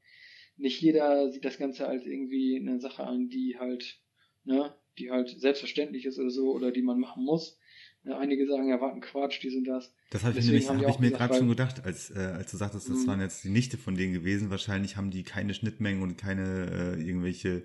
nicht 0.59 0.81
jeder 0.83 1.31
sieht 1.33 1.47
das 1.47 1.57
Ganze 1.57 1.89
als 1.89 2.05
irgendwie 2.05 2.59
eine 2.61 2.79
Sache 2.79 3.05
an, 3.05 3.31
die 3.31 3.57
halt, 3.59 4.01
ne, 4.45 4.75
die 4.99 5.11
halt 5.11 5.31
selbstverständlich 5.41 6.05
ist 6.05 6.19
oder 6.19 6.31
so, 6.31 6.53
oder 6.53 6.73
die 6.73 6.83
man 6.83 7.01
machen 7.01 7.25
muss. 7.25 7.59
Ne, 8.03 8.19
einige 8.19 8.47
sagen, 8.47 8.69
ja, 8.69 8.83
warten 8.83 9.01
Quatsch, 9.01 9.43
die 9.43 9.51
sind 9.51 9.67
das. 9.67 9.95
Das 10.11 10.25
habe 10.25 10.39
ich, 10.39 10.45
nämlich, 10.45 10.69
hab 10.69 10.87
ich 10.87 10.99
mir 10.99 11.11
gerade 11.11 11.35
schon 11.35 11.49
gedacht, 11.49 11.85
als, 11.87 12.11
äh, 12.11 12.19
als 12.19 12.51
du 12.51 12.59
sagtest, 12.59 12.91
das 12.91 12.99
mhm. 12.99 13.07
waren 13.07 13.21
jetzt 13.23 13.45
die 13.45 13.51
Nichte 13.51 13.79
von 13.79 13.95
denen 13.95 14.13
gewesen. 14.13 14.51
Wahrscheinlich 14.51 14.97
haben 14.97 15.11
die 15.11 15.23
keine 15.23 15.55
Schnittmengen 15.55 16.03
und 16.03 16.19
keine 16.19 16.97
äh, 16.99 17.03
irgendwelche 17.03 17.65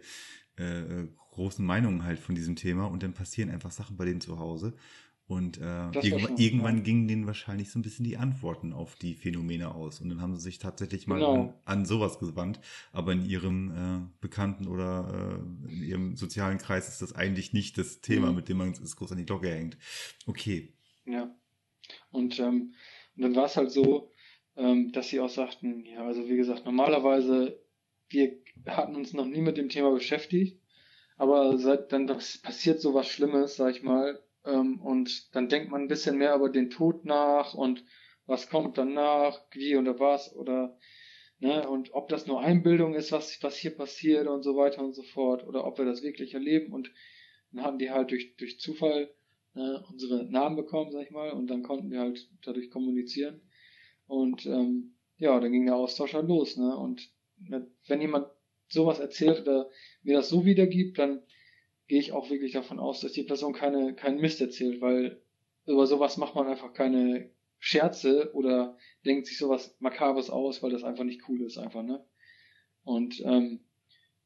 äh, 0.58 1.02
äh 1.02 1.08
großen 1.34 1.66
Meinungen 1.66 2.04
halt 2.04 2.20
von 2.20 2.36
diesem 2.36 2.56
Thema 2.56 2.86
und 2.86 3.02
dann 3.02 3.14
passieren 3.14 3.50
einfach 3.50 3.72
Sachen 3.72 3.98
bei 3.98 4.06
denen 4.06 4.22
zu 4.22 4.38
Hause. 4.38 4.76
Und 5.26 5.58
äh, 5.58 5.90
irgendwann, 6.02 6.38
irgendwann 6.38 6.84
gingen 6.84 7.08
denen 7.08 7.26
wahrscheinlich 7.26 7.72
so 7.72 7.80
ein 7.80 7.82
bisschen 7.82 8.04
die 8.04 8.18
Antworten 8.18 8.74
auf 8.74 8.96
die 8.96 9.16
Phänomene 9.16 9.74
aus. 9.74 10.02
Und 10.02 10.10
dann 10.10 10.22
haben 10.22 10.36
sie 10.36 10.42
sich 10.42 10.60
tatsächlich 10.60 11.08
mal 11.08 11.16
genau. 11.16 11.34
an, 11.34 11.54
an, 11.64 11.86
sowas 11.86 12.20
gewandt. 12.20 12.60
Aber 12.92 13.14
in 13.14 13.26
ihrem 13.26 13.72
äh, 13.72 14.20
Bekannten 14.20 14.68
oder 14.68 15.40
äh, 15.40 15.74
in 15.74 15.84
ihrem 15.84 16.16
sozialen 16.18 16.58
Kreis 16.58 16.90
ist 16.90 17.02
das 17.02 17.14
eigentlich 17.14 17.54
nicht 17.54 17.78
das 17.78 18.02
Thema, 18.02 18.30
mhm. 18.30 18.36
mit 18.36 18.50
dem 18.50 18.58
man 18.58 18.72
es 18.72 18.96
groß 18.98 19.14
an 19.14 19.18
die 19.18 19.26
Glocke 19.26 19.50
hängt. 19.50 19.78
Okay. 20.28 20.74
Ja. 21.06 21.34
Und, 22.12 22.40
ähm, 22.40 22.74
und 23.16 23.22
dann 23.24 23.36
war 23.36 23.46
es 23.46 23.56
halt 23.56 23.72
so, 23.72 24.12
ähm, 24.58 24.92
dass 24.92 25.08
sie 25.08 25.22
auch 25.22 25.30
sagten, 25.30 25.86
ja, 25.86 26.06
also 26.06 26.28
wie 26.28 26.38
gesagt, 26.38 26.66
normalerweise, 26.66 27.60
wir 28.10 28.38
hatten 28.68 28.96
uns 28.96 29.14
noch 29.14 29.26
nie 29.26 29.42
mit 29.42 29.58
dem 29.58 29.70
Thema 29.70 29.92
beschäftigt. 29.92 30.60
Aber 31.16 31.58
seit 31.58 31.94
dann 31.94 32.08
passiert 32.08 32.82
so 32.82 32.94
was 32.94 33.08
Schlimmes, 33.08 33.56
sag 33.56 33.76
ich 33.76 33.84
mal, 33.84 34.22
ähm, 34.46 34.80
und 34.82 35.36
dann 35.36 35.50
denkt 35.50 35.72
man 35.72 35.82
ein 35.82 35.88
bisschen 35.88 36.18
mehr 36.18 36.36
über 36.36 36.50
den 36.50 36.70
Tod 36.70 37.06
nach 37.06 37.54
und 37.54 37.84
was 38.26 38.50
kommt 38.50 38.78
danach, 38.78 39.42
wie 39.52 39.76
oder 39.76 40.00
was 40.00 40.36
oder 40.36 40.78
ne, 41.40 41.68
und 41.68 41.94
ob 41.94 42.10
das 42.10 42.26
nur 42.26 42.42
Einbildung 42.42 42.94
ist, 42.94 43.12
was, 43.12 43.42
was 43.42 43.58
hier 43.58 43.76
passiert 43.76 44.28
und 44.28 44.44
so 44.44 44.56
weiter 44.56 44.84
und 44.84 44.94
so 44.94 45.04
fort, 45.04 45.46
oder 45.46 45.66
ob 45.66 45.78
wir 45.78 45.86
das 45.86 46.04
wirklich 46.04 46.34
erleben 46.34 46.74
und 46.74 46.92
dann 47.52 47.66
haben 47.66 47.80
die 47.80 47.92
halt 47.92 48.12
durch, 48.12 48.36
durch 48.38 48.60
Zufall 48.60 49.14
ne, 49.54 49.84
unsere 49.92 50.26
Namen 50.26 50.56
bekommen, 50.56 50.92
sag 50.92 51.04
ich 51.04 51.12
mal, 51.12 51.32
und 51.32 51.48
dann 51.48 51.64
konnten 51.64 51.92
wir 51.92 52.00
halt 52.00 52.30
dadurch 52.44 52.70
kommunizieren. 52.70 53.42
Und 54.08 54.46
ähm, 54.46 54.96
ja, 55.18 55.40
dann 55.40 55.52
ging 55.52 55.66
der 55.66 55.76
Austausch 55.76 56.14
halt 56.14 56.28
los, 56.28 56.58
ne? 56.58 56.76
Und 56.76 57.10
wenn 57.88 58.02
jemand 58.02 58.28
sowas 58.68 59.00
erzählt 59.00 59.42
oder 59.42 59.70
mir 60.02 60.16
das 60.16 60.30
so 60.30 60.46
wiedergibt, 60.46 60.98
dann 60.98 61.22
gehe 61.88 62.00
ich 62.00 62.12
auch 62.12 62.30
wirklich 62.30 62.54
davon 62.54 62.80
aus, 62.80 63.02
dass 63.02 63.14
die 63.14 63.24
Person 63.24 63.54
keine, 63.54 63.94
keinen 63.94 64.22
Mist 64.22 64.42
erzählt, 64.42 64.82
weil 64.82 65.22
über 65.66 65.88
sowas 65.88 66.18
macht 66.18 66.36
man 66.36 66.48
einfach 66.48 66.74
keine 66.74 67.32
Scherze 67.60 68.32
oder 68.34 68.78
denkt 69.06 69.28
sich 69.28 69.38
sowas 69.38 69.76
Makabres 69.80 70.30
aus, 70.30 70.62
weil 70.62 70.72
das 70.72 70.84
einfach 70.84 71.04
nicht 71.04 71.22
cool 71.30 71.42
ist, 71.42 71.58
einfach, 71.58 71.84
ne? 71.84 72.06
Und 72.84 73.22
ähm, 73.26 73.62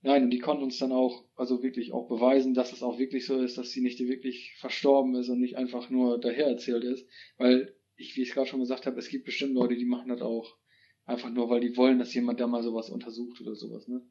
nein, 0.01 0.23
und 0.23 0.31
die 0.31 0.39
konnten 0.39 0.63
uns 0.63 0.79
dann 0.79 0.91
auch, 0.91 1.25
also 1.35 1.61
wirklich 1.61 1.93
auch 1.93 2.07
beweisen, 2.07 2.55
dass 2.55 2.73
es 2.73 2.81
auch 2.81 2.97
wirklich 2.97 3.27
so 3.27 3.39
ist, 3.39 3.57
dass 3.57 3.71
sie 3.71 3.81
nicht 3.81 3.99
wirklich 3.99 4.55
verstorben 4.57 5.13
ist 5.15 5.29
und 5.29 5.39
nicht 5.39 5.57
einfach 5.57 5.89
nur 5.91 6.19
daher 6.19 6.47
erzählt 6.47 6.83
ist, 6.83 7.07
weil 7.37 7.75
ich, 7.95 8.15
wie 8.15 8.23
ich 8.23 8.31
gerade 8.31 8.47
schon 8.47 8.59
gesagt 8.59 8.87
habe, 8.87 8.97
es 8.97 9.09
gibt 9.09 9.25
bestimmt 9.25 9.53
Leute, 9.53 9.75
die 9.75 9.85
machen 9.85 10.09
das 10.09 10.21
auch 10.21 10.57
einfach 11.05 11.29
nur, 11.29 11.49
weil 11.49 11.61
die 11.61 11.77
wollen, 11.77 11.99
dass 11.99 12.13
jemand 12.13 12.39
da 12.39 12.47
mal 12.47 12.63
sowas 12.63 12.89
untersucht 12.89 13.39
oder 13.41 13.55
sowas, 13.55 13.87
ne? 13.87 14.01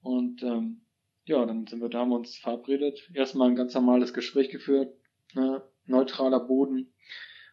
Und 0.00 0.42
ähm, 0.42 0.80
ja, 1.28 1.44
dann 1.44 1.66
sind 1.66 1.80
wir 1.80 1.90
da, 1.90 2.00
haben 2.00 2.12
uns 2.12 2.38
verabredet. 2.38 3.10
Erstmal 3.12 3.50
ein 3.50 3.56
ganz 3.56 3.74
normales 3.74 4.14
Gespräch 4.14 4.48
geführt, 4.48 4.94
ne? 5.34 5.62
neutraler 5.84 6.40
Boden, 6.40 6.92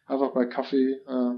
einfach 0.06 0.32
bei 0.32 0.46
Kaffee 0.46 0.92
äh, 1.06 1.34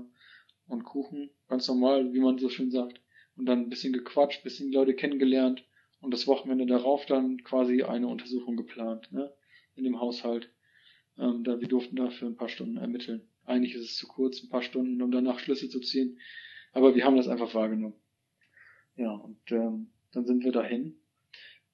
und 0.68 0.84
Kuchen, 0.84 1.30
ganz 1.48 1.66
normal, 1.66 2.12
wie 2.12 2.20
man 2.20 2.38
so 2.38 2.48
schön 2.48 2.70
sagt. 2.70 3.00
Und 3.36 3.46
dann 3.46 3.60
ein 3.60 3.68
bisschen 3.68 3.92
gequatscht, 3.92 4.44
bisschen 4.44 4.72
Leute 4.72 4.94
kennengelernt 4.94 5.64
und 6.00 6.12
das 6.12 6.26
Wochenende 6.26 6.66
darauf 6.66 7.06
dann 7.06 7.42
quasi 7.42 7.82
eine 7.82 8.06
Untersuchung 8.06 8.56
geplant, 8.56 9.10
ne? 9.12 9.32
in 9.74 9.84
dem 9.84 10.00
Haushalt. 10.00 10.50
Ähm, 11.18 11.42
da 11.42 11.60
wir 11.60 11.66
durften 11.66 11.96
da 11.96 12.10
für 12.10 12.26
ein 12.26 12.36
paar 12.36 12.48
Stunden 12.48 12.76
ermitteln. 12.76 13.28
Eigentlich 13.44 13.74
ist 13.74 13.84
es 13.84 13.96
zu 13.96 14.06
kurz, 14.06 14.42
ein 14.42 14.48
paar 14.48 14.62
Stunden, 14.62 15.02
um 15.02 15.10
danach 15.10 15.40
Schlüsse 15.40 15.68
zu 15.68 15.80
ziehen. 15.80 16.18
Aber 16.72 16.94
wir 16.94 17.04
haben 17.04 17.16
das 17.16 17.26
einfach 17.26 17.54
wahrgenommen. 17.54 17.96
Ja, 18.94 19.10
und 19.12 19.40
ähm, 19.50 19.90
dann 20.12 20.26
sind 20.26 20.44
wir 20.44 20.52
dahin 20.52 20.97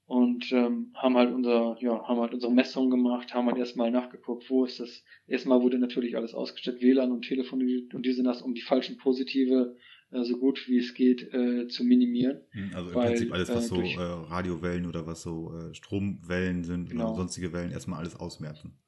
und 0.07 0.52
ähm, 0.52 0.92
haben 0.94 1.16
halt 1.16 1.33
unser, 1.33 1.76
ja, 1.81 2.07
haben 2.07 2.20
halt 2.20 2.34
unsere 2.34 2.52
Messung 2.52 2.91
gemacht, 2.91 3.33
haben 3.33 3.47
halt 3.47 3.57
erstmal 3.57 3.91
nachgeguckt, 3.91 4.49
wo 4.50 4.65
ist 4.65 4.81
das. 4.81 5.02
Erstmal 5.26 5.62
wurde 5.62 5.78
natürlich 5.78 6.16
alles 6.16 6.34
ausgestellt, 6.34 6.83
WLAN 6.83 7.12
und 7.12 7.23
Telefon 7.23 7.62
und 7.92 8.05
diese 8.05 8.23
das, 8.23 8.42
um 8.42 8.55
die 8.55 8.60
falschen 8.60 8.99
Positive 8.99 9.76
äh, 10.10 10.24
so 10.24 10.39
gut 10.39 10.68
wie 10.68 10.78
es 10.78 10.94
geht 10.94 11.33
äh, 11.33 11.68
zu 11.68 11.84
minimieren. 11.84 12.41
Hm, 12.50 12.70
also 12.74 12.91
im 12.91 12.94
weil, 12.94 13.08
Prinzip 13.08 13.33
alles, 13.33 13.49
was 13.49 13.65
äh, 13.65 13.68
so 13.68 13.81
äh, 13.81 14.02
Radiowellen 14.02 14.86
oder 14.86 15.07
was 15.07 15.23
so 15.23 15.52
äh, 15.55 15.74
Stromwellen 15.74 16.65
sind 16.65 16.91
genau. 16.91 17.08
oder 17.08 17.16
sonstige 17.16 17.52
Wellen, 17.52 17.73
erstmal 17.73 18.00
alles 18.00 18.16
ausmerzen. 18.16 18.78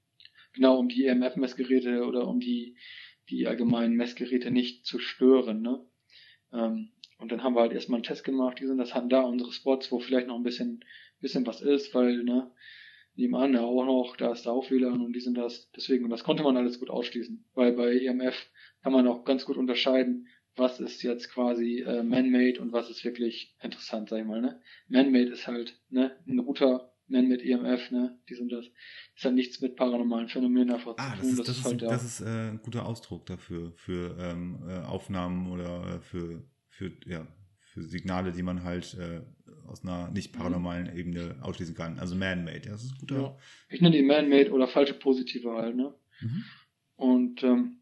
Genau, 0.52 0.78
um 0.78 0.88
die 0.88 1.06
EMF-Messgeräte 1.06 2.04
oder 2.04 2.26
um 2.26 2.40
die, 2.40 2.76
die 3.28 3.46
allgemeinen 3.46 3.94
Messgeräte 3.94 4.50
nicht 4.50 4.86
zu 4.86 4.98
stören, 4.98 5.62
ne? 5.62 5.84
Ähm, 6.52 6.90
und 7.18 7.32
dann 7.32 7.42
haben 7.42 7.54
wir 7.54 7.62
halt 7.62 7.72
erstmal 7.72 7.96
einen 7.96 8.04
Test 8.04 8.24
gemacht, 8.24 8.58
die 8.60 8.66
sind 8.66 8.76
das 8.78 8.94
hatten 8.94 9.08
da 9.08 9.22
unsere 9.22 9.50
Spots, 9.50 9.90
wo 9.90 9.98
vielleicht 9.98 10.26
noch 10.26 10.36
ein 10.36 10.42
bisschen 10.42 10.84
bisschen 11.20 11.46
was 11.46 11.60
ist, 11.60 11.94
weil, 11.94 12.22
ne, 12.24 12.50
nebenan 13.14 13.54
ja 13.54 13.62
auch 13.62 13.84
noch, 13.84 14.16
da 14.16 14.32
ist 14.32 14.46
da 14.46 14.50
auch 14.50 14.70
WLAN 14.70 15.00
und 15.00 15.12
die 15.12 15.20
sind 15.20 15.36
das, 15.36 15.70
deswegen, 15.72 16.04
und 16.04 16.10
das 16.10 16.24
konnte 16.24 16.42
man 16.42 16.56
alles 16.56 16.78
gut 16.78 16.90
ausschließen, 16.90 17.44
weil 17.54 17.72
bei 17.72 17.98
EMF 17.98 18.34
kann 18.82 18.92
man 18.92 19.06
auch 19.06 19.24
ganz 19.24 19.44
gut 19.44 19.56
unterscheiden, 19.56 20.28
was 20.54 20.80
ist 20.80 21.02
jetzt 21.02 21.30
quasi 21.30 21.80
äh, 21.80 22.02
man-made 22.02 22.60
und 22.60 22.72
was 22.72 22.88
ist 22.88 23.04
wirklich 23.04 23.54
interessant, 23.60 24.08
sag 24.08 24.20
ich 24.20 24.26
mal, 24.26 24.40
ne. 24.40 24.60
Man-made 24.88 25.30
ist 25.30 25.46
halt, 25.46 25.78
ne, 25.90 26.16
ein 26.26 26.38
Router, 26.38 26.92
nennen 27.08 27.28
mit 27.28 27.42
EMF, 27.42 27.90
ne, 27.90 28.18
die 28.28 28.34
sind 28.34 28.50
das. 28.52 28.66
Das 29.14 29.26
hat 29.26 29.34
nichts 29.34 29.60
mit 29.60 29.76
paranormalen 29.76 30.28
Phänomenen 30.28 30.72
einfach 30.72 30.94
ah, 30.98 31.14
zu 31.14 31.20
tun. 31.20 31.36
Das 31.36 31.38
ist, 31.38 31.48
das, 31.48 31.58
ist, 31.58 31.64
halt 31.64 31.82
das 31.82 32.04
ist 32.04 32.20
äh, 32.20 32.50
ein 32.50 32.60
guter 32.62 32.86
Ausdruck 32.86 33.26
dafür, 33.26 33.72
für 33.76 34.16
ähm, 34.18 34.64
äh, 34.68 34.78
Aufnahmen 34.80 35.50
oder 35.50 35.96
äh, 35.96 36.00
für, 36.00 36.42
für, 36.68 36.92
ja, 37.06 37.26
Signale, 37.82 38.32
die 38.32 38.42
man 38.42 38.64
halt 38.64 38.94
äh, 38.94 39.20
aus 39.66 39.82
einer 39.82 40.10
nicht 40.10 40.34
mhm. 40.34 40.38
paranormalen 40.38 40.90
mhm. 40.92 40.98
Ebene 40.98 41.36
ausschließen 41.42 41.74
kann. 41.74 41.98
Also 41.98 42.14
man-made, 42.14 42.62
ja, 42.64 42.72
das 42.72 42.84
ist 42.84 42.98
guter. 42.98 43.16
Ja. 43.16 43.38
Ich 43.68 43.80
nenne 43.80 43.96
die 43.96 44.02
man-made 44.02 44.50
oder 44.52 44.68
falsche 44.68 44.94
Positive 44.94 45.52
halt, 45.52 45.76
ne? 45.76 45.94
Mhm. 46.20 46.44
Und 46.96 47.42
ähm, 47.42 47.80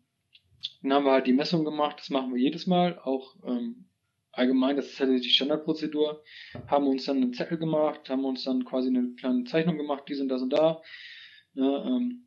dann 0.82 0.92
haben 0.92 1.04
wir 1.04 1.12
halt 1.12 1.26
die 1.26 1.32
Messung 1.32 1.64
gemacht, 1.64 1.98
das 1.98 2.10
machen 2.10 2.34
wir 2.34 2.40
jedes 2.40 2.66
Mal, 2.66 2.98
auch 2.98 3.36
ähm, 3.44 3.86
allgemein, 4.32 4.76
das 4.76 4.86
ist 4.86 5.00
halt 5.00 5.24
die 5.24 5.30
Standardprozedur, 5.30 6.22
haben 6.66 6.86
uns 6.86 7.04
dann 7.04 7.18
einen 7.18 7.34
Zettel 7.34 7.58
gemacht, 7.58 8.08
haben 8.08 8.24
uns 8.24 8.44
dann 8.44 8.64
quasi 8.64 8.88
eine 8.88 9.14
kleine 9.14 9.44
Zeichnung 9.44 9.76
gemacht, 9.76 10.04
die 10.08 10.14
sind 10.14 10.28
das 10.28 10.42
und 10.42 10.52
da. 10.52 10.82
Ne, 11.54 11.84
ähm, 11.86 12.26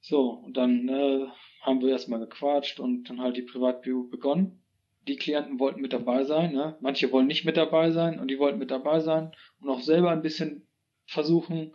so, 0.00 0.30
und 0.30 0.56
dann 0.56 0.88
äh, 0.88 1.26
haben 1.62 1.80
wir 1.80 1.90
erstmal 1.90 2.20
gequatscht 2.20 2.80
und 2.80 3.04
dann 3.04 3.20
halt 3.20 3.36
die 3.36 3.42
Privatbio 3.42 4.04
begonnen. 4.04 4.61
Die 5.08 5.16
Klienten 5.16 5.58
wollten 5.58 5.80
mit 5.80 5.92
dabei 5.92 6.24
sein, 6.24 6.52
ne? 6.52 6.76
manche 6.80 7.10
wollen 7.10 7.26
nicht 7.26 7.44
mit 7.44 7.56
dabei 7.56 7.90
sein 7.90 8.20
und 8.20 8.28
die 8.28 8.38
wollten 8.38 8.58
mit 8.58 8.70
dabei 8.70 9.00
sein 9.00 9.32
und 9.60 9.68
auch 9.68 9.80
selber 9.80 10.10
ein 10.10 10.22
bisschen 10.22 10.66
versuchen 11.06 11.72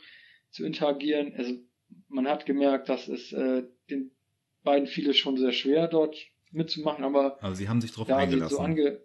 zu 0.49 0.65
interagieren. 0.65 1.33
Also 1.35 1.53
man 2.07 2.27
hat 2.27 2.45
gemerkt, 2.45 2.89
dass 2.89 3.07
es 3.07 3.33
äh, 3.33 3.64
den 3.89 4.11
beiden 4.64 4.88
fiel 4.88 5.09
es 5.09 5.17
schon 5.17 5.38
sehr 5.38 5.51
schwer, 5.51 5.88
dort 5.88 6.17
mitzumachen, 6.51 7.03
aber 7.03 7.38
Aber 7.41 7.56
sie 7.56 7.67
haben 7.67 7.81
sich 7.81 7.91
darauf 7.91 8.09
eingelassen. 8.09 8.56
so 8.56 8.61
ange 8.61 9.01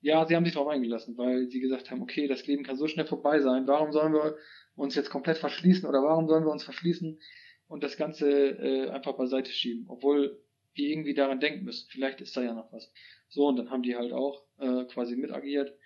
ja, 0.00 0.24
sie 0.26 0.36
haben 0.36 0.44
sich 0.44 0.54
darauf 0.54 0.68
eingelassen, 0.68 1.16
weil 1.18 1.48
sie 1.48 1.58
gesagt 1.58 1.90
haben, 1.90 2.02
okay, 2.02 2.28
das 2.28 2.46
Leben 2.46 2.62
kann 2.62 2.76
so 2.76 2.86
schnell 2.86 3.06
vorbei 3.06 3.40
sein, 3.40 3.66
warum 3.66 3.92
sollen 3.92 4.12
wir 4.12 4.36
uns 4.76 4.94
jetzt 4.94 5.10
komplett 5.10 5.38
verschließen 5.38 5.88
oder 5.88 6.02
warum 6.02 6.28
sollen 6.28 6.44
wir 6.44 6.52
uns 6.52 6.64
verschließen 6.64 7.18
und 7.66 7.82
das 7.82 7.96
Ganze 7.96 8.30
äh, 8.30 8.90
einfach 8.90 9.16
beiseite 9.16 9.50
schieben, 9.50 9.86
obwohl 9.88 10.38
wir 10.74 10.88
irgendwie 10.88 11.14
daran 11.14 11.40
denken 11.40 11.64
müssen, 11.64 11.88
vielleicht 11.90 12.20
ist 12.20 12.36
da 12.36 12.42
ja 12.42 12.54
noch 12.54 12.72
was. 12.72 12.92
So, 13.28 13.46
und 13.46 13.56
dann 13.56 13.70
haben 13.70 13.82
die 13.82 13.96
halt 13.96 14.12
auch 14.12 14.44
äh, 14.58 14.84
quasi 14.84 15.16
mitagiert. 15.16 15.76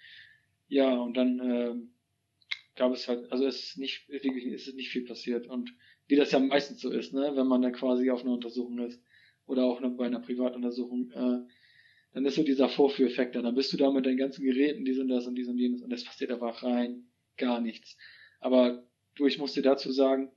Ja, 0.68 0.94
und 0.94 1.16
dann 1.16 1.40
äh, 1.40 1.74
gab 2.76 2.92
es 2.92 3.08
halt, 3.08 3.30
also 3.32 3.46
es 3.46 3.62
ist 3.62 3.78
nicht, 3.78 4.08
wirklich, 4.08 4.46
es 4.46 4.68
ist 4.68 4.76
nicht 4.76 4.90
viel 4.90 5.04
passiert 5.04 5.46
und 5.46 5.74
wie 6.06 6.16
das 6.16 6.32
ja 6.32 6.38
meistens 6.38 6.80
so 6.80 6.90
ist, 6.90 7.12
ne, 7.12 7.32
wenn 7.34 7.46
man 7.46 7.62
dann 7.62 7.72
quasi 7.72 8.10
auf 8.10 8.22
einer 8.22 8.32
Untersuchung 8.32 8.78
ist 8.80 9.02
oder 9.46 9.64
auch 9.64 9.80
bei 9.96 10.06
einer 10.06 10.20
Privatuntersuchung, 10.20 11.10
äh, 11.12 11.46
dann 12.12 12.24
ist 12.24 12.34
so 12.34 12.42
dieser 12.42 12.68
Vorführeffekt 12.68 13.36
da. 13.36 13.42
Dann 13.42 13.54
bist 13.54 13.72
du 13.72 13.76
da 13.76 13.90
mit 13.90 14.06
deinen 14.06 14.16
ganzen 14.16 14.44
Geräten, 14.44 14.84
die 14.84 14.94
sind 14.94 15.08
das 15.08 15.26
und 15.26 15.36
dies 15.36 15.48
und 15.48 15.58
jenes 15.58 15.82
und 15.82 15.92
es 15.92 16.04
passiert 16.04 16.32
einfach 16.32 16.62
rein 16.62 17.04
gar 17.36 17.60
nichts. 17.60 17.96
Aber 18.40 18.84
du, 19.14 19.26
ich 19.26 19.38
muss 19.38 19.52
dir 19.52 19.62
dazu 19.62 19.92
sagen, 19.92 20.32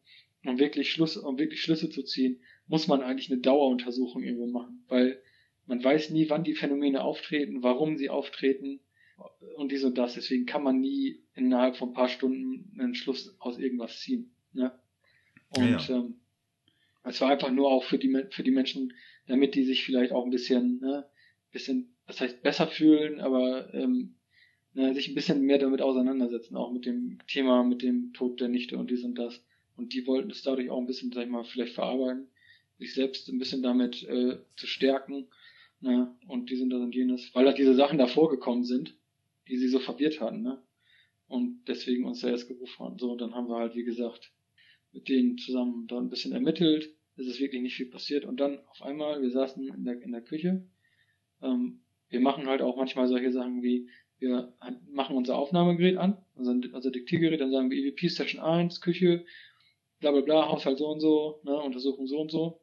um 0.46 0.60
wirklich 0.60 0.92
Schluss, 0.92 1.18
um 1.18 1.40
wirklich 1.40 1.62
Schlüsse 1.62 1.90
zu 1.90 2.04
ziehen, 2.04 2.42
muss 2.68 2.88
man 2.88 3.02
eigentlich 3.02 3.32
eine 3.32 3.42
Daueruntersuchung 3.42 4.24
irgendwo 4.24 4.48
machen, 4.48 4.84
weil 4.88 5.22
man 5.66 5.84
weiß 5.84 6.10
nie, 6.10 6.30
wann 6.30 6.44
die 6.44 6.56
Phänomene 6.56 7.04
auftreten, 7.04 7.64
warum 7.64 7.98
sie 7.98 8.10
auftreten 8.10 8.80
und 9.56 9.72
dies 9.72 9.84
und 9.84 9.98
das. 9.98 10.16
Deswegen 10.16 10.46
kann 10.46 10.64
man 10.64 10.80
nie 10.80 11.22
innerhalb 11.36 11.78
von 11.78 11.90
ein 11.90 11.94
paar 11.94 12.10
Stunden 12.10 12.80
einen 12.80 12.96
Schluss 12.96 13.36
aus 13.40 13.58
irgendwas 13.58 14.00
ziehen. 14.00 14.34
Ne? 14.54 14.72
Und 15.50 15.70
Ja. 15.70 15.90
Ähm, 15.90 16.16
es 17.06 17.20
war 17.20 17.30
einfach 17.30 17.52
nur 17.52 17.70
auch 17.70 17.84
für 17.84 17.98
die 17.98 18.26
für 18.32 18.44
die 18.44 18.52
Menschen, 18.52 18.94
damit 19.28 19.56
die 19.56 19.64
sich 19.64 19.84
vielleicht 19.84 20.12
auch 20.14 20.24
ein 20.24 20.32
bisschen, 20.32 20.80
ne, 20.80 21.06
bisschen, 21.52 21.94
das 22.08 22.22
heißt 22.22 22.42
besser 22.42 22.68
fühlen, 22.68 23.20
aber 23.20 23.74
ähm, 23.74 24.16
ne, 24.74 24.94
sich 24.94 25.10
ein 25.10 25.16
bisschen 25.16 25.42
mehr 25.42 25.60
damit 25.60 25.82
auseinandersetzen, 25.82 26.56
auch 26.56 26.72
mit 26.72 26.86
dem 26.86 27.20
Thema, 27.28 27.64
mit 27.64 27.82
dem 27.82 28.14
Tod 28.14 28.40
der 28.40 28.48
Nichte 28.48 28.78
und 28.78 28.90
dies 28.90 29.04
und 29.04 29.16
das. 29.16 29.44
Und 29.76 29.94
die 29.94 30.06
wollten 30.08 30.32
es 30.32 30.44
dadurch 30.44 30.70
auch 30.70 30.80
ein 30.80 30.88
bisschen, 30.88 31.12
sag 31.12 31.24
ich 31.24 31.30
mal, 31.30 31.44
vielleicht 31.44 31.74
verarbeiten, 31.74 32.28
sich 32.80 32.94
selbst 32.94 33.28
ein 33.30 33.40
bisschen 33.40 33.62
damit 33.62 34.04
äh, 34.04 34.38
zu 34.56 34.68
stärken, 34.68 35.28
ne, 35.84 36.16
und 36.28 36.50
dies 36.50 36.62
und 36.62 36.70
das 36.70 36.82
und 36.82 36.96
jenes, 36.96 37.30
weil 37.36 37.46
halt 37.46 37.58
diese 37.58 37.76
Sachen 37.76 37.98
davor 37.98 38.30
gekommen 38.30 38.64
sind, 38.64 38.98
die 39.48 39.58
sie 39.58 39.68
so 39.68 39.80
verwirrt 39.80 40.22
hatten, 40.22 40.42
ne, 40.42 40.64
und 41.28 41.64
deswegen 41.68 42.06
uns 42.06 42.22
da 42.22 42.30
erst 42.30 42.48
gerufen 42.48 42.80
haben. 42.80 43.00
So, 43.00 43.12
und 43.12 43.22
dann 43.22 43.36
haben 43.36 43.48
wir 43.48 43.58
halt, 43.58 43.76
wie 43.76 43.84
gesagt, 43.84 44.32
mit 44.92 45.10
denen 45.10 45.38
zusammen 45.38 45.88
da 45.88 45.98
ein 45.98 46.10
bisschen 46.10 46.32
ermittelt. 46.32 46.90
Es 47.16 47.28
ist 47.28 47.40
wirklich 47.40 47.62
nicht 47.62 47.76
viel 47.76 47.90
passiert. 47.90 48.26
Und 48.26 48.40
dann 48.40 48.60
auf 48.68 48.82
einmal, 48.82 49.22
wir 49.22 49.32
saßen 49.32 49.68
in 49.68 49.84
der, 49.84 50.02
in 50.02 50.12
der 50.12 50.22
Küche. 50.22 50.68
Ähm, 51.42 51.82
wir 52.10 52.20
machen 52.20 52.48
halt 52.48 52.62
auch 52.62 52.78
manchmal 52.78 53.08
solche 53.08 53.32
Sachen 53.32 53.64
wie, 53.64 53.90
wir 54.20 54.54
machen 54.92 55.16
unser 55.16 55.38
Aufnahmegerät 55.38 55.98
an, 55.98 56.24
unser, 56.36 56.52
unser 56.52 56.92
Diktiergerät, 56.92 57.42
dann 57.42 57.52
sagen 57.52 57.72
wir 57.72 57.78
EVP 57.78 58.08
Session 58.08 58.40
1, 58.40 58.82
Küche, 58.82 59.26
bla 60.00 60.12
bla 60.12 60.22
bla, 60.22 60.50
Haushalt 60.50 60.78
so 60.78 60.88
und 60.88 61.00
so, 61.00 61.42
ne, 61.44 61.60
Untersuchung 61.60 62.06
so 62.06 62.20
und 62.22 62.32
so. 62.32 62.62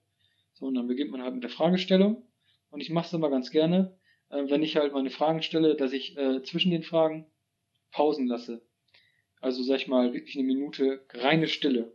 So, 0.55 0.67
und 0.67 0.75
dann 0.75 0.87
beginnt 0.87 1.11
man 1.11 1.23
halt 1.23 1.35
mit 1.35 1.43
der 1.43 1.51
Fragestellung. 1.51 2.23
Und 2.71 2.81
ich 2.81 2.91
mache 2.91 3.07
es 3.07 3.13
immer 3.13 3.31
ganz 3.31 3.51
gerne, 3.51 3.97
äh, 4.31 4.49
wenn 4.49 4.63
ich 4.63 4.77
halt 4.77 4.93
meine 4.93 5.11
Fragen 5.11 5.43
stelle, 5.43 5.77
dass 5.77 5.93
ich 5.93 6.17
äh, 6.17 6.43
zwischen 6.43 6.71
den 6.71 6.83
Fragen 6.83 7.27
Pausen 7.91 8.27
lasse. 8.27 8.63
Also 9.41 9.63
sag 9.63 9.77
ich 9.77 9.89
mal, 9.89 10.13
wirklich 10.13 10.37
eine 10.37 10.47
Minute 10.47 11.05
reine 11.11 11.49
Stille. 11.49 11.93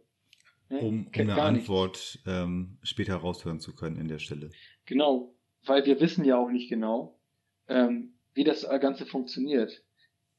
Ne? 0.70 0.80
um, 0.80 1.08
um 1.08 1.12
eine. 1.14 1.42
Antwort 1.42 2.20
ähm, 2.26 2.78
später 2.82 3.16
raushören 3.16 3.60
zu 3.60 3.76
können 3.76 3.98
in 3.98 4.08
der 4.08 4.20
Stelle. 4.20 4.50
Genau, 4.86 5.36
weil 5.64 5.86
wir 5.86 6.00
wissen 6.00 6.26
ja 6.26 6.38
auch 6.38 6.50
nicht 6.50 6.70
genau, 6.70 7.20
ähm, 7.68 8.16
wie 8.34 8.44
das 8.44 8.68
Ganze 8.82 9.06
funktioniert. 9.06 9.84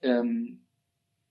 Ähm, 0.02 0.66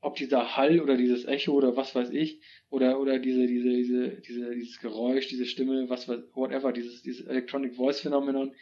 ob 0.02 0.16
dieser 0.16 0.56
Hall 0.56 0.82
oder 0.82 0.98
dieses 0.98 1.26
Echo 1.26 1.54
oder 1.54 1.76
was 1.76 1.96
weiß 1.96 2.12
ich, 2.12 2.40
oder, 2.70 3.00
oder 3.00 3.18
diese, 3.18 3.48
diese, 3.48 3.70
diese, 3.70 4.22
diese, 4.22 4.56
dieses 4.56 4.80
Geräusch, 4.80 5.28
diese 5.28 5.46
Stimme, 5.46 5.90
was 5.90 6.08
whatever, 6.08 6.72
dieses, 6.72 7.02
dieses 7.02 7.26
Electronic 7.26 7.76
Voice 7.76 8.02
Phänomenon, 8.02 8.54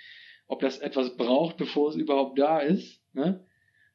ob 0.48 0.60
das 0.60 0.80
etwas 0.80 1.16
braucht, 1.16 1.58
bevor 1.58 1.90
es 1.90 1.96
überhaupt 1.96 2.38
da 2.38 2.60
ist, 2.60 3.02
ne? 3.14 3.46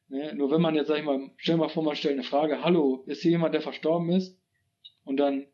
ne? 0.07 0.33
Nur 0.35 0.51
wenn 0.51 0.61
man 0.61 0.75
jetzt, 0.75 0.87
sag 0.87 0.97
ich 0.97 1.05
mal, 1.05 1.31
stell 1.37 1.57
mal 1.57 1.69
vor, 1.69 1.83
man 1.83 1.95
stellt 1.95 2.13
eine 2.13 2.23
Frage, 2.23 2.63
hallo, 2.63 3.03
ist 3.05 3.21
hier 3.21 3.31
jemand, 3.31 3.53
der 3.53 3.61
verstorben 3.61 4.09
ist? 4.09 4.39
Und 5.05 5.17
dann, 5.17 5.47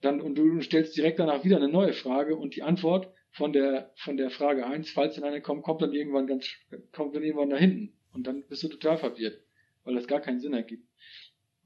dann, 0.00 0.20
und 0.20 0.36
du 0.36 0.60
stellst 0.60 0.96
direkt 0.96 1.18
danach 1.18 1.44
wieder 1.44 1.56
eine 1.56 1.68
neue 1.68 1.92
Frage 1.92 2.36
und 2.36 2.56
die 2.56 2.62
Antwort 2.62 3.12
von 3.30 3.52
der, 3.52 3.92
von 3.96 4.16
der 4.16 4.30
Frage 4.30 4.66
1, 4.66 4.90
falls 4.90 5.16
dann 5.16 5.24
eine 5.24 5.40
kommt, 5.40 5.62
kommt 5.62 5.82
dann 5.82 5.92
irgendwann 5.92 6.26
ganz, 6.26 6.48
kommt 6.92 7.14
dann 7.14 7.22
irgendwann 7.22 7.50
da 7.50 7.56
hinten. 7.56 7.94
Und 8.12 8.26
dann 8.26 8.46
bist 8.48 8.62
du 8.62 8.68
total 8.68 8.98
verwirrt, 8.98 9.40
weil 9.84 9.94
das 9.94 10.06
gar 10.06 10.20
keinen 10.20 10.40
Sinn 10.40 10.54
ergibt. 10.54 10.86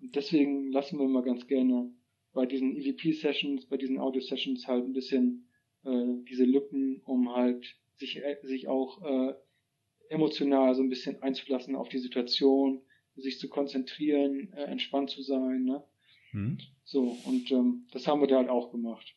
Und 0.01 0.17
deswegen 0.17 0.73
lassen 0.73 0.99
wir 0.99 1.07
mal 1.07 1.23
ganz 1.23 1.47
gerne 1.47 1.93
bei 2.33 2.47
diesen 2.47 2.77
EVP-Sessions, 2.77 3.67
bei 3.67 3.77
diesen 3.77 3.99
Audio-Sessions 3.99 4.67
halt 4.67 4.85
ein 4.85 4.93
bisschen 4.93 5.49
äh, 5.85 6.25
diese 6.29 6.45
Lücken, 6.45 7.01
um 7.05 7.35
halt 7.35 7.77
sich, 8.03 8.23
äh, 8.23 8.37
sich 8.43 8.69
auch 8.69 9.03
äh, 9.03 9.35
emotional 10.09 10.75
so 10.75 10.83
ein 10.83 10.91
bisschen 10.91 11.23
einzulassen 11.23 11.77
auf 11.77 11.89
die 11.89 11.99
Situation, 11.99 12.83
sich 13.17 13.39
zu 13.39 13.49
konzentrieren, 13.49 14.53
äh, 14.53 14.65
entspannt 14.65 15.11
zu 15.11 15.23
sein, 15.23 15.65
ne? 15.65 15.85
Hm? 16.33 16.59
So, 16.85 17.17
und 17.25 17.51
ähm, 17.51 17.87
das 17.93 18.07
haben 18.07 18.21
wir 18.21 18.29
da 18.29 18.37
halt 18.39 18.49
auch 18.49 18.73
gemacht. 18.73 19.17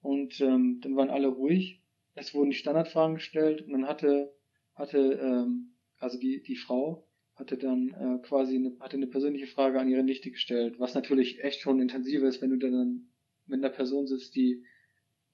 Und 0.00 0.40
ähm, 0.40 0.80
dann 0.82 0.96
waren 0.96 1.10
alle 1.10 1.28
ruhig. 1.28 1.82
Es 2.14 2.34
wurden 2.34 2.50
die 2.50 2.56
Standardfragen 2.56 3.16
gestellt 3.16 3.62
und 3.62 3.72
dann 3.72 3.86
hatte, 3.86 4.34
hatte 4.74 4.98
ähm, 4.98 5.74
also 5.98 6.18
die, 6.18 6.42
die 6.42 6.56
Frau 6.56 7.08
hatte 7.34 7.56
dann 7.56 7.88
äh, 7.88 8.26
quasi 8.26 8.56
eine, 8.56 8.76
hatte 8.80 8.96
eine 8.96 9.06
persönliche 9.06 9.46
Frage 9.46 9.80
an 9.80 9.88
ihre 9.88 10.02
Nichte 10.02 10.30
gestellt, 10.30 10.78
was 10.78 10.94
natürlich 10.94 11.42
echt 11.42 11.60
schon 11.60 11.80
intensiv 11.80 12.22
ist, 12.22 12.42
wenn 12.42 12.50
du 12.50 12.58
dann 12.58 13.08
mit 13.46 13.64
einer 13.64 13.74
Person 13.74 14.06
sitzt, 14.06 14.34
die, 14.34 14.64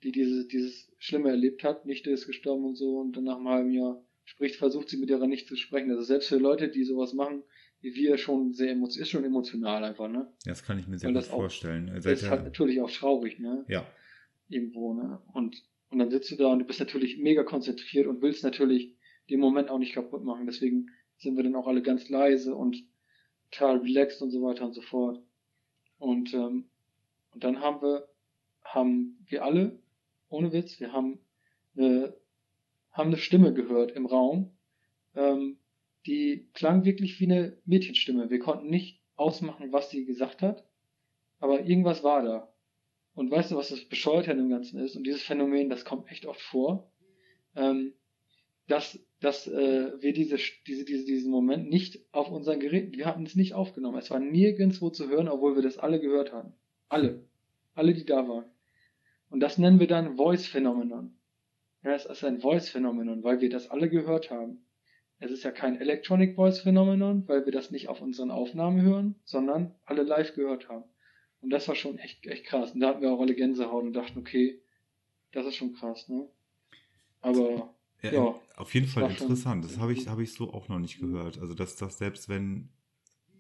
die 0.03 0.13
dieses, 0.13 0.49
dieses 0.49 0.91
Schlimme 0.99 1.31
erlebt 1.31 1.65
hat, 1.65 1.87
Nichte 1.87 2.11
ist 2.11 2.27
gestorben 2.27 2.65
und 2.65 2.77
so 2.77 2.99
und 2.99 3.17
dann 3.17 3.25
nach 3.25 3.37
einem 3.37 3.49
halben 3.49 3.71
Jahr 3.73 4.03
spricht, 4.25 4.57
versucht 4.57 4.89
sie 4.89 4.97
mit 4.99 5.11
ihrer 5.11 5.27
Nichte 5.27 5.49
zu 5.49 5.57
sprechen. 5.57 5.91
Also 5.91 6.03
selbst 6.03 6.29
für 6.29 6.37
Leute, 6.39 6.69
die 6.69 6.85
sowas 6.85 7.15
machen, 7.15 7.43
wie 7.81 7.95
wir 7.95 8.19
schon 8.19 8.53
sehr 8.53 8.73
emotional, 8.73 9.03
ist 9.03 9.11
schon 9.11 9.25
emotional 9.25 9.85
einfach, 9.85 10.09
ne? 10.09 10.31
Das 10.45 10.63
kann 10.65 10.79
ich 10.79 10.87
mir 10.89 10.99
sehr 10.99 11.09
Weil 11.09 11.15
gut 11.23 11.31
auch- 11.31 11.37
vorstellen. 11.37 11.89
Äh, 11.89 11.95
Das 12.01 12.07
ist 12.23 12.29
halt 12.31 12.45
natürlich 12.45 12.81
auch 12.81 12.91
traurig, 12.91 13.39
ne? 13.39 13.65
ja, 13.69 13.87
Irgendwo, 14.49 14.95
ne? 14.95 15.21
Und, 15.33 15.63
und 15.91 15.99
dann 15.99 16.11
sitzt 16.11 16.31
du 16.31 16.37
da 16.37 16.49
und 16.53 16.59
du 16.61 16.65
bist 16.65 16.81
natürlich 16.81 17.19
mega 17.19 17.43
konzentriert 17.45 18.07
und 18.07 18.21
willst 18.23 18.43
natürlich 18.45 18.95
den 19.31 19.41
Moment 19.41 19.71
auch 19.71 19.79
nicht 19.79 19.93
kaputt 19.95 20.25
machen. 20.25 20.47
Deswegen 20.47 20.91
sind 21.19 21.37
wir 21.37 21.43
dann 21.45 21.55
auch 21.55 21.67
alle 21.67 21.83
ganz 21.83 22.09
leise 22.09 22.55
und 22.55 22.83
total 23.51 23.79
relaxed 23.79 24.23
und 24.23 24.31
so 24.31 24.43
weiter 24.43 24.65
und 24.65 24.75
so 24.75 24.81
fort. 24.83 25.23
Und, 25.99 26.33
ähm, 26.35 26.65
und 27.33 27.45
dann 27.45 27.61
haben 27.61 27.81
wir, 27.83 28.09
haben 28.65 29.19
wir 29.29 29.45
alle, 29.45 29.79
ohne 30.29 30.53
Witz, 30.53 30.81
wir 30.81 30.93
haben 30.93 31.19
eine, 31.77 32.15
haben 32.93 33.09
eine 33.09 33.17
Stimme 33.17 33.53
gehört 33.53 33.93
im 33.93 34.07
Raum, 34.07 34.57
ähm, 35.15 35.59
die 36.07 36.49
klang 36.55 36.85
wirklich 36.85 37.21
wie 37.21 37.25
eine 37.25 37.59
Mädchenstimme. 37.65 38.31
Wir 38.31 38.39
konnten 38.39 38.69
nicht 38.69 39.03
ausmachen, 39.17 39.73
was 39.73 39.91
sie 39.91 40.05
gesagt 40.05 40.43
hat, 40.43 40.65
aber 41.39 41.61
irgendwas 41.65 42.03
war 42.03 42.23
da. 42.23 42.53
Und 43.15 43.31
weißt 43.31 43.51
du, 43.51 43.57
was 43.57 43.71
das 43.71 43.85
Bescheuerte 43.85 44.31
an 44.31 44.39
dem 44.39 44.49
Ganzen 44.49 44.79
ist? 44.79 44.97
Und 44.97 45.05
dieses 45.05 45.23
Phänomen, 45.23 45.69
das 45.69 45.85
kommt 45.85 46.11
echt 46.11 46.25
oft 46.27 46.41
vor, 46.41 46.93
ähm, 47.57 47.95
dass, 48.69 49.01
dass 49.21 49.49
äh, 49.49 49.93
wir 50.01 50.13
diese, 50.13 50.37
diese, 50.67 50.85
diese, 50.85 51.05
diesen 51.05 51.31
Moment 51.31 51.69
nicht 51.69 52.01
auf 52.13 52.31
unseren 52.31 52.61
Geräten, 52.61 52.93
wir 52.93 53.07
hatten 53.07 53.25
es 53.25 53.35
nicht 53.35 53.55
aufgenommen. 53.55 53.99
Es 53.99 54.11
war 54.11 54.21
nirgendwo 54.21 54.91
zu 54.91 55.09
hören, 55.09 55.29
obwohl 55.29 55.57
wir 55.57 55.63
das 55.63 55.79
alle 55.79 56.01
gehört 56.01 56.33
hatten. 56.33 56.53
Alle. 56.89 57.25
Alle, 57.75 57.95
die 57.95 58.05
da 58.05 58.29
waren. 58.29 58.45
Und 59.31 59.41
das 59.41 59.59
nennen 59.59 59.81
wir 59.81 59.87
dann 59.87 60.17
Voice-Phänomenon. 60.17 61.17
Ja, 61.83 61.93
es 61.95 62.07
ist 62.07 62.25
ein 62.25 62.41
Voice-Phänomenon, 62.41 63.23
weil 63.23 63.41
wir 63.41 63.51
das 63.51 63.71
alle 63.71 63.89
gehört 63.89 64.31
haben. 64.31 64.65
Es 65.21 65.31
ist 65.31 65.43
ja 65.43 65.51
kein 65.51 65.81
Electronic 65.81 66.37
Voice 66.37 66.61
Phänomenon, 66.61 67.27
weil 67.27 67.45
wir 67.45 67.53
das 67.53 67.71
nicht 67.71 67.89
auf 67.89 68.01
unseren 68.01 68.31
Aufnahmen 68.31 68.81
hören, 68.83 69.17
sondern 69.25 69.75
alle 69.85 70.03
live 70.03 70.35
gehört 70.35 70.69
haben. 70.69 70.85
Und 71.41 71.51
das 71.51 71.67
war 71.69 71.75
schon 71.75 71.99
echt, 71.99 72.27
echt 72.27 72.45
krass. 72.47 72.73
Und 72.73 72.81
da 72.81 72.89
hatten 72.89 73.03
wir 73.03 73.13
auch 73.13 73.21
alle 73.21 73.35
Gänsehaut 73.35 73.85
und 73.85 73.93
dachten, 73.93 74.19
okay, 74.19 74.61
das 75.33 75.47
ist 75.47 75.57
schon 75.57 75.75
krass, 75.75 76.09
ne? 76.09 76.29
Aber 77.21 77.75
Ja, 78.03 78.13
Ja, 78.13 78.35
auf 78.57 78.75
jeden 78.75 78.87
Fall 78.87 79.11
interessant. 79.11 79.65
Das 79.65 79.79
habe 79.79 79.93
ich, 79.93 80.07
habe 80.09 80.23
ich 80.23 80.33
so 80.33 80.53
auch 80.53 80.69
noch 80.69 80.79
nicht 80.79 81.01
gehört. 81.01 81.39
Also, 81.41 81.55
dass 81.55 81.77
das 81.77 81.99
selbst 81.99 82.29
wenn 82.29 82.69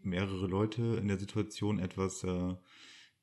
mehrere 0.03 0.47
Leute 0.47 0.83
in 1.01 1.09
der 1.09 1.19
Situation 1.19 1.79
etwas 1.79 2.25
äh, 2.25 2.55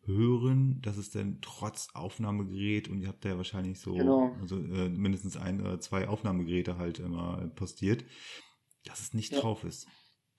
hören, 0.06 0.82
dass 0.82 0.98
es 0.98 1.11
dann 1.11 1.40
trotz 1.42 1.90
Aufnahmegerät 1.93 2.88
und 2.90 3.01
ihr 3.01 3.08
habt 3.08 3.25
da 3.25 3.30
ja 3.30 3.38
wahrscheinlich 3.38 3.80
so 3.80 3.93
Genau. 4.00 4.38
also, 4.40 4.58
äh, 4.59 4.90
mindestens 4.90 5.38
ein 5.38 5.61
oder 5.61 5.80
zwei 5.80 6.08
Aufnahmegeräte 6.08 6.77
halt 6.77 7.00
immer 7.00 7.48
postiert, 7.56 8.06
dass 8.85 9.01
es 9.01 9.14
nicht 9.14 9.32
Ja. 9.34 9.42
drauf 9.42 9.64
ist. 9.64 9.88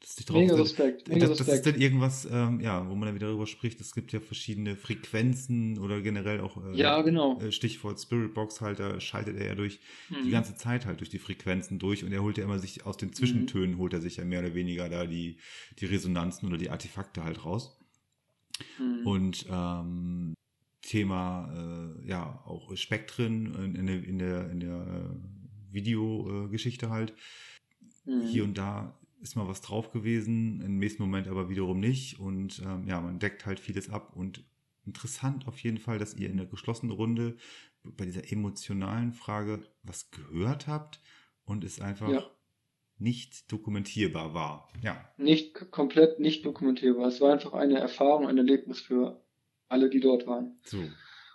Dass 0.00 0.10
es 0.10 0.16
nicht 0.18 0.30
drauf 0.30 0.42
Mega 0.42 0.54
ist. 0.54 0.60
Respekt, 0.62 1.08
mega 1.08 1.28
das, 1.28 1.38
das 1.38 1.52
ist 1.52 1.66
dann 1.66 1.80
irgendwas, 1.80 2.26
ähm, 2.30 2.60
ja, 2.60 2.88
wo 2.88 2.94
man 2.94 3.06
dann 3.06 3.14
wieder 3.14 3.28
darüber 3.28 3.46
spricht. 3.46 3.80
Es 3.80 3.94
gibt 3.94 4.12
ja 4.12 4.20
verschiedene 4.20 4.76
Frequenzen 4.76 5.78
oder 5.78 6.00
generell 6.02 6.40
auch 6.40 6.62
äh, 6.64 6.78
Ja, 6.78 7.02
genau. 7.02 7.40
äh, 7.40 7.50
Stichwort 7.52 8.00
Spiritbox 8.00 8.60
halt, 8.60 8.78
da 8.80 9.00
schaltet 9.00 9.36
er 9.36 9.46
ja 9.46 9.54
durch 9.54 9.80
die 10.24 10.30
Mhm. 10.30 10.30
ganze 10.30 10.56
Zeit 10.56 10.86
halt 10.86 11.00
durch 11.00 11.10
die 11.10 11.18
Frequenzen 11.18 11.78
durch 11.78 12.04
und 12.04 12.12
er 12.12 12.22
holt 12.22 12.38
ja 12.38 12.44
immer 12.44 12.58
sich 12.58 12.84
aus 12.86 12.96
den 12.96 13.12
Zwischentönen 13.12 13.78
holt 13.78 13.92
er 13.92 14.00
sich 14.00 14.16
ja 14.16 14.24
mehr 14.24 14.40
oder 14.40 14.54
weniger 14.54 14.88
da 14.88 15.06
die, 15.06 15.38
die 15.78 15.86
Resonanzen 15.86 16.48
oder 16.48 16.58
die 16.58 16.70
Artefakte 16.70 17.24
halt 17.24 17.44
raus. 17.44 17.78
Mhm. 18.78 19.06
Und 19.06 19.46
ähm, 19.48 20.34
Thema 20.82 21.50
äh, 21.52 22.08
ja 22.08 22.42
auch 22.44 22.74
Spektren 22.76 23.54
in, 23.54 23.74
in 23.74 23.86
der, 23.86 24.04
in 24.04 24.18
der, 24.18 24.50
in 24.50 24.60
der 24.60 24.86
äh, 24.86 25.72
Videogeschichte 25.72 26.90
halt. 26.90 27.14
Mhm. 28.04 28.22
Hier 28.22 28.44
und 28.44 28.56
da 28.56 28.98
ist 29.20 29.36
mal 29.36 29.48
was 29.48 29.60
drauf 29.60 29.90
gewesen, 29.90 30.60
im 30.60 30.78
nächsten 30.78 31.02
Moment 31.02 31.28
aber 31.28 31.48
wiederum 31.48 31.80
nicht. 31.80 32.20
Und 32.20 32.62
ähm, 32.64 32.86
ja, 32.86 33.00
man 33.00 33.18
deckt 33.18 33.46
halt 33.46 33.60
vieles 33.60 33.90
ab. 33.90 34.14
Und 34.14 34.44
interessant 34.84 35.48
auf 35.48 35.58
jeden 35.58 35.78
Fall, 35.78 35.98
dass 35.98 36.14
ihr 36.14 36.30
in 36.30 36.36
der 36.36 36.46
geschlossenen 36.46 36.94
Runde 36.94 37.36
bei 37.82 38.04
dieser 38.04 38.30
emotionalen 38.32 39.12
Frage 39.12 39.66
was 39.82 40.10
gehört 40.10 40.66
habt 40.66 41.00
und 41.44 41.64
es 41.64 41.80
einfach 41.80 42.10
Ja. 42.10 42.30
Nicht 42.98 43.50
dokumentierbar 43.52 44.32
war. 44.34 44.68
Ja, 44.82 45.08
Nicht 45.18 45.70
komplett 45.70 46.18
nicht 46.20 46.44
dokumentierbar. 46.46 47.08
Es 47.08 47.20
war 47.20 47.32
einfach 47.32 47.52
eine 47.52 47.78
Erfahrung, 47.78 48.26
ein 48.26 48.38
Erlebnis 48.38 48.80
für 48.80 49.22
alle, 49.68 49.90
die 49.90 50.00
dort 50.00 50.26
waren. 50.26 50.58
so. 50.64 50.82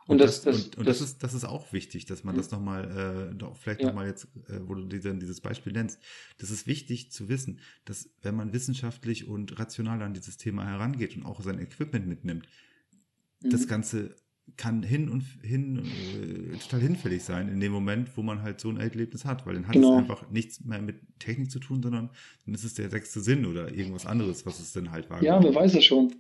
Und 0.08 0.18
das- 0.18 0.42
das- 0.42 0.66
und, 0.66 0.78
und 0.80 0.88
das, 0.88 0.98
das- 1.00 1.10
ist, 1.12 1.24
das 1.24 1.34
ist 1.36 1.46
auch 1.46 1.72
wichtig, 1.74 2.06
dass 2.06 2.24
man 2.24 2.34
Mhm. 2.34 2.40
das 2.40 2.52
nochmal, 2.52 3.30
äh, 3.32 3.36
doch 3.36 3.56
vielleicht 3.56 3.82
Ja. 3.82 3.88
nochmal 3.88 4.08
jetzt, 4.08 4.26
äh, 4.50 4.60
wo 4.68 4.74
du 4.74 4.86
dir 4.86 5.00
dann 5.00 5.20
dieses 5.20 5.40
Beispiel 5.42 5.72
nennst, 5.74 6.02
das 6.40 6.50
ist 6.50 6.66
wichtig 6.66 7.12
zu 7.12 7.30
wissen, 7.30 7.60
dass 7.86 8.10
wenn 8.22 8.36
man 8.36 8.52
wissenschaftlich 8.52 9.28
und 9.28 9.58
rational 9.60 10.02
an 10.02 10.14
dieses 10.16 10.38
Thema 10.38 10.66
herangeht 10.66 11.16
und 11.16 11.24
auch 11.24 11.40
sein 11.42 11.60
Equipment 11.60 12.08
mitnimmt, 12.08 12.48
das 13.42 13.62
Mhm. 13.66 13.68
Ganze 13.68 14.16
kann 14.58 14.84
hin 14.84 15.10
und 15.10 15.24
hin 15.44 15.80
äh, 15.80 16.58
total 16.58 16.82
hinfällig 16.82 17.24
sein 17.24 17.48
in 17.48 17.60
dem 17.60 17.72
Moment, 17.72 18.16
wo 18.18 18.22
man 18.22 18.42
halt 18.42 18.60
so 18.60 18.70
ein 18.70 18.78
Erlebnis 18.78 19.26
hat, 19.26 19.46
weil 19.46 19.56
dann 19.56 19.68
hat 19.68 19.74
Genau. 19.74 19.94
es 19.94 19.98
einfach 20.00 20.30
nichts 20.30 20.64
mehr 20.64 20.82
mit 20.82 20.98
Technik 21.20 21.50
zu 21.50 21.60
tun, 21.60 21.82
sondern 21.82 22.10
dann 22.46 22.54
ist 22.56 22.64
es 22.64 22.74
der 22.74 22.90
sechste 22.90 23.22
Sinn 23.22 23.46
oder 23.46 23.72
irgendwas 23.74 24.06
anderes, 24.06 24.46
was 24.46 24.60
es 24.60 24.74
dann 24.74 24.92
halt 24.92 25.10
war. 25.10 25.24
Ja, 25.24 25.42
wer 25.42 25.56
weiß 25.56 25.74
das 25.74 25.86
schon. 25.86 26.14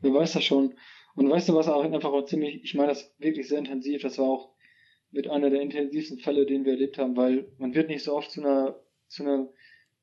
Wer 0.00 0.12
weiß 0.12 0.32
das 0.32 0.44
schon. 0.44 0.74
Und 1.14 1.28
weißt 1.30 1.48
du, 1.48 1.54
was 1.54 1.68
auch 1.68 1.82
einfach 1.84 2.10
auch 2.12 2.24
ziemlich, 2.26 2.62
ich 2.64 2.74
meine 2.74 2.88
das 2.88 3.14
wirklich 3.18 3.48
sehr 3.48 3.58
intensiv, 3.58 4.02
das 4.02 4.18
war 4.18 4.26
auch 4.26 4.54
mit 5.10 5.28
einer 5.28 5.50
der 5.50 5.60
intensivsten 5.60 6.18
Fälle, 6.18 6.46
den 6.46 6.64
wir 6.64 6.72
erlebt 6.72 6.98
haben, 6.98 7.16
weil 7.16 7.48
man 7.58 7.74
wird 7.74 7.88
nicht 7.88 8.02
so 8.02 8.14
oft 8.16 8.30
zu 8.30 8.40
einer, 8.40 8.80
zu 9.08 9.22
einer 9.22 9.48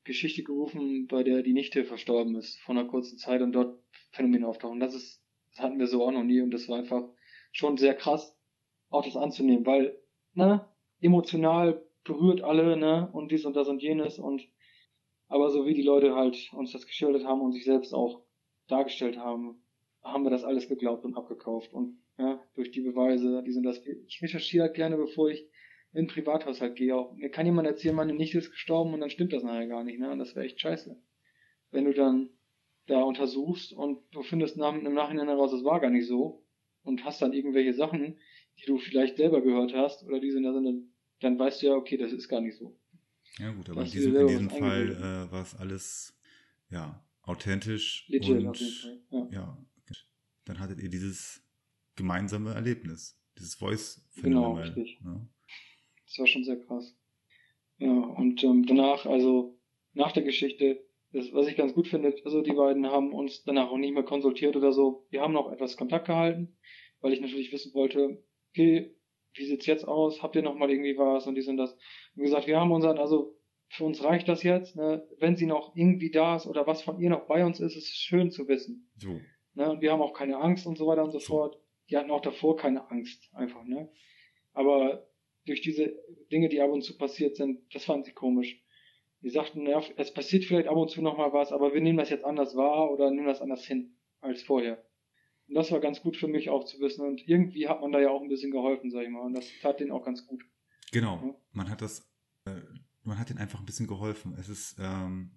Geschichte 0.04 0.42
gerufen, 0.42 1.06
bei 1.08 1.22
der 1.22 1.42
die 1.42 1.52
Nichte 1.52 1.84
verstorben 1.84 2.36
ist, 2.36 2.58
vor 2.60 2.74
einer 2.76 2.86
kurzen 2.86 3.18
Zeit 3.18 3.42
und 3.42 3.52
dort 3.52 3.78
Phänomene 4.12 4.46
auftauchen. 4.46 4.80
Das 4.80 4.94
ist, 4.94 5.20
das 5.50 5.64
hatten 5.64 5.78
wir 5.78 5.86
so 5.88 6.04
auch 6.04 6.12
noch 6.12 6.22
nie 6.24 6.40
und 6.40 6.52
das 6.52 6.68
war 6.68 6.78
einfach 6.78 7.04
schon 7.52 7.76
sehr 7.76 7.94
krass, 7.94 8.36
auch 8.88 9.04
das 9.04 9.16
anzunehmen, 9.16 9.66
weil, 9.66 9.98
ne, 10.34 10.66
emotional 11.00 11.82
berührt 12.04 12.42
alle, 12.42 12.76
ne, 12.76 13.08
und 13.12 13.30
dies 13.30 13.44
und 13.44 13.56
das 13.56 13.68
und 13.68 13.82
jenes 13.82 14.18
und, 14.18 14.42
aber 15.28 15.50
so 15.50 15.66
wie 15.66 15.74
die 15.74 15.82
Leute 15.82 16.14
halt 16.14 16.50
uns 16.52 16.72
das 16.72 16.86
geschildert 16.86 17.24
haben 17.24 17.40
und 17.40 17.52
sich 17.52 17.64
selbst 17.64 17.94
auch 17.94 18.22
dargestellt 18.68 19.16
haben, 19.16 19.62
haben 20.02 20.24
wir 20.24 20.30
das 20.30 20.44
alles 20.44 20.68
geglaubt 20.68 21.04
und 21.04 21.16
abgekauft 21.16 21.72
und, 21.72 21.98
ja, 22.18 22.40
durch 22.54 22.70
die 22.70 22.80
Beweise, 22.80 23.42
die 23.44 23.52
sind 23.52 23.64
das, 23.64 23.84
ich 23.84 24.20
recherchiere 24.22 24.64
halt 24.64 24.74
gerne, 24.74 24.96
bevor 24.96 25.30
ich 25.30 25.46
in 25.92 26.06
Privathaushalt 26.06 26.76
gehe 26.76 26.94
auch. 26.94 27.14
Mir 27.14 27.30
kann 27.30 27.46
jemand 27.46 27.66
erzählen, 27.66 27.94
meine 27.94 28.14
Nichte 28.14 28.38
ist 28.38 28.50
gestorben 28.50 28.94
und 28.94 29.00
dann 29.00 29.10
stimmt 29.10 29.32
das 29.32 29.42
nachher 29.42 29.66
gar 29.66 29.84
nicht, 29.84 29.98
ne, 29.98 30.10
und 30.10 30.18
das 30.18 30.34
wäre 30.34 30.46
echt 30.46 30.60
scheiße. 30.60 30.96
Wenn 31.70 31.84
du 31.84 31.92
dann 31.94 32.30
da 32.86 33.02
untersuchst 33.02 33.72
und 33.72 34.02
du 34.12 34.22
findest 34.22 34.56
im 34.56 34.94
Nachhinein 34.94 35.28
heraus, 35.28 35.52
es 35.52 35.64
war 35.64 35.80
gar 35.80 35.90
nicht 35.90 36.06
so 36.06 36.39
und 36.82 37.04
hast 37.04 37.20
dann 37.22 37.32
irgendwelche 37.32 37.74
Sachen, 37.74 38.18
die 38.58 38.66
du 38.66 38.78
vielleicht 38.78 39.16
selber 39.16 39.40
gehört 39.42 39.74
hast 39.74 40.02
oder 40.04 40.20
die 40.20 40.30
sind 40.30 40.42
da 40.42 40.52
sind, 40.52 40.92
dann 41.20 41.38
weißt 41.38 41.62
du 41.62 41.66
ja, 41.66 41.74
okay, 41.74 41.96
das 41.96 42.12
ist 42.12 42.28
gar 42.28 42.40
nicht 42.40 42.56
so. 42.56 42.76
Ja 43.38 43.52
gut, 43.52 43.70
aber 43.70 43.82
in 43.84 43.90
diesem, 43.90 44.16
in 44.16 44.26
diesem 44.26 44.50
Fall 44.50 44.90
äh, 44.90 45.32
war 45.32 45.42
es 45.42 45.54
alles 45.54 46.18
ja 46.70 47.02
authentisch 47.22 48.06
Legit 48.08 48.30
und 48.38 48.48
auf 48.48 48.58
jeden 48.58 48.72
Fall. 48.72 49.00
Ja. 49.10 49.28
ja, 49.32 49.66
dann 50.44 50.58
hattet 50.58 50.80
ihr 50.80 50.88
dieses 50.88 51.42
gemeinsame 51.96 52.54
Erlebnis, 52.54 53.18
dieses 53.38 53.58
Genau, 53.58 53.68
Voice-Phänomen. 53.70 54.62
richtig. 54.62 55.00
Ne? 55.02 55.28
Das 56.06 56.18
war 56.18 56.26
schon 56.26 56.44
sehr 56.44 56.58
krass. 56.60 56.96
Ja, 57.78 57.92
und 57.92 58.42
ähm, 58.42 58.66
danach, 58.66 59.06
also 59.06 59.58
nach 59.92 60.12
der 60.12 60.22
Geschichte, 60.22 60.84
das, 61.12 61.32
was 61.32 61.48
ich 61.48 61.56
ganz 61.56 61.74
gut 61.74 61.88
finde, 61.88 62.14
also 62.24 62.42
die 62.42 62.52
beiden 62.52 62.86
haben 62.86 63.12
uns 63.12 63.42
danach 63.44 63.70
auch 63.70 63.76
nicht 63.78 63.94
mehr 63.94 64.02
konsultiert 64.04 64.56
oder 64.56 64.72
so. 64.72 65.06
Wir 65.10 65.20
haben 65.22 65.32
noch 65.32 65.50
etwas 65.52 65.76
Kontakt 65.76 66.06
gehalten, 66.06 66.56
weil 67.00 67.12
ich 67.12 67.20
natürlich 67.20 67.52
wissen 67.52 67.74
wollte, 67.74 68.22
okay, 68.50 68.94
wie 69.34 69.44
sieht's 69.44 69.66
jetzt 69.66 69.86
aus? 69.86 70.22
Habt 70.22 70.36
ihr 70.36 70.42
noch 70.42 70.54
mal 70.56 70.70
irgendwie 70.70 70.96
was 70.96 71.26
und 71.26 71.34
dies 71.34 71.48
und 71.48 71.56
das? 71.56 71.72
Und 72.16 72.22
gesagt, 72.22 72.46
wir 72.46 72.58
haben 72.58 72.72
unseren, 72.72 72.98
also 72.98 73.36
für 73.68 73.84
uns 73.84 74.02
reicht 74.02 74.28
das 74.28 74.42
jetzt. 74.42 74.76
Ne? 74.76 75.06
Wenn 75.18 75.36
sie 75.36 75.46
noch 75.46 75.74
irgendwie 75.76 76.10
da 76.10 76.36
ist 76.36 76.46
oder 76.46 76.66
was 76.66 76.82
von 76.82 76.98
ihr 77.00 77.10
noch 77.10 77.26
bei 77.26 77.44
uns 77.44 77.60
ist, 77.60 77.76
ist 77.76 77.88
es 77.88 77.94
schön 77.96 78.30
zu 78.30 78.48
wissen. 78.48 78.90
So. 78.96 79.20
Ne? 79.54 79.70
Und 79.70 79.80
wir 79.80 79.92
haben 79.92 80.02
auch 80.02 80.12
keine 80.12 80.38
Angst 80.38 80.66
und 80.66 80.76
so 80.76 80.86
weiter 80.86 81.04
und 81.04 81.12
so 81.12 81.18
So. 81.20 81.26
fort. 81.26 81.56
Die 81.88 81.96
hatten 81.96 82.10
auch 82.10 82.22
davor 82.22 82.56
keine 82.56 82.88
Angst, 82.90 83.28
einfach, 83.34 83.64
ne? 83.64 83.90
Aber 84.52 85.08
durch 85.46 85.60
diese 85.60 85.96
Dinge, 86.30 86.48
die 86.48 86.60
ab 86.60 86.70
und 86.70 86.82
zu 86.82 86.96
passiert 86.96 87.36
sind, 87.36 87.60
das 87.72 87.84
fanden 87.84 88.04
sie 88.04 88.12
komisch. 88.12 88.62
Die 89.22 89.30
sagten, 89.30 89.66
ja, 89.66 89.82
es 89.96 90.12
passiert 90.14 90.44
vielleicht 90.44 90.68
ab 90.68 90.76
und 90.76 90.90
zu 90.90 91.02
noch 91.02 91.18
mal 91.18 91.32
was, 91.32 91.52
aber 91.52 91.74
wir 91.74 91.80
nehmen 91.80 91.98
das 91.98 92.08
jetzt 92.10 92.24
anders 92.24 92.56
wahr 92.56 92.90
oder 92.90 93.10
nehmen 93.10 93.26
das 93.26 93.40
anders 93.42 93.64
hin 93.64 93.96
als 94.20 94.42
vorher. 94.42 94.82
Und 95.48 95.54
das 95.56 95.70
war 95.72 95.80
ganz 95.80 96.00
gut 96.00 96.16
für 96.16 96.28
mich 96.28 96.48
auch 96.48 96.64
zu 96.64 96.78
wissen. 96.80 97.06
Und 97.06 97.26
irgendwie 97.28 97.68
hat 97.68 97.80
man 97.80 97.92
da 97.92 98.00
ja 98.00 98.08
auch 98.10 98.22
ein 98.22 98.28
bisschen 98.28 98.50
geholfen, 98.50 98.90
sag 98.90 99.02
ich 99.02 99.10
mal. 99.10 99.20
Und 99.26 99.34
das 99.34 99.46
tat 99.60 99.80
denen 99.80 99.90
auch 99.90 100.04
ganz 100.04 100.26
gut. 100.26 100.42
Genau, 100.92 101.16
Ja. 101.22 101.34
man 101.52 101.68
hat 101.68 101.82
das, 101.82 102.08
äh, 102.46 102.60
man 103.02 103.18
hat 103.18 103.30
ihnen 103.30 103.38
einfach 103.40 103.60
ein 103.60 103.66
bisschen 103.66 103.86
geholfen. 103.86 104.34
Es 104.38 104.48
ist 104.48 104.76
ähm, 104.80 105.32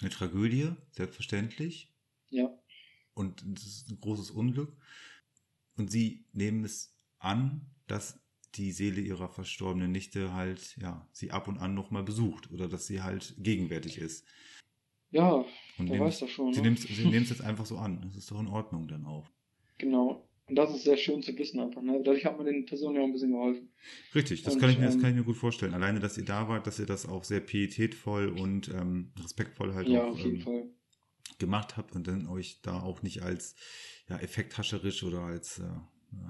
eine 0.00 0.10
Tragödie, 0.10 0.70
selbstverständlich, 0.92 1.92
Ja, 2.30 2.56
und 3.14 3.42
es 3.56 3.66
ist 3.66 3.90
ein 3.90 4.00
großes 4.00 4.30
Unglück. 4.30 4.76
Und 5.76 5.90
sie 5.90 6.24
nehmen 6.32 6.62
es 6.64 6.96
an, 7.18 7.66
dass 7.88 8.20
die 8.54 8.72
Seele 8.72 9.00
ihrer 9.00 9.28
verstorbenen 9.28 9.92
Nichte 9.92 10.32
halt, 10.32 10.76
ja, 10.80 11.06
sie 11.12 11.30
ab 11.30 11.48
und 11.48 11.58
an 11.58 11.74
nochmal 11.74 12.02
besucht 12.02 12.50
oder 12.50 12.68
dass 12.68 12.86
sie 12.86 13.02
halt 13.02 13.34
gegenwärtig 13.38 13.98
ist. 13.98 14.24
ja, 15.10 15.44
Und 15.78 15.90
wer 15.90 16.00
weiß 16.00 16.20
das 16.20 16.30
schon. 16.30 16.50
sie 16.52 16.60
Ne? 16.60 16.70
nehmen 16.70 16.76
es 17.22 17.30
jetzt 17.30 17.42
einfach 17.42 17.66
so 17.66 17.78
an. 17.78 18.00
Das 18.02 18.16
ist 18.16 18.30
doch 18.30 18.40
in 18.40 18.48
Ordnung 18.48 18.88
dann 18.88 19.04
auch. 19.04 19.30
Genau. 19.78 20.24
Und 20.46 20.56
das 20.56 20.74
ist 20.74 20.84
sehr 20.84 20.96
schön 20.96 21.22
zu 21.22 21.36
wissen 21.36 21.60
einfach. 21.60 21.82
Ne? 21.82 22.00
Dadurch 22.02 22.24
hat 22.24 22.36
man 22.38 22.46
den 22.46 22.64
Personen 22.64 22.96
ja 22.96 23.02
auch 23.02 23.06
ein 23.06 23.12
bisschen 23.12 23.32
geholfen. 23.32 23.68
Richtig, 24.14 24.42
das 24.42 24.54
Und, 24.54 24.60
kann 24.60 24.70
ich 24.70 24.78
mir, 24.78 24.86
das 24.86 24.94
ähm, 24.94 25.00
kann 25.00 25.10
ich 25.10 25.16
mir 25.16 25.24
gut 25.24 25.36
vorstellen. 25.36 25.74
Alleine, 25.74 26.00
dass 26.00 26.16
ihr 26.16 26.24
da 26.24 26.48
wart, 26.48 26.66
dass 26.66 26.78
ihr 26.78 26.86
das 26.86 27.06
auch 27.06 27.24
sehr 27.24 27.40
pietätvoll 27.40 28.28
und 28.28 28.68
ähm, 28.68 29.12
respektvoll 29.22 29.74
halt 29.74 29.88
ja, 29.88 30.04
auch 30.04 30.12
auf 30.12 30.18
jeden 30.20 30.36
ähm, 30.36 30.42
Fall. 30.42 30.70
gemacht 31.38 31.76
habt 31.76 31.94
und 31.94 32.06
dann 32.06 32.26
euch 32.26 32.60
da 32.62 32.80
auch 32.80 33.02
nicht 33.02 33.22
als 33.22 33.54
ja, 34.08 34.18
effekthascherisch 34.18 35.04
oder 35.04 35.20
als 35.20 35.58
äh, 35.58 35.64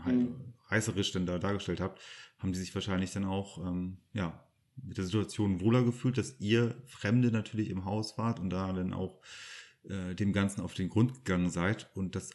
hei- 0.05 0.13
Mhm. 0.13 0.35
Reißerisch 0.69 1.13
dann 1.13 1.27
da 1.27 1.39
dargestellt 1.39 1.81
habt, 1.81 2.01
haben 2.39 2.53
die 2.53 2.59
sich 2.59 2.75
wahrscheinlich 2.75 3.13
dann 3.13 3.25
auch 3.25 3.59
ähm, 3.67 3.99
ja, 4.13 4.45
mit 4.83 4.97
der 4.97 5.05
Situation 5.05 5.61
wohler 5.61 5.83
gefühlt, 5.83 6.19
dass 6.19 6.39
ihr 6.41 6.81
Fremde 6.87 7.31
natürlich 7.33 7.71
im 7.71 7.85
Haus 7.85 8.17
wart 8.19 8.39
und 8.41 8.51
da 8.51 8.73
dann 8.73 8.93
auch 8.93 9.21
äh, 9.89 10.15
dem 10.15 10.33
Ganzen 10.33 10.61
auf 10.61 10.75
den 10.75 10.89
Grund 10.89 11.15
gegangen 11.15 11.51
seid 11.51 11.91
und 11.97 12.15
dass 12.15 12.31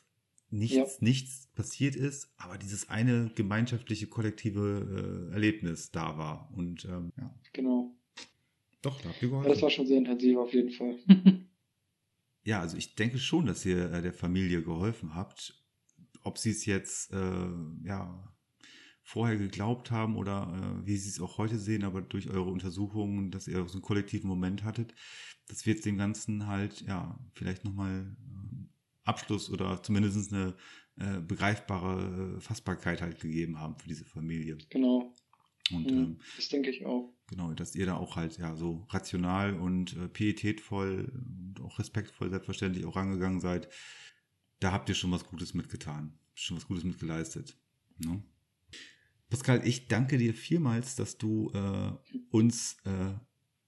nichts, 0.49 0.75
Ja. 0.75 0.85
nichts 0.99 1.47
passiert 1.55 1.95
ist, 1.95 2.33
aber 2.37 2.57
dieses 2.57 2.89
eine 2.89 3.31
gemeinschaftliche, 3.35 4.07
kollektive 4.07 5.29
äh, 5.29 5.33
Erlebnis 5.33 5.91
da 5.91 6.17
war. 6.17 6.51
Und 6.53 6.85
ähm, 6.85 7.11
ja, 7.17 7.33
Genau. 7.53 7.95
doch, 8.81 8.99
da 9.01 9.09
habt 9.09 9.21
ihr 9.21 9.29
Ja, 9.29 9.31
geholfen. 9.31 9.49
das 9.51 9.61
war 9.61 9.69
schon 9.69 9.87
sehr 9.87 9.97
intensiv 9.97 10.37
auf 10.37 10.53
jeden 10.53 10.71
Fall. 10.71 10.97
Ja, 12.45 12.59
also 12.59 12.75
ich 12.75 12.95
denke 12.95 13.19
schon, 13.19 13.45
dass 13.45 13.65
ihr 13.65 13.89
äh, 13.89 14.01
der 14.01 14.11
Familie 14.11 14.61
geholfen 14.63 15.15
habt. 15.15 15.62
Ob 16.23 16.37
sie 16.37 16.51
es 16.51 16.65
jetzt 16.65 17.11
äh, 17.13 17.47
ja 17.83 18.33
vorher 19.03 19.37
geglaubt 19.37 19.91
haben 19.91 20.15
oder 20.15 20.81
äh, 20.83 20.85
wie 20.87 20.97
sie 20.97 21.09
es 21.09 21.19
auch 21.19 21.37
heute 21.37 21.57
sehen, 21.59 21.83
aber 21.83 22.01
durch 22.01 22.29
eure 22.29 22.49
Untersuchungen, 22.49 23.31
dass 23.31 23.47
ihr 23.47 23.65
so 23.67 23.73
einen 23.73 23.81
kollektiven 23.81 24.29
Moment 24.29 24.63
hattet, 24.63 24.95
dass 25.47 25.65
wir 25.65 25.73
jetzt 25.73 25.85
dem 25.85 25.97
Ganzen 25.97 26.47
halt 26.47 26.81
ja 26.81 27.19
vielleicht 27.33 27.65
nochmal 27.65 28.15
äh, 28.17 28.65
Abschluss 29.03 29.49
oder 29.49 29.83
zumindest 29.83 30.31
eine 30.33 30.55
äh, 30.97 31.19
begreifbare 31.19 32.37
äh, 32.37 32.41
Fassbarkeit 32.41 33.01
halt 33.01 33.19
gegeben 33.19 33.59
haben 33.59 33.77
für 33.77 33.87
diese 33.89 34.05
Familie. 34.05 34.57
genau. 34.69 35.13
Und 35.71 35.91
Mhm, 35.91 35.97
ähm, 35.97 36.17
das 36.35 36.49
denke 36.49 36.69
ich 36.69 36.85
auch. 36.85 37.13
genau, 37.27 37.53
dass 37.53 37.75
ihr 37.75 37.85
da 37.85 37.95
auch 37.95 38.15
halt 38.15 38.37
ja 38.37 38.55
so 38.55 38.85
rational 38.89 39.57
und 39.59 39.95
äh, 39.97 40.07
pietätvoll 40.09 41.11
und 41.13 41.61
auch 41.61 41.79
respektvoll 41.79 42.29
selbstverständlich 42.29 42.85
auch 42.85 42.95
rangegangen 42.95 43.39
seid. 43.39 43.69
Da 44.63 44.71
habt 44.71 44.87
ihr 44.87 44.95
schon 44.95 45.11
was 45.11 45.25
Gutes 45.25 45.53
mitgetan, 45.53 46.17
schon 46.35 46.55
was 46.55 46.67
Gutes 46.67 46.85
mitgeleistet. 46.85 47.57
Ne? 47.97 48.23
Pascal, 49.29 49.67
ich 49.67 49.89
danke 49.89 50.17
dir 50.17 50.33
vielmals, 50.33 50.95
dass 50.95 51.17
du 51.17 51.51
äh, 51.53 51.91
uns 52.29 52.77
äh, 52.85 53.13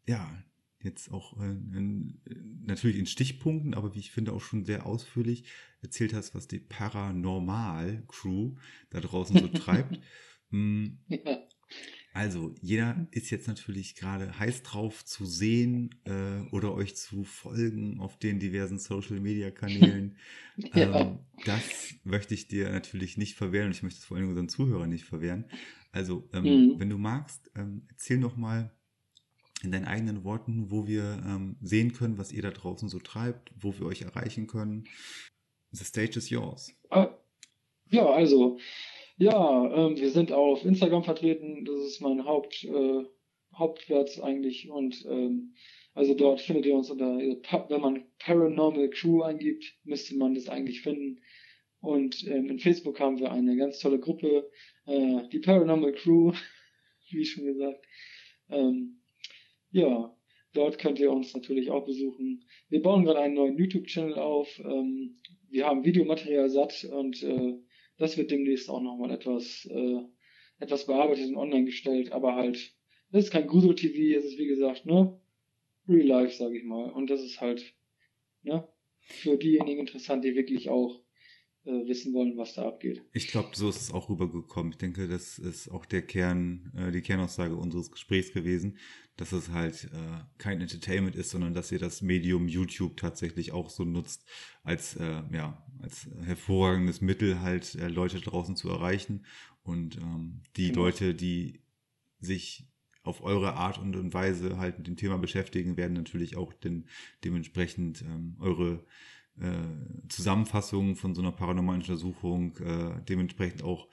ja 0.09 0.41
jetzt 0.79 1.11
auch 1.11 1.37
äh, 1.41 1.51
in, 1.51 2.21
natürlich 2.63 2.97
in 2.97 3.07
Stichpunkten, 3.07 3.73
aber 3.73 3.93
wie 3.93 3.99
ich 3.99 4.11
finde 4.11 4.31
auch 4.31 4.39
schon 4.39 4.63
sehr 4.63 4.85
ausführlich 4.85 5.43
erzählt 5.81 6.13
hast, 6.13 6.33
was 6.33 6.47
die 6.47 6.59
Paranormal-Crew 6.59 8.55
da 8.89 9.01
draußen 9.01 9.37
so 9.37 9.47
treibt. 9.49 9.99
Hm, 10.51 10.99
Ja. 11.09 11.39
Also, 12.15 12.55
jeder 12.61 13.07
ist 13.11 13.29
jetzt 13.29 13.47
natürlich 13.47 13.95
gerade 13.95 14.39
heiß 14.39 14.63
drauf 14.63 15.03
zu 15.03 15.25
sehen 15.25 15.95
äh, 16.05 16.41
oder 16.51 16.73
euch 16.73 16.95
zu 16.95 17.25
folgen 17.25 17.99
auf 17.99 18.17
den 18.17 18.39
diversen 18.39 18.79
Social 18.79 19.19
Media 19.19 19.51
Kanälen. 19.51 20.17
Ja. 20.73 20.95
ähm, 20.95 21.19
das 21.43 21.93
möchte 22.05 22.33
ich 22.33 22.47
dir 22.47 22.71
natürlich 22.71 23.17
nicht 23.17 23.35
verwehren 23.35 23.67
und 23.67 23.73
ich 23.73 23.83
möchte 23.83 23.99
es 23.99 24.05
vor 24.05 24.17
allem 24.17 24.29
unseren 24.29 24.49
Zuhörern 24.49 24.89
nicht 24.89 25.03
verwehren. 25.05 25.45
Also, 25.91 26.29
ähm, 26.33 26.45
Mhm. 26.45 26.79
wenn 26.79 26.89
du 26.89 26.97
magst, 26.97 27.51
ähm, 27.55 27.83
erzähl 27.89 28.19
doch 28.21 28.37
mal 28.37 28.71
in 29.63 29.71
deinen 29.71 29.85
eigenen 29.85 30.23
Worten, 30.23 30.71
wo 30.71 30.87
wir 30.87 31.21
ähm, 31.25 31.57
sehen 31.61 31.93
können, 31.93 32.17
was 32.17 32.31
ihr 32.31 32.41
da 32.41 32.51
draußen 32.51 32.89
so 32.89 32.99
treibt, 32.99 33.51
wo 33.59 33.77
wir 33.77 33.85
euch 33.85 34.03
erreichen 34.03 34.47
können. 34.47 34.87
The 35.71 35.83
stage 35.85 36.17
is 36.17 36.29
yours. 36.29 36.73
Ah, 36.89 37.09
Ja, 37.89 38.05
also, 38.09 38.59
ja, 39.17 39.87
ähm, 39.87 39.97
wir 39.97 40.09
sind 40.09 40.31
auf 40.31 40.65
Instagram 40.65 41.03
vertreten. 41.03 41.65
Das 41.65 41.79
ist 41.81 42.01
mein 42.01 42.25
Haupt, 42.25 42.63
äh, 42.63 43.03
Hauptplatz 43.53 44.19
eigentlich. 44.19 44.69
Und 44.69 45.05
ähm, 45.09 45.55
also 45.93 46.13
dort 46.13 46.41
findet 46.41 46.65
ihr 46.65 46.75
uns 46.75 46.89
unter, 46.89 47.17
wenn 47.17 47.81
man 47.81 48.03
Paranormal 48.19 48.89
Crew 48.89 49.21
eingibt, 49.21 49.63
müsste 49.83 50.17
man 50.17 50.35
das 50.35 50.49
eigentlich 50.49 50.81
finden. 50.81 51.21
Und 51.79 52.27
ähm, 52.27 52.49
in 52.49 52.59
Facebook 52.59 52.99
haben 52.99 53.19
wir 53.19 53.31
eine 53.31 53.55
ganz 53.55 53.79
tolle 53.79 53.99
Gruppe, 53.99 54.49
äh, 54.87 55.27
die 55.31 55.39
Paranormal 55.39 55.93
Crew, 55.93 56.33
wie 57.11 57.25
schon 57.25 57.45
gesagt. 57.45 57.85
Ähm, 58.49 59.01
ja, 59.71 60.13
dort 60.53 60.79
könnt 60.79 60.99
ihr 60.99 61.11
uns 61.11 61.33
natürlich 61.33 61.71
auch 61.71 61.85
besuchen. 61.85 62.43
Wir 62.69 62.81
bauen 62.81 63.05
gerade 63.05 63.19
einen 63.19 63.35
neuen 63.35 63.57
YouTube-Channel 63.57 64.15
auf. 64.15 64.59
Ähm, 64.59 65.21
wir 65.49 65.67
haben 65.67 65.85
Videomaterial 65.85 66.49
satt 66.49 66.83
und 66.91 67.23
äh, 67.23 67.59
das 67.97 68.17
wird 68.17 68.31
demnächst 68.31 68.69
auch 68.69 68.81
nochmal 68.81 69.11
etwas, 69.11 69.65
äh, 69.65 69.99
etwas 70.59 70.85
bearbeitet 70.85 71.29
und 71.29 71.37
online 71.37 71.65
gestellt, 71.65 72.11
aber 72.11 72.35
halt, 72.35 72.75
das 73.11 73.25
ist 73.25 73.31
kein 73.31 73.47
Grusel-TV, 73.47 74.17
es 74.17 74.25
ist 74.25 74.37
wie 74.37 74.47
gesagt, 74.47 74.85
ne, 74.85 75.19
Real 75.87 76.07
Life, 76.07 76.35
sage 76.35 76.57
ich 76.57 76.63
mal. 76.63 76.89
Und 76.89 77.09
das 77.09 77.21
ist 77.21 77.41
halt, 77.41 77.75
ne, 78.43 78.67
für 79.01 79.37
diejenigen 79.37 79.81
interessant, 79.81 80.25
die 80.25 80.35
wirklich 80.35 80.69
auch 80.69 81.05
äh, 81.65 81.87
wissen 81.87 82.13
wollen, 82.13 82.37
was 82.37 82.53
da 82.53 82.67
abgeht. 82.67 83.03
Ich 83.13 83.27
glaube, 83.27 83.49
so 83.53 83.69
ist 83.69 83.81
es 83.81 83.91
auch 83.91 84.09
rübergekommen. 84.09 84.71
Ich 84.71 84.77
denke, 84.77 85.07
das 85.07 85.39
ist 85.39 85.69
auch 85.69 85.85
der 85.85 86.01
Kern, 86.03 86.71
äh, 86.77 86.91
die 86.91 87.01
Kernaussage 87.01 87.55
unseres 87.55 87.91
Gesprächs 87.91 88.31
gewesen, 88.33 88.77
dass 89.17 89.31
es 89.31 89.49
halt 89.49 89.85
äh, 89.85 90.23
kein 90.37 90.61
Entertainment 90.61 91.15
ist, 91.15 91.31
sondern 91.31 91.53
dass 91.53 91.71
ihr 91.71 91.79
das 91.79 92.01
Medium 92.01 92.47
YouTube 92.47 92.97
tatsächlich 92.97 93.51
auch 93.51 93.69
so 93.69 93.83
nutzt, 93.83 94.27
als, 94.63 94.95
äh, 94.97 95.23
ja, 95.31 95.64
als 95.81 96.09
hervorragendes 96.23 97.01
Mittel 97.01 97.41
halt 97.41 97.75
äh, 97.75 97.87
Leute 97.87 98.19
draußen 98.19 98.55
zu 98.55 98.69
erreichen. 98.69 99.25
Und 99.63 99.97
ähm, 99.97 100.41
die 100.55 100.69
Genau. 100.69 100.81
Leute, 100.81 101.15
die 101.15 101.61
sich 102.19 102.67
auf 103.03 103.23
eure 103.23 103.53
Art 103.53 103.77
und 103.77 104.13
Weise 104.13 104.57
halt 104.57 104.77
mit 104.77 104.87
dem 104.87 104.95
Thema 104.95 105.17
beschäftigen, 105.17 105.77
werden 105.77 105.93
natürlich 105.93 106.37
auch 106.37 106.53
den, 106.53 106.87
dementsprechend 107.23 108.01
ähm, 108.01 108.35
eure 108.39 108.83
äh, 109.39 110.07
Zusammenfassung 110.09 110.95
von 110.95 111.13
so 111.13 111.21
einer 111.21 111.31
paranormalen 111.31 111.81
Untersuchung 111.81 112.57
äh, 112.57 113.01
dementsprechend 113.07 113.63
auch 113.63 113.87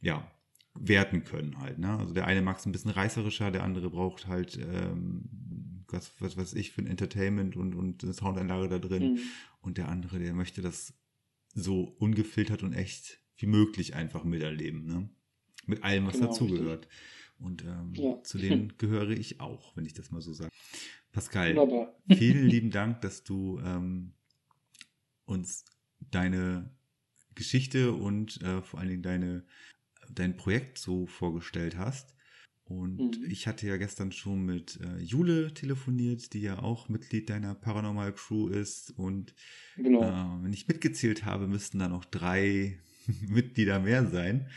ja 0.00 0.30
werten 0.78 1.24
können 1.24 1.58
halt. 1.58 1.78
Ne? 1.78 1.96
Also 1.96 2.12
der 2.12 2.26
eine 2.26 2.42
mag 2.42 2.58
es 2.58 2.66
ein 2.66 2.72
bisschen 2.72 2.90
reißerischer, 2.90 3.50
der 3.50 3.62
andere 3.62 3.90
braucht 3.90 4.26
halt 4.26 4.58
ähm, 4.58 5.84
was, 5.88 6.14
was 6.18 6.36
weiß 6.36 6.54
ich 6.54 6.72
für 6.72 6.82
ein 6.82 6.86
Entertainment 6.86 7.56
und, 7.56 7.74
und 7.74 8.02
eine 8.02 8.12
Soundanlage 8.12 8.68
da 8.68 8.78
drin. 8.78 9.14
Mhm. 9.14 9.18
Und 9.60 9.78
der 9.78 9.88
andere, 9.88 10.18
der 10.18 10.34
möchte 10.34 10.62
das 10.62 10.94
so 11.56 11.96
ungefiltert 11.98 12.62
und 12.62 12.74
echt 12.74 13.18
wie 13.38 13.46
möglich 13.46 13.94
einfach 13.94 14.24
miterleben. 14.24 14.86
Ne? 14.86 15.08
Mit 15.66 15.82
allem, 15.82 16.06
was 16.06 16.18
Genau, 16.18 16.28
dazugehört. 16.28 16.86
Und 17.38 17.64
ähm, 17.64 17.94
Ja. 17.94 18.22
zu 18.22 18.38
denen 18.38 18.74
gehöre 18.78 19.10
ich 19.10 19.40
auch, 19.40 19.74
wenn 19.76 19.86
ich 19.86 19.94
das 19.94 20.10
mal 20.10 20.20
so 20.20 20.32
sage. 20.32 20.50
Pascal, 21.12 21.56
Wunderbar. 21.56 21.96
vielen 22.14 22.48
lieben 22.48 22.70
Dank, 22.70 23.00
dass 23.00 23.24
du 23.24 23.58
ähm, 23.60 24.12
uns 25.24 25.64
deine 26.10 26.70
Geschichte 27.34 27.92
und 27.92 28.40
äh, 28.42 28.62
vor 28.62 28.80
allen 28.80 28.90
Dingen 28.90 29.02
deine, 29.02 29.44
dein 30.10 30.36
Projekt 30.36 30.78
so 30.78 31.06
vorgestellt 31.06 31.76
hast. 31.76 32.14
Und 32.68 32.98
Mhm. 32.98 33.30
ich 33.30 33.46
hatte 33.46 33.66
ja 33.66 33.76
gestern 33.76 34.10
schon 34.12 34.44
mit 34.44 34.80
äh, 34.82 35.00
Jule 35.00 35.54
telefoniert, 35.54 36.32
die 36.32 36.40
ja 36.40 36.58
auch 36.58 36.88
Mitglied 36.88 37.30
deiner 37.30 37.54
Paranormal 37.54 38.12
Crew 38.12 38.48
ist. 38.48 38.90
Und 38.98 39.34
Genau. 39.76 40.02
äh, 40.02 40.42
wenn 40.44 40.52
ich 40.52 40.66
mitgezählt 40.68 41.24
habe, 41.24 41.46
müssten 41.46 41.78
da 41.78 41.88
noch 41.88 42.04
drei 42.04 42.78
Mitglieder 43.28 43.78
mehr 43.80 44.06
sein. 44.10 44.48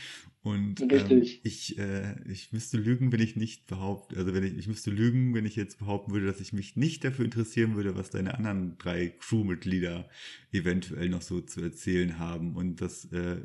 Und 0.41 0.81
ähm, 0.89 1.21
ich, 1.43 1.77
äh, 1.77 2.15
ich 2.31 2.51
müsste 2.53 2.77
lügen, 2.77 3.11
wenn 3.11 3.19
ich 3.19 3.35
nicht 3.35 3.67
behaupte, 3.67 4.15
also 4.17 4.33
wenn 4.33 4.43
ich, 4.45 4.57
ich 4.57 4.67
müsste 4.67 4.89
lügen, 4.89 5.35
wenn 5.35 5.45
ich 5.45 5.55
jetzt 5.57 5.77
behaupten 5.79 6.13
würde, 6.13 6.25
dass 6.27 6.39
ich 6.39 6.53
mich 6.53 6.77
nicht 6.77 7.03
dafür 7.03 7.25
interessieren 7.25 7.75
würde, 7.75 7.95
was 7.95 8.09
deine 8.09 8.35
anderen 8.35 8.77
drei 8.77 9.09
Crewmitglieder 9.09 10.09
eventuell 10.53 11.09
noch 11.09 11.21
so 11.21 11.41
zu 11.41 11.61
erzählen 11.61 12.17
haben 12.19 12.55
und 12.55 12.79
das 12.81 13.05
äh, 13.11 13.37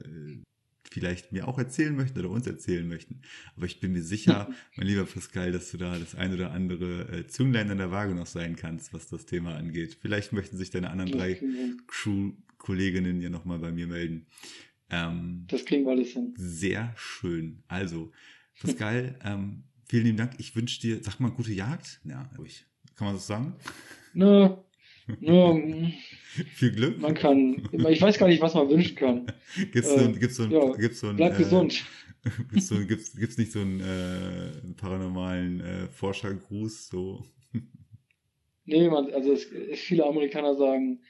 vielleicht 0.95 1.33
mir 1.33 1.49
auch 1.49 1.59
erzählen 1.59 1.95
möchten 1.95 2.21
oder 2.21 2.31
uns 2.31 2.47
erzählen 2.47 2.87
möchten. 2.87 3.21
Aber 3.57 3.67
ich 3.67 3.81
bin 3.81 3.93
mir 3.93 4.03
sicher, 4.03 4.49
mein 4.77 4.87
lieber 4.87 5.05
Pascal, 5.05 5.51
dass 5.51 5.73
du 5.73 5.77
da 5.77 5.99
das 5.99 6.15
ein 6.15 6.33
oder 6.33 6.53
andere 6.53 7.09
äh, 7.13 7.27
Zünglein 7.27 7.69
an 7.71 7.79
der 7.79 7.91
Waage 7.91 8.15
noch 8.15 8.27
sein 8.27 8.55
kannst, 8.55 8.93
was 8.95 9.09
das 9.09 9.27
Thema 9.27 9.57
angeht. 9.57 9.99
Vielleicht 10.01 10.33
möchten 10.33 10.57
sich 10.57 10.71
deine 10.71 10.91
anderen 10.91 11.11
Das 11.11 11.21
drei 11.21 11.41
Crew-Kolleginnen 11.89 13.21
ja 13.21 13.29
nochmal 13.29 13.59
bei 13.59 13.73
mir 13.73 13.87
melden. 13.89 14.27
Ähm, 14.91 15.45
Das 15.49 15.65
kriegen 15.65 15.85
wir 15.85 15.93
alles 15.93 16.11
hin. 16.11 16.33
sehr 16.37 16.93
schön. 16.97 17.65
Also, 17.67 18.13
Pascal, 18.61 19.19
ähm, 19.25 19.65
vielen 19.89 20.05
lieben 20.05 20.19
Dank. 20.19 20.35
Ich 20.39 20.55
wünsche 20.55 20.81
dir, 20.81 21.03
sag 21.03 21.19
mal, 21.19 21.31
gute 21.31 21.53
Jagd. 21.53 22.01
Ja, 22.05 22.31
ruhig. 22.39 22.67
Kann 22.95 23.09
man 23.09 23.17
das 23.17 23.27
sagen? 23.27 23.57
Nö, 24.13 24.49
nö, 25.21 25.89
Viel 26.55 26.73
Glück. 26.73 27.01
man 27.01 27.15
kann, 27.15 27.69
ich 27.89 28.03
weiß 28.03 28.19
gar 28.19 28.29
nicht, 28.29 28.43
was 28.43 28.55
man 28.55 28.69
wünschen 28.69 28.97
kann. 28.97 29.27
Gibt's 29.73 29.89
so, 29.91 29.97
ein- 29.97 30.15
äh, 30.15 30.19
gibt's 30.19 30.37
so, 30.37 30.43
ein- 30.45 30.51
ja, 30.51 30.73
gibt's 30.77 31.01
so 31.01 31.09
ein, 31.09 31.17
Bleib 31.17 31.35
äh, 31.35 31.39
gesund. 31.39 31.85
Gibt's, 32.51 32.69
so, 32.69 32.79
gibt's, 32.87 33.15
gibt's 33.15 33.37
nicht 33.37 33.53
so 33.53 33.61
einen 33.61 33.81
äh, 33.81 34.75
paranormalen 34.77 35.61
äh, 35.61 35.89
Forschergruß? 35.89 36.89
So. 36.89 37.25
Nee, 38.67 38.89
man, 38.89 39.13
also 39.13 39.33
es, 39.35 39.45
viele 39.75 40.07
Amerikaner 40.07 40.55
sagen 40.57 41.03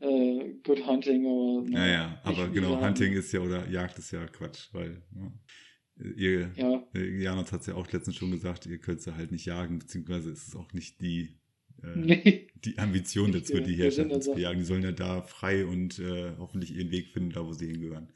äh, 0.00 0.54
good 0.64 0.86
hunting, 0.86 1.26
aber 1.26 1.68
Naja, 1.68 2.18
ich 2.24 2.26
aber 2.30 2.48
genau, 2.48 2.70
sagen, 2.72 2.86
Hunting 2.86 3.12
ist 3.12 3.32
ja 3.32 3.40
oder 3.40 3.68
Jagd 3.68 3.98
ist 3.98 4.12
ja 4.12 4.26
Quatsch, 4.26 4.70
weil 4.72 5.02
ja, 5.14 6.10
ihr, 6.16 6.50
Ja, 6.56 6.82
äh, 6.94 7.22
Janus 7.22 7.52
hat 7.52 7.60
es 7.60 7.66
ja 7.66 7.74
auch 7.74 7.90
letztens 7.92 8.16
schon 8.16 8.30
gesagt, 8.30 8.64
ihr 8.64 8.78
könnt 8.78 9.02
sie 9.02 9.14
halt 9.14 9.30
nicht 9.30 9.44
jagen, 9.44 9.78
beziehungsweise 9.78 10.30
ist 10.30 10.48
es 10.48 10.56
auch 10.56 10.72
nicht 10.72 11.02
die, 11.02 11.36
äh, 11.82 12.46
die 12.64 12.78
Ambition 12.78 13.32
dazu, 13.32 13.60
die 13.60 13.76
der 13.76 13.90
zu 13.90 14.20
Sache. 14.20 14.40
jagen. 14.40 14.58
Die 14.60 14.64
sollen 14.64 14.82
ja 14.82 14.92
da 14.92 15.22
frei 15.22 15.66
und 15.66 15.98
äh, 15.98 16.32
hoffentlich 16.38 16.74
ihren 16.74 16.90
Weg 16.90 17.08
finden, 17.08 17.30
da 17.30 17.44
wo 17.44 17.52
sie 17.52 17.66
hingehören. 17.68 18.08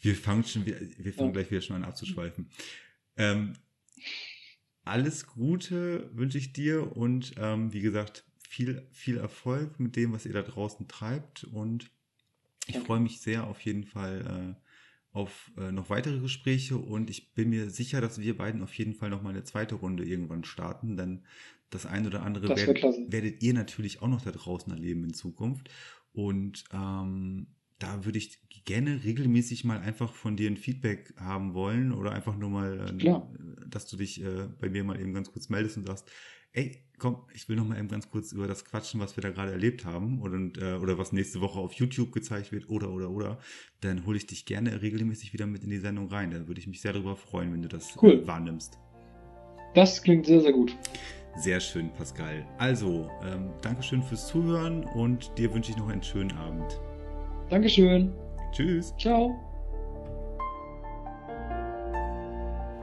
Wir 0.00 0.14
fangen 0.16 0.44
schon, 0.44 0.66
wir, 0.66 0.80
wir 0.80 1.12
fangen 1.12 1.28
Ja. 1.28 1.32
gleich 1.32 1.50
wieder 1.50 1.60
schon 1.60 1.76
an 1.76 1.84
abzuschweifen. 1.84 2.48
Ähm, 3.16 3.54
alles 4.84 5.26
Gute 5.26 6.10
wünsche 6.12 6.38
ich 6.38 6.52
dir 6.52 6.96
und 6.96 7.34
ähm, 7.38 7.72
wie 7.72 7.80
gesagt, 7.80 8.24
viel, 8.48 8.86
viel 8.90 9.16
Erfolg 9.16 9.78
mit 9.78 9.96
dem, 9.96 10.12
was 10.12 10.26
ihr 10.26 10.32
da 10.32 10.42
draußen 10.42 10.88
treibt 10.88 11.44
und 11.44 11.90
ich 12.66 12.74
Danke. 12.74 12.86
freue 12.86 13.00
mich 13.00 13.20
sehr 13.20 13.46
auf 13.46 13.60
jeden 13.60 13.84
Fall 13.84 14.56
äh, 14.58 14.62
auf 15.12 15.50
äh, 15.58 15.72
noch 15.72 15.90
weitere 15.90 16.18
Gespräche 16.20 16.76
und 16.76 17.10
ich 17.10 17.34
bin 17.34 17.50
mir 17.50 17.70
sicher, 17.70 18.00
dass 18.00 18.20
wir 18.20 18.36
beiden 18.36 18.62
auf 18.62 18.72
jeden 18.74 18.94
Fall 18.94 19.10
noch 19.10 19.22
mal 19.22 19.30
eine 19.30 19.44
zweite 19.44 19.74
Runde 19.74 20.04
irgendwann 20.04 20.44
starten, 20.44 20.96
denn 20.96 21.22
das 21.70 21.86
ein 21.86 22.06
oder 22.06 22.22
andere 22.22 22.48
werdet, 22.48 22.82
werdet 23.12 23.42
ihr 23.42 23.54
natürlich 23.54 24.02
auch 24.02 24.08
noch 24.08 24.22
da 24.22 24.30
draußen 24.30 24.72
erleben 24.72 25.04
in 25.04 25.14
Zukunft. 25.14 25.70
Und 26.12 26.64
ähm, 26.72 27.46
da 27.78 28.04
würde 28.04 28.18
ich 28.18 28.38
gerne 28.64 29.02
regelmäßig 29.04 29.64
mal 29.64 29.80
einfach 29.80 30.12
von 30.12 30.36
dir 30.36 30.50
ein 30.50 30.56
Feedback 30.56 31.14
haben 31.16 31.54
wollen 31.54 31.92
oder 31.92 32.12
einfach 32.12 32.36
nur 32.36 32.50
mal, 32.50 32.94
äh, 33.00 33.68
dass 33.68 33.86
du 33.86 33.96
dich 33.96 34.22
äh, 34.22 34.48
bei 34.60 34.68
mir 34.68 34.84
mal 34.84 35.00
eben 35.00 35.14
ganz 35.14 35.32
kurz 35.32 35.48
meldest 35.48 35.76
und 35.78 35.86
sagst, 35.86 36.08
ey, 36.52 36.82
komm, 36.98 37.16
ich 37.34 37.48
will 37.48 37.56
noch 37.56 37.66
mal 37.66 37.78
eben 37.78 37.88
ganz 37.88 38.08
kurz 38.10 38.32
über 38.32 38.46
das 38.46 38.64
quatschen, 38.64 39.00
was 39.00 39.16
wir 39.16 39.22
da 39.22 39.30
gerade 39.30 39.50
erlebt 39.52 39.84
haben 39.84 40.20
oder, 40.22 40.34
und, 40.34 40.58
äh, 40.58 40.74
oder 40.74 40.98
was 40.98 41.12
nächste 41.12 41.40
Woche 41.40 41.58
auf 41.58 41.72
YouTube 41.72 42.12
gezeigt 42.12 42.52
wird 42.52 42.68
oder, 42.68 42.90
oder, 42.90 43.10
oder, 43.10 43.38
dann 43.80 44.06
hole 44.06 44.16
ich 44.16 44.26
dich 44.26 44.44
gerne 44.46 44.80
regelmäßig 44.82 45.32
wieder 45.32 45.46
mit 45.46 45.64
in 45.64 45.70
die 45.70 45.78
Sendung 45.78 46.08
rein. 46.08 46.30
Da 46.30 46.46
würde 46.46 46.60
ich 46.60 46.66
mich 46.66 46.80
sehr 46.80 46.92
darüber 46.92 47.16
freuen, 47.16 47.52
wenn 47.52 47.62
du 47.62 47.68
das 47.68 47.96
Cool. 48.00 48.22
äh, 48.22 48.26
wahrnimmst. 48.26 48.78
Das 49.74 50.02
klingt 50.02 50.26
sehr, 50.26 50.40
sehr 50.40 50.52
gut. 50.52 50.76
Sehr 51.36 51.60
schön, 51.60 51.90
Pascal. 51.94 52.46
Also, 52.58 53.10
ähm, 53.24 53.50
Dankeschön 53.62 54.02
fürs 54.02 54.28
Zuhören 54.28 54.84
und 54.84 55.32
dir 55.38 55.52
wünsche 55.52 55.70
ich 55.72 55.78
noch 55.78 55.88
einen 55.88 56.02
schönen 56.02 56.32
Abend. 56.32 56.78
Dankeschön. 57.48 58.12
Tschüss. 58.52 58.94
Ciao. 58.98 59.51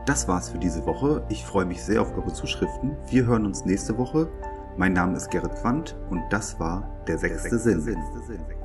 Das 0.09 0.27
war's 0.27 0.49
für 0.49 0.57
diese 0.57 0.83
Woche. 0.87 1.23
Ich 1.29 1.45
freue 1.45 1.65
mich 1.65 1.83
sehr 1.83 2.01
auf 2.01 2.17
eure 2.17 2.33
Zuschriften. 2.33 2.97
Wir 3.11 3.27
hören 3.27 3.45
uns 3.45 3.63
nächste 3.65 3.95
Woche. 3.95 4.27
Mein 4.75 4.93
Name 4.93 5.15
ist 5.15 5.29
Gerrit 5.29 5.53
Quandt 5.61 5.95
und 6.09 6.23
das 6.31 6.59
war 6.59 6.89
der 7.05 7.19
sechste, 7.19 7.49
der 7.49 7.59
sechste 7.59 7.79
Sinn. 7.79 8.03
Sinn. 8.25 8.58